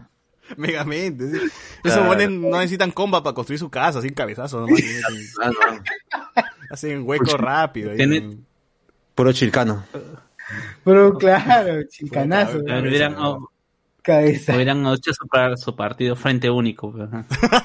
Megamente. 0.57 1.29
sí. 1.31 1.37
Esos 1.37 1.51
Claro. 1.81 2.05
buenos 2.05 2.29
no 2.51 2.57
necesitan 2.57 2.91
comba 2.91 3.23
para 3.23 3.33
construir 3.33 3.59
su 3.59 3.69
casa, 3.69 3.99
así 3.99 4.09
cabezazo 4.11 4.61
nomás. 4.61 4.79
Hacen 6.69 7.03
hueco 7.07 7.37
rápido. 7.37 7.91
ahí. 7.91 7.97
Tiene- 7.97 8.37
Puro 9.15 9.31
chilcano. 9.31 9.83
Pero 10.83 11.13
claro, 11.17 11.81
hubieran, 12.81 13.15
oh, 13.17 13.49
Cabeza. 14.03 14.53
hubieran 14.53 14.85
hecho 14.87 15.13
su, 15.13 15.25
par- 15.27 15.57
su 15.57 15.75
partido 15.75 16.15
frente 16.15 16.49
único. 16.49 16.91
pues. 16.91 17.09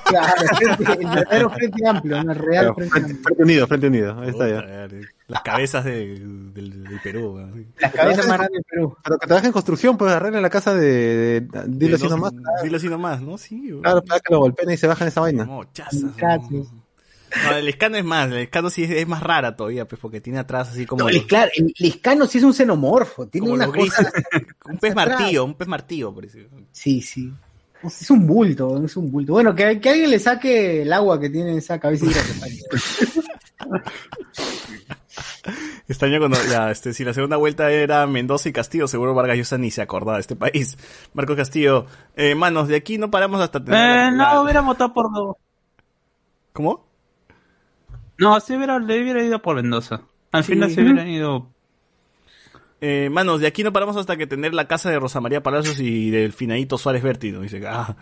Claro, 0.04 0.32
frente- 0.56 0.92
el 1.02 1.08
verdadero 1.08 1.50
frente 1.50 1.86
amplio, 1.88 2.22
no 2.24 2.32
el 2.32 2.38
real 2.38 2.74
frente 2.74 2.90
frente, 2.90 3.10
amplio. 3.10 3.22
frente 3.24 3.42
unido, 3.42 3.66
frente 3.66 3.86
unido. 3.88 4.20
Ahí 4.20 4.28
está 4.30 4.44
Puta, 4.44 4.88
ya. 4.88 4.88
Las 5.26 5.42
cabezas 5.42 5.84
de- 5.84 6.06
del, 6.54 6.84
del 6.84 7.00
Perú. 7.02 7.34
weón. 7.34 7.66
Las 7.80 7.92
cabezas 7.92 8.26
más 8.28 8.38
grandes 8.38 8.52
del 8.54 8.64
Perú. 8.70 8.96
Pero 9.04 9.18
que 9.18 9.26
trabaja 9.26 9.46
en 9.48 9.52
construcción, 9.52 9.98
pues 9.98 10.12
arregla 10.12 10.40
la 10.40 10.48
casa 10.50 10.74
de... 10.74 11.40
de- 11.40 11.64
dilo 11.66 11.96
así 11.96 12.04
no, 12.04 12.10
nomás. 12.10 12.32
Dilo 12.62 12.76
así 12.76 12.88
nomás, 12.88 13.20
¿no? 13.20 13.36
Sí. 13.36 13.70
Claro, 13.82 14.02
para 14.04 14.20
que 14.20 14.32
lo 14.32 14.38
golpeen 14.40 14.70
y 14.70 14.76
se 14.76 14.86
bajan 14.86 15.08
esa 15.08 15.20
vaina. 15.20 15.44
Mochazas. 15.44 16.02
No, 17.44 17.56
el 17.56 17.68
escano 17.68 17.96
es 17.96 18.04
más, 18.04 18.28
el 18.30 18.38
escano 18.38 18.70
sí 18.70 18.84
es, 18.84 18.90
es 18.90 19.06
más 19.08 19.22
rara 19.22 19.54
todavía, 19.56 19.86
pues, 19.86 20.00
porque 20.00 20.20
tiene 20.20 20.38
atrás 20.38 20.68
así 20.70 20.86
como, 20.86 21.02
No, 21.04 21.08
el, 21.08 21.26
claro, 21.26 21.50
el 21.56 21.72
Liscano 21.78 22.26
sí 22.26 22.38
es 22.38 22.44
un 22.44 22.54
xenomorfo, 22.54 23.26
tiene 23.28 23.46
como 23.48 23.54
una 23.54 23.66
cosa. 23.66 24.10
un 24.66 24.78
pez 24.78 24.94
martillo, 24.94 25.44
un 25.44 25.54
pez 25.54 25.68
martillo, 25.68 26.12
por 26.14 26.24
eso. 26.24 26.38
Sí, 26.72 27.00
sí. 27.02 27.32
Es 27.84 28.10
un 28.10 28.26
bulto, 28.26 28.84
es 28.84 28.96
un 28.96 29.10
bulto. 29.10 29.32
Bueno, 29.34 29.54
que, 29.54 29.78
que 29.80 29.90
alguien 29.90 30.10
le 30.10 30.18
saque 30.18 30.82
el 30.82 30.92
agua 30.92 31.20
que 31.20 31.30
tiene 31.30 31.56
esa 31.56 31.78
cabeza 31.78 32.06
hidrocefalia. 32.06 32.64
Extraño 35.88 36.18
cuando, 36.18 36.36
ya, 36.50 36.70
este, 36.70 36.92
si 36.92 37.02
la 37.04 37.14
segunda 37.14 37.36
vuelta 37.36 37.70
era 37.70 38.06
Mendoza 38.06 38.48
y 38.48 38.52
Castillo, 38.52 38.86
seguro 38.88 39.14
Vargas 39.14 39.38
Llosa 39.38 39.56
ni 39.58 39.70
se 39.70 39.80
acordaba 39.80 40.16
de 40.18 40.20
este 40.22 40.36
país. 40.36 40.76
Marco 41.14 41.34
Castillo, 41.34 41.86
eh, 42.16 42.34
manos, 42.34 42.68
de 42.68 42.76
aquí 42.76 42.98
no 42.98 43.10
paramos 43.10 43.40
hasta 43.40 43.64
tener... 43.64 43.78
Eh, 43.80 43.84
la- 43.84 44.10
la- 44.10 44.34
no, 44.34 44.42
hubiera 44.42 44.60
votado 44.60 44.92
por. 44.92 45.36
¿Cómo? 46.52 46.87
No, 48.18 48.38
sí 48.40 48.54
hubiera, 48.56 48.78
le 48.78 49.02
hubiera 49.02 49.22
ido 49.22 49.40
por 49.40 49.56
Mendoza. 49.56 50.02
Al 50.32 50.44
Sí. 50.44 50.52
final 50.52 50.70
se 50.70 50.82
hubieran 50.82 51.08
ido. 51.08 51.48
Eh, 52.80 53.08
manos, 53.10 53.40
de 53.40 53.46
aquí 53.48 53.62
no 53.64 53.72
paramos 53.72 53.96
hasta 53.96 54.16
que 54.16 54.26
tener 54.26 54.54
la 54.54 54.68
casa 54.68 54.90
de 54.90 54.98
Rosa 55.00 55.20
María 55.20 55.42
Palacios 55.42 55.80
y 55.80 56.10
del 56.10 56.32
Finadito 56.32 56.78
Suárez 56.78 57.02
Vértido. 57.02 57.40
Dice, 57.42 57.60
ah, 57.66 57.96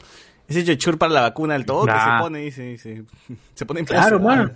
ese 0.49 0.65
chechur 0.65 0.99
para 0.99 1.13
la 1.13 1.21
vacuna 1.23 1.55
del 1.55 1.65
todo 1.65 1.87
que 1.87 1.93
Ah. 1.95 2.19
se 2.19 2.23
pone, 2.25 2.39
dice, 2.41 2.63
dice, 2.63 3.05
se 3.55 3.65
pone 3.67 3.81
en 3.81 3.87
Claro, 3.87 4.21
mano. 4.21 4.51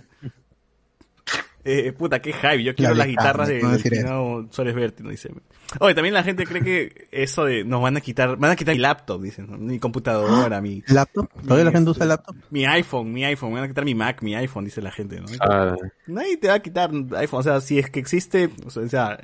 Eh, 1.63 1.93
puta, 1.93 2.21
qué 2.21 2.33
hype. 2.33 2.63
Yo 2.63 2.75
quiero 2.75 2.93
La 2.93 2.99
las 2.99 3.07
de 3.07 3.11
guitarras 3.11 3.47
de 3.47 3.79
finado 3.79 4.47
Suárez 4.49 4.75
Vértiz, 4.75 5.03
¿no? 5.03 5.11
dice. 5.11 5.31
Oye, 5.79 5.93
también 5.93 6.13
la 6.13 6.23
gente 6.23 6.45
cree 6.45 6.63
que 6.63 7.07
eso 7.11 7.45
de 7.45 7.63
nos 7.63 7.81
van 7.81 7.95
a 7.95 8.01
quitar, 8.01 8.35
van 8.37 8.51
a 8.51 8.55
quitar 8.55 8.75
mi 8.75 8.81
laptop, 8.81 9.21
dicen, 9.21 9.47
¿no? 9.49 9.57
mi 9.57 9.79
computadora, 9.79 10.59
mi, 10.59 10.83
¿Laptop? 10.87 11.29
¿Todavía 11.43 11.65
la 11.65 11.71
gente 11.71 11.91
usa 11.91 12.05
laptop? 12.05 12.35
mi 12.49 12.65
iPhone, 12.65 13.13
mi 13.13 13.23
iPhone, 13.23 13.49
me 13.49 13.55
van 13.55 13.65
a 13.65 13.67
quitar 13.67 13.85
mi 13.85 13.95
Mac, 13.95 14.21
mi 14.21 14.35
iPhone, 14.35 14.65
dice 14.65 14.81
la 14.81 14.91
gente, 14.91 15.19
¿no? 15.21 15.27
Ah, 15.39 15.75
Nadie 16.07 16.37
te 16.37 16.47
va 16.47 16.55
a 16.55 16.59
quitar 16.61 16.91
iPhone, 17.17 17.39
o 17.39 17.43
sea, 17.43 17.61
si 17.61 17.79
es 17.79 17.89
que 17.89 17.99
existe, 17.99 18.49
o 18.65 18.69
sea, 18.69 19.17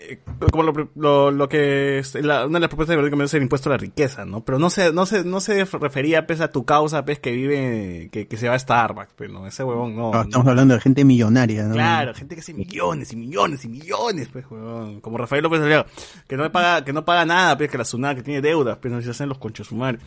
eh, 0.00 0.20
como 0.52 0.62
lo, 0.62 0.90
lo, 0.94 1.30
lo 1.30 1.48
que 1.48 1.98
es 1.98 2.14
la- 2.14 2.46
una 2.46 2.58
de 2.58 2.60
las 2.60 2.68
propuestas 2.68 2.90
de 2.92 2.96
Verónica 2.96 3.16
Mendoza 3.16 3.36
es 3.36 3.40
el 3.40 3.42
impuesto 3.42 3.68
a 3.68 3.72
la 3.72 3.76
riqueza, 3.78 4.24
¿no? 4.24 4.44
Pero 4.44 4.58
no 4.58 4.70
se, 4.70 4.92
no 4.92 5.06
se, 5.06 5.24
no 5.24 5.40
se 5.40 5.64
refería 5.64 6.26
pues 6.26 6.40
a 6.40 6.50
tu 6.52 6.64
causa, 6.64 7.04
pues 7.04 7.18
que 7.18 7.32
vive, 7.32 8.08
que, 8.12 8.28
que 8.28 8.36
se 8.36 8.48
va 8.48 8.54
a 8.54 8.58
Starbucks, 8.58 9.14
pues 9.16 9.30
no, 9.30 9.46
ese 9.46 9.64
huevón 9.64 9.96
no. 9.96 10.10
No, 10.12 10.12
no. 10.12 10.22
estamos 10.22 10.46
hablando 10.46 10.74
de 10.74 10.80
gente 10.80 11.04
millonaria, 11.04 11.64
¿no? 11.64 11.74
Claro, 11.74 12.14
gente 12.14 12.34
que 12.36 12.40
hace 12.40 12.54
millones 12.54 13.12
y 13.12 13.16
millones 13.16 13.64
y 13.64 13.68
millones, 13.68 14.28
pues, 14.32 14.44
huevón. 14.50 15.00
Como 15.00 15.18
Rafael 15.18 15.42
López 15.42 15.60
Aliaga, 15.60 15.86
que 16.26 16.36
no 16.36 16.50
paga, 16.52 16.84
que 16.84 16.92
no 16.92 17.04
paga 17.04 17.24
nada, 17.24 17.56
pues, 17.58 17.70
que 17.70 17.78
la 17.78 17.84
SUNAT, 17.84 18.16
que 18.18 18.22
tiene 18.22 18.40
deudas, 18.40 18.78
pues, 18.80 18.92
no 18.92 19.02
se 19.02 19.10
hacen 19.10 19.28
los 19.28 19.38
conchos 19.38 19.66
sumar. 19.66 19.98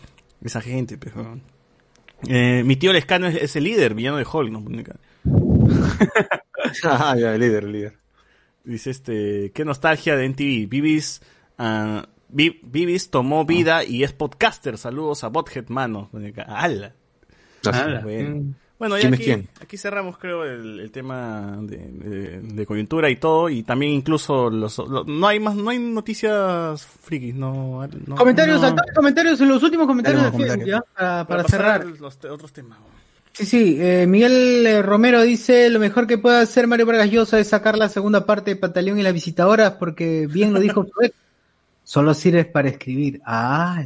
Esa 0.42 0.62
gente, 0.62 0.98
pues, 0.98 1.16
huevón. 1.16 1.42
Eh, 2.28 2.62
mi 2.66 2.76
tío 2.76 2.94
Lescano 2.94 3.28
es, 3.28 3.36
es 3.36 3.56
el 3.56 3.64
líder, 3.66 3.94
villano 3.96 4.18
de 4.18 4.26
Hulk, 4.32 4.52
¿no? 4.52 4.64
Ah, 6.84 7.16
ya, 7.20 7.34
el 7.34 7.42
líder, 7.42 7.64
el 7.66 7.72
líder. 7.72 8.01
Dice 8.64 8.92
este, 8.92 9.52
qué 9.54 9.66
nostalgia 9.66 10.16
de 10.16 10.26
NTV. 10.26 10.68
Vivis, 10.70 11.22
ah, 11.58 12.06
Vi- 12.30 12.60
Vivis 12.64 13.10
tomó 13.10 13.44
vida 13.46 13.84
y 13.84 14.04
es 14.04 14.14
podcaster. 14.14 14.78
Saludos 14.78 15.24
a 15.24 15.28
Bothead, 15.30 15.68
mano. 15.70 16.10
¡Hala! 16.48 16.94
Ala. 17.66 18.02
Bueno, 18.02 18.54
bueno 18.80 18.96
ya 18.98 19.02
¿Quién 19.02 19.14
es 19.14 19.20
aquí, 19.20 19.26
quién? 19.26 19.50
aquí 19.62 19.78
cerramos, 19.78 20.18
creo, 20.18 20.44
el, 20.46 20.80
el 20.80 20.92
tema 20.92 21.58
de, 21.62 21.78
de- 21.78 22.40
de 22.42 22.66
coyuntura 22.66 23.10
y 23.10 23.18
todo. 23.18 23.50
Y 23.50 23.64
también 23.64 23.92
incluso 23.92 24.50
los, 24.50 24.78
lo- 24.78 25.04
no 25.04 25.28
hay 25.28 25.40
más, 25.40 25.56
no 25.56 25.70
hay 25.72 25.80
noticias 25.80 26.86
frikis, 26.86 27.36
no. 27.36 27.86
no 28.08 28.16
Comentarios, 28.16 28.62
no. 28.62 28.76
comentarios, 28.96 29.42
en 29.42 29.50
los 29.50 29.62
últimos 29.64 29.86
comentarios 29.88 30.24
de 30.24 30.32
comentarios. 30.32 30.68
¿ya? 30.70 30.82
Para, 30.96 31.28
para 31.28 31.44
pasar 31.44 31.60
cerrar. 31.60 31.86
Los 32.00 32.18
te- 32.18 32.30
otros 32.30 32.54
temas. 32.54 32.80
Sí, 33.34 33.46
sí, 33.46 33.78
eh, 33.80 34.06
Miguel 34.08 34.66
eh, 34.68 34.82
Romero 34.82 35.22
dice, 35.22 35.70
lo 35.70 35.80
mejor 35.80 36.06
que 36.06 36.18
puede 36.18 36.42
hacer 36.42 36.68
Mario 36.68 36.86
Vargas 36.86 37.10
Llosa 37.10 37.40
es 37.40 37.48
sacar 37.48 37.78
la 37.78 37.88
segunda 37.88 38.26
parte 38.26 38.52
de 38.52 38.58
Pantaleón 38.58 39.00
y 39.00 39.04
las 39.04 39.14
visitadoras, 39.14 39.74
porque 39.74 40.28
bien 40.28 40.54
lo 40.54 40.60
dijo 40.60 40.86
Fred, 40.96 41.12
solo 41.84 42.14
sirves 42.14 42.46
para 42.46 42.70
escribir. 42.70 43.22
Ah, 43.26 43.84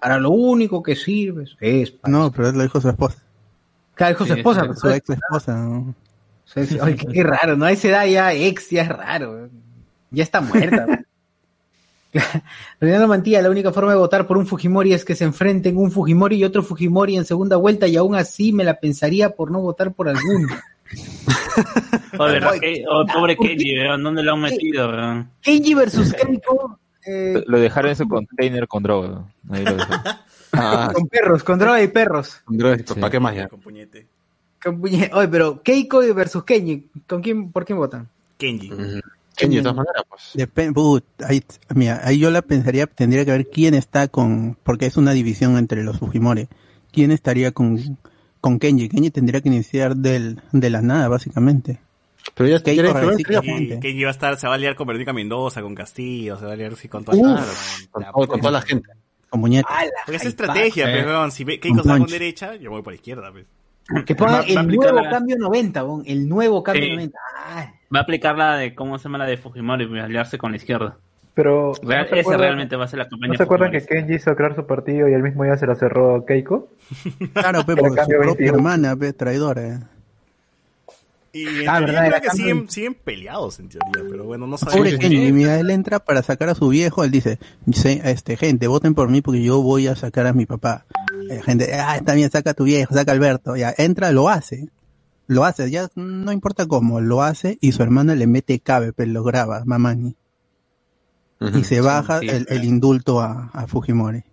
para 0.00 0.18
lo 0.18 0.30
único 0.30 0.82
que 0.82 0.96
sirves 0.96 1.54
es 1.60 1.90
para... 1.90 2.10
No, 2.10 2.32
pero 2.32 2.48
él 2.48 2.56
lo 2.56 2.62
dijo 2.62 2.80
su 2.80 2.88
esposa. 2.88 3.18
Claro, 3.94 4.14
dijo 4.14 4.26
su 4.26 4.32
esposa. 4.32 4.74
Su 4.74 4.88
ex 4.88 5.10
esposa, 5.10 5.54
¿no? 5.56 5.94
Sí, 6.46 6.64
sí. 6.64 6.78
Ay, 6.80 6.94
qué, 6.96 7.06
qué 7.08 7.22
raro, 7.22 7.56
¿no? 7.56 7.66
A 7.66 7.72
esa 7.72 7.88
edad 7.88 8.06
ya 8.06 8.32
ex, 8.32 8.70
ya 8.70 8.82
es 8.82 8.88
raro. 8.88 9.50
Ya 10.10 10.22
está 10.22 10.40
muerta. 10.40 10.86
Renato 12.80 13.06
Mantilla, 13.08 13.42
la 13.42 13.50
única 13.50 13.72
forma 13.72 13.92
de 13.92 13.98
votar 13.98 14.26
por 14.26 14.38
un 14.38 14.46
Fujimori 14.46 14.92
es 14.92 15.04
que 15.04 15.14
se 15.14 15.24
enfrenten 15.24 15.76
un 15.76 15.90
Fujimori 15.90 16.36
y 16.36 16.44
otro 16.44 16.62
Fujimori 16.62 17.16
en 17.16 17.24
segunda 17.24 17.56
vuelta 17.56 17.86
y 17.86 17.96
aún 17.96 18.14
así 18.14 18.52
me 18.52 18.64
la 18.64 18.80
pensaría 18.80 19.30
por 19.30 19.50
no 19.50 19.60
votar 19.60 19.92
por 19.92 20.08
alguno. 20.08 20.48
Oye, 22.18 22.32
¿verdad 22.32 22.52
que- 22.60 22.84
oh, 22.88 23.04
pobre 23.06 23.36
Kenji, 23.36 23.74
¿dónde 24.00 24.22
lo 24.22 24.32
han 24.32 24.40
metido? 24.40 24.90
Kenji 25.42 25.74
versus 25.74 26.14
Keiko 26.14 26.78
eh, 27.06 27.42
Lo 27.46 27.58
dejaron 27.58 27.90
en 27.90 27.96
su 27.96 28.08
container 28.08 28.66
con 28.66 28.82
droga. 28.82 29.24
Ahí 29.50 29.64
lo 29.64 29.74
dejaron. 29.76 30.16
Ah, 30.50 30.90
con 30.94 31.06
perros, 31.08 31.44
con 31.44 31.58
droga 31.58 31.82
y 31.82 31.88
perros. 31.88 32.40
Andrés, 32.46 32.82
¿para 32.94 33.10
qué 33.10 33.20
más 33.20 33.36
ya? 33.36 33.48
Con 33.48 33.60
puñete. 33.60 34.06
Con 34.62 34.80
Oye, 34.82 35.28
pero 35.30 35.62
Keiko 35.62 36.00
versus 36.14 36.42
Kenji, 36.42 36.88
¿con 37.06 37.20
quién, 37.20 37.52
¿por 37.52 37.66
quién 37.66 37.76
votan? 37.76 38.08
Kenji. 38.38 38.72
Kenji, 39.38 39.56
de 39.56 39.62
todas 39.62 39.76
maneras, 39.76 40.02
pues. 40.08 40.22
Depen- 40.34 40.72
put, 40.74 41.04
ahí, 41.22 41.42
mira, 41.74 42.00
ahí 42.04 42.18
yo 42.18 42.30
la 42.30 42.42
pensaría, 42.42 42.86
tendría 42.86 43.24
que 43.24 43.30
ver 43.30 43.48
quién 43.48 43.74
está 43.74 44.08
con, 44.08 44.56
porque 44.62 44.86
es 44.86 44.96
una 44.96 45.12
división 45.12 45.56
entre 45.56 45.82
los 45.82 45.98
Fujimori. 45.98 46.48
¿Quién 46.92 47.10
estaría 47.12 47.52
con, 47.52 47.98
con 48.40 48.58
Kenji? 48.58 48.88
Kenji 48.88 49.10
tendría 49.10 49.40
que 49.40 49.48
iniciar 49.48 49.96
del, 49.96 50.40
de 50.52 50.70
la 50.70 50.82
nada, 50.82 51.08
básicamente. 51.08 51.78
Pero 52.34 52.48
ya 52.48 52.56
ya- 52.58 52.82
recíprocamente. 52.82 53.68
Kenji, 53.74 53.80
Kenji 53.80 54.02
va 54.02 54.08
a 54.08 54.12
estar, 54.12 54.38
se 54.38 54.46
va 54.48 54.54
a 54.54 54.58
liar 54.58 54.74
con 54.76 54.86
Verónica 54.86 55.12
Mendoza, 55.12 55.62
con 55.62 55.74
Castillo, 55.74 56.38
se 56.38 56.44
va 56.46 56.52
a 56.52 56.56
liar 56.56 56.74
sí, 56.76 56.88
con 56.88 57.04
toda, 57.04 57.16
Uf, 57.16 57.86
con, 57.90 58.02
la- 58.02 58.12
todo- 58.12 58.26
con 58.28 58.40
toda 58.40 58.52
la 58.52 58.62
gente. 58.62 58.88
Con 59.30 59.40
muñeca. 59.40 59.68
Porque 60.06 60.16
es 60.16 60.24
estrategia, 60.24 60.88
eh. 60.90 61.02
pues, 61.02 61.06
weón. 61.06 61.30
Si 61.30 61.44
ve- 61.44 61.60
Keiko 61.60 61.78
está 61.80 61.98
con 61.98 62.06
derecha, 62.08 62.56
yo 62.56 62.70
voy 62.70 62.82
por 62.82 62.94
izquierda, 62.94 63.30
pues. 63.30 63.44
Que 64.04 64.14
pongan 64.14 64.40
a 64.42 64.44
el 64.44 64.66
nuevo 64.68 65.00
la- 65.00 65.10
cambio 65.10 65.36
90, 65.38 65.82
bon, 65.82 66.02
el 66.06 66.28
nuevo 66.28 66.62
cambio 66.62 66.84
Sí. 66.84 66.90
90. 66.90 67.18
Ah, 67.46 67.72
Va 67.94 68.00
a 68.00 68.02
aplicar 68.02 68.36
la 68.36 68.56
de, 68.56 68.74
¿cómo 68.74 68.98
se 68.98 69.04
llama 69.04 69.18
la 69.18 69.24
de 69.26 69.38
Fujimori? 69.38 69.84
Aliarse 69.98 70.36
con 70.36 70.50
la 70.50 70.56
izquierda. 70.58 70.98
Pero 71.32 71.72
Real- 71.82 72.06
¿no 72.10 72.16
esa 72.16 72.20
acuerdan- 72.20 72.40
realmente 72.40 72.76
va 72.76 72.84
a 72.84 72.88
ser 72.88 72.98
la 72.98 73.08
campaña 73.08 73.32
¿No 73.32 73.36
se 73.38 73.42
acuerdan 73.44 73.70
que. 73.70 73.80
Kenji 73.86 74.14
hizo 74.14 74.34
crear 74.34 74.54
su 74.56 74.66
partido 74.66 75.08
y 75.08 75.14
el 75.14 75.22
mismo 75.22 75.44
día 75.44 75.56
se 75.56 75.66
lo 75.66 75.74
cerró 75.76 76.24
Keiko? 76.26 76.68
Claro, 77.32 77.64
pe, 77.64 77.72
Era 77.72 77.80
por 77.82 77.88
su 77.90 77.94
propia 77.96 78.18
22. 78.18 78.54
hermana, 78.56 78.96
pe, 78.96 79.12
traidora. 79.12 79.62
eh. 79.68 79.78
Y 81.32 81.44
Ah, 81.44 81.48
en 81.50 81.56
verdad, 81.64 81.76
teoría 81.84 82.06
era 82.06 82.08
creo 82.08 82.20
que 82.22 82.26
cambio. 82.28 82.44
siguen, 82.46 82.68
siguen 82.70 82.94
peleados, 82.94 83.60
en 83.60 83.68
teoría, 83.68 84.02
pero 84.10 84.24
bueno, 84.24 84.46
no 84.46 84.56
sabemos. 84.58 84.78
Pobre 84.86 84.98
Kenji, 84.98 85.30
mira, 85.32 85.60
él 85.60 85.70
entra 85.70 85.98
para 85.98 86.22
sacar 86.22 86.48
a 86.48 86.54
su 86.54 86.68
viejo, 86.68 87.04
él 87.04 87.10
dice, 87.10 87.38
"Sí, 87.72 88.00
este, 88.02 88.36
gente, 88.36 88.66
voten 88.66 88.94
por 88.94 89.08
mí 89.10 89.20
porque 89.20 89.42
yo 89.42 89.62
voy 89.62 89.86
a 89.88 89.94
sacar 89.94 90.26
a 90.26 90.32
mi 90.32 90.46
papá. 90.46 90.86
Eh, 91.28 91.42
gente, 91.42 91.74
ah, 91.74 91.96
está 91.96 92.14
bien, 92.14 92.30
saca 92.30 92.50
a 92.50 92.54
tu 92.54 92.64
viejo, 92.64 92.94
saca 92.94 93.12
a 93.12 93.14
Alberto, 93.14 93.56
ya, 93.56 93.74
entra, 93.76 94.12
lo 94.12 94.28
hace. 94.28 94.68
Lo 95.26 95.44
hace, 95.44 95.70
ya 95.70 95.88
no 95.94 96.32
importa 96.32 96.66
cómo, 96.66 97.00
lo 97.00 97.22
hace 97.22 97.58
y 97.60 97.72
su 97.72 97.82
hermana 97.82 98.14
le 98.14 98.26
mete 98.26 98.60
cabe, 98.60 98.94
pero 98.94 99.12
lo 99.12 99.22
graba, 99.22 99.62
mamani. 99.66 100.16
Y 101.54 101.64
se 101.64 101.80
baja 101.82 102.20
sí, 102.20 102.28
el, 102.28 102.46
el 102.48 102.64
indulto 102.64 103.20
a, 103.20 103.50
a 103.52 103.66
Fujimori. 103.66 104.20
O 104.20 104.24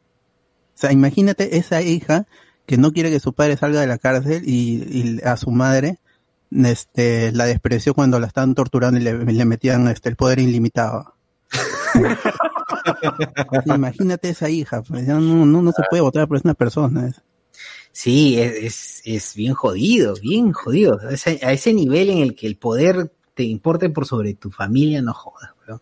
sea, 0.73 0.91
imagínate 0.91 1.57
esa 1.57 1.81
hija 1.81 2.25
que 2.65 2.77
no 2.77 2.93
quiere 2.93 3.11
que 3.11 3.19
su 3.19 3.33
padre 3.33 3.57
salga 3.57 3.81
de 3.81 3.87
la 3.87 3.97
cárcel 3.97 4.43
y, 4.45 4.83
y 4.89 5.21
a 5.23 5.37
su 5.37 5.51
madre 5.51 5.99
este, 6.51 7.31
la 7.31 7.45
despreció 7.45 7.93
cuando 7.93 8.19
la 8.19 8.27
estaban 8.27 8.55
torturando 8.55 8.99
y 8.99 9.03
le, 9.03 9.17
le 9.25 9.45
metían 9.45 9.87
este, 9.87 10.09
el 10.09 10.15
poder 10.15 10.39
ilimitado. 10.39 11.14
Imagínate 13.65 14.29
esa 14.29 14.49
hija, 14.49 14.81
pues, 14.81 15.05
ya 15.05 15.15
no, 15.15 15.45
no, 15.45 15.61
no 15.61 15.71
se 15.71 15.83
puede 15.89 16.01
votar 16.01 16.27
por 16.27 16.37
esas 16.37 16.55
personas. 16.55 17.21
Sí, 17.91 18.39
es, 18.39 19.01
es, 19.05 19.35
bien 19.35 19.53
jodido, 19.53 20.15
bien 20.21 20.51
jodido. 20.51 20.99
A 20.99 21.13
ese, 21.13 21.39
a 21.41 21.53
ese 21.53 21.73
nivel 21.73 22.09
en 22.09 22.17
el 22.17 22.35
que 22.35 22.47
el 22.47 22.57
poder 22.57 23.11
te 23.33 23.43
importe 23.43 23.89
por 23.89 24.05
sobre 24.05 24.33
tu 24.33 24.51
familia, 24.51 25.01
no 25.01 25.13
jodas, 25.13 25.51
bro. 25.65 25.81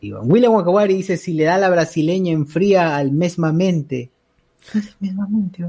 Digo, 0.00 0.20
William 0.22 0.52
Wakawari 0.52 0.94
dice, 0.94 1.16
si 1.16 1.32
le 1.32 1.44
da 1.44 1.58
la 1.58 1.70
brasileña 1.70 2.32
enfría 2.32 2.96
al 2.96 3.12
mesmamente. 3.12 4.10
¿Qué 4.70 4.78
es 4.78 4.96
mesmamente? 5.00 5.66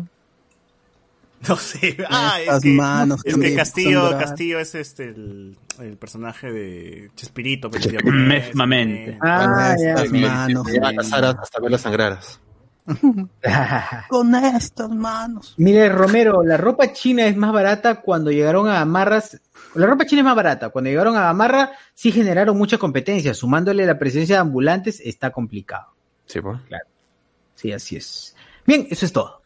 No 1.48 1.58
sé. 1.58 1.98
Ah, 2.10 2.40
es 2.42 2.62
que, 2.62 2.70
manos 2.70 3.22
es 3.26 3.36
que. 3.36 3.56
Castillo 3.56 4.60
es 4.60 4.76
este 4.76 5.10
el, 5.10 5.58
el 5.80 5.98
personaje 5.98 6.52
de 6.52 7.12
Chespirito, 7.16 7.70
Mesmamente. 8.04 9.18
Ah, 9.22 9.76
ya. 9.80 9.94
estas 9.94 10.12
manos. 10.12 10.68
Hasta 11.42 11.60
verlas 11.60 11.82
sangraras. 11.82 12.40
Con 14.10 14.36
estas 14.36 14.90
manos. 14.90 15.54
Mire, 15.58 15.90
Romero, 15.90 16.44
la 16.44 16.58
ropa 16.58 16.92
china 16.92 17.26
es 17.26 17.36
más 17.36 17.54
barata 17.54 18.02
cuando 18.02 18.32
llegaron 18.32 18.68
a 18.68 18.74
Gamarras. 18.74 19.40
La 19.76 19.86
ropa 19.86 20.06
china 20.06 20.22
es 20.22 20.26
más 20.26 20.36
barata. 20.36 20.70
Cuando 20.70 20.90
llegaron 20.90 21.16
a 21.16 21.22
Gamarra, 21.22 21.72
sí 21.94 22.12
generaron 22.12 22.58
mucha 22.58 22.78
competencia. 22.78 23.34
Sumándole 23.34 23.86
la 23.86 23.98
presencia 23.98 24.36
de 24.36 24.42
ambulantes, 24.42 25.00
está 25.00 25.32
complicado. 25.32 25.88
Sí, 26.26 26.42
pues. 26.42 26.60
Sí, 27.56 27.72
así 27.72 27.96
es. 27.96 28.36
Bien, 28.66 28.88
eso 28.90 29.06
es 29.06 29.14
todo. 29.14 29.43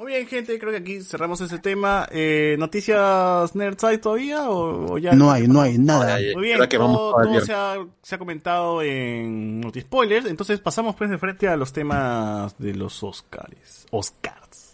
Muy 0.00 0.12
bien, 0.12 0.26
gente, 0.26 0.58
creo 0.58 0.72
que 0.72 0.78
aquí 0.78 1.02
cerramos 1.02 1.42
ese 1.42 1.58
tema. 1.58 2.08
Eh, 2.10 2.56
¿Noticias 2.58 3.54
Nerds 3.54 3.84
hay 3.84 3.98
todavía 3.98 4.48
o, 4.48 4.94
o 4.94 4.98
ya? 4.98 5.12
No 5.12 5.30
hay, 5.30 5.46
no 5.46 5.60
hay 5.60 5.76
nada. 5.76 6.16
Muy 6.32 6.44
bien, 6.44 6.54
ahora 6.54 6.70
que 6.70 6.78
todo, 6.78 7.40
se, 7.42 7.52
ha, 7.52 7.76
se 8.00 8.14
ha 8.14 8.18
comentado 8.18 8.80
en 8.80 9.60
Notispoilers, 9.60 10.24
entonces 10.24 10.58
pasamos 10.58 10.96
pues 10.96 11.10
de 11.10 11.18
frente 11.18 11.48
a 11.48 11.56
los 11.56 11.74
temas 11.74 12.56
de 12.56 12.74
los 12.76 13.02
Oscars. 13.02 13.86
Oscars. 13.90 14.72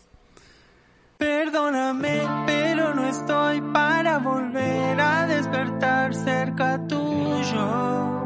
Perdóname, 1.18 2.22
pero 2.46 2.94
no 2.94 3.08
estoy 3.08 3.60
para 3.72 4.18
volver 4.18 5.00
a 5.00 5.26
despertar 5.26 6.14
cerca 6.14 6.86
tuyo. 6.86 8.25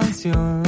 Canción 0.00 0.67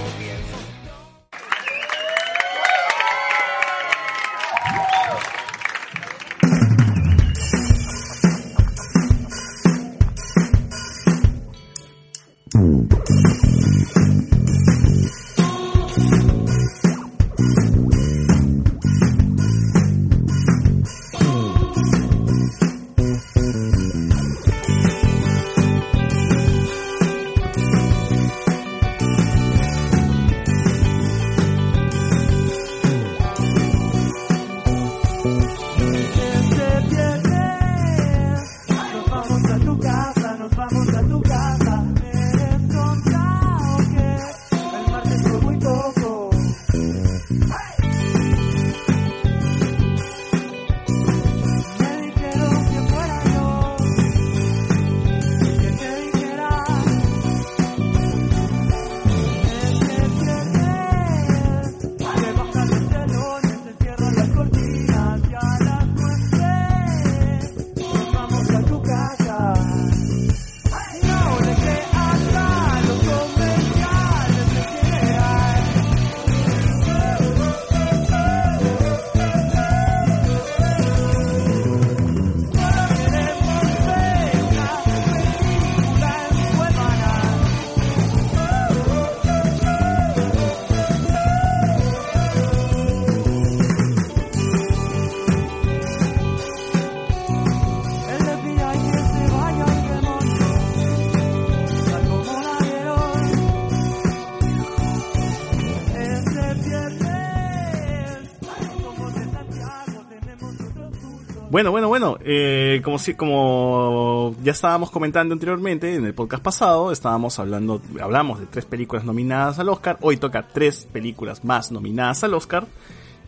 Bueno, 111.51 111.69
bueno, 111.71 111.89
bueno, 111.89 112.17
eh, 112.23 112.79
como 112.81 112.97
si, 112.97 113.13
como 113.13 114.33
ya 114.41 114.53
estábamos 114.53 114.89
comentando 114.89 115.33
anteriormente 115.33 115.93
en 115.95 116.05
el 116.05 116.13
podcast 116.13 116.41
pasado, 116.41 116.93
estábamos 116.93 117.39
hablando, 117.39 117.81
hablamos 117.99 118.39
de 118.39 118.45
tres 118.45 118.63
películas 118.63 119.03
nominadas 119.03 119.59
al 119.59 119.67
Oscar, 119.67 119.97
hoy 119.99 120.15
toca 120.15 120.47
tres 120.47 120.87
películas 120.89 121.43
más 121.43 121.69
nominadas 121.69 122.23
al 122.23 122.35
Oscar, 122.35 122.67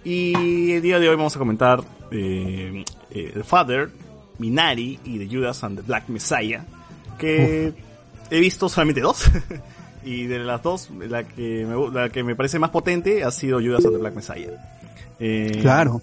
y 0.06 0.72
el 0.72 0.82
día 0.82 1.00
de 1.00 1.10
hoy 1.10 1.18
vamos 1.18 1.36
a 1.36 1.40
comentar 1.40 1.84
eh, 2.12 2.86
eh, 3.12 3.32
The 3.34 3.44
Father, 3.44 3.90
Minari 4.38 5.02
y 5.04 5.20
The 5.20 5.36
Judas 5.36 5.62
and 5.66 5.82
the 5.82 5.86
Black 5.86 6.08
Messiah, 6.08 6.64
que 7.20 7.74
he 8.30 8.40
visto 8.40 8.70
solamente 8.70 9.02
dos, 9.02 9.30
y 10.06 10.28
de 10.28 10.40
las 10.40 10.64
dos, 10.64 10.90
la 10.92 11.28
que 11.28 11.66
me, 11.66 11.92
la 11.92 12.08
que 12.08 12.24
me 12.24 12.38
parece 12.38 12.58
más 12.58 12.70
potente 12.70 13.26
ha 13.26 13.32
sido 13.32 13.60
Judas 13.60 13.84
and 13.84 13.96
the 13.96 14.00
Black 14.00 14.16
Messiah. 14.16 14.48
Eh, 15.20 15.60
Claro. 15.62 16.02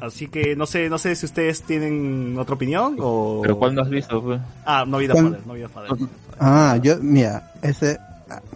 Así 0.00 0.28
que 0.28 0.56
no 0.56 0.66
sé, 0.66 0.88
no 0.88 0.98
sé 0.98 1.14
si 1.16 1.26
ustedes 1.26 1.62
tienen 1.62 2.36
otra 2.38 2.54
opinión 2.54 2.96
o. 3.00 3.40
¿Pero 3.42 3.58
cuál 3.58 3.74
no 3.74 3.82
has 3.82 3.90
visto? 3.90 4.22
Pues? 4.22 4.40
Ah, 4.64 4.84
no 4.86 4.98
vida 4.98 5.12
¿Cuál? 5.12 5.24
Father, 5.26 5.46
no 5.46 5.54
vida 5.54 5.68
Father. 5.68 5.90
Ah, 6.38 6.78
yo, 6.82 6.96
mira, 7.00 7.52
ese, 7.62 7.98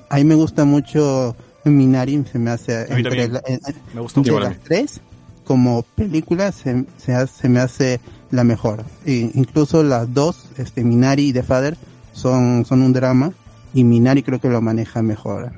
a 0.08 0.16
mí 0.16 0.24
me 0.24 0.34
gusta 0.34 0.64
mucho 0.64 1.36
Minari, 1.64 2.24
se 2.30 2.38
me 2.38 2.50
hace 2.50 2.76
A 2.90 2.94
mí 2.94 3.00
entre, 3.02 3.28
la- 3.28 3.42
en- 3.46 3.60
Me 3.94 4.00
gustó 4.00 4.20
entre 4.20 4.40
las 4.40 4.58
tres, 4.60 5.00
como 5.44 5.82
película, 5.82 6.50
se, 6.52 6.84
se, 6.96 7.14
hace- 7.14 7.42
se 7.42 7.48
me 7.48 7.60
hace 7.60 8.00
la 8.30 8.44
mejor. 8.44 8.84
E 9.06 9.30
incluso 9.34 9.82
las 9.82 10.12
dos, 10.12 10.46
este, 10.58 10.82
Minari 10.84 11.28
y 11.28 11.32
The 11.32 11.42
Father, 11.42 11.76
son, 12.12 12.64
son 12.64 12.82
un 12.82 12.92
drama, 12.92 13.32
y 13.74 13.84
Minari 13.84 14.22
creo 14.22 14.40
que 14.40 14.48
lo 14.48 14.60
maneja 14.60 15.02
mejor. 15.02 15.52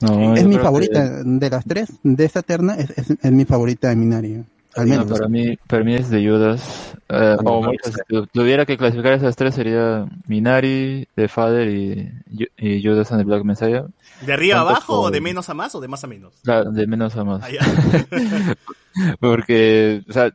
No, 0.00 0.34
es 0.34 0.46
mi 0.46 0.56
favorita 0.62 1.22
de 1.24 1.50
las 1.50 1.64
tres, 1.64 1.90
de 2.02 2.24
esta 2.24 2.42
terna, 2.42 2.74
es, 2.74 2.90
es, 2.96 3.10
es 3.22 3.32
mi 3.32 3.44
favorita 3.44 3.88
de 3.90 3.96
Minari. 3.96 4.44
Al 4.76 4.88
No, 4.88 4.98
menos. 5.00 5.06
para 5.18 5.28
mí, 5.28 5.58
para 5.66 5.84
mí 5.84 5.94
es 5.96 6.10
de 6.10 6.26
Judas. 6.28 6.94
Eh, 7.08 7.36
no, 7.42 7.50
o 7.50 7.62
no, 7.64 7.68
muchas, 7.72 7.92
si 7.94 8.00
tu- 8.08 8.26
tuviera 8.28 8.64
que 8.64 8.76
clasificar 8.76 9.14
esas 9.14 9.34
tres 9.34 9.54
sería 9.54 10.06
Minari, 10.28 11.08
The 11.16 11.26
Father 11.28 11.68
y, 11.68 12.08
y 12.56 12.82
Judas 12.82 13.10
and 13.10 13.20
the 13.20 13.24
Black 13.26 13.42
Messiah. 13.44 13.84
¿De 14.24 14.32
arriba 14.32 14.60
abajo 14.60 14.98
o 14.98 15.02
por- 15.04 15.12
de 15.12 15.20
menos 15.20 15.48
a 15.48 15.54
más 15.54 15.74
o 15.74 15.80
de 15.80 15.88
más 15.88 16.04
a 16.04 16.06
menos? 16.06 16.34
Claro, 16.44 16.70
de 16.70 16.86
menos 16.86 17.16
a 17.16 17.24
más. 17.24 17.42
Ah. 17.42 18.54
Porque, 19.20 20.02
o 20.08 20.12
sea, 20.12 20.30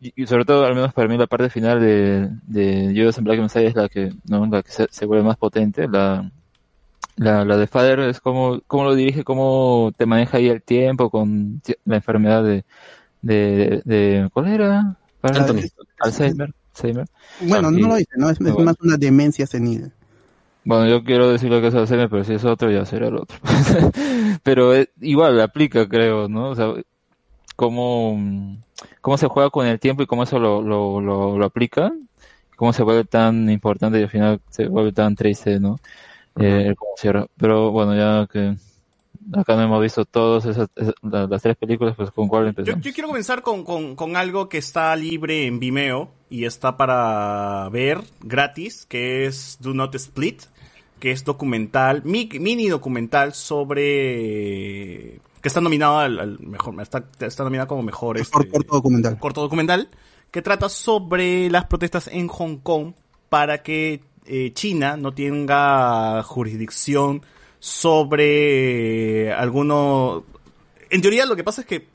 y 0.00 0.26
sobre 0.26 0.44
todo, 0.44 0.64
al 0.64 0.74
menos 0.74 0.92
para 0.92 1.08
mí, 1.08 1.16
la 1.16 1.26
parte 1.26 1.48
final 1.50 1.80
de, 1.80 2.28
de 2.46 2.92
Judas 2.96 3.18
and 3.18 3.26
Black 3.26 3.40
Messiah 3.40 3.68
es 3.68 3.74
la 3.74 3.88
que, 3.88 4.12
¿no? 4.28 4.44
la 4.46 4.62
que 4.62 4.70
se, 4.72 4.86
se 4.90 5.06
vuelve 5.06 5.24
más 5.24 5.36
potente. 5.36 5.86
La, 5.88 6.30
la, 7.16 7.44
la 7.44 7.56
de 7.56 7.66
Father 7.66 8.00
es 8.00 8.20
como, 8.20 8.60
cómo 8.66 8.84
lo 8.84 8.94
dirige, 8.94 9.22
cómo 9.24 9.92
te 9.96 10.06
maneja 10.06 10.38
ahí 10.38 10.48
el 10.48 10.62
tiempo 10.62 11.10
con 11.10 11.60
la 11.84 11.96
enfermedad 11.96 12.42
de, 12.42 12.64
de, 13.22 13.82
de 13.84 14.28
¿cuál 14.32 14.48
era? 14.48 14.96
Para- 15.20 15.40
Anthony. 15.40 15.62
Alzheimer. 16.00 16.52
Alzheimer. 16.74 17.06
Bueno, 17.40 17.70
Y- 17.70 17.80
no 17.80 17.88
lo 17.88 17.94
dice, 17.96 18.10
¿no? 18.16 18.28
Es, 18.30 18.40
es 18.40 18.52
Bueno. 18.52 18.64
más 18.64 18.76
una 18.82 18.96
demencia 18.96 19.46
senil. 19.46 19.92
Bueno, 20.64 20.86
yo 20.88 21.02
quiero 21.02 21.30
decir 21.30 21.50
lo 21.50 21.60
que 21.60 21.68
es 21.68 21.74
hacerme, 21.74 22.08
pero 22.08 22.22
si 22.24 22.34
es 22.34 22.44
otro, 22.44 22.70
ya 22.70 22.84
será 22.84 23.08
el 23.08 23.16
otro. 23.16 23.36
pero 24.42 24.74
eh, 24.74 24.90
igual 25.00 25.40
aplica, 25.40 25.88
creo, 25.88 26.28
¿no? 26.28 26.50
O 26.50 26.54
sea, 26.54 26.72
cómo, 27.56 28.56
cómo 29.00 29.18
se 29.18 29.26
juega 29.28 29.50
con 29.50 29.66
el 29.66 29.80
tiempo 29.80 30.02
y 30.02 30.06
cómo 30.06 30.22
eso 30.22 30.38
lo, 30.38 30.62
lo, 30.62 31.00
lo, 31.00 31.36
lo 31.38 31.44
aplica, 31.44 31.92
cómo 32.56 32.72
se 32.72 32.82
vuelve 32.84 33.04
tan 33.04 33.50
importante 33.50 33.98
y 33.98 34.04
al 34.04 34.08
final 34.08 34.40
se 34.50 34.68
vuelve 34.68 34.92
tan 34.92 35.16
triste, 35.16 35.58
¿no? 35.58 35.80
Eh, 36.36 36.64
el 36.68 36.76
cómo 36.76 36.92
cierra. 36.96 37.26
Pero 37.36 37.70
bueno, 37.72 37.94
ya 37.96 38.26
que 38.32 38.54
acá 39.34 39.56
no 39.56 39.62
hemos 39.62 39.80
visto 39.82 40.04
todas 40.04 40.44
esas, 40.46 40.68
esas- 40.76 40.94
la- 41.02 41.26
las 41.26 41.42
tres 41.42 41.56
películas, 41.56 41.94
pues 41.96 42.10
con 42.10 42.28
cuál 42.28 42.44
Yo, 42.44 42.48
empezamos. 42.50 42.84
yo 42.84 42.92
quiero 42.92 43.08
comenzar 43.08 43.42
con, 43.42 43.64
con, 43.64 43.94
con 43.96 44.16
algo 44.16 44.48
que 44.48 44.58
está 44.58 44.94
libre 44.96 45.46
en 45.46 45.58
Vimeo 45.60 46.10
y 46.30 46.44
está 46.44 46.76
para 46.76 47.68
ver 47.70 48.00
gratis, 48.20 48.86
que 48.86 49.26
es 49.26 49.58
Do 49.60 49.74
Not 49.74 49.94
Split, 49.94 50.42
que 50.98 51.10
es 51.10 51.24
documental, 51.24 52.02
mi- 52.04 52.28
mini 52.40 52.68
documental 52.68 53.34
sobre... 53.34 55.20
que 55.40 55.48
está 55.48 55.60
nominado 55.60 55.98
al, 55.98 56.18
al 56.18 56.38
mejor, 56.40 56.80
está, 56.80 57.04
está 57.20 57.44
nominado 57.44 57.68
como 57.68 57.82
mejor, 57.82 58.18
este, 58.18 58.48
corto 58.48 58.74
documental. 58.76 59.18
corto 59.18 59.40
documental, 59.40 59.88
que 60.30 60.42
trata 60.42 60.68
sobre 60.68 61.50
las 61.50 61.66
protestas 61.66 62.08
en 62.08 62.28
Hong 62.28 62.56
Kong 62.58 62.92
para 63.28 63.62
que 63.62 64.00
eh, 64.26 64.52
China 64.54 64.96
no 64.96 65.12
tenga 65.12 66.22
jurisdicción 66.22 67.22
sobre 67.62 69.28
eh, 69.28 69.32
alguno... 69.32 70.24
En 70.90 71.00
teoría 71.00 71.26
lo 71.26 71.36
que 71.36 71.44
pasa 71.44 71.60
es 71.60 71.66
que 71.68 71.86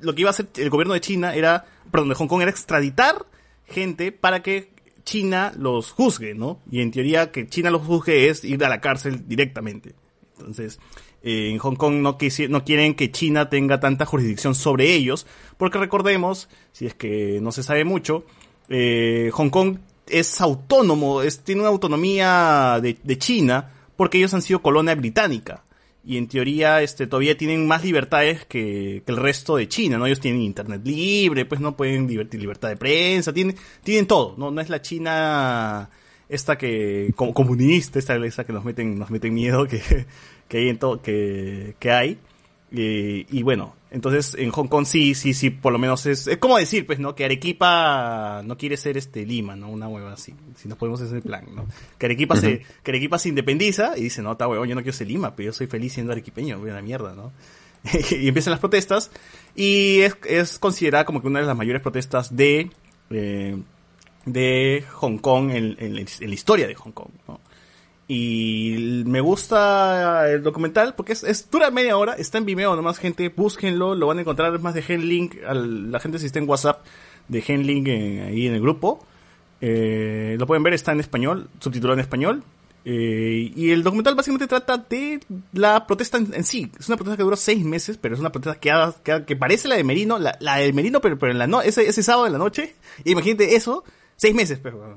lo 0.00 0.16
que 0.16 0.22
iba 0.22 0.30
a 0.30 0.32
hacer 0.32 0.48
el 0.56 0.68
gobierno 0.68 0.94
de 0.94 1.00
China 1.00 1.32
era, 1.36 1.64
perdón, 1.92 2.08
de 2.08 2.16
Hong 2.16 2.26
Kong 2.26 2.42
era 2.42 2.50
extraditar 2.50 3.24
gente 3.66 4.10
para 4.10 4.42
que 4.42 4.72
China 5.04 5.52
los 5.56 5.92
juzgue, 5.92 6.34
¿no? 6.34 6.58
Y 6.72 6.80
en 6.80 6.90
teoría 6.90 7.30
que 7.30 7.46
China 7.46 7.70
los 7.70 7.82
juzgue 7.82 8.28
es 8.28 8.42
ir 8.42 8.64
a 8.64 8.68
la 8.68 8.80
cárcel 8.80 9.28
directamente. 9.28 9.94
Entonces, 10.38 10.80
eh, 11.22 11.50
en 11.52 11.58
Hong 11.58 11.76
Kong 11.76 12.02
no, 12.02 12.18
quisi- 12.18 12.48
no 12.48 12.64
quieren 12.64 12.94
que 12.94 13.12
China 13.12 13.48
tenga 13.48 13.78
tanta 13.78 14.06
jurisdicción 14.06 14.56
sobre 14.56 14.92
ellos, 14.92 15.24
porque 15.56 15.78
recordemos, 15.78 16.48
si 16.72 16.86
es 16.86 16.94
que 16.94 17.38
no 17.40 17.52
se 17.52 17.62
sabe 17.62 17.84
mucho, 17.84 18.24
eh, 18.68 19.30
Hong 19.34 19.50
Kong 19.50 19.78
es 20.08 20.40
autónomo, 20.40 21.22
es, 21.22 21.44
tiene 21.44 21.60
una 21.60 21.70
autonomía 21.70 22.80
de, 22.82 22.98
de 23.02 23.18
China, 23.18 23.72
porque 23.96 24.18
ellos 24.18 24.34
han 24.34 24.42
sido 24.42 24.62
colonia 24.62 24.94
británica. 24.94 25.64
Y 26.04 26.18
en 26.18 26.28
teoría, 26.28 26.82
este, 26.82 27.08
todavía 27.08 27.36
tienen 27.36 27.66
más 27.66 27.82
libertades 27.82 28.44
que, 28.44 29.02
que 29.04 29.12
el 29.12 29.16
resto 29.16 29.56
de 29.56 29.68
China, 29.68 29.98
¿no? 29.98 30.06
Ellos 30.06 30.20
tienen 30.20 30.40
internet 30.40 30.82
libre, 30.84 31.44
pues 31.46 31.60
no 31.60 31.76
pueden 31.76 32.06
divertir 32.06 32.40
libertad 32.40 32.68
de 32.68 32.76
prensa, 32.76 33.32
tienen, 33.32 33.56
tienen 33.82 34.06
todo, 34.06 34.34
¿no? 34.38 34.52
No 34.52 34.60
es 34.60 34.68
la 34.68 34.80
China 34.80 35.90
esta 36.28 36.56
que, 36.58 37.12
como 37.16 37.34
comunista, 37.34 37.98
esta, 37.98 38.44
que 38.44 38.52
nos 38.52 38.64
meten, 38.64 38.98
nos 38.98 39.10
meten 39.10 39.34
miedo 39.34 39.66
que, 39.66 39.80
que 40.48 40.58
hay 40.58 40.68
en 40.68 40.78
todo, 40.78 41.02
que, 41.02 41.74
que 41.78 41.90
hay. 41.90 42.18
Eh, 42.72 43.26
y 43.30 43.42
bueno, 43.42 43.74
entonces 43.96 44.36
en 44.38 44.50
Hong 44.50 44.68
Kong 44.68 44.84
sí, 44.84 45.14
sí, 45.14 45.32
sí, 45.32 45.48
por 45.48 45.72
lo 45.72 45.78
menos 45.78 46.04
es, 46.04 46.26
es 46.26 46.36
como 46.36 46.58
decir, 46.58 46.84
pues, 46.84 46.98
¿no? 46.98 47.14
Que 47.14 47.24
Arequipa 47.24 48.42
no 48.44 48.58
quiere 48.58 48.76
ser 48.76 48.98
este 48.98 49.24
Lima, 49.24 49.56
¿no? 49.56 49.70
Una 49.70 49.88
hueva 49.88 50.12
así, 50.12 50.34
si 50.54 50.68
nos 50.68 50.76
ponemos 50.76 51.00
ese 51.00 51.22
plan, 51.22 51.46
¿no? 51.54 51.66
Que 51.96 52.04
Arequipa 52.04 52.36
se, 52.36 52.62
que 52.82 52.90
Arequipa 52.90 53.18
se 53.18 53.30
independiza 53.30 53.96
y 53.96 54.02
dice, 54.02 54.20
no, 54.20 54.32
está 54.32 54.48
huevón, 54.48 54.68
yo 54.68 54.74
no 54.74 54.82
quiero 54.82 54.94
ser 54.94 55.06
Lima, 55.06 55.34
pero 55.34 55.46
yo 55.46 55.52
soy 55.54 55.66
feliz 55.66 55.94
siendo 55.94 56.12
arequipeño, 56.12 56.58
voy 56.58 56.68
a 56.68 56.74
la 56.74 56.82
mierda, 56.82 57.14
¿no? 57.14 57.32
y 58.10 58.28
empiezan 58.28 58.50
las 58.50 58.60
protestas 58.60 59.10
y 59.54 60.00
es, 60.00 60.14
es 60.28 60.58
considerada 60.58 61.06
como 61.06 61.22
que 61.22 61.28
una 61.28 61.40
de 61.40 61.46
las 61.46 61.56
mayores 61.56 61.80
protestas 61.80 62.36
de, 62.36 62.70
eh, 63.08 63.56
de 64.26 64.84
Hong 64.92 65.16
Kong 65.16 65.52
en, 65.52 65.74
en 65.78 65.96
en 65.96 66.28
la 66.28 66.34
historia 66.34 66.66
de 66.66 66.74
Hong 66.74 66.92
Kong, 66.92 67.12
¿no? 67.26 67.40
Y 68.08 69.02
me 69.06 69.20
gusta 69.20 70.30
el 70.30 70.42
documental 70.42 70.94
porque 70.94 71.12
es, 71.12 71.24
es 71.24 71.50
dura 71.50 71.70
media 71.72 71.96
hora, 71.96 72.12
está 72.14 72.38
en 72.38 72.44
Vimeo 72.46 72.76
nomás, 72.76 72.98
gente, 72.98 73.28
búsquenlo, 73.30 73.94
lo 73.96 74.06
van 74.06 74.18
a 74.18 74.20
encontrar 74.20 74.58
más 74.60 74.74
de 74.74 74.82
Genlink, 74.82 75.36
al, 75.46 75.90
la 75.90 75.98
gente 75.98 76.18
si 76.20 76.26
está 76.26 76.38
en 76.38 76.48
WhatsApp 76.48 76.84
de 77.26 77.40
Genlink 77.42 77.88
en- 77.88 78.22
ahí 78.22 78.46
en 78.46 78.54
el 78.54 78.60
grupo. 78.60 79.04
Eh, 79.60 80.36
lo 80.38 80.46
pueden 80.46 80.62
ver, 80.62 80.74
está 80.74 80.92
en 80.92 81.00
español, 81.00 81.48
subtitulado 81.58 81.94
en 81.94 82.00
español. 82.00 82.42
Eh, 82.84 83.50
y 83.56 83.70
el 83.72 83.82
documental 83.82 84.14
básicamente 84.14 84.46
trata 84.46 84.76
de 84.78 85.18
la 85.52 85.84
protesta 85.88 86.18
en, 86.18 86.44
sí. 86.44 86.70
Es 86.78 86.86
una 86.86 86.96
protesta 86.96 87.16
que 87.16 87.24
dura 87.24 87.34
seis 87.34 87.64
meses, 87.64 87.96
pero 88.00 88.14
es 88.14 88.20
una 88.20 88.30
protesta 88.30 88.60
que, 88.60 88.70
ha- 88.70 88.94
que, 89.02 89.34
parece 89.34 89.66
la 89.66 89.74
de 89.74 89.82
Merino, 89.82 90.20
la, 90.20 90.36
la 90.40 90.58
de 90.58 90.72
Merino, 90.72 91.00
pero, 91.00 91.18
pero 91.18 91.32
en 91.32 91.38
la 91.38 91.48
no, 91.48 91.62
ese, 91.62 91.88
ese 91.88 92.04
sábado 92.04 92.26
en 92.28 92.34
la 92.34 92.38
noche. 92.38 92.76
Imagínate 93.04 93.56
eso, 93.56 93.82
seis 94.14 94.32
meses, 94.36 94.60
pero, 94.62 94.96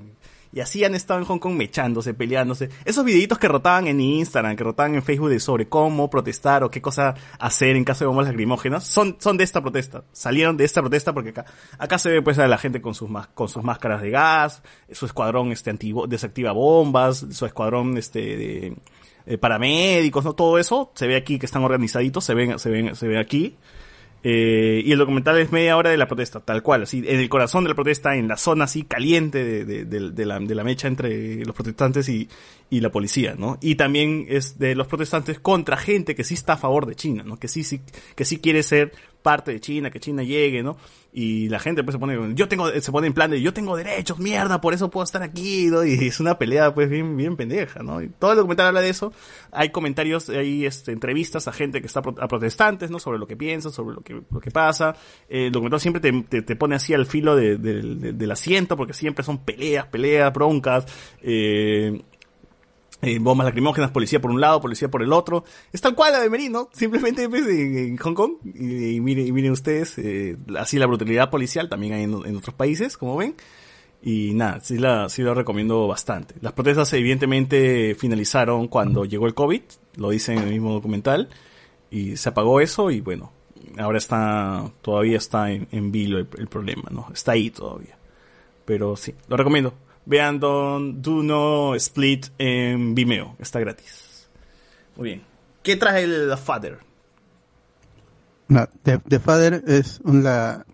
y 0.52 0.62
así 0.62 0.84
han 0.84 0.96
estado 0.96 1.20
en 1.20 1.26
Hong 1.26 1.40
Kong 1.40 1.54
mechándose, 1.54 2.14
peleándose. 2.14 2.70
Esos 2.86 3.06
videitos 3.06 3.38
que 3.38 3.48
rotaban 3.48 3.88
en 3.88 4.02
Instagram, 4.02 4.56
que 4.56 4.64
rotaban 4.64 4.96
en 4.96 5.04
Facebook 5.04 5.30
de 5.30 5.40
sobre 5.40 5.68
cómo 5.68 6.10
protestar 6.10 6.64
o 6.64 6.72
qué 6.72 6.82
cosa 6.82 7.14
hacer 7.38 7.76
en 7.76 7.84
caso 7.84 8.04
de 8.04 8.08
bombas 8.08 8.28
lacrimógenas, 8.28 8.84
son, 8.84 9.18
son 9.20 9.38
de 9.38 9.44
esta 9.44 9.62
protesta. 9.62 10.04
Salieron 10.12 10.58
de 10.58 10.66
esta 10.66 10.82
protesta 10.82 11.14
porque 11.14 11.30
acá, 11.30 11.46
acá 11.78 12.00
se 12.00 12.10
ve 12.10 12.22
pues 12.22 12.40
a 12.40 12.48
la 12.48 12.58
gente 12.58 12.82
con 12.82 12.96
sus, 12.96 13.10
con 13.34 13.48
sus 13.50 13.64
máscaras 13.64 14.02
de 14.02 14.10
gas, 14.10 14.64
su 14.92 15.06
escuadrón 15.06 15.52
este 15.52 15.72
antibo- 15.72 16.08
desactiva 16.08 16.52
bombas, 16.52 17.26
su 17.32 17.46
escuadrón 17.46 17.98
este 17.98 18.20
de, 18.20 18.78
eh, 19.26 19.38
paramédicos, 19.38 20.26
¿no? 20.26 20.34
Todo 20.34 20.58
eso 20.58 20.92
se 20.96 21.08
ve 21.08 21.16
aquí 21.16 21.38
que 21.38 21.46
están 21.46 21.64
organizaditos, 21.64 22.24
se 22.26 22.34
ven, 22.34 22.58
se 22.58 22.70
ven, 22.70 22.96
se 22.96 23.08
ve 23.08 23.20
aquí. 23.20 23.58
Eh, 24.22 24.82
y 24.86 24.92
el 24.92 24.98
documental 25.00 25.38
es 25.40 25.52
media 25.52 25.78
hora 25.78 25.92
de 25.92 25.98
la 25.98 26.08
protesta, 26.08 26.42
tal 26.42 26.62
cual, 26.62 26.84
así, 26.84 27.04
en 27.08 27.20
el 27.20 27.30
corazón 27.30 27.64
de 27.64 27.70
la 27.70 27.76
protesta, 27.76 28.16
en 28.18 28.28
la 28.28 28.36
zona 28.36 28.66
así 28.66 28.84
caliente 28.84 29.44
de, 29.44 29.64
de- 29.66 29.86
de- 29.86 30.12
de 30.12 30.26
la, 30.26 30.40
la 30.40 30.64
mecha 30.64 30.88
entre 30.90 31.46
los 31.46 31.56
protestantes 31.56 32.10
y, 32.10 32.28
y 32.70 32.82
la 32.82 32.92
policía, 32.92 33.36
¿no? 33.38 33.58
Y 33.62 33.76
también 33.76 34.26
es 34.28 34.60
de 34.60 34.76
los 34.76 34.88
protestantes 34.88 35.40
contra 35.40 35.78
gente 35.78 36.16
que 36.16 36.24
sí 36.26 36.34
está 36.34 36.54
a 36.54 36.58
favor 36.58 36.86
de 36.86 36.96
China, 36.96 37.24
¿no? 37.26 37.38
Que 37.38 37.48
sí, 37.48 37.64
sí, 37.64 37.80
que 38.16 38.26
sí 38.26 38.40
quiere 38.40 38.62
ser 38.64 38.92
parte 39.24 39.52
de 39.54 39.60
China, 39.62 39.90
que 39.90 40.00
China 40.02 40.24
llegue, 40.24 40.64
¿no? 40.64 40.78
Y 41.12 41.50
la 41.50 41.58
gente 41.60 41.84
pues 41.84 41.94
se 41.96 42.00
pone, 42.00 42.36
yo 42.36 42.48
tengo, 42.48 42.70
se 42.70 42.92
pone 42.92 43.08
en 43.08 43.14
plan 43.14 43.32
de, 43.32 43.42
yo 43.42 43.52
tengo 43.52 43.76
derechos, 43.76 44.20
mierda, 44.20 44.62
por 44.62 44.76
eso 44.76 44.92
puedo 44.92 45.04
estar 45.04 45.24
aquí. 45.24 45.68
Y 45.86 46.06
es 46.08 46.20
una 46.20 46.38
pelea 46.38 46.72
pues 46.74 46.88
bien, 46.90 47.18
bien 47.18 47.36
pendeja, 47.36 47.82
¿no? 47.82 48.00
Y 48.02 48.10
todo 48.10 48.32
el 48.32 48.38
documental 48.38 48.68
habla 48.68 48.82
de 48.82 48.90
eso. 48.90 49.12
Hay 49.52 49.70
comentarios, 49.70 50.30
hay 50.30 50.68
este, 50.68 50.92
entrevistas 50.92 51.48
a 51.48 51.52
gente 51.52 51.82
que 51.82 51.88
está 51.88 52.04
pro- 52.04 52.16
a 52.22 52.28
protestantes, 52.28 52.92
¿no? 52.92 53.00
Sobre 53.00 53.18
lo 53.18 53.26
que 53.26 53.36
piensan, 53.36 53.72
sobre 53.72 53.96
lo 53.96 54.02
que, 54.02 54.22
lo 54.30 54.40
que 54.40 54.52
pasa. 54.52 54.96
Eh, 55.28 55.48
el 55.48 55.52
documental 55.52 55.80
siempre 55.80 56.00
te, 56.00 56.42
te, 56.44 56.56
pone 56.56 56.76
así 56.76 56.94
al 56.94 57.08
filo 57.08 57.36
de- 57.36 57.58
de- 57.58 58.14
del 58.14 58.32
asiento, 58.32 58.78
porque 58.78 58.94
siempre 58.94 59.24
son 59.24 59.40
peleas, 59.40 59.88
peleas, 59.88 60.32
broncas, 60.32 60.86
eh, 61.24 62.04
eh, 63.02 63.20
bombas 63.20 63.46
lacrimógenas, 63.46 63.92
policía 63.92 64.20
por 64.20 64.32
un 64.32 64.42
lado, 64.42 64.60
policía 64.60 64.90
por 64.90 65.02
el 65.02 65.14
otro. 65.14 65.46
Es 65.72 65.82
tal 65.82 65.96
cual 65.96 66.14
la 66.14 66.20
de 66.20 66.30
Merino, 66.30 66.70
simplemente 66.74 67.30
pues, 67.30 67.48
en, 67.48 67.98
Hong 67.98 68.14
Kong. 68.14 68.34
Y, 68.44 69.00
miren, 69.00 69.52
ustedes, 69.52 69.98
eh, 69.98 70.38
así 70.58 70.78
la 70.78 70.86
brutalidad 70.86 71.30
policial 71.30 71.70
también 71.70 71.94
hay 71.94 72.04
en, 72.04 72.14
en 72.26 72.36
otros 72.36 72.56
países, 72.56 72.98
como 72.98 73.16
ven. 73.16 73.36
Y 74.02 74.34
nada, 74.34 74.60
sí 74.62 74.78
la, 74.78 75.10
sí 75.10 75.22
lo 75.22 75.34
recomiendo 75.34 75.88
bastante. 75.88 76.36
Las 76.42 76.54
protestas 76.54 76.92
evidentemente 76.94 77.96
finalizaron 77.96 78.68
cuando 78.68 79.06
llegó 79.06 79.28
el 79.28 79.34
COVID, 79.34 79.62
lo 79.96 80.10
dice 80.10 80.34
en 80.34 80.40
el 80.40 80.50
mismo 80.50 80.72
documental, 80.74 81.30
y 81.92 82.16
se 82.16 82.30
apagó 82.30 82.62
eso 82.62 82.92
y 82.92 83.02
bueno, 83.02 83.32
ahora 83.78 83.98
está, 83.98 84.72
todavía 84.82 85.18
está 85.18 85.52
en, 85.52 85.68
en 85.72 85.92
vilo 85.92 86.20
el 86.20 86.48
problema, 86.48 86.90
¿no? 86.92 87.08
Está 87.14 87.34
ahí 87.34 87.50
todavía. 87.50 87.98
Pero 88.64 88.96
sí, 88.96 89.14
lo 89.28 89.36
recomiendo. 89.36 89.74
Vean 90.06 90.40
Don 90.40 91.02
Do 91.02 91.24
No 91.24 91.76
Split 91.76 92.28
en 92.38 92.96
Vimeo, 92.96 93.36
está 93.40 93.60
gratis. 93.60 94.28
Muy 94.96 95.10
bien. 95.10 95.24
¿Qué 95.64 95.76
trae 95.76 96.04
el 96.04 96.30
The 96.30 96.38
Father? 96.38 96.80
No, 98.48 98.68
The, 98.84 98.98
The 99.00 99.20
Father 99.20 99.64
es 99.68 100.02
la, 100.04 100.66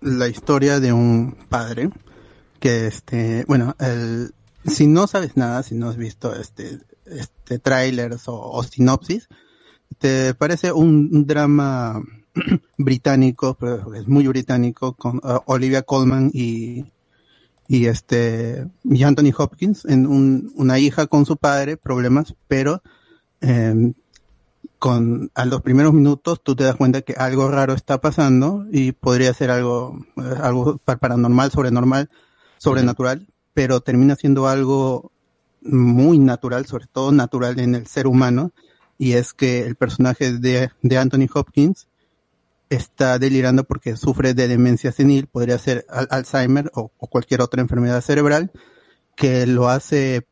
la 0.00 0.28
historia 0.28 0.80
de 0.80 0.92
un 0.92 1.36
padre 1.48 1.90
que 2.60 2.86
este, 2.86 3.44
bueno, 3.48 3.74
el, 3.80 4.32
si 4.64 4.86
no 4.86 5.06
sabes 5.06 5.36
nada, 5.36 5.62
si 5.64 5.74
no 5.74 5.88
has 5.88 5.96
visto 5.96 6.34
este, 6.34 6.78
este 7.06 7.58
trailers 7.58 8.22
o, 8.26 8.62
sinopsis, 8.62 9.28
te 9.98 10.34
parece 10.34 10.72
un 10.72 11.26
drama 11.26 12.00
británico, 12.78 13.56
pero 13.58 13.92
es 13.94 14.06
muy 14.06 14.28
británico, 14.28 14.94
con 14.94 15.16
uh, 15.16 15.40
Olivia 15.46 15.82
Colman 15.82 16.30
y, 16.32 16.84
y 17.72 17.86
este, 17.86 18.66
y 18.84 19.02
Anthony 19.02 19.32
Hopkins, 19.34 19.86
en 19.86 20.06
un, 20.06 20.52
una 20.56 20.78
hija 20.78 21.06
con 21.06 21.24
su 21.24 21.38
padre, 21.38 21.78
problemas, 21.78 22.34
pero, 22.46 22.82
em, 23.40 23.94
con 24.78 25.30
a 25.34 25.46
los 25.46 25.62
primeros 25.62 25.94
minutos 25.94 26.42
tú 26.42 26.54
te 26.54 26.64
das 26.64 26.76
cuenta 26.76 27.00
que 27.00 27.14
algo 27.14 27.48
raro 27.48 27.72
está 27.72 27.98
pasando 27.98 28.66
y 28.70 28.92
podría 28.92 29.32
ser 29.32 29.50
algo 29.50 30.04
algo 30.42 30.76
pa- 30.84 30.96
paranormal, 30.98 31.50
sobrenormal, 31.50 32.10
sobrenatural, 32.58 33.26
pero 33.54 33.80
termina 33.80 34.16
siendo 34.16 34.48
algo 34.48 35.10
muy 35.62 36.18
natural, 36.18 36.66
sobre 36.66 36.86
todo 36.92 37.10
natural 37.10 37.58
en 37.58 37.74
el 37.74 37.86
ser 37.86 38.06
humano, 38.06 38.50
y 38.98 39.12
es 39.12 39.32
que 39.32 39.64
el 39.64 39.76
personaje 39.76 40.36
de, 40.36 40.70
de 40.82 40.98
Anthony 40.98 41.26
Hopkins 41.32 41.86
está 42.74 43.18
delirando 43.18 43.64
porque 43.64 43.96
sufre 43.96 44.34
de 44.34 44.48
demencia 44.48 44.92
senil, 44.92 45.26
podría 45.26 45.58
ser 45.58 45.84
al- 45.88 46.08
Alzheimer 46.10 46.70
o, 46.74 46.90
o 46.98 47.06
cualquier 47.06 47.40
otra 47.42 47.60
enfermedad 47.60 48.00
cerebral, 48.00 48.50
que 49.16 49.46
lo 49.46 49.68
hace 49.68 50.26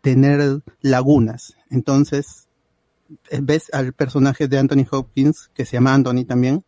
tener 0.00 0.62
lagunas. 0.80 1.54
Entonces, 1.70 2.48
eh, 3.30 3.40
ves 3.42 3.68
al 3.72 3.92
personaje 3.92 4.48
de 4.48 4.58
Anthony 4.58 4.86
Hopkins, 4.90 5.50
que 5.54 5.64
se 5.64 5.72
llama 5.74 5.94
Anthony 5.94 6.24
también, 6.26 6.64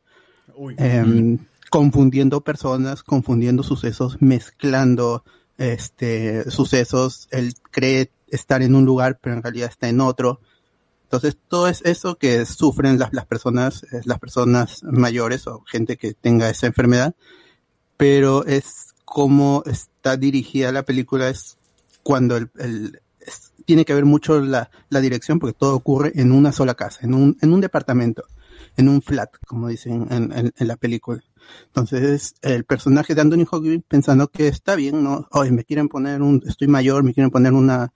em, 0.78 1.38
confundiendo 1.70 2.42
personas, 2.42 3.02
confundiendo 3.02 3.62
sucesos, 3.62 4.18
mezclando 4.20 5.24
este 5.58 6.50
sucesos. 6.50 7.28
Él 7.30 7.54
cree 7.70 8.10
estar 8.28 8.62
en 8.62 8.74
un 8.74 8.84
lugar, 8.84 9.18
pero 9.20 9.36
en 9.36 9.42
realidad 9.42 9.70
está 9.70 9.88
en 9.88 10.00
otro. 10.00 10.40
Entonces, 11.04 11.36
todo 11.48 11.68
es 11.68 11.82
eso 11.84 12.16
que 12.16 12.44
sufren 12.46 12.98
las, 12.98 13.12
las 13.12 13.26
personas, 13.26 13.84
eh, 13.92 14.00
las 14.04 14.18
personas 14.18 14.82
mayores 14.84 15.46
o 15.46 15.60
gente 15.66 15.96
que 15.96 16.14
tenga 16.14 16.50
esa 16.50 16.66
enfermedad, 16.66 17.14
pero 17.96 18.44
es 18.46 18.94
como 19.04 19.62
está 19.66 20.16
dirigida 20.16 20.72
la 20.72 20.84
película, 20.84 21.28
es 21.28 21.58
cuando 22.02 22.36
el, 22.36 22.50
el- 22.58 23.00
es- 23.20 23.52
tiene 23.64 23.84
que 23.84 23.94
ver 23.94 24.04
mucho 24.04 24.40
la, 24.40 24.70
la 24.90 25.00
dirección, 25.00 25.38
porque 25.38 25.56
todo 25.58 25.74
ocurre 25.74 26.12
en 26.16 26.32
una 26.32 26.52
sola 26.52 26.74
casa, 26.74 27.00
en 27.02 27.14
un, 27.14 27.36
en 27.40 27.52
un 27.52 27.60
departamento, 27.60 28.24
en 28.76 28.88
un 28.88 29.02
flat, 29.02 29.30
como 29.46 29.68
dicen 29.68 30.06
en, 30.10 30.32
en- 30.32 30.68
la 30.68 30.76
película. 30.76 31.22
Entonces, 31.66 32.34
el 32.42 32.64
personaje 32.64 33.14
de 33.14 33.20
Anthony 33.20 33.46
Hopkins 33.50 33.84
pensando 33.86 34.28
que 34.28 34.48
está 34.48 34.74
bien, 34.76 35.02
¿no? 35.04 35.28
Oye, 35.32 35.50
me 35.52 35.64
quieren 35.64 35.88
poner 35.88 36.22
un, 36.22 36.42
estoy 36.46 36.68
mayor, 36.68 37.02
me 37.04 37.12
quieren 37.14 37.30
poner 37.30 37.52
una, 37.52 37.92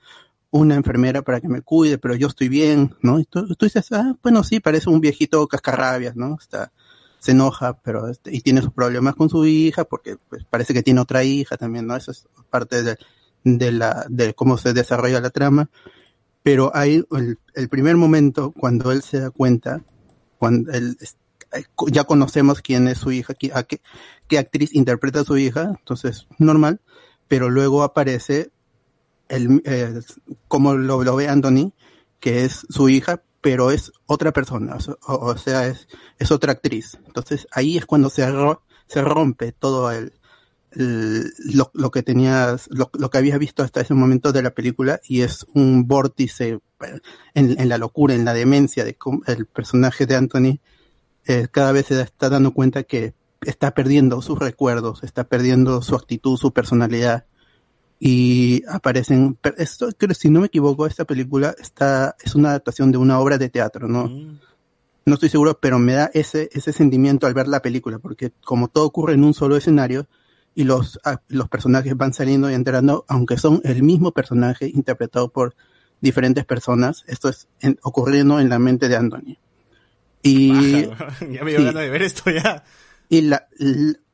una 0.51 0.75
enfermera 0.75 1.23
para 1.23 1.41
que 1.41 1.49
me 1.49 1.63
cuide, 1.63 1.99
pero 1.99 2.15
yo 2.15 2.29
estoy 2.29 2.49
bien, 2.49 2.95
¿no? 3.03 3.21
Y 3.21 3.25
tú, 3.25 3.55
tú 3.55 3.67
dices, 3.67 3.93
ah, 3.93 4.17
bueno, 4.23 4.43
sí, 4.43 4.61
parece 4.61 4.89
un 4.89 5.01
viejito 5.01 5.47
cascarrabias, 5.47 6.17
¿no? 6.17 6.37
Está, 6.41 6.73
se 7.19 7.33
enoja, 7.33 7.79
pero 7.81 8.09
este, 8.09 8.35
y 8.35 8.41
tiene 8.41 8.63
sus 8.63 8.73
problemas 8.73 9.15
con 9.15 9.29
su 9.29 9.45
hija, 9.45 9.85
porque 9.85 10.17
pues, 10.29 10.45
parece 10.45 10.73
que 10.73 10.83
tiene 10.83 11.01
otra 11.01 11.25
hija 11.25 11.57
también, 11.57 11.87
¿no? 11.87 11.97
Eso 11.97 12.11
es 12.11 12.29
parte 12.51 12.83
de, 12.83 12.97
de 13.45 13.73
la, 13.73 14.07
de 14.09 14.35
cómo 14.35 14.57
se 14.57 14.73
desarrolla 14.73 15.21
la 15.21 15.31
trama. 15.31 15.71
Pero 16.43 16.71
hay 16.75 17.05
el, 17.11 17.39
el 17.55 17.69
primer 17.69 17.97
momento 17.97 18.53
cuando 18.53 18.93
él 18.93 19.03
se 19.03 19.21
da 19.21 19.31
cuenta, 19.31 19.83
cuando 20.39 20.73
él 20.73 20.97
eh, 21.53 21.65
ya 21.89 22.05
conocemos 22.05 22.63
quién 22.63 22.89
es 22.89 22.99
su 22.99 23.11
hija, 23.13 23.35
a 23.53 23.63
qué, 23.65 23.81
qué 24.29 24.39
actriz 24.39 24.75
interpreta 24.75 25.21
a 25.21 25.25
su 25.25 25.37
hija, 25.37 25.75
entonces 25.79 26.27
normal, 26.39 26.81
pero 27.27 27.51
luego 27.51 27.83
aparece 27.83 28.51
el, 29.29 29.63
eh, 29.65 30.01
como 30.49 30.75
lo, 30.75 30.99
ve 31.17 31.29
Anthony, 31.29 31.73
que 32.21 32.45
es 32.45 32.67
su 32.69 32.89
hija, 32.89 33.23
pero 33.41 33.71
es 33.71 33.93
otra 34.07 34.33
persona, 34.33 34.77
o, 35.07 35.37
sea- 35.37 35.67
es, 35.67 35.89
es 36.19 36.31
otra 36.31 36.53
actriz. 36.53 36.99
Entonces 37.07 37.47
ahí 37.53 37.77
es 37.77 37.87
cuando 37.87 38.11
se, 38.11 38.27
se 38.87 39.03
rompe 39.03 39.53
todo 39.53 39.91
el, 39.93 40.13
lo, 40.73 41.71
lo 41.73 41.91
que 41.91 42.03
tenías, 42.03 42.69
lo, 42.71 42.91
lo 42.93 43.11
que 43.11 43.19
habías 43.19 43.39
visto 43.39 43.63
hasta 43.63 43.81
ese 43.81 43.95
momento 43.95 44.33
de 44.33 44.43
la 44.43 44.51
película 44.51 45.01
y 45.07 45.23
es 45.23 45.47
un 45.55 45.87
vórtice 45.87 46.59
en, 47.35 47.61
en 47.61 47.69
la 47.69 47.79
locura, 47.79 48.15
en 48.15 48.25
la 48.25 48.35
demencia 48.35 48.85
de 48.85 48.97
el 49.27 49.47
personaje 49.47 50.07
de 50.07 50.17
Anthony 50.17 50.61
eh, 51.27 51.49
cada 51.51 51.73
vez 51.73 51.87
se 51.87 52.01
está 52.01 52.29
dando 52.31 52.53
cuenta 52.53 52.83
que 52.85 53.15
está 53.43 53.73
perdiendo 53.73 54.21
sus 54.23 54.39
recuerdos, 54.39 55.03
está 55.05 55.25
perdiendo 55.25 55.83
su 55.83 55.95
actitud, 55.95 56.37
su 56.39 56.53
personalidad 56.53 57.27
y 58.01 58.63
aparecen 58.69 59.37
esto 59.57 59.89
creo 59.97 60.15
si 60.15 60.31
no 60.31 60.41
me 60.41 60.47
equivoco 60.47 60.87
esta 60.87 61.05
película 61.05 61.55
está 61.59 62.15
es 62.23 62.35
una 62.35 62.51
adaptación 62.51 62.93
de 62.93 62.99
una 62.99 63.19
obra 63.19 63.39
de 63.39 63.49
teatro 63.49 63.89
no 63.89 64.09
no 65.05 65.15
estoy 65.15 65.29
seguro 65.29 65.59
pero 65.61 65.79
me 65.81 65.95
da 65.95 66.11
ese 66.15 66.49
ese 66.53 66.73
sentimiento 66.73 67.27
al 67.27 67.35
ver 67.35 67.49
la 67.49 67.61
película 67.61 67.99
porque 67.99 68.31
como 68.45 68.69
todo 68.69 68.85
ocurre 68.87 69.15
en 69.15 69.25
un 69.25 69.35
solo 69.35 69.57
escenario 69.57 70.07
y 70.55 70.65
los 70.65 71.01
los 71.29 71.49
personajes 71.49 71.97
van 71.97 72.13
saliendo 72.13 72.49
y 72.51 72.55
entrando 72.55 73.05
aunque 73.09 73.37
son 73.37 73.61
el 73.65 73.83
mismo 73.83 74.13
personaje 74.13 74.69
interpretado 74.73 75.31
por 75.31 75.57
diferentes 76.01 76.45
personas 76.45 77.03
esto 77.09 77.29
es 77.29 77.49
en- 77.61 77.79
ocurriendo 77.83 78.39
en 78.39 78.49
la 78.49 78.61
mente 78.61 78.89
de 78.89 78.97
Anthony 78.97 79.39
y 80.23 80.83
ya 81.33 81.43
me 81.45 81.51
dio 81.51 81.59
sí. 81.61 81.65
ganas 81.65 81.83
de 81.83 81.91
ver 81.91 82.03
esto 82.03 82.31
ya. 82.31 82.65
y 83.09 83.23
la, 83.23 83.49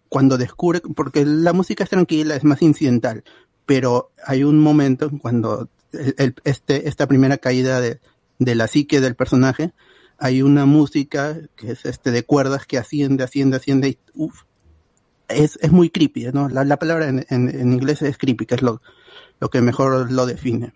cuando 0.09 0.39
descubre, 0.39 0.81
porque 0.95 1.25
la 1.25 1.53
música 1.53 1.83
es 1.83 1.91
tranquila, 1.91 2.37
es 2.37 2.45
más 2.45 2.63
incidental, 2.63 3.25
pero 3.67 4.11
hay 4.27 4.45
un 4.45 4.59
momento 4.59 5.11
cuando 5.21 5.69
el- 5.93 6.15
el- 6.19 6.35
este, 6.45 6.89
esta 6.89 7.07
primera 7.07 7.39
caída 7.39 7.81
de, 7.81 8.01
de 8.39 8.55
la 8.55 8.67
psique 8.67 9.01
del 9.01 9.15
personaje, 9.15 9.73
hay 10.19 10.43
una 10.43 10.65
música 10.67 11.37
que 11.57 11.73
es 11.73 11.85
este 11.85 12.11
de 12.11 12.25
cuerdas 12.25 12.67
que 12.67 12.79
asciende, 12.79 13.25
asciende, 13.25 13.57
asciende 13.57 13.89
y 13.89 13.99
uf, 14.15 14.43
es, 15.29 15.59
es 15.63 15.73
muy 15.73 15.91
creepy, 15.91 16.27
¿no? 16.33 16.49
La, 16.49 16.65
la 16.65 16.79
palabra 16.79 17.09
en, 17.09 17.25
en- 17.31 17.49
en 17.49 17.73
inglés 17.73 18.03
es 18.03 18.19
creepy, 18.19 18.47
que 18.47 18.55
es 18.57 18.63
lo, 18.63 18.81
lo 19.41 19.51
que 19.51 19.61
mejor 19.61 20.11
lo 20.13 20.27
define. 20.27 20.73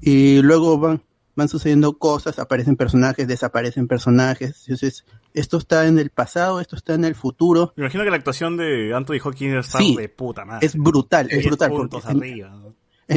Y 0.00 0.40
luego 0.42 0.78
van, 0.78 1.02
van 1.36 1.48
sucediendo 1.48 1.96
cosas, 1.98 2.38
aparecen 2.38 2.76
personajes, 2.76 3.26
desaparecen 3.28 3.86
personajes. 3.88 4.62
Entonces, 4.66 5.04
esto 5.34 5.58
está 5.58 5.86
en 5.86 5.98
el 5.98 6.10
pasado, 6.10 6.60
esto 6.60 6.76
está 6.76 6.94
en 6.94 7.04
el 7.04 7.14
futuro. 7.14 7.72
Me 7.76 7.84
imagino 7.84 8.04
que 8.04 8.10
la 8.10 8.16
actuación 8.16 8.56
de 8.56 8.92
Anthony 8.94 9.18
Hopkins 9.22 9.66
está 9.66 9.78
Sí, 9.78 9.96
de 9.96 10.08
puta 10.08 10.44
madre. 10.44 10.66
es 10.66 10.76
brutal, 10.76 11.26
es 11.30 11.38
10 11.38 11.46
brutal, 11.46 11.70
puntos 11.70 12.04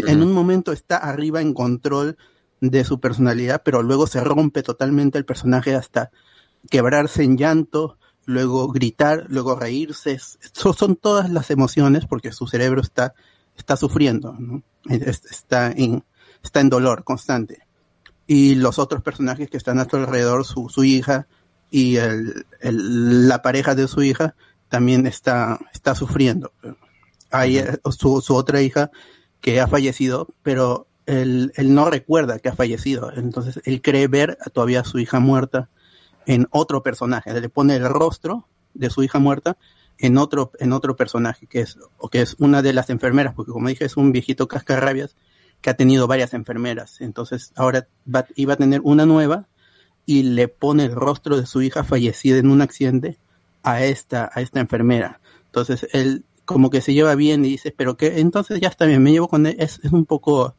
en- 0.07 0.23
un 0.23 0.31
momento 0.31 0.71
está 0.71 0.97
arriba 0.97 1.41
en 1.41 1.53
control 1.53 2.17
de 2.61 2.83
su 2.83 2.99
personalidad, 2.99 3.61
pero 3.65 3.83
luego 3.83 4.07
se 4.07 4.23
rompe 4.23 4.63
totalmente 4.63 5.17
el 5.17 5.25
personaje 5.25 5.75
hasta 5.75 6.11
quebrarse 6.69 7.23
en 7.23 7.37
llanto, 7.37 7.97
luego 8.25 8.69
gritar, 8.69 9.25
luego 9.27 9.55
reírse. 9.59 10.13
Es- 10.13 10.39
so- 10.53 10.73
son 10.73 10.95
todas 10.95 11.29
las 11.29 11.51
emociones 11.51 12.05
porque 12.05 12.31
su 12.31 12.47
cerebro 12.47 12.81
está, 12.81 13.13
está 13.57 13.75
sufriendo, 13.75 14.33
¿no? 14.39 14.63
Es- 14.89 15.25
está, 15.25 15.71
en, 15.71 16.03
está 16.43 16.61
en 16.61 16.69
dolor 16.69 17.03
constante. 17.03 17.62
Y 18.33 18.55
los 18.55 18.79
otros 18.79 19.01
personajes 19.03 19.47
que 19.49 19.57
están 19.57 19.77
a 19.79 19.87
su 19.87 19.95
alrededor, 19.95 20.43
su, 20.43 20.67
su 20.69 20.83
hija 20.83 21.27
y 21.69 21.97
el, 21.97 22.45
el- 22.61 23.27
la 23.27 23.41
pareja 23.41 23.75
de 23.75 23.87
su 23.87 24.01
hija, 24.01 24.33
también 24.69 25.05
está, 25.05 25.59
está 25.71 25.93
sufriendo. 25.93 26.51
Hay 27.29 27.63
su, 27.91 28.21
su 28.21 28.33
otra 28.35 28.59
hija 28.61 28.89
que 29.39 29.61
ha 29.61 29.67
fallecido, 29.67 30.27
pero 30.41 30.87
él, 31.05 31.51
él 31.55 31.75
no 31.75 31.89
recuerda 31.91 32.39
que 32.39 32.49
ha 32.49 32.55
fallecido. 32.55 33.11
Entonces 33.15 33.59
él 33.65 33.81
cree 33.83 34.07
ver 34.07 34.37
a 34.45 34.49
todavía 34.49 34.81
a 34.81 34.85
su 34.85 34.97
hija 34.97 35.19
muerta 35.19 35.69
en 36.25 36.47
otro 36.49 36.81
personaje. 36.81 37.39
Le 37.39 37.49
pone 37.49 37.75
el 37.75 37.85
rostro 37.87 38.47
de 38.73 38.89
su 38.89 39.03
hija 39.03 39.19
muerta 39.19 39.57
en 39.99 40.17
otro, 40.17 40.51
en 40.59 40.73
otro 40.73 40.95
personaje, 40.95 41.45
que 41.45 41.61
es, 41.61 41.77
o 41.99 42.09
que 42.09 42.21
es 42.21 42.35
una 42.39 42.63
de 42.63 42.73
las 42.73 42.89
enfermeras, 42.89 43.35
porque 43.35 43.51
como 43.51 43.67
dije, 43.69 43.85
es 43.85 43.95
un 43.95 44.11
viejito 44.11 44.47
cascarrabias 44.47 45.15
que 45.63 45.71
ha 45.71 45.73
tenido 45.73 46.05
varias 46.05 46.35
enfermeras. 46.35 47.01
Entonces 47.01 47.51
ahora 47.55 47.87
va, 48.13 48.27
iba 48.35 48.53
a 48.53 48.57
tener 48.57 48.81
una 48.83 49.07
nueva 49.07 49.47
y 50.05 50.21
le 50.23 50.47
pone 50.49 50.85
el 50.85 50.93
rostro 50.93 51.37
de 51.37 51.47
su 51.47 51.63
hija 51.63 51.83
fallecida 51.83 52.37
en 52.37 52.51
un 52.51 52.61
accidente 52.61 53.17
a 53.63 53.83
esta, 53.83 54.29
a 54.31 54.41
esta 54.41 54.59
enfermera. 54.59 55.21
Entonces 55.45 55.87
él 55.93 56.25
como 56.45 56.69
que 56.69 56.81
se 56.81 56.93
lleva 56.93 57.15
bien 57.15 57.45
y 57.45 57.49
dice, 57.49 57.73
pero 57.75 57.95
que 57.95 58.19
entonces 58.19 58.59
ya 58.59 58.67
está 58.67 58.85
bien, 58.85 59.01
me 59.01 59.13
llevo 59.13 59.29
con 59.29 59.45
él, 59.45 59.55
es, 59.57 59.79
es 59.81 59.93
un 59.93 60.05
poco 60.05 60.55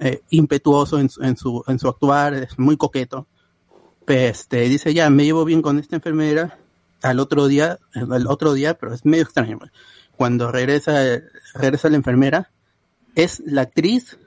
eh, 0.00 0.22
impetuoso 0.30 0.98
en, 0.98 1.08
su- 1.08 1.22
en, 1.22 1.36
su, 1.36 1.62
en 1.68 1.78
su 1.78 1.86
actuar, 1.88 2.34
es 2.34 2.58
muy 2.58 2.76
coqueto. 2.76 3.28
Este, 4.08 4.62
dice, 4.62 4.92
ya, 4.92 5.08
me 5.08 5.24
llevo 5.24 5.44
bien 5.44 5.62
con 5.62 5.78
esta 5.78 5.94
enfermera, 5.94 6.58
al 7.02 7.20
otro 7.20 7.46
día, 7.46 7.78
al 7.94 8.26
otro 8.26 8.54
día, 8.54 8.74
pero 8.74 8.92
es 8.92 9.04
medio 9.04 9.22
extraño. 9.22 9.60
Cuando 10.16 10.50
regresa, 10.50 11.20
regresa 11.54 11.88
la 11.88 11.96
enfermera, 11.96 12.50
es 13.14 13.40
la 13.46 13.62
actriz, 13.62 14.18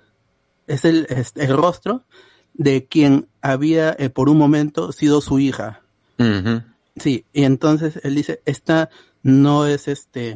es 0.67 0.85
el, 0.85 1.05
es 1.09 1.33
el 1.35 1.55
rostro 1.55 2.03
de 2.53 2.85
quien 2.85 3.27
había 3.41 3.95
eh, 3.97 4.09
por 4.09 4.29
un 4.29 4.37
momento 4.37 4.91
sido 4.91 5.21
su 5.21 5.39
hija. 5.39 5.81
Sí, 6.95 7.25
y 7.33 7.43
entonces 7.43 7.99
él 8.03 8.15
dice, 8.15 8.41
esta 8.45 8.89
no 9.23 9.65
es 9.65 9.87
este, 9.87 10.35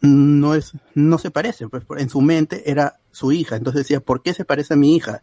no 0.00 0.54
es, 0.54 0.72
no 0.94 1.18
se 1.18 1.30
parece, 1.30 1.68
pues 1.68 1.84
en 1.98 2.08
su 2.08 2.20
mente 2.20 2.70
era 2.70 3.00
su 3.10 3.32
hija, 3.32 3.56
entonces 3.56 3.82
decía, 3.82 4.00
¿por 4.00 4.22
qué 4.22 4.34
se 4.34 4.44
parece 4.44 4.74
a 4.74 4.76
mi 4.76 4.94
hija? 4.94 5.22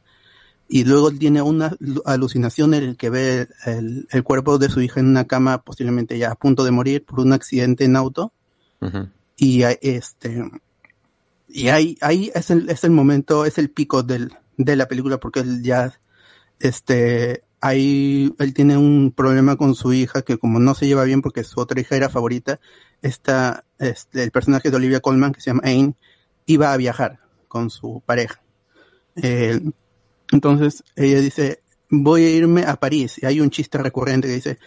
Y 0.68 0.86
luego 0.86 1.12
tiene 1.12 1.42
una 1.42 1.76
lu- 1.80 2.02
alucinación 2.06 2.74
en 2.74 2.84
el 2.84 2.98
que 2.98 3.10
ve 3.10 3.48
el, 3.66 4.08
el 4.10 4.24
cuerpo 4.24 4.58
de 4.58 4.70
su 4.70 4.82
hija 4.82 5.00
en 5.00 5.08
una 5.08 5.26
cama, 5.26 5.62
posiblemente 5.62 6.18
ya 6.18 6.32
a 6.32 6.36
punto 6.36 6.64
de 6.64 6.72
morir 6.72 7.06
por 7.06 7.20
un 7.20 7.34
accidente 7.34 7.86
en 7.86 7.96
auto, 7.96 8.34
y 9.38 9.64
este, 9.82 10.44
y 11.54 11.70
ahí, 11.70 11.98
ahí 12.02 12.32
es 12.34 12.50
el, 12.50 12.70
es 12.70 12.84
el 12.84 12.92
momento, 12.92 13.46
es 13.46 13.58
el 13.58 13.70
pico 13.70 14.04
del, 14.04 14.34
de 14.58 14.76
la 14.76 14.88
película 14.88 15.20
porque 15.20 15.42
él 15.42 15.62
ya, 15.62 15.94
este, 16.60 17.44
ahí 17.60 18.34
él 18.40 18.54
tiene 18.54 18.78
un 18.78 19.12
problema 19.12 19.56
con 19.56 19.76
su 19.76 19.94
hija 19.94 20.22
que 20.22 20.38
como 20.38 20.60
no 20.60 20.74
se 20.74 20.88
lleva 20.88 21.04
bien 21.04 21.22
porque 21.22 21.44
su 21.44 21.60
otra 21.60 21.80
hija 21.80 21.96
era 21.96 22.10
favorita, 22.10 22.60
está, 23.02 23.66
este, 23.80 24.24
el 24.24 24.32
personaje 24.32 24.70
de 24.70 24.78
Olivia 24.78 25.00
Colman 25.00 25.34
que 25.34 25.42
se 25.42 25.50
llama 25.50 25.64
Ain, 25.66 25.96
iba 26.46 26.74
a 26.74 26.78
viajar 26.78 27.20
con 27.48 27.70
su 27.70 28.02
pareja. 28.06 28.42
Eh, 29.16 29.60
entonces 30.32 30.84
ella 30.96 31.20
dice, 31.20 31.62
voy 31.90 32.24
a 32.24 32.30
irme 32.30 32.64
a 32.64 32.78
París. 32.78 33.20
Y 33.22 33.26
hay 33.26 33.42
un 33.42 33.50
chiste 33.50 33.78
recurrente 33.78 34.28
que 34.28 34.36
dice, 34.36 34.58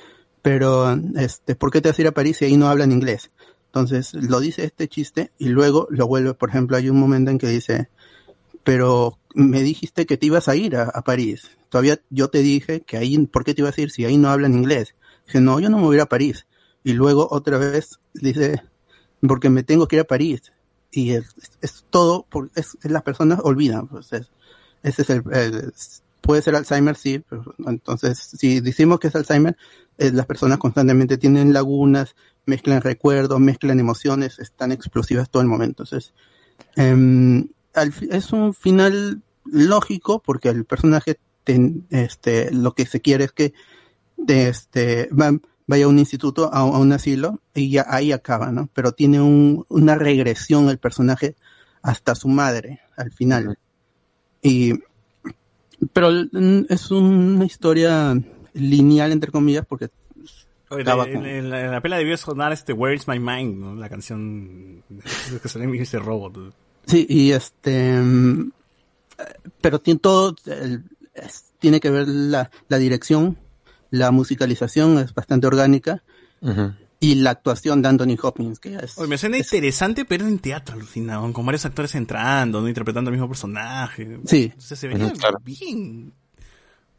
pero, 0.43 0.93
este, 1.17 1.55
¿por 1.57 1.71
qué 1.71 1.81
te 1.81 1.89
vas 1.89 1.99
a 1.99 2.03
ir 2.03 2.09
a 2.09 2.13
París 2.13 2.37
si 2.37 2.45
ahí 2.45 2.57
no 2.57 2.69
hablan 2.69 2.93
inglés? 2.93 3.31
Entonces 3.75 4.15
lo 4.15 4.39
dice 4.41 4.65
este 4.65 4.87
chiste 4.89 5.33
y 5.39 5.49
luego 5.49 5.89
lo 5.91 6.07
vuelve, 6.07 6.35
por 6.35 6.49
ejemplo, 6.51 6.77
hay 6.77 6.89
un 6.91 6.99
momento 6.99 7.33
en 7.33 7.39
que 7.39 7.49
dice, 7.49 7.89
pero 8.65 9.19
me 9.35 9.63
dijiste 9.63 10.07
que 10.07 10.17
te 10.17 10.27
ibas 10.27 10.49
a 10.49 10.57
ir 10.57 10.77
a, 10.77 10.85
a 10.85 11.03
París. 11.03 11.51
Todavía 11.69 12.01
yo 12.11 12.29
te 12.29 12.39
dije 12.39 12.83
que 12.83 12.97
ahí, 12.97 13.19
¿por 13.27 13.45
qué 13.45 13.55
te 13.55 13.63
ibas 13.63 13.77
a 13.77 13.81
ir 13.83 13.91
si 13.91 14.05
ahí 14.05 14.17
no 14.17 14.31
hablan 14.31 14.55
inglés? 14.55 14.95
Dije, 15.27 15.41
no, 15.41 15.61
yo 15.61 15.71
no 15.71 15.79
me 15.79 15.85
voy 15.85 15.97
a 15.97 15.99
ir 15.99 16.03
a 16.03 16.07
París. 16.09 16.47
Y 16.85 16.93
luego 16.93 17.29
otra 17.31 17.59
vez 17.59 17.99
dice, 18.15 18.63
porque 19.27 19.51
me 19.51 19.63
tengo 19.63 19.89
que 19.89 19.97
ir 19.97 20.03
a 20.03 20.07
París. 20.07 20.53
Y 20.91 21.13
es, 21.13 21.27
es 21.61 21.85
todo, 21.91 22.25
por, 22.31 22.51
es, 22.55 22.79
las 22.85 23.03
personas 23.03 23.41
olvidan. 23.43 23.89
Pues 23.89 24.13
es- 24.13 24.31
ese 24.83 25.03
es 25.03 25.11
el, 25.11 25.23
el- 25.33 25.73
puede 26.21 26.43
ser 26.43 26.55
Alzheimer, 26.57 26.97
sí. 26.97 27.23
pero 27.29 27.55
entonces, 27.67 28.19
si 28.19 28.61
decimos 28.61 29.01
que 29.01 29.09
es 29.09 29.17
Alzheimer, 29.17 29.57
las 29.99 30.27
personas 30.27 30.59
constantemente 30.59 31.19
tienen 31.19 31.53
lagunas, 31.53 32.15
mezclan 32.47 32.81
recuerdos, 32.83 33.41
mezclan 33.41 33.81
emociones, 33.81 34.39
están 34.39 34.73
explosivas 34.73 35.31
todo 35.31 35.43
el 35.43 35.49
momento. 35.49 35.83
Entonces, 35.85 36.13
em, 36.77 37.49
al 37.75 37.93
es 38.11 38.33
un 38.33 38.55
final 38.55 39.23
lógico 39.45 40.21
porque 40.23 40.49
el 40.49 40.65
personaje 40.65 41.19
ten- 41.45 41.87
este, 41.91 42.51
lo 42.53 42.73
que 42.75 42.87
se 42.87 43.01
quiere 43.01 43.25
es 43.25 43.33
que 43.33 43.53
este, 44.27 45.09
va- 45.09 45.39
vaya 45.67 45.85
a 45.87 45.89
un 45.89 45.99
instituto, 45.99 46.51
a, 46.53 46.61
a 46.61 46.65
un 46.79 46.93
asilo, 46.93 47.41
y 47.55 47.71
ya 47.71 47.87
ahí 47.89 48.13
acaba, 48.13 48.51
¿no? 48.53 48.69
Pero 48.75 48.93
tiene 48.93 49.21
un, 49.21 49.65
una 49.69 49.95
regresión 49.97 50.69
el 50.69 50.79
personaje 50.79 51.37
hasta 51.83 52.15
su 52.15 52.29
madre 52.29 52.81
al 52.97 53.11
final. 53.13 53.59
Y, 54.43 54.75
pero 55.93 56.11
mm, 56.11 56.67
es 56.69 56.91
una 56.91 57.45
historia 57.45 58.15
lineal, 58.55 59.13
entre 59.13 59.31
comillas, 59.33 59.67
porque 59.67 59.89
Oye, 60.75 61.39
en, 61.39 61.51
la, 61.51 61.65
en 61.65 61.71
la 61.71 61.81
pela 61.81 61.97
debió 61.97 62.17
sonar 62.17 62.53
este 62.53 62.73
Where's 62.73 63.07
My 63.09 63.19
Mind, 63.19 63.57
¿no? 63.59 63.75
La 63.75 63.89
canción 63.89 64.83
que 65.43 65.49
sale 65.49 65.65
en 65.65 65.75
ese 65.77 65.99
robot. 65.99 66.55
Sí, 66.87 67.07
y 67.09 67.33
este, 67.33 67.99
mm, 68.01 68.51
pero 69.61 69.81
tiene 69.81 70.01
todo, 70.01 70.35
el- 70.47 70.85
es- 71.15 71.53
tiene 71.59 71.81
que 71.81 71.91
ver 71.91 72.07
la, 72.09 72.51
la 72.69 72.79
dirección, 72.79 73.39
la 73.91 74.11
musicalización 74.11 74.99
es 74.99 75.15
bastante 75.15 75.47
orgánica 75.47 76.03
y 77.01 77.15
la 77.17 77.31
actuación 77.31 77.81
de 77.81 77.89
Anthony 77.89 78.17
Hopkins, 78.23 78.59
que 78.61 78.75
es, 78.77 78.99
Oye, 78.99 79.09
me 79.09 79.17
suena 79.19 79.39
interesante, 79.39 80.05
pero 80.05 80.27
en 80.27 80.39
teatro, 80.39 80.75
alucinado, 80.75 81.33
con 81.33 81.47
varios 81.47 81.65
actores 81.65 81.95
entrando, 81.95 82.61
¿no? 82.61 82.69
Interpretando 82.69 83.11
el 83.11 83.17
mismo 83.17 83.29
personaje. 83.29 84.19
Sí. 84.27 84.45
Entonces 84.53 84.79
se 84.79 84.89
veía 84.89 85.11
claro. 85.13 85.39
bien. 85.43 86.13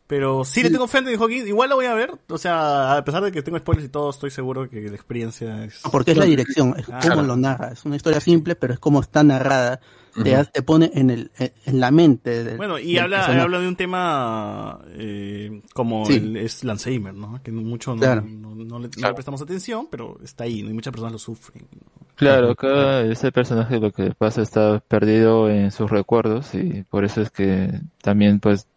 Pero 0.08 0.46
sí, 0.46 0.62
le 0.62 0.70
tengo 0.70 0.88
fe 0.88 0.98
a 0.98 1.02
Anthony 1.02 1.20
Hawkins. 1.20 1.48
Igual 1.48 1.70
lo 1.70 1.78
voy 1.78 1.88
a 1.88 1.96
ver. 1.96 2.12
O 2.30 2.38
sea, 2.38 2.98
a 2.98 3.04
pesar 3.04 3.24
de 3.24 3.32
que 3.32 3.42
tengo 3.42 3.58
spoilers 3.58 3.88
y 3.88 3.90
todo, 3.90 4.12
estoy 4.12 4.30
seguro 4.30 4.70
que 4.70 4.82
la 4.82 4.96
experiencia 4.96 5.66
es... 5.66 5.82
porque 5.92 6.12
es 6.12 6.18
la 6.18 6.26
dirección, 6.26 6.76
es 6.78 6.86
Ah, 6.90 7.00
cómo 7.02 7.14
claro. 7.16 7.24
lo 7.24 7.36
narra, 7.36 7.70
es 7.72 7.84
una 7.86 7.96
historia 7.96 8.20
simple, 8.20 8.56
pero 8.56 8.74
es 8.74 8.80
como 8.80 9.00
está 9.02 9.24
narrada, 9.24 9.80
te, 10.14 10.32
Ujú. 10.32 10.40
hace- 10.42 10.52
te 10.52 10.62
pone 10.62 10.92
en 10.94 11.10
el, 11.10 11.32
en, 11.40 11.80
la 11.80 11.90
mente. 11.90 12.44
del- 12.44 12.56
Bueno, 12.58 12.78
y 12.78 12.94
del 12.94 13.04
habla, 13.06 13.18
personaje. 13.18 13.42
habla 13.42 13.60
de 13.62 13.68
un 13.68 13.76
tema 13.76 14.80
eh, 14.90 15.62
como 15.74 16.06
Sí. 16.06 16.18
el, 16.18 16.38
es 16.38 16.62
el 16.62 16.70
Alzheimer, 16.70 17.16
¿no? 17.16 17.42
Que 17.42 17.52
mucho 17.52 17.96
no, 17.96 18.02
Claro. 18.02 18.22
no, 18.28 18.54
no 18.54 18.78
le, 18.80 18.90
no 18.98 19.08
le 19.08 19.14
prestamos 19.16 19.42
atención, 19.42 19.88
pero 19.90 20.20
está 20.24 20.44
ahí, 20.44 20.62
¿no? 20.62 20.70
y 20.70 20.74
muchas 20.74 20.92
personas 20.92 21.14
lo 21.14 21.20
sufren. 21.20 21.66
Claro, 22.14 22.52
acá 22.52 23.02
ese 23.02 23.32
personaje 23.32 23.80
lo 23.80 23.92
que 23.92 24.12
pasa 24.12 24.44
está 24.44 24.80
perdido 24.82 25.50
en 25.50 25.72
sus 25.72 25.90
recuerdos 25.90 26.54
y 26.54 26.84
por 26.84 27.04
eso 27.06 27.22
es 27.22 27.32
que 27.32 27.72
también 28.04 28.40
pues 28.40 28.68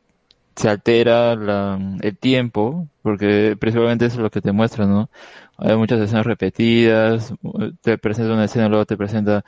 se 0.58 0.68
altera 0.68 1.36
la, 1.36 1.78
el 2.00 2.18
tiempo, 2.18 2.88
porque 3.02 3.56
principalmente 3.58 4.06
eso 4.06 4.16
es 4.16 4.22
lo 4.22 4.30
que 4.30 4.40
te 4.40 4.52
muestra, 4.52 4.86
¿no? 4.86 5.08
Hay 5.56 5.76
muchas 5.76 6.00
escenas 6.00 6.26
repetidas, 6.26 7.32
te 7.80 7.98
presenta 7.98 8.34
una 8.34 8.44
escena, 8.46 8.68
luego 8.68 8.84
te 8.84 8.96
presenta 8.96 9.44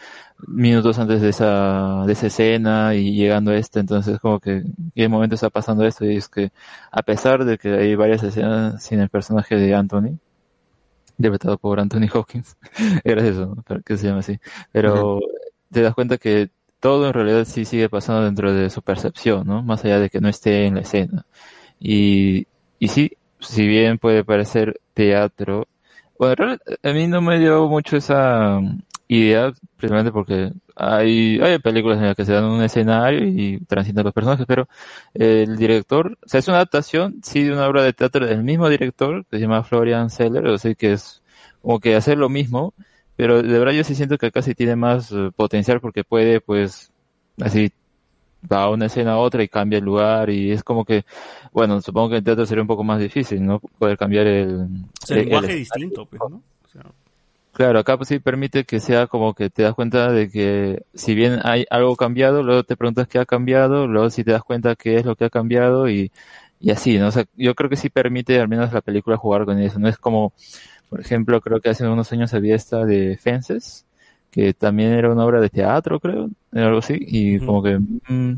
minutos 0.47 0.99
antes 0.99 1.21
de 1.21 1.31
esa, 1.31 2.05
de 2.07 2.13
esa 2.13 2.27
escena 2.29 2.95
y 2.95 3.15
llegando 3.15 3.51
a 3.51 3.57
esta, 3.57 3.81
entonces 3.81 4.21
como 4.21 4.41
que 4.41 4.59
en 4.59 4.93
qué 4.95 5.09
momento 5.09 5.35
está 5.35 5.51
pasando 5.51 5.85
esto 5.85 6.05
y 6.05 6.17
es 6.17 6.29
que 6.29 6.53
a 6.93 7.03
pesar 7.03 7.45
de 7.45 7.59
que 7.59 7.71
hay 7.75 7.95
varias 7.97 8.23
escenas 8.23 8.83
sin 8.83 9.01
el 9.01 9.09
personaje 9.09 9.57
de 9.57 9.75
Anthony, 9.75 10.19
interpretado 11.19 11.59
por 11.59 11.81
Anthony 11.81 12.09
Hawkins. 12.13 12.57
Eso, 13.05 13.47
¿no? 13.69 13.83
Que 13.85 13.97
se 13.97 14.07
llama 14.07 14.21
así. 14.21 14.39
Pero 14.73 15.21
te 15.71 15.83
das 15.83 15.95
cuenta 15.95 16.19
que 16.19 16.51
todo 16.81 17.07
en 17.07 17.13
realidad 17.15 17.45
sí 17.45 17.65
sigue 17.65 17.89
pasando 17.89 18.25
dentro 18.25 18.53
de 18.53 18.71
su 18.71 18.83
percepción, 18.83 19.47
¿no? 19.47 19.63
Más 19.63 19.85
allá 19.85 20.01
de 20.01 20.11
que 20.11 20.21
no 20.21 20.29
esté 20.29 20.67
en 20.67 20.77
la 20.77 20.81
escena. 20.83 21.27
Y, 21.79 22.47
y 22.79 22.89
sí, 22.89 23.13
si 23.41 23.67
bien 23.67 23.99
puede 23.99 24.25
parecer 24.25 24.81
teatro, 24.95 25.69
bueno, 26.19 26.57
a 26.83 26.93
mí 26.93 27.07
no 27.07 27.23
me 27.23 27.39
dio 27.39 27.69
mucho 27.69 27.97
esa 27.97 28.59
um, 28.59 28.81
idea, 29.09 29.53
precisamente 29.77 30.13
porque 30.13 30.53
hay, 30.77 31.41
hay 31.41 31.59
películas 31.59 31.99
en 31.99 32.07
las 32.07 32.17
que 32.17 32.25
se 32.25 32.33
dan 32.33 32.45
un 32.45 32.63
escenario 32.63 33.27
y 33.27 33.59
transitan 33.67 34.05
los 34.05 34.13
personajes, 34.15 34.47
pero 34.47 34.69
el 35.15 35.57
director, 35.57 36.19
o 36.25 36.29
sea, 36.29 36.41
es 36.41 36.49
una 36.49 36.59
adaptación, 36.59 37.21
sí, 37.23 37.45
de 37.45 37.53
una 37.53 37.67
obra 37.69 37.83
de 37.83 37.93
teatro 37.93 38.27
del 38.27 38.43
mismo 38.45 38.69
director, 38.69 39.25
que 39.27 39.37
se 39.39 39.43
llama 39.43 39.65
Florian 39.65 40.11
Seller, 40.11 40.47
o 40.47 40.59
sea, 40.59 40.75
que 40.75 40.93
es 40.93 41.23
como 41.63 41.81
que 41.81 41.97
hacer 41.97 42.19
lo 42.19 42.29
mismo, 42.29 42.75
pero 43.21 43.43
de 43.43 43.59
verdad 43.59 43.73
yo 43.75 43.85
sí 43.85 43.95
siento 43.95 44.17
que 44.19 44.27
acá 44.27 44.41
sí 44.43 44.55
tiene 44.55 44.77
más 44.77 45.13
eh, 45.13 45.31
potencial 45.37 45.81
porque 45.81 46.05
puede, 46.05 46.41
pues, 46.41 46.91
así, 47.41 47.71
va 48.51 48.65
a 48.65 48.71
una 48.71 48.87
escena 48.87 49.13
a 49.13 49.19
otra 49.19 49.43
y 49.43 49.49
cambia 49.49 49.79
el 49.79 49.85
lugar 49.85 50.31
y 50.31 50.53
es 50.53 50.65
como 50.65 50.85
que, 50.85 51.05
bueno, 51.53 51.81
supongo 51.83 52.11
que 52.11 52.17
en 52.19 52.25
teatro 52.25 52.47
sería 52.47 52.63
un 52.63 52.69
poco 52.69 52.85
más 52.85 53.01
difícil, 53.01 53.45
¿no? 53.45 53.61
Poder 53.79 53.99
cambiar 53.99 54.27
el... 54.27 54.69
O 55.03 55.07
sea, 55.07 55.19
el- 55.19 55.25
lenguaje 55.25 55.53
el- 55.53 55.59
distinto, 55.59 56.07
pues, 56.07 56.23
¿no? 56.31 56.37
O 56.65 56.69
sea, 56.69 56.83
Claro, 57.53 57.81
acá 57.81 57.97
pues 57.97 58.09
sí 58.09 58.21
permite 58.21 58.65
que 58.65 58.81
sea 58.81 59.07
como 59.09 59.35
que 59.35 59.51
te 59.51 59.65
das 59.65 59.75
cuenta 59.75 60.13
de 60.13 60.31
que 60.31 60.83
si 60.95 61.15
bien 61.15 61.41
hay 61.45 61.67
algo 61.71 61.97
cambiado, 61.97 62.43
luego 62.43 62.63
te 62.65 62.77
preguntas 62.77 63.09
qué 63.09 63.19
ha 63.19 63.27
cambiado, 63.27 63.87
luego 63.89 64.09
si 64.09 64.25
te 64.25 64.31
das 64.33 64.43
cuenta 64.45 64.77
qué 64.77 64.97
es 64.97 65.05
lo 65.05 65.17
que 65.17 65.27
ha 65.27 65.31
cambiado 65.31 65.89
y, 65.91 66.13
y 66.61 66.71
así, 66.71 66.99
¿no? 66.99 67.09
O 67.09 67.11
sea, 67.11 67.25
yo 67.35 67.55
creo 67.57 67.69
que 67.69 67.77
sí 67.77 67.91
permite 67.91 68.41
al 68.41 68.49
menos 68.49 68.73
la 68.73 68.81
película 68.81 69.17
jugar 69.17 69.45
con 69.47 69.59
eso, 69.59 69.79
no 69.81 69.89
es 69.89 69.99
como, 69.99 70.33
por 70.91 71.01
ejemplo, 71.01 71.41
creo 71.41 71.61
que 71.63 71.71
hace 71.71 71.89
unos 71.89 72.13
años 72.13 72.35
había 72.35 72.57
esta 72.57 72.85
de 72.87 73.19
Fences, 73.19 73.87
que 74.31 74.55
también 74.55 74.93
era 74.93 75.13
una 75.13 75.25
obra 75.27 75.41
de 75.41 75.51
teatro, 75.51 76.01
creo, 76.01 76.31
algo 76.53 76.79
así, 76.81 76.97
y 77.01 77.41
como 77.41 77.63
que 77.63 77.79
mm, 77.81 78.35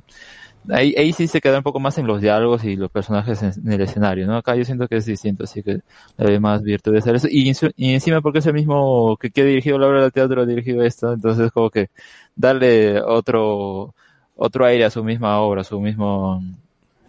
ahí, 0.71 0.95
ahí 0.97 1.13
sí 1.13 1.27
se 1.27 1.41
queda 1.41 1.59
un 1.59 1.63
poco 1.65 1.81
más 1.81 1.99
en 1.99 2.07
los 2.07 2.21
diálogos 2.21 2.65
y 2.65 2.77
los 2.77 2.91
personajes 2.91 3.43
en, 3.43 3.53
en 3.67 3.73
el 3.73 3.81
escenario, 3.83 4.27
¿no? 4.27 4.37
Acá 4.37 4.55
yo 4.57 4.65
siento 4.65 4.89
que 4.89 4.97
es 4.97 5.07
distinto, 5.07 5.45
así 5.45 5.63
que 5.63 5.81
le 6.19 6.25
doy 6.25 6.41
más 6.41 6.63
virtud 6.63 6.93
de 6.93 6.99
hacer 6.99 7.17
eso. 7.17 7.29
Y, 7.31 7.53
y 7.77 7.95
encima 7.95 8.21
porque 8.21 8.39
es 8.41 8.47
el 8.47 8.55
mismo 8.55 9.17
que, 9.19 9.31
que 9.31 9.43
ha 9.43 9.45
dirigido 9.45 9.79
la 9.79 9.89
obra 9.89 10.03
de 10.05 10.11
teatro, 10.11 10.43
ha 10.43 10.47
dirigido 10.47 10.83
esto, 10.85 11.13
entonces 11.13 11.51
como 11.53 11.71
que 11.71 11.91
darle 12.37 13.01
otro, 13.03 13.95
otro 14.37 14.65
aire 14.67 14.85
a 14.85 14.91
su 14.91 15.05
misma 15.05 15.41
obra, 15.41 15.63
a 15.63 15.65
su 15.65 15.81
mismo 15.81 16.43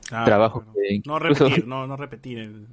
Claro, 0.08 0.26
trabajo. 0.26 0.64
que 0.76 1.02
No 1.06 1.20
repetir, 1.20 1.68
no, 1.68 1.88
no 1.88 1.98
repetir 1.98 2.40
el- 2.40 2.68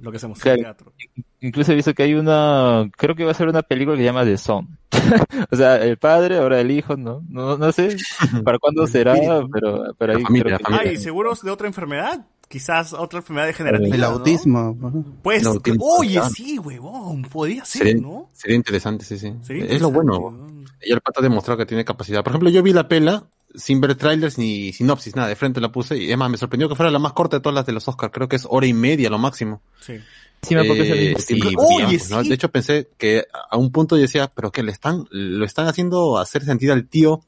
lo 0.00 0.10
que 0.10 0.16
hacemos 0.16 0.38
en 0.38 0.42
Claro. 0.42 0.60
teatro. 0.62 0.92
Incluso 1.40 1.72
he 1.72 1.74
visto 1.74 1.94
que 1.94 2.02
hay 2.02 2.14
una, 2.14 2.90
creo 2.96 3.14
que 3.14 3.24
va 3.24 3.30
a 3.30 3.34
ser 3.34 3.48
una 3.48 3.62
película 3.62 3.96
que 3.96 4.02
se 4.02 4.06
llama 4.06 4.24
The 4.24 4.36
Son. 4.38 4.78
o 5.50 5.56
sea, 5.56 5.76
el 5.76 5.96
padre, 5.96 6.38
ahora 6.38 6.60
el 6.60 6.70
hijo, 6.70 6.96
¿no? 6.96 7.22
No, 7.28 7.56
no 7.56 7.72
sé 7.72 7.96
para 8.44 8.58
cuándo 8.58 8.86
será, 8.86 9.14
pero, 9.52 9.94
pero 9.98 10.16
ahí 10.16 10.22
creo 10.24 10.58
que- 10.58 10.64
Ah, 10.64 10.84
y 10.84 10.96
seguros 10.96 11.42
de 11.42 11.50
otra 11.50 11.66
enfermedad. 11.66 12.26
Quizás 12.48 12.92
otra 12.94 13.20
enfermedad 13.20 13.46
degenerativa. 13.46 13.94
El 13.94 14.00
¿no? 14.00 14.06
autismo. 14.08 14.76
¿no? 14.80 15.04
Pues, 15.22 15.42
El 15.42 15.48
autismo, 15.48 15.84
oye, 15.98 16.20
sí, 16.34 16.58
huevón, 16.58 17.22
podría 17.22 17.64
ser, 17.64 17.86
Sería, 17.86 18.02
¿no? 18.02 18.28
sería 18.32 18.56
interesante, 18.56 19.04
sí, 19.04 19.18
sí. 19.18 19.32
Sería 19.42 19.66
es 19.66 19.80
lo 19.80 19.92
bueno. 19.92 20.36
Y 20.82 20.92
el 20.92 21.00
pata 21.00 21.20
ha 21.20 21.22
demostrado 21.22 21.58
que 21.58 21.66
tiene 21.66 21.84
capacidad. 21.84 22.24
Por 22.24 22.32
ejemplo, 22.32 22.50
yo 22.50 22.60
vi 22.64 22.72
la 22.72 22.88
pela 22.88 23.22
sin 23.54 23.80
ver 23.80 23.94
trailers 23.96 24.38
ni 24.38 24.72
sinopsis, 24.72 25.16
nada, 25.16 25.28
de 25.28 25.36
frente 25.36 25.60
la 25.60 25.70
puse. 25.72 25.96
Y 25.96 26.06
además 26.06 26.30
me 26.30 26.36
sorprendió 26.36 26.68
que 26.68 26.74
fuera 26.76 26.90
la 26.90 26.98
más 26.98 27.12
corta 27.12 27.36
de 27.38 27.40
todas 27.42 27.54
las 27.54 27.66
de 27.66 27.72
los 27.72 27.86
Oscars. 27.88 28.12
Creo 28.12 28.28
que 28.28 28.36
es 28.36 28.46
hora 28.48 28.66
y 28.66 28.72
media 28.72 29.10
lo 29.10 29.18
máximo. 29.18 29.62
Sí. 29.80 29.94
Encima 30.42 30.62
porque 30.66 30.82
es 30.82 30.90
el 31.30 31.36
mismo 31.36 31.68
sí, 31.68 32.10
¿no? 32.10 32.22
sí. 32.22 32.28
De 32.30 32.34
hecho 32.34 32.48
pensé 32.50 32.88
que 32.96 33.26
a 33.50 33.56
un 33.58 33.70
punto 33.72 33.96
yo 33.96 34.02
decía, 34.02 34.28
pero 34.34 34.50
que 34.50 34.62
le 34.62 34.72
están, 34.72 35.04
lo 35.10 35.44
están 35.44 35.66
haciendo 35.66 36.18
hacer 36.18 36.44
sentir 36.44 36.70
al 36.72 36.86
tío 36.88 37.20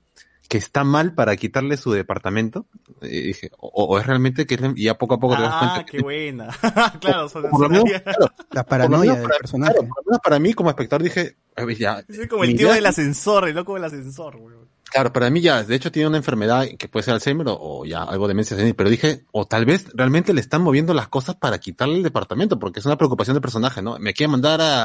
que 0.48 0.56
está 0.58 0.82
mal 0.84 1.14
para 1.14 1.34
quitarle 1.36 1.76
su 1.76 1.92
departamento. 1.92 2.66
Y 3.02 3.20
dije, 3.20 3.50
o, 3.58 3.68
o 3.84 3.98
es 3.98 4.06
realmente 4.06 4.46
que 4.46 4.54
es, 4.54 4.60
y 4.76 4.84
ya 4.84 4.96
poco 4.98 5.14
a 5.14 5.18
poco 5.20 5.34
te 5.36 5.42
das 5.42 5.50
Ah, 5.54 5.72
cuenta 5.74 5.90
qué 5.90 6.00
buena. 6.02 6.48
claro, 7.00 7.28
son 7.28 7.42
por 7.50 7.60
lo 7.62 7.68
menos, 7.68 7.84
sonaría- 7.84 8.02
claro, 8.02 8.26
La 8.50 8.64
paranoia 8.64 9.12
del 9.14 9.22
para- 9.24 9.38
personaje. 9.38 9.74
claro, 9.74 10.20
para 10.22 10.38
mí 10.38 10.52
como 10.54 10.70
espectador 10.70 11.02
dije, 11.02 11.36
ver, 11.56 11.76
ya, 11.78 12.02
Es 12.08 12.28
como 12.28 12.44
el 12.44 12.50
tío 12.56 12.66
idea- 12.68 12.74
del 12.76 12.86
ascensor, 12.86 13.48
el 13.48 13.54
loco 13.54 13.74
del 13.74 13.84
ascensor, 13.84 14.36
weón. 14.36 14.68
Claro, 14.92 15.12
para 15.12 15.30
mí 15.30 15.40
ya, 15.40 15.62
de 15.64 15.74
hecho 15.74 15.90
tiene 15.90 16.08
una 16.08 16.18
enfermedad 16.18 16.66
que 16.78 16.86
puede 16.88 17.02
ser 17.04 17.14
Alzheimer 17.14 17.48
o, 17.48 17.56
o 17.58 17.84
ya 17.86 18.02
algo 18.02 18.26
de 18.26 18.32
demencia 18.32 18.56
senil, 18.56 18.74
pero 18.74 18.90
dije, 18.90 19.24
o 19.32 19.46
tal 19.46 19.64
vez 19.64 19.86
realmente 19.94 20.34
le 20.34 20.40
están 20.42 20.60
moviendo 20.62 20.92
las 20.92 21.08
cosas 21.08 21.34
para 21.36 21.58
quitarle 21.58 21.96
el 21.96 22.02
departamento, 22.02 22.58
porque 22.58 22.80
es 22.80 22.86
una 22.86 22.96
preocupación 22.98 23.34
del 23.34 23.40
personaje, 23.40 23.80
¿no? 23.80 23.98
Me 23.98 24.12
quiere 24.12 24.30
mandar 24.30 24.60
a, 24.60 24.82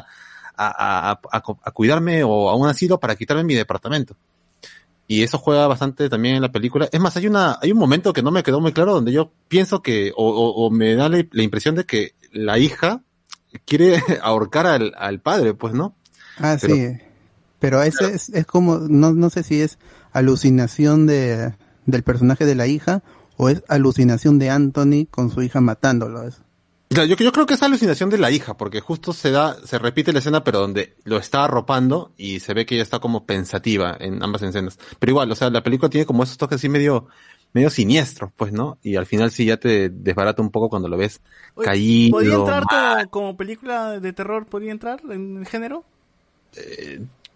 a, 0.55 1.11
a, 1.11 1.19
a- 1.31 1.71
cuidarme 1.71 2.23
o 2.23 2.49
a 2.49 2.55
un 2.55 2.69
asilo 2.69 2.99
para 2.99 3.15
quitarme 3.17 3.43
mi 3.43 3.53
departamento. 3.53 4.15
Y 5.09 5.23
eso 5.23 5.37
juega 5.37 5.67
bastante 5.67 6.09
también 6.09 6.35
en 6.35 6.41
la 6.41 6.51
película. 6.51 6.87
Es 6.91 6.99
más, 6.99 7.15
hay 7.17 7.27
una, 7.27 7.57
hay 7.61 7.71
un 7.71 7.77
momento 7.77 8.13
que 8.13 8.21
no 8.23 8.31
me 8.31 8.43
quedó 8.43 8.59
muy 8.61 8.71
claro 8.73 8.93
donde 8.93 9.11
yo 9.11 9.31
pienso 9.49 9.81
que, 9.81 10.11
o, 10.15 10.25
o, 10.29 10.65
o 10.65 10.69
me 10.71 10.95
da 10.95 11.09
la, 11.09 11.25
la 11.31 11.43
impresión 11.43 11.75
de 11.75 11.85
que 11.85 12.13
la 12.31 12.59
hija 12.59 13.01
quiere 13.65 14.01
ahorcar 14.21 14.67
al, 14.67 14.93
al 14.97 15.19
padre, 15.19 15.53
pues, 15.53 15.73
¿no? 15.73 15.95
Ah, 16.39 16.57
Pero- 16.61 16.75
sí. 16.75 16.87
Pero 17.59 17.81
ese 17.81 18.13
es, 18.13 18.29
es 18.29 18.45
como, 18.45 18.77
no, 18.77 19.13
no 19.13 19.31
sé 19.31 19.41
si 19.41 19.61
es 19.61 19.79
alucinación 20.17 21.05
de, 21.07 21.53
del 21.85 22.03
personaje 22.03 22.45
de 22.45 22.55
la 22.55 22.67
hija 22.67 23.03
o 23.37 23.49
es 23.49 23.63
alucinación 23.67 24.39
de 24.39 24.49
Anthony 24.49 25.05
con 25.09 25.29
su 25.29 25.41
hija 25.41 25.61
matándolo. 25.61 26.23
Es- 26.23 26.41
Yo, 26.89 27.03
yo 27.03 27.31
creo 27.31 27.45
que 27.45 27.53
es 27.55 27.63
alucinación 27.63 28.09
de 28.09 28.17
la 28.17 28.31
hija, 28.31 28.55
porque 28.57 28.79
justo 28.79 29.13
se 29.13 29.31
da, 29.31 29.57
se 29.65 29.77
repite 29.77 30.13
la 30.13 30.19
escena, 30.19 30.43
pero 30.43 30.59
donde 30.59 30.95
lo 31.03 31.17
está 31.17 31.43
arropando 31.45 32.11
y 32.17 32.39
se 32.39 32.53
ve 32.53 32.65
que 32.65 32.75
ella 32.75 32.83
está 32.83 32.99
como 32.99 33.25
pensativa 33.25 33.95
en 33.99 34.23
ambas 34.23 34.41
escenas. 34.41 34.79
Pero 34.99 35.11
igual, 35.11 35.31
o 35.31 35.35
sea, 35.35 35.49
la 35.49 35.63
película 35.63 35.89
tiene 35.89 36.05
como 36.05 36.23
esos 36.23 36.37
toques 36.37 36.55
así 36.55 36.69
medio, 36.69 37.07
medio 37.53 37.69
siniestros, 37.69 38.31
pues, 38.35 38.53
¿no? 38.53 38.77
Y 38.81 38.95
al 38.95 39.05
final 39.05 39.31
sí 39.31 39.45
ya 39.45 39.57
te 39.57 39.89
desbarata 39.89 40.41
un 40.41 40.49
poco 40.49 40.69
cuando 40.69 40.87
lo 40.87 40.97
ves 40.97 41.19
Oye, 41.55 41.65
caído. 41.65 42.11
¿Podría 42.17 42.35
entrar 42.35 42.63
como, 42.69 43.09
como 43.09 43.37
película 43.37 43.99
de 43.99 44.13
terror? 44.13 44.45
¿Podría 44.45 44.71
entrar 44.71 45.01
en 45.11 45.37
el 45.37 45.45
género? 45.45 45.83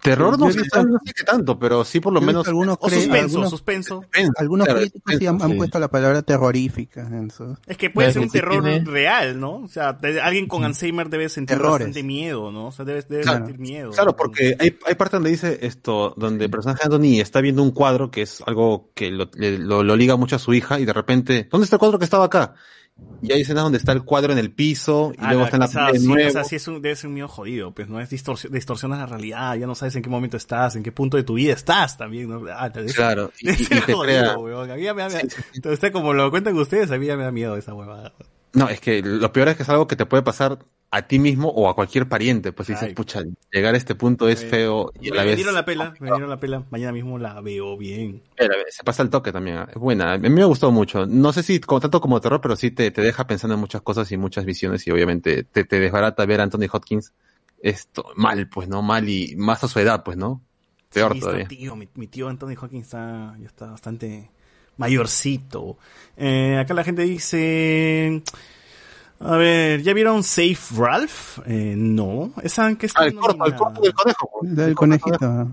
Terror 0.02 0.40
no 0.40 0.52
sé, 0.52 0.62
visto- 0.62 0.84
no 0.84 0.98
sé 1.06 1.14
qué 1.16 1.24
tanto, 1.24 1.60
pero 1.60 1.84
sí 1.86 2.00
por 2.00 2.12
lo 2.12 2.22
menos. 2.22 2.48
algunos 2.48 2.78
O 2.82 2.90
suspenso, 2.90 3.20
algunos- 3.26 3.50
suspenso. 3.52 4.04
Algunos 4.38 4.66
claro, 4.66 4.80
críticos 4.82 5.16
sí 5.20 5.28
han, 5.28 5.42
han 5.42 5.52
sí. 5.52 5.58
puesto 5.58 5.80
la 5.80 5.88
palabra 5.90 6.22
terrorífica 6.24 7.02
en 7.08 7.30
su... 7.30 7.56
Es 7.68 7.78
que 7.78 7.90
puede 7.90 8.12
ser 8.12 8.22
un 8.24 8.30
terror 8.30 8.64
tiene- 8.64 8.84
real, 8.84 9.40
¿no? 9.40 9.58
O 9.58 9.68
sea, 9.68 9.94
de- 9.94 10.20
alguien 10.20 10.48
con 10.48 10.64
Alzheimer 10.64 11.10
debe 11.10 11.30
sentir 11.30 11.58
Terrores. 11.58 11.88
bastante 11.88 12.04
miedo, 12.04 12.52
¿no? 12.52 12.68
O 12.68 12.72
sea, 12.72 12.84
debe, 12.86 13.04
debe 13.08 13.24
Claro. 13.24 13.46
sentir 13.46 13.60
miedo. 13.60 13.92
Claro, 13.92 14.16
porque 14.16 14.56
hay, 14.60 14.78
hay 14.86 14.96
parte 14.96 15.18
donde 15.18 15.30
dice 15.30 15.60
esto, 15.62 16.14
donde 16.18 16.46
el 16.46 16.52
personaje 16.52 16.80
de 16.88 16.96
Anthony 16.96 17.22
está 17.22 17.42
viendo 17.42 17.62
un 17.62 17.72
cuadro 17.72 18.10
que 18.12 18.24
es 18.24 18.42
algo 18.48 18.90
que 18.96 19.12
lo, 19.12 19.30
le- 19.36 19.60
lo, 19.60 19.84
lo 19.84 19.96
liga 19.96 20.16
mucho 20.16 20.36
a 20.36 20.40
su 20.40 20.54
hija 20.54 20.80
y 20.80 20.86
de 20.86 20.94
repente, 20.94 21.48
¿dónde 21.52 21.66
está 21.66 21.76
el 21.76 21.80
cuadro 21.80 22.00
que 22.00 22.06
estaba 22.06 22.26
acá? 22.26 22.56
Y 23.24 23.32
hay 23.32 23.42
escenas 23.42 23.64
donde 23.64 23.78
está 23.78 23.92
el 23.92 24.04
cuadro 24.04 24.34
en 24.34 24.40
el 24.40 24.52
piso 24.52 25.12
y 25.16 25.18
Ah, 25.20 25.30
luego 25.30 25.44
está 25.46 25.58
en 25.58 25.62
la 25.62 25.68
quizás, 25.68 25.86
pared 25.88 26.00
sí, 26.00 26.08
nuevo. 26.08 26.28
o 26.28 26.32
sea, 26.32 26.44
sí 26.44 26.56
es 26.56 26.68
un, 26.68 26.82
debe 26.82 26.96
ser 26.96 27.08
un 27.08 27.14
miedo 27.14 27.28
jodido, 27.28 27.72
pues 27.72 27.88
no 27.88 28.00
es 28.00 28.10
distorsión, 28.10 28.52
distorsionas 28.52 28.98
la 29.00 29.06
realidad, 29.06 29.56
ya 29.56 29.68
no 29.68 29.76
sabes 29.76 29.96
en 29.96 30.02
qué 30.02 30.10
momento 30.10 30.38
estás, 30.38 30.76
en 30.76 30.82
qué 30.84 30.92
punto 30.92 31.18
de 31.18 31.24
tu 31.24 31.36
vida 31.36 31.54
estás 31.54 31.98
también, 31.98 32.30
¿no? 32.30 32.44
Ah, 32.52 32.72
ser- 32.74 32.86
Claro, 32.94 33.32
y, 33.40 33.52
y- 33.52 33.66
te 33.66 33.94
jodido, 33.94 34.40
weón. 34.40 34.72
A 34.72 34.76
mí 34.76 34.82
ya 34.84 34.94
me 34.96 35.04
da 35.04 35.20
Entonces, 35.20 35.74
usted, 35.74 35.92
como 35.92 36.14
lo 36.14 36.30
cuentan 36.32 36.56
ustedes, 36.58 36.90
a 36.92 36.98
mí 36.98 37.06
ya 37.06 37.16
me 37.16 37.24
da 37.24 37.32
miedo 37.32 37.56
esa 37.58 37.74
huevada. 37.74 38.14
No, 38.54 38.68
es 38.70 38.80
que 38.82 39.02
lo 39.04 39.32
peor 39.32 39.50
es 39.50 39.56
que 39.58 39.64
es 39.64 39.70
algo 39.70 39.88
que 39.88 39.96
te 39.96 40.06
puede 40.06 40.24
pasar 40.24 40.60
a 40.92 41.08
ti 41.08 41.20
mismo 41.20 41.48
o 41.50 41.70
a 41.70 41.76
cualquier 41.76 42.08
pariente. 42.10 42.52
Pues 42.54 42.68
dices, 42.68 42.90
Ay. 42.90 42.94
pucha, 42.94 43.22
llegar 43.52 43.74
a 43.74 43.78
este 43.78 43.96
punto 43.96 44.28
es 44.30 44.44
Eh, 44.44 44.48
feo 44.48 44.92
y 45.00 45.10
a 45.12 45.16
la 45.16 45.22
me 45.22 45.28
vez 45.30 45.36
dieron 45.38 45.54
la 45.56 45.66
pela, 45.66 45.94
me 46.00 46.10
dieron 46.12 46.30
la 46.30 46.40
pela, 46.40 46.66
mañana 46.70 46.92
mismo 46.92 47.18
la 47.18 47.40
veo 47.42 47.78
bien. 47.78 48.22
se 48.70 48.84
pasa 48.84 49.02
el 49.04 49.10
toque 49.10 49.32
también. 49.32 49.58
¿eh? 49.60 49.66
Es 49.70 49.76
buena, 49.76 50.14
a 50.14 50.18
mí 50.18 50.30
me 50.30 50.44
gustó 50.46 50.72
mucho. 50.72 51.06
No 51.06 51.32
sé 51.34 51.44
si 51.44 51.60
como, 51.62 51.80
tanto 51.80 52.02
como 52.02 52.20
terror, 52.22 52.42
pero 52.42 52.56
sí 52.56 52.72
te, 52.72 52.92
te 52.92 53.02
deja 53.02 53.26
pensando 53.28 53.54
en 53.56 53.60
muchas 53.62 53.82
cosas 53.82 54.12
y 54.12 54.18
muchas 54.18 54.46
visiones 54.46 54.86
y 54.88 54.92
obviamente 54.92 55.44
te, 55.44 55.64
te 55.64 55.80
desbarata 55.80 56.26
ver 56.26 56.40
a 56.42 56.44
Anthony 56.44 56.68
Hopkins 56.72 57.14
esto 57.62 58.06
mal, 58.16 58.50
pues, 58.50 58.68
¿no? 58.68 58.82
Mal 58.82 59.08
y 59.08 59.36
más 59.38 59.64
a 59.64 59.68
su 59.68 59.80
edad, 59.80 60.04
pues, 60.04 60.18
¿no? 60.18 60.42
Peor 60.92 61.14
Sí, 61.14 61.20
todavía. 61.20 61.48
tío, 61.48 61.76
mi, 61.76 61.88
mi 61.96 62.08
tío 62.08 62.28
Anthony 62.28 62.56
Hawkins 62.60 62.86
está, 62.88 63.36
ya 63.40 63.48
está 63.48 63.68
bastante 63.68 64.30
mayorcito. 64.78 65.78
Eh, 66.18 66.58
acá 66.60 66.74
la 66.74 66.84
gente 66.84 67.04
dice... 67.04 68.24
A 69.24 69.38
ver, 69.38 69.82
¿ya 69.84 69.94
vieron 69.94 70.24
Safe 70.24 70.58
Ralph? 70.76 71.40
Eh, 71.46 71.76
no. 71.78 72.32
¿Esa 72.44 72.74
que 72.76 72.86
está 72.88 73.02
Ah, 73.04 73.06
el 73.08 73.16
corto, 73.16 73.46
el 73.46 73.56
corto 73.56 73.82
del 73.82 73.94
conejo. 73.94 74.30
pues. 74.40 74.56
Del 74.56 74.76
conejito 74.76 75.48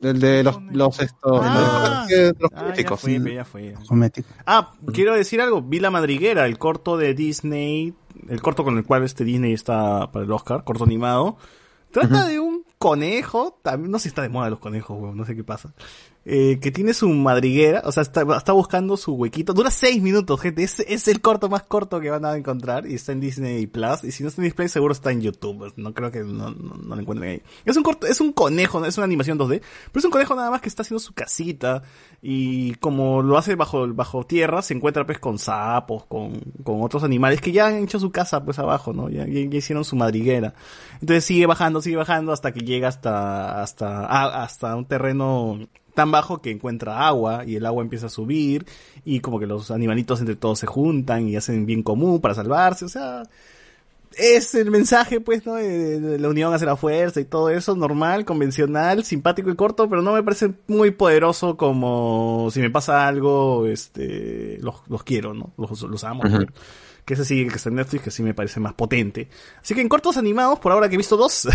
El 0.00 0.18
de 0.20 0.42
los, 0.42 0.62
los 0.72 1.00
estos, 1.00 1.40
Ah, 1.44 2.06
de 2.08 2.34
los 2.38 2.50
ah, 2.54 2.74
ya 2.74 2.96
fue, 2.96 3.34
ya 3.34 3.44
fue. 3.44 3.74
comético. 3.86 4.28
Ah, 4.46 4.72
quiero 4.92 5.14
decir 5.14 5.40
algo. 5.42 5.60
Vi 5.60 5.80
La 5.80 5.90
Madriguera, 5.90 6.46
el 6.46 6.56
corto 6.56 6.96
de 6.96 7.12
Disney, 7.14 7.92
el 8.28 8.40
corto 8.40 8.64
con 8.64 8.78
el 8.78 8.84
cual 8.84 9.04
este 9.04 9.24
Disney 9.24 9.52
está 9.52 10.10
para 10.10 10.24
el 10.24 10.32
Oscar, 10.32 10.64
corto 10.64 10.84
animado. 10.84 11.36
Trata 11.90 12.24
de 12.26 12.40
un 12.40 12.64
conejo, 12.80 13.60
también, 13.62 13.90
no 13.90 13.98
sé 13.98 14.04
si 14.04 14.08
está 14.08 14.22
de 14.22 14.30
moda 14.30 14.48
los 14.48 14.58
conejos, 14.58 14.98
weón, 14.98 15.14
no 15.14 15.26
sé 15.26 15.36
qué 15.36 15.44
pasa. 15.44 15.74
Eh, 16.24 16.58
que 16.62 16.70
tiene 16.70 16.94
su 16.94 17.10
madriguera, 17.10 17.82
o 17.84 17.92
sea, 17.92 18.02
está, 18.02 18.24
está 18.34 18.52
buscando 18.52 18.96
su 18.96 19.12
huequito. 19.12 19.52
Dura 19.52 19.70
seis 19.70 20.02
minutos, 20.02 20.40
gente. 20.40 20.62
Es, 20.62 20.80
es 20.80 21.06
el 21.08 21.20
corto 21.20 21.50
más 21.50 21.64
corto 21.64 22.00
que 22.00 22.08
van 22.08 22.24
a 22.24 22.34
encontrar 22.36 22.86
y 22.86 22.94
está 22.94 23.12
en 23.12 23.20
Disney 23.20 23.66
Plus. 23.66 24.04
Y 24.04 24.12
si 24.12 24.22
no 24.22 24.30
está 24.30 24.40
en 24.40 24.48
Disney 24.48 24.68
seguro 24.68 24.92
está 24.92 25.12
en 25.12 25.20
YouTube. 25.20 25.74
No 25.76 25.92
creo 25.92 26.10
que 26.10 26.20
no, 26.20 26.50
no, 26.52 26.74
no 26.74 26.94
lo 26.94 27.00
encuentren 27.02 27.30
ahí. 27.30 27.42
Es 27.66 27.76
un 27.76 27.82
corto, 27.82 28.06
es 28.06 28.18
un 28.22 28.32
conejo, 28.32 28.82
es 28.86 28.96
una 28.96 29.04
animación 29.04 29.38
2D, 29.38 29.60
pero 29.60 29.98
es 29.98 30.04
un 30.04 30.10
conejo 30.10 30.34
nada 30.34 30.50
más 30.50 30.62
que 30.62 30.70
está 30.70 30.80
haciendo 30.80 31.00
su 31.00 31.12
casita 31.12 31.82
y 32.22 32.74
como 32.74 33.22
lo 33.22 33.38
hace 33.38 33.54
bajo, 33.54 33.86
bajo 33.94 34.24
tierra, 34.24 34.60
se 34.62 34.74
encuentra 34.74 35.06
pues 35.06 35.18
con 35.18 35.38
sapos, 35.38 36.04
con, 36.06 36.38
con 36.62 36.82
otros 36.82 37.02
animales 37.02 37.40
que 37.40 37.52
ya 37.52 37.68
han 37.68 37.76
hecho 37.84 37.98
su 37.98 38.10
casa 38.12 38.44
pues 38.44 38.58
abajo, 38.58 38.92
¿no? 38.92 39.08
Ya, 39.08 39.26
ya- 39.26 39.40
hicieron 39.56 39.84
su 39.84 39.96
madriguera. 39.96 40.54
Entonces 41.00 41.24
sigue 41.24 41.46
bajando, 41.46 41.80
sigue 41.80 41.96
bajando 41.96 42.32
hasta 42.32 42.52
que 42.52 42.60
llega 42.60 42.88
hasta, 42.88 43.62
hasta, 43.62 44.42
hasta 44.42 44.76
un 44.76 44.84
terreno 44.84 45.58
tan 45.94 46.10
bajo 46.12 46.40
que 46.40 46.50
encuentra 46.50 47.06
agua 47.06 47.44
y 47.46 47.56
el 47.56 47.66
agua 47.66 47.82
empieza 47.82 48.06
a 48.06 48.10
subir 48.10 48.66
y 49.04 49.20
como 49.20 49.40
que 49.40 49.46
los 49.46 49.70
animalitos 49.70 50.20
entre 50.20 50.36
todos 50.36 50.58
se 50.58 50.66
juntan 50.66 51.28
y 51.28 51.36
hacen 51.36 51.66
bien 51.66 51.82
común 51.82 52.20
para 52.20 52.34
salvarse, 52.34 52.84
o 52.84 52.88
sea, 52.88 53.22
es 54.16 54.54
el 54.54 54.70
mensaje, 54.70 55.20
pues, 55.20 55.46
¿no? 55.46 55.54
De, 55.54 56.00
de 56.00 56.18
la 56.18 56.28
unión 56.28 56.52
hace 56.52 56.66
la 56.66 56.76
fuerza 56.76 57.20
y 57.20 57.24
todo 57.24 57.50
eso, 57.50 57.74
normal, 57.76 58.24
convencional, 58.24 59.04
simpático 59.04 59.50
y 59.50 59.56
corto, 59.56 59.88
pero 59.88 60.02
no 60.02 60.12
me 60.12 60.22
parece 60.22 60.52
muy 60.66 60.90
poderoso 60.90 61.56
como 61.56 62.48
si 62.50 62.60
me 62.60 62.70
pasa 62.70 63.06
algo, 63.06 63.66
este, 63.66 64.58
los, 64.60 64.82
los 64.88 65.02
quiero, 65.04 65.34
¿no? 65.34 65.52
Los, 65.56 65.82
los 65.82 66.04
amo. 66.04 66.22
Que 67.04 67.14
ese 67.14 67.24
sí, 67.24 67.46
que 67.48 67.56
está 67.56 67.70
en 67.70 67.76
Netflix, 67.76 68.04
que 68.04 68.10
sí 68.10 68.22
me 68.22 68.34
parece 68.34 68.60
más 68.60 68.74
potente. 68.74 69.28
Así 69.60 69.74
que 69.74 69.80
en 69.80 69.88
cortos 69.88 70.16
animados, 70.16 70.58
por 70.58 70.72
ahora 70.72 70.88
que 70.88 70.94
he 70.94 70.98
visto 70.98 71.16
dos, 71.16 71.48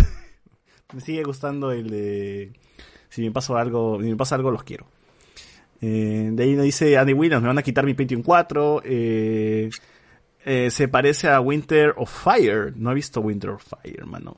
me 0.92 1.00
sigue 1.00 1.22
gustando 1.22 1.72
el 1.72 1.88
de, 1.88 2.52
si 3.08 3.22
me 3.22 3.30
pasa 3.30 3.58
algo, 3.58 3.98
si 4.00 4.08
me 4.08 4.16
pasa 4.16 4.34
algo, 4.34 4.50
los 4.50 4.64
quiero. 4.64 4.86
Eh, 5.80 6.30
de 6.32 6.42
ahí 6.42 6.54
nos 6.54 6.64
dice 6.64 6.96
Andy 6.96 7.12
Williams, 7.12 7.42
me 7.42 7.48
van 7.48 7.58
a 7.58 7.62
quitar 7.62 7.84
mi 7.84 7.94
Pentium 7.94 8.22
4, 8.22 8.82
eh, 8.84 9.70
eh, 10.46 10.70
se 10.70 10.86
parece 10.86 11.28
a 11.28 11.40
Winter 11.40 11.92
of 11.96 12.08
Fire. 12.08 12.72
No 12.76 12.92
he 12.92 12.94
visto 12.94 13.20
Winter 13.20 13.50
of 13.50 13.64
Fire, 13.64 13.96
hermano. 13.98 14.36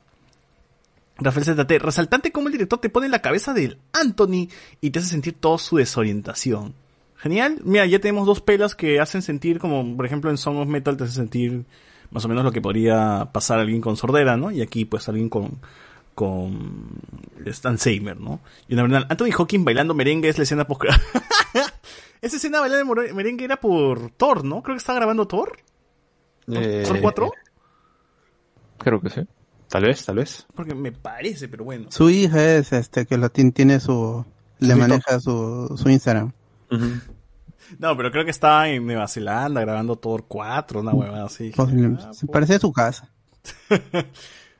Rafael 1.17 1.45
ZT, 1.45 1.71
resaltante 1.79 2.31
cómo 2.31 2.47
el 2.47 2.53
director 2.53 2.79
te 2.79 2.89
pone 2.89 3.05
en 3.05 3.11
la 3.11 3.21
cabeza 3.21 3.53
del 3.53 3.77
Anthony 3.93 4.49
y 4.81 4.89
te 4.89 4.99
hace 4.99 5.09
sentir 5.09 5.35
toda 5.39 5.59
su 5.59 5.77
desorientación. 5.77 6.73
Genial. 7.17 7.59
Mira, 7.63 7.85
ya 7.85 7.99
tenemos 7.99 8.25
dos 8.25 8.41
pelas 8.41 8.73
que 8.73 8.99
hacen 8.99 9.21
sentir, 9.21 9.59
como 9.59 9.95
por 9.95 10.05
ejemplo 10.05 10.31
en 10.31 10.37
Song 10.37 10.57
of 10.57 10.67
Metal 10.67 10.97
te 10.97 11.03
hace 11.03 11.13
sentir 11.13 11.65
más 12.09 12.25
o 12.25 12.27
menos 12.27 12.43
lo 12.43 12.51
que 12.51 12.61
podría 12.61 13.29
pasar 13.31 13.59
alguien 13.59 13.81
con 13.81 13.95
sordera, 13.95 14.35
¿no? 14.35 14.49
Y 14.49 14.61
aquí 14.61 14.85
pues 14.85 15.07
alguien 15.09 15.29
con 15.29 15.59
con 16.15 16.89
Stan 17.45 17.77
Seimer, 17.77 18.19
¿no? 18.19 18.39
Y 18.67 18.75
la 18.75 18.81
verdad, 18.81 19.05
Anthony 19.09 19.31
Hawking 19.31 19.63
bailando 19.63 19.93
merengue 19.93 20.27
es 20.27 20.37
la 20.37 20.43
escena 20.43 20.65
post 20.65 20.85
Esa 22.21 22.35
escena 22.37 22.61
bailando 22.61 22.95
merengue 23.13 23.45
era 23.45 23.57
por 23.57 24.09
Thor, 24.11 24.43
¿no? 24.43 24.63
Creo 24.63 24.75
que 24.75 24.79
estaba 24.79 24.97
grabando 24.97 25.27
Thor. 25.27 25.59
Eh, 26.51 26.83
¿Son 26.85 26.99
cuatro? 27.01 27.31
Creo 28.77 29.01
que 29.01 29.09
sí. 29.09 29.21
Tal 29.67 29.83
vez, 29.83 30.03
tal 30.05 30.15
vez. 30.15 30.47
Porque 30.55 30.73
me 30.73 30.91
parece, 30.91 31.47
pero 31.47 31.63
bueno. 31.63 31.87
Su 31.91 32.09
hija 32.09 32.55
es 32.55 32.73
este 32.73 33.05
que 33.05 33.17
lo 33.17 33.29
tiene, 33.29 33.79
su 33.79 34.25
le 34.59 34.73
Su 34.73 34.79
maneja 34.79 35.19
su, 35.19 35.75
su 35.77 35.89
Instagram. 35.89 36.31
No, 37.77 37.95
pero 37.95 38.11
creo 38.11 38.25
que 38.25 38.31
estaba 38.31 38.67
en 38.69 38.85
Nueva 38.85 39.07
Zelanda 39.07 39.61
grabando 39.61 39.95
Thor 39.95 40.25
4, 40.27 40.79
una 40.79 40.91
huevada 40.91 41.25
así. 41.25 41.51
Ah, 41.57 42.13
se 42.13 42.27
parece 42.27 42.55
a 42.55 42.59
su 42.59 42.71
casa. 42.73 43.09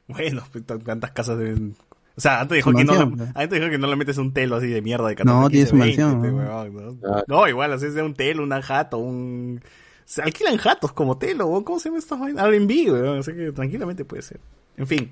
Bueno, 0.08 0.42
pues, 0.52 0.66
tantas 0.66 1.12
casas 1.12 1.38
deben... 1.38 1.76
O 2.18 2.20
sea, 2.22 2.42
antes 2.42 2.56
dijo, 2.56 2.74
que 2.74 2.84
no, 2.84 2.94
le- 2.96 3.16
pues. 3.16 3.30
antes 3.36 3.60
dijo 3.60 3.70
que 3.70 3.78
no 3.78 3.86
le 3.86 3.96
metes 3.96 4.18
un 4.18 4.34
telo 4.34 4.56
así 4.56 4.66
de 4.66 4.82
mierda 4.82 5.08
de 5.08 5.16
14, 5.16 5.40
No, 5.40 5.50
tiene 5.50 5.70
15, 5.70 5.70
su 5.70 5.78
20, 5.78 6.32
mansión. 6.32 7.02
No, 7.28 7.48
igual, 7.48 7.74
así 7.74 7.86
es 7.86 7.94
de 7.94 8.02
un 8.02 8.16
telo, 8.16 8.42
una 8.44 8.60
jato, 8.64 8.98
un... 8.98 9.62
Se 10.10 10.24
alquilan 10.24 10.58
jatos 10.58 10.92
como 10.92 11.20
telo. 11.20 11.64
¿cómo 11.64 11.80
se 11.80 11.90
llama 11.90 12.00
estas 12.00 12.20
vainas? 12.20 12.44
R&B, 12.44 12.92
weón. 12.92 13.20
Así 13.20 13.32
que 13.32 13.52
tranquilamente 13.52 14.06
puede 14.06 14.24
ser. 14.24 14.40
En 14.76 14.88
fin. 14.88 15.12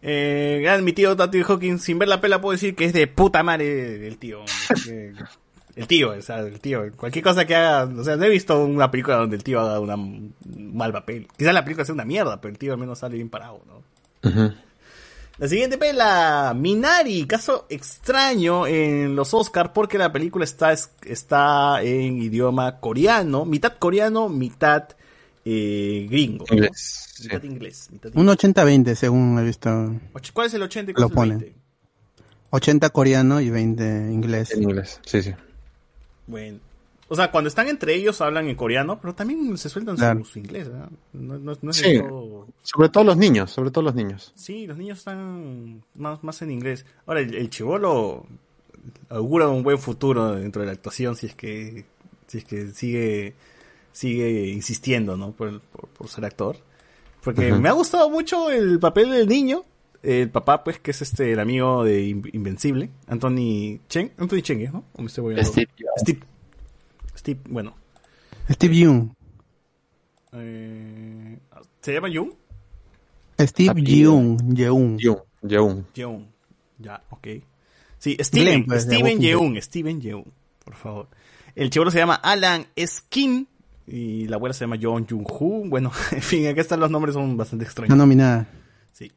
Eh, 0.00 0.78
mi 0.82 0.92
tío 0.92 1.16
Tati 1.16 1.42
Hawkins, 1.42 1.82
sin 1.82 1.98
ver 1.98 2.08
la 2.08 2.20
pela 2.20 2.40
puedo 2.40 2.52
decir 2.52 2.76
que 2.76 2.84
es 2.84 2.92
de 2.92 3.08
puta 3.08 3.42
madre 3.42 4.06
el 4.06 4.18
tío. 4.18 4.44
El 5.74 5.86
tío, 5.88 6.12
el 6.12 6.60
tío. 6.60 6.92
Cualquier 6.96 7.24
cosa 7.24 7.44
que 7.44 7.56
haga, 7.56 7.92
o 7.92 8.04
sea, 8.04 8.16
no 8.16 8.24
he 8.24 8.28
visto 8.28 8.64
una 8.64 8.88
película 8.88 9.16
donde 9.16 9.34
el 9.34 9.42
tío 9.42 9.58
haga 9.58 9.80
una, 9.80 9.96
un 9.96 10.32
mal 10.74 10.92
papel. 10.92 11.26
Quizás 11.36 11.52
la 11.52 11.64
película 11.64 11.84
sea 11.84 11.94
una 11.94 12.04
mierda, 12.04 12.40
pero 12.40 12.52
el 12.52 12.58
tío 12.58 12.72
al 12.72 12.78
menos 12.78 13.00
sale 13.00 13.16
bien 13.16 13.30
parado, 13.30 13.62
¿no? 13.66 14.54
La 15.40 15.48
siguiente 15.48 15.78
pela, 15.78 16.52
Minari, 16.54 17.24
caso 17.26 17.64
extraño 17.70 18.66
en 18.66 19.16
los 19.16 19.32
Oscars 19.32 19.70
porque 19.72 19.96
la 19.96 20.12
película 20.12 20.44
está, 20.44 20.70
está 20.70 21.82
en 21.82 22.18
idioma 22.18 22.78
coreano, 22.78 23.46
mitad 23.46 23.78
coreano, 23.78 24.28
mitad 24.28 24.84
eh, 25.46 26.06
gringo. 26.10 26.44
¿no? 26.46 26.56
Inglés, 26.56 27.06
sí. 27.14 27.22
Mitad 27.22 27.42
inglés. 27.44 27.88
mitad 27.90 28.10
Un 28.14 28.26
80-20 28.26 28.94
según 28.94 29.38
he 29.38 29.44
visto. 29.44 29.70
inglés. 29.70 30.30
¿Cuál 30.30 30.46
es 30.48 30.54
el 30.54 30.62
80 30.62 30.90
y 30.90 30.94
cuál 30.94 31.00
Lo 31.00 31.06
es 31.06 31.10
el 31.10 31.16
pone. 31.16 31.36
20? 31.36 31.54
80 32.50 32.90
coreano 32.90 33.40
y 33.40 33.48
20 33.48 34.12
inglés. 34.12 34.50
En 34.50 34.64
inglés, 34.64 35.00
sí, 35.06 35.22
sí. 35.22 35.34
Bueno. 36.26 36.58
O 37.12 37.16
sea, 37.16 37.30
cuando 37.32 37.48
están 37.48 37.66
entre 37.68 37.94
ellos 37.94 38.20
hablan 38.20 38.48
en 38.48 38.54
coreano, 38.54 39.00
pero 39.00 39.14
también 39.14 39.58
se 39.58 39.68
sueltan 39.68 39.96
su- 39.96 40.00
Claro. 40.00 40.24
su, 40.24 40.38
inglés, 40.38 40.68
¿verdad? 40.68 40.88
No, 41.12 41.38
no- 41.38 41.58
no 41.60 41.70
es 41.72 41.76
Sí. 41.76 41.98
todo- 41.98 42.46
Sobre 42.62 42.88
todo 42.88 43.02
los 43.04 43.16
niños, 43.16 43.50
sobre 43.50 43.70
todo 43.72 43.82
los 43.84 43.94
niños. 43.96 44.32
Sí, 44.36 44.66
los 44.66 44.76
niños 44.78 44.98
están 44.98 45.82
más, 45.96 46.22
más 46.22 46.40
en 46.42 46.52
inglés. 46.52 46.86
Ahora, 47.06 47.20
el, 47.20 47.34
el 47.34 47.50
chivolo 47.50 48.26
augura 49.08 49.48
un 49.48 49.62
buen 49.62 49.78
futuro 49.78 50.32
dentro 50.36 50.62
de 50.62 50.66
la 50.66 50.72
actuación 50.72 51.16
si 51.16 51.26
es 51.26 51.34
que 51.34 51.84
Si 52.28 52.38
es 52.38 52.44
que 52.44 52.68
sigue, 52.68 53.34
sigue 53.92 54.46
insistiendo, 54.48 55.16
¿no? 55.16 55.32
Por, 55.32 55.60
por, 55.60 55.88
por 55.88 56.06
ser 56.08 56.24
actor. 56.24 56.56
Porque 57.24 57.52
me 57.52 57.68
ha 57.68 57.72
gustado 57.72 58.08
mucho 58.08 58.50
el 58.50 58.78
papel 58.78 59.10
del 59.10 59.26
niño. 59.28 59.64
El 60.02 60.30
papá, 60.30 60.62
pues, 60.64 60.78
que 60.78 60.92
es 60.92 61.02
este, 61.02 61.32
el 61.32 61.40
amigo 61.40 61.82
de 61.84 62.02
In- 62.06 62.30
Invencible. 62.32 62.88
Anthony 63.08 63.80
Chen. 63.88 64.12
Anthony 64.16 64.40
Chen, 64.42 64.60
¿es, 64.62 64.72
¿no? 64.72 64.84
¿O 64.94 65.02
me 65.02 65.08
estoy? 65.08 65.44
Steve 65.44 65.68
Steve. 65.98 66.20
Steve, 67.16 67.40
bueno. 67.48 67.74
Steve 68.50 68.76
Young. 68.76 69.10
Eh, 70.32 71.38
¿Se 71.80 71.92
llama 71.92 72.08
Jung? 72.12 72.32
Steve 73.38 73.82
Young. 73.82 74.54
Yeun. 74.54 74.98
Yeun. 74.98 75.18
Yeun. 75.42 75.86
Yeun. 75.94 76.26
Ya, 76.78 77.02
ok. 77.10 77.28
Sí, 77.98 78.16
Steven, 78.20 78.46
Glenn, 78.46 78.66
pues, 78.66 78.82
Steven. 78.84 79.20
Yeun, 79.20 79.60
Steven 79.60 80.00
Yeun, 80.00 80.24
por 80.64 80.74
favor. 80.74 81.08
El 81.54 81.70
chivolo 81.70 81.90
se 81.90 81.98
llama 81.98 82.14
Alan 82.14 82.66
Skin 82.78 83.46
y 83.86 84.26
la 84.28 84.36
abuela 84.36 84.54
se 84.54 84.64
llama 84.64 84.78
John 84.80 85.06
Jung 85.08 85.26
Hu. 85.28 85.68
Bueno, 85.68 85.92
en 86.12 86.22
fin, 86.22 86.46
acá 86.46 86.60
están 86.60 86.80
los 86.80 86.90
nombres, 86.90 87.14
son 87.14 87.36
bastante 87.36 87.64
extraños. 87.64 87.90
No 87.90 87.96
nominada. 87.96 88.46
Sí. 88.92 89.12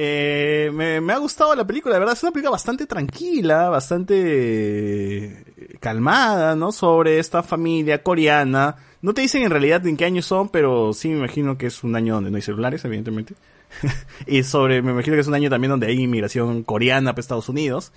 Eh, 0.00 0.70
me, 0.72 1.00
me 1.00 1.12
ha 1.12 1.18
gustado 1.18 1.56
la 1.56 1.66
película, 1.66 1.94
la 1.94 1.98
verdad 1.98 2.14
es 2.14 2.22
una 2.22 2.30
película 2.30 2.52
bastante 2.52 2.86
tranquila, 2.86 3.68
bastante 3.68 4.14
eh, 4.14 5.76
calmada, 5.80 6.54
¿no? 6.54 6.70
Sobre 6.70 7.18
esta 7.18 7.42
familia 7.42 8.00
coreana. 8.00 8.76
No 9.02 9.12
te 9.12 9.22
dicen 9.22 9.42
en 9.42 9.50
realidad 9.50 9.84
en 9.88 9.96
qué 9.96 10.04
año 10.04 10.22
son, 10.22 10.50
pero 10.50 10.92
sí 10.92 11.08
me 11.08 11.16
imagino 11.16 11.58
que 11.58 11.66
es 11.66 11.82
un 11.82 11.96
año 11.96 12.14
donde 12.14 12.30
no 12.30 12.36
hay 12.36 12.42
celulares, 12.42 12.84
evidentemente. 12.84 13.34
y 14.28 14.44
sobre, 14.44 14.82
me 14.82 14.92
imagino 14.92 15.16
que 15.16 15.20
es 15.22 15.26
un 15.26 15.34
año 15.34 15.50
también 15.50 15.72
donde 15.72 15.88
hay 15.88 16.00
inmigración 16.00 16.62
coreana 16.62 17.10
para 17.12 17.20
Estados 17.20 17.48
Unidos. 17.48 17.90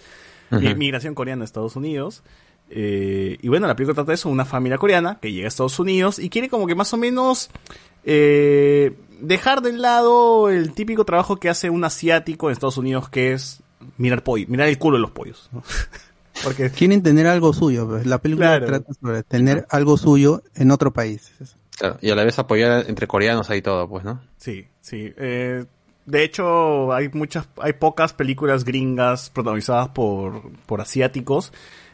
Inmigración 0.49 1.13
coreana 1.13 1.43
a 1.43 1.45
Estados 1.45 1.75
Unidos. 1.75 2.23
Eh, 2.71 3.38
y 3.43 3.47
bueno, 3.47 3.67
la 3.67 3.75
película 3.75 3.93
trata 3.93 4.09
de 4.09 4.15
eso, 4.15 4.27
una 4.27 4.45
familia 4.45 4.80
coreana 4.80 5.19
que 5.21 5.31
llega 5.31 5.45
a 5.45 5.49
Estados 5.49 5.77
Unidos 5.77 6.17
y 6.17 6.31
quiere 6.31 6.49
como 6.49 6.65
que 6.65 6.73
más 6.73 6.91
o 6.93 6.97
menos 6.97 7.51
eh, 8.03 8.93
dejar 9.22 9.61
de 9.61 9.74
lado 9.74 10.50
el 10.50 10.74
típico 10.74 11.06
trabajo 11.06 11.38
que 11.38 11.50
hace 11.50 11.69
un 11.69 11.83
asiático 11.83 12.50
en 12.50 12.53
Estados 12.53 12.77
Unidos 12.77 13.09
que 13.09 13.33
es 13.33 13.61
mirar 13.98 14.24
pollo, 14.24 14.45
mirar 14.48 14.67
el 14.67 14.77
culo 14.77 14.98
de 14.98 15.01
los 15.01 15.11
pollos. 15.11 15.50
¿no? 15.51 15.64
Porque 16.43 16.69
Quieren 16.72 17.03
tener 17.03 17.27
algo 17.27 17.53
suyo. 17.53 17.88
pues. 17.88 18.06
La 18.06 18.17
película 18.19 18.48
Claro. 18.58 18.66
trata 18.67 18.93
sobre 19.00 19.24
tener 19.24 19.66
algo 19.69 19.98
suyo 19.98 20.41
en 20.56 20.72
otro 20.72 20.91
país. 20.91 21.32
Claro, 21.77 21.98
y 22.01 22.09
a 22.09 22.16
la 22.16 22.24
vez 22.24 22.38
apoyar 22.40 22.85
entre 22.88 23.08
coreanos 23.08 23.50
ahí 23.50 23.61
todo, 23.61 23.88
pues, 23.88 24.03
¿no? 24.03 24.22
Sí, 24.38 24.66
sí. 24.82 25.14
Eh, 25.17 25.66
de 26.06 26.24
hecho, 26.24 26.93
hay 26.93 27.09
muchas, 27.14 27.48
hay 27.58 27.74
pocas 27.74 28.14
películas 28.14 28.64
gringas 28.66 29.30
protagonizadas 29.30 29.90
por, 29.90 30.51
por 30.66 30.82
asiáticos. 30.82 31.51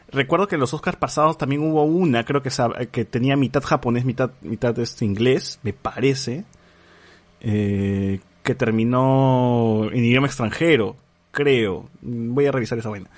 Recuerdo 0.09 0.47
que 0.47 0.55
en 0.55 0.61
los 0.61 0.73
Oscars 0.73 0.97
pasados 0.97 1.37
también 1.37 1.61
hubo 1.61 1.83
una, 1.83 2.23
creo 2.23 2.41
que, 2.41 2.49
que 2.91 3.05
tenía 3.05 3.35
mitad 3.35 3.61
japonés, 3.63 4.05
mitad, 4.05 4.31
mitad 4.41 4.77
este 4.79 5.03
inglés, 5.03 5.59
me 5.63 5.73
parece, 5.73 6.45
eh, 7.41 8.19
que 8.43 8.55
terminó 8.55 9.89
en 9.91 10.03
idioma 10.05 10.27
extranjero, 10.27 10.95
creo. 11.31 11.89
Voy 12.01 12.45
a 12.45 12.51
revisar 12.51 12.77
esa 12.77 12.89
vaina. 12.89 13.09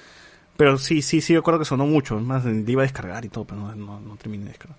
Pero 0.57 0.77
sí, 0.77 1.01
sí, 1.01 1.21
sí, 1.21 1.35
recuerdo 1.35 1.59
que 1.59 1.65
sonó 1.65 1.85
mucho. 1.85 2.17
Es 2.17 2.23
más, 2.25 2.43
le 2.45 2.69
iba 2.71 2.81
a 2.81 2.83
descargar 2.83 3.23
y 3.25 3.29
todo, 3.29 3.45
pero 3.45 3.61
no, 3.61 3.75
no, 3.75 3.99
no 4.01 4.15
terminé 4.17 4.43
de 4.45 4.49
descargar. 4.49 4.77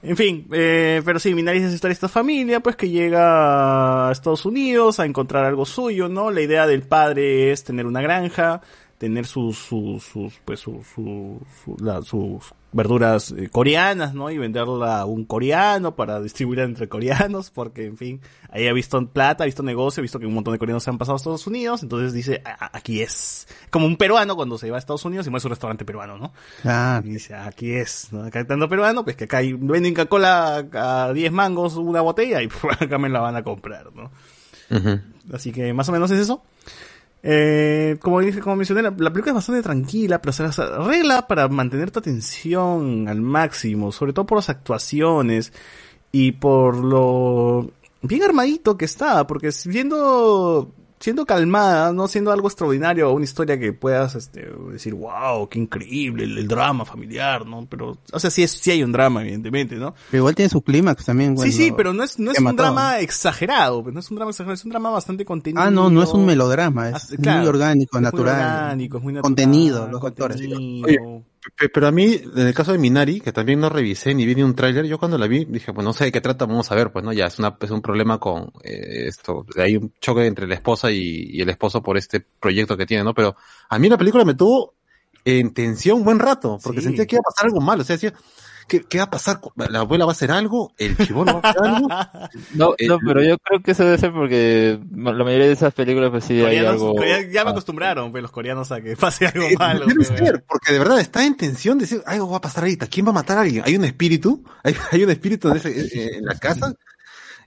En 0.00 0.16
fin, 0.16 0.46
eh, 0.52 1.02
pero 1.04 1.18
sí, 1.18 1.34
Minari 1.34 1.58
es 1.58 1.80
de 1.80 1.90
esta 1.90 2.08
familia, 2.08 2.60
pues 2.60 2.76
que 2.76 2.88
llega 2.88 4.08
a 4.08 4.12
Estados 4.12 4.46
Unidos 4.46 5.00
a 5.00 5.06
encontrar 5.06 5.44
algo 5.44 5.66
suyo, 5.66 6.08
¿no? 6.08 6.30
La 6.30 6.40
idea 6.40 6.68
del 6.68 6.82
padre 6.82 7.50
es 7.50 7.64
tener 7.64 7.84
una 7.84 8.00
granja, 8.00 8.60
tener 8.98 9.26
sus, 9.26 9.58
sus, 9.58 10.04
sus 10.04 10.34
pues, 10.44 10.60
su- 10.60 10.84
su- 10.94 11.40
su- 11.64 11.76
la- 11.84 12.00
sus 12.02 12.52
verduras 12.72 13.32
eh, 13.36 13.48
coreanas, 13.48 14.14
¿no? 14.14 14.30
Y 14.30 14.38
venderla 14.38 15.00
a 15.00 15.04
un 15.06 15.24
coreano 15.24 15.96
para 15.96 16.20
distribuirla 16.20 16.64
entre 16.64 16.88
coreanos, 16.88 17.50
porque, 17.54 17.86
en 17.86 17.96
fin, 17.96 18.20
ahí 18.50 18.66
ha 18.68 18.72
visto 18.72 19.04
plata, 19.08 19.44
ha 19.44 19.46
visto 19.46 19.62
negocio, 19.62 20.00
ha 20.00 20.02
visto 20.02 20.18
que 20.18 20.26
un 20.26 20.34
montón 20.34 20.52
de 20.52 20.58
coreanos 20.58 20.82
se 20.84 20.90
han 20.90 20.98
pasado 20.98 21.14
a 21.14 21.18
Estados 21.18 21.46
Unidos, 21.46 21.82
entonces 21.82 22.12
dice, 22.12 22.42
"Ah, 22.44 22.56
ah, 22.60 22.70
aquí 22.72 23.00
es. 23.00 23.48
Como 23.70 23.86
un 23.86 23.96
peruano 23.96 24.36
cuando 24.36 24.58
se 24.58 24.70
va 24.70 24.76
a 24.76 24.78
Estados 24.78 25.04
Unidos 25.04 25.26
y 25.26 25.30
mueve 25.30 25.40
su 25.40 25.48
restaurante 25.48 25.84
peruano, 25.84 26.18
¿no? 26.18 26.32
Ah, 26.64 27.00
Y 27.04 27.08
dice, 27.10 27.34
aquí 27.34 27.72
es, 27.72 28.08
¿no? 28.12 28.24
Acá 28.24 28.44
tanto 28.46 28.68
peruano, 28.68 29.04
pues 29.04 29.16
que 29.16 29.24
acá 29.24 29.38
hay, 29.38 29.52
venden 29.54 29.94
Coca-Cola 29.94 30.66
a 30.72 31.12
10 31.12 31.32
mangos 31.32 31.76
una 31.76 32.00
botella 32.00 32.42
y 32.42 32.48
pues, 32.48 32.76
acá 32.82 32.98
me 32.98 33.08
la 33.08 33.20
van 33.20 33.36
a 33.36 33.42
comprar, 33.42 33.92
¿no? 33.94 34.10
Así 35.32 35.52
que 35.52 35.72
más 35.72 35.88
o 35.88 35.92
menos 35.92 36.10
es 36.10 36.20
eso. 36.20 36.42
Eh, 37.22 37.96
como 38.00 38.20
dije, 38.20 38.40
como 38.40 38.56
mencioné, 38.56 38.82
la, 38.82 38.90
la 38.96 39.12
película 39.12 39.32
es 39.32 39.34
bastante 39.34 39.62
tranquila, 39.62 40.20
pero 40.22 40.32
se 40.32 40.50
se 40.52 40.62
arregla 40.62 41.26
para 41.26 41.48
mantener 41.48 41.90
tu 41.90 41.98
atención 41.98 43.08
al 43.08 43.20
máximo, 43.20 43.90
sobre 43.92 44.12
todo 44.12 44.26
por 44.26 44.38
las 44.38 44.48
actuaciones 44.48 45.52
y 46.12 46.32
por 46.32 46.76
lo 46.76 47.70
bien 48.02 48.22
armadito 48.22 48.76
que 48.78 48.84
está, 48.84 49.26
porque 49.26 49.52
siendo 49.52 50.72
siendo 51.00 51.24
calmada, 51.26 51.92
no 51.92 52.08
siendo 52.08 52.32
algo 52.32 52.48
extraordinario 52.48 53.08
o 53.08 53.12
una 53.12 53.24
historia 53.24 53.58
que 53.58 53.72
puedas 53.72 54.14
este, 54.14 54.48
decir, 54.72 54.94
wow, 54.94 55.48
qué 55.48 55.58
increíble 55.58 56.24
el, 56.24 56.38
el 56.38 56.48
drama 56.48 56.84
familiar, 56.84 57.46
¿no? 57.46 57.66
Pero, 57.70 57.98
o 58.12 58.18
sea, 58.20 58.30
sí, 58.30 58.42
es, 58.42 58.52
sí 58.52 58.70
hay 58.70 58.82
un 58.82 58.92
drama, 58.92 59.22
evidentemente, 59.22 59.76
¿no? 59.76 59.94
Pero 60.10 60.22
igual 60.22 60.34
tiene 60.34 60.48
su 60.48 60.62
clímax 60.62 61.04
también. 61.04 61.30
Sí, 61.30 61.36
cuando 61.36 61.56
sí, 61.56 61.72
pero 61.76 61.92
no 61.92 62.02
es, 62.02 62.18
no 62.18 62.30
es 62.30 62.38
un 62.40 62.56
drama 62.56 62.98
exagerado, 63.00 63.82
pues 63.82 63.94
no 63.94 64.00
es 64.00 64.10
un 64.10 64.16
drama 64.16 64.30
exagerado, 64.30 64.54
es 64.54 64.64
un 64.64 64.70
drama 64.70 64.90
bastante 64.90 65.24
contenido. 65.24 65.62
Ah, 65.62 65.70
no, 65.70 65.90
no 65.90 66.02
es 66.02 66.10
un 66.10 66.26
melodrama, 66.26 66.88
es 66.90 67.12
Ah, 67.12 67.16
claro, 67.22 67.38
muy 67.40 67.48
orgánico, 67.48 67.96
es 67.96 68.00
muy 68.00 68.10
natural. 68.10 68.34
orgánico, 68.34 68.98
es 68.98 69.04
muy 69.04 69.12
natural, 69.12 69.22
contenido, 69.22 69.88
los 69.88 70.04
actores. 70.04 70.36
contenido. 70.36 70.86
Oye, 70.86 71.22
pero 71.72 71.86
a 71.86 71.90
mí, 71.92 72.20
en 72.36 72.46
el 72.46 72.54
caso 72.54 72.72
de 72.72 72.78
Minari, 72.78 73.20
que 73.20 73.32
también 73.32 73.60
no 73.60 73.68
revisé 73.68 74.14
ni 74.14 74.26
vi 74.26 74.34
ni 74.34 74.42
un 74.42 74.54
tráiler, 74.54 74.86
yo 74.86 74.98
cuando 74.98 75.18
la 75.18 75.26
vi 75.26 75.44
dije, 75.44 75.72
pues 75.72 75.84
no 75.84 75.92
sé 75.92 76.04
de 76.04 76.12
qué 76.12 76.20
trata, 76.20 76.46
vamos 76.46 76.70
a 76.70 76.74
ver, 76.74 76.90
pues 76.92 77.04
no, 77.04 77.12
ya 77.12 77.26
es, 77.26 77.38
una, 77.38 77.56
es 77.60 77.70
un 77.70 77.82
problema 77.82 78.18
con 78.18 78.52
eh, 78.62 79.06
esto, 79.08 79.44
hay 79.56 79.76
un 79.76 79.92
choque 80.00 80.26
entre 80.26 80.46
la 80.46 80.54
esposa 80.54 80.90
y, 80.90 81.28
y 81.30 81.40
el 81.40 81.48
esposo 81.50 81.82
por 81.82 81.96
este 81.96 82.20
proyecto 82.40 82.76
que 82.76 82.86
tiene, 82.86 83.04
¿no? 83.04 83.14
Pero 83.14 83.36
a 83.68 83.78
mí 83.78 83.88
la 83.88 83.98
película 83.98 84.24
me 84.24 84.34
tuvo 84.34 84.74
en 85.24 85.52
tensión 85.52 85.98
un 85.98 86.04
buen 86.04 86.18
rato, 86.18 86.58
porque 86.62 86.80
Sí. 86.80 86.86
sentía 86.86 87.06
que 87.06 87.16
iba 87.16 87.20
a 87.20 87.30
pasar 87.30 87.46
algo 87.46 87.60
malo, 87.60 87.82
o 87.82 87.84
sea, 87.84 87.96
decía, 87.96 88.14
¿qué, 88.68 88.84
qué 88.84 88.98
va 88.98 89.04
a 89.04 89.10
pasar? 89.10 89.40
¿La 89.70 89.80
abuela 89.80 90.04
va 90.04 90.10
a 90.10 90.12
hacer 90.12 90.30
algo? 90.30 90.72
¿El 90.78 90.96
chivolo 90.96 91.40
va 91.40 91.40
a 91.42 91.50
hacer 91.50 91.62
algo? 91.66 91.88
No, 92.54 92.74
Eh, 92.78 92.86
no, 92.86 92.98
pero 93.04 93.22
yo 93.22 93.36
creo 93.38 93.60
que 93.62 93.72
eso 93.72 93.84
debe 93.84 93.98
ser 93.98 94.12
porque 94.12 94.78
la 94.94 95.12
mayoría 95.24 95.46
de 95.46 95.52
esas 95.52 95.74
películas 95.74 96.10
pues 96.10 96.24
sí 96.24 96.34
hay 96.34 96.58
Coreanos- 96.58 96.70
algo... 96.72 96.94
coreanos- 96.94 97.32
ya 97.32 97.44
me 97.44 97.50
acostumbraron, 97.50 98.10
pues, 98.12 98.22
los 98.22 98.30
coreanos 98.30 98.70
a 98.70 98.80
que 98.80 98.96
pase 98.96 99.26
algo 99.26 99.46
Eh, 99.46 99.54
malo. 99.58 99.80
debe 99.86 99.94
pues, 99.96 100.08
ser, 100.08 100.44
porque 100.46 100.72
de 100.72 100.78
verdad 100.78 101.00
está 101.00 101.24
en 101.24 101.36
tensión 101.36 101.78
de 101.78 101.84
decir, 101.84 102.02
algo 102.06 102.30
va 102.30 102.36
a 102.36 102.40
pasar 102.40 102.64
ahorita, 102.64 102.86
¿quién 102.86 103.06
va 103.06 103.10
a 103.10 103.14
matar 103.14 103.38
a 103.38 103.40
alguien? 103.40 103.62
¿Hay 103.66 103.74
un 103.76 103.84
espíritu? 103.84 104.44
¿Hay, 104.62 104.76
hay 104.92 105.02
un 105.04 105.10
espíritu 105.10 105.48
en, 105.48 105.56
ese- 105.56 105.80
eh, 105.80 106.16
en 106.18 106.24
la 106.24 106.38
casa? 106.38 106.72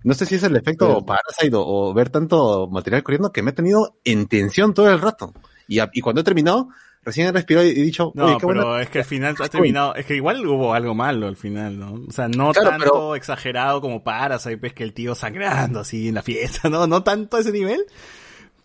No 0.03 0.15
sé 0.15 0.25
si 0.25 0.33
es 0.35 0.43
el 0.43 0.55
efecto 0.55 1.05
Parasite 1.05 1.55
o, 1.55 1.61
o 1.63 1.93
ver 1.93 2.09
tanto 2.09 2.67
material 2.67 3.03
coreano 3.03 3.31
que 3.31 3.43
me 3.43 3.51
ha 3.51 3.55
tenido 3.55 3.97
en 4.03 4.25
tensión 4.27 4.73
todo 4.73 4.89
el 4.91 4.99
rato. 4.99 5.31
Y, 5.67 5.77
a- 5.77 5.91
y 5.93 6.01
cuando 6.01 6.21
he 6.21 6.23
terminado, 6.23 6.69
recién 7.03 7.27
he 7.27 7.31
respirado 7.31 7.65
y 7.67 7.71
he 7.71 7.73
dicho, 7.83 8.11
No, 8.15 8.25
oye, 8.25 8.37
qué 8.39 8.47
pero 8.47 8.65
buena- 8.65 8.81
es 8.81 8.89
que 8.89 8.99
al 8.99 9.05
final 9.05 9.35
ha 9.39 9.47
terminado, 9.49 9.95
es 9.95 10.05
que 10.05 10.15
igual 10.15 10.45
hubo 10.45 10.73
algo 10.73 10.93
malo 10.95 11.27
al 11.27 11.37
final, 11.37 11.79
¿no? 11.79 11.93
O 12.07 12.11
sea, 12.11 12.27
no 12.27 12.51
Claro, 12.51 12.69
tanto 12.69 12.85
pero- 12.85 13.15
exagerado 13.15 13.81
como 13.81 14.03
para, 14.03 14.39
¿sabes? 14.39 14.57
Pues 14.59 14.73
que 14.73 14.83
el 14.83 14.93
tío 14.93 15.15
sangrando 15.15 15.79
así 15.81 16.09
en 16.09 16.15
la 16.15 16.21
fiesta, 16.21 16.69
¿no? 16.69 16.85
No 16.87 17.03
tanto 17.03 17.37
a 17.37 17.39
ese 17.41 17.51
nivel. 17.51 17.85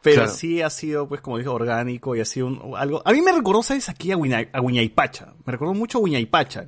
Pero 0.02 0.22
Claro. 0.22 0.30
sí 0.30 0.62
ha 0.62 0.70
sido, 0.70 1.08
pues, 1.08 1.20
como 1.20 1.36
dije, 1.38 1.48
orgánico 1.48 2.14
y 2.14 2.20
ha 2.20 2.24
sido 2.24 2.46
un- 2.46 2.76
algo... 2.76 3.02
A 3.04 3.10
mí 3.10 3.20
me 3.22 3.32
recordó, 3.32 3.64
¿sabes? 3.64 3.88
Aquí 3.88 4.12
a, 4.12 4.16
Huina- 4.16 4.48
a 4.52 4.60
Huñaypacha. 4.60 5.34
Me 5.44 5.50
recordó 5.50 5.74
mucho 5.74 5.98
a 5.98 6.00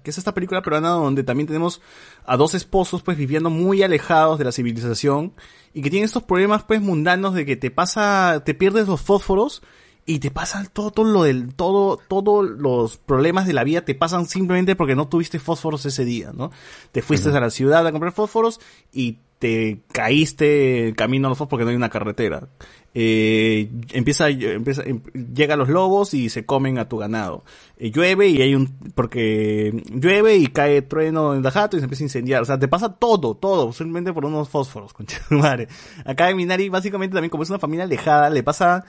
que 0.03 0.11
es 0.11 0.19
esta 0.19 0.35
película 0.35 0.61
peruana 0.61 0.89
donde 0.89 1.23
también 1.23 1.47
tenemos 1.47 1.81
a 2.27 2.37
dos 2.37 2.55
esposos, 2.55 3.03
pues, 3.03 3.17
viviendo 3.17 3.49
muy 3.49 3.85
alejados 3.85 4.41
de 4.41 4.45
la 4.45 4.51
civilización 4.51 5.35
y 5.73 5.83
que 5.83 5.91
tienen 5.91 6.07
estos 6.07 6.25
problemas, 6.25 6.65
pues, 6.65 6.81
mundanos 6.81 7.33
de 7.35 7.47
que 7.47 7.55
te 7.55 7.71
pasa, 7.71 8.43
te 8.45 8.55
pierdes 8.55 8.89
los 8.89 9.01
fósforos 9.03 9.63
y 10.09 10.21
te 10.21 10.31
pasa 10.31 10.65
todo, 10.73 10.91
todo 10.91 11.05
lo 11.05 11.23
del, 11.25 11.55
todo, 11.55 11.99
todos 12.09 12.49
los 12.49 12.97
problemas 12.97 13.47
de 13.47 13.53
la 13.53 13.63
vida 13.63 13.85
te 13.85 13.95
pasan 13.95 14.25
simplemente 14.25 14.75
porque 14.75 14.95
no 14.95 15.07
tuviste 15.07 15.39
fósforos 15.39 15.85
ese 15.85 16.07
día, 16.07 16.33
¿no? 16.35 16.51
Te 16.93 17.03
fuiste 17.03 17.29
a 17.29 17.39
la 17.39 17.51
ciudad 17.51 17.87
a 17.87 17.93
comprar 17.93 18.13
fósforos 18.13 18.59
y 18.91 19.19
te 19.39 19.83
caíste 19.93 20.95
camino 20.97 21.29
a 21.29 21.31
los 21.31 21.37
fósforos 21.37 21.51
porque 21.51 21.65
no 21.65 21.71
hay 21.73 21.77
una 21.77 21.91
carretera. 21.91 22.49
Eh, 22.95 23.71
empieza, 23.93 24.31
empieza, 24.31 24.83
em- 24.83 25.03
llega 25.35 25.57
los 25.57 25.69
lobos 25.69 26.15
y 26.15 26.31
se 26.31 26.47
comen 26.47 26.79
a 26.79 26.89
tu 26.89 26.97
ganado. 26.97 27.45
Eh, 27.77 27.91
llueve 27.91 28.29
y 28.29 28.41
hay 28.41 28.55
un, 28.55 28.67
porque 28.95 29.85
llueve 29.91 30.37
y 30.37 30.47
cae 30.47 30.81
trueno 30.81 31.35
en 31.35 31.43
la 31.43 31.51
jato 31.51 31.77
y 31.77 31.81
se 31.81 31.85
empieza 31.85 32.05
a 32.05 32.07
incendiar. 32.07 32.41
O 32.41 32.47
sea, 32.47 32.59
te 32.59 32.67
pasa 32.67 32.95
todo, 32.95 33.35
todo, 33.35 33.73
simplemente 33.73 34.15
por 34.15 34.25
unos 34.25 34.49
fósforos, 34.49 34.95
de 35.31 35.37
madre. 35.37 35.69
Acá 36.07 36.31
en 36.31 36.39
Minari, 36.39 36.71
básicamente 36.71 37.13
también 37.13 37.29
como 37.29 37.43
es 37.43 37.51
una 37.51 37.59
familia 37.59 37.85
alejada, 37.85 38.31
le 38.31 38.43
pasa 38.43 38.87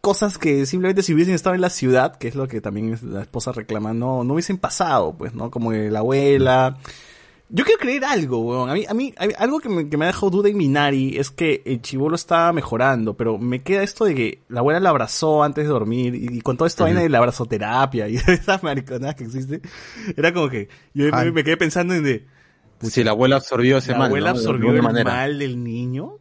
cosas 0.00 0.38
que 0.38 0.66
simplemente 0.66 1.02
si 1.02 1.14
hubiesen 1.14 1.34
estado 1.34 1.54
en 1.54 1.60
la 1.60 1.70
ciudad, 1.70 2.16
que 2.16 2.28
es 2.28 2.34
lo 2.34 2.46
que 2.48 2.60
también 2.60 2.98
la 3.02 3.22
esposa 3.22 3.52
reclama, 3.52 3.92
no, 3.94 4.24
no 4.24 4.34
hubiesen 4.34 4.58
pasado, 4.58 5.16
pues, 5.16 5.34
¿no? 5.34 5.50
Como 5.50 5.72
la 5.72 5.98
abuela, 6.00 6.78
Yo 7.50 7.64
quiero 7.64 7.78
creer 7.78 8.04
algo, 8.04 8.38
weón. 8.40 8.70
A 8.70 8.74
mí, 8.74 8.84
a 8.88 8.94
mí, 8.94 9.14
a 9.16 9.26
mí- 9.26 9.34
algo 9.38 9.60
que 9.60 9.68
me, 9.68 9.88
que 9.88 9.96
me 9.96 10.04
ha 10.06 10.08
dejado 10.08 10.30
duda 10.30 10.48
en 10.48 10.56
Minari 10.56 11.18
es 11.18 11.30
que 11.30 11.62
el 11.66 11.82
chivolo 11.82 12.16
está 12.16 12.52
mejorando, 12.52 13.14
pero 13.16 13.38
me 13.38 13.62
queda 13.62 13.82
esto 13.82 14.06
de 14.06 14.14
que 14.14 14.38
la 14.48 14.60
abuela 14.60 14.80
la 14.80 14.90
abrazó 14.90 15.42
antes 15.44 15.64
de 15.64 15.70
dormir 15.70 16.14
y, 16.14 16.38
y 16.38 16.40
con 16.40 16.56
todo 16.56 16.66
esto 16.66 16.84
vaina 16.84 17.00
de 17.00 17.08
la 17.10 17.18
abrazoterapia 17.18 18.08
y 18.08 18.16
esas 18.26 18.62
mariconadas 18.62 19.14
que 19.14 19.24
existe, 19.24 19.60
era 20.16 20.32
como 20.32 20.48
que 20.48 20.68
yo 20.94 21.04
me, 21.32 21.44
quedé 21.44 21.56
pensando 21.56 21.94
en 21.94 22.02
de, 22.02 22.26
Si 22.82 23.04
la 23.04 23.12
abuela 23.12 23.36
absorbió 23.36 23.76
ese 23.78 23.92
la 23.92 23.98
mal. 23.98 24.06
abuela 24.08 24.30
¿no? 24.30 24.34
De 24.34 24.40
absorbió 24.40 24.70
el 24.72 24.82
manera. 24.82 25.10
mal 25.12 25.38
del 25.38 25.62
niño. 25.62 26.18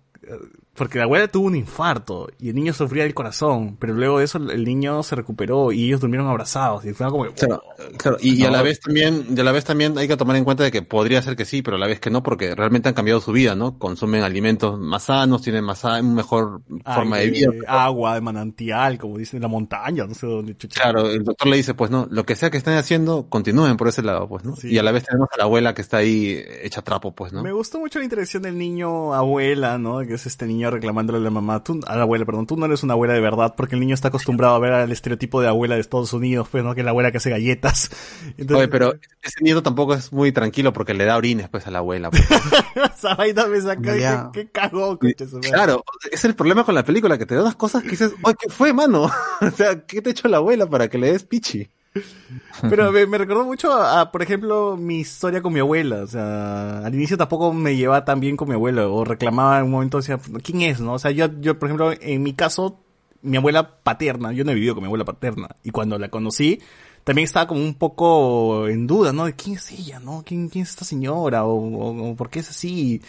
Porque 0.75 0.97
la 0.97 1.03
abuela 1.03 1.27
tuvo 1.27 1.45
un 1.47 1.55
infarto 1.55 2.29
y 2.39 2.49
el 2.49 2.55
niño 2.55 2.73
sufría 2.73 3.03
del 3.03 3.13
corazón, 3.13 3.77
pero 3.79 3.93
luego 3.93 4.17
de 4.17 4.25
eso 4.25 4.39
el 4.39 4.63
niño 4.65 5.03
se 5.03 5.15
recuperó 5.15 5.71
y 5.71 5.85
ellos 5.85 6.01
durmieron 6.01 6.27
abrazados 6.27 6.83
y 6.85 6.93
fue 6.93 7.07
como 7.11 7.25
Claro, 7.33 7.61
claro, 7.97 8.17
y, 8.19 8.41
y 8.41 8.43
a 8.45 8.49
la 8.49 8.57
No. 8.57 8.63
vez 8.63 8.79
también, 8.79 9.27
y 9.35 9.39
a 9.39 9.43
la 9.43 9.51
vez 9.51 9.65
también 9.65 9.95
hay 9.99 10.07
que 10.07 10.17
tomar 10.17 10.35
en 10.35 10.43
cuenta 10.43 10.63
de 10.63 10.71
que 10.71 10.81
podría 10.81 11.21
ser 11.21 11.35
que 11.35 11.45
sí, 11.45 11.61
pero 11.61 11.77
a 11.77 11.79
la 11.79 11.85
vez 11.85 11.99
que 11.99 12.09
no, 12.09 12.23
porque 12.23 12.55
realmente 12.55 12.89
han 12.89 12.95
cambiado 12.95 13.21
su 13.21 13.31
vida, 13.31 13.53
¿no? 13.55 13.77
Consumen 13.77 14.23
alimentos 14.23 14.79
más 14.79 15.03
sanos, 15.03 15.43
tienen 15.43 15.63
más 15.63 15.77
sa- 15.77 16.01
mejor 16.01 16.63
forma 16.83 17.17
de 17.19 17.29
vida. 17.29 17.51
agua 17.67 18.15
de 18.15 18.21
manantial, 18.21 18.97
como 18.97 19.19
dicen 19.19 19.37
en 19.37 19.41
la 19.43 19.49
montaña, 19.49 20.07
no 20.07 20.15
sé 20.15 20.25
dónde 20.25 20.57
chucha. 20.57 20.81
Claro, 20.81 21.07
el 21.07 21.23
doctor 21.23 21.49
le 21.49 21.57
dice, 21.57 21.75
pues 21.75 21.91
no, 21.91 22.07
lo 22.09 22.25
que 22.25 22.35
sea 22.35 22.49
que 22.49 22.57
estén 22.57 22.73
haciendo, 22.73 23.27
continúen 23.29 23.77
por 23.77 23.89
ese 23.89 24.01
lado, 24.01 24.27
pues, 24.27 24.43
¿no? 24.43 24.55
Sí. 24.55 24.69
Y 24.69 24.79
a 24.79 24.83
la 24.83 24.91
vez 24.91 25.03
tenemos 25.03 25.29
a 25.33 25.37
la 25.37 25.43
abuela 25.43 25.75
que 25.75 25.83
está 25.83 25.97
ahí 25.97 26.41
hecha 26.63 26.81
trapo, 26.81 27.13
pues, 27.13 27.31
¿no? 27.31 27.43
Me 27.43 27.51
gustó 27.51 27.77
mucho 27.79 27.99
la 27.99 28.05
interacción 28.05 28.41
del 28.41 28.57
niño 28.57 29.13
abuela, 29.13 29.77
¿no? 29.77 29.99
Que 29.99 30.15
es 30.15 30.25
este 30.25 30.47
niño 30.47 30.62
reclamándole 30.69 31.19
a 31.19 31.21
la 31.21 31.29
mamá, 31.29 31.63
tú, 31.63 31.79
a 31.87 31.95
la 31.95 32.03
abuela, 32.03 32.25
perdón, 32.25 32.47
tú 32.47 32.57
no 32.57 32.65
eres 32.65 32.83
una 32.83 32.93
abuela 32.93 33.13
de 33.13 33.19
verdad, 33.19 33.53
porque 33.55 33.75
el 33.75 33.81
niño 33.81 33.93
está 33.93 34.09
acostumbrado 34.09 34.55
a 34.55 34.59
ver 34.59 34.73
al 34.73 34.91
estereotipo 34.91 35.41
de 35.41 35.47
abuela 35.47 35.75
de 35.75 35.81
Estados 35.81 36.13
Unidos, 36.13 36.47
pues, 36.51 36.63
¿no? 36.63 36.73
Que 36.75 36.81
es 36.81 36.85
la 36.85 36.91
abuela 36.91 37.11
que 37.11 37.17
hace 37.17 37.29
galletas. 37.29 37.89
Entonces, 38.37 38.57
Oye, 38.57 38.67
pero 38.67 38.93
ese 39.21 39.43
nieto 39.43 39.63
tampoco 39.63 39.93
es 39.93 40.11
muy 40.11 40.31
tranquilo 40.31 40.73
porque 40.73 40.93
le 40.93 41.05
da 41.05 41.17
orines, 41.17 41.49
pues, 41.49 41.67
a 41.67 41.71
la 41.71 41.79
abuela. 41.79 42.09
pues. 42.11 42.23
esa 42.95 43.15
vaina 43.15 43.47
me 43.47 43.61
saca, 43.61 43.97
Ya. 43.97 44.29
qué, 44.33 44.45
qué 44.45 44.51
cagón. 44.51 44.99
Claro, 45.41 45.83
es 46.11 46.25
el 46.25 46.35
problema 46.35 46.63
con 46.63 46.75
la 46.75 46.83
película, 46.83 47.17
que 47.17 47.25
te 47.25 47.35
da 47.35 47.41
unas 47.41 47.55
cosas 47.55 47.83
que 47.83 47.89
dices, 47.89 48.13
oye, 48.23 48.35
¿qué 48.39 48.49
fue, 48.49 48.73
mano? 48.73 49.09
o 49.41 49.51
sea, 49.51 49.85
¿qué 49.85 50.01
te 50.01 50.09
ha 50.09 50.11
hecho 50.11 50.27
la 50.27 50.37
abuela 50.37 50.67
para 50.67 50.87
que 50.89 50.97
le 50.97 51.11
des 51.11 51.23
pichi? 51.23 51.69
Pero 52.69 52.91
me, 52.91 53.05
me 53.05 53.17
recordó 53.17 53.45
mucho 53.45 53.73
a, 53.73 54.11
por 54.11 54.21
ejemplo, 54.21 54.77
mi 54.77 54.99
historia 54.99 55.41
con 55.41 55.53
mi 55.53 55.59
abuela. 55.59 56.03
O 56.03 56.07
sea, 56.07 56.79
al 56.79 56.93
inicio 56.95 57.17
tampoco 57.17 57.53
me 57.53 57.75
llevaba 57.75 58.05
tan 58.05 58.19
bien 58.19 58.37
con 58.37 58.47
mi 58.49 58.55
abuela. 58.55 58.87
O 58.87 59.03
reclamaba 59.03 59.59
en 59.59 59.65
un 59.65 59.71
momento, 59.71 59.97
decía, 59.97 60.19
¿quién 60.43 60.61
es? 60.61 60.79
no 60.79 60.93
O 60.93 60.99
sea, 60.99 61.11
yo, 61.11 61.27
yo, 61.39 61.57
por 61.59 61.67
ejemplo, 61.69 61.91
en 61.99 62.23
mi 62.23 62.33
caso, 62.33 62.79
mi 63.21 63.37
abuela 63.37 63.77
paterna, 63.83 64.31
yo 64.33 64.43
no 64.43 64.51
he 64.51 64.55
vivido 64.55 64.75
con 64.75 64.83
mi 64.83 64.87
abuela 64.87 65.05
paterna. 65.05 65.49
Y 65.63 65.71
cuando 65.71 65.97
la 65.99 66.09
conocí, 66.09 66.59
también 67.03 67.25
estaba 67.25 67.47
como 67.47 67.61
un 67.61 67.73
poco 67.75 68.67
en 68.67 68.87
duda, 68.87 69.11
¿no? 69.13 69.25
De 69.25 69.33
quién 69.35 69.55
es 69.57 69.71
ella, 69.71 69.99
¿no? 69.99 70.23
¿Quién, 70.25 70.49
quién 70.49 70.63
es 70.63 70.69
esta 70.71 70.85
señora? 70.85 71.45
O, 71.45 71.53
o- 71.55 72.11
o 72.11 72.15
por 72.15 72.29
qué 72.29 72.39
es 72.39 72.49
así? 72.49 73.01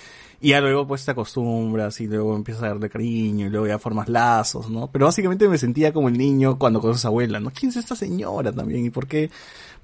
Y 0.45 0.51
ya 0.51 0.61
luego 0.61 0.87
pues 0.87 1.03
te 1.07 1.11
acostumbras 1.11 1.99
y 2.03 2.07
luego 2.07 2.37
empiezas 2.37 2.65
a 2.65 2.69
darle 2.69 2.91
cariño 2.91 3.47
y 3.47 3.49
luego 3.49 3.67
ya 3.67 3.79
formas 3.79 4.11
lazos, 4.11 4.69
¿no? 4.69 4.91
Pero 4.93 5.07
básicamente 5.07 5.49
me 5.49 5.57
sentía 5.57 5.91
como 5.91 6.09
el 6.09 6.19
niño 6.19 6.59
cuando 6.59 6.83
conoces 6.83 7.07
a 7.07 7.09
abuela, 7.09 7.41
¿no? 7.41 7.51
¿Quién 7.51 7.71
es 7.71 7.77
esta 7.77 7.97
señora 7.97 8.53
también? 8.53 8.85
¿Y 8.85 8.91
por 8.91 9.07
qué, 9.07 9.31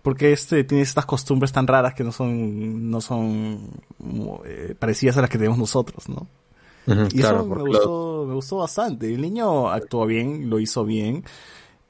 por 0.03 0.19
qué 0.19 0.35
este 0.35 0.63
tiene 0.65 0.83
estas 0.83 1.07
costumbres 1.07 1.51
tan 1.51 1.67
raras 1.67 1.95
que 1.95 2.05
no 2.05 2.13
son, 2.13 2.91
no 2.91 3.01
son 3.01 3.71
eh, 4.45 4.75
parecidas 4.79 5.17
a 5.17 5.23
las 5.23 5.31
que 5.31 5.39
tenemos 5.39 5.57
nosotros, 5.57 6.11
¿no? 6.11 6.27
Y 7.11 7.21
claro, 7.21 7.41
eso 7.41 7.47
me 7.47 7.63
gustó, 7.63 8.25
me 8.29 8.35
gustó 8.35 8.57
bastante. 8.59 9.15
El 9.15 9.23
niño 9.23 9.71
actuó 9.71 10.05
bien, 10.05 10.51
lo 10.51 10.61
hizo 10.61 10.85
bien. 10.85 11.25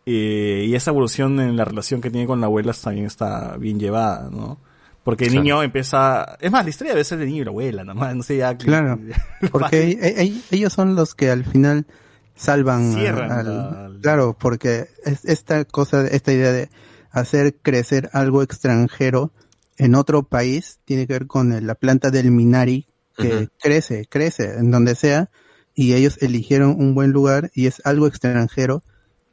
eh, 0.06 0.66
y 0.68 0.74
esa 0.76 0.92
evolución 0.92 1.40
en 1.40 1.56
la 1.56 1.64
relación 1.64 2.00
que 2.00 2.10
tiene 2.10 2.28
con 2.28 2.40
la 2.40 2.46
abuela 2.46 2.72
también 2.72 3.06
está 3.06 3.56
bien 3.56 3.80
llevada, 3.80 4.30
¿no? 4.30 4.58
Porque 5.04 5.24
el 5.24 5.30
Claro. 5.30 5.42
niño 5.44 5.62
empieza... 5.62 6.36
Es 6.40 6.50
más, 6.52 6.64
la 6.64 6.70
historia 6.70 6.92
debe 6.92 7.04
ser 7.04 7.18
del 7.18 7.28
niño 7.28 7.42
y 7.42 7.44
la 7.44 7.50
abuela, 7.50 7.84
¿no? 7.84 7.94
No 8.14 8.22
sé 8.22 8.36
ya... 8.36 8.56
Claro, 8.56 8.98
porque 9.50 9.90
e- 10.00 10.22
e- 10.24 10.40
ellos 10.50 10.72
son 10.72 10.94
los 10.94 11.14
que 11.14 11.30
al 11.30 11.44
final 11.44 11.86
salvan 12.34 12.92
Cierran 12.94 13.32
al- 13.32 13.46
la- 13.94 14.00
claro, 14.00 14.36
porque 14.38 14.88
es 15.04 15.24
esta 15.24 15.64
cosa, 15.64 16.06
esta 16.06 16.32
idea 16.32 16.52
de 16.52 16.68
hacer 17.10 17.56
crecer 17.62 18.08
algo 18.12 18.42
extranjero 18.42 19.32
en 19.78 19.94
otro 19.94 20.22
país 20.22 20.78
tiene 20.84 21.06
que 21.06 21.14
ver 21.14 21.26
con 21.26 21.52
el- 21.52 21.66
la 21.66 21.74
planta 21.74 22.10
del 22.10 22.30
Minari 22.30 22.86
que 23.16 23.48
crece, 23.58 24.06
crece 24.06 24.54
en 24.58 24.70
donde 24.70 24.94
sea 24.94 25.28
y 25.74 25.92
ellos 25.94 26.18
eligieron 26.22 26.70
un 26.78 26.94
buen 26.94 27.10
lugar 27.10 27.50
y 27.54 27.66
es 27.66 27.82
algo 27.84 28.06
extranjero 28.06 28.82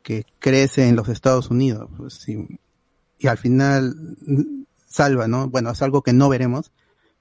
que 0.03 0.25
crece 0.39 0.87
en 0.87 0.95
los 0.95 1.07
Estados 1.09 1.49
Unidos, 1.49 1.89
pues, 1.97 2.13
sí. 2.15 2.59
y 3.19 3.27
al 3.27 3.37
final 3.37 3.95
salva, 4.97 5.27
¿no? 5.27 5.47
Bueno, 5.49 5.71
es 5.71 5.81
algo 5.81 6.01
que 6.01 6.11
no 6.13 6.27
veremos, 6.29 6.71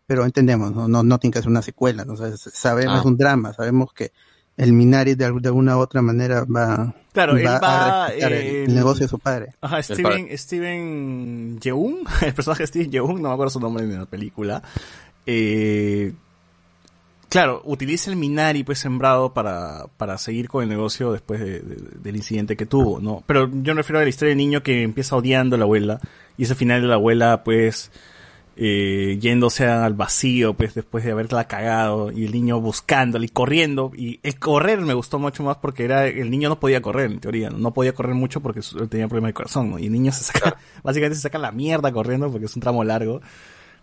pero 0.07 0.25
entendemos, 0.25 0.73
no, 0.75 0.89
no, 0.89 1.03
no 1.03 1.19
tiene 1.19 1.33
que 1.35 1.41
ser 1.41 1.49
una 1.51 1.63
secuela, 1.63 2.05
¿no? 2.05 2.15
O 2.15 2.17
sea, 2.17 2.37
sabemos, 2.37 2.95
Ah. 2.97 2.99
es 3.01 3.05
un 3.05 3.17
drama, 3.17 3.53
sabemos 3.53 3.93
que 3.93 4.13
el 4.57 4.73
Minari 4.73 5.15
de, 5.15 5.27
al- 5.27 5.41
de 5.43 5.49
alguna 5.49 5.77
u 5.77 5.81
otra 5.81 6.01
manera 6.01 6.45
va, 6.45 6.95
Claro, 7.13 7.37
él 7.37 7.47
va, 7.47 8.07
a 8.07 8.09
el, 8.09 8.33
eh, 8.33 8.65
el 8.65 8.75
negocio 8.75 9.05
de 9.05 9.09
su 9.09 9.19
padre. 9.19 9.55
Ajá, 9.61 9.83
Steven, 9.83 10.29
Steven 10.39 11.59
Yeun, 11.61 12.05
el 12.23 12.33
personaje 12.35 12.63
de 12.63 12.67
Steven 12.69 12.91
Yeun, 12.91 13.21
no 13.21 13.29
me 13.29 13.35
acuerdo 13.35 13.51
su 13.51 13.61
nombre 13.61 13.85
en 13.85 13.99
la 13.99 14.07
película. 14.07 14.63
Eh, 15.27 16.15
claro, 17.29 17.63
utiliza 17.65 18.11
el 18.11 18.17
Minari 18.17 18.63
pues 18.65 18.79
sembrado 18.79 19.33
para, 19.35 19.87
para 19.97 20.17
seguir 20.19 20.49
con 20.49 20.63
el 20.63 20.69
negocio 20.69 21.13
después 21.13 21.41
de- 21.41 21.61
de- 21.61 21.77
del 22.03 22.17
incidente 22.17 22.57
que 22.57 22.67
tuvo, 22.67 23.01
¿no? 23.01 23.23
Pero 23.27 23.49
yo 23.53 23.75
me 23.75 23.81
refiero 23.83 23.99
a 23.99 24.03
la 24.03 24.09
historia 24.09 24.31
del 24.31 24.39
niño 24.39 24.63
que 24.63 24.83
empieza 24.83 25.17
odiando 25.17 25.57
a 25.57 25.59
la 25.59 25.65
abuela 25.65 26.01
y 26.39 26.45
ese 26.45 26.55
final 26.55 26.81
de 26.83 26.89
la 26.89 26.95
abuela 26.95 27.43
pues 27.45 27.91
eh, 28.59 29.19
yéndose 29.21 29.67
al 29.67 29.93
vacío 29.93 30.55
pues 30.55 30.75
después 30.75 31.05
de 31.05 31.13
haberla 31.13 31.47
cagado 31.47 32.11
y 32.11 32.25
el 32.25 32.33
niño 32.33 32.59
buscándola 32.59 33.23
y 33.25 33.29
corriendo 33.29 33.93
y 33.95 34.19
el 34.23 34.39
correr 34.39 34.81
me 34.81 34.95
gustó 34.95 35.19
mucho 35.19 35.43
más 35.43 35.59
porque 35.59 35.85
era 35.85 36.07
el 36.07 36.31
niño 36.31 36.49
no 36.49 36.59
podía 36.59 36.81
correr 36.81 37.11
en 37.11 37.21
teoría 37.21 37.51
no, 37.51 37.59
No 37.59 37.75
podía 37.75 37.93
correr 37.93 38.15
mucho 38.15 38.41
porque 38.41 38.61
tenía 38.89 39.09
problemas 39.09 39.29
de 39.31 39.35
corazón 39.35 39.71
¿no? 39.73 39.79
y 39.79 39.87
el 39.87 39.93
niño 39.93 40.11
se 40.11 40.25
saca 40.25 40.57
básicamente 40.83 41.17
se 41.17 41.23
saca 41.23 41.37
la 41.39 41.53
mierda 41.53 41.93
corriendo 41.93 42.31
porque 42.31 42.47
es 42.47 42.57
un 42.57 42.63
tramo 42.63 42.83
largo 42.83 43.21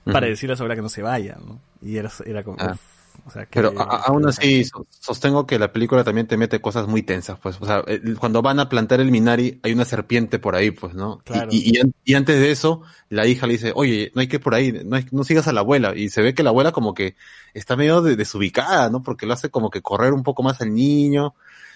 para 0.05 0.25
decirle 0.25 0.53
a 0.53 0.55
su 0.57 0.63
abuela 0.63 0.75
que 0.75 0.81
no 0.81 0.89
se 0.89 1.03
vaya 1.03 1.37
¿no? 1.45 1.59
y 1.81 1.97
era, 1.97 2.09
era 2.25 2.43
como 2.43 2.57
Ah. 2.59 2.71
uf, 2.73 2.79
o 3.25 3.31
sea, 3.31 3.45
que- 3.45 3.51
Pero 3.61 3.73
a- 3.79 4.03
aún 4.07 4.27
así 4.27 4.63
so- 4.65 4.85
sostengo 4.89 5.45
que 5.45 5.57
la 5.59 5.71
película 5.71 6.03
también 6.03 6.27
te 6.27 6.37
mete 6.37 6.59
cosas 6.61 6.87
muy 6.87 7.03
tensas, 7.03 7.39
pues, 7.39 7.57
o 7.61 7.65
sea, 7.65 7.83
el- 7.87 8.17
cuando 8.19 8.41
van 8.41 8.59
a 8.59 8.69
plantar 8.69 8.99
el 8.99 9.11
Minari 9.11 9.59
hay 9.63 9.71
una 9.73 9.85
serpiente 9.85 10.39
por 10.39 10.55
ahí, 10.55 10.71
pues, 10.71 10.93
¿no? 10.93 11.19
Claro. 11.25 11.49
Y, 11.51 11.75
y 11.77 11.79
an- 11.79 11.93
y 12.03 12.13
antes 12.15 12.39
de 12.39 12.51
eso, 12.51 12.81
la 13.09 13.25
hija 13.27 13.47
le 13.47 13.53
dice, 13.53 13.71
oye, 13.75 14.11
no 14.15 14.21
hay 14.21 14.27
que 14.27 14.37
ir 14.37 14.41
por 14.41 14.55
ahí, 14.55 14.71
no, 14.85 14.95
hay- 14.97 15.05
no 15.11 15.23
sigas 15.23 15.47
a 15.47 15.53
la 15.53 15.61
abuela, 15.61 15.95
y 15.95 16.09
se 16.09 16.21
ve 16.21 16.33
que 16.33 16.43
la 16.43 16.49
abuela 16.49 16.71
como 16.71 16.93
que 16.93 17.15
está 17.53 17.75
medio 17.75 18.01
de- 18.01 18.15
desubicada, 18.15 18.89
¿no? 18.89 19.01
Porque 19.03 19.25
lo 19.25 19.33
hace 19.33 19.49
como 19.49 19.69
que 19.69 19.81
correr 19.81 20.13
un 20.13 20.23
poco 20.23 20.43
más 20.43 20.59
al 20.61 20.73
niño 20.73 21.33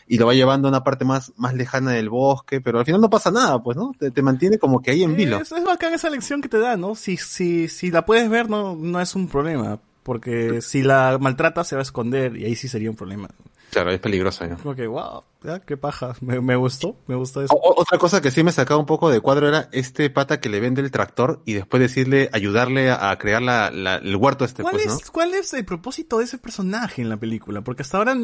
y 0.09 0.17
lo 0.17 0.25
va 0.25 0.33
llevando 0.33 0.67
a 0.67 0.71
una 0.71 0.83
parte 0.85 1.03
más, 1.03 1.33
más 1.35 1.53
lejana 1.53 1.91
del 1.91 2.09
bosque, 2.09 2.61
pero 2.61 2.79
al 2.79 2.85
final 2.85 3.01
no 3.01 3.09
pasa 3.09 3.29
nada, 3.29 3.61
pues, 3.61 3.75
¿no? 3.75 3.91
Te, 3.99 4.09
te 4.09 4.21
mantiene 4.21 4.57
como 4.57 4.81
que 4.81 4.91
ahí 4.91 5.03
en 5.03 5.15
vilo. 5.17 5.37
Es, 5.41 5.51
es 5.51 5.63
bacán 5.65 5.93
esa 5.93 6.09
lección 6.09 6.41
que 6.41 6.47
te 6.47 6.59
da, 6.59 6.77
¿no? 6.77 6.95
Si, 6.95 7.17
si, 7.17 7.67
si 7.67 7.91
la 7.91 8.05
puedes 8.05 8.29
ver, 8.29 8.49
no, 8.49 8.75
no 8.75 9.01
es 9.01 9.15
un 9.15 9.27
problema. 9.27 9.79
Porque 10.07 10.61
si 10.61 10.83
la 10.83 11.17
maltrata, 11.19 11.65
se 11.65 11.75
va 11.75 11.81
a 11.81 11.83
esconder 11.83 12.37
y 12.37 12.45
ahí 12.45 12.55
sí 12.55 12.69
sería 12.69 12.89
un 12.89 12.95
problema. 12.95 13.27
Claro, 13.71 13.91
es 13.91 13.99
peligroso, 13.99 14.47
¿no? 14.47 14.57
Como 14.57 14.73
que, 14.73 14.87
wow, 14.87 15.23
ya, 15.43 15.59
qué 15.59 15.75
paja. 15.75 16.15
Me, 16.21 16.39
me 16.39 16.55
gustó, 16.55 16.95
me 17.07 17.15
gustó 17.15 17.43
eso. 17.43 17.53
O- 17.53 17.81
otra 17.81 17.97
cosa 17.97 18.21
que 18.21 18.31
sí 18.31 18.41
me 18.41 18.53
sacaba 18.53 18.79
un 18.79 18.85
poco 18.85 19.09
de 19.09 19.19
cuadro 19.19 19.49
era 19.49 19.67
este 19.73 20.09
pata 20.09 20.39
que 20.39 20.47
le 20.47 20.61
vende 20.61 20.81
el 20.81 20.91
tractor 20.91 21.41
y 21.43 21.55
después 21.55 21.81
decirle, 21.81 22.29
ayudarle 22.31 22.89
a, 22.89 23.09
a 23.11 23.17
crear 23.17 23.41
la, 23.41 23.69
la- 23.69 23.97
el 23.97 24.15
huerto 24.15 24.45
este, 24.45 24.63
¿Cuál, 24.63 24.75
pues, 24.75 24.85
es, 24.85 24.91
¿no? 24.93 25.11
¿Cuál 25.11 25.33
es 25.33 25.53
el 25.53 25.65
propósito 25.65 26.19
de 26.19 26.23
ese 26.23 26.37
personaje 26.37 27.01
en 27.01 27.09
la 27.09 27.17
película? 27.17 27.59
Porque 27.59 27.81
hasta 27.81 27.97
ahora 27.97 28.15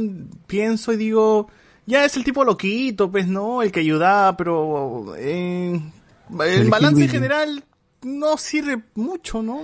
pienso 0.48 0.94
y 0.94 0.96
digo, 0.96 1.50
ya 1.86 2.06
es 2.06 2.16
el 2.16 2.24
tipo 2.24 2.46
loquito, 2.46 3.12
pues, 3.12 3.28
¿no? 3.28 3.62
El 3.62 3.74
que 3.74 3.82
ayuda, 3.82 4.38
pero 4.38 5.14
eh, 5.18 5.74
el 6.40 6.62
El 6.62 6.70
balance 6.70 7.02
hillbilly. 7.02 7.10
general 7.12 7.66
no 8.04 8.38
sirve 8.38 8.82
mucho, 8.96 9.44
¿no? 9.44 9.64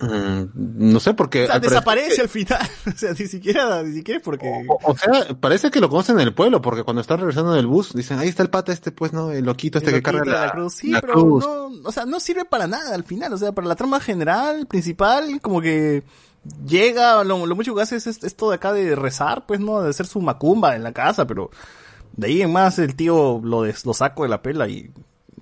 Mm, 0.00 0.92
no 0.92 1.00
sé 1.00 1.14
porque... 1.14 1.44
O 1.44 1.46
sea, 1.46 1.54
al 1.56 1.60
desaparece 1.60 2.22
al 2.22 2.28
final. 2.28 2.60
o 2.86 2.96
sea, 2.96 3.12
ni 3.12 3.26
siquiera, 3.26 3.82
ni 3.82 3.94
siquiera 3.94 4.20
porque... 4.24 4.66
O 4.84 4.96
sea, 4.96 5.34
parece 5.38 5.70
que 5.70 5.80
lo 5.80 5.88
conocen 5.90 6.16
en 6.20 6.26
el 6.28 6.34
pueblo, 6.34 6.62
porque 6.62 6.84
cuando 6.84 7.02
están 7.02 7.18
regresando 7.18 7.52
del 7.52 7.66
bus, 7.66 7.92
dicen, 7.94 8.18
ahí 8.18 8.28
está 8.28 8.42
el 8.42 8.50
pata 8.50 8.72
este, 8.72 8.92
pues, 8.92 9.12
¿no? 9.12 9.30
El 9.30 9.44
loquito 9.44 9.78
este 9.78 9.90
El 9.90 9.96
que 9.96 10.02
carga 10.02 10.24
la, 10.24 10.46
la 10.46 10.52
cruz. 10.52 10.74
Sí, 10.74 10.90
la 10.90 11.00
pero 11.00 11.14
cruz. 11.14 11.44
no, 11.46 11.70
o 11.84 11.92
sea, 11.92 12.06
no 12.06 12.18
sirve 12.20 12.44
para 12.44 12.66
nada 12.66 12.94
al 12.94 13.04
final. 13.04 13.32
O 13.32 13.36
sea, 13.38 13.52
para 13.52 13.68
la 13.68 13.76
trama 13.76 14.00
general, 14.00 14.66
principal, 14.66 15.40
como 15.40 15.60
que 15.60 16.02
llega, 16.66 17.22
lo, 17.24 17.44
lo 17.46 17.54
mucho 17.54 17.74
que 17.74 17.82
hace 17.82 17.96
es 17.96 18.06
est- 18.06 18.24
esto 18.24 18.48
de 18.50 18.56
acá 18.56 18.72
de 18.72 18.94
rezar, 18.96 19.44
pues, 19.46 19.60
¿no? 19.60 19.82
De 19.82 19.90
hacer 19.90 20.06
su 20.06 20.20
macumba 20.20 20.74
en 20.76 20.82
la 20.82 20.92
casa, 20.92 21.26
pero 21.26 21.50
de 22.16 22.26
ahí 22.28 22.42
en 22.42 22.52
más 22.52 22.78
el 22.78 22.96
tío 22.96 23.40
lo, 23.44 23.62
des- 23.62 23.84
lo 23.84 23.92
saco 23.94 24.22
de 24.22 24.30
la 24.30 24.40
pela 24.42 24.66
y... 24.68 24.90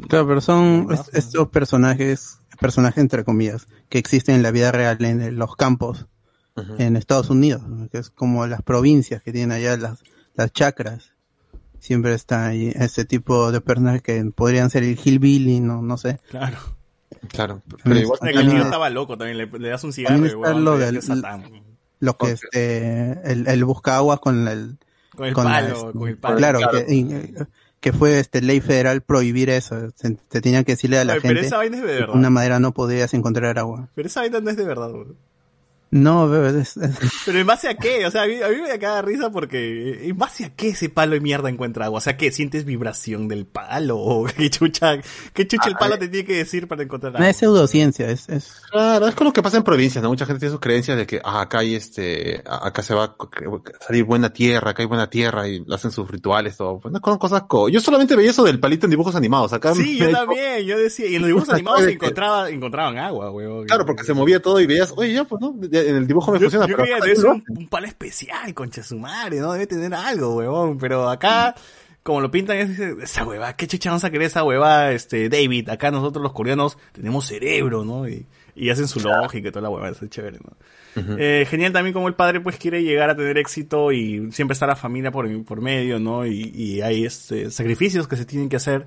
Claro, 0.09 0.27
pero 0.29 0.41
son 0.41 0.89
es- 0.93 1.11
estos 1.13 1.49
personajes, 1.49 2.39
personajes 2.61 2.99
entre 2.99 3.25
comillas, 3.25 3.67
que 3.89 3.99
existen 3.99 4.35
en 4.37 4.43
la 4.43 4.51
vida 4.51 4.73
real 4.73 5.03
en 5.05 5.37
los 5.37 5.57
campos 5.57 6.07
en 6.79 6.97
Estados 6.97 7.31
Unidos, 7.31 7.63
¿no? 7.69 7.89
que 7.89 7.99
es 7.99 8.11
como 8.11 8.45
las 8.49 8.63
provincias 8.63 9.23
que 9.23 9.31
tienen 9.33 9.53
allá 9.53 9.77
las, 9.77 10.03
las 10.35 10.53
chacras. 10.53 11.13
Siempre 11.79 12.13
está 12.15 12.49
ahí 12.49 12.73
ese 12.75 13.05
tipo 13.05 13.53
de 13.53 13.61
personajes 13.61 14.03
que 14.03 14.25
podrían 14.35 14.69
ser 14.69 14.83
el 14.83 14.99
hillbilly, 15.03 15.61
no, 15.61 15.81
no 15.83 15.97
sé. 15.97 16.19
Claro. 16.31 16.59
Claro, 17.29 17.63
pero 17.85 17.99
igual- 17.99 18.19
El 18.23 18.51
tío 18.51 18.63
estaba 18.63 18.91
loco 18.91 19.17
también, 19.17 19.39
le, 19.39 19.47
le 19.47 19.69
das 19.69 19.83
un 19.85 19.93
cigarro 19.93 20.19
y 20.27 20.35
huevón, 20.35 20.65
lo 20.65 20.77
del- 20.79 21.01
que. 21.01 21.63
Lo 22.01 22.17
que 22.17 22.31
este, 22.33 23.33
el, 23.33 23.47
el 23.49 23.65
busca 23.65 23.97
agua 23.97 24.19
con 24.19 24.47
el, 24.49 24.79
Con 25.17 25.27
el 25.27 25.35
palo, 25.35 25.67
este, 25.75 25.99
con 25.99 26.09
el 26.09 26.17
palo. 26.19 26.37
Claro, 26.37 26.59
Claro. 26.59 26.87
Que, 26.87 26.95
y- 26.95 27.35
que 27.81 27.93
fue 27.93 28.19
este 28.19 28.41
ley 28.43 28.61
federal 28.61 29.03
prohibir 29.03 29.51
eso. 29.51 29.91
Se, 29.95 30.17
se 30.31 30.41
tenía 30.41 30.65
que 30.65 30.73
decirle 30.73 30.99
a 30.99 31.05
la 31.05 31.15
pero 31.15 31.23
gente 31.35 31.41
esa 31.47 31.59
vaina 31.59 31.77
es 31.77 31.83
de 31.83 31.89
que 31.89 31.95
verdad. 31.95 32.13
de 32.13 32.19
una 32.19 32.31
manera 32.31 32.59
no 32.61 32.73
podías 32.73 33.15
encontrar 33.15 33.59
agua. 33.59 33.89
Pero 33.95 34.09
esa 34.09 34.21
vaina 34.21 34.41
no 34.41 34.51
es 34.51 34.57
de 34.57 34.65
verdad, 34.65 34.91
weón. 34.93 35.17
No, 35.91 36.29
bebé, 36.29 36.61
es- 36.61 36.77
es- 36.77 36.99
Pero 37.25 37.39
en 37.39 37.47
base 37.47 37.67
a 37.69 37.75
qué? 37.75 38.05
O 38.05 38.11
sea, 38.11 38.25
a 38.25 38.27
mí, 38.27 38.35
a 38.43 38.49
mí 38.49 38.57
me 38.61 38.69
da 38.69 38.79
cada 38.79 39.01
risa 39.01 39.31
porque 39.31 40.07
en 40.07 40.19
base 40.19 40.45
a 40.45 40.51
qué 40.55 40.69
ese 40.69 40.91
palo 40.91 41.15
de 41.15 41.21
mierda 41.21 41.49
encuentra 41.49 41.87
agua. 41.87 41.97
O 41.99 42.01
sea, 42.03 42.17
¿qué? 42.19 42.31
¿Sientes 42.31 42.67
vibración 42.67 43.27
del 43.27 43.47
palo? 43.47 43.97
¿O 43.99 44.27
qué 44.27 44.51
chucha, 44.51 44.99
qué 45.33 45.47
chucha 45.47 45.69
el 45.71 45.77
palo 45.77 45.99
te 45.99 46.09
tiene 46.09 46.27
que 46.27 46.37
decir 46.37 46.69
para 46.69 46.83
encontrar 46.83 47.13
no 47.15 47.19
agua? 47.21 47.31
es 47.31 47.37
pseudociencia, 47.39 48.11
es, 48.11 48.29
es 48.29 48.61
Claro, 48.71 49.09
es 49.09 49.15
con 49.15 49.27
lo 49.29 49.33
que 49.33 49.43
pasa 49.43 49.57
en 49.57 49.63
provincias, 49.63 50.03
¿no? 50.03 50.11
Mucha 50.11 50.27
gente 50.27 50.41
tiene 50.41 50.53
sus 50.53 50.61
creencias 50.61 50.99
de 50.99 51.07
que 51.07 51.23
ah, 51.25 51.41
acá 51.41 51.61
hay 51.61 51.75
este, 51.75 52.43
acá 52.45 52.83
se 52.83 52.93
va 52.95 53.05
a 53.05 53.17
co- 53.17 53.31
salir 53.87 54.05
buena 54.05 54.31
tierra, 54.31 54.73
acá 54.73 54.83
hay 54.83 54.87
buena 54.89 55.09
tierra 55.09 55.49
y 55.49 55.65
hacen 55.73 55.91
sus 55.91 56.11
rituales, 56.11 56.59
todo. 56.59 56.81
Pues 56.81 56.93
no 56.93 57.01
con 57.01 57.17
cosas 57.17 57.45
co 57.49 57.71
Yo 57.71 57.81
solamente 57.81 58.15
veía 58.15 58.31
eso 58.31 58.45
del 58.45 58.61
palito 58.61 58.85
en 58.85 58.91
dibujos 58.91 59.15
animados. 59.17 59.55
Acá 59.55 59.75
Sí, 59.75 59.97
me- 59.99 60.07
yo 60.07 60.11
también, 60.13 60.67
yo 60.67 60.77
decía, 60.79 61.07
y 61.07 61.15
en 61.15 61.23
los 61.23 61.29
dibujos 61.29 61.49
animados 61.49 61.83
se 61.85 61.93
encontraba, 61.93 62.51
encontraban 62.51 62.99
agua, 62.99 63.31
weón. 63.31 63.65
Claro, 63.67 63.87
porque 63.87 64.05
se 64.05 64.13
movía 64.13 64.43
todo 64.43 64.61
y 64.61 64.67
veías, 64.67 64.93
oye, 64.95 65.15
ya, 65.15 65.25
pues 65.25 65.41
no, 65.41 65.55
en 65.81 65.97
el 65.97 66.07
dibujo 66.07 66.33
me 66.33 66.39
Yo, 66.39 66.45
funciona, 66.45 66.67
yo 66.67 66.77
pero 66.77 66.85
creía 66.85 66.97
acá 66.97 67.05
que 67.07 67.11
debe 67.13 67.23
no 67.23 67.35
ser 67.35 67.43
un, 67.49 67.59
un 67.59 67.69
palo 67.69 67.87
especial, 67.87 68.55
concha 68.55 68.83
su 68.83 68.99
madre, 68.99 69.39
¿no? 69.41 69.53
Debe 69.53 69.67
tener 69.67 69.95
algo, 69.95 70.37
huevón. 70.37 70.79
Pero 70.79 71.09
acá, 71.09 71.55
como 72.03 72.21
lo 72.21 72.31
pintan, 72.31 72.57
es 72.59 72.79
esa 72.79 73.25
hueva, 73.25 73.55
¿qué 73.55 73.67
chucha 73.67 73.91
vamos 73.91 74.05
a 74.05 74.11
querer 74.11 74.27
esa 74.27 74.45
hueva, 74.45 74.93
este, 74.93 75.29
David? 75.29 75.69
Acá 75.69 75.91
nosotros 75.91 76.23
los 76.23 76.33
coreanos 76.33 76.79
tenemos 76.93 77.27
cerebro, 77.27 77.85
¿no? 77.85 78.09
Y, 78.09 78.27
y 78.55 78.71
hacen 78.71 78.89
su 78.89 79.01
lógica 79.01 79.49
y 79.49 79.53
toda 79.53 79.63
la 79.63 79.71
hueva, 79.71 79.89
eso 79.89 80.05
es 80.05 80.11
chévere, 80.11 80.39
¿no? 80.39 80.57
Eh, 81.17 81.47
genial 81.49 81.73
también 81.73 81.93
como 81.93 82.09
el 82.09 82.15
padre 82.15 82.41
pues 82.41 82.57
quiere 82.57 82.83
llegar 82.83 83.09
a 83.09 83.17
tener 83.17 83.39
éxito 83.39 83.93
y 83.93 84.33
siempre 84.33 84.55
está 84.55 84.67
la 84.67 84.75
familia 84.75 85.13
por, 85.13 85.45
por 85.45 85.61
medio, 85.61 86.01
¿no? 86.01 86.27
Y, 86.27 86.51
y 86.53 86.81
hay 86.81 87.05
este, 87.05 87.53
sacrificios 87.53 88.09
que 88.09 88.17
se 88.17 88.25
tienen 88.25 88.49
que 88.49 88.57
hacer 88.57 88.87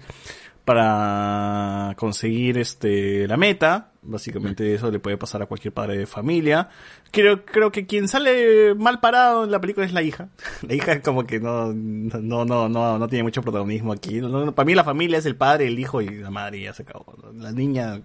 para 0.65 1.93
conseguir 1.97 2.57
este 2.57 3.27
la 3.27 3.37
meta. 3.37 3.90
Básicamente 4.03 4.73
eso 4.73 4.89
le 4.89 4.97
puede 4.97 5.15
pasar 5.15 5.43
a 5.43 5.45
cualquier 5.45 5.73
padre 5.75 5.95
de 5.95 6.07
familia. 6.07 6.69
Creo, 7.11 7.45
creo 7.45 7.71
que 7.71 7.85
quien 7.85 8.07
sale 8.07 8.73
mal 8.73 8.99
parado 8.99 9.43
en 9.43 9.51
la 9.51 9.61
película 9.61 9.85
es 9.85 9.93
la 9.93 10.01
hija. 10.01 10.29
La 10.67 10.73
hija 10.73 11.01
como 11.01 11.27
que 11.27 11.39
no, 11.39 11.71
no, 11.71 12.43
no, 12.45 12.67
no, 12.67 12.97
no 12.97 13.07
tiene 13.07 13.23
mucho 13.23 13.43
protagonismo 13.43 13.93
aquí. 13.93 14.19
No, 14.19 14.29
no, 14.29 14.55
para 14.55 14.65
mí 14.65 14.73
la 14.73 14.83
familia 14.83 15.19
es 15.19 15.25
el 15.27 15.35
padre, 15.35 15.67
el 15.67 15.77
hijo 15.77 16.01
y 16.01 16.09
la 16.09 16.31
madre 16.31 16.57
y 16.57 16.63
ya 16.63 16.73
se 16.73 16.81
acabó. 16.81 17.13
La 17.35 17.51
niña 17.51 18.01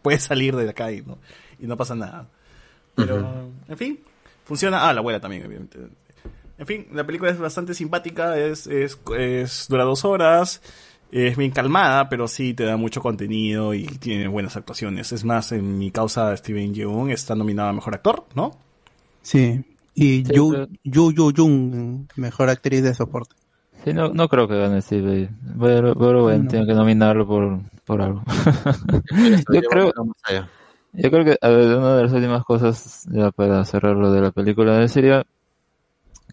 puede 0.00 0.18
salir 0.18 0.56
de 0.56 0.70
acá 0.70 0.90
y 0.90 1.02
no, 1.02 1.18
y 1.58 1.66
no 1.66 1.76
pasa 1.76 1.94
nada. 1.94 2.28
Pero, 2.94 3.50
en 3.68 3.76
fin, 3.76 4.00
funciona. 4.44 4.88
Ah, 4.88 4.94
la 4.94 5.00
abuela 5.00 5.20
también, 5.20 5.44
obviamente. 5.46 5.78
En 6.56 6.66
fin, 6.66 6.86
la 6.92 7.04
película 7.04 7.30
es 7.30 7.38
bastante 7.38 7.74
simpática, 7.74 8.38
es, 8.38 8.66
es, 8.68 8.98
es 9.18 9.66
dura 9.68 9.84
dos 9.84 10.04
horas, 10.04 10.62
es 11.16 11.36
bien 11.36 11.52
calmada, 11.52 12.08
pero 12.08 12.26
sí 12.26 12.54
te 12.54 12.64
da 12.64 12.76
mucho 12.76 13.00
contenido 13.00 13.72
y 13.72 13.84
tiene 13.86 14.26
buenas 14.28 14.56
actuaciones. 14.56 15.12
Es 15.12 15.24
más, 15.24 15.52
en 15.52 15.78
mi 15.78 15.90
causa, 15.90 16.36
Steven 16.36 16.74
Yeun 16.74 17.10
está 17.10 17.34
nominado 17.34 17.68
a 17.68 17.72
Mejor 17.72 17.94
Actor, 17.94 18.24
¿no? 18.34 18.50
sí. 19.22 19.64
Y 19.96 20.24
Sí, 20.24 20.32
Yu, 20.34 20.50
pero- 20.50 20.66
Yu 20.82 21.12
Yu 21.12 21.32
Jung, 21.36 22.06
mejor 22.16 22.48
actriz 22.50 22.82
de 22.82 22.94
soporte. 22.94 23.36
Sí, 23.84 23.92
no, 23.92 24.08
no 24.08 24.28
creo 24.28 24.48
que 24.48 24.56
gane 24.58 24.82
Steve. 24.82 25.28
Pero, 25.60 25.94
pero 25.94 26.22
bueno, 26.24 26.42
No. 26.44 26.50
tiene 26.50 26.66
que 26.66 26.74
nominarlo 26.74 27.24
por, 27.24 27.60
por 27.84 28.02
algo. 28.02 28.22
yo 29.52 29.60
creo, 29.70 29.92
yo 30.94 31.10
creo 31.10 31.24
que 31.24 31.38
a 31.40 31.48
ver, 31.48 31.76
una 31.76 31.96
de 31.96 32.02
las 32.02 32.12
últimas 32.12 32.44
cosas 32.44 33.06
ya 33.08 33.30
para 33.30 33.64
cerrar 33.64 33.94
lo 33.94 34.10
de 34.10 34.20
la 34.20 34.30
película 34.32 34.86
sería 34.88 35.24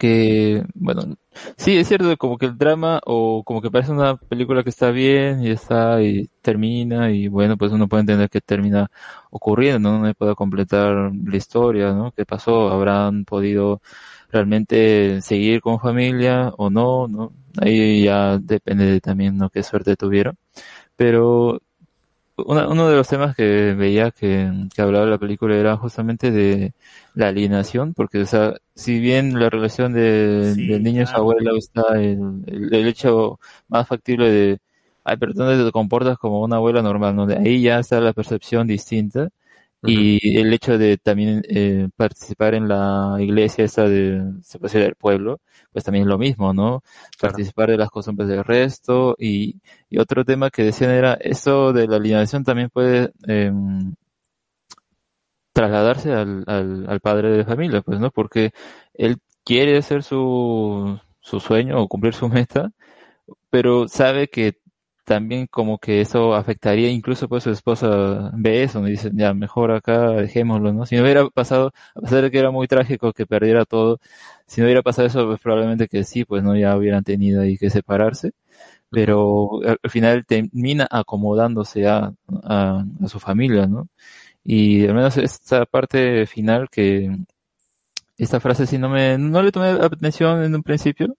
que, 0.02 0.64
bueno, 0.74 1.16
sí, 1.58 1.78
es 1.78 1.88
cierto, 1.88 2.18
como 2.18 2.40
que 2.40 2.48
el 2.48 2.58
drama 2.58 3.00
o 3.06 3.44
como 3.44 3.62
que 3.62 3.70
parece 3.70 3.92
una 3.92 4.18
película 4.18 4.64
que 4.64 4.70
está 4.72 4.90
bien 4.90 5.44
y 5.44 5.52
está 5.52 6.02
y 6.02 6.28
termina 6.42 7.12
y 7.12 7.28
bueno, 7.28 7.56
pues 7.56 7.72
uno 7.72 7.88
puede 7.88 8.02
entender 8.02 8.28
que 8.30 8.42
termina 8.42 8.90
ocurriendo, 9.30 9.92
¿no? 9.92 10.00
No 10.00 10.14
puede 10.16 10.34
completar 10.36 11.12
la 11.14 11.38
historia, 11.38 11.94
¿no? 11.94 12.12
¿Qué 12.14 12.26
pasó? 12.26 12.70
¿Habrán 12.72 13.26
podido 13.26 13.82
realmente 14.32 15.22
seguir 15.22 15.62
con 15.62 15.80
familia 15.80 16.52
o 16.58 16.72
no? 16.72 17.08
¿No? 17.08 17.32
Ahí 17.62 18.04
ya 18.06 18.40
depende 18.40 18.86
de 18.86 19.02
también, 19.02 19.38
¿no? 19.38 19.52
Qué 19.52 19.62
suerte 19.62 19.96
tuvieron. 19.96 20.36
Pero 20.96 21.62
una- 22.45 22.68
uno 22.68 22.90
de 22.90 22.95
los 22.95 23.08
temas 23.08 23.36
que 23.36 23.74
veía 23.74 24.11
que, 24.11 24.52
que 24.74 24.82
hablaba 24.82 25.06
la 25.06 25.18
película 25.18 25.56
era 25.56 25.78
justamente 25.78 26.32
de 26.32 26.74
la 27.14 27.28
alienación, 27.30 27.94
porque, 27.94 28.20
o 28.22 28.26
sea, 28.26 28.56
si 28.76 29.00
bien 29.00 29.40
la 29.40 29.50
relación 29.50 29.94
de, 29.94 30.56
Sí, 30.56 30.58
del 30.58 30.84
niño 30.84 31.03
y 31.03 31.08
su 31.08 31.18
claro. 31.18 31.20
abuela 31.20 31.52
está 31.58 31.84
el, 32.02 32.44
el, 32.48 32.74
el 32.74 32.88
hecho 32.88 33.40
más 33.68 33.88
factible 33.88 34.30
de, 34.32 34.60
ay, 35.03 35.18
pero 35.18 35.34
tú 35.34 35.40
no 35.44 35.66
te 35.66 35.72
comportas 35.72 36.18
como 36.18 36.42
una 36.42 36.58
abuela 36.58 36.82
normal, 36.82 37.16
¿no? 37.16 37.26
De 37.26 37.38
ahí 37.38 37.61
ya 37.61 37.80
está 37.80 38.00
la 38.02 38.14
percepción 38.14 38.68
distinta. 38.68 39.30
Y 39.84 40.38
el 40.38 40.53
hecho 40.53 40.77
de 40.77 40.98
también 40.98 41.42
eh, 41.50 41.90
participar 41.95 42.53
en 42.53 42.68
la 42.68 43.18
iglesia 43.19 43.66
esta 43.66 43.88
de, 43.90 44.22
se 44.43 44.60
puede 44.60 44.69
decir, 44.74 44.82
del 44.84 44.95
pueblo, 44.95 45.42
pues 45.72 45.84
también 45.85 46.03
es 46.03 46.08
lo 46.10 46.19
mismo, 46.19 46.53
¿no? 46.53 46.84
Participar 47.19 47.69
de 47.72 47.77
las 47.77 47.90
costumbres 47.90 48.30
del 48.30 48.43
resto 48.43 49.16
y, 49.18 49.60
y 49.90 49.98
otro 50.00 50.24
tema 50.24 50.51
que 50.51 50.64
decían 50.64 50.92
era 50.92 51.14
eso 51.16 51.74
de 51.74 51.88
la 51.88 51.95
alienación 51.98 52.43
también 52.43 52.69
puede 52.69 53.11
em, 53.27 53.95
trasladarse 55.53 56.14
al, 56.14 56.43
al, 56.48 56.85
al 56.90 57.00
padre 57.01 57.30
de 57.32 57.45
familia, 57.45 57.82
pues, 57.82 58.00
¿no? 58.00 58.11
Porque 58.11 58.51
él 58.93 59.18
quiere 59.43 59.77
hacer 59.77 60.03
su, 60.03 61.00
su 61.19 61.40
sueño 61.40 61.80
o 61.82 61.88
cumplir 61.88 62.14
su 62.14 62.30
meta, 62.30 62.72
pero 63.50 63.88
sabe 63.90 64.30
que 64.30 64.60
también 65.11 65.48
como 65.48 65.77
que 65.77 65.99
eso 65.99 66.33
afectaría, 66.35 66.90
incluso 66.90 67.27
pues 67.27 67.43
su 67.43 67.51
esposa 67.51 68.31
ve 68.33 68.64
eso, 68.64 68.88
y 68.88 68.91
dice, 68.91 69.11
ya, 69.14 69.33
mejor 69.33 69.72
acá 69.72 70.11
dejémoslo, 70.11 70.72
¿no? 70.72 70.85
Si 70.85 70.95
no 70.95 71.03
hubiera 71.03 71.27
pasado, 71.30 71.73
a 71.95 72.01
pesar 72.01 72.22
de 72.23 72.31
que 72.31 72.40
era 72.40 72.49
muy 72.51 72.65
trágico 72.67 73.11
que 73.11 73.25
perdiera 73.27 73.65
todo, 73.65 73.99
si 74.48 74.61
no 74.61 74.67
hubiera 74.67 74.81
pasado 74.83 75.07
eso, 75.07 75.27
pues 75.27 75.41
probablemente 75.41 75.88
que 75.90 76.06
sí, 76.06 76.23
pues 76.23 76.43
no, 76.43 76.56
ya 76.56 76.77
hubieran 76.77 77.03
tenido 77.03 77.41
ahí 77.41 77.57
que 77.57 77.69
separarse, 77.69 78.31
pero 78.90 79.61
al, 79.65 79.80
al 79.83 79.90
final 79.91 80.25
termina 80.25 80.88
acomodándose 80.91 81.88
a, 81.88 82.14
a, 82.43 82.85
a 83.03 83.07
su 83.09 83.19
familia, 83.19 83.67
¿no? 83.67 83.90
Y 84.43 84.85
al 84.88 84.95
menos 84.95 85.17
esta 85.17 85.65
parte 85.65 86.25
final 86.27 86.69
que, 86.69 87.11
esta 88.17 88.40
frase 88.40 88.67
sí 88.67 88.77
no 88.77 88.90
me, 88.90 89.17
no 89.17 89.41
le 89.41 89.51
tomé 89.51 89.69
atención 89.69 90.43
en 90.43 90.56
un 90.56 90.64
principio, 90.64 91.17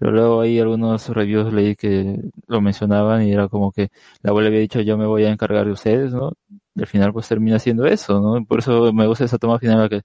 pero 0.00 0.12
luego 0.12 0.40
ahí 0.40 0.58
algunos 0.58 1.08
reviews 1.10 1.52
leí 1.52 1.76
que 1.76 2.18
lo 2.48 2.62
mencionaban 2.62 3.22
y 3.24 3.32
era 3.34 3.48
como 3.48 3.70
que 3.72 3.90
la 4.22 4.30
abuela 4.30 4.48
había 4.48 4.60
dicho 4.60 4.80
yo 4.80 4.96
me 4.98 5.06
voy 5.06 5.24
a 5.24 5.30
encargar 5.30 5.66
de 5.66 5.72
ustedes, 5.72 6.12
¿no? 6.12 6.32
Y 6.74 6.80
al 6.82 6.86
final 6.86 7.12
pues 7.12 7.28
termina 7.28 7.56
haciendo 7.56 7.86
eso, 7.86 8.20
¿no? 8.20 8.44
Por 8.46 8.60
eso 8.60 8.92
me 8.94 9.06
gusta 9.06 9.24
esa 9.26 9.38
toma 9.38 9.58
final 9.58 9.90
que 9.90 10.02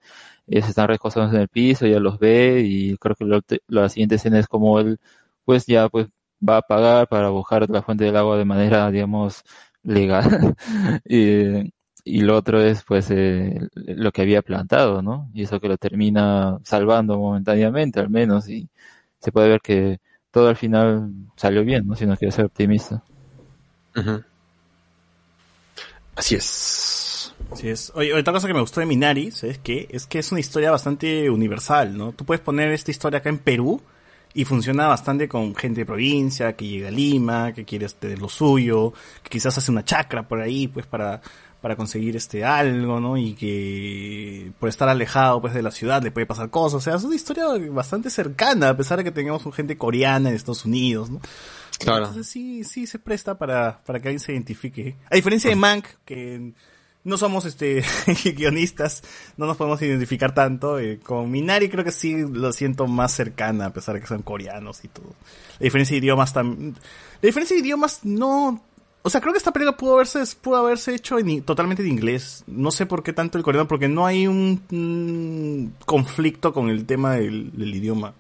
ellos 0.48 0.68
están 0.70 0.90
recostados 0.90 1.34
en 1.34 1.42
el 1.42 1.48
piso, 1.48 1.86
ella 1.86 2.00
los 2.02 2.20
ve 2.20 2.62
y 2.66 2.98
creo 2.98 3.16
que 3.16 3.60
la 3.68 3.90
siguiente 3.90 4.16
escena 4.16 4.40
es 4.40 4.48
como 4.48 4.80
él 4.80 5.00
pues 5.46 5.66
ya 5.66 5.88
pues 5.90 6.08
va 6.48 6.58
a 6.58 6.62
pagar 6.62 7.08
para 7.08 7.30
buscar 7.30 7.70
la 7.70 7.82
fuente 7.82 8.04
del 8.06 8.18
agua 8.18 8.38
de 8.38 8.46
manera 8.46 8.92
digamos 8.92 9.44
legal 9.84 10.56
y, 11.06 11.72
y 12.04 12.22
lo 12.22 12.36
otro 12.38 12.62
es 12.62 12.84
pues 12.84 13.10
eh, 13.12 13.58
lo 13.74 14.12
que 14.12 14.22
había 14.22 14.42
plantado, 14.42 15.02
¿no? 15.02 15.30
Y 15.34 15.44
eso 15.44 15.60
que 15.62 15.70
lo 15.70 15.78
termina 15.78 16.60
salvando 16.64 17.18
momentáneamente 17.18 18.00
al 18.00 18.10
menos 18.10 18.50
y 18.50 18.70
se 19.26 19.32
puede 19.32 19.50
ver 19.50 19.62
que 19.62 20.00
todo 20.30 20.50
al 20.50 20.56
final 20.56 21.10
salió 21.36 21.66
bien, 21.66 21.88
¿no? 21.88 21.96
Si 21.96 22.06
no 22.06 22.16
quiero 22.16 22.32
ser 22.32 22.46
optimista. 22.46 23.02
Así 26.16 26.36
es. 26.36 27.34
Así 27.52 27.70
es. 27.70 27.92
Oye, 27.96 28.14
otra 28.14 28.34
cosa 28.34 28.46
que 28.46 28.54
me 28.54 28.60
gustó 28.60 28.82
de 28.82 28.86
Minari, 28.86 29.32
¿sabes 29.32 29.58
qué? 29.58 29.88
Es 29.90 30.06
que 30.06 30.20
es 30.20 30.32
una 30.32 30.42
historia 30.42 30.70
bastante 30.70 31.28
universal, 31.32 31.98
¿no? 31.98 32.12
Tú 32.12 32.24
puedes 32.24 32.42
poner 32.42 32.72
esta 32.72 32.92
historia 32.92 33.18
acá 33.18 33.30
en 33.30 33.40
Perú 33.40 33.82
y 34.36 34.46
funciona 34.46 34.88
bastante 34.88 35.28
con 35.28 35.56
gente 35.56 35.82
de 35.82 35.86
provincia 35.88 36.56
que 36.56 36.68
llega 36.68 36.90
a 36.90 36.92
Lima, 36.92 37.52
que 37.52 37.66
quiere 37.66 37.88
este, 37.88 38.16
lo 38.16 38.30
suyo, 38.30 38.94
que 39.24 39.30
quizás 39.32 39.58
hace 39.58 39.72
una 39.72 39.84
chacra 39.84 40.28
por 40.28 40.40
ahí, 40.40 40.68
pues 40.68 40.86
para, 40.86 41.20
para 41.66 41.76
conseguir 41.76 42.16
este 42.16 42.46
algo, 42.46 43.00
¿no? 43.00 43.18
Y 43.18 43.34
que 43.34 44.52
por 44.60 44.70
estar 44.70 44.88
alejado 44.88 45.42
pues 45.42 45.56
de 45.56 45.64
la 45.64 45.72
ciudad 45.72 46.04
le 46.04 46.12
puede 46.12 46.28
pasar 46.28 46.52
cosas. 46.52 46.76
O 46.76 46.80
sea, 46.80 46.94
es 46.94 47.04
una 47.04 47.16
historia 47.16 47.46
bastante 47.72 48.12
cercana, 48.12 48.70
a 48.70 48.78
pesar 48.78 49.00
de 49.00 49.04
que 49.04 49.12
tengamos 49.12 49.42
gente 49.56 49.76
coreana 49.76 50.30
en 50.30 50.36
Estados 50.36 50.66
Unidos, 50.66 51.10
¿no? 51.10 51.22
Claro. 51.80 52.06
Entonces 52.06 52.28
sí, 52.28 52.64
sí 52.64 52.86
se 52.86 53.00
presta 53.00 53.40
para, 53.40 53.82
para 53.84 54.00
que 54.00 54.10
alguien 54.10 54.20
se 54.20 54.34
identifique. 54.34 54.96
A 55.10 55.16
diferencia 55.16 55.50
de 55.50 55.56
Mank, 55.56 55.88
que 56.06 56.54
no 57.04 57.18
somos 57.18 57.46
este 57.46 57.84
guionistas, 58.36 59.02
no 59.36 59.48
nos 59.48 59.58
podemos 59.58 59.82
identificar 59.82 60.36
tanto. 60.36 60.78
eh, 60.78 61.00
con 61.00 61.32
Minari 61.32 61.68
creo 61.70 61.84
que 61.84 61.92
sí 61.92 62.28
lo 62.32 62.54
siento 62.54 62.86
más 62.86 63.12
cercana, 63.12 63.66
a 63.66 63.74
pesar 63.74 63.96
de 63.96 64.02
que 64.02 64.08
son 64.08 64.22
coreanos 64.22 64.86
y 64.86 64.88
todo. 64.90 65.16
La 65.58 65.64
diferencia 65.64 65.96
de 65.96 66.06
idiomas 66.06 66.32
también. 66.32 66.76
La 67.24 67.28
diferencia 67.28 67.56
de 67.56 67.64
idiomas 67.64 68.02
no 68.04 68.62
O 69.06 69.10
sea, 69.12 69.22
creo 69.22 69.34
que 69.34 69.38
esta 69.38 69.54
película 69.54 69.78
pudo 69.78 69.94
haberse, 69.94 70.24
pudo 70.42 70.56
haberse 70.56 70.96
hecho 70.96 71.20
en, 71.20 71.44
totalmente 71.44 71.84
en 71.84 71.90
inglés. 71.90 72.44
No 72.48 72.72
sé 72.72 72.88
por 72.88 73.04
qué 73.04 73.14
tanto 73.14 73.38
el 73.38 73.44
coreano, 73.44 73.68
porque 73.68 73.88
no 73.88 74.08
hay 74.08 74.26
un, 74.26 74.60
mm, 74.72 75.84
conflicto 75.86 76.52
con 76.54 76.70
el 76.70 76.86
tema 76.88 77.14
del, 77.14 77.52
del 77.52 77.76
idioma. 77.76 78.16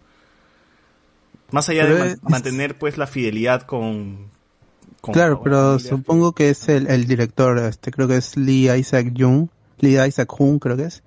Más 1.49 1.69
allá 1.69 1.83
Pero 1.88 2.03
de 2.03 2.11
es- 2.11 2.23
mantener 2.23 2.77
pues 2.77 2.99
la 2.99 3.07
fidelidad 3.07 3.64
con... 3.64 4.30
con 5.01 5.14
Claro, 5.15 5.41
pero 5.43 5.80
supongo 5.80 6.33
que 6.33 6.51
es 6.51 6.69
el, 6.69 6.85
el 6.85 7.07
director, 7.07 7.57
este, 7.57 7.89
creo 7.89 8.07
que 8.07 8.17
es 8.17 8.38
Lee 8.38 8.69
Isaac 8.77 9.11
Jung, 9.17 9.47
Lee 9.80 9.97
Isaac 10.07 10.30
Jung, 10.30 10.59
creo 10.59 10.77
que 10.77 10.83
es. 10.83 11.03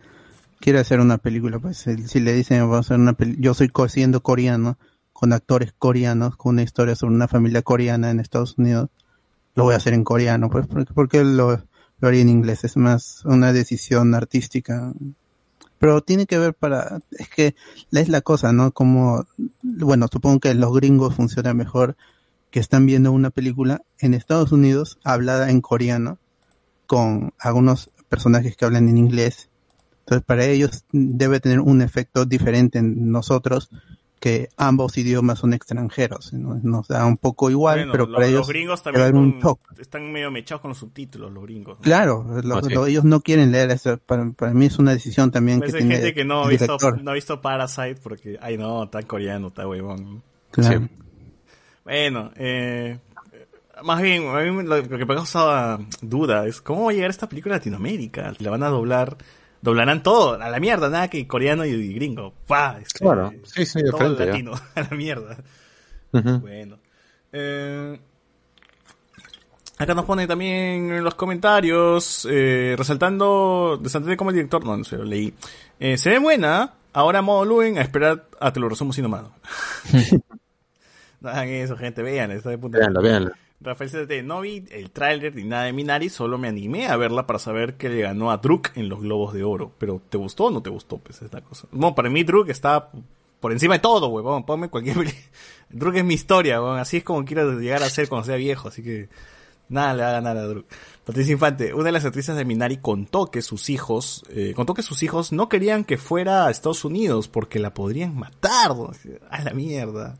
Quiere 0.59 0.81
hacer 0.81 0.99
una 0.99 1.19
película, 1.19 1.61
pues 1.61 1.87
si 2.07 2.19
le 2.19 2.33
dicen 2.33 2.63
vamos 2.63 2.79
a 2.79 2.81
hacer 2.81 2.99
una 2.99 3.13
película, 3.13 3.45
yo 3.45 3.55
soy 3.55 3.71
siendo 3.89 4.25
coreano, 4.25 4.77
con 5.13 5.33
actores 5.33 5.73
coreanos, 5.79 6.37
con 6.37 6.55
una 6.55 6.63
historia 6.65 6.97
sobre 6.97 7.15
una 7.15 7.29
familia 7.29 7.63
coreana 7.63 8.11
en 8.11 8.19
Estados 8.19 8.59
Unidos, 8.59 8.91
lo 9.55 9.65
voy 9.65 9.75
a 9.75 9.79
hacer 9.79 9.95
en 9.95 10.05
coreano, 10.05 10.51
pues 10.51 10.67
porque, 10.67 10.95
porque 10.95 11.25
lo, 11.25 11.63
lo 12.01 12.09
haría 12.09 12.23
en 12.23 12.29
inglés, 12.29 12.65
es 12.65 12.77
más 12.77 13.25
una 13.25 13.53
decisión 13.53 14.15
artística. 14.15 14.93
Pero 15.79 16.03
tiene 16.03 16.27
que 16.27 16.39
ver 16.39 16.55
para, 16.55 17.01
es 17.13 17.29
que 17.29 17.55
es 17.93 18.09
la 18.09 18.21
cosa, 18.21 18.53
¿no? 18.53 18.73
Como, 18.73 19.27
bueno, 19.63 20.07
supongo 20.11 20.41
que 20.41 20.55
los 20.55 20.73
gringos 20.73 21.15
funcionan 21.15 21.57
mejor 21.57 21.97
que 22.51 22.61
están 22.61 22.87
viendo 22.87 23.13
una 23.13 23.31
película 23.31 23.83
en 23.99 24.15
Estados 24.15 24.53
Unidos 24.53 24.99
hablada 25.05 25.51
en 25.51 25.61
coreano 25.61 26.19
con 26.87 27.35
algunos 27.39 27.91
personajes 28.09 28.57
que 28.57 28.65
hablan 28.65 28.89
en 28.89 28.99
inglés. 28.99 29.51
Entonces 30.01 30.25
para 30.25 30.47
ellos 30.47 30.85
debe 30.91 31.39
tener 31.39 31.61
un 31.61 31.83
efecto 31.83 32.25
diferente 32.25 32.79
en 32.79 33.13
nosotros 33.13 33.69
que 34.21 34.49
ambos 34.57 34.97
idiomas 34.99 35.39
son 35.39 35.55
extranjeros. 35.55 36.33
¿no? 36.33 36.59
Nos 36.63 36.89
da 36.89 37.07
un 37.07 37.17
poco 37.17 37.51
igual, 37.51 37.79
Bueno, 37.79 37.93
pero 37.93 38.07
lo- 38.07 38.15
para 38.15 38.27
los 38.27 38.35
ellos 38.35 38.49
gringos 38.49 38.83
debe 38.85 38.99
haber 39.01 39.13
también 39.13 39.35
un 39.35 39.41
con- 39.41 39.51
shock. 39.51 39.61
están 39.81 40.11
medio 40.13 40.31
mechados 40.31 40.61
con 40.61 40.71
los 40.71 40.79
subtítulos, 40.79 41.33
los 41.33 41.43
gringos. 41.45 41.79
¿no? 41.79 41.83
Claro, 41.83 42.27
lo- 42.43 42.57
Ah, 42.57 42.61
sí. 42.63 42.75
lo- 42.75 42.87
ellos 42.87 43.05
no 43.05 43.21
quieren 43.21 43.53
leer 43.53 43.71
eso. 43.71 43.99
Para, 43.99 44.31
para 44.33 44.53
mí 44.53 44.67
es 44.67 44.79
una 44.79 44.93
decisión 44.93 45.31
también 45.31 45.59
Pues 45.61 45.71
que 45.73 45.79
hay 45.79 45.83
tiene 45.85 45.97
gente 45.97 46.15
que 46.15 46.25
no 46.25 46.41
ha, 46.41 46.45
el 46.45 46.51
visto, 46.51 46.65
director. 46.67 47.03
no 47.03 47.11
ha 47.11 47.15
visto 47.15 47.41
Parasite 47.41 47.97
porque, 48.03 48.39
ay 48.41 48.57
no, 48.59 48.89
tan 48.89 49.05
coreano, 49.05 49.51
tan 49.53 49.67
huevón. 49.67 50.23
Claro. 50.51 50.89
Bueno, 51.85 52.31
eh, 52.37 52.99
más 53.85 54.03
bien, 54.03 54.27
a 54.29 54.41
mí 54.41 54.63
lo, 54.65 54.77
lo 54.83 54.99
que 54.99 55.07
me 55.07 55.15
causa 55.15 55.79
duda 56.03 56.47
es 56.47 56.61
cómo 56.61 56.85
va 56.87 56.91
a 56.91 56.95
llegar 56.95 57.11
esta 57.11 57.29
película 57.29 57.55
a 57.55 57.59
Latinoamérica. 57.59 58.35
La 58.41 58.51
van 58.51 58.63
a 58.63 58.69
doblar, 58.69 59.17
doblarán 59.61 60.03
todo, 60.03 60.41
a 60.41 60.49
la 60.49 60.61
mierda, 60.61 60.89
nada 60.89 61.09
que 61.09 61.27
coreano 61.27 61.65
y, 61.65 61.71
y 61.71 61.95
gringo. 61.95 62.35
¡Pah! 62.47 62.79
Este, 62.81 63.01
Claro, 63.01 63.33
sí, 63.45 63.67
sí, 63.67 63.83
de 63.83 63.91
todo 63.91 63.99
frente, 63.99 64.25
ya. 64.25 64.31
latino, 64.31 64.53
a 64.75 64.81
la 64.83 64.91
mierda. 64.91 65.37
Bueno. 66.13 66.79
Eh, 67.33 68.01
acá 69.79 69.95
nos 69.95 70.05
pone 70.05 70.27
también 70.27 70.93
en 70.93 71.05
los 71.05 71.15
comentarios, 71.15 72.27
eh, 72.31 72.75
resaltando, 72.77 73.79
desantente 73.81 74.17
como 74.17 74.31
el 74.31 74.37
director, 74.37 74.65
no, 74.65 74.77
no 74.77 74.85
sé, 74.85 74.97
lo 74.97 75.05
leí. 75.05 75.33
Eh, 75.79 75.97
se 75.99 76.11
ve 76.11 76.19
buena, 76.19 76.75
ahora 76.93 77.23
modo 77.23 77.45
Luen, 77.45 77.79
a 77.79 77.83
esperar 77.83 78.27
a 78.41 78.53
te 78.53 78.61
lo 78.61 78.69
resumo 78.69 78.93
sin 78.93 79.03
nomás. 79.05 79.25
no 81.21 81.29
hagan 81.29 81.49
eso, 81.49 81.77
gente, 81.77 82.03
vean, 82.03 82.31
está 82.31 82.51
de 82.51 82.59
punta. 82.59 82.79
Véanla, 82.79 83.01
véanla. 83.01 83.33
Rafael 83.61 83.91
CT, 83.91 84.25
no 84.25 84.41
vi 84.41 84.65
el 84.71 84.91
tráiler 84.91 85.35
ni 85.35 85.43
nada 85.43 85.65
de 85.65 85.73
Minari, 85.73 86.09
solo 86.09 86.39
me 86.39 86.49
animé 86.49 86.87
a 86.87 86.97
verla 86.97 87.27
para 87.27 87.41
saber 87.41 87.77
que 87.77 87.89
le 87.89 88.03
ganó 88.03 88.31
a 88.31 88.37
Druk 88.37 88.71
en 88.77 88.89
los 88.89 89.01
Globos 89.01 89.35
de 89.35 89.43
Oro. 89.43 89.73
Pero, 89.79 90.01
¿te 90.09 90.17
gustó 90.17 90.45
o 90.45 90.51
no 90.51 90.63
te 90.63 90.71
gustó? 90.71 90.99
Pues 90.99 91.21
es 91.23 91.31
cosa. 91.43 91.67
No, 91.73 91.95
para 91.95 92.09
mí 92.09 92.23
Druk 92.23 92.49
está 92.51 92.91
por 93.41 93.51
encima 93.53 93.75
de 93.75 93.81
todo, 93.81 94.09
huevón. 94.09 94.45
Ponme 94.45 94.69
cualquier 94.69 94.97
Druk 95.71 95.97
es 95.97 96.05
mi 96.05 96.15
historia, 96.15 96.61
huevón. 96.61 96.79
Así 96.79 96.99
es 96.99 97.05
como 97.05 97.25
quiero 97.25 97.59
llegar 97.59 97.83
a 97.83 97.91
ser 97.91 98.09
cuando 98.09 98.27
sea 98.27 98.37
viejo, 98.37 98.69
así 98.69 98.83
que 98.83 99.09
nada 99.69 99.93
le 99.93 100.03
va 100.03 100.09
a 100.11 100.13
ganar 100.13 100.37
a 100.37 100.47
Druk. 100.47 100.67
Patricia 101.05 101.33
Infante, 101.33 101.75
una 101.75 101.85
de 101.85 101.93
las 101.93 102.05
actrices 102.05 102.37
de 102.37 102.45
Minari 102.45 102.77
contó 102.77 103.27
que 103.27 103.43
sus 103.43 103.71
hijos, 103.71 104.23
eh, 104.31 104.53
contó 104.55 104.75
que 104.75 104.83
sus 104.83 105.03
hijos 105.03 105.33
no 105.33 105.49
querían 105.49 105.83
que 105.83 105.97
fuera 105.97 106.47
a 106.47 106.51
Estados 106.51 106.85
Unidos 106.85 107.27
porque 107.27 107.59
la 107.59 107.75
podrían 107.75 108.15
matar. 108.15 108.73
A 109.31 109.43
la 109.43 109.53
mierda. 109.53 110.17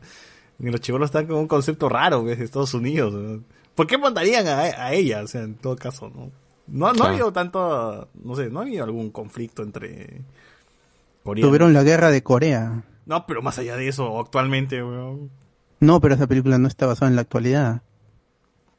Y 0.59 0.69
los 0.69 0.81
chivolos 0.81 1.07
están 1.07 1.25
con 1.27 1.37
un 1.37 1.47
concepto 1.47 1.87
raro, 1.89 2.23
¿ves? 2.23 2.37
De 2.39 2.45
Estados 2.45 2.73
Unidos. 2.73 3.13
¿no? 3.13 3.41
¿Por 3.75 3.87
qué 3.87 3.97
mandarían 3.97 4.45
a, 4.47 4.59
a 4.59 4.93
ella? 4.93 5.21
O 5.23 5.27
sea, 5.27 5.43
en 5.43 5.55
todo 5.55 5.75
caso, 5.75 6.09
¿no? 6.13 6.31
No, 6.67 6.85
no 6.85 6.87
ha 6.87 6.93
Claro. 6.93 7.09
habido 7.11 7.33
tanto, 7.33 8.09
no 8.23 8.35
sé, 8.35 8.49
no 8.49 8.59
ha 8.59 8.63
habido 8.63 8.83
algún 8.83 9.09
conflicto 9.09 9.63
entre 9.63 10.21
coreanos. 11.23 11.49
Tuvieron 11.49 11.73
la 11.73 11.83
guerra 11.83 12.11
de 12.11 12.21
Corea. 12.21 12.83
No, 13.05 13.25
pero 13.25 13.41
más 13.41 13.57
allá 13.57 13.75
de 13.75 13.87
eso, 13.87 14.19
actualmente, 14.19 14.83
weón. 14.83 15.31
No, 15.79 15.99
pero 16.01 16.13
esa 16.15 16.27
película 16.27 16.57
no 16.57 16.67
está 16.67 16.85
basada 16.85 17.09
en 17.09 17.15
la 17.15 17.21
actualidad. 17.21 17.81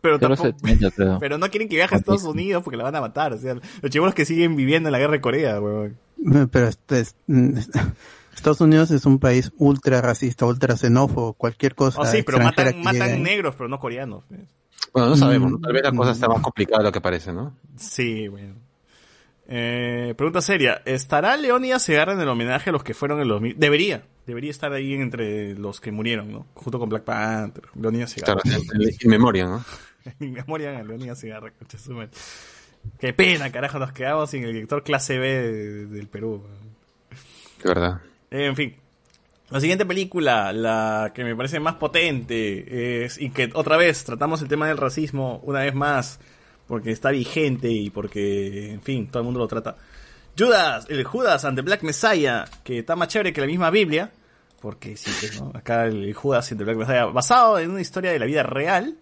Pero 0.02 0.18
De 0.18 0.28
los 0.28 0.38
tampoco, 0.40 0.66
70, 0.68 0.90
creo. 0.92 1.18
pero 1.20 1.38
no 1.38 1.48
quieren 1.50 1.68
que 1.68 1.76
viaje 1.76 1.94
a 1.94 1.98
Estados 1.98 2.24
Unidos 2.24 2.62
porque 2.62 2.76
la 2.76 2.84
van 2.84 2.94
a 2.96 3.00
matar. 3.00 3.32
O 3.32 3.38
sea, 3.38 3.54
los 3.54 3.90
chivolos 3.90 4.14
que 4.14 4.24
siguen 4.24 4.54
viviendo 4.54 4.88
en 4.88 4.92
la 4.92 4.98
guerra 4.98 5.12
de 5.14 5.20
Corea, 5.20 5.60
weón. 5.60 5.96
Pero 6.52 6.68
este 6.68 7.00
es- 7.00 7.16
mm, 7.26 7.58
Estados 8.40 8.60
Unidos 8.60 8.90
es 8.90 9.06
un 9.06 9.18
país 9.18 9.52
ultra 9.58 10.00
racista, 10.00 10.46
ultra 10.46 10.76
xenófobo, 10.76 11.34
cualquier 11.34 11.74
cosa. 11.74 12.00
Oh, 12.00 12.06
sí, 12.06 12.22
pero 12.22 12.38
extranjera 12.38 12.70
matan, 12.72 12.94
que 12.94 12.98
matan 12.98 13.22
negros, 13.22 13.54
pero 13.56 13.68
no 13.68 13.78
coreanos. 13.78 14.24
pues. 14.28 14.40
Bueno, 14.92 15.10
no 15.10 15.16
sabemos, 15.16 15.52
¿no? 15.52 15.58
Mm, 15.58 15.60
tal 15.62 15.72
vez 15.72 15.82
la 15.82 15.92
cosa 15.92 16.10
mm. 16.10 16.14
está 16.14 16.28
más 16.28 16.40
complicada 16.40 16.78
de 16.78 16.84
lo 16.84 16.92
que 16.92 17.00
parece, 17.00 17.32
¿no? 17.32 17.54
Sí, 17.76 18.28
bueno. 18.28 18.54
Eh, 19.46 20.14
pregunta 20.16 20.40
seria. 20.40 20.80
¿Estará 20.84 21.36
Leonidas 21.36 21.82
Segarra 21.82 22.12
en 22.14 22.20
el 22.20 22.28
homenaje 22.28 22.70
a 22.70 22.72
los 22.72 22.82
que 22.82 22.94
fueron 22.94 23.20
en 23.20 23.28
los... 23.28 23.40
mi- 23.40 23.52
Debería. 23.52 24.04
Debería 24.26 24.50
estar 24.50 24.72
ahí 24.72 24.94
entre 24.94 25.54
los 25.54 25.80
que 25.80 25.92
murieron, 25.92 26.32
¿no? 26.32 26.46
Junto 26.54 26.78
con 26.78 26.88
Black 26.88 27.04
Panther. 27.04 27.64
Leonidas 27.74 28.10
Segarra. 28.10 28.40
Claro, 28.40 28.62
en, 29.02 29.10
memoria, 29.10 29.46
¿no? 29.46 29.64
en 30.20 30.32
memoria 30.32 30.78
a 30.78 30.82
Leonidas 30.82 31.18
Segarra, 31.18 31.50
concha. 31.50 31.78
Qué 32.98 33.12
pena, 33.12 33.50
carajo, 33.52 33.78
nos 33.78 33.92
quedamos 33.92 34.30
sin 34.30 34.44
el 34.44 34.52
director 34.54 34.82
clase 34.82 35.18
B 35.18 35.28
de- 35.28 35.86
del 35.86 36.08
Perú. 36.08 36.42
De 37.62 37.68
verdad. 37.68 38.00
En 38.30 38.56
fin. 38.56 38.76
La 39.50 39.58
siguiente 39.58 39.84
película, 39.84 40.52
la 40.52 41.10
que 41.12 41.24
me 41.24 41.34
parece 41.34 41.58
más 41.58 41.74
potente, 41.74 43.04
es, 43.04 43.20
y 43.20 43.30
que 43.30 43.50
otra 43.52 43.76
vez 43.76 44.04
tratamos 44.04 44.40
el 44.42 44.48
tema 44.48 44.68
del 44.68 44.76
racismo 44.76 45.40
una 45.42 45.60
vez 45.60 45.74
más, 45.74 46.20
porque 46.68 46.92
está 46.92 47.10
vigente 47.10 47.68
y 47.68 47.90
porque, 47.90 48.70
en 48.70 48.80
fin, 48.80 49.08
todo 49.08 49.18
el 49.20 49.24
mundo 49.24 49.40
lo 49.40 49.48
trata. 49.48 49.76
Judas, 50.38 50.86
el 50.88 51.02
Judas 51.02 51.44
and 51.44 51.56
the 51.56 51.62
Black 51.62 51.82
Messiah, 51.82 52.44
que 52.62 52.78
está 52.78 52.94
más 52.94 53.08
chévere 53.08 53.32
que 53.32 53.40
la 53.40 53.48
misma 53.48 53.70
Biblia, 53.70 54.12
porque 54.60 54.96
sí, 54.96 55.10
pues, 55.18 55.42
¿no? 55.42 55.50
acá 55.52 55.86
el 55.86 56.14
Judas 56.14 56.52
and 56.52 56.60
the 56.60 56.64
Black 56.64 56.76
Messiah, 56.76 57.06
basado 57.06 57.58
en 57.58 57.72
una 57.72 57.80
historia 57.80 58.12
de 58.12 58.20
la 58.20 58.26
vida 58.26 58.44
real, 58.44 58.98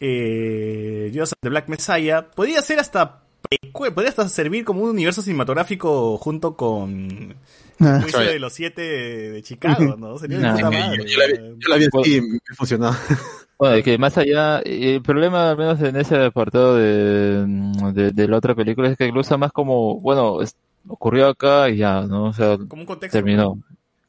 eh, 0.00 1.12
Judas 1.14 1.32
and 1.32 1.42
the 1.42 1.48
Black 1.48 1.68
Messiah, 1.68 2.26
podría 2.28 2.60
ser 2.60 2.80
hasta, 2.80 3.22
podría 3.72 4.08
hasta 4.08 4.28
servir 4.28 4.64
como 4.64 4.82
un 4.82 4.90
universo 4.90 5.22
cinematográfico 5.22 6.18
junto 6.18 6.56
con 6.56 7.36
Ah. 7.80 7.96
el 7.96 8.02
juicio 8.02 8.20
de 8.20 8.38
los 8.38 8.52
siete 8.52 8.82
de 8.82 9.42
Chicago, 9.42 9.96
¿no? 9.98 10.18
Sería 10.18 10.38
No, 10.38 10.50
puta 10.54 10.60
yo- 10.62 10.70
madre. 10.70 11.04
Yo 11.06 11.18
la 11.18 11.26
vi, 11.26 11.32
yo 11.58 11.68
la 11.68 11.76
vi 11.76 11.84
así 11.86 12.16
y 12.16 12.20
me 12.20 12.38
funcionaba. 12.56 12.98
Bueno, 13.60 13.74
es 13.76 13.84
que 13.84 13.98
más 13.98 14.16
allá, 14.16 14.60
eh, 14.60 14.94
el 14.94 15.02
problema 15.02 15.50
al 15.50 15.58
menos 15.58 15.78
en 15.82 15.94
ese 15.96 16.16
apartado 16.24 16.76
de, 16.76 17.44
de, 17.92 18.10
de 18.10 18.26
la 18.28 18.38
otra 18.38 18.54
película 18.54 18.88
es 18.88 18.96
que 18.96 19.12
lo 19.12 19.20
usa 19.20 19.36
más 19.36 19.52
como, 19.52 20.00
bueno, 20.00 20.40
es- 20.40 20.56
ocurrió 20.88 21.28
acá 21.28 21.68
y 21.68 21.76
ya, 21.76 22.00
¿no? 22.06 22.24
O 22.24 22.32
sea, 22.32 22.56
Como 22.56 22.80
un 22.82 22.86
contexto. 22.86 23.18
terminó. 23.18 23.58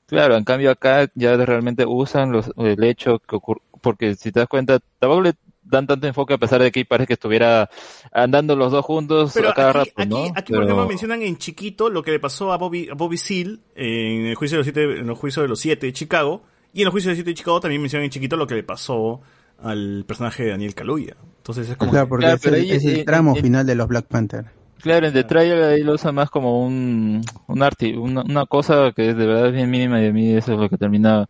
Claro, 0.06 0.38
en 0.38 0.46
cambio 0.46 0.72
acá 0.72 1.10
ya 1.16 1.36
realmente 1.36 1.86
usan 1.86 2.32
los, 2.32 2.50
el 2.56 2.82
hecho 2.86 3.20
que 3.20 3.36
ocurrió, 3.36 3.62
porque 3.82 4.16
si 4.16 4.32
te 4.32 4.40
das 4.40 4.48
cuenta, 4.48 4.80
tampoco 5.00 5.22
le 5.22 5.34
dan 5.64 5.88
tanto 5.88 6.08
enfoque 6.08 6.34
a 6.34 6.38
pesar 6.38 6.62
de 6.62 6.72
que 6.72 6.84
parece 6.86 7.08
que 7.08 7.14
estuviera 7.14 7.70
andando 8.12 8.56
los 8.56 8.72
dos 8.72 8.84
juntos 8.84 9.32
Pero 9.34 9.50
a 9.50 9.54
cada 9.54 9.70
aquí, 9.70 9.78
rato, 9.80 9.92
aquí, 9.98 10.10
¿no? 10.10 10.18
aquí, 10.18 10.32
por 10.34 10.44
Pero- 10.46 10.64
ejemplo, 10.64 10.88
mencionan 10.88 11.22
en 11.22 11.38
chiquito 11.38 11.90
lo 11.90 12.04
que 12.04 12.12
le 12.12 12.20
pasó 12.20 12.52
a 12.52 12.58
Bobby, 12.58 12.90
a 12.90 12.94
Bobby 12.96 13.18
Seale 13.18 13.60
en 13.76 14.26
el 14.28 14.36
juicio 14.36 14.56
de 14.58 14.60
los 14.60 14.66
siete, 14.66 14.84
en 15.00 15.08
el 15.10 15.16
juicio 15.16 15.42
de 15.42 15.48
los 15.48 15.60
siete 15.60 15.86
de 15.88 15.94
Chicago. 15.94 16.42
Y 16.74 16.82
en 16.82 16.88
el 16.88 16.92
juicio 16.92 17.10
de 17.10 17.14
los 17.14 17.18
siete 17.18 17.32
de 17.32 17.36
Chicago 17.36 17.60
también 17.60 17.82
mencionan 17.82 18.06
en 18.06 18.12
chiquito 18.12 18.38
lo 18.38 18.48
que 18.48 18.56
le 18.56 18.64
pasó 18.64 19.22
al 19.62 20.04
personaje 20.08 20.44
de 20.44 20.50
Daniel 20.52 20.74
Kaluuya. 20.74 21.16
Entonces 21.38 21.70
es 21.70 21.78
como 21.78 21.92
Claro, 21.92 22.06
que- 22.06 22.10
porque 22.10 22.24
Claro, 22.26 22.38
es, 22.38 22.46
el, 22.46 22.54
ahí- 22.56 22.72
es 22.72 22.86
el 22.86 23.06
tramo 23.06 23.36
eh, 23.36 23.42
final 23.42 23.66
de 23.66 23.76
los 23.76 23.88
Black 23.88 24.06
Panther. 24.08 24.46
Claro, 24.82 25.06
en 25.06 25.14
The 25.14 25.24
Trial 25.26 25.64
ahí 25.64 25.84
lo 25.84 25.94
usa 25.94 26.12
más 26.12 26.32
como 26.32 26.66
un, 26.66 27.22
un 27.48 27.62
arti, 27.62 27.94
una, 27.94 28.22
una 28.24 28.48
cosa 28.48 28.92
que 28.96 29.12
es 29.12 29.16
de 29.18 29.28
verdad 29.28 29.52
bien 29.52 29.70
mínima 29.70 30.02
y 30.02 30.08
a 30.08 30.12
mí 30.12 30.32
eso 30.34 30.54
es 30.54 30.60
lo 30.60 30.70
que 30.70 30.78
termina 30.78 31.30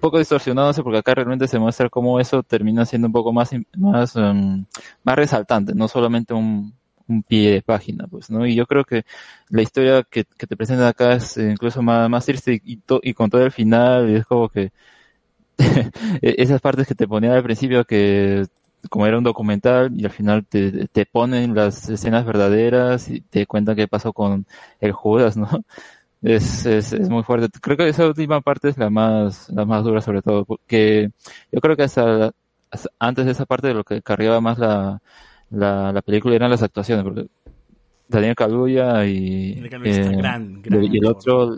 poco 0.00 0.18
distorsionándose 0.18 0.82
porque 0.82 0.98
acá 0.98 1.14
realmente 1.14 1.48
se 1.48 1.58
muestra 1.58 1.88
cómo 1.90 2.20
eso 2.20 2.42
termina 2.42 2.84
siendo 2.86 3.06
un 3.08 3.12
poco 3.12 3.32
más, 3.32 3.50
más, 3.76 4.16
em, 4.16 4.64
más 5.04 5.16
resaltante, 5.16 5.74
no 5.74 5.88
solamente 5.88 6.34
un, 6.34 6.74
un 7.08 7.22
pie 7.22 7.52
de 7.52 7.62
página, 7.62 8.06
pues, 8.08 8.30
¿no? 8.30 8.46
Y 8.46 8.54
yo 8.54 8.66
creo 8.66 8.84
que 8.84 9.04
la 9.48 9.62
historia 9.62 10.02
que, 10.04 10.24
que 10.24 10.46
te 10.46 10.56
presentan 10.56 10.86
acá 10.88 11.14
es 11.14 11.36
eh, 11.38 11.50
incluso 11.52 11.82
más, 11.82 12.08
más 12.10 12.24
triste 12.26 12.60
y 12.64 13.14
con 13.14 13.30
todo 13.30 13.42
el 13.44 13.52
final, 13.52 14.10
y 14.10 14.16
es 14.16 14.26
como 14.26 14.48
que 14.48 14.72
e- 16.22 16.34
esas 16.38 16.60
partes 16.60 16.86
que 16.86 16.94
te 16.94 17.08
ponían 17.08 17.32
al 17.34 17.42
principio 17.42 17.84
que 17.84 18.44
como 18.90 19.06
era 19.06 19.18
un 19.18 19.24
documental 19.24 19.90
y 19.98 20.04
al 20.04 20.12
final 20.12 20.46
te, 20.46 20.86
te 20.88 21.06
ponen 21.06 21.54
las 21.54 21.88
escenas 21.88 22.24
verdaderas 22.24 23.08
y 23.08 23.20
te 23.20 23.46
cuentan 23.46 23.74
qué 23.76 23.88
pasó 23.88 24.12
con 24.12 24.46
el 24.80 24.92
Judas, 24.92 25.36
¿no? 25.36 25.48
Es, 26.26 26.66
es, 26.66 26.92
es 26.92 27.08
muy 27.08 27.22
fuerte. 27.22 27.48
Creo 27.60 27.76
que 27.76 27.88
esa 27.88 28.06
última 28.06 28.40
parte 28.40 28.68
es 28.68 28.76
la 28.78 28.90
más, 28.90 29.48
la 29.50 29.64
más 29.64 29.84
dura 29.84 30.00
sobre 30.00 30.22
todo, 30.22 30.44
porque 30.44 31.10
yo 31.52 31.60
creo 31.60 31.76
que 31.76 31.84
hasta 31.84 32.32
as- 32.70 32.88
antes 32.98 33.26
de 33.26 33.30
esa 33.32 33.46
parte 33.46 33.68
de 33.68 33.74
lo 33.74 33.84
que 33.84 34.02
cargaba 34.02 34.40
más 34.40 34.58
la, 34.58 35.00
la, 35.50 35.92
la 35.92 36.02
película 36.02 36.34
eran 36.34 36.50
las 36.50 36.62
actuaciones, 36.62 37.04
porque 37.04 37.26
Daniel 38.08 38.34
Kaluuya 38.34 39.04
y, 39.06 39.54
gran, 40.16 40.62
gran 40.62 40.84
y 40.84 40.98
el 40.98 41.06
otro, 41.06 41.56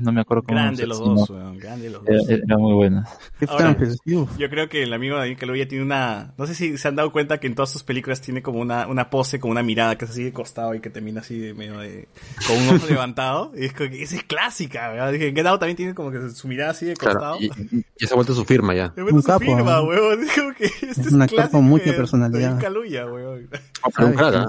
No 0.00 0.12
me 0.12 0.20
acuerdo 0.22 0.42
cómo 0.44 0.56
Grande 0.58 0.82
se 0.82 0.86
los 0.86 0.98
dos, 0.98 1.30
weón, 1.30 1.58
grande 1.58 1.90
los 1.90 2.02
Era- 2.06 2.18
dos. 2.18 2.28
Era 2.30 2.58
muy 2.58 2.72
buena. 2.74 3.06
Ahora, 3.48 3.76
yo 4.04 4.50
creo 4.50 4.68
que 4.68 4.82
el 4.82 4.92
amigo 4.92 5.16
Daniel 5.16 5.36
Kaluuya 5.36 5.68
tiene 5.68 5.84
una... 5.84 6.32
No 6.38 6.46
sé 6.46 6.54
si 6.54 6.78
se 6.78 6.88
han 6.88 6.96
dado 6.96 7.12
cuenta 7.12 7.38
que 7.38 7.46
en 7.46 7.54
todas 7.54 7.70
sus 7.70 7.82
películas 7.82 8.20
tiene 8.20 8.42
como 8.42 8.58
una, 8.60 8.86
una 8.86 9.10
pose, 9.10 9.38
como 9.38 9.50
una 9.52 9.62
mirada 9.62 9.96
que 9.98 10.04
es 10.06 10.10
así 10.10 10.24
de 10.24 10.32
costado 10.32 10.74
y 10.74 10.80
que 10.80 10.90
termina 10.90 11.20
así 11.20 11.38
de 11.38 11.54
medio 11.54 11.78
de... 11.78 12.08
Con 12.46 12.56
un 12.56 12.76
ojo 12.76 12.86
levantado. 12.90 13.52
Y 13.56 13.66
es 13.66 13.72
como 13.72 13.90
que 13.90 14.02
esa 14.02 14.16
es 14.16 14.24
clásica, 14.24 14.88
¿verdad? 14.90 15.12
Dije, 15.12 15.32
Get 15.32 15.46
Out 15.46 15.60
también 15.60 15.76
tiene 15.76 15.94
como 15.94 16.10
que 16.10 16.30
su 16.30 16.48
mirada 16.48 16.70
así 16.70 16.86
de 16.86 16.94
costado. 16.96 17.38
Claro, 17.38 17.54
y, 17.72 17.84
y 17.98 18.06
se 18.06 18.12
ha 18.12 18.16
vuelto 18.16 18.34
su 18.34 18.44
firma 18.44 18.74
ya. 18.74 18.88
De 18.88 19.02
vuelta 19.02 19.16
Un 19.16 19.22
su 19.22 19.26
capo, 19.28 19.40
firma, 19.44 19.76
¿no? 19.76 19.84
weón. 19.84 20.22
Es 20.22 20.32
como 20.34 20.54
que 20.54 20.64
este 20.64 20.90
es, 20.90 20.98
Es 20.98 21.12
un 21.12 21.22
actor 21.22 21.36
clásico 21.36 21.58
con 21.58 21.64
mucha 21.66 21.92
personalidad. 21.96 22.40
Daniel 22.40 22.62
Kaluuya, 22.62 23.06
weón. 23.06 23.48
Ah, 23.82 23.88
pero 23.94 24.08
un 24.08 24.14
crack, 24.14 24.34
¿ah? 24.36 24.48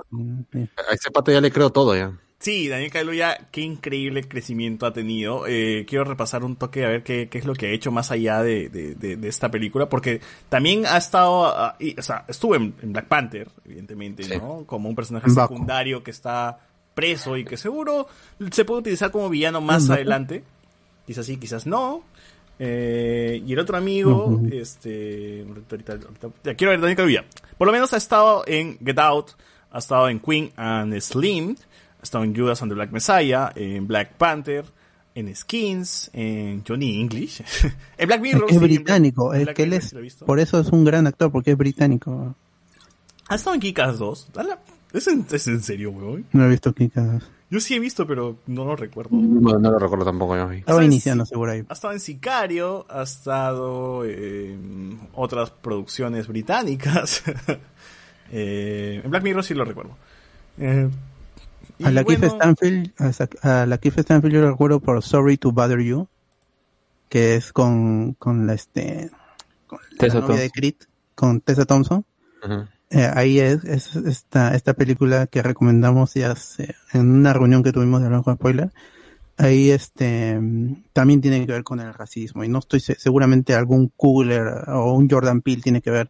Sí. 0.54 0.70
A 0.90 0.94
ese 0.94 1.12
pata 1.12 1.32
ya 1.32 1.42
le 1.42 1.52
creo 1.52 1.70
todo 1.70 1.96
ya. 1.96 2.12
Sí, 2.40 2.68
Daniel 2.70 2.92
Kaluuya, 2.92 3.48
qué 3.52 3.62
increíble 3.62 4.24
crecimiento 4.24 4.86
ha 4.86 4.94
tenido. 4.94 5.48
Eh, 5.48 5.86
quiero 5.90 6.04
repasar 6.04 6.44
un 6.44 6.56
toque 6.56 6.86
a 6.86 6.90
ver 6.90 7.04
qué, 7.04 7.30
qué 7.30 7.40
es 7.40 7.46
lo 7.46 7.56
que 7.56 7.66
ha 7.66 7.72
hecho 7.72 7.92
más 7.92 8.12
allá 8.12 8.44
de, 8.44 8.70
de, 8.70 8.94
de- 8.94 9.18
de 9.18 9.28
esta 9.28 9.50
película, 9.50 9.90
porque 9.90 10.22
también 10.48 10.86
ha 10.86 10.98
estado, 10.98 11.48
ah, 11.48 11.76
y, 11.80 12.00
o 12.00 12.04
sea, 12.04 12.26
estuvo 12.28 12.54
en, 12.56 12.76
en 12.84 12.94
Black 12.94 13.08
Panther, 13.08 13.50
evidentemente, 13.66 14.24
Sí. 14.24 14.38
¿no? 14.38 14.66
Como 14.68 14.88
un 14.88 14.96
personaje 14.96 15.30
secundario 15.32 16.04
que 16.04 16.12
está 16.12 16.60
preso 16.94 17.38
y 17.38 17.44
que 17.44 17.58
seguro 17.58 18.08
se 18.52 18.66
puede 18.66 18.82
utilizar 18.82 19.10
como 19.12 19.30
villano 19.30 19.60
más 19.60 19.90
adelante. 19.90 20.44
Quizás 21.08 21.26
sí, 21.26 21.38
quizás 21.38 21.66
no. 21.66 22.04
Eh, 22.60 23.42
y 23.46 23.54
el 23.54 23.60
otro 23.60 23.78
amigo, 23.78 24.42
este, 24.52 25.44
ahorita- 25.48 25.94
ahorita- 25.94 26.30
ya 26.44 26.54
quiero 26.56 26.72
ver 26.72 26.82
Daniel 26.82 26.98
Kaluuya. 26.98 27.26
Por 27.58 27.66
lo 27.68 27.72
menos 27.72 27.94
ha 27.94 27.98
estado 27.98 28.44
en 28.48 28.78
Get 28.80 29.00
Out, 29.00 29.32
ha 29.72 29.80
estado 29.80 30.10
en 30.10 30.20
Queen 30.20 30.52
and 30.56 31.00
Slim, 31.00 31.56
estado 32.02 32.24
en 32.24 32.36
Judas 32.36 32.62
and 32.62 32.72
the 32.72 32.76
Black 32.76 32.92
Messiah, 32.92 33.52
en 33.56 33.88
Black 33.88 34.14
Panther, 34.18 34.66
en 35.16 35.36
Skins, 35.36 36.10
en 36.14 36.64
Johnny 36.68 37.02
English, 37.02 37.42
en 37.98 38.08
Black 38.08 38.18
Es 38.18 38.22
Mirror. 38.22 38.46
que 38.48 38.54
es 38.56 38.60
sí, 38.60 38.66
Black- 38.68 38.76
británico, 38.76 39.34
en 39.34 39.40
es 39.42 39.46
Black 39.46 39.56
que 39.56 39.64
él 39.64 39.70
Mirror 39.72 40.06
es, 40.06 40.18
sí 40.20 40.26
por 40.26 40.40
eso 40.40 40.60
es 40.60 40.68
un 40.70 40.86
gran 40.86 41.08
actor, 41.08 41.32
porque 41.32 41.52
es 41.52 41.58
británico. 41.58 42.36
Ha 43.30 43.36
estado 43.36 43.56
en 43.56 43.60
Kikas 43.62 43.98
2. 44.00 44.28
Ala, 44.38 44.60
¿Es 44.94 45.08
en, 45.08 45.26
es 45.30 45.48
en 45.48 45.62
serio, 45.62 45.92
weón? 45.92 46.26
No 46.32 46.46
he 46.46 46.50
visto 46.50 46.74
Kikas. 46.74 47.24
Yo 47.50 47.60
sí 47.62 47.76
he 47.76 47.80
visto, 47.80 48.06
pero 48.06 48.38
no 48.48 48.66
lo 48.66 48.76
recuerdo. 48.76 49.10
No, 49.16 49.58
no 49.58 49.72
lo 49.72 49.80
recuerdo 49.80 50.04
tampoco 50.06 50.36
yo. 50.36 50.52
Estaba 50.52 50.84
iniciando 50.84 51.26
seguro 51.26 51.52
ahí. 51.54 51.64
Ha 51.70 51.74
estado 51.74 51.94
en 51.94 52.00
Sicario, 52.02 52.86
ha 52.90 53.04
estado 53.04 54.04
en 54.06 55.00
otras 55.14 55.50
producciones 55.52 56.28
británicas. 56.28 57.24
Eh, 58.30 59.00
en 59.04 59.10
Black 59.10 59.24
Mirror 59.24 59.42
sí 59.44 59.54
lo 59.54 59.64
recuerdo. 59.64 59.96
Eh, 60.58 60.90
A 61.84 61.92
la 61.92 62.04
Keith 62.04 62.20
bueno, 62.20 62.36
Stanfield, 62.36 62.92
a 63.44 63.66
la 63.66 63.78
Keith 63.78 64.00
Stanfield 64.00 64.34
yo 64.36 64.42
lo 64.42 64.52
recuerdo 64.52 64.80
por 64.80 65.02
Sorry 65.04 65.38
to 65.38 65.52
Bother 65.52 65.80
You, 65.82 66.08
que 67.10 67.36
es 67.36 67.54
con, 67.54 68.14
con 68.14 68.48
la 68.48 68.54
este, 68.54 69.10
con 69.68 69.80
la 69.92 69.98
Tessa 69.98 70.20
novia 70.20 70.36
de 70.36 70.42
Thompson. 70.50 70.52
Creed, 70.54 70.76
con 71.16 71.42
Tessa 71.42 71.66
Thompson. 71.66 72.06
Ujú. 72.44 72.66
Eh, 72.90 73.12
ahí 73.14 73.40
es, 73.40 73.64
es 73.66 73.96
esta, 73.98 74.56
esta 74.56 74.74
película 74.74 75.28
que 75.28 75.42
recomendamos 75.42 76.14
ya 76.14 76.32
hace- 76.32 76.76
en 76.94 77.10
una 77.12 77.34
reunión 77.34 77.62
que 77.62 77.74
tuvimos 77.74 78.00
de 78.00 78.08
hablar 78.08 78.24
con 78.24 78.36
spoiler. 78.36 78.72
Ahí 79.38 79.70
este 79.70 80.40
también 80.94 81.22
tiene 81.22 81.46
que 81.46 81.52
ver 81.52 81.64
con 81.64 81.80
el 81.80 81.94
racismo 81.94 82.44
y 82.44 82.48
no 82.50 82.60
estoy 82.60 82.80
se- 82.80 82.96
seguramente 83.00 83.54
algún 83.54 83.92
Kugler 83.96 84.64
o 84.70 84.94
un 84.94 85.08
Jordan 85.10 85.42
Peele 85.42 85.62
tiene 85.62 85.82
que 85.82 85.92
ver 85.92 86.10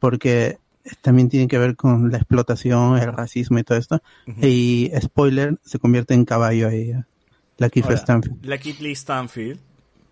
porque 0.00 0.58
también 1.00 1.28
tiene 1.28 1.48
que 1.48 1.58
ver 1.58 1.76
con 1.76 2.10
la 2.10 2.18
explotación, 2.18 2.98
el 2.98 3.12
racismo 3.12 3.58
y 3.58 3.64
todo 3.64 3.78
esto. 3.78 4.02
Ujú. 4.26 4.46
Y 4.46 4.92
spoiler 5.00 5.58
se 5.62 5.78
convierte 5.78 6.14
en 6.14 6.24
caballo 6.24 6.68
ahí, 6.68 6.90
eh, 6.90 7.04
la 7.56 7.70
ahora, 7.82 7.96
Stanfield. 7.96 8.44
La 8.44 8.58
Kit 8.58 8.80
Lee 8.80 8.94
Stanfield, 8.94 9.60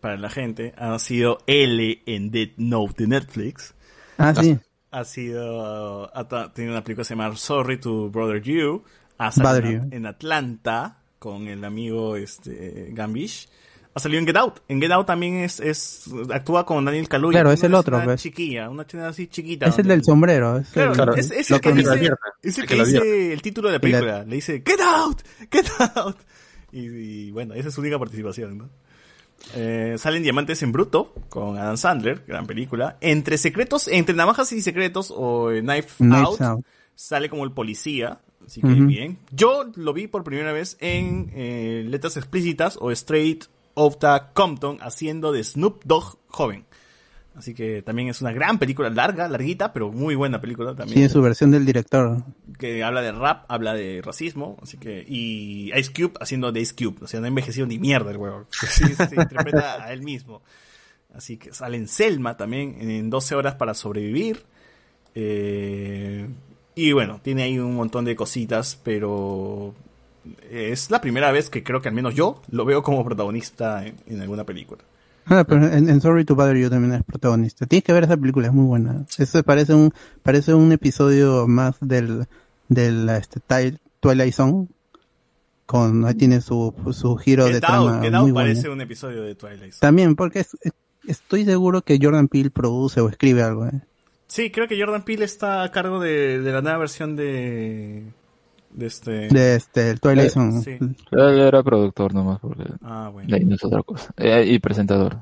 para 0.00 0.16
la 0.16 0.30
gente, 0.30 0.74
ha 0.76 0.98
sido 0.98 1.38
L 1.46 2.02
en 2.06 2.30
Dead 2.30 2.50
Note 2.56 3.02
de 3.02 3.08
Netflix. 3.08 3.74
Ah, 4.18 4.34
sí. 4.34 4.58
Ha 4.90 5.04
sido, 5.04 6.14
ha 6.14 6.52
tenido 6.52 6.74
una 6.74 6.84
película 6.84 7.02
que 7.02 7.08
se 7.08 7.14
llama 7.14 7.34
Sorry 7.36 7.80
to 7.80 8.10
Brother 8.10 8.42
You. 8.42 8.84
Ha 9.18 9.32
salido 9.32 9.68
en, 9.68 9.90
You. 9.90 9.96
en 9.96 10.06
Atlanta 10.06 10.98
con 11.18 11.48
el 11.48 11.64
amigo 11.64 12.16
este 12.16 12.90
Gambish. 12.92 13.48
Ha 13.94 14.00
salido 14.00 14.20
en 14.20 14.26
Get 14.26 14.36
Out. 14.36 14.60
En 14.68 14.80
Get 14.80 14.90
Out 14.90 15.06
también 15.06 15.36
es, 15.38 15.60
es 15.60 16.04
actúa 16.32 16.64
con 16.64 16.84
Daniel 16.84 17.08
Kaluuya. 17.08 17.36
Claro, 17.40 17.48
Una 17.50 17.54
es 17.54 17.62
el 17.62 17.74
otro, 17.74 17.96
escena 17.96 18.12
¿ves? 18.12 18.22
chiquilla, 18.22 18.70
una 18.70 18.82
escena 18.84 19.08
así 19.08 19.26
chiquita. 19.26 19.66
Es 19.66 19.78
el 19.78 19.86
del 19.86 20.02
sombrero. 20.02 20.56
Es 20.58 20.68
Claro, 20.70 20.90
el, 20.92 20.96
Claro, 20.96 21.14
es, 21.14 21.30
es 21.30 21.50
el 21.50 21.60
que 21.60 21.70
que 21.70 21.74
dice, 21.78 21.90
advierte, 21.90 22.22
es 22.42 22.58
el 22.58 22.66
que 22.66 22.74
dice 22.76 23.32
el 23.32 23.42
título 23.42 23.68
de 23.68 23.74
la 23.74 23.80
película. 23.80 24.24
Le 24.24 24.36
dice, 24.36 24.62
get 24.66 24.80
out, 24.80 25.20
get 25.50 25.66
out. 25.96 26.16
Y, 26.72 26.86
y 26.86 27.30
bueno, 27.32 27.52
esa 27.54 27.68
es 27.68 27.74
su 27.74 27.82
única 27.82 27.98
participación, 27.98 28.56
¿no? 28.56 28.70
Eh, 29.54 29.96
salen 29.98 30.22
Diamantes 30.22 30.62
en 30.62 30.72
Bruto 30.72 31.12
con 31.28 31.58
Adam 31.58 31.76
Sandler, 31.76 32.24
gran 32.26 32.46
película. 32.46 32.96
Entre 33.00 33.36
secretos, 33.38 33.88
entre 33.88 34.14
navajas 34.14 34.52
y 34.52 34.62
secretos 34.62 35.12
o 35.14 35.50
eh, 35.50 35.60
Knife 35.60 36.02
Out, 36.14 36.40
Out. 36.40 36.64
sale 36.94 37.28
como 37.28 37.44
el 37.44 37.52
policía. 37.52 38.20
Así 38.46 38.60
que 38.60 38.68
bien. 38.68 39.18
Yo 39.30 39.70
lo 39.76 39.92
vi 39.92 40.08
por 40.08 40.24
primera 40.24 40.52
vez 40.52 40.76
en 40.80 41.30
eh, 41.34 41.84
Letras 41.86 42.16
Explícitas 42.16 42.76
o 42.80 42.90
Straight 42.90 43.44
Outta 43.74 44.32
Compton 44.32 44.78
haciendo 44.80 45.32
de 45.32 45.44
Snoop 45.44 45.84
Dogg 45.84 46.18
joven. 46.28 46.66
Así 47.34 47.54
que 47.54 47.80
también 47.80 48.08
es 48.08 48.20
una 48.20 48.32
gran 48.32 48.58
película, 48.58 48.90
larga, 48.90 49.26
larguita, 49.26 49.72
pero 49.72 49.90
muy 49.90 50.14
buena 50.14 50.40
película 50.40 50.74
también. 50.74 50.94
Tiene 50.94 51.08
su 51.08 51.22
versión 51.22 51.50
del 51.50 51.64
director. 51.64 52.22
Que 52.58 52.84
habla 52.84 53.00
de 53.00 53.12
rap, 53.12 53.46
habla 53.48 53.72
de 53.72 54.02
racismo, 54.02 54.58
así 54.62 54.76
que, 54.76 55.02
y 55.08 55.72
Ice 55.74 55.92
Cube 55.92 56.12
haciendo 56.20 56.52
de 56.52 56.60
Ice 56.60 56.74
Cube, 56.74 56.98
o 57.00 57.06
sea, 57.06 57.20
no 57.20 57.24
ha 57.24 57.28
envejecido 57.28 57.66
ni 57.66 57.78
mierda 57.78 58.10
el 58.10 58.18
huevo. 58.18 58.46
Sí, 58.52 58.84
se 58.94 59.14
interpreta 59.14 59.82
a 59.82 59.92
él 59.92 60.02
mismo. 60.02 60.42
Así 61.14 61.38
que 61.38 61.52
sale 61.54 61.76
en 61.78 61.88
Selma 61.88 62.36
también, 62.36 62.76
en 62.80 63.08
12 63.08 63.34
horas 63.34 63.54
para 63.54 63.72
sobrevivir. 63.74 64.44
Eh, 65.14 66.28
y 66.74 66.92
bueno, 66.92 67.20
tiene 67.22 67.44
ahí 67.44 67.58
un 67.58 67.74
montón 67.74 68.04
de 68.04 68.16
cositas, 68.16 68.78
pero 68.82 69.74
es 70.50 70.90
la 70.90 71.00
primera 71.00 71.32
vez 71.32 71.50
que 71.50 71.62
creo 71.62 71.80
que 71.80 71.88
al 71.88 71.94
menos 71.94 72.14
yo 72.14 72.40
lo 72.50 72.64
veo 72.64 72.82
como 72.82 73.04
protagonista 73.04 73.86
en, 73.86 73.96
en 74.06 74.20
alguna 74.20 74.44
película. 74.44 74.82
Ah, 75.26 75.44
pero 75.46 75.66
en, 75.68 75.88
en 75.88 76.00
Sorry 76.00 76.24
to 76.24 76.34
Bother 76.34 76.56
You 76.56 76.68
también 76.68 76.94
es 76.94 77.04
protagonista. 77.04 77.66
Tienes 77.66 77.84
que 77.84 77.92
ver 77.92 78.04
esa 78.04 78.16
película, 78.16 78.48
es 78.48 78.52
muy 78.52 78.66
buena. 78.66 79.04
Eso 79.18 79.42
parece 79.44 79.72
un, 79.74 79.92
parece 80.22 80.52
un 80.54 80.72
episodio 80.72 81.46
más 81.46 81.76
del, 81.80 82.26
del 82.68 83.08
este, 83.08 83.40
Twilight 84.00 84.34
Zone. 84.34 84.66
Con, 85.64 86.04
ahí 86.04 86.14
tiene 86.14 86.40
su, 86.40 86.74
su 86.92 87.16
giro 87.16 87.46
de 87.46 87.60
trama 87.60 88.00
Get 88.02 88.12
muy 88.12 88.32
parece 88.32 88.68
un 88.68 88.80
episodio 88.80 89.22
de 89.22 89.34
Twilight. 89.36 89.72
Zone. 89.72 89.80
También, 89.80 90.16
porque 90.16 90.40
es- 90.40 90.56
es- 90.60 90.72
estoy 91.06 91.44
seguro 91.44 91.82
que 91.82 91.98
Jordan 92.02 92.28
Peele 92.28 92.50
produce 92.50 93.00
o 93.00 93.08
escribe 93.08 93.42
algo. 93.42 93.66
¿eh? 93.66 93.80
Sí, 94.26 94.50
creo 94.50 94.66
que 94.68 94.78
Jordan 94.78 95.04
Peele 95.04 95.24
está 95.24 95.62
a 95.62 95.70
cargo 95.70 96.00
de, 96.00 96.40
de 96.40 96.52
la 96.52 96.62
nueva 96.62 96.78
versión 96.78 97.14
de, 97.16 98.02
de 98.72 98.86
este... 98.86 99.10
De 99.28 99.54
este, 99.56 99.90
el 99.90 100.00
Twilight 100.00 100.28
Eh, 100.28 100.30
Zone. 100.30 100.60
sí. 100.62 100.70
Él 101.10 101.40
era 101.40 101.62
productor 101.62 102.14
nomás, 102.14 102.38
porque 102.40 102.64
Ah, 102.82 103.10
bueno. 103.12 103.28
de 103.28 103.36
ahí 103.36 103.44
no 103.44 103.54
es 103.54 103.64
otra 103.64 103.82
cosa. 103.82 104.12
Eh, 104.16 104.44
y 104.46 104.58
presentador. 104.58 105.18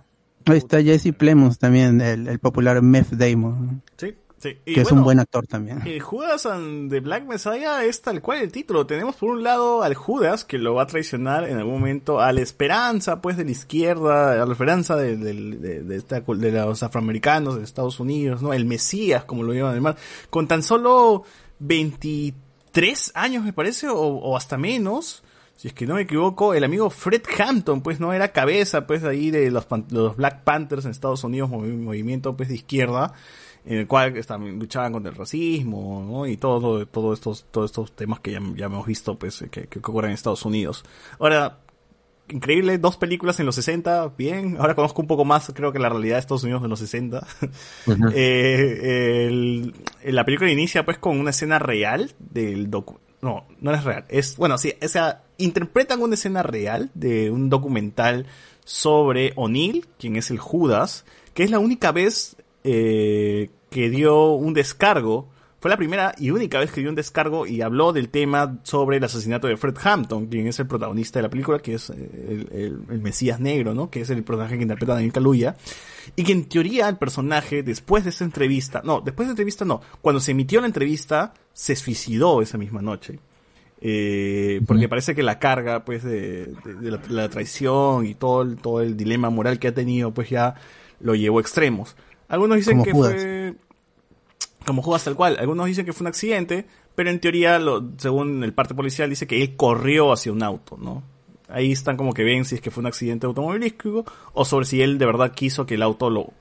Ahí 0.47 0.57
está 0.59 0.83
Jesse 0.83 1.12
Plemons 1.17 1.59
también, 1.59 2.01
el, 2.01 2.27
el 2.29 2.39
popular 2.39 2.81
Meth 2.83 3.11
Damon, 3.11 3.83
Sí, 3.99 4.15
sí. 4.39 4.57
Y 4.65 4.73
que 4.73 4.81
es 4.81 4.85
bueno, 4.89 5.03
un 5.03 5.05
buen 5.05 5.20
actor 5.20 5.47
también. 5.47 5.83
El 5.87 6.01
Judas 6.01 6.47
and 6.47 6.91
the 6.91 7.01
Black 7.01 7.27
Messiah 7.27 7.85
es 7.85 8.01
tal 8.01 8.23
cual 8.23 8.39
el 8.39 8.51
título. 8.51 8.87
Tenemos 8.87 9.17
por 9.17 9.31
un 9.33 9.43
lado 9.43 9.83
al 9.83 9.95
Judas 9.95 10.47
que 10.47 10.57
lo 10.57 10.75
va 10.75 10.85
a 10.85 10.87
traicionar 10.87 11.45
en 11.47 11.59
algún 11.59 11.75
momento 11.75 12.20
a 12.20 12.33
la 12.33 12.41
esperanza 12.41 13.20
pues 13.20 13.37
de 13.37 13.45
la 13.45 13.51
izquierda, 13.51 14.43
a 14.43 14.47
la 14.47 14.53
esperanza 14.53 14.97
de, 14.97 15.19
del- 15.19 15.61
de- 15.61 15.83
de 15.83 15.97
esta 15.97 16.20
de 16.20 16.53
los 16.53 16.83
afroamericanos 16.83 17.59
de 17.59 17.65
Estados 17.65 18.01
Unidos, 18.01 18.41
¿no? 18.41 18.55
El 18.55 18.65
Mesías, 18.65 19.25
como 19.25 19.43
lo 19.43 19.53
llaman 19.53 19.73
además, 19.73 19.97
con 20.31 20.49
tan 20.49 20.62
solo 20.62 21.25
23 21.59 22.33
años 23.15 23.44
me 23.44 23.52
parece, 23.52 23.89
o, 23.89 23.99
o 23.99 24.36
hasta 24.36 24.57
menos. 24.57 25.23
Si 25.57 25.68
es 25.68 25.74
que 25.74 25.86
no 25.86 25.97
me 25.97 26.02
equivoco, 26.02 26.55
el 26.55 26.65
amigo 26.65 26.89
Fred 26.89 27.23
Hampton, 27.39 27.82
pues 27.82 28.00
no 28.00 28.12
era 28.15 28.32
cabeza, 28.32 28.86
pues 28.86 29.05
ahí 29.05 29.31
de 29.31 29.50
los, 29.50 29.66
Black 30.16 30.42
Panthers 30.42 30.86
en 30.86 30.90
Estados 30.90 31.23
Unidos, 31.23 31.50
movi- 31.50 31.76
movimiento 31.76 32.34
pues 32.34 32.49
de 32.49 32.55
izquierda, 32.55 33.12
en 33.66 33.78
el 33.81 33.86
cual 33.86 34.16
estaban- 34.16 34.58
luchaban 34.58 34.92
contra 34.92 35.10
el 35.12 35.18
racismo, 35.18 36.02
¿no? 36.10 36.26
Y 36.26 36.39
todo, 36.39 36.86
todo 36.86 37.12
estos, 37.12 37.44
todos 37.50 37.70
estos 37.70 37.92
temas 37.92 38.20
que 38.20 38.32
ya, 38.32 38.40
ya 38.57 38.66
hemos 38.66 38.86
visto, 38.86 39.18
pues, 39.18 39.44
que 39.50 39.78
ocurren 39.81 40.12
en 40.12 40.15
Estados 40.15 40.47
Unidos. 40.47 40.82
Ahora, 41.18 41.58
increíble, 42.33 42.78
dos 42.78 42.97
películas 42.97 43.39
en 43.41 43.47
los 43.47 43.55
60, 43.57 44.15
bien. 44.17 44.57
Ahora 44.59 44.75
conozco 44.75 45.02
un 45.02 45.09
poco 45.09 45.25
más, 45.25 45.50
creo 45.55 45.73
que 45.73 45.78
la 45.78 45.89
realidad 45.89 46.17
de 46.17 46.20
Estados 46.20 46.44
Unidos 46.44 46.62
de 46.62 46.68
los 46.68 46.78
60. 46.78 47.26
Eh, 48.15 49.26
el- 49.28 49.75
la 50.05 50.25
película 50.25 50.50
inicia 50.50 50.84
pues 50.84 50.99
con 50.99 51.18
una 51.18 51.31
escena 51.31 51.59
real 51.59 52.12
del 52.18 52.70
docu 52.70 52.99
no, 53.23 53.44
no 53.60 53.75
es 53.75 53.84
real, 53.84 54.07
es, 54.09 54.36
bueno, 54.39 54.57
sí, 54.57 54.73
o 54.83 54.89
sea, 54.89 55.25
interpretan 55.36 56.00
una 56.00 56.15
escena 56.15 56.42
real 56.42 56.91
de 56.94 57.31
un 57.31 57.50
documental 57.50 58.25
sobre 58.65 59.34
O'Neill, 59.36 59.86
quien 59.99 60.17
es 60.17 60.31
el 60.31 60.39
Judas, 60.39 61.05
que 61.34 61.42
es 61.44 61.50
la 61.50 61.59
única 61.59 61.92
vez 61.92 62.36
eh, 62.65 63.50
que 63.68 63.91
dio 63.91 64.33
un 64.33 64.55
descargo. 64.55 65.28
Fue 65.61 65.71
la 65.71 65.77
primera 65.77 66.15
y 66.19 66.31
única 66.31 66.59
vez 66.59 66.73
que 66.73 66.81
dio 66.81 66.89
un 66.89 66.97
descargo 66.97 67.47
y 67.47 67.61
habló 67.61 67.93
del 67.93 68.09
tema 68.09 68.59
sobre 68.63 68.97
el 68.97 69.05
asesinato 69.05 69.47
de 69.47 69.59
Fred 69.59 69.77
Hampton, 69.85 70.27
quien 70.27 70.47
es 70.47 70.59
el 70.59 70.67
protagonista 70.67 71.19
de 71.19 71.25
la 71.25 71.29
película, 71.29 71.59
que 71.59 71.75
es 71.75 71.91
eh, 71.91 71.95
el, 72.51 72.59
el- 72.59 72.81
el 72.89 73.01
Mesías 73.03 73.41
Negro, 73.41 73.75
¿no? 73.75 73.91
Que 73.91 74.01
es 74.01 74.09
el 74.11 74.23
personaje 74.25 74.57
que 74.57 74.63
interpreta 74.63 74.95
Daniel 74.95 75.13
Kaluuya. 75.13 75.57
Y 76.17 76.25
que 76.25 76.33
en 76.33 76.47
teoría 76.49 76.89
el 76.89 76.97
personaje, 76.97 77.63
después 77.63 78.05
de 78.05 78.11
esa 78.11 78.25
entrevista, 78.25 78.81
no, 78.85 79.03
después 79.03 79.27
de 79.27 79.31
la 79.31 79.33
entrevista 79.33 79.65
no, 79.67 79.83
cuando 80.01 80.19
se 80.21 80.31
emitió 80.31 80.61
la 80.63 80.67
entrevista, 80.67 81.35
se 81.53 81.77
suicidó 81.77 82.41
esa 82.41 82.57
misma 82.57 82.81
noche. 82.81 83.19
Eh, 83.83 84.61
porque 84.67 84.89
parece 84.89 85.15
que 85.15 85.23
la 85.23 85.39
carga, 85.39 85.85
pues, 85.85 86.03
de, 86.03 86.47
de- 86.65 86.75
de 86.75 86.91
la, 86.91 87.01
la 87.09 87.29
traición 87.29 88.07
y 88.07 88.15
todo 88.15 88.43
el, 88.43 88.57
todo 88.57 88.81
el 88.81 88.97
dilema 88.97 89.31
moral 89.31 89.59
que 89.59 89.69
ha 89.69 89.75
tenido, 89.75 90.13
pues 90.13 90.31
ya 90.31 90.55
lo 91.01 91.15
llevó 91.15 91.39
a 91.39 91.41
extremos. 91.43 91.97
Algunos 92.29 92.57
dicen 92.59 92.75
Como 92.79 92.85
que 92.85 92.93
Judas. 92.93 93.13
fue 93.15 93.55
como 94.70 94.82
Judas 94.82 95.02
tal 95.02 95.16
cual. 95.16 95.36
Algunos 95.40 95.66
dicen 95.66 95.84
que 95.84 95.92
fue 95.92 96.05
un 96.05 96.08
accidente, 96.08 96.65
pero 96.94 97.10
en 97.10 97.18
teoría, 97.18 97.58
lo, 97.58 97.90
según 97.97 98.44
el 98.44 98.52
parte 98.52 98.73
policial, 98.73 99.10
dice 99.10 99.26
que 99.26 99.42
él 99.42 99.57
corrió 99.57 100.12
hacia 100.12 100.31
un 100.31 100.44
auto, 100.44 100.78
¿no? 100.81 101.02
Ahí 101.49 101.73
están 101.73 101.97
como 101.97 102.15
que 102.15 102.23
ven 102.23 102.44
si 102.44 102.55
es 102.55 102.60
que 102.60 102.70
fue 102.70 102.82
un 102.82 102.86
accidente 102.86 103.26
automovilístico 103.26 104.05
o 104.32 104.44
sobre 104.44 104.66
si 104.66 104.81
él 104.81 104.99
de 104.99 105.07
verdad 105.07 105.32
quiso 105.32 105.66
que 105.66 105.74
el 105.74 105.82
auto 105.82 106.08
lo, 106.08 106.32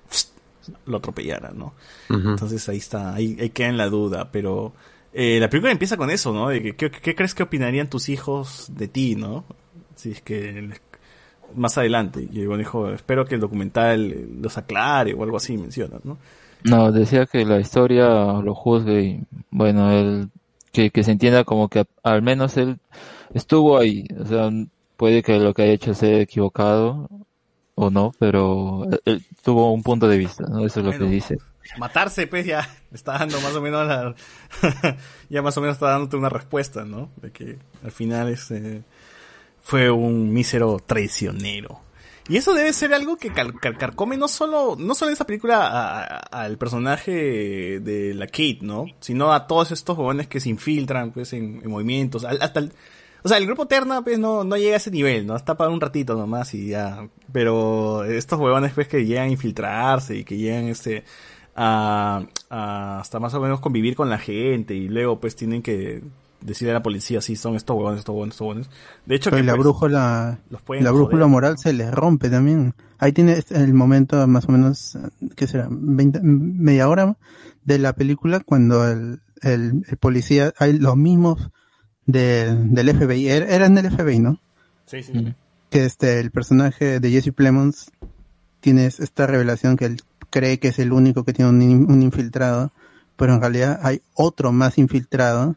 lo 0.85 0.97
atropellara, 0.97 1.51
¿no? 1.55 1.73
Entonces 2.07 2.69
ahí 2.69 2.77
está, 2.77 3.15
ahí, 3.15 3.35
ahí 3.39 3.49
queda 3.49 3.69
en 3.69 3.77
la 3.77 3.89
duda, 3.89 4.29
pero 4.31 4.73
eh, 5.11 5.39
la 5.39 5.49
película 5.49 5.71
empieza 5.71 5.97
con 5.97 6.11
eso, 6.11 6.31
¿no? 6.31 6.49
De 6.49 6.61
que, 6.61 6.75
¿qué, 6.75 6.91
qué 6.91 7.15
crees 7.15 7.33
que 7.33 7.41
opinarían 7.41 7.89
tus 7.89 8.09
hijos 8.09 8.67
de 8.69 8.87
ti, 8.87 9.15
¿no? 9.15 9.45
Si 9.95 10.11
es 10.11 10.21
que 10.21 10.69
más 11.55 11.79
adelante, 11.79 12.27
y 12.31 12.45
bueno, 12.45 12.59
dijo, 12.59 12.91
espero 12.91 13.25
que 13.25 13.33
el 13.33 13.41
documental 13.41 14.11
eh, 14.11 14.27
los 14.39 14.55
aclare 14.59 15.15
o 15.15 15.23
algo 15.23 15.37
así 15.37 15.57
menciona, 15.57 15.97
¿no? 16.03 16.19
No, 16.63 16.91
decía 16.91 17.25
que 17.25 17.45
la 17.45 17.59
historia 17.59 18.07
lo 18.07 18.53
juzgue 18.53 19.01
y, 19.01 19.23
bueno, 19.49 19.91
él, 19.91 20.29
que, 20.71 20.91
que 20.91 21.03
se 21.03 21.11
entienda 21.11 21.43
como 21.43 21.69
que 21.69 21.85
al 22.03 22.21
menos 22.21 22.57
él 22.57 22.79
estuvo 23.33 23.77
ahí. 23.77 24.05
O 24.19 24.25
sea, 24.25 24.49
puede 24.97 25.23
que 25.23 25.39
lo 25.39 25.53
que 25.53 25.63
haya 25.63 25.73
hecho 25.73 25.93
sea 25.93 26.19
equivocado 26.19 27.09
o 27.75 27.89
no, 27.89 28.11
pero 28.19 28.85
él, 28.91 29.01
él 29.05 29.25
tuvo 29.43 29.71
un 29.73 29.83
punto 29.83 30.07
de 30.09 30.17
vista, 30.17 30.43
¿no? 30.49 30.65
Eso 30.65 30.81
es 30.81 30.85
lo 30.85 30.91
Bueno. 30.91 31.05
que 31.05 31.05
dice. 31.05 31.37
matarse, 31.77 32.27
pues 32.27 32.45
ya 32.45 32.67
está 32.91 33.17
dando 33.19 33.39
más 33.41 33.55
o 33.55 33.61
menos 33.61 33.87
la, 33.87 34.15
ya 35.29 35.41
más 35.41 35.57
o 35.57 35.61
menos 35.61 35.75
está 35.77 35.91
dándote 35.91 36.17
una 36.17 36.29
respuesta, 36.29 36.83
¿no? 36.83 37.09
De 37.21 37.31
que 37.31 37.57
al 37.83 37.91
final 37.91 38.27
este 38.29 38.83
fue 39.61 39.89
un 39.91 40.33
mísero 40.33 40.77
traicionero. 40.85 41.79
Y 42.29 42.37
eso 42.37 42.53
debe 42.53 42.71
ser 42.73 42.93
algo 42.93 43.17
que 43.17 43.33
cal- 43.33 43.59
carcome 43.59 44.15
no 44.15 44.27
solo, 44.27 44.75
no 44.77 44.93
solo 44.93 45.09
en 45.09 45.13
esa 45.13 45.25
película 45.25 46.05
al 46.31 46.57
personaje 46.59 47.79
de 47.79 48.13
la 48.13 48.27
Kate, 48.27 48.59
¿no? 48.61 48.85
Sino 48.99 49.33
a 49.33 49.47
todos 49.47 49.71
estos 49.71 49.95
jóvenes 49.97 50.27
que 50.27 50.39
se 50.39 50.49
infiltran, 50.49 51.11
pues, 51.11 51.33
en, 51.33 51.59
en 51.63 51.69
movimientos, 51.71 52.23
hasta 52.25 52.59
el, 52.59 52.71
o 53.23 53.27
sea, 53.27 53.37
el 53.37 53.47
grupo 53.47 53.65
Terna, 53.65 54.03
pues, 54.03 54.19
no, 54.19 54.43
no 54.43 54.55
llega 54.57 54.75
a 54.75 54.77
ese 54.77 54.91
nivel, 54.91 55.25
¿no? 55.25 55.35
Está 55.35 55.57
para 55.57 55.71
un 55.71 55.81
ratito 55.81 56.15
nomás 56.15 56.53
y 56.53 56.67
ya. 56.67 57.09
Pero 57.33 58.03
estos 58.05 58.39
huevones, 58.39 58.73
pues, 58.73 58.87
que 58.87 59.05
llegan 59.05 59.27
a 59.29 59.31
infiltrarse 59.31 60.15
y 60.17 60.23
que 60.23 60.37
llegan, 60.37 60.65
este, 60.65 61.03
a 61.55 62.21
hasta 62.49 63.19
más 63.19 63.33
o 63.33 63.41
menos 63.41 63.59
convivir 63.59 63.95
con 63.95 64.09
la 64.09 64.17
gente 64.19 64.73
y 64.75 64.87
luego, 64.87 65.19
pues, 65.19 65.35
tienen 65.35 65.61
que 65.61 66.01
decirle 66.41 66.71
a 66.71 66.75
la 66.75 66.83
policía 66.83 67.21
si 67.21 67.35
son 67.35 67.55
estos 67.55 67.75
huevones, 67.75 67.99
estos 67.99 68.13
huevones, 68.13 68.33
estos 68.33 68.45
huevones. 68.47 68.69
De 69.05 69.15
hecho, 69.15 69.29
Pero 69.29 69.41
que, 69.41 69.45
la 69.47 69.53
pues, 69.53 69.63
brújula, 69.63 70.39
los 70.49 70.61
pueden 70.61 70.83
la 70.83 70.91
brújula 70.91 71.17
joder. 71.23 71.29
moral 71.31 71.57
se 71.57 71.73
les 71.73 71.91
rompe 71.91 72.29
también. 72.29 72.73
Ahí 72.97 73.11
tiene 73.11 73.41
el 73.51 73.73
momento 73.73 74.25
más 74.27 74.45
o 74.47 74.51
menos, 74.51 74.97
¿qué 75.35 75.47
será? 75.47 75.67
20, 75.69 76.19
media 76.21 76.87
hora 76.89 77.17
de 77.63 77.79
la 77.79 77.93
película 77.93 78.39
cuando 78.41 78.87
el, 78.89 79.21
el, 79.41 79.83
el 79.87 79.97
policía, 79.97 80.53
hay 80.57 80.77
los 80.79 80.95
mismos 80.97 81.49
de- 82.05 82.55
del 82.55 82.89
FBI, 82.89 83.27
er- 83.29 83.45
eran 83.49 83.75
del 83.75 83.85
FBI, 83.91 84.19
¿no? 84.19 84.39
Sí, 84.85 85.03
sí. 85.03 85.33
Que 85.69 85.85
este, 85.85 86.19
el 86.19 86.31
personaje 86.31 86.99
de 86.99 87.11
Jesse 87.11 87.31
Plemons 87.33 87.91
tiene 88.59 88.85
esta 88.87 89.27
revelación 89.27 89.77
que 89.77 89.85
él 89.85 89.97
cree 90.31 90.59
que 90.59 90.69
es 90.69 90.79
el 90.79 90.91
único 90.91 91.23
que 91.23 91.33
tiene 91.33 91.51
un 91.51 92.01
infiltrado, 92.01 92.71
pero 93.15 93.33
en 93.35 93.41
realidad 93.41 93.79
hay 93.83 94.01
otro 94.13 94.51
más 94.51 94.77
infiltrado 94.77 95.55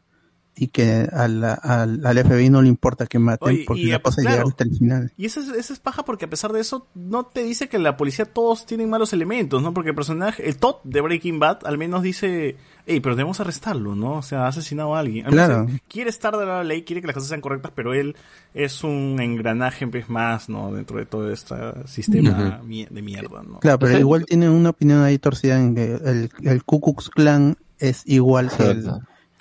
y 0.54 0.68
que 0.68 1.08
al, 1.10 1.42
al, 1.44 2.04
al 2.04 2.18
FBI 2.18 2.50
no 2.50 2.60
le 2.60 2.68
importa 2.68 3.06
que 3.06 3.18
maten 3.18 3.48
Oye, 3.48 3.64
porque 3.66 3.82
y, 3.82 3.86
la 3.86 4.02
pues, 4.02 4.16
cosa 4.16 4.28
claro. 4.28 4.48
hasta 4.48 4.64
el 4.64 4.70
final. 4.76 5.12
Y 5.16 5.24
eso 5.24 5.40
es, 5.40 5.48
eso 5.48 5.72
es 5.72 5.80
paja 5.80 6.04
porque 6.04 6.26
a 6.26 6.30
pesar 6.30 6.52
de 6.52 6.60
eso 6.60 6.86
no 6.94 7.24
te 7.24 7.42
dice 7.42 7.68
que 7.68 7.78
la 7.78 7.96
policía 7.96 8.26
todos 8.26 8.66
tienen 8.66 8.90
malos 8.90 9.12
elementos, 9.12 9.62
¿no? 9.62 9.72
Porque 9.72 9.90
el 9.90 9.96
personaje, 9.96 10.46
el 10.46 10.56
Todd 10.56 10.76
de 10.84 11.00
Breaking 11.00 11.38
Bad 11.38 11.60
al 11.64 11.78
menos 11.78 12.02
dice, 12.02 12.56
hey, 12.86 13.00
pero 13.00 13.16
debemos 13.16 13.40
arrestarlo, 13.40 13.94
¿no? 13.94 14.18
O 14.18 14.22
sea, 14.22 14.44
ha 14.44 14.48
asesinado 14.48 14.94
a 14.94 15.00
alguien. 15.00 15.24
Al 15.26 15.32
Claro. 15.32 15.66
quiere 15.88 16.10
estar 16.10 16.36
de 16.36 16.44
la 16.44 16.62
ley, 16.62 16.82
quiere 16.82 17.00
que 17.00 17.06
las 17.06 17.14
cosas 17.14 17.30
sean 17.30 17.40
correctas, 17.40 17.72
pero 17.74 17.94
él 17.94 18.14
es 18.52 18.84
un 18.84 19.18
engranaje 19.20 19.86
pues, 19.86 20.10
más, 20.10 20.50
¿no? 20.50 20.70
Dentro 20.72 20.98
de 20.98 21.06
todo 21.06 21.32
este 21.32 21.54
sistema 21.86 22.60
de 22.62 23.02
mierda, 23.02 23.42
¿no? 23.42 23.60
Claro, 23.60 23.78
pero 23.78 23.90
O 23.90 23.92
sea, 23.92 24.00
igual 24.00 24.26
tiene 24.26 24.50
una 24.50 24.70
opinión 24.70 25.02
ahí 25.02 25.18
torcida 25.18 25.58
en 25.58 25.74
que 25.74 25.94
el, 25.94 26.30
el 26.42 26.64
Ku 26.64 26.80
Klux 26.80 27.08
Klan 27.08 27.56
es 27.78 28.02
igual 28.06 28.50
que, 28.54 28.64
el-. 28.64 28.92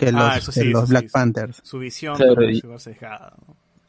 Que 0.05 0.11
los, 0.11 0.21
Ah, 0.21 0.37
eso 0.37 0.51
sí, 0.51 0.59
que 0.61 0.65
los 0.67 0.83
eso 0.83 0.89
Black 0.89 1.03
sí. 1.05 1.09
Panthers. 1.11 1.61
Su 1.63 1.79
visión 1.79 2.15
Claro, 2.15 2.49
y-. 2.49 2.61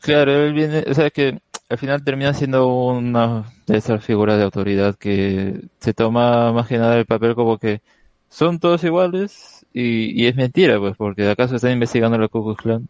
Claro, 0.01 0.33
él 0.33 0.53
viene, 0.53 0.85
o 0.89 0.95
sea 0.95 1.11
que 1.11 1.39
al 1.69 1.79
final 1.79 2.05
termina 2.05 2.35
siendo 2.35 2.67
una 2.67 3.45
de 3.67 3.77
esas 3.79 4.05
figuras 4.05 4.37
de 4.37 4.45
autoridad 4.45 4.97
que 4.97 5.61
se 5.79 5.95
toma 5.95 6.53
más 6.53 6.67
que 6.67 6.79
nada 6.79 6.99
el 6.99 7.07
papel 7.07 7.35
como 7.35 7.59
que 7.59 7.81
son 8.29 8.59
todos 8.59 8.83
iguales 8.85 9.65
y, 9.73 10.21
y 10.21 10.27
es 10.27 10.35
mentira, 10.35 10.79
pues, 10.79 10.97
porque 10.97 11.29
acaso 11.31 11.57
están 11.57 11.73
investigando 11.73 12.19
la 12.19 12.29
Ku 12.29 12.43
Klux 12.45 12.61
Klan. 12.63 12.89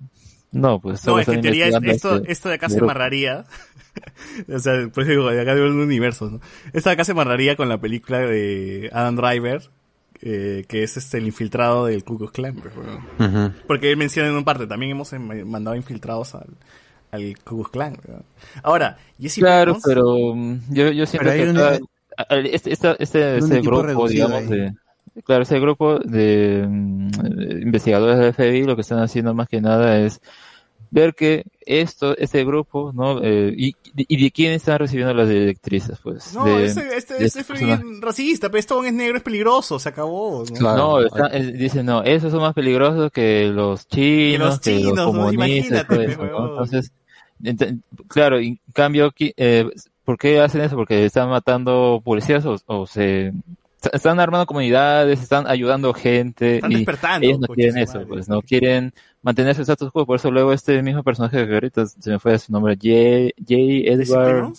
No, 0.53 0.81
pues 0.81 1.05
No, 1.07 1.19
es 1.19 1.27
que 1.27 1.33
en 1.35 1.41
teoría 1.43 1.69
es- 1.69 1.75
investigando 1.75 2.17
esto, 2.17 2.17
este 2.17 2.33
esto 2.33 2.49
de 2.49 2.55
acá 2.57 2.69
se 2.69 2.79
amarraría. 2.79 3.45
o 4.55 4.59
sea, 4.59 4.89
pues 4.93 5.07
digo, 5.07 5.31
de 5.31 5.41
acá 5.41 5.55
digo 5.55 5.67
el 5.67 5.73
universo, 5.73 6.31
¿no? 6.31 6.41
Esto 6.73 6.89
de 6.91 6.95
acá 6.95 7.05
se 7.05 7.13
amarraría 7.13 7.57
con 7.57 7.69
la 7.69 7.79
película 7.79 8.19
de 8.21 8.91
Adam 8.93 9.17
Driver, 9.17 9.63
eh, 10.23 10.65
que 10.69 10.83
es 10.83 10.97
este 10.97 11.19
el 11.19 11.27
infiltrado 11.27 11.87
del 11.87 12.05
Ku 12.05 12.17
Klux 12.17 12.33
Klan. 12.33 12.55
pues. 12.55 12.73
Porque 13.67 13.91
él 13.91 13.97
menciona 13.97 14.29
en 14.29 14.35
un 14.37 14.45
parte, 14.45 14.67
también 14.67 14.93
hemos 14.93 15.13
em- 15.13 15.47
mandado 15.49 15.77
infiltrados 15.77 16.35
al, 16.35 16.47
al 17.11 17.35
Ku 17.45 17.57
Klux 17.57 17.71
Klan. 17.71 17.97
Ahora, 18.63 18.97
Jesse 19.21 19.41
Claro, 19.41 19.77
pero 19.85 20.35
mm, 20.35 20.61
yo, 20.71 20.91
yo 20.91 21.07
siento 21.07 21.29
Pero 21.29 21.53
que 21.53 21.81
este, 22.55 22.73
esta- 22.73 22.97
este, 22.99 23.39
este 23.39 23.59
equipo 23.59 23.83
grupo, 23.83 24.09
digamos, 24.09 24.49
de, 24.49 24.73
claro, 25.25 25.43
ese 25.43 25.59
grupo 25.59 25.99
de 25.99 26.61
eh, 26.61 27.59
investigadores 27.63 28.19
del 28.19 28.33
FBI 28.33 28.65
lo 28.65 28.75
que 28.77 28.83
están 28.83 29.01
haciendo 29.01 29.35
más 29.35 29.49
que 29.49 29.61
nada 29.61 29.99
es 29.99 30.21
ver 30.93 31.15
que 31.15 31.45
esto, 31.65 32.17
este 32.19 32.45
grupo, 32.45 32.93
¿no? 32.95 33.19
Eh, 33.23 33.53
y, 33.57 33.75
y 33.97 34.23
de 34.23 34.31
quién 34.31 34.53
están 34.53 34.79
recibiendo 34.79 35.15
las 35.15 35.29
directrices, 35.29 35.99
pues. 36.03 36.35
No, 36.35 36.45
de, 36.45 36.67
este, 36.67 36.97
este, 36.97 37.15
de 37.15 37.25
este 37.25 37.45
personajes. 37.45 37.83
bien 37.85 38.03
racista, 38.03 38.49
pero 38.51 38.59
esto 38.61 38.85
es 38.85 38.93
negro, 38.93 39.17
es 39.17 39.23
peligroso, 39.23 39.79
se 39.79 39.89
acabó. 39.89 40.45
¿no? 40.49 40.55
Claro. 40.55 40.77
No, 40.77 41.01
está- 41.01 41.29
dicen, 41.31 41.87
no, 41.87 42.03
esos 42.05 42.31
son 42.31 42.43
más 42.43 42.53
peligrosos 42.55 43.11
que 43.11 43.47
los 43.49 43.89
chinos, 43.89 44.61
que 44.61 44.71
los, 44.73 44.81
chinos, 44.83 44.95
¿no? 44.97 45.05
comunistas, 45.07 45.49
y 45.49 45.57
Imagínate, 45.57 45.85
todo 45.87 45.99
pe, 45.99 46.13
eso, 46.13 46.25
¿no? 46.27 46.49
Entonces, 46.51 46.93
ent- 47.43 47.81
claro, 48.09 48.39
en 48.39 48.61
cambio, 48.75 49.13
eh, 49.19 49.67
¿por 50.05 50.19
qué 50.19 50.41
hacen 50.41 50.61
eso? 50.61 50.77
Porque 50.77 51.07
están 51.07 51.31
matando 51.31 52.03
policías 52.05 52.45
o, 52.45 52.57
o 52.67 52.87
se 52.87 53.33
están 53.93 54.21
armando 54.21 54.47
comunidades, 54.47 55.21
están 55.21 55.47
ayudando 55.49 55.93
gente 55.95 56.57
Están 56.57 56.73
y 56.73 56.77
despertando, 56.77 57.27
ellos 57.27 57.41
no 57.41 57.47
quieren 57.49 57.79
eso, 57.79 57.95
madre. 57.95 58.07
pues 58.09 58.29
no 58.29 58.43
quieren 58.43 58.93
mantener 59.23 59.55
su 59.55 59.63
status 59.63 59.91
quo, 59.91 60.07
por 60.07 60.17
eso 60.17 60.31
luego 60.31 60.53
este 60.53 60.83
mismo 60.83 61.03
personaje 61.03 61.47
que 61.47 61.55
ahorita 61.55 61.87
se 61.87 62.11
me 62.11 62.19
fue 62.19 62.39
su 62.39 62.53
nombre, 62.53 62.77
Jay, 62.81 63.33
Jay 63.47 63.83
¿Jesse 63.85 64.11
Edward, 64.11 64.53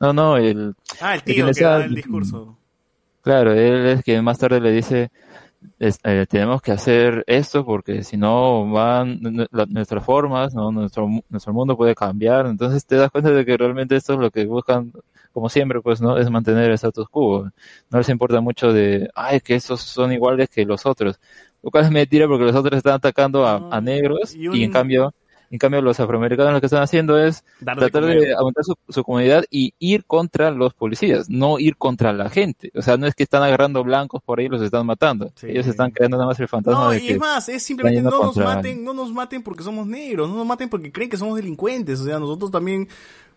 no, 0.00 0.12
no, 0.12 0.36
el, 0.36 0.74
Ah, 1.00 1.14
el 1.14 1.22
que 1.22 1.34
tío 1.34 1.46
les 1.46 1.56
que 1.58 1.64
da 1.64 1.78
da- 1.78 1.84
el 1.84 1.94
discurso. 1.94 2.58
Claro, 3.22 3.52
él 3.52 3.86
es 3.86 4.02
quien 4.02 4.22
más 4.22 4.38
tarde 4.38 4.60
le 4.60 4.70
dice, 4.72 5.10
es- 5.78 5.98
eh, 6.04 6.26
tenemos 6.28 6.60
que 6.60 6.72
hacer 6.72 7.24
esto 7.26 7.64
porque 7.64 8.02
si 8.02 8.16
no 8.18 8.70
van 8.70 9.18
la- 9.50 9.64
nuestras 9.66 10.04
formas, 10.04 10.52
¿no? 10.54 10.70
nuestro, 10.70 11.08
nuestro 11.30 11.52
mundo 11.54 11.74
puede 11.76 11.94
cambiar. 11.94 12.44
Entonces 12.46 12.84
te 12.84 12.96
das 12.96 13.10
cuenta 13.10 13.30
de 13.30 13.44
que 13.46 13.56
realmente 13.56 13.96
esto 13.96 14.12
es 14.12 14.18
lo 14.18 14.30
que 14.30 14.44
buscan, 14.44 14.92
como 15.34 15.50
siempre, 15.50 15.82
pues, 15.82 16.00
¿no? 16.00 16.16
Es 16.16 16.30
mantener 16.30 16.70
el 16.70 16.74
status 16.74 17.08
quo. 17.10 17.50
No 17.90 17.98
les 17.98 18.08
importa 18.08 18.40
mucho 18.40 18.72
de, 18.72 19.10
ay, 19.14 19.40
que 19.40 19.56
estos 19.56 19.82
son 19.82 20.12
iguales 20.12 20.48
que 20.48 20.64
los 20.64 20.86
otros. 20.86 21.20
Lo 21.62 21.70
cual 21.70 21.84
es 21.84 21.90
mentira 21.90 22.26
porque 22.26 22.44
los 22.44 22.54
otros 22.56 22.76
están 22.78 22.94
atacando 22.94 23.46
a, 23.46 23.68
a 23.70 23.80
negros 23.82 24.34
y 24.34 24.62
en 24.62 24.70
cambio, 24.70 25.12
en 25.50 25.58
cambio 25.58 25.80
los 25.82 25.98
afroamericanos 26.00 26.52
lo 26.52 26.60
que 26.60 26.66
están 26.66 26.82
haciendo 26.82 27.18
es 27.18 27.42
Dar 27.60 27.76
de 27.76 27.80
tratar 27.88 28.02
comer. 28.02 28.20
de 28.20 28.34
aumentar 28.34 28.64
su, 28.64 28.74
su 28.88 29.02
comunidad 29.04 29.44
y 29.50 29.72
ir 29.78 30.04
contra 30.04 30.50
los 30.50 30.74
policías, 30.74 31.30
no 31.30 31.58
ir 31.58 31.76
contra 31.76 32.12
la 32.12 32.28
gente. 32.28 32.70
O 32.74 32.82
sea, 32.82 32.96
no 32.96 33.06
es 33.06 33.14
que 33.14 33.22
están 33.22 33.42
agarrando 33.42 33.82
blancos 33.82 34.22
por 34.22 34.40
ahí 34.40 34.46
y 34.46 34.48
los 34.50 34.60
están 34.62 34.84
matando. 34.84 35.32
Sí. 35.36 35.46
Ellos 35.48 35.66
están 35.66 35.90
creando 35.90 36.16
nada 36.18 36.26
más 36.28 36.38
el 36.40 36.48
fantasma 36.48 36.84
No, 36.84 36.90
de 36.90 36.98
y 36.98 37.06
que 37.06 37.12
es 37.14 37.18
más, 37.18 37.48
es 37.48 37.62
simplemente 37.62 38.02
no 38.02 38.10
nos 38.10 38.20
contra- 38.20 38.44
maten, 38.56 38.84
no 38.84 38.92
nos 38.94 39.12
maten 39.12 39.42
porque 39.42 39.62
somos 39.62 39.86
negros, 39.86 40.28
no 40.28 40.36
nos 40.36 40.46
maten 40.46 40.68
porque 40.68 40.92
creen 40.92 41.08
que 41.10 41.16
somos 41.16 41.36
delincuentes, 41.36 41.98
o 42.00 42.04
sea, 42.04 42.18
nosotros 42.18 42.50
también, 42.50 42.88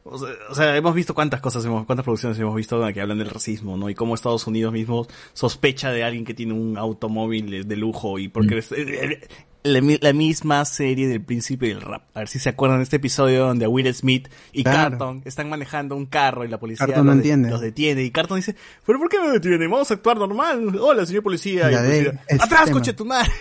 O 0.10 0.18
sea, 0.18 0.30
o 0.50 0.56
sea, 0.56 0.76
hemos 0.78 0.94
visto 0.96 1.14
cuántas 1.14 1.42
cosas, 1.42 1.64
hemos, 1.66 1.86
cuántas 1.86 2.04
producciones 2.04 2.38
hemos 2.40 2.56
visto 2.56 2.82
que 2.94 3.02
hablan 3.02 3.18
del 3.20 3.30
racismo, 3.30 3.78
¿no? 3.78 3.90
Y 3.90 3.96
cómo 3.96 4.16
Estados 4.16 4.48
Unidos 4.48 4.74
mismo 4.74 5.08
sospecha 5.34 5.92
de 5.92 6.04
alguien 6.04 6.26
que 6.26 6.34
tiene 6.34 6.54
un 6.54 6.78
automóvil 6.78 7.68
de, 7.68 7.76
lujo 7.76 8.20
y 8.20 8.28
porque 8.28 8.60
es- 8.60 8.72
eh, 8.72 8.86
eh, 8.88 9.28
la, 9.64 9.82
mi- 9.82 9.98
la 10.00 10.14
misma 10.14 10.64
serie 10.66 11.08
del 11.08 11.22
príncipe 11.22 11.68
del 11.68 11.82
rap. 11.82 12.04
A 12.14 12.20
ver 12.20 12.28
si 12.30 12.40
se 12.40 12.48
acuerdan 12.50 12.80
de 12.80 12.84
este 12.84 12.96
episodio 12.98 13.48
donde 13.48 13.68
Will 13.68 13.94
Smith 13.94 14.30
y 14.54 14.64
Claro. 14.64 14.92
Carton 14.92 15.22
están 15.26 15.50
manejando 15.50 15.96
un 15.96 16.06
carro 16.06 16.46
y 16.46 16.48
la 16.48 16.58
policía 16.60 16.88
no 16.88 16.96
los, 17.04 17.06
de- 17.06 17.12
entiende. 17.14 17.50
los 17.50 17.60
detiene. 17.62 18.04
Y 18.04 18.12
Carton 18.12 18.38
dice, 18.38 18.56
¿pero 18.86 18.98
por 19.00 19.10
qué 19.10 19.20
me 19.20 19.30
detienen? 19.30 19.70
Vamos 19.70 19.92
a 19.92 19.96
actuar 19.96 20.18
normal. 20.18 20.78
Hola, 20.80 21.06
señor 21.06 21.24
policía. 21.24 21.70
Y 21.72 21.76
policía, 21.76 22.24
¡Atrás, 22.40 22.70
coche 22.72 22.94
tu 22.94 23.04
madre! 23.06 23.32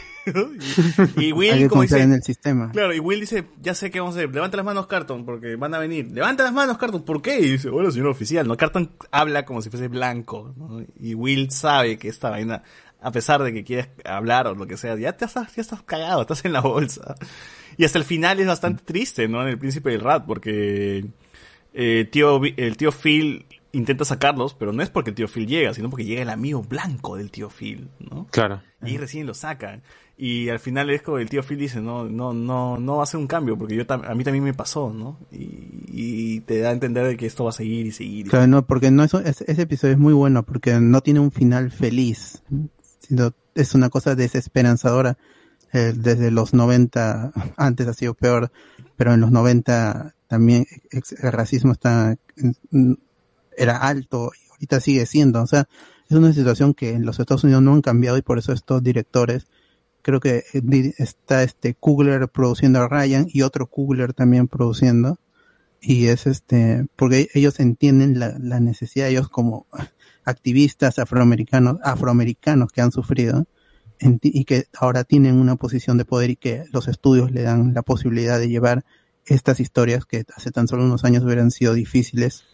Y, 1.16 1.24
Hay 1.26 1.32
Will, 1.32 1.58
que 1.58 1.68
como 1.68 1.82
dice, 1.82 2.02
en 2.02 2.12
el 2.12 2.22
sistema. 2.22 2.70
Claro, 2.72 2.94
y 2.94 2.98
Will 2.98 3.20
dice, 3.20 3.44
ya 3.60 3.74
sé 3.74 3.90
qué 3.90 4.00
vamos 4.00 4.16
a 4.16 4.18
hacer, 4.18 4.34
levanta 4.34 4.56
las 4.56 4.66
manos 4.66 4.86
Carton, 4.86 5.24
porque 5.24 5.56
van 5.56 5.74
a 5.74 5.78
venir. 5.78 6.10
Levanta 6.12 6.42
las 6.42 6.52
manos 6.52 6.78
Carton, 6.78 7.04
¿por 7.04 7.22
qué? 7.22 7.38
Y 7.38 7.52
dice, 7.52 7.68
hola 7.68 7.90
señor 7.90 8.08
oficial, 8.08 8.46
¿no? 8.46 8.56
Carton 8.56 8.90
habla 9.10 9.44
como 9.44 9.62
si 9.62 9.70
fuese 9.70 9.88
blanco, 9.88 10.54
¿no? 10.56 10.84
Y 11.00 11.14
Will 11.14 11.50
sabe 11.50 11.98
que 11.98 12.08
esta 12.08 12.30
vaina, 12.30 12.62
a 13.00 13.12
pesar 13.12 13.42
de 13.42 13.52
que 13.52 13.64
quieres 13.64 13.88
hablar 14.04 14.46
o 14.48 14.54
lo 14.54 14.66
que 14.66 14.76
sea, 14.76 14.96
ya 14.96 15.12
te 15.12 15.24
estás, 15.24 15.54
ya 15.54 15.62
estás 15.62 15.82
cagado, 15.82 16.22
estás 16.22 16.44
en 16.44 16.52
la 16.52 16.60
bolsa. 16.60 17.14
Y 17.76 17.84
hasta 17.84 17.98
el 17.98 18.04
final 18.04 18.40
es 18.40 18.46
bastante 18.46 18.82
triste, 18.84 19.28
¿no? 19.28 19.42
En 19.42 19.48
el 19.48 19.58
príncipe 19.58 19.90
del 19.90 20.00
rat, 20.00 20.24
porque 20.26 21.04
eh, 21.74 22.08
tío, 22.10 22.40
el 22.44 22.76
tío 22.76 22.90
Phil 22.90 23.44
intenta 23.76 24.04
sacarlos, 24.04 24.54
pero 24.54 24.72
no 24.72 24.82
es 24.82 24.90
porque 24.90 25.10
el 25.10 25.16
tío 25.16 25.28
Phil 25.28 25.46
llega, 25.46 25.74
sino 25.74 25.90
porque 25.90 26.04
llega 26.04 26.22
el 26.22 26.30
amigo 26.30 26.62
blanco 26.62 27.16
del 27.16 27.30
tío 27.30 27.48
Phil, 27.50 27.88
¿no? 27.98 28.26
Claro. 28.30 28.62
Y 28.84 28.96
recién 28.98 29.26
lo 29.26 29.34
sacan. 29.34 29.82
Y 30.18 30.48
al 30.48 30.60
final 30.60 30.88
es 30.90 31.02
como 31.02 31.18
el 31.18 31.28
tío 31.28 31.42
Phil 31.42 31.58
dice, 31.58 31.80
no, 31.80 32.04
no, 32.04 32.32
no, 32.32 32.78
no 32.78 32.94
va 32.96 33.00
a 33.00 33.04
hacer 33.04 33.20
un 33.20 33.26
cambio, 33.26 33.58
porque 33.58 33.76
yo 33.76 33.84
a 33.88 34.14
mí 34.14 34.24
también 34.24 34.44
me 34.44 34.54
pasó, 34.54 34.92
¿no? 34.92 35.18
Y, 35.30 35.84
y 35.88 36.40
te 36.40 36.60
da 36.60 36.70
a 36.70 36.72
entender 36.72 37.06
de 37.06 37.16
que 37.18 37.26
esto 37.26 37.44
va 37.44 37.50
a 37.50 37.52
seguir 37.52 37.86
y 37.86 37.92
seguir. 37.92 38.26
y 38.26 38.30
Claro, 38.30 38.46
no, 38.46 38.66
porque 38.66 38.90
no 38.90 39.04
es, 39.04 39.12
es- 39.12 39.42
ese 39.42 39.62
episodio 39.62 39.92
es 39.94 39.98
muy 40.00 40.14
bueno 40.14 40.42
porque 40.44 40.80
no 40.80 41.00
tiene 41.02 41.20
un 41.20 41.30
final 41.32 41.70
feliz, 41.70 42.42
sino 43.00 43.32
es 43.54 43.74
una 43.74 43.90
cosa 43.90 44.14
desesperanzadora. 44.14 45.18
Eh, 45.72 45.92
desde 45.94 46.30
los 46.30 46.54
90, 46.54 47.32
antes 47.58 47.86
ha 47.88 47.92
sido 47.92 48.14
peor, 48.14 48.50
pero 48.96 49.12
en 49.12 49.20
los 49.20 49.30
90 49.32 50.14
también 50.28 50.64
ex- 50.90 51.12
el 51.22 51.32
racismo 51.32 51.72
está 51.72 52.16
era 53.56 53.78
alto 53.78 54.30
y 54.34 54.50
ahorita 54.50 54.80
sigue 54.80 55.06
siendo. 55.06 55.42
O 55.42 55.46
sea, 55.46 55.68
es 56.08 56.16
una 56.16 56.32
situación 56.32 56.74
que 56.74 56.90
en 56.90 57.04
los 57.04 57.18
Estados 57.18 57.44
Unidos 57.44 57.62
no 57.62 57.72
han 57.72 57.82
cambiado 57.82 58.16
y 58.16 58.22
por 58.22 58.38
eso 58.38 58.52
estos 58.52 58.82
directores, 58.82 59.46
creo 60.02 60.20
que 60.20 60.44
eh, 60.52 60.94
está 60.98 61.42
este 61.42 61.74
Kugler 61.74 62.28
produciendo 62.28 62.80
a 62.80 62.88
Ryan 62.88 63.26
y 63.28 63.42
otro 63.42 63.66
Kugler 63.66 64.12
también 64.12 64.46
produciendo 64.46 65.18
y 65.80 66.06
es 66.06 66.26
este 66.26 66.86
porque 66.96 67.28
ellos 67.34 67.60
entienden 67.60 68.18
la, 68.18 68.36
la 68.40 68.60
necesidad 68.60 69.08
ellos 69.08 69.28
como 69.28 69.66
activistas 70.24 70.98
afroamericanos 70.98 71.78
afroamericanos 71.82 72.72
que 72.72 72.80
han 72.80 72.92
sufrido 72.92 73.46
y 74.00 74.44
que 74.44 74.66
ahora 74.78 75.04
tienen 75.04 75.36
una 75.36 75.56
posición 75.56 75.96
de 75.98 76.04
poder 76.04 76.30
y 76.30 76.36
que 76.36 76.64
los 76.72 76.86
estudios 76.88 77.30
le 77.30 77.42
dan 77.42 77.72
la 77.74 77.82
posibilidad 77.82 78.38
de 78.38 78.48
llevar 78.48 78.84
estas 79.24 79.58
historias 79.58 80.04
que 80.04 80.24
hace 80.36 80.50
tan 80.50 80.68
solo 80.68 80.84
unos 80.84 81.04
años 81.04 81.24
hubieran 81.24 81.50
sido 81.50 81.74
difíciles 81.74 82.44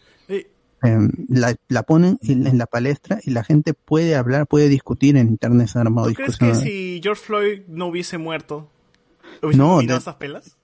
la, 1.28 1.54
la 1.68 1.82
ponen 1.84 2.18
en, 2.22 2.46
en 2.46 2.58
la 2.58 2.66
palestra 2.66 3.20
y 3.22 3.30
la 3.30 3.44
gente 3.44 3.74
puede 3.74 4.16
hablar 4.16 4.46
puede 4.46 4.68
discutir 4.68 5.16
en 5.16 5.28
internet 5.28 5.68
¿Tú 5.72 6.14
crees 6.14 6.36
que 6.38 6.54
si 6.54 7.00
George 7.02 7.22
Floyd 7.22 7.60
no 7.68 7.86
hubiese 7.86 8.18
muerto, 8.18 8.68
hubiese 9.42 9.58
No, 9.58 9.80
de- 9.80 9.96
esas 9.96 10.16
pelas? 10.16 10.56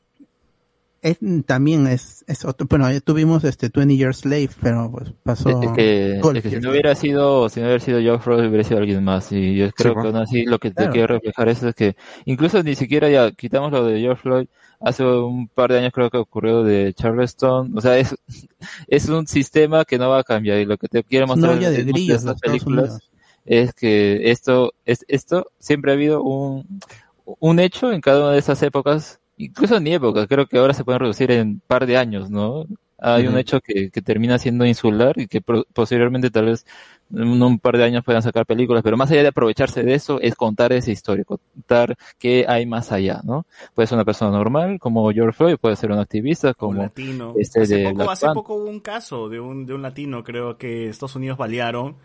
Es, 1.02 1.18
también 1.46 1.86
es, 1.86 2.24
es 2.26 2.44
otro, 2.44 2.66
bueno, 2.68 2.90
ya 2.90 3.00
tuvimos 3.00 3.44
este 3.44 3.70
20 3.72 3.96
Years 3.96 4.18
Slave, 4.18 4.50
pero 4.60 4.90
pues 4.90 5.12
pasó. 5.22 5.62
Es 5.62 5.70
que, 5.72 6.18
12 6.20 6.38
es 6.38 6.42
que 6.42 6.50
si 6.50 6.60
no 6.60 6.70
hubiera 6.70 6.94
sido, 6.94 7.48
si 7.48 7.60
no 7.60 7.66
hubiera 7.66 7.84
sido 7.84 8.00
Geoff 8.00 8.26
Ross, 8.26 8.40
hubiera 8.40 8.64
sido 8.64 8.78
alguien 8.78 9.04
más. 9.04 9.30
Y 9.32 9.56
yo 9.56 9.70
creo 9.72 9.94
que 9.94 10.08
aún 10.08 10.16
así 10.16 10.44
lo 10.44 10.58
que 10.58 10.70
te 10.70 10.88
quiero 10.88 11.06
reflejar 11.14 11.48
eso 11.48 11.68
es 11.68 11.74
que 11.74 11.96
incluso 12.24 12.62
ni 12.62 12.74
siquiera 12.74 13.08
ya 13.08 13.30
quitamos 13.32 13.72
lo 13.72 13.84
de 13.84 14.00
George 14.00 14.22
Floyd. 14.22 14.46
Hace 14.80 15.04
un 15.04 15.48
par 15.48 15.72
de 15.72 15.78
años 15.78 15.92
creo 15.92 16.08
que 16.08 16.18
ocurrió 16.18 16.62
de 16.62 16.94
Charleston. 16.94 17.76
O 17.76 17.80
sea, 17.80 17.98
es, 17.98 18.14
es 18.86 19.08
un 19.08 19.26
sistema 19.26 19.84
que 19.84 19.98
no 19.98 20.08
va 20.08 20.20
a 20.20 20.24
cambiar. 20.24 20.58
Y 20.58 20.64
lo 20.64 20.78
que 20.78 20.88
te 20.88 21.02
quiero 21.02 21.24
Es 21.24 21.30
mostrar 21.30 21.58
de 21.58 21.84
grillos 21.84 22.18
estas 22.18 22.40
películas 22.40 23.00
es 23.48 23.72
que 23.72 24.30
esto, 24.30 24.74
es, 24.84 25.04
esto 25.08 25.46
siempre 25.58 25.90
ha 25.90 25.94
habido 25.94 26.22
un, 26.22 26.80
un 27.24 27.58
hecho 27.60 27.92
en 27.92 28.02
cada 28.02 28.24
una 28.24 28.32
de 28.32 28.38
esas 28.38 28.62
épocas, 28.62 29.20
incluso 29.38 29.80
ni 29.80 29.94
épocas, 29.94 30.26
creo 30.28 30.46
que 30.46 30.58
ahora 30.58 30.74
se 30.74 30.84
pueden 30.84 31.00
reducir 31.00 31.30
en 31.30 31.48
un 31.48 31.60
par 31.66 31.86
de 31.86 31.96
años, 31.96 32.30
¿no? 32.30 32.66
Hay 33.00 33.28
un 33.28 33.38
hecho 33.38 33.60
que, 33.60 33.90
que 33.90 34.02
termina 34.02 34.38
siendo 34.40 34.66
insular 34.66 35.16
y 35.20 35.28
que 35.28 35.40
posteriormente 35.40 36.30
tal 36.30 36.46
vez 36.46 36.66
en 37.14 37.40
un 37.42 37.58
par 37.60 37.76
de 37.78 37.84
años 37.84 38.04
puedan 38.04 38.22
sacar 38.22 38.44
películas, 38.44 38.82
pero 38.82 38.96
más 38.96 39.10
allá 39.12 39.22
de 39.22 39.28
aprovecharse 39.28 39.84
de 39.84 39.94
eso 39.94 40.20
es 40.20 40.34
contar 40.34 40.72
esa 40.72 40.90
historia, 40.90 41.24
contar 41.24 41.96
qué 42.18 42.44
hay 42.48 42.66
más 42.66 42.90
allá, 42.90 43.20
¿no? 43.24 43.46
Puede 43.74 43.86
ser 43.86 43.96
una 43.96 44.04
persona 44.04 44.32
normal 44.36 44.78
como 44.80 45.10
George 45.12 45.36
Floyd, 45.36 45.56
puede 45.60 45.76
ser 45.76 45.92
un 45.92 46.00
activista 46.00 46.48
Un 46.48 46.54
como 46.54 46.82
latino. 46.82 47.34
este 47.36 47.60
hace 47.60 47.76
de 47.76 47.84
poco, 47.84 47.94
Black 47.94 48.10
hace 48.10 48.26
poco 48.30 48.54
hubo 48.56 48.68
un 48.68 48.80
caso 48.80 49.28
de 49.28 49.38
un, 49.40 49.64
de 49.64 49.74
un 49.74 49.82
latino, 49.82 50.24
creo 50.24 50.58
que 50.58 50.88
Estados 50.88 51.14
Unidos 51.16 51.38
balearon 51.38 51.96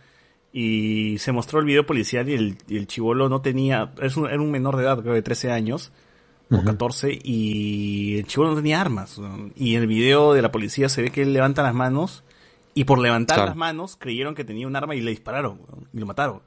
y 0.51 1.17
se 1.19 1.31
mostró 1.31 1.59
el 1.59 1.65
video 1.65 1.85
policial 1.85 2.29
y 2.29 2.33
el, 2.33 2.57
y 2.67 2.77
el 2.77 2.87
chivolo 2.87 3.29
no 3.29 3.41
tenía, 3.41 3.93
es 4.01 4.15
un- 4.17 4.27
era 4.29 4.39
un 4.41 4.51
menor 4.51 4.77
de 4.77 4.83
edad, 4.83 5.01
creo 5.01 5.13
de 5.13 5.21
13 5.23 5.51
años 5.51 5.91
o 6.53 6.63
14 6.63 7.19
y 7.23 8.17
el 8.17 8.27
chivolo 8.27 8.51
no 8.51 8.55
tenía 8.57 8.79
armas. 8.81 9.17
¿no? 9.19 9.49
Y 9.55 9.75
en 9.75 9.81
el 9.81 9.87
video 9.87 10.33
de 10.33 10.41
la 10.41 10.51
policía 10.51 10.89
se 10.89 11.01
ve 11.01 11.09
que 11.11 11.21
él 11.23 11.33
levanta 11.33 11.63
las 11.63 11.73
manos 11.73 12.23
y 12.73 12.85
por 12.85 12.99
levantar 12.99 13.35
Claro. 13.37 13.49
las 13.49 13.57
manos 13.57 13.95
creyeron 13.99 14.35
que 14.35 14.43
tenía 14.43 14.65
un 14.67 14.75
arma 14.75 14.95
y 14.95 15.01
le 15.01 15.11
dispararon 15.11 15.59
¿no? 15.69 15.77
y 15.93 15.99
lo 15.99 16.05
mataron. 16.05 16.41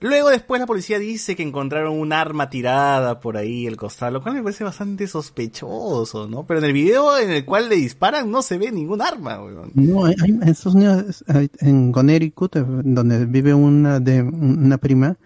Luego 0.00 0.28
después 0.28 0.60
la 0.60 0.66
policía 0.66 0.98
dice 0.98 1.34
que 1.34 1.42
encontraron 1.42 1.98
un 1.98 2.12
arma 2.12 2.50
tirada 2.50 3.20
por 3.20 3.36
ahí 3.38 3.66
el 3.66 3.76
costal, 3.76 4.12
lo 4.12 4.22
cual 4.22 4.34
me 4.34 4.42
parece 4.42 4.62
bastante 4.64 5.06
sospechoso, 5.06 6.28
¿no? 6.28 6.44
Pero 6.46 6.58
en 6.60 6.66
el 6.66 6.72
video 6.72 7.16
en 7.18 7.30
el 7.30 7.44
cual 7.44 7.68
le 7.68 7.76
disparan 7.76 8.30
no 8.30 8.42
se 8.42 8.58
ve 8.58 8.70
ningún 8.70 9.00
arma, 9.00 9.42
weón. 9.42 9.70
No, 9.74 10.04
hay, 10.04 10.14
hay- 10.22 10.30
en 10.30 10.42
Estados 10.42 10.74
Unidos, 10.74 11.24
en 11.60 11.92
Connecticut, 11.92 12.56
eh, 12.56 12.64
donde 12.66 13.24
vive 13.26 13.54
una 13.54 14.00
de 14.00 14.22
una 14.22 14.78
prima, 14.78 15.16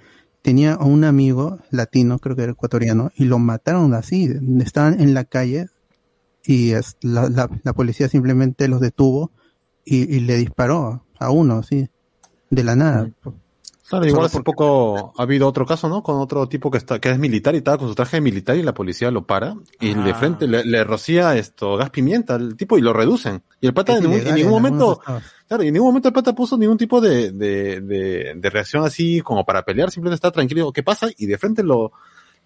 tenía 0.42 0.74
a 0.74 0.84
un 0.84 1.04
amigo 1.04 1.58
latino, 1.70 2.18
creo 2.18 2.36
que 2.36 2.42
era 2.42 2.52
ecuatoriano, 2.52 3.10
y 3.16 3.24
lo 3.24 3.38
mataron 3.38 3.94
así. 3.94 4.28
Estaban 4.60 5.00
en 5.00 5.14
la 5.14 5.24
calle 5.24 5.66
y 6.44 6.72
la, 7.02 7.28
la, 7.28 7.50
la 7.62 7.72
policía 7.72 8.08
simplemente 8.08 8.68
los 8.68 8.80
detuvo 8.80 9.30
y, 9.84 10.14
y 10.14 10.20
le 10.20 10.36
disparó 10.36 11.04
a 11.18 11.30
uno, 11.30 11.58
así, 11.58 11.88
de 12.50 12.64
la 12.64 12.76
nada. 12.76 13.10
Claro, 13.88 14.06
igual 14.06 14.26
hace 14.26 14.42
poco 14.42 15.12
ha 15.18 15.22
habido 15.22 15.48
otro 15.48 15.64
caso, 15.64 15.88
¿no? 15.88 16.02
Con 16.02 16.16
otro 16.20 16.46
tipo 16.48 16.70
que 16.70 16.76
está, 16.78 16.98
que 17.00 17.10
es 17.10 17.18
militar 17.18 17.54
y 17.54 17.58
estaba 17.58 17.78
con 17.78 17.88
su 17.88 17.94
traje 17.94 18.18
de 18.18 18.20
militar 18.20 18.56
y 18.56 18.62
la 18.62 18.74
policía 18.74 19.10
lo 19.10 19.24
para 19.24 19.54
y 19.80 19.92
Ah. 19.94 20.02
de 20.04 20.14
frente 20.14 20.46
le, 20.46 20.64
le 20.64 20.84
rocía 20.84 21.36
esto, 21.36 21.76
gas 21.76 21.88
pimienta 21.90 22.34
al 22.34 22.54
tipo 22.56 22.76
y 22.76 22.82
lo 22.82 22.92
reducen. 22.92 23.42
Y 23.60 23.66
el 23.66 23.72
pata 23.74 23.96
en, 23.96 24.04
ningún- 24.10 24.26
en 24.38 24.48
momento, 24.48 25.00
claro, 25.48 25.62
y 25.62 25.68
en 25.68 25.72
ningún 25.74 25.88
momento 25.88 26.08
el 26.08 26.14
pata 26.14 26.34
puso 26.34 26.58
ningún 26.58 26.76
tipo 26.76 27.00
de, 27.00 27.32
de, 27.32 27.80
de, 27.80 28.34
de 28.36 28.50
reacción 28.50 28.84
así 28.84 29.20
como 29.22 29.44
para 29.46 29.62
pelear, 29.64 29.90
simplemente 29.90 30.16
está 30.16 30.30
tranquilo, 30.30 30.70
¿qué 30.72 30.82
pasa? 30.82 31.08
Y 31.16 31.24
de 31.26 31.38
frente 31.38 31.62
lo, 31.62 31.92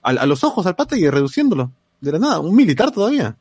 a, 0.03 0.11
a 0.11 0.27
los 0.27 0.45
ojos 0.45 0.65
al 0.67 0.77
pata 0.77 0.97
y 0.97 1.09
reduciéndolo. 1.11 1.73
De 2.01 2.13
la 2.13 2.19
nada, 2.19 2.39
un 2.41 2.55
militar 2.55 2.91
todavía. 2.93 3.37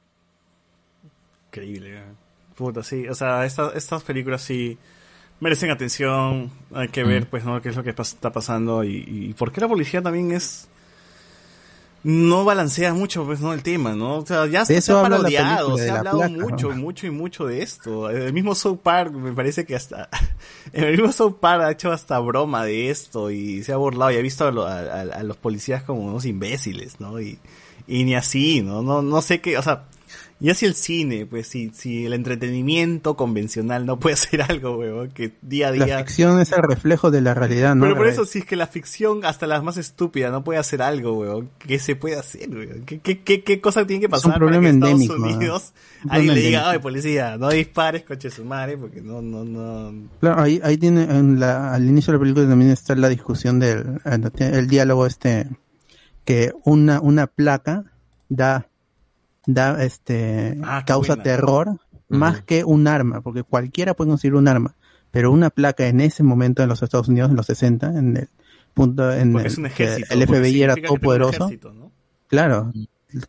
Increíble, 1.49 1.93
weón. 1.95 2.17
Puta, 2.55 2.83
sí, 2.83 3.07
o 3.07 3.15
sea, 3.15 3.45
estas, 3.45 3.75
estas 3.75 4.03
películas 4.03 4.41
sí 4.41 4.77
merecen 5.41 5.69
atención, 5.71 6.49
hay 6.73 6.87
que 6.87 7.03
ver, 7.03 7.29
pues, 7.29 7.43
¿no? 7.43 7.61
Qué 7.61 7.67
es 7.69 7.75
lo 7.75 7.83
que 7.83 7.93
pas- 7.93 8.03
está 8.13 8.31
pasando 8.31 8.83
y, 8.85 9.03
y 9.07 9.33
por 9.33 9.51
qué 9.51 9.59
la 9.59 9.67
policía 9.67 10.01
también 10.01 10.31
es... 10.31 10.69
No 12.03 12.45
balancea 12.45 12.95
mucho, 12.95 13.25
pues, 13.25 13.41
¿no? 13.41 13.53
El 13.53 13.61
tema, 13.61 13.93
¿no? 13.93 14.17
O 14.17 14.25
sea, 14.25 14.47
ya 14.47 14.65
se 14.65 14.75
eso 14.77 14.97
ha 14.97 15.03
parodiado, 15.03 15.77
se 15.77 15.87
ha 15.87 15.93
la 15.93 15.99
hablado 15.99 16.17
placa, 16.17 16.33
mucho, 16.33 16.69
¿no? 16.69 16.75
mucho 16.75 17.05
y 17.05 17.11
mucho 17.11 17.45
de 17.45 17.61
esto. 17.61 18.09
El 18.09 18.33
mismo 18.33 18.55
South 18.55 18.79
Park, 18.81 19.13
me 19.13 19.33
parece 19.33 19.65
que 19.67 19.75
hasta... 19.75 20.09
El 20.73 20.93
mismo 20.93 21.11
South 21.11 21.35
Park 21.39 21.61
ha 21.63 21.71
hecho 21.71 21.91
hasta 21.91 22.17
broma 22.17 22.63
de 22.65 22.89
esto 22.89 23.29
y 23.29 23.61
se 23.63 23.71
ha 23.71 23.77
burlado 23.77 24.09
y 24.11 24.17
ha 24.17 24.21
visto 24.21 24.47
a, 24.47 24.51
lo- 24.51 24.65
a- 24.65 24.79
a- 24.79 25.01
a 25.01 25.21
los 25.23 25.37
policías 25.37 25.83
como 25.83 26.01
unos 26.01 26.25
imbéciles, 26.25 26.99
¿no? 26.99 27.21
Y, 27.21 27.37
y 27.87 28.03
ni 28.03 28.15
así, 28.15 28.63
¿no? 28.63 28.81
No, 28.81 29.03
no 29.03 29.21
sé 29.21 29.39
qué, 29.39 29.59
o 29.59 29.61
sea, 29.61 29.83
y 30.41 30.49
así 30.49 30.65
el 30.65 30.73
cine, 30.73 31.25
pues 31.27 31.47
si, 31.47 31.69
si 31.69 32.05
el 32.05 32.13
entretenimiento 32.13 33.15
convencional 33.15 33.85
no 33.85 33.99
puede 33.99 34.13
hacer 34.15 34.41
algo, 34.41 34.77
weón, 34.77 35.09
que 35.11 35.33
día 35.41 35.67
a 35.69 35.71
La 35.75 35.85
día... 35.85 35.97
ficción 35.99 36.39
es 36.41 36.51
el 36.51 36.63
reflejo 36.63 37.11
de 37.11 37.21
la 37.21 37.33
realidad, 37.33 37.75
¿no? 37.75 37.83
Pero 37.83 37.95
por 37.95 38.07
La- 38.07 38.11
eso, 38.11 38.25
si 38.25 38.39
es 38.39 38.45
que 38.45 38.55
la 38.55 38.67
ficción, 38.67 39.23
hasta 39.23 39.45
la 39.47 39.61
más 39.61 39.77
estúpida, 39.77 40.31
no 40.31 40.43
puede 40.43 40.59
hacer 40.59 40.81
algo, 40.81 41.13
weón, 41.13 41.49
¿qué 41.59 41.77
se 41.79 41.95
puede 41.95 42.15
hacer, 42.17 42.49
weón? 42.49 42.83
¿Qué, 42.85 42.99
qué, 42.99 43.21
qué, 43.21 43.43
qué 43.43 43.61
cosa 43.61 43.85
tiene 43.85 44.01
que 44.01 44.05
Es 44.07 44.25
un 44.25 44.31
pasar 44.31 44.39
para 44.39 44.39
que 44.39 44.39
problema 44.57 44.69
Estados 44.69 44.91
endémico, 45.01 45.17
¿no? 45.17 45.35
Unidos 45.37 45.73
Un 46.03 46.11
alguien 46.11 46.27
problema 46.27 46.33
le 46.33 46.41
diga, 46.41 46.69
ay, 46.71 46.79
policía, 46.79 47.37
no 47.37 47.49
dispares, 47.49 48.03
coche 48.03 48.29
su 48.31 48.43
madre, 48.43 48.77
porque 48.77 49.01
no, 49.01 49.21
no, 49.21 49.45
no... 49.45 49.93
Claro, 50.19 50.41
ahí, 50.41 50.59
ahí 50.63 50.77
tiene, 50.77 51.03
en 51.03 51.39
la, 51.39 51.73
al 51.73 51.85
inicio 51.87 52.11
de 52.13 52.17
la 52.17 52.21
película 52.23 52.47
también 52.49 52.71
está 52.71 52.95
la 52.95 53.09
discusión 53.09 53.59
del, 53.59 53.99
el, 54.05 54.31
el 54.41 54.67
diálogo 54.67 55.05
este, 55.05 55.47
que 56.25 56.51
una, 56.65 56.99
una 56.99 57.27
placa 57.27 57.83
da, 58.29 58.67
da 59.45 59.83
este, 59.83 60.57
Ah, 60.63 60.83
causa 60.85 61.13
buena. 61.15 61.23
terror, 61.23 61.79
más 62.09 62.41
que 62.41 62.63
un 62.63 62.87
arma, 62.87 63.21
porque 63.21 63.43
cualquiera 63.43 63.93
puede 63.93 64.09
conseguir 64.09 64.35
un 64.35 64.47
arma, 64.47 64.75
pero 65.11 65.31
una 65.31 65.49
placa 65.49 65.87
en 65.87 66.01
ese 66.01 66.23
momento 66.23 66.61
en 66.63 66.69
los 66.69 66.81
Estados 66.83 67.07
Unidos, 67.07 67.29
en 67.31 67.37
los 67.37 67.45
60, 67.45 67.87
en 67.97 68.17
el 68.17 68.29
punto 68.73 69.11
en 69.11 69.35
el 69.37 69.45
es 69.45 69.57
un 69.57 69.63
que 69.65 69.69
ejército, 69.69 70.13
el 70.13 70.27
FBI 70.27 70.61
era 70.61 70.75
todo 70.75 70.97
poderoso, 70.97 71.45
ejército, 71.45 71.73
¿no? 71.73 71.91
claro, 72.27 72.71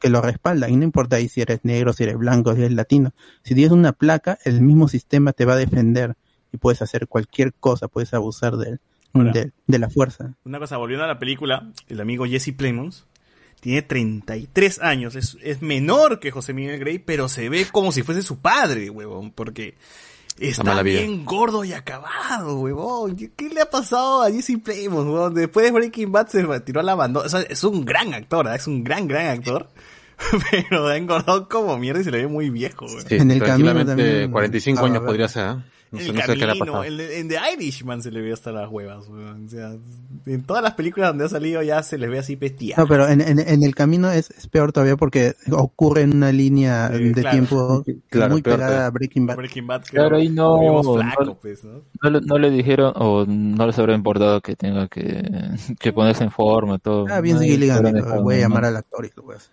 que 0.00 0.08
lo 0.10 0.20
respalda, 0.20 0.68
y 0.68 0.76
no 0.76 0.84
importa 0.84 1.16
ahí 1.16 1.28
si 1.28 1.40
eres 1.40 1.60
negro, 1.64 1.92
si 1.92 2.04
eres 2.04 2.16
blanco, 2.16 2.54
si 2.54 2.60
eres 2.60 2.72
latino, 2.72 3.12
si 3.42 3.54
tienes 3.54 3.72
una 3.72 3.92
placa, 3.92 4.38
el 4.44 4.60
mismo 4.62 4.86
sistema 4.88 5.32
te 5.32 5.44
va 5.44 5.54
a 5.54 5.56
defender 5.56 6.14
y 6.52 6.58
puedes 6.58 6.82
hacer 6.82 7.08
cualquier 7.08 7.52
cosa, 7.54 7.88
puedes 7.88 8.12
abusar 8.14 8.56
de, 8.56 8.78
de, 9.14 9.52
de 9.66 9.78
la 9.78 9.88
fuerza. 9.90 10.34
Una 10.44 10.58
cosa, 10.60 10.76
volviendo 10.76 11.04
a 11.04 11.08
la 11.08 11.18
película, 11.18 11.72
el 11.88 12.00
amigo 12.00 12.26
Jesse 12.26 12.52
Plemons 12.56 13.06
tiene 13.62 13.82
33 13.82 14.80
años, 14.80 15.14
es, 15.14 15.38
es 15.40 15.62
menor 15.62 16.18
que 16.18 16.32
José 16.32 16.52
Miguel 16.52 16.80
Grey, 16.80 16.98
pero 16.98 17.28
se 17.28 17.48
ve 17.48 17.64
como 17.70 17.92
si 17.92 18.02
fuese 18.02 18.22
su 18.22 18.40
padre, 18.40 18.90
huevón, 18.90 19.30
porque 19.30 19.76
está 20.36 20.82
bien 20.82 21.24
gordo 21.24 21.62
y 21.62 21.72
acabado, 21.72 22.58
huevón. 22.58 23.14
¿Qué 23.14 23.48
le 23.50 23.60
ha 23.60 23.70
pasado 23.70 24.22
a 24.22 24.32
Jesse 24.32 24.58
Plemons, 24.60 25.06
huevón? 25.06 25.34
Después 25.34 25.64
de 25.64 25.70
Breaking 25.70 26.10
Bad 26.10 26.26
se 26.26 26.60
tiró 26.62 26.80
a 26.80 26.82
la 26.82 26.92
abandona. 26.92 27.24
O 27.24 27.28
sea, 27.28 27.42
es 27.42 27.62
un 27.62 27.84
gran 27.84 28.14
actor, 28.14 28.48
¿ah? 28.48 28.56
es 28.56 28.66
un 28.66 28.82
gran, 28.82 29.06
gran 29.06 29.28
actor, 29.28 29.68
pero 30.50 30.88
ha 30.88 30.96
engordado 30.96 31.48
como 31.48 31.78
mierda 31.78 32.00
y 32.00 32.04
se 32.04 32.10
le 32.10 32.18
ve 32.18 32.26
muy 32.26 32.50
viejo, 32.50 32.86
huevón. 32.86 33.04
Sí, 33.06 33.14
En 33.14 33.30
el 33.30 33.44
camino 33.44 33.86
también 33.86 34.32
45 34.32 34.74
estaba 34.74 34.88
años 34.88 35.06
podría 35.06 35.28
ser, 35.28 35.50
¿eh? 35.50 35.62
No 35.92 36.00
sé, 36.00 36.10
el 36.10 36.14
no 36.14 36.22
sé 36.22 36.36
qué 36.36 36.46
le 36.46 36.52
ha 36.52 36.56
camino, 36.56 36.72
pasado. 36.72 36.84
en, 36.84 37.00
en 37.00 37.28
The 37.28 37.36
Irishman 37.54 38.02
se 38.02 38.10
le 38.10 38.22
ve 38.22 38.32
hasta 38.32 38.50
las 38.50 38.68
huevas, 38.70 39.08
weón. 39.08 39.46
O 39.46 39.48
sea, 39.48 39.76
en 40.26 40.42
todas 40.44 40.62
las 40.62 40.74
películas 40.74 41.10
donde 41.10 41.26
ha 41.26 41.28
salido 41.28 41.62
ya 41.62 41.82
se 41.82 41.98
les 41.98 42.10
ve 42.10 42.18
así 42.18 42.36
bestia. 42.36 42.76
No, 42.76 42.86
pero 42.86 43.08
en, 43.08 43.20
en, 43.20 43.38
en 43.38 43.62
el 43.62 43.74
camino 43.74 44.10
es, 44.10 44.30
es 44.30 44.46
peor 44.48 44.72
todavía 44.72 44.96
porque 44.96 45.34
ocurre 45.50 46.02
en 46.02 46.16
una 46.16 46.32
línea 46.32 46.90
Sí, 46.96 47.12
de 47.12 47.12
claro. 47.12 47.30
tiempo 47.30 47.84
Claro, 48.10 48.32
muy 48.32 48.42
peor 48.42 48.56
pegada 48.58 48.86
a 48.86 48.90
Breaking 48.90 49.26
Bad. 49.26 49.36
Breaking 49.36 49.66
Bad, 49.66 49.82
que 49.84 49.90
Claro, 49.90 50.16
ahí 50.16 50.28
no, 50.30 50.82
flaco, 50.82 51.38
pues, 51.40 51.62
¿no? 51.64 51.82
No 52.02 52.10
le, 52.10 52.20
no 52.22 52.38
le 52.38 52.50
dijeron 52.50 52.92
o 52.96 53.24
no 53.26 53.66
les 53.66 53.78
habrá 53.78 53.94
importado 53.94 54.40
que 54.40 54.56
tenga 54.56 54.88
que, 54.88 55.22
que 55.78 55.92
ponerse 55.92 56.24
en 56.24 56.30
forma, 56.30 56.78
todo. 56.78 57.06
Ah, 57.10 57.20
bien 57.20 57.38
Gilligan, 57.40 57.82
voy 58.22 58.36
a 58.36 58.38
llamar 58.38 58.64
al 58.64 58.76
actor 58.76 59.04
y 59.04 59.10
lo 59.16 59.22
voy 59.24 59.34
a 59.34 59.36
hacer. 59.38 59.52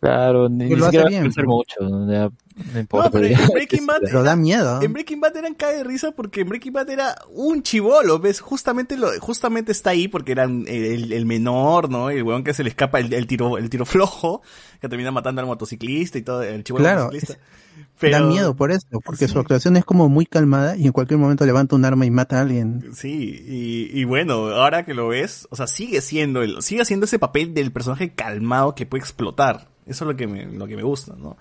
Claro, 0.00 0.48
ni, 0.48 0.58
Pues 0.66 0.70
ni 0.70 0.76
lo 0.76 0.82
hace 0.86 0.90
siquiera 0.92 1.08
bien, 1.10 1.22
pensar 1.24 1.46
mucho, 1.46 1.74
no, 1.80 2.10
Ya, 2.10 2.30
no 2.72 2.80
importa. 2.80 3.08
No, 3.08 3.12
pero 3.12 3.26
ya. 3.28 3.38
en 3.44 3.48
Breaking 3.48 3.86
Bad, 3.86 4.00
Pero 4.02 4.22
da 4.22 4.34
miedo. 4.34 4.80
en 4.80 4.92
Breaking 4.94 5.20
Bad 5.20 5.36
eran 5.36 5.54
cae 5.54 5.76
de 5.76 5.84
risa 5.84 6.12
porque 6.12 6.40
en 6.40 6.48
Breaking 6.48 6.72
Bad 6.72 6.88
era 6.88 7.14
un 7.34 7.62
chivolo, 7.62 8.18
¿ves? 8.18 8.40
Justamente 8.40 8.96
lo, 8.96 9.08
justamente 9.20 9.72
está 9.72 9.90
ahí 9.90 10.08
porque 10.08 10.32
era 10.32 10.44
el, 10.44 11.12
el 11.12 11.26
menor, 11.26 11.90
¿no? 11.90 12.08
El 12.08 12.22
weón 12.22 12.44
que 12.44 12.54
se 12.54 12.62
le 12.62 12.70
escapa 12.70 12.98
el, 12.98 13.12
el 13.12 13.26
tiro, 13.26 13.58
el 13.58 13.68
tiro 13.68 13.84
flojo, 13.86 14.40
que 14.80 14.88
termina 14.88 15.10
matando 15.10 15.42
al 15.42 15.46
motociclista 15.46 16.16
y 16.16 16.22
todo, 16.22 16.42
el 16.42 16.64
chivolo 16.64 16.82
Claro, 16.84 17.04
motociclista. 17.04 17.34
Da 17.34 17.80
Pero- 18.00 18.26
miedo 18.28 18.56
por 18.56 18.70
eso, 18.72 18.86
porque 19.04 19.26
Sí. 19.26 19.32
su 19.34 19.38
actuación 19.38 19.76
es 19.76 19.84
como 19.84 20.08
muy 20.08 20.24
calmada 20.24 20.76
y 20.78 20.86
en 20.86 20.92
cualquier 20.92 21.18
momento 21.20 21.44
levanta 21.44 21.76
un 21.76 21.84
arma 21.84 22.06
y 22.06 22.10
mata 22.10 22.38
a 22.38 22.40
alguien. 22.40 22.88
Sí, 22.94 23.44
y, 23.46 24.00
y 24.00 24.04
bueno, 24.04 24.48
ahora 24.48 24.86
que 24.86 24.94
lo 24.94 25.08
ves, 25.08 25.46
o 25.50 25.56
sea, 25.56 25.66
sigue 25.66 26.00
siendo 26.00 26.40
el, 26.42 26.62
sigue 26.62 26.86
siendo 26.86 27.04
ese 27.04 27.18
papel 27.18 27.52
del 27.52 27.70
personaje 27.70 28.14
calmado 28.14 28.74
que 28.74 28.86
puede 28.86 29.00
explotar. 29.02 29.68
Eso 29.90 30.04
es 30.04 30.08
lo 30.08 30.16
que 30.16 30.26
me, 30.26 30.46
lo 30.46 30.66
que 30.66 30.76
me 30.76 30.82
gusta, 30.82 31.14
¿no? 31.18 31.36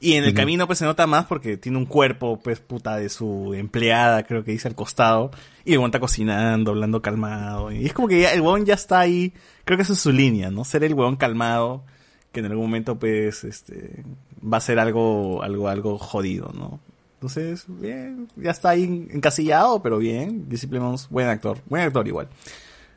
Y 0.00 0.14
en 0.14 0.24
el 0.24 0.34
camino 0.34 0.66
pues 0.66 0.80
se 0.80 0.84
nota 0.84 1.06
más 1.06 1.24
porque 1.24 1.56
tiene 1.56 1.78
un 1.78 1.86
cuerpo, 1.86 2.38
pues 2.38 2.60
puta, 2.60 2.96
de 2.96 3.08
su 3.08 3.54
empleada, 3.54 4.24
creo 4.24 4.44
que 4.44 4.52
dice 4.52 4.68
al 4.68 4.74
costado, 4.74 5.30
y 5.64 5.72
el 5.72 5.78
huevón 5.78 5.88
está 5.88 6.00
cocinando, 6.00 6.72
hablando 6.72 7.00
calmado, 7.00 7.72
y 7.72 7.86
es 7.86 7.94
como 7.94 8.08
que 8.08 8.20
ya, 8.20 8.32
el 8.32 8.42
huevón 8.42 8.66
ya 8.66 8.74
está 8.74 9.00
ahí, 9.00 9.32
creo 9.64 9.78
que 9.78 9.82
esa 9.82 9.94
es 9.94 10.00
su 10.00 10.12
línea, 10.12 10.50
¿no? 10.50 10.64
Ser 10.64 10.84
el 10.84 10.92
huevón 10.92 11.16
calmado, 11.16 11.84
que 12.32 12.40
en 12.40 12.46
algún 12.46 12.66
momento 12.66 12.98
pues, 12.98 13.44
este, 13.44 14.04
va 14.42 14.58
a 14.58 14.60
ser 14.60 14.78
algo, 14.78 15.42
algo, 15.42 15.68
algo 15.68 15.96
jodido, 15.96 16.50
¿no? 16.52 16.80
Entonces, 17.14 17.64
bien, 17.66 18.28
ya 18.36 18.50
está 18.50 18.70
ahí 18.70 19.08
encasillado, 19.10 19.80
pero 19.82 19.96
bien. 19.96 20.46
Plemons, 20.68 21.08
buen 21.08 21.28
actor, 21.28 21.58
buen 21.70 21.82
actor 21.82 22.06
igual. 22.06 22.28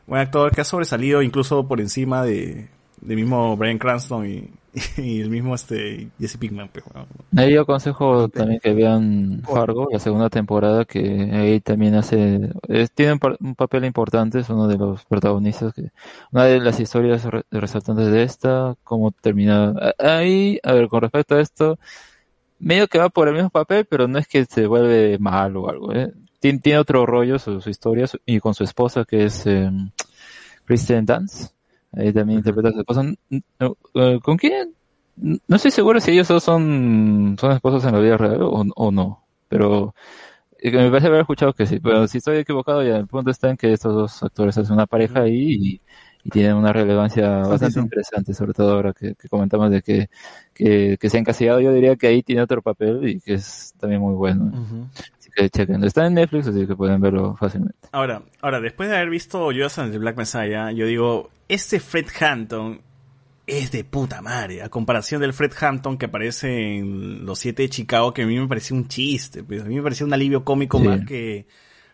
Buen 0.05 0.21
actor 0.21 0.53
que 0.53 0.59
ha 0.59 0.65
sobresalido 0.65 1.21
incluso 1.21 1.65
por 1.65 1.79
encima 1.79 2.23
de, 2.23 2.67
de 2.99 3.15
mismo 3.15 3.55
Brian 3.55 3.77
Cranston 3.77 4.29
y, 4.29 4.49
y 4.97 5.21
el 5.21 5.29
mismo 5.29 5.55
este 5.55 6.09
Jesse 6.19 6.37
Pinkman. 6.37 6.69
pues. 6.69 6.85
Ahí 7.35 7.53
yo 7.53 7.61
aconsejo 7.61 8.29
también 8.29 8.59
que 8.59 8.73
vean 8.73 9.41
Fargo, 9.43 9.87
la 9.91 9.99
segunda 9.99 10.29
temporada, 10.29 10.85
que 10.85 11.29
ahí 11.33 11.59
también 11.61 11.95
hace, 11.95 12.49
es- 12.67 12.91
tiene 12.91 13.13
un, 13.13 13.19
par- 13.19 13.37
un 13.39 13.55
papel 13.55 13.85
importante, 13.85 14.39
es 14.39 14.49
uno 14.49 14.67
de 14.67 14.77
los 14.77 15.05
protagonistas, 15.05 15.73
que, 15.73 15.89
una 16.31 16.45
de 16.45 16.59
las 16.59 16.79
historias 16.79 17.23
re- 17.25 17.43
resaltantes 17.51 18.11
de 18.11 18.23
esta, 18.23 18.75
cómo 18.83 19.11
termina. 19.11 19.73
Ahí, 19.99 20.59
a 20.63 20.73
ver, 20.73 20.87
con 20.87 21.01
respecto 21.01 21.35
a 21.35 21.41
esto, 21.41 21.79
medio 22.59 22.87
que 22.87 22.97
va 22.99 23.09
por 23.09 23.27
el 23.27 23.33
mismo 23.35 23.49
papel, 23.49 23.85
pero 23.85 24.07
no 24.07 24.17
es 24.19 24.27
que 24.27 24.45
se 24.45 24.67
vuelve 24.67 25.17
mal 25.19 25.55
o 25.57 25.69
algo, 25.69 25.93
¿eh? 25.93 26.11
Tien- 26.39 26.61
Tiene, 26.61 26.79
otro 26.79 27.05
rollo 27.05 27.39
su, 27.39 27.61
su 27.61 27.69
historia, 27.69 28.07
su- 28.07 28.19
y 28.25 28.39
con 28.39 28.53
su 28.53 28.63
esposa, 28.63 29.05
que 29.05 29.25
es 29.25 29.45
eh, 29.47 29.71
Kristen 30.65 31.05
Dance. 31.05 31.49
Ahí 31.93 32.13
también 32.13 32.39
interpreta 32.39 32.69
a 32.69 32.73
su 32.73 32.79
esposa. 32.79 33.03
Eh, 33.29 34.19
¿Con 34.21 34.37
quién? 34.37 34.73
No 35.15 35.55
estoy 35.55 35.71
seguro 35.71 35.99
si 35.99 36.11
ellos 36.11 36.27
dos 36.27 36.43
son, 36.43 37.35
son 37.39 37.51
esposos 37.51 37.83
en 37.85 37.93
la 37.93 37.99
vida 37.99 38.17
real 38.17 38.43
o, 38.43 38.63
o 38.75 38.91
no, 38.91 39.25
pero 39.47 39.95
eh, 40.59 40.71
me 40.71 40.89
parece 40.89 41.07
haber 41.07 41.21
escuchado 41.21 41.53
que 41.53 41.65
sí. 41.65 41.79
Pero 41.79 42.07
si 42.07 42.19
estoy 42.19 42.37
equivocado, 42.37 42.83
ya 42.83 42.97
el 42.97 43.07
punto 43.07 43.31
está 43.31 43.49
en 43.49 43.57
que 43.57 43.73
estos 43.73 43.95
dos 43.95 44.23
actores 44.23 44.57
hacen 44.57 44.73
una 44.73 44.85
pareja 44.85 45.21
ahí 45.21 45.55
y, 45.59 45.81
y 46.23 46.29
tienen 46.29 46.55
una 46.55 46.71
relevancia 46.71 47.43
sí, 47.45 47.49
bastante 47.49 47.73
sí. 47.73 47.79
interesante, 47.79 48.33
sobre 48.35 48.53
todo 48.53 48.73
ahora 48.73 48.93
que, 48.93 49.15
que 49.15 49.27
comentamos 49.27 49.71
de 49.71 49.81
que, 49.81 50.09
que, 50.53 50.97
que 50.99 51.09
se 51.09 51.17
ha 51.17 51.19
encasillado. 51.19 51.61
Yo 51.61 51.73
diría 51.73 51.95
que 51.95 52.07
ahí 52.07 52.21
tiene 52.21 52.43
otro 52.43 52.61
papel 52.61 53.07
y 53.09 53.19
que 53.19 53.35
es 53.35 53.73
también 53.79 54.01
muy 54.01 54.13
bueno. 54.13 54.51
Que 55.37 55.49
chequen. 55.49 55.83
Está 55.83 56.05
en 56.07 56.15
Netflix, 56.15 56.47
así 56.47 56.65
que 56.67 56.75
pueden 56.75 56.99
verlo 56.99 57.35
fácilmente. 57.37 57.75
Ahora, 57.91 58.23
ahora, 58.41 58.59
después 58.59 58.89
de 58.89 58.95
haber 58.97 59.09
visto 59.09 59.45
Judas 59.45 59.77
and 59.79 59.91
the 59.91 59.97
Black 59.99 60.17
Messiah, 60.17 60.71
yo 60.71 60.85
digo, 60.85 61.29
este 61.47 61.79
Fred 61.79 62.07
Hampton 62.19 62.81
es 63.45 63.71
de 63.71 63.83
puta 63.85 64.21
madre, 64.21 64.61
a 64.61 64.67
comparación 64.69 65.21
del 65.21 65.31
Fred 65.33 65.53
Hampton 65.59 65.97
que 65.97 66.07
aparece 66.07 66.77
en 66.79 67.25
Los 67.25 67.39
Siete 67.39 67.63
de 67.63 67.69
Chicago, 67.69 68.13
que 68.13 68.23
a 68.23 68.25
mí 68.27 68.37
me 68.37 68.47
parecía 68.47 68.75
un 68.75 68.87
chiste, 68.89 69.43
pues, 69.43 69.61
a 69.61 69.65
mí 69.65 69.75
me 69.75 69.81
parecía 69.83 70.05
un 70.05 70.13
alivio 70.13 70.43
cómico 70.43 70.79
Sí. 70.79 70.83
más 70.87 71.05
que 71.05 71.47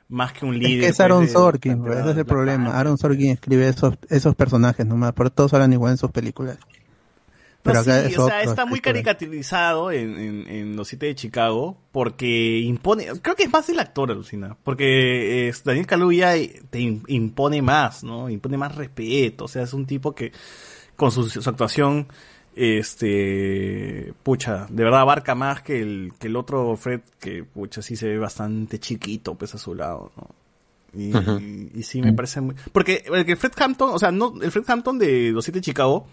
más 0.10 0.34
que 0.34 0.46
un 0.46 0.56
Es 0.56 0.60
líder. 0.62 0.80
que 0.82 0.86
es 0.88 0.92
pues, 0.92 1.00
Aaron 1.00 1.28
Sorkin, 1.28 1.72
de- 1.74 1.78
pues, 1.80 1.96
de 1.96 2.02
ese 2.02 2.12
es 2.12 2.18
el 2.18 2.26
problema. 2.26 2.78
Aaron 2.78 2.98
Sorkin 2.98 3.32
escribe 3.32 3.68
esos, 3.68 3.96
esos 4.10 4.36
personajes 4.36 4.86
nomás, 4.86 5.14
pero 5.14 5.30
todos 5.32 5.54
hablan 5.54 5.74
igual 5.74 5.92
en 5.94 5.98
sus 5.98 6.12
películas. 6.12 6.58
Pero 7.64 7.76
No, 7.76 7.80
acá 7.82 8.02
sí, 8.02 8.14
es 8.14 8.20
o 8.20 8.28
sea, 8.28 8.40
otro 8.40 8.50
está 8.52 8.66
muy 8.66 8.82
caricaturizado 8.82 9.90
en, 9.92 10.20
en, 10.20 10.48
en 10.50 10.76
Los 10.76 10.90
Siete 10.90 11.06
de 11.06 11.16
Chicago 11.16 11.78
porque 11.94 12.60
impone, 12.60 13.06
creo 13.22 13.36
que 13.36 13.44
es 13.44 13.52
más 13.52 13.70
el 13.70 13.80
actor, 13.80 14.12
alucina, 14.12 14.58
porque 14.64 15.48
es, 15.48 15.64
Daniel 15.64 15.88
Kaluuya 15.88 16.34
te 16.70 16.80
im- 16.80 17.04
impone 17.08 17.62
más, 17.62 18.04
¿no? 18.04 18.30
Impone 18.30 18.58
más 18.58 18.76
respeto, 18.76 19.46
o 19.46 19.48
sea, 19.48 19.64
es 19.64 19.74
un 19.74 19.86
tipo 19.86 20.14
que 20.14 20.34
con 20.98 21.10
su, 21.12 21.30
su 21.30 21.50
actuación, 21.50 22.08
este, 22.56 24.14
pucha, 24.24 24.68
de 24.70 24.84
verdad 24.84 25.02
abarca 25.02 25.36
más 25.36 25.62
que 25.62 25.80
el, 25.82 26.14
que 26.20 26.28
el 26.28 26.36
otro 26.36 26.76
Fred, 26.78 27.02
que 27.20 27.44
pucha, 27.44 27.82
sí 27.82 27.96
se 27.96 28.08
ve 28.08 28.18
bastante 28.18 28.80
chiquito, 28.80 29.36
pues 29.36 29.56
a 29.56 29.58
su 29.58 29.74
lado, 29.76 30.12
¿no? 30.18 30.28
Y, 30.96 31.12
Ujú. 31.16 31.40
y 31.74 31.82
sí 31.84 32.02
me 32.04 32.14
parece 32.14 32.40
muy... 32.40 32.56
Porque 32.72 33.04
el 33.12 33.36
Fred 33.38 33.54
Hampton, 33.58 33.90
o 33.94 33.98
sea, 34.00 34.12
no, 34.12 34.34
el 34.42 34.52
Fred 34.52 34.66
Hampton 34.68 35.00
de 35.00 35.32
Los 35.32 35.46
Siete 35.46 35.58
de 35.60 35.64
Chicago, 35.64 36.08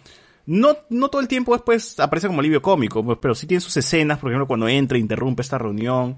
no, 0.46 0.76
no 0.88 1.08
todo 1.08 1.20
el 1.20 1.28
tiempo 1.28 1.52
después 1.52 1.98
aparece 2.00 2.26
como 2.26 2.40
alivio 2.40 2.62
cómico, 2.62 3.04
pues, 3.04 3.18
pero 3.20 3.34
sí 3.34 3.46
tiene 3.46 3.60
sus 3.60 3.76
escenas, 3.76 4.18
por 4.18 4.30
ejemplo, 4.30 4.46
cuando 4.46 4.68
entra 4.68 4.98
interrumpe 4.98 5.42
esta 5.42 5.58
reunión. 5.58 6.16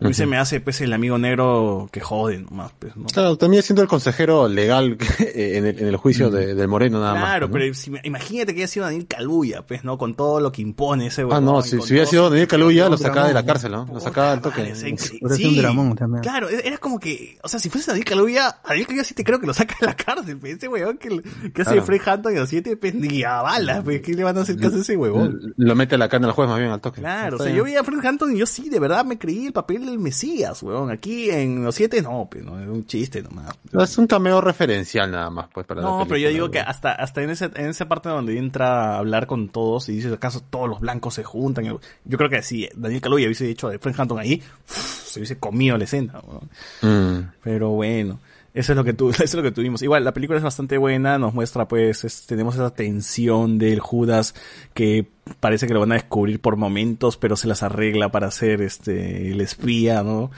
A 0.00 0.04
mí 0.04 0.10
Ujú. 0.10 0.14
se 0.14 0.26
me 0.26 0.36
hace, 0.36 0.60
pues, 0.60 0.80
el 0.80 0.92
amigo 0.92 1.16
negro 1.18 1.88
que 1.92 2.00
jode 2.00 2.38
nomás, 2.40 2.72
pues, 2.78 2.96
¿no? 2.96 3.04
Claro, 3.06 3.36
también 3.38 3.62
siendo 3.62 3.82
el 3.82 3.88
consejero 3.88 4.48
legal 4.48 4.96
en 5.34 5.64
el, 5.66 5.78
en 5.78 5.86
el 5.86 5.96
juicio 5.96 6.28
de- 6.30 6.54
del 6.54 6.66
Moreno 6.66 6.98
nada 7.00 7.14
más. 7.14 7.22
Claro, 7.24 7.46
¿no? 7.46 7.52
pero 7.52 7.72
si- 7.74 7.92
imagínate 8.02 8.52
que 8.54 8.60
haya 8.62 8.66
sido 8.68 8.84
Daniel 8.86 9.06
Caluya, 9.06 9.64
pues, 9.66 9.84
¿no? 9.84 9.98
Con 9.98 10.14
todo 10.14 10.40
lo 10.40 10.50
que 10.50 10.60
impone 10.62 11.06
ese 11.06 11.22
Ah, 11.30 11.40
no, 11.40 11.60
y 11.60 11.62
si, 11.62 11.80
si 11.82 11.92
hubiera 11.92 12.06
sido 12.06 12.28
Daniel 12.30 12.48
Caluya, 12.48 12.88
lo 12.88 12.96
sacaba 12.96 13.28
de 13.28 13.34
la 13.34 13.44
cárcel, 13.46 13.72
¿no? 13.72 13.86
Lo 13.92 14.00
sacaba 14.00 14.32
al 14.32 14.40
toque. 14.40 14.74
Sí. 14.74 15.56
dramón 15.56 15.94
también. 15.94 16.22
Claro, 16.22 16.48
e-, 16.48 16.66
era 16.66 16.78
como 16.78 16.98
que, 16.98 17.38
o 17.42 17.48
sea, 17.48 17.60
si 17.60 17.70
fuese 17.70 17.90
Daniel 17.92 18.04
Caluya, 18.04 18.48
a 18.48 18.68
Daniel 18.68 18.86
Caluya 18.86 19.04
sí 19.04 19.14
te 19.14 19.22
creo 19.24 19.38
que 19.40 19.46
lo 19.46 19.54
saca 19.54 19.76
de 19.80 19.86
la 19.86 19.94
cárcel, 19.94 20.36
pues, 20.38 20.56
ese 20.56 20.68
huevón 20.68 20.98
que, 20.98 21.08
que 21.52 21.62
hace 21.62 21.72
Claro. 21.72 21.84
Fred 21.84 22.00
Hampton 22.06 22.32
en 22.32 22.40
los 22.40 22.48
siete, 22.48 22.76
pues, 22.76 22.94
ni 22.94 23.22
a 23.22 23.40
balas, 23.42 23.82
pues, 23.84 24.00
¿qué 24.02 24.14
le 24.14 24.24
van 24.24 24.36
a 24.36 24.40
hacer 24.42 24.56
caso 24.56 24.76
a 24.76 24.80
ese 24.80 24.96
huevón? 24.96 25.54
Lo 25.56 25.74
mete 25.76 25.94
a 25.94 25.98
la 25.98 26.08
carne 26.08 26.26
al 26.26 26.32
juez 26.32 26.48
más 26.48 26.58
bien 26.58 26.70
al 26.70 26.80
toque. 26.80 27.00
Claro, 27.00 27.36
o 27.36 27.42
sea, 27.42 27.52
yo 27.54 27.62
vi 27.64 27.76
a 27.76 27.84
Fred 27.84 28.04
Hampton 28.04 28.34
y 28.34 28.38
yo 28.38 28.46
sí, 28.46 28.68
de 28.68 28.80
verdad 28.80 29.04
me 29.04 29.18
creí 29.18 29.46
el 29.46 29.52
papel 29.52 29.81
del 29.86 29.98
Mesías, 29.98 30.62
weón. 30.62 30.90
Aquí 30.90 31.30
en 31.30 31.64
los 31.64 31.74
siete, 31.74 32.02
no, 32.02 32.28
pues, 32.30 32.44
no, 32.44 32.60
es 32.60 32.68
un 32.68 32.86
chiste 32.86 33.22
nomás. 33.22 33.54
No, 33.70 33.82
Es 33.82 33.98
un 33.98 34.06
cameo 34.06 34.40
referencial 34.40 35.10
nada 35.10 35.30
más, 35.30 35.48
pues, 35.52 35.66
para 35.66 35.80
la 35.80 35.88
No, 35.88 36.04
pero 36.06 36.18
yo 36.18 36.28
digo 36.28 36.50
que 36.50 36.60
hasta, 36.60 36.92
hasta 36.92 37.22
en, 37.22 37.30
ese, 37.30 37.46
en 37.54 37.66
esa 37.66 37.86
parte 37.86 38.08
donde 38.08 38.38
entra 38.38 38.94
a 38.94 38.98
hablar 38.98 39.26
con 39.26 39.48
todos 39.48 39.88
y 39.88 39.92
dice, 39.92 40.12
¿acaso 40.12 40.42
todos 40.48 40.68
los 40.68 40.80
blancos 40.80 41.14
se 41.14 41.24
juntan? 41.24 41.64
Yo 41.64 42.18
creo 42.18 42.30
que 42.30 42.42
si 42.42 42.68
Daniel 42.74 43.00
Kaluuya 43.00 43.26
hubiese 43.26 43.44
dicho 43.44 43.68
de 43.68 43.78
Fred 43.78 43.94
Hampton 43.98 44.18
ahí, 44.18 44.42
se 44.66 45.20
hubiese 45.20 45.38
comido 45.38 45.76
la 45.76 45.84
escena, 45.84 46.20
weón. 46.24 46.48
Mm. 46.82 47.32
Pero 47.42 47.70
bueno, 47.70 48.20
eso 48.54 48.72
es 48.72 48.76
lo 48.76 48.84
que 48.84 48.92
tu, 48.92 49.10
eso 49.10 49.22
es 49.24 49.34
lo 49.34 49.42
que 49.42 49.52
tuvimos. 49.52 49.82
Igual, 49.82 50.04
la 50.04 50.12
película 50.14 50.38
es 50.38 50.44
bastante 50.44 50.78
buena, 50.78 51.18
nos 51.18 51.34
muestra 51.34 51.68
pues, 51.68 52.04
es- 52.04 52.26
tenemos 52.26 52.54
esa 52.54 52.74
tensión 52.74 53.58
del 53.58 53.80
Judas 53.80 54.34
que 54.74 55.08
parece 55.40 55.66
que 55.66 55.74
lo 55.74 55.80
van 55.80 55.92
a 55.92 55.96
descubrir 55.96 56.40
por 56.40 56.56
momentos, 56.56 57.16
pero 57.16 57.36
se 57.36 57.46
las 57.48 57.62
arregla 57.62 58.10
para 58.10 58.30
ser 58.30 58.60
este 58.62 59.30
el 59.30 59.40
espía, 59.40 60.02
¿no? 60.02 60.30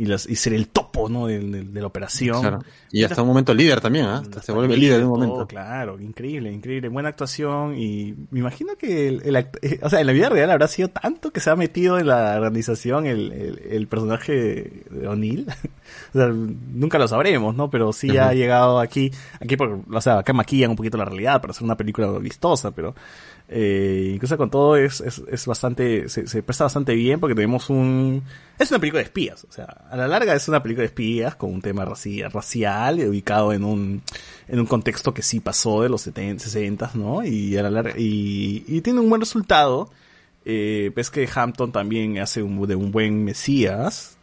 Y, 0.00 0.06
las, 0.06 0.26
y 0.26 0.34
ser 0.36 0.54
el 0.54 0.68
topo, 0.68 1.10
¿no? 1.10 1.26
De, 1.26 1.38
de- 1.38 1.62
de 1.64 1.80
la 1.80 1.86
operación. 1.86 2.40
Claro. 2.40 2.60
Y 2.90 3.04
hasta 3.04 3.20
un 3.20 3.28
momento 3.28 3.52
líder 3.52 3.82
también, 3.82 4.06
¿ah? 4.06 4.20
Hasta 4.22 4.40
se 4.40 4.50
vuelve 4.50 4.74
líder 4.76 5.00
en 5.00 5.06
un 5.06 5.12
Todo, 5.12 5.26
momento. 5.26 5.46
Claro, 5.46 6.00
increíble, 6.00 6.50
increíble. 6.50 6.88
Buena 6.88 7.10
actuación 7.10 7.76
y 7.76 8.14
me 8.30 8.38
imagino 8.40 8.76
que 8.76 9.08
el, 9.08 9.20
el 9.24 9.36
act- 9.36 9.58
eh, 9.60 9.78
o 9.82 9.90
sea, 9.90 10.00
en 10.00 10.06
la 10.06 10.12
vida 10.14 10.30
real 10.30 10.50
habrá 10.50 10.68
sido 10.68 10.88
tanto 10.88 11.30
que 11.32 11.40
se 11.40 11.50
ha 11.50 11.56
metido 11.56 11.98
en 11.98 12.06
la 12.06 12.34
organización 12.36 13.06
el, 13.06 13.30
el, 13.32 13.58
el 13.70 13.86
personaje 13.88 14.84
de 14.90 15.06
O'Neill. 15.06 15.46
o 16.14 16.18
sea, 16.18 16.28
nunca 16.28 16.98
lo 16.98 17.06
sabremos, 17.06 17.54
¿no? 17.54 17.68
Pero 17.68 17.92
sí 17.92 18.16
ha 18.16 18.32
llegado 18.32 18.80
aquí, 18.80 19.12
aquí 19.38 19.56
por, 19.58 19.80
o 19.92 20.00
sea, 20.00 20.18
acá 20.20 20.32
maquillan 20.32 20.70
un 20.70 20.76
poquito 20.76 20.96
la 20.96 21.04
realidad 21.04 21.42
para 21.42 21.50
hacer 21.50 21.64
una 21.64 21.76
película 21.76 22.10
vistosa, 22.18 22.70
pero 22.70 22.94
eh, 23.52 24.12
incluso 24.14 24.36
con 24.38 24.48
todo 24.48 24.76
es, 24.76 25.00
es, 25.00 25.44
bastante, 25.46 26.08
se, 26.08 26.28
se 26.28 26.40
presta 26.42 26.64
bastante 26.64 26.94
bien 26.94 27.18
porque 27.18 27.34
tenemos 27.34 27.68
un, 27.68 28.22
es 28.56 28.70
una 28.70 28.78
película 28.78 29.00
de 29.00 29.06
espías, 29.06 29.44
o 29.44 29.50
sea, 29.52 29.64
a 29.90 29.96
la 29.96 30.06
larga 30.06 30.34
es 30.36 30.46
una 30.46 30.62
película 30.62 30.82
de 30.82 30.86
espías 30.86 31.34
con 31.34 31.52
un 31.52 31.60
tema 31.60 31.84
raci- 31.84 32.30
racial, 32.30 33.00
ubicado 33.08 33.52
en 33.52 33.64
un, 33.64 34.02
en 34.46 34.60
un 34.60 34.66
contexto 34.66 35.12
que 35.12 35.22
sí 35.22 35.40
pasó 35.40 35.82
de 35.82 35.88
los 35.88 36.00
70, 36.02 36.44
60, 36.44 36.92
¿no? 36.94 37.24
Y 37.24 37.56
a 37.56 37.64
la 37.64 37.70
larga, 37.70 37.94
y, 37.98 38.64
y 38.68 38.80
tiene 38.82 39.00
un 39.00 39.08
buen 39.10 39.20
resultado, 39.20 39.90
eh, 40.44 40.92
ves 40.94 41.10
que 41.10 41.28
Hampton 41.34 41.72
también 41.72 42.18
hace 42.20 42.44
un, 42.44 42.64
de 42.68 42.76
un 42.76 42.92
buen 42.92 43.24
Mesías, 43.24 44.16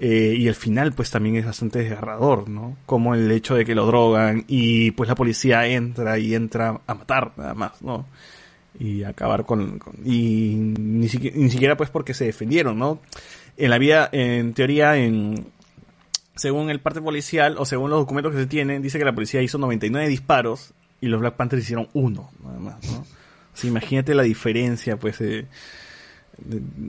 eh, 0.00 0.34
y 0.36 0.48
el 0.48 0.56
final 0.56 0.92
pues 0.92 1.10
también 1.12 1.36
es 1.36 1.46
bastante 1.46 1.78
desgarrador, 1.78 2.48
¿no? 2.50 2.76
Como 2.84 3.14
el 3.14 3.30
hecho 3.30 3.54
de 3.54 3.64
que 3.64 3.76
lo 3.76 3.86
drogan 3.86 4.44
y 4.48 4.90
pues 4.90 5.08
la 5.08 5.14
policía 5.14 5.66
entra 5.68 6.18
y 6.18 6.34
entra 6.34 6.80
a 6.86 6.94
matar 6.94 7.32
nada 7.36 7.54
más, 7.54 7.80
¿no? 7.80 8.06
Y 8.78 9.04
acabar 9.04 9.44
con... 9.44 9.80
y 10.04 10.54
ni 10.56 11.08
siquiera, 11.08 11.76
pues 11.76 11.90
porque 11.90 12.12
se 12.14 12.24
defendieron, 12.26 12.78
¿no? 12.78 13.00
En 13.56 13.70
la 13.70 13.78
vida, 13.78 14.08
en 14.12 14.52
teoría, 14.54 14.96
en... 14.96 15.46
Según 16.34 16.68
el 16.68 16.80
parte 16.80 17.00
policial 17.00 17.56
o 17.58 17.64
según 17.64 17.88
los 17.90 18.00
documentos 18.00 18.32
que 18.34 18.40
se 18.40 18.46
tienen, 18.46 18.82
dice 18.82 18.98
que 18.98 19.04
la 19.06 19.14
policía 19.14 19.40
hizo 19.40 19.56
99 19.56 20.06
disparos 20.08 20.74
y 21.00 21.06
los 21.06 21.20
Black 21.20 21.34
Panthers 21.36 21.62
hicieron 21.62 21.88
uno, 21.94 22.30
nada 22.44 22.58
más, 22.58 22.92
¿no? 22.92 22.98
O 23.62 23.66
imagínate 23.66 24.14
la 24.14 24.22
diferencia, 24.22 24.98
pues, 24.98 25.18
de- 25.18 25.46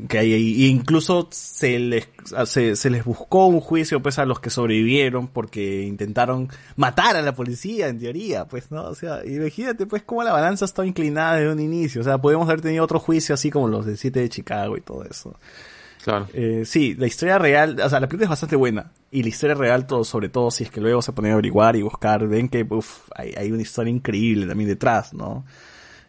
que 0.07 0.17
hay 0.17 0.33
ahí. 0.33 0.65
E 0.65 0.67
incluso 0.67 1.27
se 1.31 1.79
les, 1.79 2.07
se, 2.45 2.75
se 2.75 2.89
les 2.89 3.05
buscó 3.05 3.47
un 3.47 3.59
juicio 3.59 4.01
pues 4.01 4.19
a 4.19 4.25
los 4.25 4.39
que 4.39 4.49
sobrevivieron 4.49 5.27
porque 5.27 5.83
intentaron 5.83 6.49
matar 6.75 7.15
a 7.15 7.21
la 7.21 7.33
policía 7.33 7.87
en 7.87 7.99
teoría, 7.99 8.45
pues, 8.45 8.71
¿no? 8.71 8.83
O 8.83 8.95
sea, 8.95 9.25
imagínate 9.25 9.85
pues 9.85 10.03
cómo 10.03 10.23
la 10.23 10.33
balanza 10.33 10.65
estaba 10.65 10.87
inclinada 10.87 11.37
desde 11.37 11.51
un 11.51 11.59
inicio. 11.59 12.01
O 12.01 12.03
sea, 12.03 12.17
podemos 12.17 12.47
haber 12.47 12.61
tenido 12.61 12.83
otro 12.83 12.99
juicio 12.99 13.35
así 13.35 13.49
como 13.49 13.67
los 13.67 13.85
de 13.85 13.97
7 13.97 14.19
de 14.19 14.29
Chicago 14.29 14.77
y 14.77 14.81
todo 14.81 15.03
eso. 15.03 15.37
Claro. 16.03 16.27
Eh, 16.33 16.63
sí, 16.65 16.95
la 16.95 17.07
historia 17.07 17.37
real, 17.37 17.79
o 17.81 17.89
sea, 17.89 17.99
la 17.99 18.07
película 18.07 18.25
es 18.25 18.29
bastante 18.29 18.55
buena. 18.55 18.91
Y 19.11 19.23
la 19.23 19.29
historia 19.29 19.55
real, 19.55 19.87
todo, 19.87 20.03
sobre 20.03 20.29
todo, 20.29 20.51
si 20.51 20.63
es 20.63 20.71
que 20.71 20.79
luego 20.79 21.01
se 21.01 21.11
ponen 21.11 21.31
a 21.31 21.33
averiguar 21.33 21.75
y 21.75 21.81
buscar, 21.81 22.27
ven 22.27 22.49
que 22.49 22.65
uf, 22.69 23.09
hay, 23.15 23.33
hay 23.37 23.51
una 23.51 23.61
historia 23.61 23.91
increíble 23.91 24.45
también 24.45 24.69
detrás, 24.69 25.13
¿no? 25.13 25.45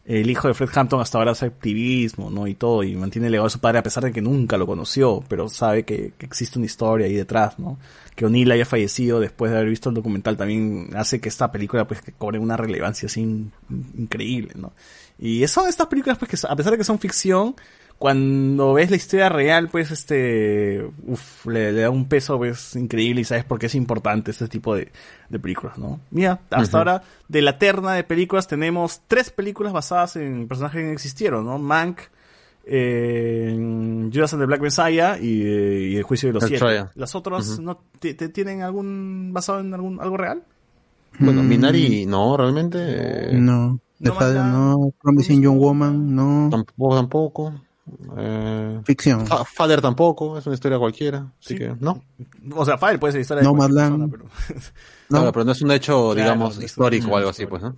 El 0.08 0.30
hijo 0.30 0.48
de 0.48 0.54
Fred 0.54 0.70
Hampton 0.74 1.02
hasta 1.02 1.18
ahora 1.18 1.32
hace 1.32 1.44
activismo, 1.44 2.30
¿no? 2.30 2.46
Y 2.46 2.54
todo, 2.54 2.82
y 2.82 2.96
mantiene 2.96 3.28
legado 3.28 3.46
de 3.46 3.50
su 3.50 3.58
padre 3.60 3.78
a 3.78 3.82
pesar 3.82 4.04
de 4.04 4.10
que 4.10 4.22
nunca 4.22 4.56
lo 4.56 4.66
conoció, 4.66 5.22
pero 5.28 5.50
sabe 5.50 5.84
que, 5.84 6.12
que 6.16 6.24
existe 6.24 6.58
una 6.58 6.64
historia 6.64 7.06
ahí 7.06 7.14
detrás, 7.14 7.58
¿no? 7.58 7.78
Que 8.16 8.24
O'Neill 8.24 8.50
haya 8.50 8.64
fallecido 8.64 9.20
después 9.20 9.50
de 9.52 9.58
haber 9.58 9.68
visto 9.68 9.90
el 9.90 9.94
documental 9.94 10.38
también 10.38 10.88
hace 10.96 11.20
que 11.20 11.28
esta 11.28 11.52
película 11.52 11.86
pues 11.86 12.00
que 12.00 12.12
cobre 12.12 12.38
una 12.38 12.56
relevancia 12.56 13.04
así 13.04 13.20
in- 13.20 13.52
increíble, 13.98 14.52
¿no? 14.56 14.72
Y 15.18 15.46
son 15.46 15.68
estas 15.68 15.88
películas 15.88 16.16
pues 16.16 16.30
que 16.30 16.38
a 16.48 16.56
pesar 16.56 16.72
de 16.72 16.78
que 16.78 16.84
son 16.84 16.98
ficción, 16.98 17.54
cuando 17.98 18.74
ves 18.74 18.90
la 18.90 18.96
historia 18.96 19.28
real, 19.28 19.68
pues 19.68 19.90
este, 19.90 20.88
uf, 21.06 21.46
le, 21.46 21.72
le 21.72 21.80
da 21.82 21.90
un 21.90 22.06
peso 22.08 22.38
pues 22.38 22.76
increíble 22.76 23.22
y 23.22 23.24
sabes 23.24 23.44
por 23.44 23.58
qué 23.58 23.66
es 23.66 23.74
importante 23.74 24.30
este 24.30 24.46
tipo 24.48 24.74
de, 24.76 24.92
de 25.28 25.38
películas, 25.40 25.78
¿no? 25.78 25.98
Mira, 26.10 26.40
hasta 26.50 26.78
ahora 26.78 27.02
de 27.26 27.42
la 27.42 27.58
terna 27.58 27.94
de 27.94 28.04
películas 28.04 28.46
tenemos 28.46 29.02
tres 29.08 29.30
películas 29.30 29.72
basadas 29.72 30.16
en 30.16 30.46
personajes 30.46 30.80
que 30.82 30.92
existieron, 30.92 31.44
¿no? 31.44 31.58
Mank, 31.58 31.98
eh, 32.70 34.08
Judas 34.12 34.32
and 34.34 34.42
the 34.42 34.46
Black 34.46 34.60
Messiah 34.60 35.18
y, 35.18 35.42
eh, 35.42 35.88
y 35.92 35.96
El 35.96 36.02
Juicio 36.02 36.28
de 36.28 36.34
los 36.34 36.42
El 36.44 36.48
Siete. 36.50 36.86
¿Las 36.94 37.14
otras 37.14 37.58
no 37.58 37.80
te, 37.98 38.14
te 38.14 38.28
tienen 38.28 38.62
algún 38.62 39.30
basado 39.32 39.60
en 39.60 39.72
algún 39.74 40.00
algo 40.00 40.16
real? 40.16 40.42
Bueno, 41.18 41.42
Mm. 41.42 41.48
Minari, 41.48 42.06
no, 42.06 42.36
realmente. 42.36 42.78
eh, 42.80 43.32
No, 43.32 43.80
The 44.00 44.12
Father 44.12 44.44
no, 44.44 44.92
Promising 45.02 45.42
Young 45.42 45.58
Woman 45.58 46.14
no, 46.14 46.48
Tampoco, 46.50 46.94
tampoco. 46.96 47.54
Eh, 48.16 48.80
ficción. 48.84 49.26
Fa- 49.26 49.44
Father 49.44 49.80
tampoco, 49.80 50.38
es 50.38 50.46
una 50.46 50.54
historia 50.54 50.78
cualquiera. 50.78 51.32
Así 51.42 51.56
que, 51.56 51.74
no. 51.80 52.02
O 52.54 52.64
sea, 52.64 52.78
Fire 52.78 52.98
puede 52.98 53.12
ser 53.12 53.20
historia 53.22 53.42
de 53.42 53.48
cualquier 53.48 53.70
Nomadland. 53.80 54.10
persona, 54.10 54.30
pero... 54.48 54.60
Claro, 55.08 55.32
pero 55.32 55.44
no 55.46 55.52
es 55.52 55.62
un 55.62 55.70
hecho, 55.70 56.14
digamos, 56.14 56.58
no 56.58 56.64
histórico 56.64 57.10
o 57.10 57.16
algo 57.16 57.30
así, 57.30 57.46
pues, 57.46 57.62
¿no? 57.62 57.74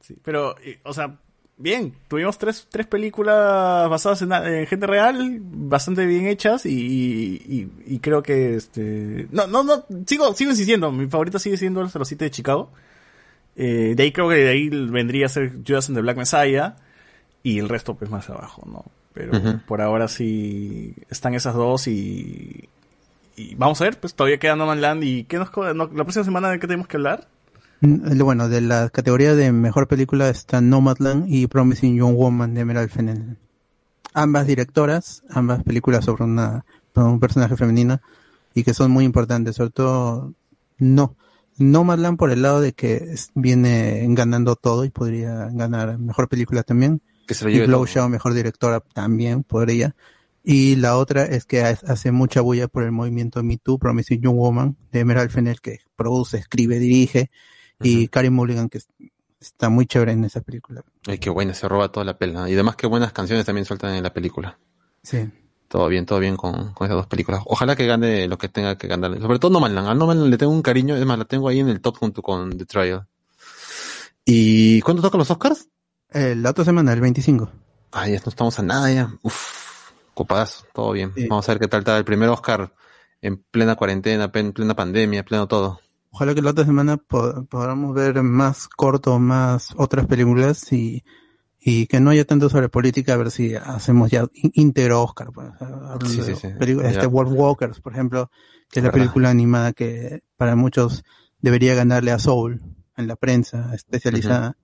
Sí, 0.00 0.16
pero, 0.24 0.56
o 0.82 0.92
sea, 0.92 1.16
bien, 1.56 1.94
tuvimos 2.08 2.38
tres, 2.38 2.66
tres 2.68 2.88
películas 2.88 3.88
basadas 3.88 4.20
en, 4.22 4.32
en 4.32 4.66
gente 4.66 4.88
real, 4.88 5.38
bastante 5.40 6.04
bien 6.06 6.26
hechas 6.26 6.66
y, 6.66 6.70
y, 6.72 7.70
y 7.86 7.98
creo 8.00 8.20
que 8.24 8.56
este... 8.56 9.28
No, 9.30 9.46
no, 9.46 9.62
no, 9.62 9.84
sigo, 10.06 10.34
sigo 10.34 10.50
insistiendo, 10.50 10.90
mi 10.90 11.06
favorita 11.06 11.38
sigue 11.38 11.56
siendo 11.56 11.82
Los 11.82 12.08
Siete 12.08 12.24
de 12.24 12.30
Chicago. 12.32 12.72
Eh, 13.54 13.92
de 13.94 14.02
ahí 14.02 14.10
creo 14.12 14.28
que 14.28 14.34
de 14.36 14.48
ahí 14.50 14.68
vendría 14.68 15.26
a 15.26 15.28
ser 15.28 15.52
Judas 15.64 15.88
and 15.88 15.96
the 15.98 16.02
Black 16.02 16.16
Messiah 16.16 16.74
y 17.44 17.60
el 17.60 17.68
resto 17.68 17.94
pues 17.94 18.10
más 18.10 18.28
abajo, 18.28 18.62
¿no? 18.66 18.84
Pero 19.12 19.44
por 19.66 19.80
ahora 19.82 20.08
sí 20.08 20.94
están 21.10 21.34
esas 21.34 21.54
dos 21.54 21.86
y, 21.88 22.68
y 23.36 23.54
vamos 23.56 23.80
a 23.80 23.84
ver, 23.84 24.00
pues 24.00 24.14
todavía 24.14 24.38
queda 24.38 24.56
No 24.56 24.66
Man's 24.66 24.80
Land 24.80 25.04
y 25.04 25.24
¿qué 25.24 25.38
nos, 25.38 25.50
no, 25.56 25.86
la 25.86 26.04
próxima 26.04 26.24
semana 26.24 26.50
de 26.50 26.58
qué 26.58 26.66
tenemos 26.66 26.88
que 26.88 26.96
hablar? 26.96 27.28
Mm, 27.80 28.18
Bueno, 28.22 28.48
de 28.48 28.60
la 28.60 28.88
categoría 28.90 29.34
de 29.34 29.52
mejor 29.52 29.88
película 29.88 30.28
está 30.30 30.60
Nomadland 30.60 31.26
y 31.28 31.46
Promising 31.46 31.96
Young 31.96 32.14
Woman 32.16 32.54
de 32.54 32.60
Emerald 32.62 32.90
Fennell. 32.90 33.36
Ambas 34.14 34.46
directoras, 34.46 35.22
ambas 35.30 35.62
películas 35.64 36.04
sobre 36.04 36.24
una 36.24 36.64
sobre 36.94 37.08
un 37.08 37.20
personaje 37.20 37.56
femenino 37.56 38.00
y 38.54 38.64
que 38.64 38.74
son 38.74 38.90
muy 38.90 39.04
importantes, 39.04 39.56
sobre 39.56 39.70
todo 39.70 40.34
no 40.78 41.16
Nomadland 41.58 42.18
por 42.18 42.30
el 42.30 42.42
lado 42.42 42.60
de 42.60 42.72
que 42.72 43.14
viene 43.34 44.04
ganando 44.10 44.56
todo 44.56 44.84
y 44.84 44.90
podría 44.90 45.48
ganar 45.52 45.98
mejor 45.98 46.28
película 46.28 46.62
también. 46.62 47.00
Que 47.26 47.34
se 47.34 47.44
lo 47.44 47.50
y 47.50 47.54
lleve 47.54 47.66
Blow 47.66 47.84
todo. 47.84 47.94
Shaw 47.94 48.08
mejor 48.08 48.34
directora 48.34 48.80
también 48.80 49.42
podría. 49.44 49.94
Y 50.44 50.76
la 50.76 50.96
otra 50.96 51.24
es 51.24 51.44
que 51.44 51.62
ha- 51.62 51.78
hace 51.86 52.10
mucha 52.10 52.40
bulla 52.40 52.66
por 52.68 52.82
el 52.82 52.90
movimiento 52.92 53.42
Me 53.44 53.58
Too, 53.58 53.78
Promising 53.78 54.20
Young 54.22 54.36
Woman, 54.36 54.76
de 54.90 55.00
Emerald 55.00 55.30
Fennell, 55.30 55.60
que 55.60 55.78
produce, 55.94 56.36
escribe, 56.38 56.78
dirige, 56.80 57.30
y 57.80 58.08
Carey 58.08 58.30
Mulligan, 58.30 58.68
que 58.68 58.78
es- 58.78 58.88
está 59.40 59.68
muy 59.68 59.86
chévere 59.86 60.12
en 60.12 60.24
esa 60.24 60.40
película. 60.40 60.82
Ay, 61.06 61.18
qué 61.18 61.30
buena, 61.30 61.54
se 61.54 61.68
roba 61.68 61.90
toda 61.92 62.04
la 62.04 62.18
pela. 62.18 62.48
Y 62.50 62.54
además, 62.54 62.74
qué 62.76 62.86
buenas 62.88 63.12
canciones 63.12 63.44
también 63.46 63.64
sueltan 63.64 63.94
en 63.94 64.02
la 64.02 64.12
película. 64.12 64.58
Sí. 65.02 65.28
Todo 65.68 65.88
bien, 65.88 66.04
todo 66.06 66.18
bien 66.18 66.36
con, 66.36 66.72
con 66.74 66.84
esas 66.86 66.96
dos 66.96 67.06
películas. 67.06 67.42
Ojalá 67.46 67.74
que 67.76 67.86
gane 67.86 68.28
lo 68.28 68.36
que 68.36 68.48
tenga 68.48 68.76
que 68.76 68.88
ganar. 68.88 69.18
Sobre 69.20 69.38
todo 69.38 69.50
No 69.52 69.58
Man 69.60 69.74
Land. 69.74 69.88
A 69.88 69.94
No 69.94 70.06
Man 70.06 70.18
Land 70.18 70.30
le 70.30 70.38
tengo 70.38 70.52
un 70.52 70.60
cariño. 70.62 70.94
Es 70.96 71.06
más, 71.06 71.18
la 71.18 71.24
tengo 71.24 71.48
ahí 71.48 71.60
en 71.60 71.68
el 71.68 71.80
top 71.80 71.96
junto 71.98 72.20
con 72.20 72.56
The 72.58 72.66
Trial. 72.66 73.06
¿Y 74.24 74.80
cuándo 74.82 75.02
tocan 75.02 75.18
los 75.18 75.30
Oscars? 75.30 75.68
Eh, 76.14 76.34
la 76.36 76.50
otra 76.50 76.64
semana, 76.64 76.92
el 76.92 77.00
25. 77.00 77.50
Ah, 77.92 78.08
ya 78.08 78.18
no 78.18 78.28
estamos 78.28 78.58
a 78.58 78.62
nada 78.62 78.90
ya. 78.92 79.12
Uf, 79.22 79.92
copadazo, 80.14 80.64
todo 80.72 80.92
bien. 80.92 81.12
Vamos 81.28 81.48
a 81.48 81.52
ver 81.52 81.60
qué 81.60 81.68
tal 81.68 81.80
está 81.80 81.96
el 81.98 82.04
primer 82.04 82.28
Oscar 82.28 82.72
en 83.20 83.42
plena 83.50 83.76
cuarentena, 83.76 84.30
en 84.32 84.52
plena 84.52 84.74
pandemia, 84.74 85.24
pleno 85.24 85.46
todo. 85.46 85.80
Ojalá 86.10 86.34
que 86.34 86.42
la 86.42 86.50
otra 86.50 86.64
semana 86.64 86.96
po- 86.96 87.44
podamos 87.46 87.94
ver 87.94 88.22
más 88.22 88.68
corto, 88.68 89.18
más 89.18 89.68
otras 89.76 90.06
películas 90.06 90.70
y, 90.72 91.04
y 91.60 91.86
que 91.86 92.00
no 92.00 92.10
haya 92.10 92.24
tanto 92.26 92.48
sobre 92.50 92.68
política, 92.68 93.14
a 93.14 93.16
ver 93.16 93.30
si 93.30 93.54
hacemos 93.54 94.10
ya 94.10 94.26
íntegro 94.34 95.02
Oscar. 95.02 95.28
pues, 95.32 95.48
Sí, 96.06 96.22
sí, 96.22 96.34
sí. 96.34 96.48
Este 96.82 97.06
World 97.06 97.32
Walkers, 97.34 97.80
por 97.80 97.92
ejemplo, 97.92 98.30
que 98.70 98.80
es 98.80 98.84
la 98.84 98.90
Verdad. 98.90 99.04
película 99.04 99.30
animada 99.30 99.72
que 99.72 100.22
para 100.36 100.56
muchos 100.56 101.04
debería 101.40 101.74
ganarle 101.74 102.10
a 102.10 102.18
Soul 102.18 102.60
en 102.96 103.06
la 103.06 103.16
prensa 103.16 103.74
especializada. 103.74 104.56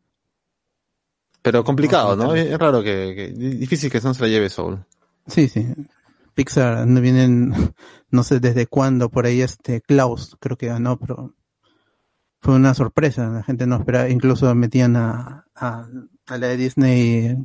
Pero 1.51 1.65
complicado, 1.65 2.17
¿no? 2.17 2.35
Es 2.35 2.59
raro 2.59 2.83
que, 2.83 3.15
que- 3.15 3.29
difícil 3.33 3.91
que 3.91 4.01
no 4.01 4.13
se 4.15 4.23
la 4.23 4.29
lleve 4.29 4.49
Soul. 4.51 4.85
Sí, 5.27 5.49
sí. 5.49 5.67
Pixar 6.35 6.87
no 6.87 7.01
vienen, 7.01 7.53
no 8.11 8.23
sé 8.23 8.39
desde 8.41 8.67
cuándo, 8.67 9.09
por 9.11 9.27
ahí 9.27 9.41
este 9.43 9.81
Klaus 9.81 10.37
creo 10.41 10.57
que 10.57 10.67
ganó, 10.69 10.99
pero 10.99 11.35
fue 12.41 12.55
una 12.55 12.75
sorpresa, 12.75 13.29
la 13.29 13.43
gente 13.43 13.67
no 13.67 13.77
esperaba, 13.77 14.09
incluso 14.09 14.55
metían 14.55 14.97
a, 14.97 15.47
a, 15.57 15.87
a 16.29 16.39
la 16.39 16.47
de 16.47 16.57
Disney, 16.57 17.37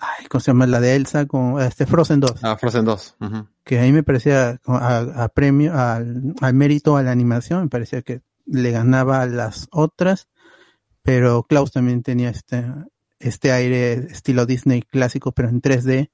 ay, 0.00 0.26
¿cómo 0.28 0.40
se 0.40 0.50
llama? 0.50 0.66
La 0.66 0.80
de 0.80 0.96
Elsa 0.96 1.26
con 1.26 1.60
este 1.60 1.86
Frozen 1.86 2.20
2, 2.20 2.40
Ah, 2.42 2.56
Frozen 2.58 2.84
2. 2.84 3.14
ujú. 3.20 3.46
que 3.64 3.78
a 3.78 3.82
mí 3.82 3.92
me 3.92 4.02
parecía 4.02 4.60
a, 4.66 4.98
a 5.24 5.28
premio, 5.28 5.72
al, 5.78 6.34
al 6.40 6.54
mérito 6.54 6.96
a 6.96 7.02
la 7.02 7.12
animación, 7.12 7.62
me 7.62 7.68
parecía 7.68 8.02
que 8.02 8.22
le 8.46 8.70
ganaba 8.72 9.22
a 9.22 9.26
las 9.26 9.68
otras, 9.70 10.28
pero 11.06 11.44
Klaus 11.44 11.70
también 11.72 12.02
tenía 12.02 12.28
este, 12.30 12.64
este 13.18 13.52
aire 13.52 13.92
estilo 14.10 14.44
Disney 14.44 14.82
clásico, 14.82 15.32
pero 15.32 15.48
en 15.48 15.62
3D. 15.62 16.10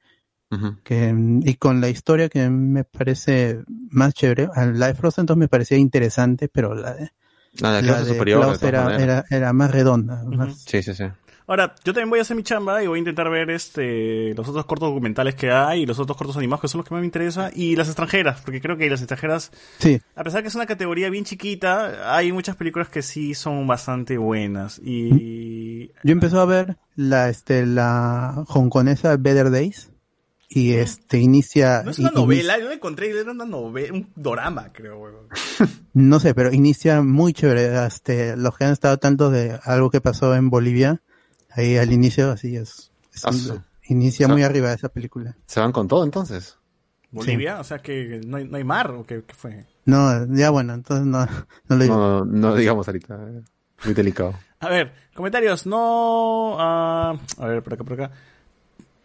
que, 0.85 1.15
y 1.45 1.55
con 1.55 1.81
la 1.81 1.89
historia 1.89 2.29
que 2.29 2.49
me 2.51 2.85
parece 2.85 3.63
más 3.91 4.13
chévere. 4.13 4.49
Al 4.55 4.75
Life 4.79 4.95
Frozen 4.97 5.25
2 5.27 5.37
me 5.39 5.49
parecía 5.49 5.79
interesante, 5.79 6.49
pero 6.49 6.75
la 6.75 6.93
de, 6.93 7.11
La 7.55 7.73
de 7.73 7.83
la 7.83 7.89
clase 7.89 8.05
de 8.05 8.13
superior, 8.13 8.41
de 8.41 8.47
Klaus 8.47 8.63
era, 8.63 8.85
maneras. 8.85 9.25
era, 9.31 9.37
era 9.39 9.53
más 9.55 9.71
redonda. 9.71 10.23
más- 10.25 10.59
Sí, 10.67 10.83
sí, 10.83 10.93
sí. 10.95 11.05
Ahora, 11.53 11.75
yo 11.85 11.93
también 11.93 12.09
voy 12.09 12.19
a 12.19 12.23
hacer 12.23 12.35
mi 12.35 12.43
chamba 12.43 12.83
y 12.83 12.87
voy 12.87 12.97
a 12.97 13.01
intentar 13.01 13.29
ver 13.29 13.51
este 13.51 14.33
los 14.33 14.49
otros 14.49 14.65
cortos 14.65 14.89
documentales 14.89 15.35
que 15.35 15.51
hay 15.51 15.83
y 15.83 15.87
los 15.87 15.99
otros 15.99 16.17
cortos 16.17 16.39
animados 16.39 16.63
que 16.63 16.69
son 16.69 16.79
los 16.79 16.89
que 16.89 16.95
más 16.95 17.03
me 17.03 17.05
interesan 17.07 17.53
y 17.55 17.77
las 17.77 17.89
extranjeras, 17.89 18.41
porque 18.41 18.63
creo 18.63 18.79
que 18.79 18.89
las 18.89 19.01
extranjeras, 19.03 19.53
Sí. 19.79 20.01
a 20.17 20.25
pesar 20.25 20.41
que 20.41 20.49
es 20.49 20.55
una 20.55 20.65
categoría 20.65 21.11
bien 21.11 21.25
chiquita, 21.27 22.17
hay 22.17 22.33
muchas 22.33 22.57
películas 22.57 22.89
que 22.89 23.03
sí 23.03 23.35
son 23.35 23.67
bastante 23.67 24.17
buenas 24.17 24.81
y 24.83 25.89
Yo 26.03 26.13
empecé 26.13 26.39
a 26.39 26.47
ver 26.47 26.79
la, 26.97 27.29
este, 27.29 27.67
la 27.67 28.45
hongkonesa 28.49 29.15
Better 29.19 29.51
Days 29.51 29.91
y 30.49 30.73
este 30.73 31.19
inicia, 31.19 31.83
no 31.85 31.91
es 31.91 31.99
una 31.99 32.13
y- 32.13 32.17
novela, 32.17 32.59
yo 32.59 32.69
la 32.69 32.75
encontré 32.75 33.11
era 33.11 33.31
una 33.31 33.45
novela, 33.45 33.93
un 33.93 34.09
drama, 34.17 34.71
creo, 34.73 34.99
weón. 35.01 35.27
No 35.93 36.19
sé, 36.19 36.35
pero 36.35 36.51
inicia 36.51 37.03
muy 37.03 37.35
chévere. 37.35 37.85
Este, 37.87 38.35
los 38.39 38.57
que 38.57 38.65
han 38.65 38.73
estado 38.73 38.97
tanto 38.97 39.31
de 39.31 39.59
algo 39.65 39.91
que 39.91 40.01
pasó 40.01 40.35
en 40.35 40.49
Bolivia, 40.49 41.03
ahí 41.57 41.77
al 41.77 41.93
inicio, 41.93 42.31
así 42.31 42.57
es. 42.57 42.91
es- 43.15 43.21
su- 43.21 43.61
inicia 43.89 44.27
o 44.27 44.29
sea, 44.29 44.35
muy 44.35 44.43
arriba 44.43 44.73
esa 44.73 44.89
película. 44.89 45.37
¿Se 45.47 45.61
van 45.61 45.73
con 45.73 45.87
todo 45.89 46.05
entonces? 46.05 46.57
Bolivia, 47.11 47.61
o 47.61 47.65
sea 47.65 47.79
que 47.81 48.21
no 48.27 48.39
hay, 48.39 48.45
no 48.49 48.57
hay 48.57 48.65
mar 48.65 48.91
o 48.93 49.05
qué, 49.05 49.23
qué 49.27 49.35
fue. 49.35 49.67
No, 49.85 50.27
ya 50.35 50.49
bueno, 50.51 50.73
entonces 50.73 51.05
no, 51.07 51.27
no 51.69 51.77
lo 51.77 51.83
digo. 51.83 51.95
No, 51.97 52.25
no 52.25 52.55
digamos 52.55 52.89
ahorita. 52.89 53.15
eh, 53.29 53.43
Muy 53.85 53.93
delicado. 53.95 54.35
A 54.61 54.69
ver, 54.69 54.93
comentarios, 55.15 55.67
no... 55.67 56.57
ah, 56.59 57.19
a 57.37 57.47
ver, 57.47 57.63
por 57.63 57.75
acá, 57.75 57.85
por 57.85 57.93
acá. 58.01 58.13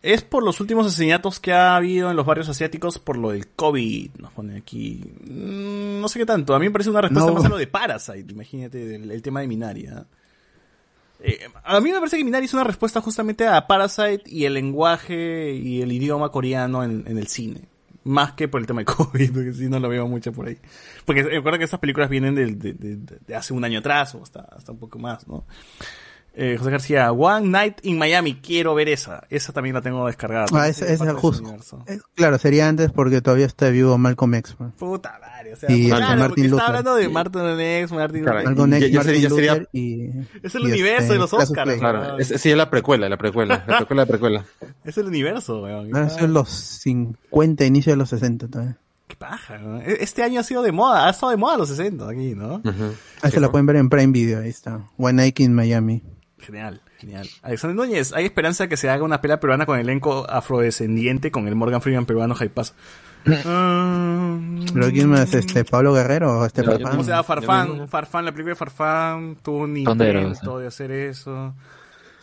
Es 0.04 0.22
por 0.22 0.44
los 0.44 0.62
últimos 0.62 0.86
asesinatos 0.86 1.40
que 1.42 1.52
ha 1.52 1.76
habido 1.76 2.10
en 2.12 2.16
los 2.16 2.26
barrios 2.26 2.48
asiáticos 2.48 3.00
por 3.00 3.18
lo 3.18 3.32
del 3.32 3.48
COVID, 3.48 4.12
nos 4.20 4.32
pone 4.32 4.56
aquí. 4.58 5.02
Mm, 5.26 6.00
no 6.00 6.08
sé 6.08 6.20
qué 6.20 6.26
tanto, 6.26 6.54
a 6.56 6.60
mí 6.60 6.66
me 6.68 6.72
parece 6.72 6.92
una 6.92 7.02
respuesta 7.02 7.30
No. 7.30 7.36
más 7.36 7.46
a 7.46 7.50
lo 7.50 7.58
de 7.58 7.68
Parasite, 7.68 8.32
imagínate, 8.32 8.96
el, 8.96 9.12
el 9.12 9.22
tema 9.22 9.42
de 9.42 9.48
Minari. 9.48 9.90
Eh, 11.20 11.40
a 11.64 11.80
mí 11.80 11.92
me 11.92 11.98
parece 12.00 12.18
que 12.18 12.24
Minari 12.24 12.46
es 12.46 12.54
una 12.54 12.64
respuesta 12.64 13.02
justamente 13.02 13.48
a 13.48 13.66
Parasite 13.68 14.24
y 14.28 14.46
el 14.46 14.54
lenguaje 14.54 15.54
y 15.54 15.82
el 15.82 15.92
idioma 15.92 16.30
coreano 16.30 16.84
en, 16.84 17.06
el 17.08 17.28
cine. 17.28 17.62
Más 18.04 18.34
que 18.34 18.48
por 18.48 18.62
el 18.62 18.68
tema 18.68 18.82
de 18.82 18.86
COVID, 18.94 19.32
porque 19.34 19.54
si 19.54 19.68
no 19.68 19.80
lo 19.80 19.90
veo 19.90 20.08
mucho 20.08 20.32
por 20.32 20.48
ahí. 20.48 20.58
Porque 21.06 21.24
recuerda 21.24 21.58
que 21.58 21.66
estas 21.66 21.80
películas 21.80 22.10
vienen 22.10 22.36
de- 22.36 22.54
de 22.54 23.36
hace 23.36 23.54
un 23.54 23.64
año 23.66 23.80
atrás 23.80 24.16
o 24.16 24.22
hasta, 24.24 24.42
hasta 24.42 24.72
un 24.72 24.78
poco 24.80 25.00
más, 25.00 25.28
¿no? 25.28 25.46
Eh, 26.40 26.56
José 26.60 26.70
García, 26.70 27.12
One 27.12 27.48
Night 27.50 27.80
in 27.82 27.98
Miami, 27.98 28.36
quiero 28.36 28.76
ver 28.76 28.90
esa. 28.90 29.24
Esa 29.32 29.54
también 29.54 29.74
la 29.74 29.82
tengo 29.82 30.06
descargada. 30.06 30.46
Ah, 30.54 30.68
Es 30.68 30.84
esa, 30.84 31.04
de 31.06 31.10
ese 31.12 31.20
justo. 31.20 31.56
eh, 31.88 31.98
Claro, 32.14 32.38
sería 32.38 32.68
antes 32.70 32.92
porque 32.92 33.22
todavía 33.22 33.48
está 33.48 33.70
vivo 33.70 33.98
Malcolm 33.98 34.36
X. 34.36 34.54
pues. 34.56 34.70
Puta 34.78 35.18
madre, 35.20 35.54
o 35.54 35.56
sea, 35.56 35.72
Y 35.72 35.88
claro, 35.88 36.06
Martin 36.06 36.28
porque 36.28 36.42
está 36.42 36.52
Luther. 36.52 36.66
hablando 36.68 36.96
de 36.96 37.10
Martin 37.10 37.42
X, 37.60 37.92
Martin 37.92 38.20
Luther. 38.24 38.44
Malcolm 38.46 38.74
X, 38.76 38.94
Martin 38.94 39.14
ya 39.16 39.30
sería- 39.32 39.54
Luther 39.56 39.70
y... 39.74 40.10
Es 40.44 40.54
el 40.54 40.62
y 40.62 40.66
universo 40.66 41.02
este, 41.02 41.14
de 41.14 41.20
los 41.20 41.34
Oscars. 41.34 41.74
Claro, 41.80 42.20
es, 42.20 42.28
sí, 42.28 42.52
es 42.52 42.56
la 42.58 42.70
precuela, 42.70 43.10
la 43.10 43.18
precuela. 43.18 43.64
La 43.68 43.78
precuela 43.80 44.04
de 44.06 44.08
precuela. 44.08 44.46
Es 44.84 44.96
el 45.00 45.08
universo, 45.08 45.64
weón. 45.64 45.90
Ser 46.12 46.30
los 46.30 46.50
50, 46.50 47.66
inicio 47.66 47.94
de 47.94 47.98
los 47.98 48.10
60 48.10 48.48
todavía. 48.48 48.78
Qué 49.08 49.16
paja, 49.16 49.58
¿no? 49.58 49.82
E- 49.82 50.04
Este 50.04 50.22
año 50.22 50.40
ha 50.40 50.44
sido 50.44 50.62
de 50.62 50.72
moda, 50.72 51.08
ha 51.08 51.10
estado 51.10 51.32
de 51.32 51.38
moda 51.38 51.58
los 51.58 51.70
60 51.70 52.08
aquí, 52.10 52.36
¿no? 52.36 52.62
Ahí 53.24 53.32
se 53.32 53.40
la 53.40 53.50
pueden 53.50 53.66
ver 53.66 53.78
en 53.78 53.90
Prime 53.90 54.12
Video, 54.14 54.42
ahí 54.42 54.50
está. 54.50 54.82
One 54.98 55.14
Night 55.14 55.40
in 55.40 55.56
Miami. 55.56 56.04
Genial, 56.48 56.82
genial. 56.98 57.28
Alexander 57.42 57.76
Núñez, 57.76 58.14
¿hay 58.14 58.24
esperanza 58.24 58.64
de 58.64 58.70
que 58.70 58.78
se 58.78 58.90
haga 58.90 59.04
una 59.04 59.20
pela 59.20 59.42
peruana 59.42 59.66
con 59.66 59.78
elenco 59.78 60.26
afrodescendiente 60.30 61.30
con 61.30 61.48
el 61.50 61.56
Morgan 61.56 61.82
Freeman 61.82 62.06
peruano 62.06 62.36
Jaipazo? 62.36 62.74
¿Pero 63.26 64.90
quién 64.92 65.10
más? 65.10 65.34
Este, 65.34 65.66
¿Pablo 65.66 65.94
Guerrero 65.94 66.40
o 66.40 66.46
este 66.46 66.64
Farfán? 66.64 66.92
¿Cómo 66.92 67.04
se 67.04 67.10
llama? 67.10 67.24
Farfán, 67.24 67.90
Farfán, 67.90 68.24
la 68.24 68.32
película 68.32 68.54
de 68.54 68.56
Farfán 68.56 69.38
tuvo 69.44 69.64
un 69.64 69.76
intento 69.76 70.60
de 70.60 70.68
hacer 70.68 70.92
eso. 70.92 71.54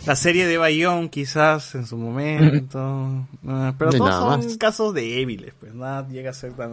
La 0.06 0.16
serie 0.16 0.46
de 0.46 0.56
Bayón, 0.56 1.10
quizás, 1.10 1.74
en 1.74 1.86
su 1.86 1.98
momento. 1.98 3.26
Ah, 3.46 3.74
pero 3.76 3.92
No 3.92 3.98
todos 3.98 4.44
son 4.44 4.56
casos 4.56 4.94
débiles, 4.94 5.52
pues 5.60 5.74
nada 5.74 6.08
llega 6.08 6.30
a 6.30 6.32
ser 6.32 6.54
tan 6.54 6.72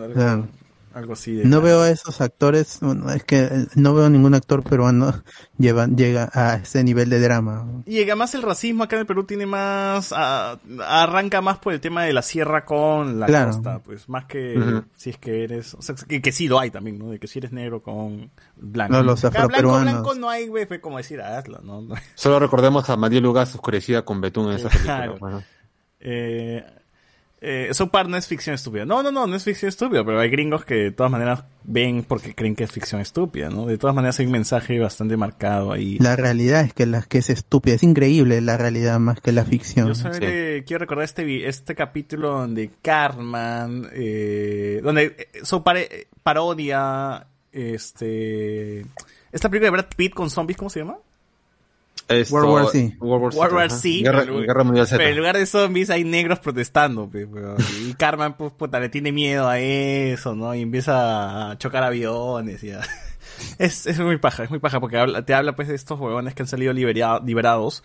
algo, 0.92 0.94
Claro. 0.94 1.00
algo 1.00 1.14
así 1.14 1.34
de... 1.34 1.46
No 1.46 1.62
veo 1.62 1.82
a 1.82 1.90
esos 1.90 2.22
actores, 2.22 2.78
bueno, 2.82 3.10
es 3.12 3.24
que 3.24 3.40
eh, 3.40 3.68
no 3.76 3.94
veo 3.94 4.10
ningún 4.10 4.34
actor 4.34 4.64
peruano 4.64 5.14
lleva, 5.58 5.88
llega 5.88 6.30
a 6.34 6.56
ese 6.56 6.84
nivel 6.84 7.10
de 7.10 7.20
drama. 7.20 7.66
Y 7.86 8.02
además 8.04 8.34
el 8.36 8.42
racismo 8.42 8.84
acá 8.84 8.96
en 8.96 9.02
el 9.02 9.06
Perú 9.06 9.24
tiene 9.26 9.46
más, 9.46 10.14
ah, 10.16 10.58
arranca 10.88 11.42
más 11.42 11.58
por 11.60 11.74
el 11.74 11.80
tema 11.82 12.04
de 12.04 12.14
la 12.14 12.22
sierra 12.22 12.66
con 12.66 13.20
la 13.20 13.26
Claro. 13.28 13.52
costa, 13.52 13.80
pues 13.80 14.10
más 14.10 14.26
que 14.26 14.82
si 14.96 15.12
es 15.12 15.18
que 15.18 15.44
eres, 15.44 15.74
o 15.74 15.82
sea, 15.82 15.96
que, 15.96 16.22
que 16.22 16.32
sí 16.32 16.48
lo 16.48 16.60
hay 16.60 16.72
también, 16.72 16.98
¿no? 17.00 17.10
De 17.10 17.20
que 17.20 17.28
si 17.28 17.40
eres 17.40 17.52
negro 17.52 17.82
con 17.82 18.32
blanco. 18.56 18.94
No, 18.94 19.04
los 19.04 19.22
blanco, 19.22 19.38
afroperuanos. 19.38 19.94
blanco 19.94 20.16
no 20.16 20.30
hay, 20.30 20.48
güey, 20.48 20.66
fue 20.66 20.80
como 20.82 20.98
decir, 20.98 21.22
ah, 21.22 21.38
hazlo, 21.38 21.60
¿no? 21.62 21.88
Solo 22.16 22.40
recordemos 22.40 22.90
a 22.90 22.98
María 22.98 23.22
Lugas 23.22 23.54
oscurecida 23.56 24.04
con 24.04 24.22
Betún 24.22 24.50
en 24.50 24.56
esa 24.58 24.70
película. 24.70 24.96
Claro. 24.98 25.18
bueno. 25.20 25.44
Eh, 26.00 26.66
eh, 27.42 27.68
eso 27.70 27.88
par 27.90 28.08
no 28.08 28.18
es 28.18 28.28
ficción 28.28 28.54
estúpida. 28.54 28.86
No, 28.86 29.02
no, 29.04 29.12
no, 29.12 29.26
no 29.28 29.36
es 29.36 29.44
ficción 29.44 29.70
estúpida, 29.70 30.04
pero 30.06 30.20
hay 30.20 30.30
gringos 30.30 30.64
que 30.64 30.76
de 30.76 30.92
todas 30.92 31.12
maneras 31.12 31.44
ven 31.64 32.04
porque 32.04 32.34
creen 32.36 32.56
que 32.56 32.64
es 32.64 32.72
ficción 32.72 33.02
estúpida, 33.02 33.50
¿no? 33.50 33.66
De 33.66 33.78
todas 33.78 33.96
maneras 33.96 34.20
hay 34.20 34.28
un 34.28 34.32
mensaje 34.32 34.80
bastante 34.80 35.18
marcado 35.18 35.72
ahí. 35.74 35.98
La 36.00 36.16
realidad 36.16 36.62
es 36.64 36.74
que 36.74 36.86
la 36.86 37.02
que 37.02 37.18
es 37.18 37.30
estúpida, 37.30 37.76
es 37.76 37.84
increíble 37.84 38.40
la 38.42 38.58
realidad 38.58 39.00
más 39.00 39.20
que 39.22 39.32
la 39.32 39.44
ficción. 39.44 39.88
Yo 39.88 39.96
solamente 39.96 40.64
quiero 40.66 40.80
recordar 40.82 41.06
este, 41.06 41.48
este 41.48 41.76
capítulo 41.76 42.30
donde 42.32 42.70
Cartman, 42.82 43.88
eh, 43.94 44.80
donde 44.84 45.04
eh, 45.18 45.28
son 45.44 45.64
pare- 45.64 46.08
parodia, 46.24 47.26
este, 47.52 48.86
esta 49.32 49.50
película 49.50 49.68
de 49.68 49.72
Brad 49.72 49.88
Pitt 49.96 50.14
con 50.14 50.30
zombies, 50.30 50.58
¿cómo 50.58 50.70
se 50.70 50.80
llama? 50.80 50.98
Esto- 52.16 52.36
World 52.36 52.52
War 52.52 52.68
Z. 52.68 52.96
World 53.00 53.24
War 53.24 53.32
Z, 53.34 53.40
World 53.42 53.54
War 53.56 53.66
ajá. 53.68 53.76
Z. 53.78 53.90
Guerra, 54.04 54.20
pero- 54.22 54.40
Guerra 54.42 54.64
Mundial 54.64 54.88
Z. 54.88 54.98
Pero 54.98 55.10
en 55.10 55.18
lugar 55.18 55.38
de 55.38 55.46
zombies 55.46 55.90
hay 55.90 56.04
negros 56.04 56.40
protestando. 56.40 57.10
Y 57.14 57.94
Cartman, 57.98 58.36
pues, 58.38 58.52
puta, 58.54 58.80
le 58.80 58.90
tiene 58.90 59.12
miedo 59.12 59.48
a 59.48 59.60
eso, 59.60 60.36
¿no? 60.36 60.54
Y 60.56 60.62
empieza 60.62 61.52
a 61.52 61.58
chocar 61.58 61.84
aviones 61.84 62.64
y 62.64 62.72
a- 62.72 62.82
Es, 63.58 63.88
es 63.88 64.00
muy 64.00 64.18
paja, 64.18 64.44
es 64.44 64.50
muy 64.52 64.60
paja, 64.60 64.80
porque 64.80 64.98
habla- 64.98 65.26
te 65.26 65.34
habla, 65.34 65.56
pues, 65.56 65.68
de 65.68 65.76
estos 65.76 66.00
huevones 66.00 66.36
que 66.36 66.44
han 66.44 66.48
salido 66.48 66.74
liberia- 66.74 67.20
liberados. 67.26 67.84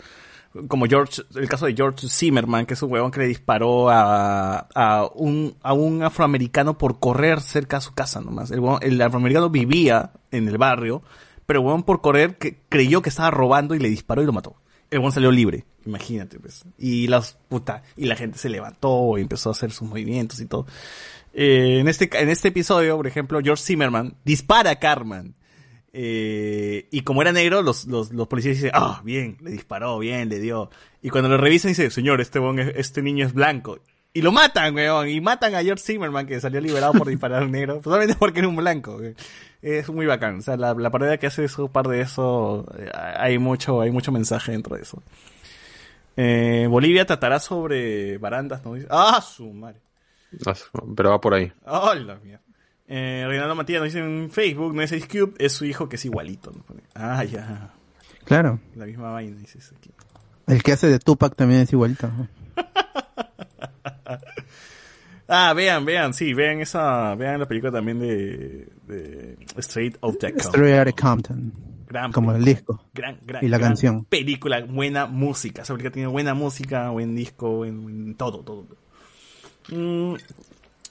Como 0.69 0.87
George, 0.87 1.21
el 1.35 1.49
caso 1.51 1.67
de 1.67 1.75
George 1.75 2.09
Zimmerman, 2.09 2.65
que 2.65 2.75
es 2.75 2.83
un 2.83 2.91
huevón 2.91 3.11
que 3.11 3.21
le 3.21 3.27
disparó 3.27 3.91
a, 3.91 4.67
a 4.75 5.07
un, 5.15 5.55
a 5.63 5.75
un 5.75 6.03
afroamericano 6.03 6.79
por 6.79 6.99
correr 6.99 7.43
cerca 7.43 7.77
a 7.77 7.81
su 7.83 7.93
casa 7.93 8.23
nomás. 8.23 8.51
El, 8.51 8.61
huevón- 8.61 8.79
el 8.83 8.99
afroamericano 9.03 9.51
vivía 9.51 10.13
en 10.31 10.49
el 10.49 10.57
barrio, 10.57 11.03
pero 11.47 11.61
huevón 11.61 11.85
por 11.85 12.01
correr 12.01 12.37
que, 12.37 12.59
creyó 12.69 13.03
que 13.03 13.09
estaba 13.09 13.31
robando 13.31 13.75
y 13.75 13.79
le 13.79 13.89
disparó 13.89 14.23
y 14.23 14.27
lo 14.27 14.33
mató. 14.33 14.57
El 14.91 14.99
huevón 14.99 15.13
salió 15.13 15.31
libre, 15.31 15.65
imagínate, 15.85 16.39
pues. 16.39 16.65
Y 16.79 17.07
las 17.07 17.39
puta, 17.49 17.83
y 17.97 18.07
la 18.07 18.17
gente 18.17 18.39
se 18.39 18.49
levantó 18.49 19.19
y 19.19 19.23
empezó 19.23 19.49
a 19.49 19.53
hacer 19.53 19.73
sus 19.73 19.89
movimientos 19.89 20.41
y 20.41 20.47
todo. 20.47 20.67
Eh, 21.33 21.79
en 21.81 21.89
este, 21.89 22.09
en 22.21 22.29
este 22.29 22.49
episodio, 22.49 22.97
por 22.97 23.07
ejemplo, 23.07 23.41
George 23.43 23.63
Zimmerman 23.63 24.17
dispara 24.25 24.71
a 24.71 24.79
Carmen. 24.79 25.35
Eh, 25.93 26.89
y 26.91 27.03
como 27.03 27.23
era 27.23 27.33
negro, 27.33 27.63
los, 27.63 27.87
los, 27.87 28.13
los 28.13 28.29
policías 28.29 28.57
dicen, 28.57 28.71
ah, 28.75 29.01
bien, 29.03 29.39
le 29.41 29.51
disparó, 29.51 29.99
bien, 29.99 30.29
le 30.29 30.41
dio. 30.41 30.71
Y 31.03 31.11
cuando 31.11 31.29
lo 31.29 31.39
revisan, 31.39 31.71
dice, 31.71 31.91
señor, 31.91 32.21
este, 32.21 32.41
este 32.77 33.03
niño 33.03 33.27
es 33.27 33.33
blanco. 33.33 33.81
Y 34.17 34.23
lo 34.23 34.33
matan, 34.33 34.75
weón, 34.75 35.09
y 35.09 35.21
matan 35.21 35.55
a 35.55 35.63
George 35.63 35.83
Zimmerman, 35.85 36.27
que 36.27 36.41
salió 36.41 36.61
liberado 36.61 36.93
por 36.95 37.07
disparar 37.09 37.43
a 37.43 37.45
un 37.45 37.53
negro, 37.53 37.81
solamente 37.85 38.15
porque 38.19 38.39
era 38.39 38.49
un 38.49 38.57
blanco. 38.57 38.97
weón. 38.97 39.15
Es 39.63 39.89
muy 39.91 40.07
bacán. 40.07 40.39
O 40.39 40.43
sea, 40.43 40.57
la, 40.57 40.73
la 40.75 40.91
parodia 40.91 41.19
que 41.19 41.27
hace 41.27 41.45
eso, 41.45 41.69
par 41.69 41.87
de 41.89 42.01
eso, 42.01 42.67
eh, 42.79 42.91
hay 42.95 43.39
mucho, 43.39 43.81
hay 43.81 43.91
mucho 43.91 44.13
mensaje 44.13 44.53
dentro 44.53 44.77
de 44.77 44.83
eso. 44.83 45.03
Eh, 46.17 46.67
Bolivia 46.71 47.05
tratará 47.05 47.39
sobre 47.41 48.17
barandas, 48.19 48.65
¿no? 48.65 48.75
Dice- 48.75 48.87
Ah, 48.91 49.21
su 49.21 49.53
madre. 49.53 49.81
Ah, 50.47 50.55
Pero 50.97 51.11
va 51.11 51.21
por 51.21 51.35
ahí. 51.35 51.53
Oh, 51.67 51.93
la 51.95 52.17
mierda. 52.17 52.43
Eh, 52.89 53.25
Reinaldo 53.27 53.55
Matías 53.55 53.81
nos 53.83 53.93
dice 53.93 53.99
en 53.99 54.31
Facebook, 54.31 54.75
no 54.75 54.81
es 54.83 54.93
Ice 54.93 55.09
Cube, 55.09 55.35
es 55.39 55.53
su 55.53 55.65
hijo 55.65 55.89
que 55.89 55.97
es 55.97 56.05
igualito. 56.05 56.53
Ah, 56.95 57.23
ya. 57.25 57.71
Claro. 58.25 58.61
La 58.77 58.87
misma 58.87 59.11
vaina, 59.11 59.37
dices 59.39 59.75
aquí. 59.77 59.91
El 60.47 60.63
que 60.63 60.73
hace 60.73 60.87
de 60.89 60.99
Tupac 61.01 61.35
también 61.35 61.63
es 61.63 61.73
igualito. 61.73 62.07
¿no? 62.09 62.29
Ah, 65.29 65.53
vean, 65.55 65.85
vean, 65.85 66.15
sí, 66.15 66.35
vean 66.35 66.61
esa, 66.61 67.17
vean 67.17 67.41
la 67.41 67.47
película 67.47 67.73
también 67.73 67.99
de, 67.99 68.69
de 68.87 69.37
Straight 69.57 69.97
Outta 70.01 70.29
Compton. 70.29 70.47
Straight 70.53 70.79
Outta 70.79 70.93
Compton. 70.93 71.53
Gran 71.89 72.13
Como 72.13 72.33
el 72.33 72.45
disco. 72.45 72.85
Gran, 72.95 73.19
gran, 73.25 73.45
y 73.45 73.49
la 73.49 73.59
gran 73.59 73.71
canción. 73.71 74.05
Película, 74.05 74.65
buena 74.65 75.07
música. 75.07 75.63
Esa 75.63 75.75
película 75.75 75.93
tiene 75.93 76.09
buena 76.09 76.35
música, 76.35 76.91
buen 76.91 77.15
disco, 77.17 77.57
buen, 77.57 77.83
buen 77.83 78.15
todo, 78.15 78.41
todo. 78.41 78.67
Mm, 79.71 80.15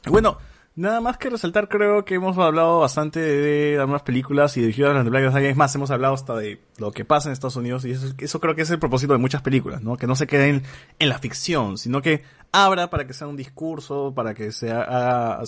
bueno, 0.07 0.37
Nada 0.77 0.99
más 0.99 1.17
que 1.17 1.29
resaltar, 1.29 1.69
creo 1.69 2.03
que 2.03 2.15
hemos 2.15 2.37
hablado 2.37 2.81
bastante 2.81 3.21
de 3.21 3.79
algunas 3.79 4.01
películas 4.01 4.57
y 4.57 4.61
de 4.61 4.73
Judas 4.73 5.05
the 5.05 5.09
Black 5.09 5.23
Messiah. 5.23 5.49
Es 5.49 5.55
más, 5.55 5.73
hemos 5.73 5.89
hablado 5.89 6.13
hasta 6.13 6.35
de 6.35 6.59
lo 6.79 6.91
que 6.91 7.05
pasa 7.05 7.29
en 7.29 7.33
Estados 7.33 7.55
Unidos 7.55 7.85
y 7.85 7.91
eso, 7.91 8.07
eso 8.17 8.39
creo 8.41 8.55
que 8.55 8.63
es 8.63 8.69
el 8.71 8.79
propósito 8.79 9.13
de 9.13 9.19
muchas 9.19 9.41
películas, 9.41 9.81
¿no? 9.81 9.95
Que 9.95 10.05
no 10.05 10.17
se 10.17 10.27
queden 10.27 10.63
en 10.99 11.09
la 11.09 11.17
ficción, 11.19 11.77
sino 11.77 12.01
que 12.01 12.23
abra 12.51 12.89
para 12.89 13.07
que 13.07 13.13
sea 13.13 13.27
un 13.27 13.37
discurso, 13.37 14.11
para 14.13 14.33
que 14.33 14.51
sea, 14.51 14.81
haga- 14.81 15.43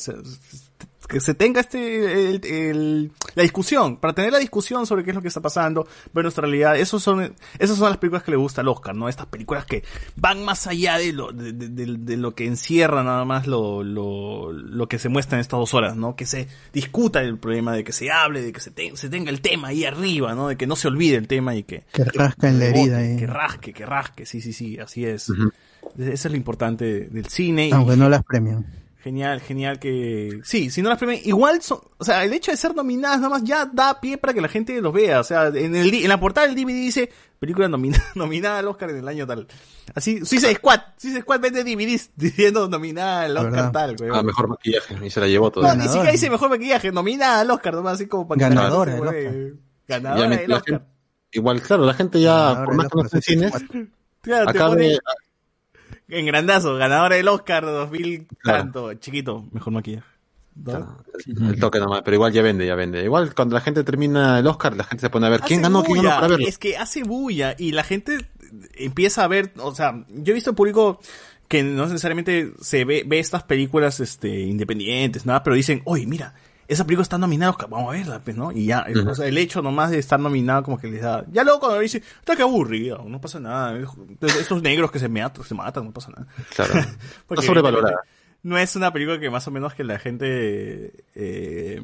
que 1.07 1.21
se 1.21 1.33
tenga 1.33 1.61
este, 1.61 2.29
el- 2.31 2.41
el- 2.45 3.11
la 3.35 3.43
discusión, 3.43 3.95
para 3.95 4.13
tener 4.13 4.33
la 4.33 4.39
discusión 4.39 4.85
sobre 4.85 5.05
qué 5.05 5.11
es 5.11 5.15
lo 5.15 5.21
que 5.21 5.29
está 5.29 5.39
pasando, 5.39 5.87
ver 6.13 6.25
nuestra 6.25 6.41
realidad. 6.41 6.77
Esos 6.77 7.01
son, 7.01 7.33
esas 7.59 7.77
son 7.77 7.87
las 7.89 7.97
películas 7.97 8.23
que 8.23 8.31
le 8.31 8.35
gusta 8.37 8.59
al 8.59 8.67
Oscar, 8.67 8.93
¿no? 8.93 9.07
Estas 9.07 9.27
películas 9.27 9.65
que 9.65 9.83
van 10.17 10.43
más 10.43 10.67
allá 10.67 10.97
de 10.97 11.13
lo, 11.13 11.31
de, 11.31 11.53
de- 11.53 11.69
de- 11.69 11.97
de 11.97 12.17
lo 12.17 12.35
que 12.35 12.45
encierra 12.45 13.03
nada 13.03 13.23
más 13.23 13.47
lo, 13.47 13.83
lo, 13.83 14.51
lo 14.51 14.87
que 14.89 14.99
se 14.99 15.07
muestra 15.07 15.37
en 15.37 15.41
estas 15.41 15.59
dos 15.61 15.73
horas, 15.73 15.95
¿no? 15.95 16.17
Que 16.17 16.25
se 16.25 16.49
discuta 16.73 17.21
el 17.21 17.37
problema, 17.37 17.71
de 17.73 17.85
que 17.85 17.93
se 17.93 18.11
hable, 18.11 18.41
de 18.41 18.51
que 18.51 18.59
se, 18.59 18.71
te- 18.71 18.97
se 18.97 19.09
tenga 19.09 19.29
el 19.29 19.39
tema 19.39 19.69
ahí 19.69 19.85
arriba, 19.85 20.35
¿no? 20.35 20.49
De 20.49 20.57
que 20.57 20.67
no 20.67 20.75
se 20.75 20.89
olvide 20.89 21.15
el 21.15 21.29
tema 21.29 21.55
y 21.55 21.63
que, 21.63 21.85
Que 21.93 22.03
rasca 22.03 22.49
en 22.49 22.59
la 22.59 22.65
herida. 22.65 22.97
ahí. 22.97 23.15
Que 23.15 23.27
rasque, 23.27 23.71
que 23.71 23.85
rasque, 23.85 24.25
sí, 24.25 24.41
sí, 24.41 24.51
sí, 24.51 24.77
así 24.77 25.05
es. 25.05 25.29
Eso 25.29 25.47
es 25.97 26.25
lo 26.25 26.35
importante 26.35 27.07
del 27.09 27.27
cine. 27.27 27.69
y- 27.69 27.71
Aunque 27.71 27.95
no 27.95 28.09
las 28.09 28.23
premian. 28.25 28.65
Genial, 29.07 29.39
genial 29.39 29.79
que... 29.79 30.41
Sí, 30.43 30.69
si 30.69 30.81
no 30.81 30.89
las 30.89 30.97
premian, 30.97 31.21
igual 31.23 31.61
son... 31.61 31.79
O 31.97 32.03
sea, 32.03 32.25
el 32.25 32.33
hecho 32.33 32.51
de 32.51 32.57
ser 32.57 32.75
nominadas 32.75 33.19
nada 33.19 33.29
más 33.29 33.43
ya 33.45 33.65
da 33.65 34.01
pie 34.01 34.17
para 34.17 34.33
que 34.33 34.41
la 34.41 34.49
gente 34.49 34.81
los 34.81 34.91
vea. 34.91 35.21
O 35.21 35.23
sea, 35.23 35.47
en, 35.47 35.75
el, 35.77 35.93
en 35.93 36.09
la 36.09 36.19
portada 36.19 36.45
del 36.45 36.57
DVD 36.57 36.73
dice 36.73 37.09
película 37.39 37.69
nomina- 37.69 38.03
nominada 38.15 38.59
al 38.59 38.67
Oscar 38.67 38.89
en 38.89 38.97
el 38.97 39.07
año 39.07 39.25
tal. 39.25 39.47
Así, 39.95 40.25
Suicide 40.25 40.55
Squad. 40.55 40.81
Suicide 40.97 41.21
Squad 41.21 41.39
vende 41.39 41.63
DVDs 41.63 42.09
diciendo 42.17 42.67
nominada 42.67 43.21
al 43.21 43.37
Oscar 43.37 43.51
verdad. 43.53 43.71
tal. 43.71 43.95
güey. 43.95 44.09
Ah, 44.13 44.23
mejor 44.23 44.49
maquillaje. 44.49 44.97
Y 45.05 45.09
se 45.09 45.21
la 45.21 45.27
llevó 45.27 45.45
No, 45.45 45.51
todo. 45.51 45.75
ni 45.75 45.83
siquiera 45.87 46.11
dice 46.11 46.29
mejor 46.29 46.49
maquillaje, 46.49 46.91
nominada 46.91 47.39
al 47.39 47.49
Oscar, 47.51 47.75
nomás 47.75 47.93
así 47.93 48.07
como 48.07 48.27
para 48.27 48.39
que 48.39 48.43
Ganadora 48.55 48.91
del 48.93 49.03
mueve. 49.03 49.53
Ya, 49.87 49.99
Ganadora 49.99 50.29
del 50.35 50.51
Oscar. 50.51 50.79
gente- 50.79 50.85
igual, 51.31 51.61
claro, 51.61 51.85
la 51.85 51.93
gente 51.93 52.19
ya, 52.19 52.33
Ganadora 52.33 52.65
por 52.65 52.75
más 52.75 52.87
que 52.89 52.97
no 52.97 53.03
esté 53.05 53.17
en 53.17 53.21
cines, 53.21 53.53
Claro, 54.21 54.51
te 54.51 54.57
acá 54.57 54.67
pone 54.67 54.97
en 56.09 56.25
grandazo, 56.25 56.75
ganadora 56.75 57.15
del 57.15 57.27
Oscar 57.27 57.65
2000 57.65 58.27
Claro. 58.39 58.59
tanto, 58.59 58.93
chiquito, 58.95 59.45
mejor 59.51 59.73
maquillaje. 59.73 60.07
El 61.25 61.59
toque 61.59 61.79
nomás, 61.79 62.01
pero 62.03 62.15
igual 62.15 62.33
ya 62.33 62.41
vende, 62.41 62.65
ya 62.65 62.75
vende. 62.75 63.03
Igual 63.03 63.33
cuando 63.35 63.53
la 63.53 63.61
gente 63.61 63.83
termina 63.83 64.39
el 64.39 64.47
Oscar, 64.47 64.75
la 64.75 64.83
gente 64.83 65.01
se 65.01 65.09
pone 65.09 65.27
a 65.27 65.29
ver 65.29 65.41
quién 65.41 65.61
ganó, 65.61 65.83
quién 65.83 65.97
ganó 65.97 66.07
bulla, 66.09 66.15
para 66.15 66.27
verlo. 66.29 66.47
Es 66.47 66.57
que 66.57 66.77
hace 66.77 67.03
bulla 67.03 67.55
y 67.57 67.71
la 67.71 67.83
gente 67.83 68.17
empieza 68.75 69.23
a 69.23 69.27
ver, 69.27 69.53
o 69.57 69.75
sea, 69.75 70.05
yo 70.09 70.31
he 70.31 70.33
visto 70.33 70.55
público 70.55 70.99
que 71.47 71.63
no 71.63 71.85
necesariamente 71.85 72.53
se 72.59 72.85
ve, 72.85 73.03
ve 73.05 73.19
estas 73.19 73.43
películas 73.43 73.99
este 73.99 74.39
independientes, 74.41 75.25
nada, 75.25 75.43
pero 75.43 75.55
dicen, 75.55 75.81
oye, 75.85 76.05
mira, 76.07 76.33
esa 76.67 76.83
película 76.85 77.03
está 77.03 77.17
nominada, 77.17 77.55
vamos 77.69 77.89
a 77.93 77.97
verla, 77.97 78.19
pues, 78.23 78.35
¿no? 78.35 78.51
Y 78.51 78.65
ya, 78.65 78.79
el- 78.81 78.99
Ujú. 78.99 79.09
o 79.11 79.15
sea, 79.15 79.27
el 79.27 79.37
hecho 79.37 79.61
nomás 79.61 79.91
de 79.91 79.99
estar 79.99 80.19
nominado 80.19 80.63
como 80.63 80.77
que 80.77 80.87
les 80.87 81.01
da... 81.01 81.23
Ya 81.31 81.43
luego 81.43 81.59
cuando 81.61 81.79
dice, 81.79 82.01
está 82.19 82.35
que 82.35 82.41
aburrido, 82.43 83.03
no 83.07 83.21
pasa 83.21 83.39
nada, 83.39 83.77
estos 84.21 84.61
negros 84.61 84.91
que 84.91 84.99
se 84.99 85.07
matan, 85.09 85.43
se 85.43 85.55
matan, 85.55 85.85
no 85.85 85.91
pasa 85.91 86.09
nada. 86.11 86.27
Claro. 86.55 86.73
Porque 87.27 87.41
Está 87.41 87.47
sobrevalorada. 87.47 87.97
No 88.47 88.57
es 88.57 88.75
una 88.77 88.93
película 88.93 89.19
que 89.19 89.29
más 89.29 89.45
o 89.47 89.51
menos 89.51 89.73
que 89.73 89.83
la 89.83 89.99
gente 89.99 90.93
eh, 91.15 91.81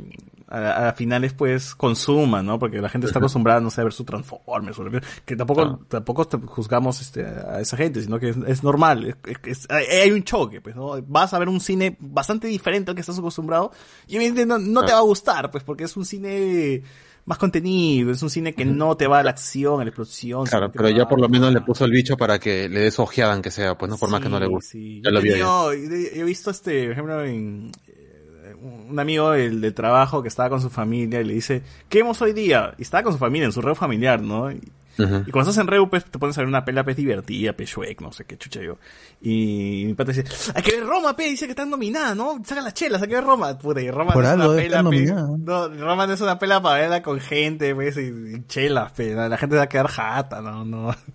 a, 0.48 0.90
a 0.90 0.94
finales 0.94 1.34
pues 1.34 1.76
consuma, 1.76 2.42
¿no? 2.42 2.58
Porque 2.58 2.80
la 2.80 2.88
gente 2.88 3.08
está 3.08 3.20
acostumbrada, 3.20 3.60
no 3.60 3.70
sé, 3.70 3.82
a 3.82 3.84
ver 3.84 3.92
su 3.94 4.06
Transformers, 4.06 4.78
que- 5.26 5.36
tampoco, 5.36 5.62
Ah. 5.62 5.80
tampoco 5.90 6.26
te 6.26 6.38
juzgamos 6.38 7.02
este, 7.02 7.26
a 7.26 7.60
esa 7.60 7.76
gente, 7.76 8.02
sino 8.02 8.18
que 8.20 8.30
es, 8.30 8.38
es 8.48 8.64
normal, 8.64 9.18
es- 9.26 9.38
es- 9.44 9.68
hay 9.70 10.12
un 10.12 10.24
choque, 10.24 10.62
pues, 10.62 10.76
¿no? 10.76 11.02
Vas 11.06 11.34
a 11.34 11.40
ver 11.40 11.50
un 11.50 11.60
cine 11.60 11.98
bastante 12.00 12.48
diferente 12.48 12.92
al 12.92 12.96
que 12.96 13.02
estás 13.02 13.20
acostumbrado 13.20 13.72
y 14.08 14.16
evidentemente 14.16 14.46
no, 14.54 14.60
no 14.82 14.86
te 14.86 14.92
Ah. 14.94 14.96
va 14.96 15.02
a 15.02 15.06
gustar, 15.06 15.52
pues, 15.52 15.64
porque 15.66 15.84
es 15.84 15.98
un 15.98 16.06
cine 16.06 16.84
más 17.26 17.38
contenido, 17.38 18.12
es 18.12 18.22
un 18.22 18.30
cine 18.30 18.54
que 18.54 18.66
no 18.66 18.98
te 18.98 19.08
va 19.08 19.20
a 19.20 19.24
la 19.24 19.30
acción, 19.32 19.80
a 19.80 19.84
la 19.84 19.90
explosión. 19.90 20.46
Claro, 20.46 20.72
pero 20.72 20.90
ya 20.90 21.08
por 21.08 21.22
lo 21.22 21.30
menos 21.30 21.54
le 21.54 21.62
puso 21.62 21.86
el 21.86 21.92
bicho 21.92 22.18
para 22.18 22.38
que 22.40 22.68
le 22.68 22.82
des 22.82 23.00
ojeada 23.00 23.34
aunque 23.34 23.50
sea, 23.52 23.78
pues 23.78 23.90
no 23.90 23.98
por 23.98 24.10
más 24.10 24.22
que 24.22 24.30
no 24.30 24.40
le 24.40 24.48
guste. 24.48 24.72
Sí, 24.72 25.02
Ya 25.04 25.12
lo 25.12 25.20
Yo 25.22 25.26
ya. 25.26 25.32
tenido- 25.32 25.72
He 25.72 26.24
visto 26.24 26.52
este, 26.52 26.84
por 26.84 26.92
ejemplo, 26.92 27.24
en 27.24 27.72
eh, 27.88 28.54
un 28.90 29.00
amigo 29.00 29.32
del, 29.32 29.62
del 29.62 29.74
trabajo 29.74 30.22
que 30.22 30.28
estaba 30.28 30.50
con 30.50 30.62
su 30.62 30.70
familia 30.70 31.22
y 31.22 31.24
le 31.26 31.34
dice, 31.34 31.62
¿qué 31.90 32.00
vemos 32.00 32.22
hoy 32.22 32.34
día? 32.34 32.74
Y 32.78 32.82
estaba 32.82 33.04
con 33.04 33.14
su 33.14 33.20
familia, 33.20 33.46
en 33.46 33.52
su 33.54 33.62
red 33.62 33.74
familiar, 33.76 34.22
¿no? 34.22 34.52
Y, 34.52 34.60
Y 34.98 35.32
cuando 35.32 35.50
estás 35.50 35.58
en 35.62 35.68
Reu, 35.68 35.90
pues 35.90 36.06
te 36.06 36.20
pones 36.20 36.38
a 36.38 36.42
ver 36.42 36.48
una 36.48 36.64
pela 36.66 36.84
pues 36.84 36.96
divertida, 36.96 37.54
pues 37.54 37.70
Shrek, 37.70 38.00
no 38.02 38.12
sé 38.12 38.26
qué 38.26 38.38
chucha 38.38 38.62
yo. 38.62 38.78
Y 39.22 39.84
mi 39.88 39.94
pata 39.96 40.12
dice, 40.12 40.26
hay 40.54 40.62
que 40.62 40.76
ver 40.78 40.86
Roma, 40.86 41.16
pe, 41.16 41.24
dice 41.30 41.46
que 41.46 41.52
está 41.52 41.66
nominada, 41.66 42.14
¿no? 42.14 42.42
Sacan 42.46 42.64
las 42.64 42.74
chelas, 42.74 43.02
hay 43.02 43.08
que 43.08 43.16
ver 43.16 43.24
Roma. 43.24 43.58
Puta, 43.58 43.82
y 43.82 43.90
Roma 43.90 44.14
Por 44.14 44.24
no 44.24 44.30
es 44.30 44.36
una 44.36 44.46
pela, 44.56 44.84
pe. 44.90 45.06
No, 45.40 45.68
Roma 45.70 46.08
no 46.08 46.14
es 46.14 46.22
una 46.22 46.38
pela 46.40 46.62
para 46.62 46.82
verla 46.82 47.02
con 47.02 47.20
gente, 47.20 47.74
pues, 47.74 47.98
y, 47.98 48.02
y 48.36 48.46
chelas, 48.48 48.92
pe. 48.92 49.14
La 49.16 49.38
gente 49.38 49.56
va 49.56 49.64
a 49.64 49.70
quedar 49.70 49.88
jata, 49.88 50.42
no, 50.42 50.64
no. 50.66 50.96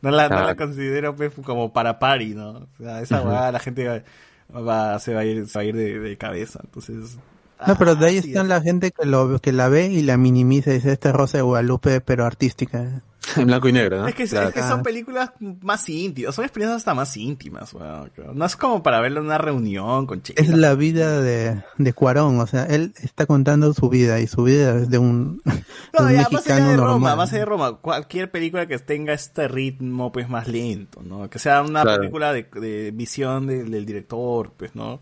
No 0.00 0.10
la, 0.12 0.28
no 0.28 0.36
la 0.46 0.54
considero 0.54 1.16
pues, 1.16 1.32
como 1.44 1.72
para 1.72 1.98
party, 1.98 2.34
¿no? 2.36 2.50
O 2.50 2.68
sea, 2.78 3.00
esa 3.00 3.16
huevada 3.22 3.50
la 3.50 3.58
gente 3.58 4.04
va, 4.54 4.60
va- 4.60 4.98
se 5.00 5.12
va 5.12 5.22
a 5.22 5.24
ir, 5.24 5.48
se 5.48 5.58
va 5.58 5.62
a 5.62 5.64
ir 5.64 5.74
de, 5.74 5.98
de 5.98 6.16
cabeza. 6.16 6.60
Entonces, 6.62 7.18
No, 7.66 7.76
pero 7.78 7.94
de 7.94 8.06
ahí 8.06 8.18
Ah, 8.18 8.22
sí, 8.22 8.28
está 8.28 8.44
la 8.44 8.60
gente 8.60 8.90
que 8.92 9.06
lo 9.06 9.38
que 9.40 9.52
la 9.52 9.68
ve 9.68 9.86
y 9.86 10.02
la 10.02 10.16
minimiza 10.16 10.70
y 10.70 10.74
dice 10.74 10.92
esta 10.92 11.08
es 11.10 11.14
Rosa 11.14 11.38
de 11.38 11.42
Guadalupe 11.42 12.00
pero 12.00 12.24
artística. 12.24 13.02
En 13.36 13.46
blanco 13.48 13.68
y 13.68 13.72
negro, 13.72 14.00
¿no? 14.02 14.06
Es 14.06 14.14
que, 14.14 14.22
es 14.22 14.30
Claro. 14.30 14.52
que 14.52 14.62
son 14.62 14.84
películas 14.84 15.32
más 15.40 15.88
íntimas, 15.88 16.32
son 16.32 16.44
experiencias 16.44 16.76
hasta 16.76 16.94
más 16.94 17.16
íntimas, 17.16 17.74
weón, 17.74 18.08
creo. 18.14 18.32
No 18.34 18.44
es 18.44 18.54
como 18.54 18.84
para 18.84 19.00
verlo 19.00 19.18
en 19.18 19.26
una 19.26 19.36
reunión 19.38 20.06
con 20.06 20.22
chicas. 20.22 20.46
Es 20.46 20.54
la 20.56 20.74
vida 20.74 21.20
de, 21.20 21.60
de 21.76 21.92
Cuarón, 21.92 22.38
o 22.38 22.46
sea, 22.46 22.66
él 22.66 22.92
está 23.02 23.26
contando 23.26 23.72
su 23.74 23.88
vida 23.88 24.20
y 24.20 24.28
su 24.28 24.44
vida 24.44 24.76
es 24.76 24.90
de 24.90 24.98
un, 24.98 25.42
de 25.44 25.52
No, 25.98 26.04
un 26.06 26.12
ya, 26.12 26.16
más 26.18 26.26
allá 26.26 26.28
mexicano 26.30 26.68
de 26.70 26.76
Roma, 26.76 26.90
normal. 26.92 27.16
más 27.16 27.30
allá 27.30 27.38
de 27.40 27.44
Roma, 27.46 27.72
cualquier 27.78 28.30
película 28.30 28.66
que 28.66 28.78
tenga 28.78 29.12
este 29.12 29.48
ritmo, 29.48 30.12
pues, 30.12 30.28
más 30.28 30.46
lento, 30.46 31.02
¿no? 31.02 31.28
Que 31.28 31.40
sea 31.40 31.62
una 31.62 31.82
Claro. 31.82 31.98
película 32.02 32.32
de, 32.32 32.44
de 32.44 32.92
visión 32.92 33.48
del, 33.48 33.72
del 33.72 33.84
director, 33.86 34.52
pues, 34.56 34.76
¿no? 34.76 35.00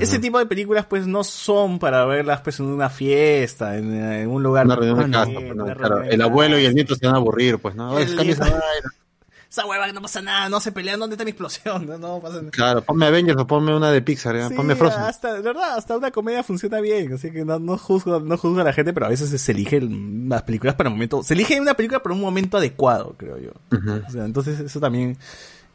Ese 0.00 0.18
tipo 0.18 0.38
de 0.38 0.46
películas, 0.46 0.86
pues, 0.86 1.06
no 1.06 1.22
son 1.24 1.78
para 1.78 2.04
verlas, 2.04 2.40
pues, 2.40 2.60
en 2.60 2.66
una 2.66 2.88
fiesta, 2.88 3.76
en, 3.76 3.94
en 3.94 4.28
un 4.28 4.42
lugar... 4.42 4.66
Una 4.66 4.76
reunión 4.76 5.10
de 5.10 5.10
casa, 5.10 5.30
no, 5.32 5.64
pues, 5.64 5.76
Claro, 5.76 6.02
el 6.02 6.22
abuelo 6.22 6.58
y 6.58 6.64
el 6.64 6.74
nieto 6.74 6.94
se 6.94 7.06
van 7.06 7.14
a 7.14 7.18
aburrir, 7.18 7.58
pues, 7.58 7.74
¿no? 7.74 7.96
Esa 9.52 9.66
hueva 9.66 9.84
que 9.84 9.92
no 9.92 10.00
pasa 10.00 10.22
nada, 10.22 10.48
no 10.48 10.60
se 10.60 10.72
pelean, 10.72 10.98
¿dónde 10.98 11.12
está 11.12 11.24
mi 11.24 11.32
explosión? 11.32 11.86
No, 11.92 11.98
no 11.98 12.20
pasa 12.20 12.36
nada. 12.36 12.50
Claro, 12.50 12.80
ponme 12.80 13.04
Avengers 13.04 13.38
o 13.38 13.46
ponme 13.46 13.76
una 13.76 13.92
de 13.92 14.00
Pixar, 14.00 14.34
¿eh? 14.34 14.48
Sí, 14.48 14.54
ponme 14.54 14.74
Frozen. 14.74 15.02
hasta, 15.02 15.34
de 15.34 15.42
verdad, 15.42 15.76
hasta 15.76 15.94
una 15.94 16.10
comedia 16.10 16.42
funciona 16.42 16.80
bien, 16.80 17.12
así 17.12 17.30
que 17.30 17.44
no, 17.44 17.58
no 17.58 17.76
juzgo, 17.76 18.18
no 18.18 18.38
juzgo 18.38 18.62
a 18.62 18.64
la 18.64 18.72
gente, 18.72 18.94
pero 18.94 19.04
a 19.04 19.08
veces 19.10 19.38
se 19.38 19.52
eligen 19.52 20.26
las 20.30 20.44
películas 20.44 20.74
para 20.74 20.88
un 20.88 20.94
momento, 20.94 21.22
se 21.22 21.34
elige 21.34 21.60
una 21.60 21.74
película 21.74 22.02
para 22.02 22.14
un 22.14 22.22
momento 22.22 22.56
adecuado, 22.56 23.14
creo 23.18 23.36
yo. 23.36 23.50
O 23.70 24.10
sea, 24.10 24.24
entonces 24.24 24.58
eso 24.58 24.80
también 24.80 25.18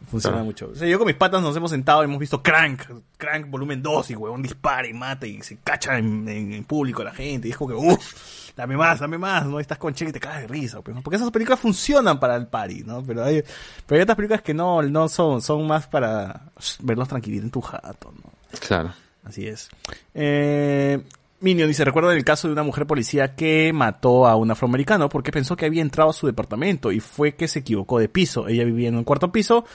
funciona 0.09 0.35
Claro. 0.35 0.45
mucho. 0.45 0.69
O 0.71 0.75
sea, 0.75 0.87
yo 0.87 0.97
con 0.97 1.07
mis 1.07 1.15
patas 1.15 1.41
nos 1.41 1.55
hemos 1.55 1.71
sentado 1.71 2.01
y 2.01 2.05
hemos 2.05 2.19
visto 2.19 2.41
Crank, 2.43 2.81
Crank 3.17 3.49
volumen 3.49 3.81
2 3.81 4.11
y 4.11 4.15
huevón 4.15 4.41
dispara 4.41 4.87
y 4.87 4.93
mata 4.93 5.25
y 5.27 5.41
se 5.41 5.57
cacha 5.57 5.97
en, 5.97 6.27
en- 6.29 6.53
en 6.53 6.63
público 6.63 7.03
la 7.03 7.11
gente 7.13 7.47
y 7.47 7.51
es 7.51 7.57
como 7.57 7.69
que, 7.69 7.75
uff, 7.75 8.51
dame 8.55 8.77
más, 8.77 8.99
dame 8.99 9.17
más, 9.17 9.45
¿no? 9.45 9.59
Estás 9.59 9.77
con 9.77 9.93
Che 9.93 10.05
y 10.05 10.11
te 10.11 10.19
cagas 10.19 10.41
de 10.41 10.47
risa, 10.47 10.81
pues, 10.81 10.95
¿no? 10.95 11.01
porque 11.01 11.17
esas 11.17 11.31
películas 11.31 11.59
funcionan 11.59 12.19
para 12.19 12.35
el 12.35 12.47
party, 12.47 12.83
¿no? 12.83 13.03
Pero 13.03 13.23
hay, 13.23 13.43
pero 13.85 13.97
hay 13.97 14.03
otras 14.03 14.15
películas 14.15 14.41
que 14.41 14.53
no, 14.53 14.81
no 14.81 15.09
son, 15.09 15.41
son 15.41 15.65
más 15.67 15.87
para 15.87 16.41
verlos 16.81 17.07
tranquilito 17.07 17.43
en 17.43 17.51
tu 17.51 17.61
jato, 17.61 18.13
¿no? 18.23 18.31
Claro. 18.59 18.93
Así 19.25 19.45
es. 19.45 19.69
Eh, 20.13 21.03
Minion 21.39 21.67
dice, 21.67 21.85
recuerdo 21.85 22.11
el 22.11 22.23
caso 22.23 22.47
de 22.47 22.53
una 22.53 22.63
mujer 22.63 22.87
policía 22.87 23.35
que 23.35 23.71
mató 23.71 24.27
a 24.27 24.35
un 24.35 24.49
afroamericano 24.49 25.07
porque 25.07 25.31
pensó 25.31 25.55
que 25.55 25.65
había 25.65 25.83
entrado 25.83 26.09
a 26.09 26.13
su 26.13 26.25
departamento 26.25 26.91
y 26.91 26.99
fue 26.99 27.35
que 27.35 27.47
se 27.47 27.59
equivocó 27.59 27.99
de 27.99 28.09
piso. 28.09 28.47
Ella 28.47 28.63
vivía 28.65 28.89
en 28.89 28.95
un 28.95 29.03
cuarto 29.03 29.31
piso 29.31 29.65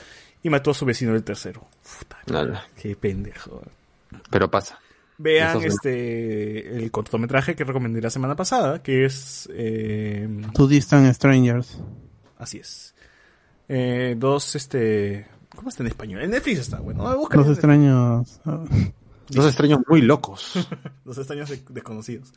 y 0.41 0.49
mató 0.49 0.71
a 0.71 0.73
su 0.73 0.85
vecino 0.85 1.13
del 1.13 1.23
tercero. 1.23 1.65
Puta, 1.99 2.65
qué 2.75 2.95
pendejo. 2.97 3.61
Pero 4.29 4.51
pasa. 4.51 4.79
Vean 5.17 5.61
este 5.63 6.75
el 6.75 6.91
cortometraje 6.91 7.55
que 7.55 7.63
recomendé 7.63 8.01
la 8.01 8.09
semana 8.09 8.35
pasada, 8.35 8.81
que 8.81 9.05
es 9.05 9.49
eh, 9.53 10.27
Two 10.53 10.67
Distant 10.67 11.13
Strangers. 11.13 11.79
así 12.37 12.57
es. 12.57 12.93
Eh, 13.69 14.15
dos 14.17 14.55
este 14.55 15.27
¿cómo 15.55 15.69
está 15.69 15.83
en 15.83 15.87
español? 15.87 16.21
En 16.23 16.31
Netflix 16.31 16.59
está, 16.59 16.79
bueno, 16.79 17.05
Los 17.31 17.47
extraños. 17.47 18.41
Dos 19.29 19.45
extraños 19.45 19.79
muy 19.87 20.01
locos. 20.01 20.53
Los 21.05 21.17
extraños 21.17 21.49
de- 21.49 21.63
desconocidos. 21.69 22.33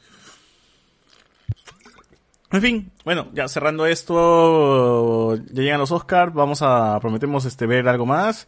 En 2.52 2.62
fin, 2.62 2.92
bueno, 3.04 3.26
ya 3.34 3.48
cerrando 3.48 3.86
esto, 3.86 5.34
ya 5.34 5.62
llegan 5.62 5.80
los 5.80 5.90
Oscars, 5.90 6.32
vamos 6.32 6.62
a, 6.62 6.98
prometemos 7.00 7.44
este 7.44 7.66
ver 7.66 7.88
algo 7.88 8.06
más. 8.06 8.46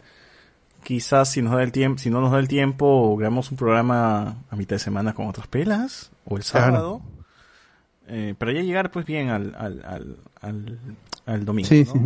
Quizás 0.85 1.33
si 1.33 1.43
nos 1.43 1.53
da 1.55 1.63
el 1.65 1.73
tiempo, 1.73 1.99
si 1.99 2.09
no 2.09 2.21
nos 2.21 2.31
da 2.31 2.39
el 2.39 2.47
tiempo, 2.47 3.17
grabamos 3.17 3.51
un 3.51 3.57
programa 3.59 4.37
a 4.49 4.57
mitad 4.57 4.77
de 4.77 4.81
semana 4.81 5.15
con 5.15 5.27
otras 5.27 5.49
pelas, 5.49 6.11
o 6.25 6.37
el 6.37 6.45
Claro. 6.45 6.67
sábado. 6.77 7.03
Eh, 8.07 8.35
para 8.39 8.53
ya 8.53 8.63
llegar 8.63 8.91
pues 8.93 9.05
bien 9.05 9.29
al, 9.31 9.55
al, 9.59 9.85
al, 9.85 10.17
al, 10.41 10.79
al 11.27 11.45
domingo. 11.45 11.69
Sí, 11.69 11.85
¿no? 11.85 11.93
sí. 11.93 11.99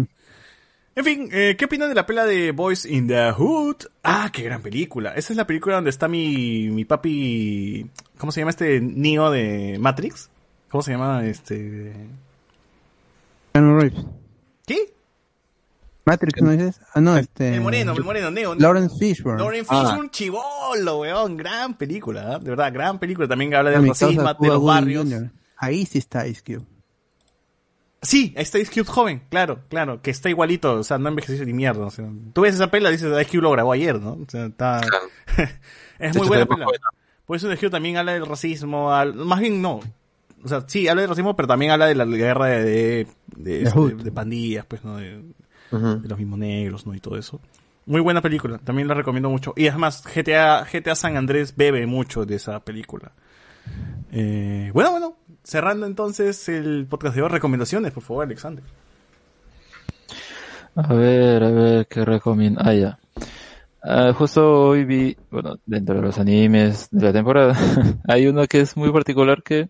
En 0.95 1.05
fin, 1.05 1.29
eh, 1.33 1.57
¿qué 1.59 1.65
opinan 1.65 1.89
de 1.89 1.95
la 1.95 2.05
pela 2.05 2.27
de 2.27 2.53
Boys 2.53 2.85
in 2.85 3.09
the 3.09 3.33
Hood? 3.33 3.77
Ah, 4.03 4.29
qué 4.33 4.43
gran 4.43 4.61
película. 4.61 5.15
Esa 5.15 5.33
es 5.33 5.37
la 5.39 5.47
película 5.47 5.77
donde 5.77 5.89
está 5.91 6.07
mi, 6.07 6.69
mi 6.69 6.85
papi... 6.85 7.87
¿Cómo 8.19 8.31
se 8.31 8.41
llama 8.41 8.51
este 8.51 8.81
Neo 8.81 9.31
de 9.31 9.79
Matrix? 9.81 10.29
¿Cómo 10.71 10.83
se 10.83 10.93
llama 10.93 11.25
este...? 11.27 11.95
Keanu 13.53 13.79
Reeves. 13.81 14.05
¿Qué? 14.67 14.93
Matrix, 16.05 16.43
¿no 16.43 16.51
dices? 16.51 16.81
Ah, 16.93 17.01
no, 17.01 17.17
este... 17.17 17.55
El 17.55 17.63
moreno, 17.63 17.93
el 17.93 18.05
moreno, 18.05 18.31
Neo. 18.31 18.55
Lawrence 18.55 18.99
Fishburne. 18.99 19.39
Lauren 19.39 19.65
Ah. 19.69 19.85
Fishburne, 19.87 20.11
chivolo, 20.11 20.99
weón. 21.01 21.39
Gran 21.39 21.75
película, 21.79 22.35
¿eh? 22.35 22.39
de 22.45 22.51
verdad, 22.51 22.71
gran 22.71 22.99
película. 22.99 23.27
También 23.27 23.55
habla 23.55 23.71
Ah, 23.71 23.75
del 23.81 23.89
racismo, 23.89 24.35
de 24.35 24.49
los 24.49 24.63
barrios. 24.63 25.07
Ahí 25.57 25.87
sí 25.87 25.97
está 25.99 26.27
Ice 26.27 26.43
Cube. 26.45 26.67
Sí, 28.03 28.35
ahí 28.37 28.43
está 28.43 28.59
Ice 28.59 28.73
Cube 28.73 28.85
joven, 28.93 29.23
claro, 29.31 29.61
claro, 29.69 30.03
que 30.03 30.11
está 30.11 30.29
igualito, 30.29 30.75
o 30.75 30.83
sea, 30.83 30.99
no 30.99 31.09
envejeció 31.09 31.45
ni 31.47 31.53
mierda. 31.53 31.87
O 31.87 31.91
sea, 31.91 32.09
tú 32.33 32.41
ves 32.41 32.57
esa 32.57 32.69
pela, 32.71 32.91
dices, 32.91 33.09
Ice 33.13 33.31
Cube 33.31 33.43
lo 33.43 33.53
grabó 33.53 33.73
ayer, 33.73 34.01
¿no? 34.01 34.15
O 34.15 34.27
sea, 34.29 34.47
está... 34.47 34.81
es 36.01 36.13
De 36.13 36.19
muy 36.19 36.27
buena 36.29 36.47
pela. 36.47 36.65
buena. 36.65 36.85
Por 37.27 37.37
eso 37.37 37.47
Ice 37.53 37.61
Cube 37.61 37.71
también 37.71 37.97
habla 37.97 38.13
del 38.15 38.27
racismo, 38.27 38.93
al- 38.93 39.15
más 39.15 39.39
bien 39.41 39.63
no. 39.63 39.81
O 40.45 40.49
sea, 40.49 40.65
sí, 40.67 40.89
habla 40.89 41.03
del 41.03 41.11
racismo, 41.11 41.37
pero 41.37 41.47
también 41.47 41.71
habla 41.71 41.87
de 41.87 41.95
la 41.95 42.05
guerra 42.05 42.47
de, 42.47 42.65
de, 42.65 43.07
de, 43.37 43.63
este, 43.63 43.71
hood. 43.79 44.03
de 44.03 44.11
pandillas, 44.11 44.67
pues, 44.67 44.83
¿no? 44.85 44.97
De, 44.97 45.23
Ujú. 45.71 46.01
de 46.01 46.09
los 46.09 46.19
mismos 46.19 46.41
negros, 46.41 46.85
¿no? 46.87 46.95
Y 46.97 46.99
todo 47.01 47.17
eso. 47.17 47.41
Muy 47.87 48.01
buena 48.01 48.21
película, 48.21 48.59
también 48.59 48.89
la 48.89 48.95
recomiendo 48.95 49.31
mucho. 49.31 49.55
Y 49.57 49.69
además, 49.69 50.03
GTA, 50.05 50.65
GTA 50.65 50.97
San 50.97 51.17
Andrés 51.17 51.55
bebe 51.57 51.87
mucho 51.87 52.25
de 52.27 52.35
esa 52.35 52.59
película. 52.61 53.13
Eh, 54.11 54.71
bueno, 54.75 54.91
bueno, 54.91 55.17
cerrando 55.43 55.87
entonces 55.87 56.49
el 56.49 56.87
podcast 56.89 57.17
de 57.17 57.23
hoy, 57.23 57.29
recomendaciones, 57.29 57.93
por 57.93 58.03
favor, 58.03 58.25
Alexander. 58.25 58.65
A 60.75 60.95
ver, 60.95 61.43
a 61.43 61.51
ver, 61.51 61.87
¿qué 61.87 62.05
recomiendo? 62.05 62.61
Ah, 62.65 62.73
ya. 62.73 62.99
Ah, 63.83 64.13
justo 64.15 64.69
hoy 64.69 64.85
vi, 64.85 65.17
bueno, 65.31 65.57
dentro 65.67 65.97
de 65.97 66.03
los 66.03 66.19
animes 66.19 66.89
de 66.91 67.07
la 67.07 67.13
temporada, 67.13 67.57
hay 68.09 68.27
uno 68.27 68.47
que 68.47 68.61
es 68.61 68.77
muy 68.77 68.93
particular 68.93 69.43
que 69.43 69.69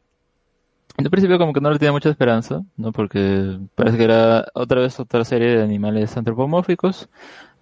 en 0.98 1.04
principio 1.10 1.38
como 1.38 1.52
que 1.52 1.60
no 1.60 1.70
le 1.70 1.78
tenía 1.78 1.92
mucha 1.92 2.10
esperanza, 2.10 2.62
¿no? 2.76 2.92
Porque 2.92 3.58
parece 3.74 3.96
que 3.96 4.04
era 4.04 4.46
otra 4.54 4.80
vez 4.82 5.00
otra 5.00 5.24
serie 5.24 5.56
de 5.56 5.62
animales 5.62 6.16
antropomórficos, 6.16 7.08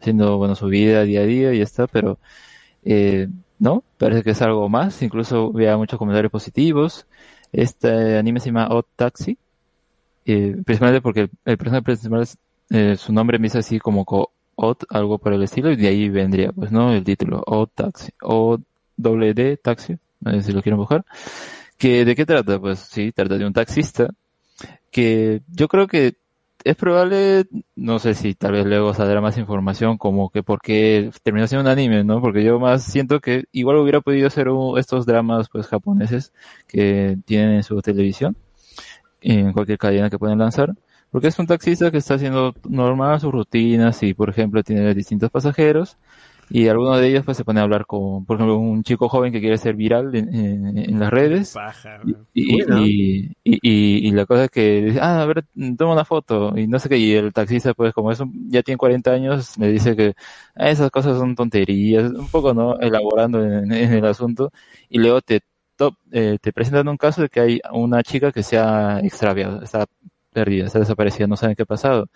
haciendo, 0.01 0.37
bueno, 0.39 0.55
su 0.57 0.67
vida 0.67 1.05
día 1.05 1.21
a 1.21 1.25
día 1.25 1.55
y 1.55 1.61
está, 1.61 1.87
pero 1.87 2.19
eh, 2.85 3.29
no, 3.59 3.85
parece 3.99 4.23
que 4.25 4.31
es 4.31 4.43
algo 4.43 4.69
más, 4.69 5.03
incluso 5.03 5.53
vea 5.53 5.77
muchos 5.77 5.99
comentarios 5.99 6.33
positivos. 6.33 7.07
Este 7.53 8.19
anime 8.19 8.41
se 8.41 8.47
llama 8.47 8.69
Odd 8.71 8.85
Taxi, 8.97 9.37
eh, 10.25 10.57
principalmente 10.65 11.03
porque 11.03 11.21
el, 11.23 11.31
el 11.45 11.59
personaje 11.59 11.83
principal 11.83 12.27
eh, 12.71 12.97
su 12.97 13.13
nombre 13.13 13.37
empieza 13.37 13.59
así 13.59 13.79
como 13.79 14.05
co 14.05 14.31
Odd, 14.55 14.79
algo 14.91 15.19
por 15.19 15.33
el 15.33 15.43
estilo, 15.43 15.71
y 15.71 15.77
de 15.77 15.89
ahí 15.89 16.09
vendría, 16.11 16.53
pues, 16.53 16.71
¿no? 16.71 16.93
El 16.93 17.03
título, 17.03 17.43
Odd 17.47 17.71
Taxi, 17.75 18.13
O 18.23 18.59
doble 18.97 19.33
D 19.33 19.57
Taxi, 19.57 19.97
sé 20.23 20.43
si 20.43 20.53
lo 20.53 20.63
quieren 20.63 20.79
buscar. 20.79 21.05
Que, 21.79 22.05
¿de 22.05 22.15
qué 22.15 22.27
trata? 22.27 22.59
Pues 22.61 22.79
sí, 22.81 23.11
trata 23.11 23.39
de 23.39 23.47
un 23.47 23.55
taxista 23.55 24.11
que 24.91 25.41
yo 25.49 25.67
creo 25.69 25.87
que 25.87 26.15
es 26.65 26.77
probable, 26.77 27.47
no 27.77 27.99
sé 27.99 28.15
si 28.15 28.35
tal 28.35 28.53
vez 28.53 28.67
luego 28.67 28.93
saldrá 28.95 29.21
más 29.21 29.39
información 29.39 29.99
como 29.99 30.31
que 30.31 30.43
por 30.43 30.61
qué 30.61 31.11
terminó 31.23 31.47
siendo 31.47 31.63
un 31.63 31.73
anime, 31.73 32.05
¿no? 32.05 32.21
Porque 32.21 32.45
yo 32.45 32.59
más 32.61 32.85
siento 32.85 33.21
que 33.21 33.45
igual 33.53 33.77
hubiera 33.79 34.01
podido 34.01 34.29
ser 34.31 34.49
un- 34.49 34.79
estos 34.79 35.07
dramas 35.07 35.49
pues 35.51 35.67
japoneses 35.67 36.33
que 36.69 37.19
tienen 37.25 37.53
en 37.57 37.63
su 37.63 37.81
televisión, 37.83 38.37
en 39.21 39.53
cualquier 39.53 39.79
cadena 39.79 40.11
que 40.11 40.19
pueden 40.19 40.39
lanzar, 40.39 40.75
porque 41.11 41.29
es 41.29 41.39
un 41.39 41.47
taxista 41.47 41.91
que 41.91 41.99
está 41.99 42.15
haciendo 42.15 42.55
normal 42.69 43.21
sus 43.21 43.33
rutinas 43.33 44.03
y 44.03 44.15
por 44.15 44.31
ejemplo 44.31 44.63
tiene 44.63 44.95
distintos 44.95 45.31
pasajeros 45.31 45.99
y 46.51 46.69
alguno 46.69 46.97
de 46.97 47.09
ellos 47.09 47.25
pues 47.25 47.37
se 47.37 47.45
pone 47.45 47.61
a 47.61 47.63
hablar 47.65 47.87
con, 47.87 48.25
por 48.27 48.37
ejemplo, 48.37 48.59
un 48.59 48.83
chico 48.83 49.09
joven 49.09 49.33
que 49.33 49.41
quiere 49.41 49.59
ser 49.59 49.75
viral 49.77 50.15
en, 50.15 50.35
en- 50.35 50.79
en 50.79 50.99
las 51.01 51.11
redes. 51.11 51.53
Paja, 51.55 52.01
y, 52.05 52.17
y, 52.35 53.31
y, 53.45 53.61
y- 53.63 54.09
y 54.09 54.13
la 54.13 54.27
cosa 54.27 54.45
es 54.45 54.51
que 54.51 54.83
dice, 54.83 55.01
ah, 55.01 55.23
a 55.23 55.27
ver, 55.27 55.45
toma 55.77 55.93
una 55.95 56.05
foto, 56.05 56.57
y 56.59 56.67
no 56.67 56.79
sé 56.79 56.89
qué, 56.89 56.97
y 56.99 57.13
el 57.15 57.33
taxista, 57.33 57.75
pues, 57.75 57.93
como 57.95 58.11
es 58.13 58.21
un- 58.21 58.49
ya 58.51 58.63
tiene 58.63 58.79
40 58.79 59.13
años, 59.13 59.57
le 59.59 59.69
dice 59.73 59.95
que 59.97 60.15
"Ah, 60.55 60.71
esas 60.71 60.91
cosas 60.91 61.19
son 61.19 61.35
tonterías, 61.35 62.11
un 62.13 62.29
poco, 62.29 62.55
¿no? 62.55 62.79
Elaborando 62.81 63.43
en, 63.45 63.73
en 63.73 63.93
el 63.93 64.05
asunto, 64.07 64.51
y 64.89 64.99
luego 64.99 65.21
te, 65.23 65.41
to- 65.77 65.97
eh, 66.13 66.39
te 66.41 66.53
presentan 66.53 66.89
un 66.89 66.97
caso 66.97 67.23
de 67.23 67.29
que 67.29 67.41
hay 67.41 67.61
una 67.73 68.03
chica 68.03 68.33
que 68.33 68.43
se 68.43 68.59
ha 68.59 69.01
extraviado, 69.01 69.63
está 69.63 69.87
perdida, 70.33 70.67
está 70.67 70.79
desaparecida, 70.79 71.27
no 71.27 71.37
saben 71.37 71.57
qué 71.57 71.63
ha 71.63 71.67
pasado, 71.67 72.09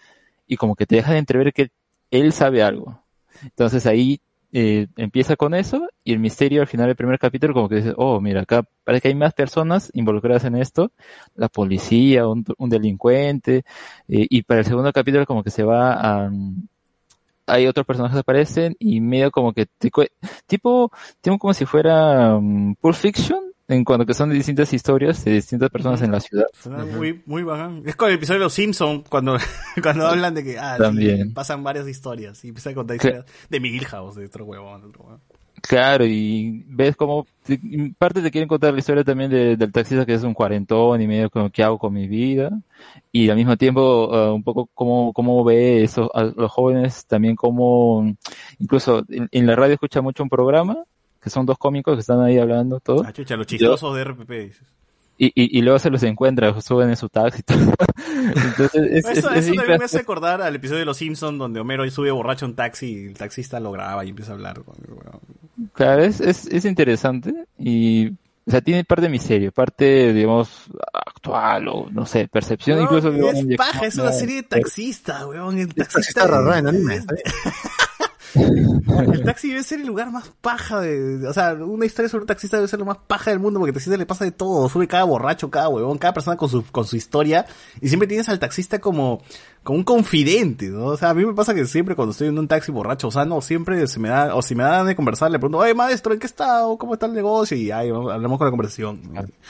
y 0.47 0.57
como 0.57 0.77
que 0.77 0.87
te 0.87 0.97
dejan 0.97 1.17
entrever 1.17 1.53
que 1.53 1.71
él 2.11 2.33
sabe 2.33 2.63
algo. 2.63 3.04
Entonces 3.43 3.87
ahí 3.87 4.21
eh, 4.57 4.87
empieza 4.97 5.35
con 5.35 5.53
eso 5.53 5.89
y 6.05 6.13
el 6.13 6.21
misterio 6.21 6.61
al 6.61 6.69
final 6.69 6.87
del 6.87 6.95
primer 6.95 7.19
capítulo 7.19 7.53
como 7.53 7.69
que 7.69 7.75
dice, 7.77 7.93
oh, 7.97 8.21
mira, 8.21 8.43
acá 8.43 8.65
parece 8.85 9.03
que 9.03 9.09
hay 9.09 9.17
más 9.17 9.35
personas 9.35 9.91
involucradas 9.95 10.45
en 10.45 10.55
esto, 10.55 10.93
la 11.35 11.49
policía, 11.49 12.29
un, 12.29 12.45
delincuente, 12.71 13.65
eh, 14.07 14.27
y 14.31 14.43
para 14.43 14.61
el 14.61 14.67
segundo 14.67 14.93
capítulo 14.93 15.27
como 15.27 15.43
que 15.43 15.51
se 15.51 15.65
va 15.65 15.95
a... 15.95 16.31
Hay 17.47 17.67
otros 17.67 17.85
personajes 17.85 18.15
que 18.15 18.21
aparecen 18.21 18.77
y 18.79 19.01
medio 19.01 19.31
como 19.33 19.53
que 19.53 19.67
tipo, 19.67 20.05
tipo 20.47 20.91
como 21.39 21.53
si 21.53 21.67
fuera 21.67 22.37
um, 22.37 22.75
Pulp 22.77 22.95
Fiction, 22.95 23.54
en 23.69 23.85
cuanto 23.85 24.05
que 24.07 24.15
son 24.15 24.29
de 24.29 24.35
distintas 24.37 24.73
historias 24.73 25.25
de 25.25 25.33
distintas 25.33 25.71
personas 25.71 26.03
en 26.03 26.13
la 26.13 26.21
ciudad. 26.21 26.47
Suena 26.53 26.85
muy, 26.85 27.23
muy 27.27 27.43
bacán. 27.43 27.83
Es 27.87 27.97
como 27.97 28.09
el 28.11 28.17
episodio 28.17 28.41
de 28.41 28.45
Los 28.47 28.53
Simpsons, 28.55 29.09
cuando, 29.09 29.37
cuando 29.83 30.07
hablan 30.07 30.35
de 30.35 30.45
que 30.45 30.59
ah, 30.59 30.77
sí, 30.77 30.83
También. 30.83 31.33
pasan 31.35 31.63
varias 31.65 31.89
historias. 31.89 32.45
Y 32.45 32.49
empiezan 32.49 32.73
a 32.73 32.77
contar 32.77 32.97
historias 32.97 33.25
de 33.49 33.61
Miguel 33.61 33.87
House, 33.87 34.17
de 34.17 34.27
otro 34.27 34.45
huevón. 34.45 34.83
de 34.83 34.89
otro 34.89 35.05
huevón. 35.05 35.21
Claro, 35.63 36.05
y 36.05 36.63
ves 36.67 36.95
como 36.95 37.27
parte 37.97 38.21
te 38.21 38.31
quieren 38.31 38.49
contar 38.49 38.75
la 38.75 38.81
historia 38.81 39.03
también 39.03 39.31
de- 39.31 39.57
del 39.57 39.73
taxista 39.73 40.05
que 40.05 40.13
es 40.13 40.23
un 40.23 40.35
cuarentón 40.35 41.01
y 41.01 41.07
medio 41.07 41.31
como 41.31 41.49
qué 41.49 41.63
hago 41.63 41.79
con 41.79 41.95
mi 41.95 42.07
vida 42.07 42.51
y 43.11 43.31
al 43.31 43.37
mismo 43.37 43.57
tiempo 43.57 44.11
eh, 44.13 44.31
un 44.33 44.43
poco 44.43 44.69
cómo, 44.75 45.15
cómo 45.15 45.43
ve 45.43 45.83
eso 45.83 46.11
a 46.15 46.25
los 46.25 46.53
jóvenes 46.53 47.07
también 47.07 47.35
como 47.35 48.15
incluso 48.59 49.05
en, 49.09 49.29
en 49.31 49.47
la 49.47 49.57
radio 49.57 49.75
escucha 49.75 50.03
mucho 50.03 50.23
un 50.23 50.29
programa 50.29 50.85
que 51.25 51.31
son 51.31 51.47
dos 51.47 51.59
cómicos 51.59 51.95
que 51.97 52.01
están 52.03 52.21
ahí 52.21 52.39
hablando 52.39 52.79
todo 52.79 53.03
Ah, 53.05 53.13
chucha, 53.13 53.35
los 53.37 53.47
chistosos 53.47 53.97
de 53.97 54.05
RPP. 54.05 54.31
dices. 54.31 54.63
y, 55.19 55.27
y, 55.29 55.59
y 55.59 55.63
luego 55.63 55.79
se 55.79 55.91
los 55.91 56.03
encuentra 56.03 56.61
suben 56.61 56.91
en 56.91 56.97
su 56.97 57.09
taxi 57.09 57.41
y 57.41 57.43
todo. 57.43 57.59
entonces 58.37 58.75
es, 58.75 59.05
es- 59.07 59.19
eso 59.19 59.31
es 59.31 59.47
eso 59.47 59.55
también 59.55 59.79
me 59.79 59.85
hace 59.87 59.99
acordar 60.01 60.43
al 60.43 60.55
episodio 60.55 60.81
de 60.81 60.85
Los 60.87 60.99
Simpsons 60.99 61.39
donde 61.39 61.61
Homero 61.61 61.89
sube 61.91 62.11
borracho 62.11 62.45
a 62.47 62.49
un 62.51 62.55
taxi 62.55 62.87
y 62.93 63.05
el 63.07 63.15
taxista 63.15 63.59
lo 63.61 63.73
graba 63.73 64.05
y 64.05 64.11
empieza 64.11 64.33
a 64.33 64.35
hablar. 64.35 64.63
con 64.63 64.75
el 64.87 64.93
huevón. 64.93 65.21
Claro, 65.73 66.03
es, 66.03 66.21
es, 66.21 66.47
es 66.47 66.65
interesante 66.65 67.33
y, 67.59 68.09
o 68.09 68.51
sea, 68.51 68.61
tiene 68.61 68.85
parte 68.85 69.03
de 69.05 69.09
misterio, 69.09 69.53
parte, 69.53 70.13
digamos, 70.13 70.65
actual 70.93 71.69
o, 71.69 71.89
no 71.91 72.05
sé, 72.07 72.27
percepción 72.29 72.79
No, 72.79 72.85
incluso. 72.85 73.11
digamos, 73.11 73.35
es 73.39 73.47
de- 73.47 73.57
paja, 73.57 73.87
es 73.87 73.97
una 73.97 74.13
serie 74.13 74.37
de 74.37 74.43
taxistas, 74.43 75.25
weón. 75.27 75.59
El 75.59 75.69
taxista 75.75 76.23
taxista 76.23 76.27
rara 76.27 76.59
en 76.59 76.67
anime, 76.67 77.01
El 79.13 79.25
taxi 79.25 79.49
debe 79.49 79.63
ser 79.63 79.81
el 79.81 79.87
lugar 79.87 80.11
más 80.11 80.33
paja 80.41 80.81
de, 80.81 81.27
o 81.27 81.33
sea, 81.33 81.55
una 81.55 81.87
historia 81.87 82.09
sobre 82.09 82.23
un 82.23 82.27
taxista 82.27 82.57
debe 82.57 82.69
ser 82.69 82.81
lo 82.81 82.85
más 82.85 82.99
paja 83.07 83.31
del 83.31 83.39
mundo 83.39 83.61
porque 83.61 83.71
el 83.71 83.75
taxista 83.75 83.97
le 83.97 84.07
pasa 84.07 84.25
de 84.25 84.33
todo, 84.33 84.69
sube 84.69 84.89
cada 84.89 85.05
borracho, 85.05 85.51
cada 85.51 85.69
huevón, 85.69 85.99
cada 85.99 86.15
persona 86.15 86.37
con 86.37 86.49
su, 86.49 86.65
con 86.65 86.85
su 86.85 86.97
historia 86.97 87.47
y 87.81 87.89
siempre 87.89 88.09
tienes 88.09 88.29
al 88.29 88.39
taxista 88.39 88.81
como, 88.81 89.23
como 89.65 89.79
un 89.79 89.85
confidente, 89.85 90.69
¿no? 90.69 90.85
O 90.87 90.97
sea, 90.97 91.11
a 91.11 91.15
mí 91.15 91.25
me 91.25 91.33
pasa 91.35 91.55
que 91.55 91.65
siempre 91.65 91.97
cuando 91.97 92.13
estoy 92.13 92.29
en 92.29 92.39
un 92.39 92.47
taxi 92.47 92.71
borracho, 92.71 93.09
o 93.09 93.11
sea, 93.11 93.25
no, 93.25 93.41
siempre 93.41 93.87
se 93.89 93.99
me 93.99 94.11
da, 94.11 94.35
o 94.37 94.43
si 94.43 94.55
me 94.55 94.63
dan 94.63 94.87
de 94.87 94.95
conversar, 94.95 95.31
le 95.31 95.39
pregunto, 95.39 95.59
oye 95.59 95.75
maestro, 95.75 96.13
¿en 96.13 96.21
qué 96.21 96.27
está? 96.27 96.67
¿O 96.67 96.79
¿Cómo 96.79 96.93
está 96.95 97.07
el 97.07 97.15
negocio? 97.15 97.57
Y 97.57 97.71
ahí 97.71 97.89
hablamos 97.89 98.39
con 98.39 98.47
la 98.47 98.51
conversación. 98.51 99.01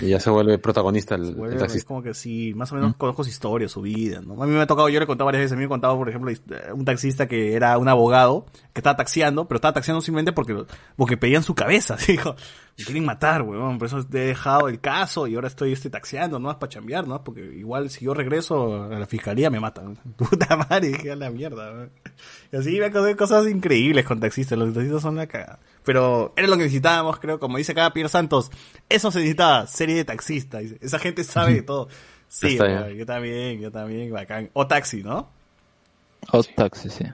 Y 0.01 0.09
ya 0.11 0.21
se 0.21 0.31
vuelve 0.31 0.57
protagonista 0.59 1.17
el, 1.17 1.25
el 1.31 1.35
Vuelve, 1.35 1.57
es 1.57 1.61
taxista. 1.63 1.89
como 1.89 2.03
que 2.03 2.15
sí, 2.15 2.55
más 2.55 2.71
o 2.73 2.77
menos 2.77 2.95
conozco 2.97 3.25
su 3.25 3.31
historia, 3.31 3.69
su 3.69 3.83
vida, 3.83 4.21
¿no? 4.25 4.41
A 4.43 4.47
mí 4.47 4.53
me 4.53 4.61
ha 4.61 4.67
tocado, 4.67 4.89
yo 4.89 4.99
le 5.01 5.05
he 5.05 5.07
contado 5.07 5.27
varias 5.27 5.43
veces, 5.43 5.53
a 5.53 5.57
mí 5.57 5.61
me 5.61 5.67
ha 5.67 5.69
contado, 5.69 5.99
por 5.99 6.09
ejemplo, 6.09 6.31
hist- 6.31 6.73
un 6.73 6.85
taxista 6.85 7.27
que 7.29 7.55
era 7.55 7.77
un 7.77 7.89
abogado, 7.89 8.47
que 8.73 8.79
estaba 8.81 8.97
taxiando, 8.97 9.47
pero 9.49 9.57
estaba 9.57 9.75
taxiando 9.75 10.01
simplemente 10.01 10.33
porque, 10.33 10.65
porque 10.97 11.17
pedían 11.17 11.43
su 11.43 11.55
cabeza, 11.55 11.97
dijo, 12.09 12.37
me 12.77 12.85
quieren 12.85 13.05
matar, 13.05 13.43
weón, 13.43 13.79
por 13.79 13.87
eso 13.87 14.01
he 14.01 14.19
dejado 14.19 14.69
el 14.69 14.81
caso 14.81 15.27
y 15.27 15.37
ahora 15.37 15.47
estoy 15.49 15.73
este, 15.73 15.91
taxiando, 15.91 16.39
no 16.39 16.51
es 16.51 16.57
para 16.57 16.71
chambear, 16.71 17.07
¿no? 17.07 17.23
Porque 17.23 17.41
igual 17.41 17.89
si 17.89 18.05
yo 18.05 18.15
regreso 18.15 18.85
a 18.85 18.99
la 18.99 19.07
fiscalía 19.07 19.49
me 19.51 19.61
matan. 19.61 19.97
Puta 20.17 20.57
madre, 20.57 20.89
dije 20.89 21.13
a 21.13 21.17
la 21.17 21.31
mierda, 21.31 21.73
weón. 21.73 21.91
Y 22.53 22.57
así 22.57 22.79
me 22.79 22.87
acordé 22.87 23.17
cosas 23.17 23.47
increíbles 23.47 24.05
con 24.05 24.19
taxistas, 24.19 24.59
los 24.59 24.75
taxistas 24.75 25.03
son 25.03 25.17
la 25.17 25.27
cagada. 25.27 25.61
Pero 25.85 26.33
era 26.37 26.49
lo 26.49 26.57
que 26.57 26.65
necesitábamos, 26.65 27.19
creo, 27.21 27.39
como 27.39 27.59
dice 27.59 27.73
acá 27.73 27.93
Pierre 27.93 28.09
Santos, 28.09 28.51
eso 28.89 29.11
se 29.11 29.19
necesitaba, 29.21 29.67
serie 29.67 29.97
de 29.97 30.05
taxistas, 30.05 30.65
esa 30.81 30.99
gente 30.99 31.23
sabe 31.25 31.55
de 31.55 31.63
todo. 31.63 31.89
Sí, 32.29 32.59
weón, 32.59 32.95
yo 32.95 33.07
también, 33.07 33.61
yo 33.61 33.71
también, 33.71 34.13
bacán. 34.13 34.51
O 34.53 34.67
taxi, 34.67 35.03
¿no? 35.03 35.29
Hot 36.29 36.55
Taxi, 36.55 36.91
sí. 36.91 37.05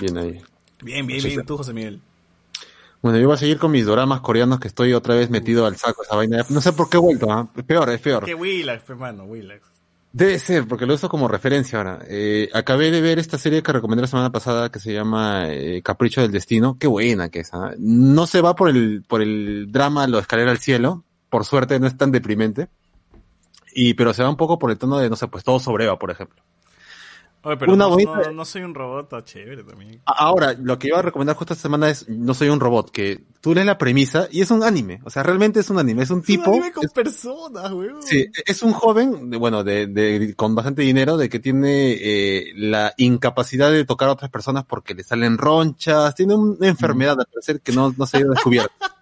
Bien 0.00 0.18
ahí. 0.18 0.42
Bien, 0.82 1.06
bien, 1.06 1.22
bien, 1.22 1.46
tú, 1.46 1.56
José 1.56 1.72
Miguel. 1.72 2.00
Bueno, 3.06 3.20
yo 3.20 3.28
voy 3.28 3.36
a 3.36 3.38
seguir 3.38 3.58
con 3.58 3.70
mis 3.70 3.86
doramas 3.86 4.20
coreanos 4.20 4.58
que 4.58 4.66
estoy 4.66 4.92
otra 4.92 5.14
vez 5.14 5.30
metido 5.30 5.64
al 5.64 5.76
saco 5.76 6.02
esa 6.02 6.16
vaina. 6.16 6.44
No 6.48 6.60
sé 6.60 6.72
por 6.72 6.90
qué 6.90 6.96
he 6.96 7.00
vuelto, 7.00 7.30
¿ah? 7.30 7.48
Es 7.56 7.62
peor, 7.62 7.88
es 7.90 8.00
peor. 8.00 8.24
Que 8.24 8.34
Willax, 8.34 8.90
hermano, 8.90 9.22
Willax. 9.26 9.62
Debe 10.12 10.40
ser, 10.40 10.66
porque 10.66 10.86
lo 10.86 10.94
uso 10.94 11.08
como 11.08 11.28
referencia 11.28 11.78
ahora. 11.78 12.00
Eh, 12.08 12.50
acabé 12.52 12.90
de 12.90 13.00
ver 13.00 13.20
esta 13.20 13.38
serie 13.38 13.62
que 13.62 13.70
recomendé 13.70 14.00
la 14.02 14.08
semana 14.08 14.32
pasada 14.32 14.72
que 14.72 14.80
se 14.80 14.92
llama 14.92 15.44
eh, 15.50 15.82
Capricho 15.84 16.20
del 16.20 16.32
Destino. 16.32 16.78
Qué 16.80 16.88
buena 16.88 17.28
que 17.28 17.38
es. 17.38 17.54
¿ah? 17.54 17.74
No 17.78 18.26
se 18.26 18.40
va 18.40 18.56
por 18.56 18.70
el, 18.70 19.04
por 19.06 19.22
el 19.22 19.70
drama, 19.70 20.08
lo 20.08 20.18
escalera 20.18 20.50
al 20.50 20.58
cielo. 20.58 21.04
Por 21.30 21.44
suerte 21.44 21.78
no 21.78 21.86
es 21.86 21.96
tan 21.96 22.10
deprimente. 22.10 22.66
Y, 23.72 23.94
pero 23.94 24.14
se 24.14 24.24
va 24.24 24.30
un 24.30 24.36
poco 24.36 24.58
por 24.58 24.72
el 24.72 24.78
tono 24.78 24.98
de, 24.98 25.08
no 25.08 25.14
sé, 25.14 25.28
pues 25.28 25.44
todo 25.44 25.60
sobre 25.60 25.84
Eva, 25.84 25.96
por 25.96 26.10
ejemplo. 26.10 26.42
Oye, 27.46 27.56
pero 27.58 27.72
Una 27.74 27.84
no, 27.84 27.90
bonita- 27.90 28.22
no- 28.26 28.32
no 28.32 28.44
soy 28.44 28.62
un 28.62 28.74
robot, 28.74 29.04
está 29.04 29.24
chévere 29.24 29.62
también. 29.62 30.00
Ahora, 30.04 30.52
lo 30.60 30.78
que 30.78 30.88
iba 30.88 30.98
a 30.98 31.02
recomendar 31.02 31.36
justo 31.36 31.54
esta 31.54 31.62
semana 31.62 31.88
es 31.88 32.08
No 32.08 32.34
soy 32.34 32.48
un 32.48 32.58
robot, 32.58 32.90
que 32.90 33.24
tú 33.40 33.54
lees 33.54 33.64
la 33.66 33.78
premisa 33.78 34.26
y 34.32 34.40
es 34.40 34.50
un 34.50 34.64
anime. 34.64 35.00
O 35.04 35.10
sea, 35.10 35.22
realmente 35.22 35.60
es 35.60 35.70
un 35.70 35.78
anime. 35.78 36.02
Es 36.02 36.10
un 36.10 36.22
tipo. 36.22 36.50
Un 36.50 36.56
anime 36.56 36.72
con 36.72 36.88
personas, 36.88 37.70
weón. 37.72 38.02
Sí, 38.02 38.26
es 38.44 38.62
un 38.64 38.72
joven, 38.72 39.30
de- 39.30 39.36
bueno, 39.36 39.62
de, 39.62 39.86
de- 39.86 40.34
con 40.34 40.54
bastante 40.56 40.82
dinero, 40.82 41.16
de 41.16 41.28
que 41.28 41.38
tiene 41.38 41.92
eh, 41.92 42.52
la 42.56 42.92
incapacidad 42.96 43.70
de 43.70 43.84
tocar 43.84 44.08
a 44.08 44.12
otras 44.12 44.30
personas 44.30 44.64
porque 44.64 44.94
le 44.94 45.04
salen 45.04 45.38
ronchas, 45.38 46.14
tiene 46.16 46.34
una 46.34 46.66
enfermedad, 46.66 47.16
al 47.20 47.26
parecer, 47.26 47.60
que 47.60 47.70
no, 47.72 47.94
no 47.96 48.06
se 48.06 48.16
ha 48.16 48.20
ido 48.20 48.30
descubierta. 48.32 48.72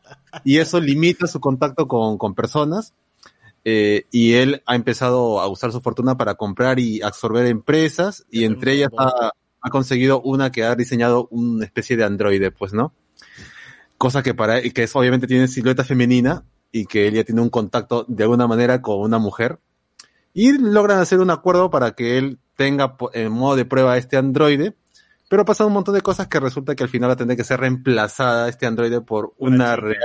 Y 0.44 0.58
eso 0.58 0.80
limita 0.80 1.28
su 1.28 1.38
contacto 1.38 1.86
con, 1.86 2.18
con 2.18 2.34
personas. 2.34 2.92
Eh, 3.64 4.06
y 4.10 4.34
él 4.34 4.62
ha 4.66 4.74
empezado 4.74 5.40
a 5.40 5.48
usar 5.48 5.72
su 5.72 5.80
fortuna 5.80 6.16
para 6.16 6.34
comprar 6.34 6.78
y 6.78 7.02
absorber 7.02 7.46
empresas, 7.46 8.26
y 8.30 8.44
entre 8.44 8.74
ellas 8.74 8.90
ha, 8.98 9.32
ha 9.60 9.70
conseguido 9.70 10.20
una 10.20 10.52
que 10.52 10.64
ha 10.64 10.76
diseñado 10.76 11.26
una 11.30 11.64
especie 11.64 11.96
de 11.96 12.04
androide, 12.04 12.50
pues, 12.50 12.74
¿no? 12.74 12.92
Cosa 13.96 14.22
que 14.22 14.34
para 14.34 14.62
y 14.64 14.72
que 14.72 14.82
es, 14.82 14.94
obviamente 14.94 15.26
tiene 15.26 15.48
silueta 15.48 15.84
femenina 15.84 16.44
y 16.70 16.84
que 16.84 17.08
él 17.08 17.14
ya 17.14 17.24
tiene 17.24 17.40
un 17.40 17.48
contacto 17.48 18.04
de 18.06 18.24
alguna 18.24 18.46
manera 18.46 18.82
con 18.82 19.00
una 19.00 19.18
mujer. 19.18 19.60
Y 20.34 20.58
logran 20.58 20.98
hacer 20.98 21.20
un 21.20 21.30
acuerdo 21.30 21.70
para 21.70 21.92
que 21.92 22.18
él 22.18 22.40
tenga 22.56 22.96
en 23.14 23.32
modo 23.32 23.56
de 23.56 23.64
prueba 23.64 23.96
este 23.96 24.16
androide. 24.16 24.76
Pero 25.30 25.44
pasan 25.44 25.68
un 25.68 25.72
montón 25.72 25.94
de 25.94 26.02
cosas 26.02 26.28
que 26.28 26.40
resulta 26.40 26.74
que 26.74 26.82
al 26.82 26.90
final 26.90 27.08
va 27.08 27.14
a 27.14 27.16
tener 27.16 27.36
que 27.36 27.44
ser 27.44 27.60
reemplazada 27.60 28.48
este 28.48 28.66
androide 28.66 29.00
por 29.00 29.32
una, 29.38 29.76
real, 29.76 29.96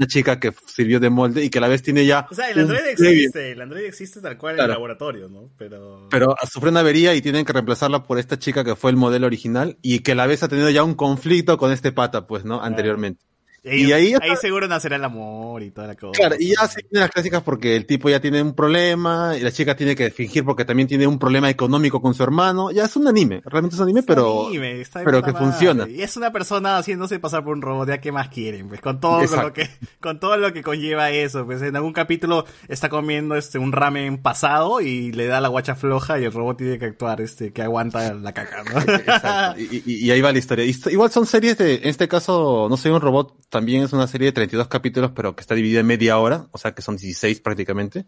una 0.00 0.06
chica 0.06 0.40
que 0.40 0.52
sirvió 0.66 0.98
de 0.98 1.10
molde 1.10 1.44
y 1.44 1.50
que 1.50 1.58
a 1.58 1.60
la 1.60 1.68
vez 1.68 1.82
tiene 1.82 2.06
ya. 2.06 2.26
O 2.30 2.34
sea, 2.34 2.48
el 2.48 2.66
previo. 2.66 2.90
existe, 2.90 3.52
el 3.52 3.60
androide 3.60 3.86
existe 3.86 4.20
tal 4.22 4.38
cual 4.38 4.54
en 4.58 4.64
el 4.64 4.70
laboratorio, 4.70 5.28
¿no? 5.28 5.50
Pero... 5.58 6.08
Pero 6.10 6.34
sufrió 6.50 6.70
una 6.70 6.80
avería 6.80 7.14
y 7.14 7.20
tienen 7.20 7.44
que 7.44 7.52
reemplazarla 7.52 8.04
por 8.04 8.18
esta 8.18 8.38
chica 8.38 8.64
que 8.64 8.76
fue 8.76 8.90
el 8.90 8.96
modelo 8.96 9.26
original 9.26 9.76
y 9.82 9.98
que 9.98 10.12
a 10.12 10.14
la 10.14 10.26
vez 10.26 10.42
ha 10.42 10.48
tenido 10.48 10.70
ya 10.70 10.84
un 10.84 10.94
conflicto 10.94 11.58
con 11.58 11.70
este 11.70 11.92
pata, 11.92 12.26
pues, 12.26 12.46
¿no? 12.46 12.62
Anteriormente. 12.62 13.29
Y, 13.62 13.88
Y 13.88 13.92
ahí, 13.92 14.14
ahí, 14.20 14.36
seguro 14.40 14.66
nacerá 14.68 14.96
el 14.96 15.04
amor 15.04 15.62
y 15.62 15.70
toda 15.70 15.86
la 15.88 15.94
cosa. 15.94 16.12
Claro, 16.18 16.36
y 16.38 16.54
ya 16.56 16.66
se 16.66 16.80
vienen 16.82 17.02
las 17.02 17.10
clásicas 17.10 17.42
porque 17.42 17.76
el 17.76 17.84
tipo 17.86 18.08
ya 18.08 18.18
tiene 18.20 18.40
un 18.42 18.54
problema 18.54 19.34
y 19.36 19.40
la 19.40 19.52
chica 19.52 19.76
tiene 19.76 19.94
que 19.94 20.10
fingir 20.10 20.44
porque 20.44 20.64
también 20.64 20.88
tiene 20.88 21.06
un 21.06 21.18
problema 21.18 21.50
económico 21.50 22.00
con 22.00 22.14
su 22.14 22.22
hermano. 22.22 22.70
Ya 22.70 22.84
es 22.84 22.96
un 22.96 23.06
anime, 23.06 23.42
realmente 23.44 23.74
es 23.76 23.80
un 23.80 23.84
anime, 23.84 24.02
pero, 24.02 24.46
Anime, 24.48 24.82
pero 25.04 25.22
que 25.22 25.32
madre. 25.32 25.46
funciona. 25.46 25.88
Y 25.88 26.00
es 26.02 26.16
una 26.16 26.32
persona 26.32 26.78
haciéndose 26.78 27.18
pasar 27.18 27.44
por 27.44 27.54
un 27.54 27.62
robot, 27.62 27.88
ya 27.88 27.98
qué 28.00 28.12
más 28.12 28.28
quieren, 28.30 28.68
pues 28.68 28.80
con 28.80 28.98
todo 28.98 29.26
con 29.26 29.42
lo 29.42 29.52
que, 29.52 29.68
con 30.00 30.18
todo 30.20 30.36
lo 30.38 30.52
que 30.52 30.62
conlleva 30.62 31.10
eso, 31.10 31.44
pues 31.44 31.60
en 31.62 31.76
algún 31.76 31.92
capítulo 31.92 32.46
está 32.68 32.88
comiendo 32.88 33.34
este 33.36 33.58
un 33.58 33.72
ramen 33.72 34.22
pasado 34.22 34.80
y 34.80 35.12
le 35.12 35.26
da 35.26 35.40
la 35.40 35.48
guacha 35.48 35.74
floja 35.74 36.18
y 36.18 36.24
el 36.24 36.32
robot 36.32 36.56
tiene 36.56 36.78
que 36.78 36.86
actuar 36.86 37.20
este 37.20 37.52
que 37.52 37.62
aguanta 37.62 38.14
la 38.14 38.32
caca, 38.32 38.62
¿no? 38.64 38.80
Exacto. 38.94 39.60
Y, 39.60 39.82
y- 39.84 40.06
y 40.06 40.10
ahí 40.10 40.20
va 40.22 40.32
la 40.32 40.38
historia. 40.38 40.64
Igual 40.64 41.10
son 41.10 41.26
series 41.26 41.58
de, 41.58 41.74
en 41.74 41.88
este 41.88 42.08
caso, 42.08 42.66
No 42.70 42.76
soy 42.76 42.90
un 42.92 43.00
robot, 43.00 43.34
también 43.50 43.82
es 43.82 43.92
una 43.92 44.06
serie 44.06 44.26
de 44.26 44.32
32 44.32 44.68
capítulos, 44.68 45.10
pero 45.14 45.34
que 45.36 45.42
está 45.42 45.54
dividida 45.54 45.80
en 45.80 45.86
media 45.86 46.18
hora, 46.18 46.46
o 46.52 46.58
sea 46.58 46.72
que 46.72 46.82
son 46.82 46.96
16 46.96 47.40
prácticamente. 47.40 48.06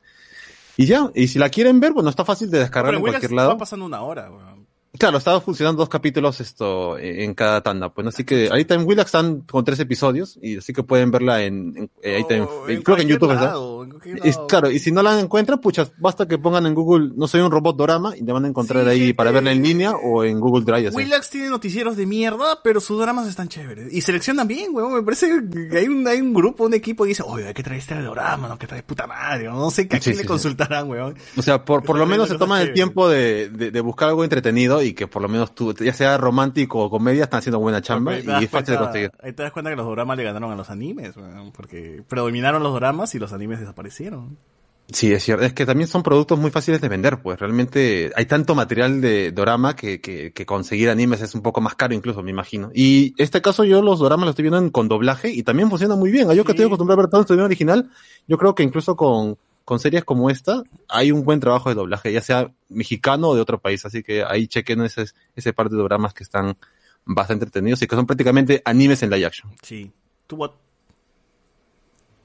Y 0.77 0.87
ya, 0.87 1.11
y 1.15 1.29
si 1.29 1.39
la 1.39 1.51
quieren 1.51 1.81
ver, 1.81 1.93
bueno, 1.93 2.09
está 2.09 2.25
fácil 2.25 2.51
de 2.51 2.61
descargar 2.61 2.93
Pero 2.93 2.99
en 2.99 3.11
cualquier 3.11 3.33
lado. 3.33 3.51
va 3.51 3.59
pasando 3.59 3.85
una 3.85 4.01
hora. 4.01 4.31
Claro, 4.99 5.17
estaba 5.17 5.41
funcionando 5.41 5.79
dos 5.81 5.89
capítulos 5.89 6.39
esto 6.41 6.99
eh, 6.99 7.25
en 7.25 7.33
cada 7.33 7.63
tanda, 7.63 7.89
pues 7.95 8.05
¿no? 8.05 8.11
así 8.11 8.25
que 8.25 8.49
ahorita 8.49 8.75
en 8.75 8.87
Willax 8.87 9.07
están 9.09 9.41
con 9.41 9.65
tres 9.65 9.81
episodios 9.81 10.39
y 10.43 10.59
así 10.59 10.75
que 10.75 10.83
pueden 10.83 11.11
verla 11.11 11.43
en, 11.43 11.75
en- 11.77 11.91
eh, 12.03 12.17
ahí 12.17 12.25
Oh, 12.43 12.69
en- 12.69 12.83
creo 12.83 12.97
que 12.97 13.03
en 13.03 13.09
YouTube 13.09 13.31
en 13.31 13.37
Es- 13.39 13.43
lado. 13.43 13.87
claro, 14.49 14.71
y 14.71 14.79
si 14.79 14.93
no 14.93 15.03
la 15.03 15.19
encuentran, 15.19 15.61
pucha, 15.63 15.89
basta 15.99 16.29
que 16.29 16.37
pongan 16.37 16.67
en 16.67 16.75
Google, 16.75 17.13
no 17.17 17.27
soy 17.27 17.41
un 17.41 17.51
robot 17.51 17.75
dorama 17.77 18.15
y 18.17 18.23
te 18.23 18.33
van 18.33 18.45
a 18.45 18.49
encontrar 18.49 18.87
ahí 18.87 19.15
para 19.15 19.31
verla 19.31 19.53
en 19.53 19.63
línea 19.63 19.93
o 19.93 20.25
en 20.25 20.39
Google 20.39 20.65
Drive. 20.67 20.89
así. 20.89 20.97
Willax 20.99 21.31
tiene 21.31 21.49
noticieros 21.49 21.97
de 21.97 22.05
mierda, 22.05 22.61
pero 22.63 22.79
sus 22.79 23.01
dramas 23.01 23.27
están 23.27 23.49
chéveres. 23.49 23.91
Y 23.95 24.03
seleccionan 24.03 24.47
bien, 24.47 24.75
weón. 24.75 24.93
Me 24.93 25.03
parece 25.03 25.29
que 25.71 25.79
hay 25.79 25.89
un, 25.89 26.07
hay 26.07 26.21
un 26.21 26.35
grupo, 26.35 26.65
un 26.65 26.75
equipo 26.75 27.05
que 27.05 27.09
dice, 27.09 27.23
oye, 27.27 27.49
hay 27.49 27.55
que 27.55 27.63
traer 27.63 27.81
este 27.81 27.95
drama, 27.95 28.47
no 28.47 28.59
que 28.59 28.67
trae 28.67 28.83
puta 28.83 29.07
madre. 29.07 29.45
No 29.45 29.71
sé 29.71 29.83
a 29.83 29.85
Sí, 29.85 29.89
quién 29.89 30.03
sí, 30.03 30.15
le 30.15 30.27
consultarán, 30.27 30.91
weón. 30.91 31.15
O 31.37 31.41
sea, 31.43 31.65
por, 31.65 31.83
por 31.83 31.97
lo 31.97 32.05
menos 32.05 32.29
se 32.29 32.37
toman 32.37 32.61
el 32.61 32.75
tiempo 32.75 33.09
de, 33.09 33.49
de, 33.49 33.71
de 33.71 33.81
buscar 33.81 34.11
algo 34.11 34.23
entretenido 34.23 34.82
y 34.85 34.95
que 34.95 35.07
por 35.07 35.23
lo 35.23 35.29
menos 35.29 35.55
tú, 35.55 35.73
ya 35.75 35.93
sea 35.93 36.17
romántico 36.19 36.85
o 36.85 36.91
comedia, 36.91 37.25
están 37.25 37.39
haciendo 37.39 37.59
buena 37.59 37.81
chamba 37.83 38.19
y 38.19 38.45
es 38.45 38.51
fácil 38.51 38.75
de 38.75 38.79
conseguir. 38.79 39.11
Ahí 39.23 39.33
te 39.33 39.43
das 39.43 39.53
cuenta 39.53 39.71
que 39.71 39.77
los 39.77 39.89
dramas 39.91 40.17
le 40.17 40.25
ganaron 40.25 40.51
a 40.53 40.57
los 40.57 40.71
animes. 40.71 41.15
Porque 41.55 42.03
predominaron 42.09 42.63
los 42.63 42.75
dramas 42.75 43.15
y 43.15 43.19
los 43.19 43.33
animes 43.33 43.61
desaparecieron. 43.61 44.37
Sí, 44.91 45.13
es 45.13 45.23
cierto. 45.23 45.45
Es 45.45 45.55
que 45.55 45.65
también 45.65 45.89
son 45.89 46.03
productos 46.03 46.39
muy 46.39 46.51
fáciles 46.51 46.81
de 46.81 46.89
vender, 46.89 47.23
pues 47.23 47.39
realmente 47.39 48.11
hay 48.15 48.27
tanto 48.27 48.55
material 48.55 49.01
de 49.01 49.31
dorama 49.33 49.75
que, 49.75 50.01
que, 50.01 50.33
que 50.33 50.45
conseguir 50.45 50.91
animes 50.91 51.23
es 51.23 51.35
un 51.35 51.41
poco 51.41 51.61
más 51.63 51.77
caro 51.77 51.95
incluso, 51.95 52.23
me 52.23 52.31
imagino. 52.31 52.71
Y 52.75 53.15
este 53.17 53.41
caso 53.41 53.65
yo 53.65 53.81
los 53.81 54.01
doramas 54.01 54.27
los 54.27 54.31
estoy 54.33 54.43
viendo 54.43 54.59
en- 54.59 54.71
con 54.71 54.89
doblaje 54.89 55.31
y 55.31 55.45
también 55.45 55.71
funciona 55.71 55.95
muy 55.97 56.11
bien. 56.11 56.31
Yo 56.33 56.45
que 56.45 56.53
estoy 56.53 56.67
acostumbrado 56.67 57.01
a 57.01 57.05
ver 57.05 57.11
todo 57.11 57.35
en 57.35 57.41
original, 57.41 57.91
yo 58.27 58.37
creo 58.37 58.55
que 58.55 58.65
incluso 58.65 58.95
con, 58.97 59.39
con 59.65 59.79
series 59.81 60.05
como 60.05 60.31
esta 60.31 60.63
hay 60.89 61.13
un 61.13 61.25
buen 61.25 61.41
trabajo 61.41 61.69
de 61.69 61.75
doblaje, 61.75 62.13
ya 62.13 62.21
sea 62.21 62.51
mexicano 62.69 63.29
o 63.29 63.35
de 63.35 63.41
otro 63.41 63.59
país. 63.61 63.85
Así 63.87 64.03
que 64.03 64.25
ahí 64.25 64.47
chequen 64.49 64.83
ese, 64.83 65.07
ese 65.37 65.53
par 65.53 65.69
de 65.71 65.77
doramas 65.77 66.15
que 66.15 66.23
están 66.25 66.57
bastante 67.05 67.45
entretenidos 67.45 67.83
y 67.83 67.87
que 67.87 67.97
son 67.97 68.07
prácticamente 68.07 68.63
animes 68.65 69.03
en 69.03 69.11
live 69.11 69.27
action. 69.27 69.51
Sí. 69.63 69.91
¿Tú 70.27 70.37
what? 70.37 70.51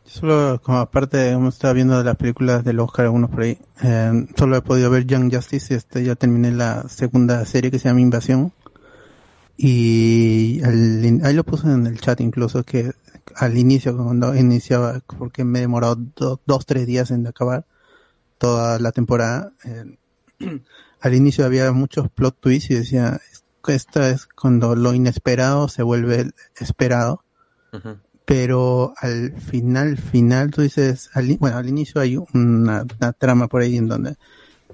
Solo 0.06 0.62
como 0.64 0.78
aparte 0.78 1.32
hemos 1.32 1.56
estado 1.56 1.74
viendo 1.74 2.02
las 2.02 2.16
películas 2.16 2.64
del 2.64 2.80
Oscar 2.80 3.06
algunos 3.06 3.30
por 3.30 3.42
ahí. 3.42 3.58
eh, 3.84 4.26
solo 4.38 4.56
he 4.56 4.62
podido 4.62 4.90
ver 4.90 5.06
Young 5.06 5.34
Justice 5.34 5.74
y 5.74 5.78
este 5.78 6.04
ya 6.04 6.16
terminé 6.16 6.52
la 6.52 6.88
segunda 6.88 7.44
serie 7.46 7.70
que 7.72 7.78
se 7.80 7.90
llama 7.90 8.00
Invasión. 8.02 8.54
Y 9.58 10.62
in- 10.64 11.22
ahí 11.26 11.34
lo 11.34 11.44
puse 11.44 11.68
en 11.68 11.88
el 11.88 12.00
chat 12.00 12.22
incluso 12.22 12.64
que 12.64 12.94
al 13.36 13.58
inicio 13.58 13.96
cuando 13.96 14.36
iniciaba 14.36 15.02
porque 15.18 15.44
me 15.44 15.60
he 15.60 15.62
demorado 15.62 15.96
do- 15.96 16.42
dos 16.46 16.66
tres 16.66 16.88
días 16.88 17.12
en 17.12 17.28
acabar 17.28 17.66
toda 18.38 18.80
la 18.80 18.92
temporada. 18.92 19.52
eh, 19.66 19.98
al 21.02 21.14
inicio 21.14 21.46
había 21.46 21.72
muchos 21.72 22.10
plot 22.10 22.38
twists 22.40 22.72
y 22.72 22.76
decía 22.76 23.20
esto 23.68 24.02
es 24.02 24.28
cuando 24.28 24.76
lo 24.76 24.94
inesperado 24.94 25.68
se 25.68 25.84
vuelve 25.84 26.32
esperado 26.56 27.24
pero 28.26 28.94
al 28.98 29.40
final, 29.42 29.98
final, 29.98 30.52
tú 30.52 30.62
dices, 30.62 31.10
al, 31.14 31.36
bueno, 31.38 31.58
al 31.58 31.68
inicio 31.70 32.02
hay 32.02 32.18
una, 32.34 32.86
una 33.00 33.14
trama 33.14 33.48
por 33.48 33.62
ahí 33.62 33.78
en 33.78 33.88
donde 33.88 34.16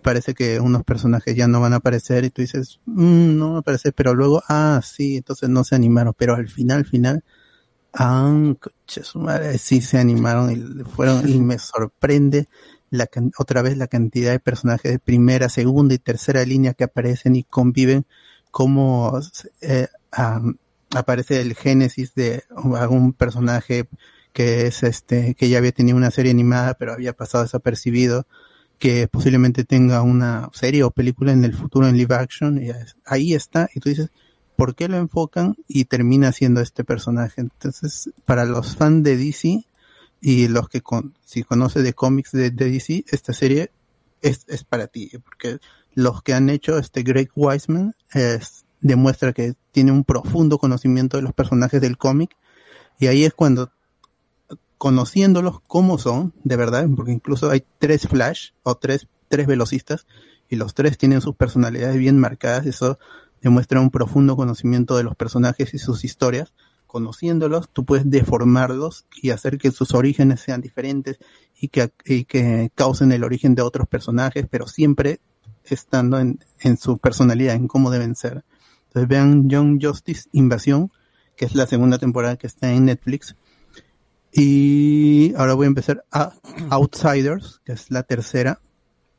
parece 0.02 0.34
que 0.34 0.60
unos 0.60 0.84
personajes 0.84 1.36
ya 1.36 1.48
no 1.48 1.62
van 1.62 1.74
a 1.74 1.78
aparecer 1.78 2.24
y 2.26 2.30
tú 2.30 2.42
dices, 2.42 2.80
"Mm, 2.86 3.38
no 3.38 3.52
va 3.52 3.58
a 3.58 3.60
aparecer, 3.60 3.94
pero 3.94 4.14
luego, 4.14 4.42
ah, 4.50 4.82
sí, 4.84 5.18
entonces 5.18 5.50
no 5.50 5.64
se 5.64 5.76
animaron, 5.76 6.14
pero 6.18 6.36
al 6.36 6.48
final, 6.50 6.86
final, 6.86 7.24
ah, 7.94 8.54
sí 9.58 9.82
se 9.82 9.98
animaron 9.98 10.52
y 10.52 10.84
fueron, 10.84 11.28
y 11.30 11.40
me 11.40 11.60
sorprende 11.60 12.48
la, 12.90 13.10
otra 13.38 13.62
vez 13.62 13.78
la 13.78 13.88
cantidad 13.88 14.32
de 14.32 14.40
personajes 14.40 14.92
de 14.92 15.00
primera, 15.00 15.50
segunda 15.50 15.94
y 15.96 16.00
tercera 16.00 16.46
línea 16.46 16.74
que 16.74 16.84
aparecen 16.84 17.36
y 17.36 17.44
conviven, 17.44 18.06
como 18.52 19.20
eh, 19.62 19.88
aparece 20.92 21.42
el 21.42 21.56
génesis 21.56 22.14
de 22.14 22.44
algún 22.76 23.14
personaje 23.14 23.88
que 24.32 24.68
es 24.68 24.84
este, 24.84 25.36
que 25.36 25.50
ya 25.50 25.60
había 25.60 25.72
tenido 25.72 25.98
una 25.98 26.12
serie 26.12 26.32
animada 26.32 26.74
pero 26.76 26.94
había 26.94 27.14
pasado 27.14 27.44
desapercibido, 27.44 28.28
que 28.80 29.08
posiblemente 29.08 29.64
tenga 29.64 30.02
una 30.02 30.50
serie 30.54 30.84
o 30.84 30.92
película 30.92 31.32
en 31.32 31.46
el 31.46 31.54
futuro 31.54 31.88
en 31.88 31.98
live 31.98 32.16
action, 32.16 32.62
y 32.62 32.70
ahí 33.06 33.34
está, 33.34 33.70
y 33.74 33.80
tú 33.80 33.90
dices, 33.90 34.10
¿por 34.64 34.76
qué 34.76 34.88
lo 34.88 34.96
enfocan? 34.96 35.58
Y 35.68 35.84
termina 35.84 36.32
siendo 36.32 36.62
este 36.62 36.86
personaje. 36.86 37.42
Entonces, 37.42 38.12
para 38.24 38.46
los 38.46 38.78
fans 38.78 39.04
de 39.04 39.18
DC 39.18 39.66
y 40.22 40.48
los 40.48 40.70
que 40.70 40.80
con, 40.80 41.16
si 41.26 41.44
conoces 41.44 41.84
de 41.84 41.92
cómics 41.92 42.32
de, 42.32 42.50
DC, 42.50 43.04
esta 43.12 43.34
serie 43.34 43.72
es, 44.22 44.46
es 44.48 44.64
para 44.64 44.88
ti, 44.88 45.12
porque 45.22 45.58
los 45.96 46.24
que 46.24 46.34
han 46.34 46.50
hecho 46.50 46.78
este 46.78 47.04
Greg 47.04 47.30
Wiseman 47.36 47.94
es, 48.14 48.64
demuestra 48.80 49.34
que 49.34 49.56
tiene 49.74 49.92
un 49.92 50.06
profundo 50.06 50.58
conocimiento 50.58 51.18
de 51.18 51.24
los 51.24 51.34
personajes 51.34 51.82
del 51.82 51.98
cómic 51.98 52.34
y 52.98 53.08
ahí 53.08 53.26
es 53.26 53.34
cuando 53.34 53.70
conociéndolos 54.78 55.60
como 55.68 55.98
son, 55.98 56.32
de 56.46 56.56
verdad, 56.56 56.88
porque 56.96 57.12
incluso 57.12 57.50
hay 57.50 57.66
tres 57.80 58.08
Flash 58.08 58.52
o 58.64 58.76
tres, 58.76 59.10
tres 59.28 59.46
velocistas 59.46 60.08
y 60.48 60.56
los 60.56 60.74
tres 60.74 60.98
tienen 60.98 61.20
sus 61.20 61.36
personalidades 61.36 61.98
bien 61.98 62.18
marcadas, 62.18 62.66
eso 62.66 62.98
demuestra 63.44 63.82
un 63.82 63.92
profundo 63.92 64.36
conocimiento 64.36 64.98
de 64.98 65.04
los 65.04 65.16
personajes 65.16 65.74
y 65.74 65.78
sus 65.78 66.06
historias. 66.06 66.54
Conociéndolos, 66.88 67.70
tú 67.70 67.86
puedes 67.86 68.10
deformarlos 68.10 69.06
y 69.22 69.32
hacer 69.32 69.58
que 69.58 69.72
sus 69.72 69.94
orígenes 69.94 70.40
sean 70.40 70.62
diferentes 70.62 71.18
y 71.60 71.68
que, 71.68 71.92
y 72.06 72.24
que 72.26 72.72
causen 72.74 73.12
el 73.12 73.24
origen 73.24 73.54
de 73.54 73.62
otros 73.62 73.88
personajes, 73.88 74.48
pero 74.50 74.68
siempre 74.68 75.20
estando 75.66 76.20
en, 76.20 76.40
en 76.62 76.78
su 76.78 76.98
personalidad, 76.98 77.56
en 77.56 77.68
cómo 77.68 77.92
deben 77.92 78.16
ser. 78.16 78.46
Entonces 78.88 79.10
vean 79.10 79.50
Young 79.50 79.80
Justice 79.84 80.30
Invasión, 80.32 80.92
que 81.36 81.46
es 81.46 81.56
la 81.56 81.68
segunda 81.68 81.98
temporada 81.98 82.38
que 82.38 82.48
está 82.48 82.72
en 82.72 82.86
Netflix. 82.86 83.36
Y 84.32 85.34
ahora 85.36 85.56
voy 85.56 85.66
a 85.66 85.68
empezar 85.68 86.06
a 86.12 86.34
Outsiders, 86.70 87.62
que 87.66 87.74
es 87.74 87.92
la 87.92 88.04
tercera, 88.04 88.62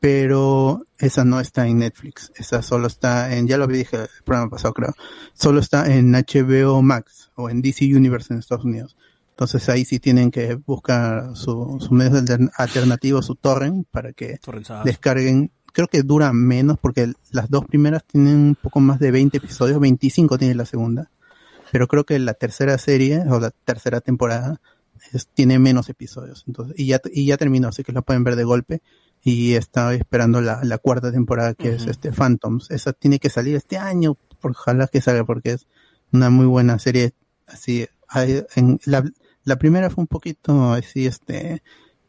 pero 0.08 0.82
esa 0.98 1.24
no 1.24 1.40
está 1.40 1.66
en 1.66 1.78
Netflix. 1.78 2.30
Esa 2.36 2.60
solo 2.60 2.88
está 2.88 3.34
en, 3.34 3.48
ya 3.48 3.56
lo 3.56 3.66
dije 3.66 3.96
el 4.02 4.08
programa 4.22 4.50
pasado 4.50 4.74
creo, 4.74 4.92
solo 5.32 5.60
está 5.60 5.90
en 5.94 6.12
HBO 6.12 6.82
Max 6.82 7.30
o 7.36 7.48
en 7.48 7.62
DC 7.62 7.86
Universe 7.86 8.30
en 8.34 8.40
Estados 8.40 8.66
Unidos. 8.66 8.98
Entonces 9.30 9.66
ahí 9.70 9.86
sí 9.86 10.00
tienen 10.00 10.30
que 10.30 10.56
buscar 10.56 11.34
su, 11.34 11.78
su 11.80 11.94
medio 11.94 12.18
altern- 12.20 12.50
alternativo, 12.58 13.22
su 13.22 13.34
torrent, 13.34 13.86
para 13.90 14.12
que 14.12 14.36
descarguen. 14.84 15.50
Creo 15.72 15.88
que 15.88 16.02
dura 16.02 16.34
menos 16.34 16.76
porque 16.78 17.10
las 17.30 17.48
dos 17.48 17.64
primeras 17.64 18.04
tienen 18.04 18.36
un 18.36 18.56
poco 18.56 18.80
más 18.80 18.98
de 19.00 19.10
20 19.10 19.38
episodios, 19.38 19.80
25 19.80 20.36
tiene 20.36 20.54
la 20.54 20.66
segunda. 20.66 21.10
Pero 21.72 21.88
creo 21.88 22.04
que 22.04 22.18
la 22.18 22.34
tercera 22.34 22.76
serie 22.76 23.22
o 23.26 23.40
la 23.40 23.52
tercera 23.52 24.02
temporada 24.02 24.60
es- 25.14 25.28
tiene 25.28 25.58
menos 25.58 25.88
episodios. 25.88 26.44
Entonces, 26.46 26.74
y 26.78 26.88
ya, 26.88 27.00
y 27.10 27.24
ya 27.24 27.38
terminó, 27.38 27.68
así 27.68 27.82
que 27.82 27.92
la 27.92 28.02
pueden 28.02 28.22
ver 28.22 28.36
de 28.36 28.44
golpe. 28.44 28.82
Y 29.26 29.54
estaba 29.54 29.94
esperando 29.94 30.40
la, 30.42 30.60
la 30.62 30.76
cuarta 30.78 31.10
temporada 31.10 31.54
que 31.54 31.70
es 31.70 31.86
este 31.86 32.12
Phantoms. 32.12 32.70
Esa 32.70 32.92
tiene 32.92 33.18
que 33.18 33.30
salir 33.30 33.56
este 33.56 33.78
año. 33.78 34.18
Ojalá 34.42 34.86
que 34.86 35.00
salga 35.00 35.24
porque 35.24 35.52
es 35.52 35.66
una 36.12 36.28
muy 36.28 36.44
buena 36.46 36.78
serie. 36.78 37.14
Así, 37.46 37.86
hay- 38.06 38.44
en 38.54 38.78
la, 38.84 39.02
la 39.44 39.56
primera 39.56 39.88
fue 39.88 40.02
un 40.02 40.08
poquito 40.08 40.72
así, 40.74 41.06
este, 41.06 41.62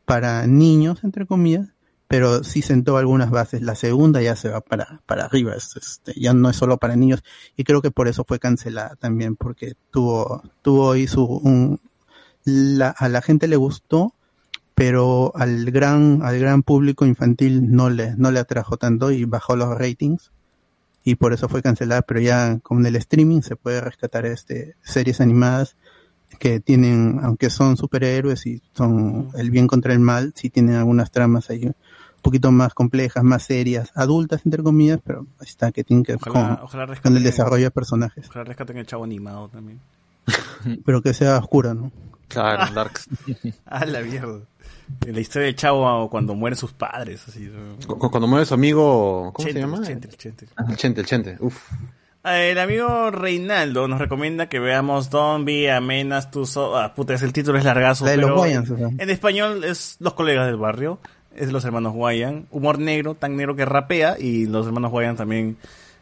para 0.04 0.46
niños, 0.46 1.04
entre 1.06 1.26
comillas, 1.26 1.70
pero 2.10 2.44
sí 2.44 2.62
sentó 2.62 2.98
algunas 2.98 3.30
bases. 3.32 3.62
La 3.62 3.76
segunda 3.76 4.22
ya 4.22 4.36
se 4.36 4.50
va 4.50 4.60
para, 4.60 5.02
para 5.06 5.24
arriba, 5.26 5.56
es, 5.56 5.76
este, 5.78 6.14
ya 6.20 6.34
no 6.34 6.50
es 6.50 6.58
solo 6.58 6.78
para 6.78 6.98
niños. 6.98 7.24
Y 7.56 7.64
creo 7.64 7.82
que 7.82 7.92
por 7.92 8.10
eso 8.10 8.26
fue 8.28 8.40
cancelada 8.40 8.98
también, 8.98 9.38
porque 9.38 9.76
tuvo, 9.90 10.44
tuvo 10.62 10.92
ahí 10.92 11.08
su, 11.08 11.24
un, 11.26 11.80
la, 12.44 12.90
a 12.90 13.08
la 13.08 13.22
gente 13.22 13.48
le 13.48 13.56
gustó, 13.56 14.14
pero 14.76 15.32
al 15.36 15.72
gran, 15.72 16.22
al 16.24 16.38
gran 16.40 16.62
público 16.62 17.06
infantil 17.06 17.72
no 17.74 17.90
le, 17.90 18.16
no 18.18 18.30
le 18.32 18.40
atrajo 18.40 18.78
tanto 18.78 19.10
y 19.12 19.24
bajó 19.26 19.56
los 19.56 19.70
ratings. 19.78 20.32
Y 21.04 21.16
por 21.16 21.34
eso 21.34 21.48
fue 21.48 21.62
cancelada, 21.62 22.02
pero 22.02 22.20
ya 22.20 22.60
con 22.60 22.86
el 22.86 22.96
streaming 22.96 23.42
se 23.42 23.56
puede 23.56 23.80
rescatar 23.80 24.26
este, 24.26 24.76
series 24.82 25.22
animadas 25.22 25.76
que 26.40 26.60
tienen, 26.60 27.20
aunque 27.24 27.50
son 27.50 27.78
superhéroes 27.78 28.46
y 28.48 28.62
son 28.74 29.30
el 29.36 29.52
bien 29.52 29.68
contra 29.68 29.94
el 29.94 30.00
mal, 30.00 30.34
sí 30.36 30.50
tienen 30.50 30.76
algunas 30.76 31.12
tramas 31.12 31.50
ahí 31.52 31.68
un 31.68 31.76
poquito 32.24 32.52
más 32.52 32.74
complejas, 32.74 33.24
más 33.24 33.44
serias, 33.44 33.92
adultas 33.94 34.42
entre 34.46 34.64
comillas, 34.64 35.00
pero 35.06 35.28
ahí 35.40 35.46
está, 35.48 35.72
que 35.72 35.84
tienen 35.84 36.04
que 36.04 36.16
Ojalá- 36.16 36.56
con, 36.58 36.66
ojalá 36.66 36.96
con 37.02 37.16
el 37.16 37.24
desarrollo 37.24 37.66
de 37.66 37.72
personajes, 37.72 38.26
Ojalá 38.28 38.46
rescaten 38.46 38.78
el 38.78 38.88
chavo 38.88 39.04
animado 39.04 39.48
también. 39.50 39.80
pero 40.84 41.02
que 41.04 41.14
sea 41.14 41.38
oscura, 41.38 41.76
¿no? 41.76 41.92
Claro, 42.28 42.74
Darks. 42.74 43.08
Ah, 43.66 43.86
la 43.86 44.02
mierda. 44.02 44.40
La 45.08 45.20
historia 45.20 45.48
del 45.48 45.56
chavo 45.56 46.10
cuando 46.10 46.36
mueren 46.36 46.58
sus 46.58 46.74
padres, 46.74 47.28
así. 47.28 47.52
Cu- 47.88 47.98
cu- 47.98 48.12
Cuando 48.12 48.28
muere 48.28 48.46
su 48.46 48.54
amigo, 48.54 49.32
¿cómo 49.34 49.48
Chente, 49.48 49.54
se 49.62 49.68
llama? 49.68 49.82
Chente, 49.86 50.08
Chente. 50.10 50.48
El 50.70 50.76
Chente, 50.78 51.02
el 51.02 51.08
Chente. 51.08 51.38
Uf. 51.40 51.72
El 52.24 52.58
amigo 52.58 53.12
Reinaldo 53.12 53.88
nos 53.88 54.00
recomienda 54.00 54.50
que 54.50 54.60
veamos 54.60 55.12
Don't 55.12 55.46
Be 55.46 55.72
a 55.72 55.80
Menace 55.80 56.30
to 56.32 56.46
So... 56.48 56.76
Ah, 56.76 56.94
puta, 56.96 57.14
es 57.14 57.22
el 57.22 57.32
título 57.34 57.60
es 57.60 57.64
largazo, 57.66 58.06
La 58.06 58.12
de 58.12 58.18
los 58.18 58.42
pero 58.42 58.62
o 58.74 58.78
sea. 58.78 58.88
en 58.98 59.10
español 59.12 59.64
es 59.64 59.98
Los 60.00 60.14
colegas 60.16 60.48
del 60.48 60.58
barrio, 60.58 61.00
es 61.36 61.52
los 61.52 61.64
hermanos 61.66 61.94
Guayan, 61.94 62.48
humor 62.50 62.80
negro, 62.80 63.14
tan 63.14 63.36
negro 63.36 63.56
que 63.56 63.64
rapea, 63.66 64.18
y 64.20 64.48
los 64.48 64.66
hermanos 64.66 64.90
Guayan 64.90 65.16
también, 65.18 65.58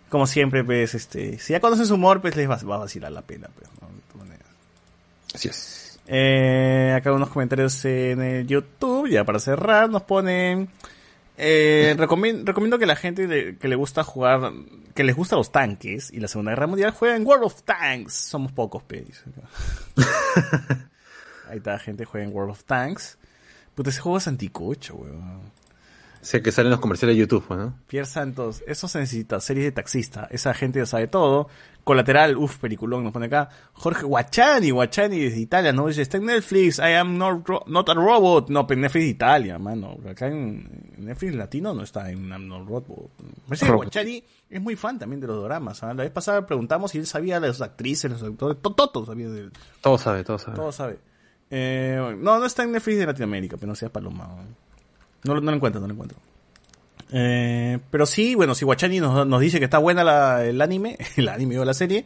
como 0.08 0.26
siempre, 0.28 0.64
pues, 0.64 0.96
este, 0.96 1.40
si 1.40 1.52
ya 1.54 1.60
conocen 1.60 1.86
su 1.88 1.96
humor, 1.96 2.22
pues 2.22 2.38
les 2.38 2.50
va, 2.50 2.56
va 2.58 2.76
a 2.76 2.80
vacilar 2.80 3.12
la 3.12 3.22
pena, 3.22 3.50
pues, 3.58 3.70
¿no? 3.82 4.24
De. 4.24 4.38
Así 5.34 5.50
es. 5.50 5.83
Eh, 6.08 6.94
acá 6.98 7.12
unos 7.14 7.30
comentarios 7.30 7.84
en 7.86 8.22
el 8.22 8.48
YouTube, 8.48 9.10
ya 9.10 9.24
para 9.24 9.40
cerrar, 9.40 9.90
nos 9.90 10.04
ponen... 10.04 10.70
Eh, 11.36 11.96
recomiendo, 11.98 12.44
recomiendo 12.46 12.78
que 12.78 12.86
la 12.86 12.96
gente 12.96 13.26
de- 13.26 13.58
que 13.58 13.68
le 13.68 13.76
gusta 13.76 14.04
jugar, 14.04 14.52
que 14.94 15.04
les 15.04 15.16
gusta 15.16 15.36
los 15.36 15.52
tanques 15.52 16.12
y 16.14 16.20
la 16.20 16.28
Segunda 16.28 16.52
Guerra 16.52 16.68
Mundial 16.68 16.92
jueguen 16.92 17.26
World 17.26 17.46
of 17.46 17.64
Tanks. 17.64 18.14
Somos 18.14 18.52
pocos, 18.52 18.84
pe. 18.84 19.02
dice 19.02 19.24
acá. 19.32 19.48
Ahí 21.50 21.58
está, 21.58 21.80
gente 21.80 22.06
juega 22.06 22.26
en 22.28 22.34
World 22.36 22.52
of 22.52 22.64
Tanks. 22.66 23.18
Puta, 23.74 23.90
ese 23.90 24.00
juego 24.02 24.20
es 24.20 24.28
anticucho, 24.28 24.96
weón. 24.96 25.42
Que 26.44 26.52
salen 26.52 26.70
los 26.72 26.80
comerciales 26.80 27.16
de 27.16 27.20
YouTube, 27.22 27.44
pues, 27.48 27.60
¿no? 27.60 27.78
Pierre 27.88 28.06
Santos, 28.06 28.64
eso 28.66 28.88
se 28.88 29.00
necesita, 29.00 29.42
series 29.42 29.66
de 29.66 29.72
taxista, 29.74 30.28
esa 30.32 30.54
gente 30.54 30.80
ya 30.80 30.86
sabe 30.86 31.08
todo. 31.08 31.50
Colateral, 31.84 32.38
uff, 32.38 32.60
peliculón, 32.60 33.04
nos 33.04 33.12
pone 33.12 33.26
acá. 33.26 33.50
Jorge 33.74 34.06
Guachani, 34.06 34.72
Guachani 34.72 35.20
desde 35.20 35.40
Italia, 35.40 35.74
no 35.74 35.88
dice, 35.88 36.02
está 36.02 36.16
en 36.18 36.26
Netflix, 36.28 36.80
I 36.80 36.94
am 36.94 37.18
not, 37.18 37.46
not 37.68 37.90
a 37.90 37.94
robot. 37.94 38.50
No, 38.50 38.66
pero 38.66 38.80
Netflix 38.80 39.04
de 39.04 39.10
Italia, 39.10 39.60
mano. 39.60 39.98
Acá 40.10 40.28
en 40.28 40.66
Netflix 40.98 41.36
latino 41.36 41.74
no 41.74 41.84
está 41.84 42.10
en 42.10 42.30
I'm 42.30 42.48
not 42.48 42.66
robot. 42.68 43.10
Parece 43.48 43.66
que. 43.66 43.72
Guachani 43.74 44.24
es 44.50 44.62
muy 44.62 44.76
fan 44.78 44.98
también 44.98 45.20
de 45.20 45.28
los 45.28 45.44
dramas. 45.44 45.84
¿ah? 45.84 45.94
La 45.94 46.04
vez 46.04 46.12
pasada 46.12 46.46
preguntamos 46.48 46.92
si 46.92 47.00
él 47.00 47.06
sabía 47.06 47.40
de 47.42 47.48
las 47.50 47.60
actrices, 47.62 48.10
los 48.10 48.24
actores, 48.24 48.62
to- 48.62 48.72
todo, 48.74 48.90
todo 48.90 49.06
sabía 49.06 49.28
de 49.30 49.40
él. 49.42 49.52
Todo 49.82 49.98
sabe, 49.98 50.24
todo 50.24 50.38
sabe. 50.40 50.56
Todo 50.56 50.72
sabe. 50.72 51.00
Eh, 51.50 52.16
no, 52.18 52.40
no 52.40 52.46
está 52.46 52.64
en 52.64 52.72
Netflix 52.72 52.98
de 53.00 53.06
Latinoamérica, 53.08 53.58
pero 53.58 53.68
no 53.68 53.76
sea 53.76 53.90
paloma. 53.92 54.30
No, 55.26 55.34
no 55.36 55.42
lo 55.42 55.54
encuentro, 55.54 55.82
no 55.82 55.88
lo 55.88 55.94
encuentro. 55.94 56.18
Eh, 57.14 57.80
pero 57.92 58.06
sí, 58.06 58.36
bueno, 58.36 58.56
si 58.56 58.66
Guachani 58.66 59.00
nos, 59.00 59.40
dice 59.40 59.60
que 59.60 59.66
está 59.66 59.78
buena 59.78 60.04
la- 60.04 60.44
el 60.46 60.62
anime, 60.62 60.98
el 61.16 61.30
anime 61.30 61.60
o 61.60 61.66
la 61.66 61.74
serie, 61.74 62.06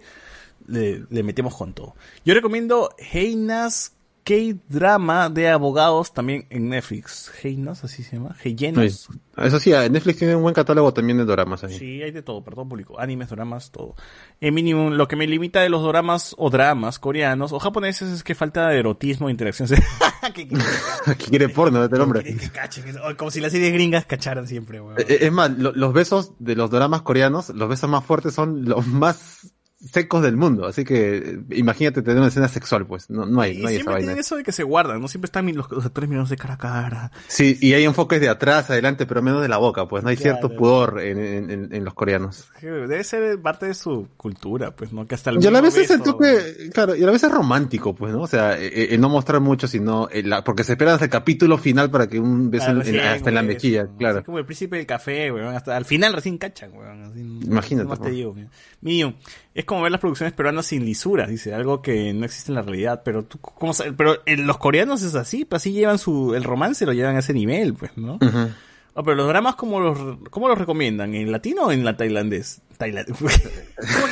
le, 0.68 1.04
le 1.10 1.24
metemos 1.24 1.56
con 1.56 1.74
todo. 1.74 1.96
Yo 2.26 2.34
recomiendo 2.34 2.94
Heinas 3.14 3.94
K-Drama 4.28 5.30
de 5.30 5.50
abogados 5.50 6.14
también 6.14 6.46
en 6.50 6.68
Netflix. 6.70 7.32
Heinas, 7.44 7.84
así 7.84 8.04
se 8.04 8.18
llama. 8.18 8.36
Heyenos. 8.44 9.10
Eso 9.38 9.60
sí, 9.60 9.70
Netflix 9.72 10.18
tiene 10.20 10.36
un 10.36 10.42
buen 10.42 10.54
catálogo 10.54 10.94
también 10.94 11.18
de 11.18 11.26
doramas 11.26 11.64
ahí. 11.64 11.78
Sí, 11.78 12.02
hay 12.04 12.12
de 12.12 12.22
todo, 12.24 12.42
todo 12.42 12.68
público. 12.68 13.00
Animes, 13.00 13.30
doramas, 13.30 13.72
todo. 13.72 13.96
En 14.42 14.54
mínimo, 14.54 14.90
lo 14.90 15.08
que 15.08 15.16
me 15.16 15.28
limita 15.28 15.62
de 15.62 15.70
los 15.70 15.82
doramas 15.82 16.36
o 16.38 16.50
dramas 16.50 17.00
coreanos 17.00 17.52
o 17.54 17.60
japoneses 17.60 18.12
es 18.12 18.24
que 18.24 18.36
falta 18.36 18.68
de 18.70 18.80
erotismo 18.80 19.30
e 19.30 19.32
interacción. 19.32 19.70
Aquí 20.22 20.48
quiere 21.30 21.48
porno 21.50 21.84
este 21.84 22.00
hombre. 22.00 22.24
que 22.24 22.50
cachen, 22.50 22.84
como 23.18 23.32
si 23.32 23.40
las 23.40 23.52
series 23.54 23.72
gringas 23.74 24.06
cacharan 24.06 24.46
siempre, 24.48 24.82
weón. 24.82 25.00
Eh, 25.00 25.20
Es 25.22 25.32
más, 25.32 25.52
lo- 25.58 25.72
los 25.72 25.94
besos 25.94 26.34
de 26.40 26.56
los 26.56 26.70
doramas 26.70 27.02
coreanos, 27.04 27.50
los 27.50 27.70
besos 27.70 27.90
más 27.90 28.04
fuertes 28.04 28.34
son 28.34 28.66
los 28.66 28.86
más 28.88 29.54
secos 29.80 30.24
del 30.24 30.38
mundo. 30.38 30.66
Así 30.66 30.84
que 30.84 31.18
eh, 31.18 31.40
imagínate 31.52 32.02
tener 32.02 32.18
una 32.18 32.28
escena 32.30 32.48
sexual, 32.48 32.86
pues. 32.88 33.10
No, 33.10 33.26
no 33.26 33.42
hay, 33.42 33.58
Y 33.58 33.62
no 33.62 33.68
hay 33.68 33.76
esa 33.76 33.84
siempre 33.84 33.94
vaina. 33.94 34.06
tienen 34.08 34.20
eso 34.20 34.36
de 34.36 34.44
que 34.44 34.52
se 34.52 34.64
guardan, 34.64 35.00
¿no? 35.02 35.08
Siempre 35.08 35.28
están 35.28 35.46
los, 35.56 35.70
los 35.72 35.86
actores 35.86 36.10
mirándose 36.10 36.36
cara 36.36 36.56
a 36.56 36.58
cara. 36.58 37.12
Sí, 37.28 37.58
y 37.62 37.74
hay 37.74 37.84
enfoques 37.84 38.20
de 38.20 38.30
atrás, 38.30 38.70
adelante, 38.70 39.06
pero 39.06 39.22
menos 39.22 39.42
de 39.42 39.48
la 39.50 39.58
boca, 39.58 39.88
pues 39.88 40.04
no 40.04 40.10
hay 40.10 40.18
Claro. 40.18 40.38
cierto 40.40 40.56
pudor 40.58 41.00
en, 41.02 41.20
en- 41.20 41.52
en- 41.52 41.74
en 41.76 41.84
los 41.86 41.94
coreanos. 41.94 42.50
Debe 42.62 43.04
ser 43.04 43.40
parte 43.42 43.68
de 43.68 43.74
su 43.74 44.08
cultura, 44.18 44.72
pues, 44.76 44.92
¿no? 44.94 45.06
Que 45.08 45.16
hasta 45.16 45.30
el 45.30 45.44
Y 45.44 45.48
a 45.48 45.52
la 45.52 45.62
vez 45.62 45.78
es 45.78 45.92
el 45.92 46.02
toque, 46.02 46.70
claro, 46.74 46.96
y 46.96 47.04
a 47.04 47.06
la 47.06 47.12
vez 47.12 47.24
es 47.24 47.32
romántico, 47.32 47.94
pues, 47.96 48.12
¿no? 48.14 48.22
O 48.22 48.28
sea, 48.28 48.58
eh, 48.60 48.94
eh, 48.94 48.98
no 48.98 49.10
mostrar 49.10 49.42
mucho, 49.42 49.68
sino, 49.68 50.10
la- 50.24 50.44
porque 50.44 50.64
se 50.64 50.74
espera 50.74 50.94
hasta 50.94 51.06
el 51.06 51.12
capítulo 51.12 51.58
final 51.58 51.92
para 51.92 52.08
que 52.08 52.20
un 52.20 52.50
beso 52.50 52.72
en- 52.72 52.80
recién, 52.80 53.00
hasta 53.00 53.30
en 53.30 53.36
la 53.36 53.44
mejilla, 53.44 53.84
eso, 53.84 53.92
claro. 53.98 54.18
así 54.18 54.26
como 54.26 54.40
el 54.40 54.46
príncipe 54.46 54.78
del 54.78 54.86
café, 54.86 55.32
weón. 55.32 55.56
Hasta 55.56 55.78
al 55.78 55.86
final 55.86 56.14
recién 56.14 56.38
cachan, 56.38 56.74
weón. 56.74 57.04
Así, 57.04 57.20
Imagínate, 57.46 57.88
más 57.88 58.00
te 58.00 58.06
po. 58.10 58.12
digo, 58.12 58.32
weón. 58.32 58.50
Mío, 58.82 59.14
es 59.58 59.66
como 59.66 59.82
ver 59.82 59.92
las 59.92 60.00
producciones 60.00 60.34
peruanas 60.34 60.68
sin 60.68 60.86
lisuras, 60.86 61.28
dice, 61.28 61.52
algo 61.52 61.82
que 61.82 62.14
no 62.14 62.26
existe 62.26 62.52
en 62.52 62.56
la 62.56 62.62
realidad, 62.62 63.02
pero 63.04 63.24
tú, 63.26 63.40
¿cómo 63.40 63.74
sabes? 63.74 63.94
Pero 63.98 64.18
en 64.28 64.46
los 64.46 64.60
coreanos 64.60 65.02
es 65.02 65.16
así, 65.16 65.46
pues 65.46 65.64
así 65.64 65.72
llevan 65.72 65.98
su, 65.98 66.36
el 66.36 66.44
romance 66.44 66.86
lo 66.86 66.94
llevan 66.94 67.16
a 67.16 67.20
ese 67.20 67.34
nivel, 67.34 67.74
pues, 67.74 67.98
¿no? 67.98 68.20
Ah, 68.22 69.02
pero 69.04 69.16
los 69.16 69.28
dramas, 69.28 69.56
¿cómo 69.56 69.80
los, 69.80 70.20
cómo 70.30 70.48
los 70.48 70.60
recomiendan? 70.60 71.16
¿En 71.16 71.32
latino 71.32 71.64
o 71.64 71.72
en 71.72 71.84
la 71.84 71.98
tailandés? 71.98 72.62
Tailand... 72.78 73.08
¿Cómo 73.18 73.30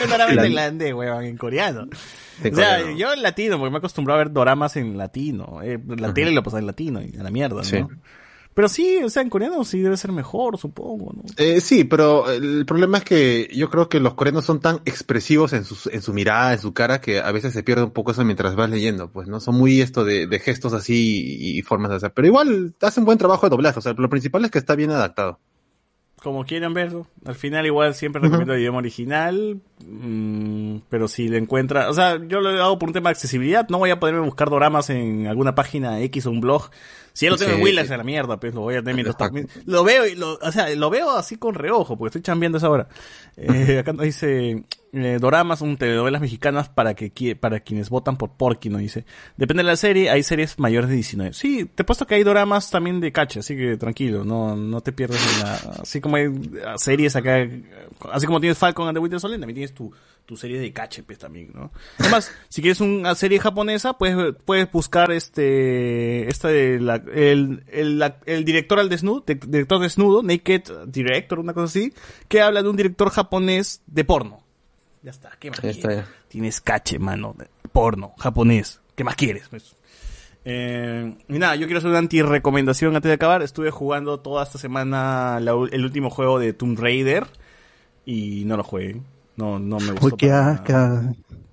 que 0.01 0.07
drama 0.07 0.29
en 0.31 0.35
La- 0.35 0.41
tailandés, 0.41 0.93
weón? 0.95 1.23
En 1.23 1.37
coreano. 1.37 1.89
O 2.39 2.41
sea, 2.41 2.77
coreano. 2.79 2.97
yo 2.97 3.13
en 3.13 3.21
latino, 3.21 3.59
porque 3.59 3.69
me 3.69 3.77
he 3.77 3.79
acostumbrado 3.79 4.19
a 4.19 4.23
ver 4.23 4.33
doramas 4.33 4.77
en 4.77 4.97
latino. 4.97 5.59
Eh, 5.61 5.77
la 5.97 6.11
tele 6.11 6.31
lo 6.31 6.41
pasa 6.41 6.57
en 6.57 6.65
latino 6.65 7.01
y 7.03 7.15
a 7.19 7.23
la 7.23 7.29
mierda, 7.29 7.57
¿no? 7.57 7.63
Sí. 7.63 7.77
Pero 8.55 8.69
sí, 8.69 8.99
o 9.03 9.09
sea, 9.09 9.21
en 9.21 9.29
coreano 9.29 9.63
sí 9.65 9.81
debe 9.81 9.97
ser 9.97 10.13
mejor, 10.13 10.57
supongo, 10.57 11.11
¿no? 11.13 11.23
Eh, 11.35 11.59
sí, 11.59 11.83
pero 11.83 12.31
el 12.31 12.65
problema 12.65 12.99
es 12.99 13.03
que 13.03 13.49
yo 13.53 13.69
creo 13.69 13.89
que 13.89 13.99
los 13.99 14.13
coreanos 14.13 14.45
son 14.45 14.61
tan 14.61 14.77
expresivos 14.85 15.51
en 15.51 15.65
su, 15.65 15.89
en 15.91 16.01
su 16.01 16.13
mirada, 16.13 16.53
en 16.53 16.59
su 16.59 16.73
cara, 16.73 17.01
que 17.01 17.19
a 17.19 17.31
veces 17.33 17.51
se 17.51 17.63
pierde 17.63 17.83
un 17.83 17.91
poco 17.91 18.11
eso 18.11 18.23
mientras 18.23 18.55
vas 18.55 18.69
leyendo, 18.69 19.11
pues, 19.11 19.27
¿no? 19.27 19.41
Son 19.41 19.55
muy 19.55 19.81
esto 19.81 20.05
de, 20.05 20.25
de 20.25 20.39
gestos 20.39 20.71
así 20.71 21.35
y, 21.37 21.59
y 21.59 21.61
formas 21.63 21.89
de 21.91 21.97
hacer. 21.97 22.13
Pero 22.13 22.27
igual 22.29 22.73
hacen 22.81 23.03
buen 23.03 23.17
trabajo 23.17 23.45
de 23.45 23.49
doblaje, 23.49 23.79
o 23.79 23.81
sea, 23.81 23.93
lo 23.97 24.09
principal 24.09 24.45
es 24.45 24.51
que 24.51 24.59
está 24.59 24.75
bien 24.75 24.91
adaptado. 24.91 25.39
como 26.23 26.45
quieran 26.45 26.73
verlo. 26.73 27.07
Al 27.25 27.35
final 27.35 27.65
igual 27.65 27.93
siempre 27.93 28.21
recomiendo 28.21 28.53
el 28.53 28.61
idioma 28.61 28.77
original, 28.79 29.59
mm, 29.85 30.77
pero 30.89 31.07
si 31.07 31.27
le 31.27 31.37
encuentra, 31.37 31.89
o 31.89 31.93
sea, 31.93 32.19
yo 32.25 32.39
lo 32.39 32.49
hago 32.63 32.79
por 32.79 32.89
un 32.89 32.93
tema 32.93 33.09
de 33.09 33.15
accesibilidad, 33.15 33.67
no 33.69 33.79
voy 33.79 33.91
a 33.91 33.99
poderme 33.99 34.21
buscar 34.21 34.49
doramas 34.49 34.89
en 34.89 35.27
alguna 35.27 35.55
página 35.55 35.99
X 36.01 36.25
o 36.25 36.31
un 36.31 36.39
blog. 36.39 36.69
Si 37.15 37.25
ya 37.25 37.31
lo 37.31 37.37
tengo 37.37 37.53
en 37.53 37.61
Willax 37.61 37.89
a 37.91 37.97
la 37.97 38.03
mierda, 38.03 38.37
pues 38.37 38.53
lo 38.53 38.59
voy 38.59 38.75
a 38.75 38.79
tener 38.79 38.95
mientras. 38.95 39.31
Lo 39.65 39.85
veo 39.85 40.05
y 40.05 40.15
lo, 40.15 40.33
o 40.33 40.51
sea, 40.51 40.69
lo 40.75 40.89
veo 40.89 41.11
así 41.11 41.37
con 41.37 41.55
reojo, 41.55 41.97
porque 41.97 42.09
estoy 42.09 42.21
chambeando 42.21 42.57
esa 42.57 42.69
hora. 42.69 42.89
Eh, 43.37 43.79
acá 43.79 43.93
nos 43.93 44.03
dice, 44.03 44.65
eh, 44.91 45.17
doramas 45.17 45.59
son 45.59 45.77
telenovelas 45.77 46.19
mexicanas 46.19 46.67
para 46.67 46.93
que 46.93 47.35
para 47.37 47.61
quienes 47.61 47.89
votan 47.89 48.17
por 48.17 48.31
Porky, 48.31 48.67
no 48.67 48.79
dice. 48.79 49.05
Depende 49.37 49.63
de 49.63 49.67
la 49.67 49.77
serie, 49.77 50.09
hay 50.09 50.23
series 50.23 50.59
mayores 50.59 50.89
de 50.89 50.95
19. 50.95 51.31
Sí, 51.31 51.63
te 51.73 51.83
he 51.83 51.85
puesto 51.85 52.05
que 52.05 52.15
hay 52.15 52.23
doramas 52.23 52.69
también 52.69 52.99
de 52.99 53.13
cacha, 53.13 53.39
así 53.39 53.55
que 53.55 53.77
tranquilo, 53.77 54.25
no, 54.25 54.57
no 54.57 54.81
te 54.81 54.91
pierdas 54.91 55.21
en 55.35 55.39
la, 55.39 55.53
así 55.83 56.01
como 56.01 56.17
hay 56.17 56.25
eh, 56.25 56.31
series 56.75 57.15
acá, 57.15 57.47
así 58.11 58.25
como 58.25 58.41
tienes 58.41 58.57
Falcon 58.57 58.89
and 58.89 58.97
the 58.97 58.99
Winter 58.99 59.21
Soldier, 59.21 59.39
también 59.39 59.55
tienes 59.55 59.73
tu, 59.73 59.89
tu 60.25 60.35
serie 60.37 60.59
de 60.59 60.73
cache, 60.73 61.03
pues 61.03 61.19
también, 61.19 61.51
¿no? 61.53 61.71
Además, 61.99 62.31
si 62.49 62.61
quieres 62.61 62.81
una 62.81 63.13
serie 63.15 63.39
japonesa, 63.39 63.97
puedes, 63.97 64.35
puedes 64.43 64.71
buscar 64.71 65.11
este, 65.11 66.27
esta 66.29 66.47
de 66.47 66.79
la, 66.79 66.95
el, 67.13 67.63
el, 67.71 67.99
la- 67.99 68.17
el 68.25 68.43
director 68.43 68.79
al 68.79 68.89
desnudo, 68.89 69.23
de- 69.25 69.35
director 69.35 69.79
desnudo, 69.79 70.23
Naked 70.23 70.63
Director, 70.87 71.39
una 71.39 71.53
cosa 71.53 71.65
así, 71.65 71.93
que 72.27 72.41
habla 72.41 72.63
de 72.63 72.69
un 72.69 72.75
director 72.75 73.09
japonés 73.11 73.81
de 73.85 74.03
porno. 74.03 74.41
Ya 75.03 75.11
está, 75.11 75.31
¿qué 75.39 75.51
más 75.51 75.63
está, 75.63 75.87
quieres? 75.89 76.05
ya. 76.07 76.13
Tienes 76.27 76.59
cache, 76.61 76.97
mano, 76.97 77.35
porno, 77.71 78.13
japonés. 78.17 78.81
¿Qué 78.95 79.03
más 79.03 79.15
quieres? 79.15 79.47
Pues? 79.49 79.75
Eh, 80.45 81.15
y 81.27 81.33
nada, 81.39 81.55
yo 81.55 81.65
quiero 81.65 81.79
hacer 81.79 81.89
una 81.89 81.99
anti-recomendación 81.99 82.95
antes 82.95 83.09
de 83.09 83.13
acabar. 83.15 83.41
Estuve 83.41 83.71
jugando 83.71 84.19
toda 84.19 84.43
esta 84.43 84.57
semana 84.57 85.39
la 85.39 85.51
el 85.71 85.83
último 85.85 86.09
juego 86.09 86.39
de 86.39 86.53
Tomb 86.53 86.79
Raider 86.79 87.25
y 88.05 88.43
no 88.45 88.57
lo 88.57 88.63
jugué. 88.63 89.01
No, 89.37 89.59
no 89.59 89.79
me 89.79 89.91
gustó. 89.91 90.05
Uy, 90.05 90.13
qué 90.17 90.31
asco. 90.31 90.73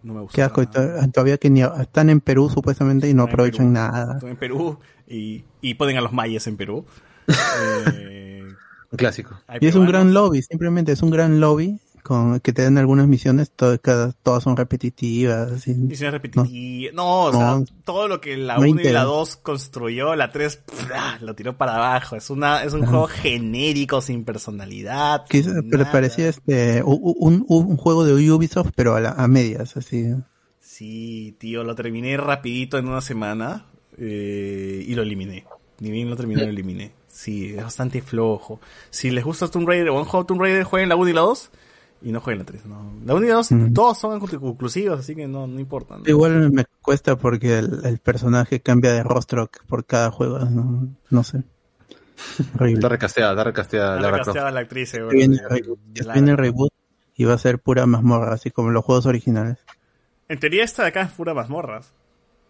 No 0.02 0.15
me 0.15 0.20
gustó. 0.20 0.35
Qué 0.35 0.43
asco. 0.43 0.67
Todavía 1.12 1.39
que 1.39 1.51
ni 1.51 1.62
están 1.62 2.11
en 2.11 2.20
Perú 2.20 2.49
supuestamente 2.49 3.09
y 3.09 3.15
no 3.15 3.25
Están 3.25 3.33
aprovechan 3.35 3.73
nada. 3.73 4.15
Estoy 4.15 4.31
en 4.31 4.36
Perú 4.36 4.78
y, 5.09 5.44
y 5.61 5.75
ponen 5.75 5.97
a 5.99 6.01
los 6.01 6.12
mayas 6.12 6.47
en 6.47 6.57
Perú. 6.57 6.85
Eh, 7.94 8.43
Un 8.91 8.97
clásico. 8.97 9.41
Y 9.61 9.67
es 9.67 9.75
un 9.75 9.86
gran 9.86 10.12
lobby, 10.12 10.43
simplemente 10.43 10.93
es 10.93 11.02
un 11.02 11.11
gran 11.11 11.41
lobby 11.41 11.81
con 12.03 12.41
que 12.41 12.53
te 12.53 12.63
dan 12.63 12.79
algunas 12.79 13.07
misiones, 13.09 13.51
to- 13.51 13.81
cada- 13.81 14.13
todas 14.13 14.43
son 14.43 14.57
repetitivas. 14.57 15.67
Misiones 15.69 16.13
repetitivas. 16.13 16.95
No, 16.95 17.25
o 17.25 17.33
sea, 17.33 17.41
No. 17.59 17.65
todo 17.85 18.09
lo 18.09 18.21
que 18.21 18.37
la 18.37 18.57
No 18.57 18.63
1 18.63 18.81
y 18.81 18.93
la 18.93 19.05
2 19.05 19.37
construyó, 19.37 20.15
la 20.17 20.31
3 20.33 20.61
lo 21.21 21.35
tiró 21.35 21.57
para 21.57 21.77
abajo. 21.77 22.17
Es 22.17 22.31
una 22.31 22.65
es 22.65 22.73
un 22.73 22.85
juego 22.87 23.07
genérico, 23.07 24.01
sin 24.01 24.25
personalidad. 24.25 25.25
Que- 25.29 25.43
sin 25.43 25.69
pero 25.71 25.85
nada. 25.85 25.93
parecía 25.93 26.29
este 26.29 26.83
un, 26.85 27.45
un 27.49 27.77
juego 27.77 28.05
de 28.05 28.13
Ubisoft, 28.31 28.71
pero 28.75 28.95
a, 28.97 29.01
la- 29.01 29.11
a 29.13 29.29
medias, 29.29 29.77
así. 29.77 30.07
Sí, 30.61 31.37
tío, 31.39 31.65
lo 31.65 31.75
terminé 31.75 32.17
rapidito 32.17 32.79
en 32.79 32.89
una 32.89 33.01
semana 33.01 33.67
eh, 33.99 34.85
y 34.87 34.95
lo 34.95 35.03
eliminé. 35.03 35.45
Ni 35.81 35.91
bien 35.91 36.09
lo 36.09 36.17
terminé, 36.17 36.45
lo 36.45 36.51
eliminé. 36.51 36.93
Sí, 37.09 37.51
es 37.51 37.63
bastante 37.63 38.01
flojo. 38.01 38.61
Si 38.91 39.11
les 39.11 39.23
gusta 39.25 39.49
Tomb 39.49 39.69
Raider 39.69 39.91
o 39.91 40.05
juego 40.05 40.23
de 40.25 40.27
Tomb 40.29 40.41
Raider, 40.41 40.65
jueguen 40.65 40.89
la 40.89 40.97
1 40.97 41.11
y 41.11 41.13
la 41.13 41.21
2 41.23 41.51
y 42.03 42.13
no 42.13 42.21
jueguen 42.21 42.41
la 42.41 42.45
3. 42.45 42.67
No. 42.67 42.93
La 43.05 43.15
1 43.15 43.25
y 43.25 43.29
la 43.29 43.35
2, 43.37 43.53
Mm. 43.53 43.73
todos 43.73 43.99
son 43.99 44.19
conclusivos, 44.21 45.01
así 45.01 45.15
que 45.15 45.27
no, 45.27 45.47
no 45.47 45.61
importa. 45.61 45.99
¿no? 45.99 46.05
Igual 46.07 46.51
me 46.53 46.65
cuesta 46.81 47.17
porque 47.17 47.59
el, 47.59 47.81
el 47.85 47.99
personaje 47.99 48.61
cambia 48.61 48.93
de 48.93 49.03
rostro 49.03 49.51
por 49.67 49.85
cada 49.85 50.11
juego, 50.11 50.39
no, 50.41 50.89
no 51.11 51.25
sé. 51.25 51.43
Está 52.61 52.89
recasteada, 52.89 53.33
está 53.33 53.45
recasteada 53.45 54.01
La 54.01 54.51
la 54.51 54.61
actriz, 54.61 54.93
Ya 54.93 55.03
bueno, 55.05 55.19
viene, 55.19 55.37
el 55.37 55.49
reboot, 55.49 55.79
viene 55.87 56.31
el 56.33 56.55
y 57.15 57.25
va 57.25 57.35
a 57.35 57.39
ser 57.39 57.59
pura 57.59 57.87
mazmorra, 57.87 58.35
así 58.35 58.51
como 58.51 58.71
los 58.71 58.85
juegos 58.85 59.07
originales. 59.07 59.59
En 60.29 60.39
teoría 60.39 60.65
esta 60.65 60.83
de 60.83 60.89
acá 60.89 61.03
es 61.03 61.13
pura 61.13 61.35
mazmorras. 61.35 61.93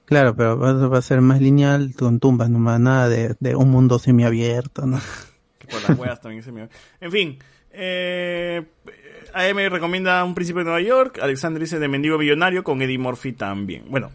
Claro, 0.04 0.34
pero 0.36 0.58
va, 0.58 0.98
a 0.98 1.02
ser 1.02 1.20
más 1.20 1.40
lineal 1.40 1.94
con 1.98 2.20
tumbas, 2.20 2.50
nomás 2.50 2.80
nada 2.80 3.08
de, 3.08 3.34
de 3.40 3.56
un 3.56 3.70
mundo 3.70 3.98
semiabierto, 3.98 4.86
¿no? 4.86 5.00
Que 5.58 5.68
por 5.68 5.88
las 5.88 5.98
huevas 5.98 6.20
también 6.20 6.42
se 6.42 6.50
me... 6.52 6.68
En 7.00 7.12
fin, 7.12 7.38
eh, 7.70 8.64
AM 9.34 9.56
recomienda 9.70 10.22
Un 10.24 10.34
Príncipe 10.34 10.60
de 10.60 10.64
Nueva 10.64 10.80
York, 10.80 11.18
Alexander 11.22 11.60
dice 11.62 11.78
de 11.78 11.88
Mendigo 11.88 12.18
Millonario 12.18 12.62
con 12.64 12.80
Eddie 12.82 12.98
Murphy 12.98 13.32
también. 13.32 13.84
Bueno, 13.88 14.10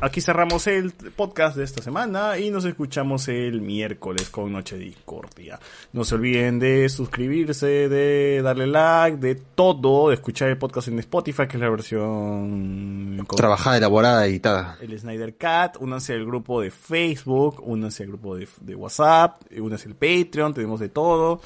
aquí 0.00 0.20
cerramos 0.20 0.66
el 0.66 0.92
podcast 0.92 1.56
de 1.56 1.64
esta 1.64 1.82
semana 1.82 2.38
y 2.38 2.50
nos 2.50 2.64
escuchamos 2.64 3.28
el 3.28 3.60
miércoles 3.60 4.28
con 4.30 4.50
Noche 4.52 4.78
Discordia. 4.78 5.58
No 5.92 6.04
se 6.04 6.14
olviden 6.14 6.58
de 6.58 6.88
suscribirse, 6.88 7.66
de 7.88 8.40
darle 8.42 8.66
like, 8.66 9.18
de 9.18 9.34
todo, 9.34 10.08
de 10.08 10.14
escuchar 10.14 10.48
el 10.48 10.58
podcast 10.58 10.88
en 10.88 10.98
Spotify, 11.00 11.46
que 11.46 11.56
es 11.56 11.60
la 11.62 11.68
versión... 11.70 13.24
con- 13.26 13.36
Trabajada, 13.36 13.76
elaborada, 13.76 14.26
editada. 14.26 14.78
el 14.80 14.98
Snyder 14.98 15.36
Cat, 15.36 15.76
únanse 15.80 16.14
al 16.14 16.24
grupo 16.24 16.60
de 16.60 16.70
Facebook, 16.70 17.62
únanse 17.64 18.02
al 18.04 18.08
grupo 18.10 18.36
de, 18.36 18.48
de 18.60 18.74
WhatsApp, 18.74 19.42
únanse 19.58 19.88
al 19.88 19.94
Patreon, 19.96 20.54
tenemos 20.54 20.80
de 20.80 20.88
todo. 20.88 21.40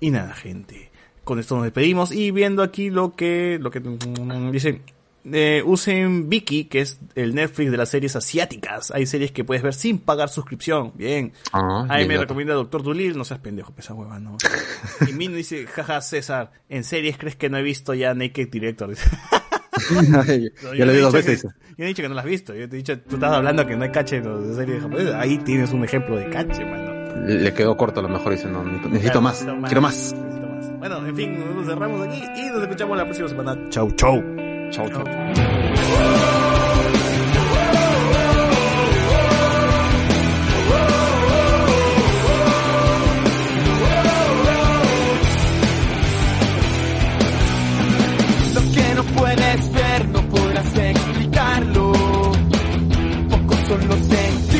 Y 0.00 0.10
nada, 0.10 0.34
gente. 0.34 0.90
Con 1.24 1.38
esto 1.38 1.54
nos 1.56 1.64
despedimos 1.64 2.12
y 2.12 2.30
viendo 2.30 2.62
aquí 2.62 2.90
lo 2.90 3.14
que, 3.16 3.58
lo 3.60 3.70
que 3.70 3.80
mm, 3.80 4.50
dice, 4.52 4.82
eh, 5.32 5.62
usen 5.64 6.28
Viki, 6.28 6.64
que 6.66 6.80
es 6.82 7.00
el 7.14 7.34
Netflix 7.34 7.70
de 7.70 7.76
las 7.78 7.88
series 7.88 8.14
asiáticas. 8.14 8.90
Hay 8.90 9.06
series 9.06 9.32
que 9.32 9.42
puedes 9.42 9.62
ver 9.62 9.72
sin 9.72 9.98
pagar 9.98 10.28
suscripción. 10.28 10.92
Bien. 10.94 11.32
Ah, 11.52 11.86
Ahí 11.88 12.04
bien, 12.06 12.08
me 12.08 12.18
recomienda 12.18 12.52
Doctor 12.54 12.82
Dolittle, 12.82 13.16
no 13.16 13.24
seas 13.24 13.40
pendejo, 13.40 13.72
esa 13.78 13.94
hueva, 13.94 14.18
no. 14.20 14.36
y 15.08 15.12
Mino 15.14 15.34
dice, 15.36 15.66
jaja, 15.66 16.00
César, 16.02 16.52
¿en 16.68 16.84
series 16.84 17.16
crees 17.16 17.36
que 17.36 17.48
no 17.48 17.56
he 17.56 17.62
visto 17.62 17.94
ya 17.94 18.12
Naked 18.12 18.48
Director? 18.50 18.90
No, 20.10 20.24
ya 20.24 20.36
yo 20.36 20.84
lo 20.84 20.92
he 20.92 20.94
vi 20.96 21.00
dos 21.00 21.12
veces. 21.12 21.42
que- 21.42 21.48
Yo 21.78 21.84
he 21.84 21.88
dicho 21.88 22.02
que 22.02 22.08
no 22.10 22.14
las 22.14 22.24
has 22.26 22.30
visto. 22.30 22.54
Yo 22.54 22.68
te 22.68 22.76
he 22.76 22.78
dicho, 22.78 22.98
tú 23.00 23.14
estás 23.16 23.32
hablando 23.32 23.66
que 23.66 23.76
no 23.76 23.84
hay 23.84 23.90
cache 23.90 24.20
de 24.20 24.54
series 24.54 24.82
japonesas. 24.82 25.14
Ahí 25.14 25.38
tienes 25.38 25.70
un 25.72 25.84
ejemplo 25.84 26.16
de 26.16 26.28
cache, 26.28 26.64
mano. 26.66 26.92
Le 27.26 27.40
le 27.40 27.54
quedó 27.54 27.76
corto 27.78 28.00
a 28.00 28.02
lo 28.02 28.08
mejor, 28.10 28.32
dice, 28.32 28.46
no, 28.48 28.62
necesito, 28.62 28.90
Claro, 29.00 29.20
más, 29.22 29.42
necesito 29.42 29.66
quiero 29.66 29.80
más. 29.80 29.94
necesito 30.12 30.46
más. 30.48 30.53
Bueno, 30.86 31.06
en 31.06 31.16
fin, 31.16 31.56
nos 31.56 31.64
cerramos 31.64 32.06
aquí 32.06 32.22
y 32.36 32.50
nos 32.50 32.62
escuchamos 32.62 32.94
la 32.98 33.04
próxima 33.04 33.26
semana. 33.26 33.56
Chau, 33.70 33.90
chau. 33.92 34.22
Chau, 34.70 34.86
chau. 34.90 35.04
Lo 48.52 48.60
que 48.74 48.94
no 48.94 49.02
puedes 49.16 49.72
ver 49.72 50.08
no 50.08 50.20
podrás 50.28 50.76
explicarlo. 50.76 51.92
Pocos 53.30 53.58
son 53.68 53.88
los 53.88 53.98
sentidos 54.00 54.53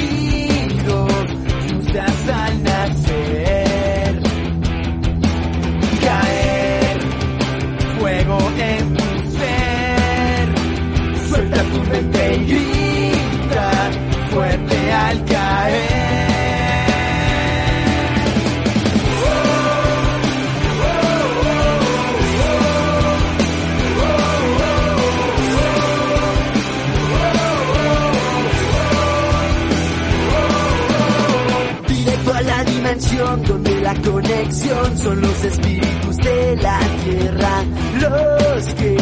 conexión 34.15 34.97
son 34.97 35.20
los 35.20 35.44
espíritus 35.44 36.17
de 36.18 36.57
la 36.62 36.78
tierra, 37.05 37.65
los 38.01 38.75
que 38.75 38.97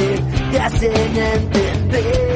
te 0.51 0.59
hacen 0.59 1.17
entender 1.17 2.32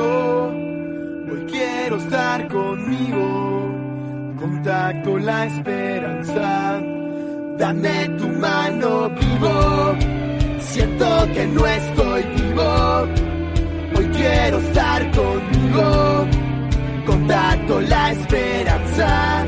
Hoy 0.00 1.46
quiero 1.50 1.96
estar 1.96 2.48
conmigo. 2.48 4.34
Contacto 4.40 5.18
la 5.18 5.46
esperanza. 5.46 6.80
Dame 7.58 8.08
tu 8.18 8.28
mano 8.28 9.10
vivo. 9.10 9.96
Siento 10.60 11.06
que 11.34 11.46
no 11.46 11.66
estoy 11.66 12.22
vivo. 12.22 13.08
Hoy 13.96 14.06
quiero 14.16 14.58
estar 14.58 15.10
conmigo. 15.10 16.26
Contacto 17.06 17.80
la 17.82 18.12
esperanza. 18.12 19.44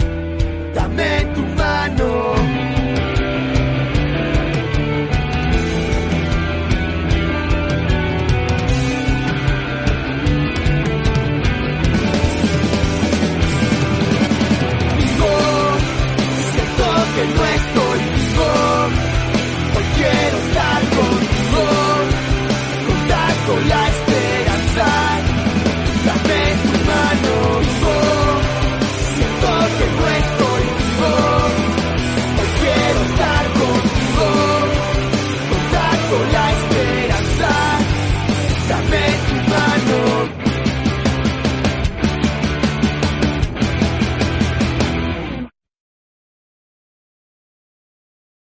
Dame 0.74 1.24
tu 1.34 1.40
mano. 1.56 2.53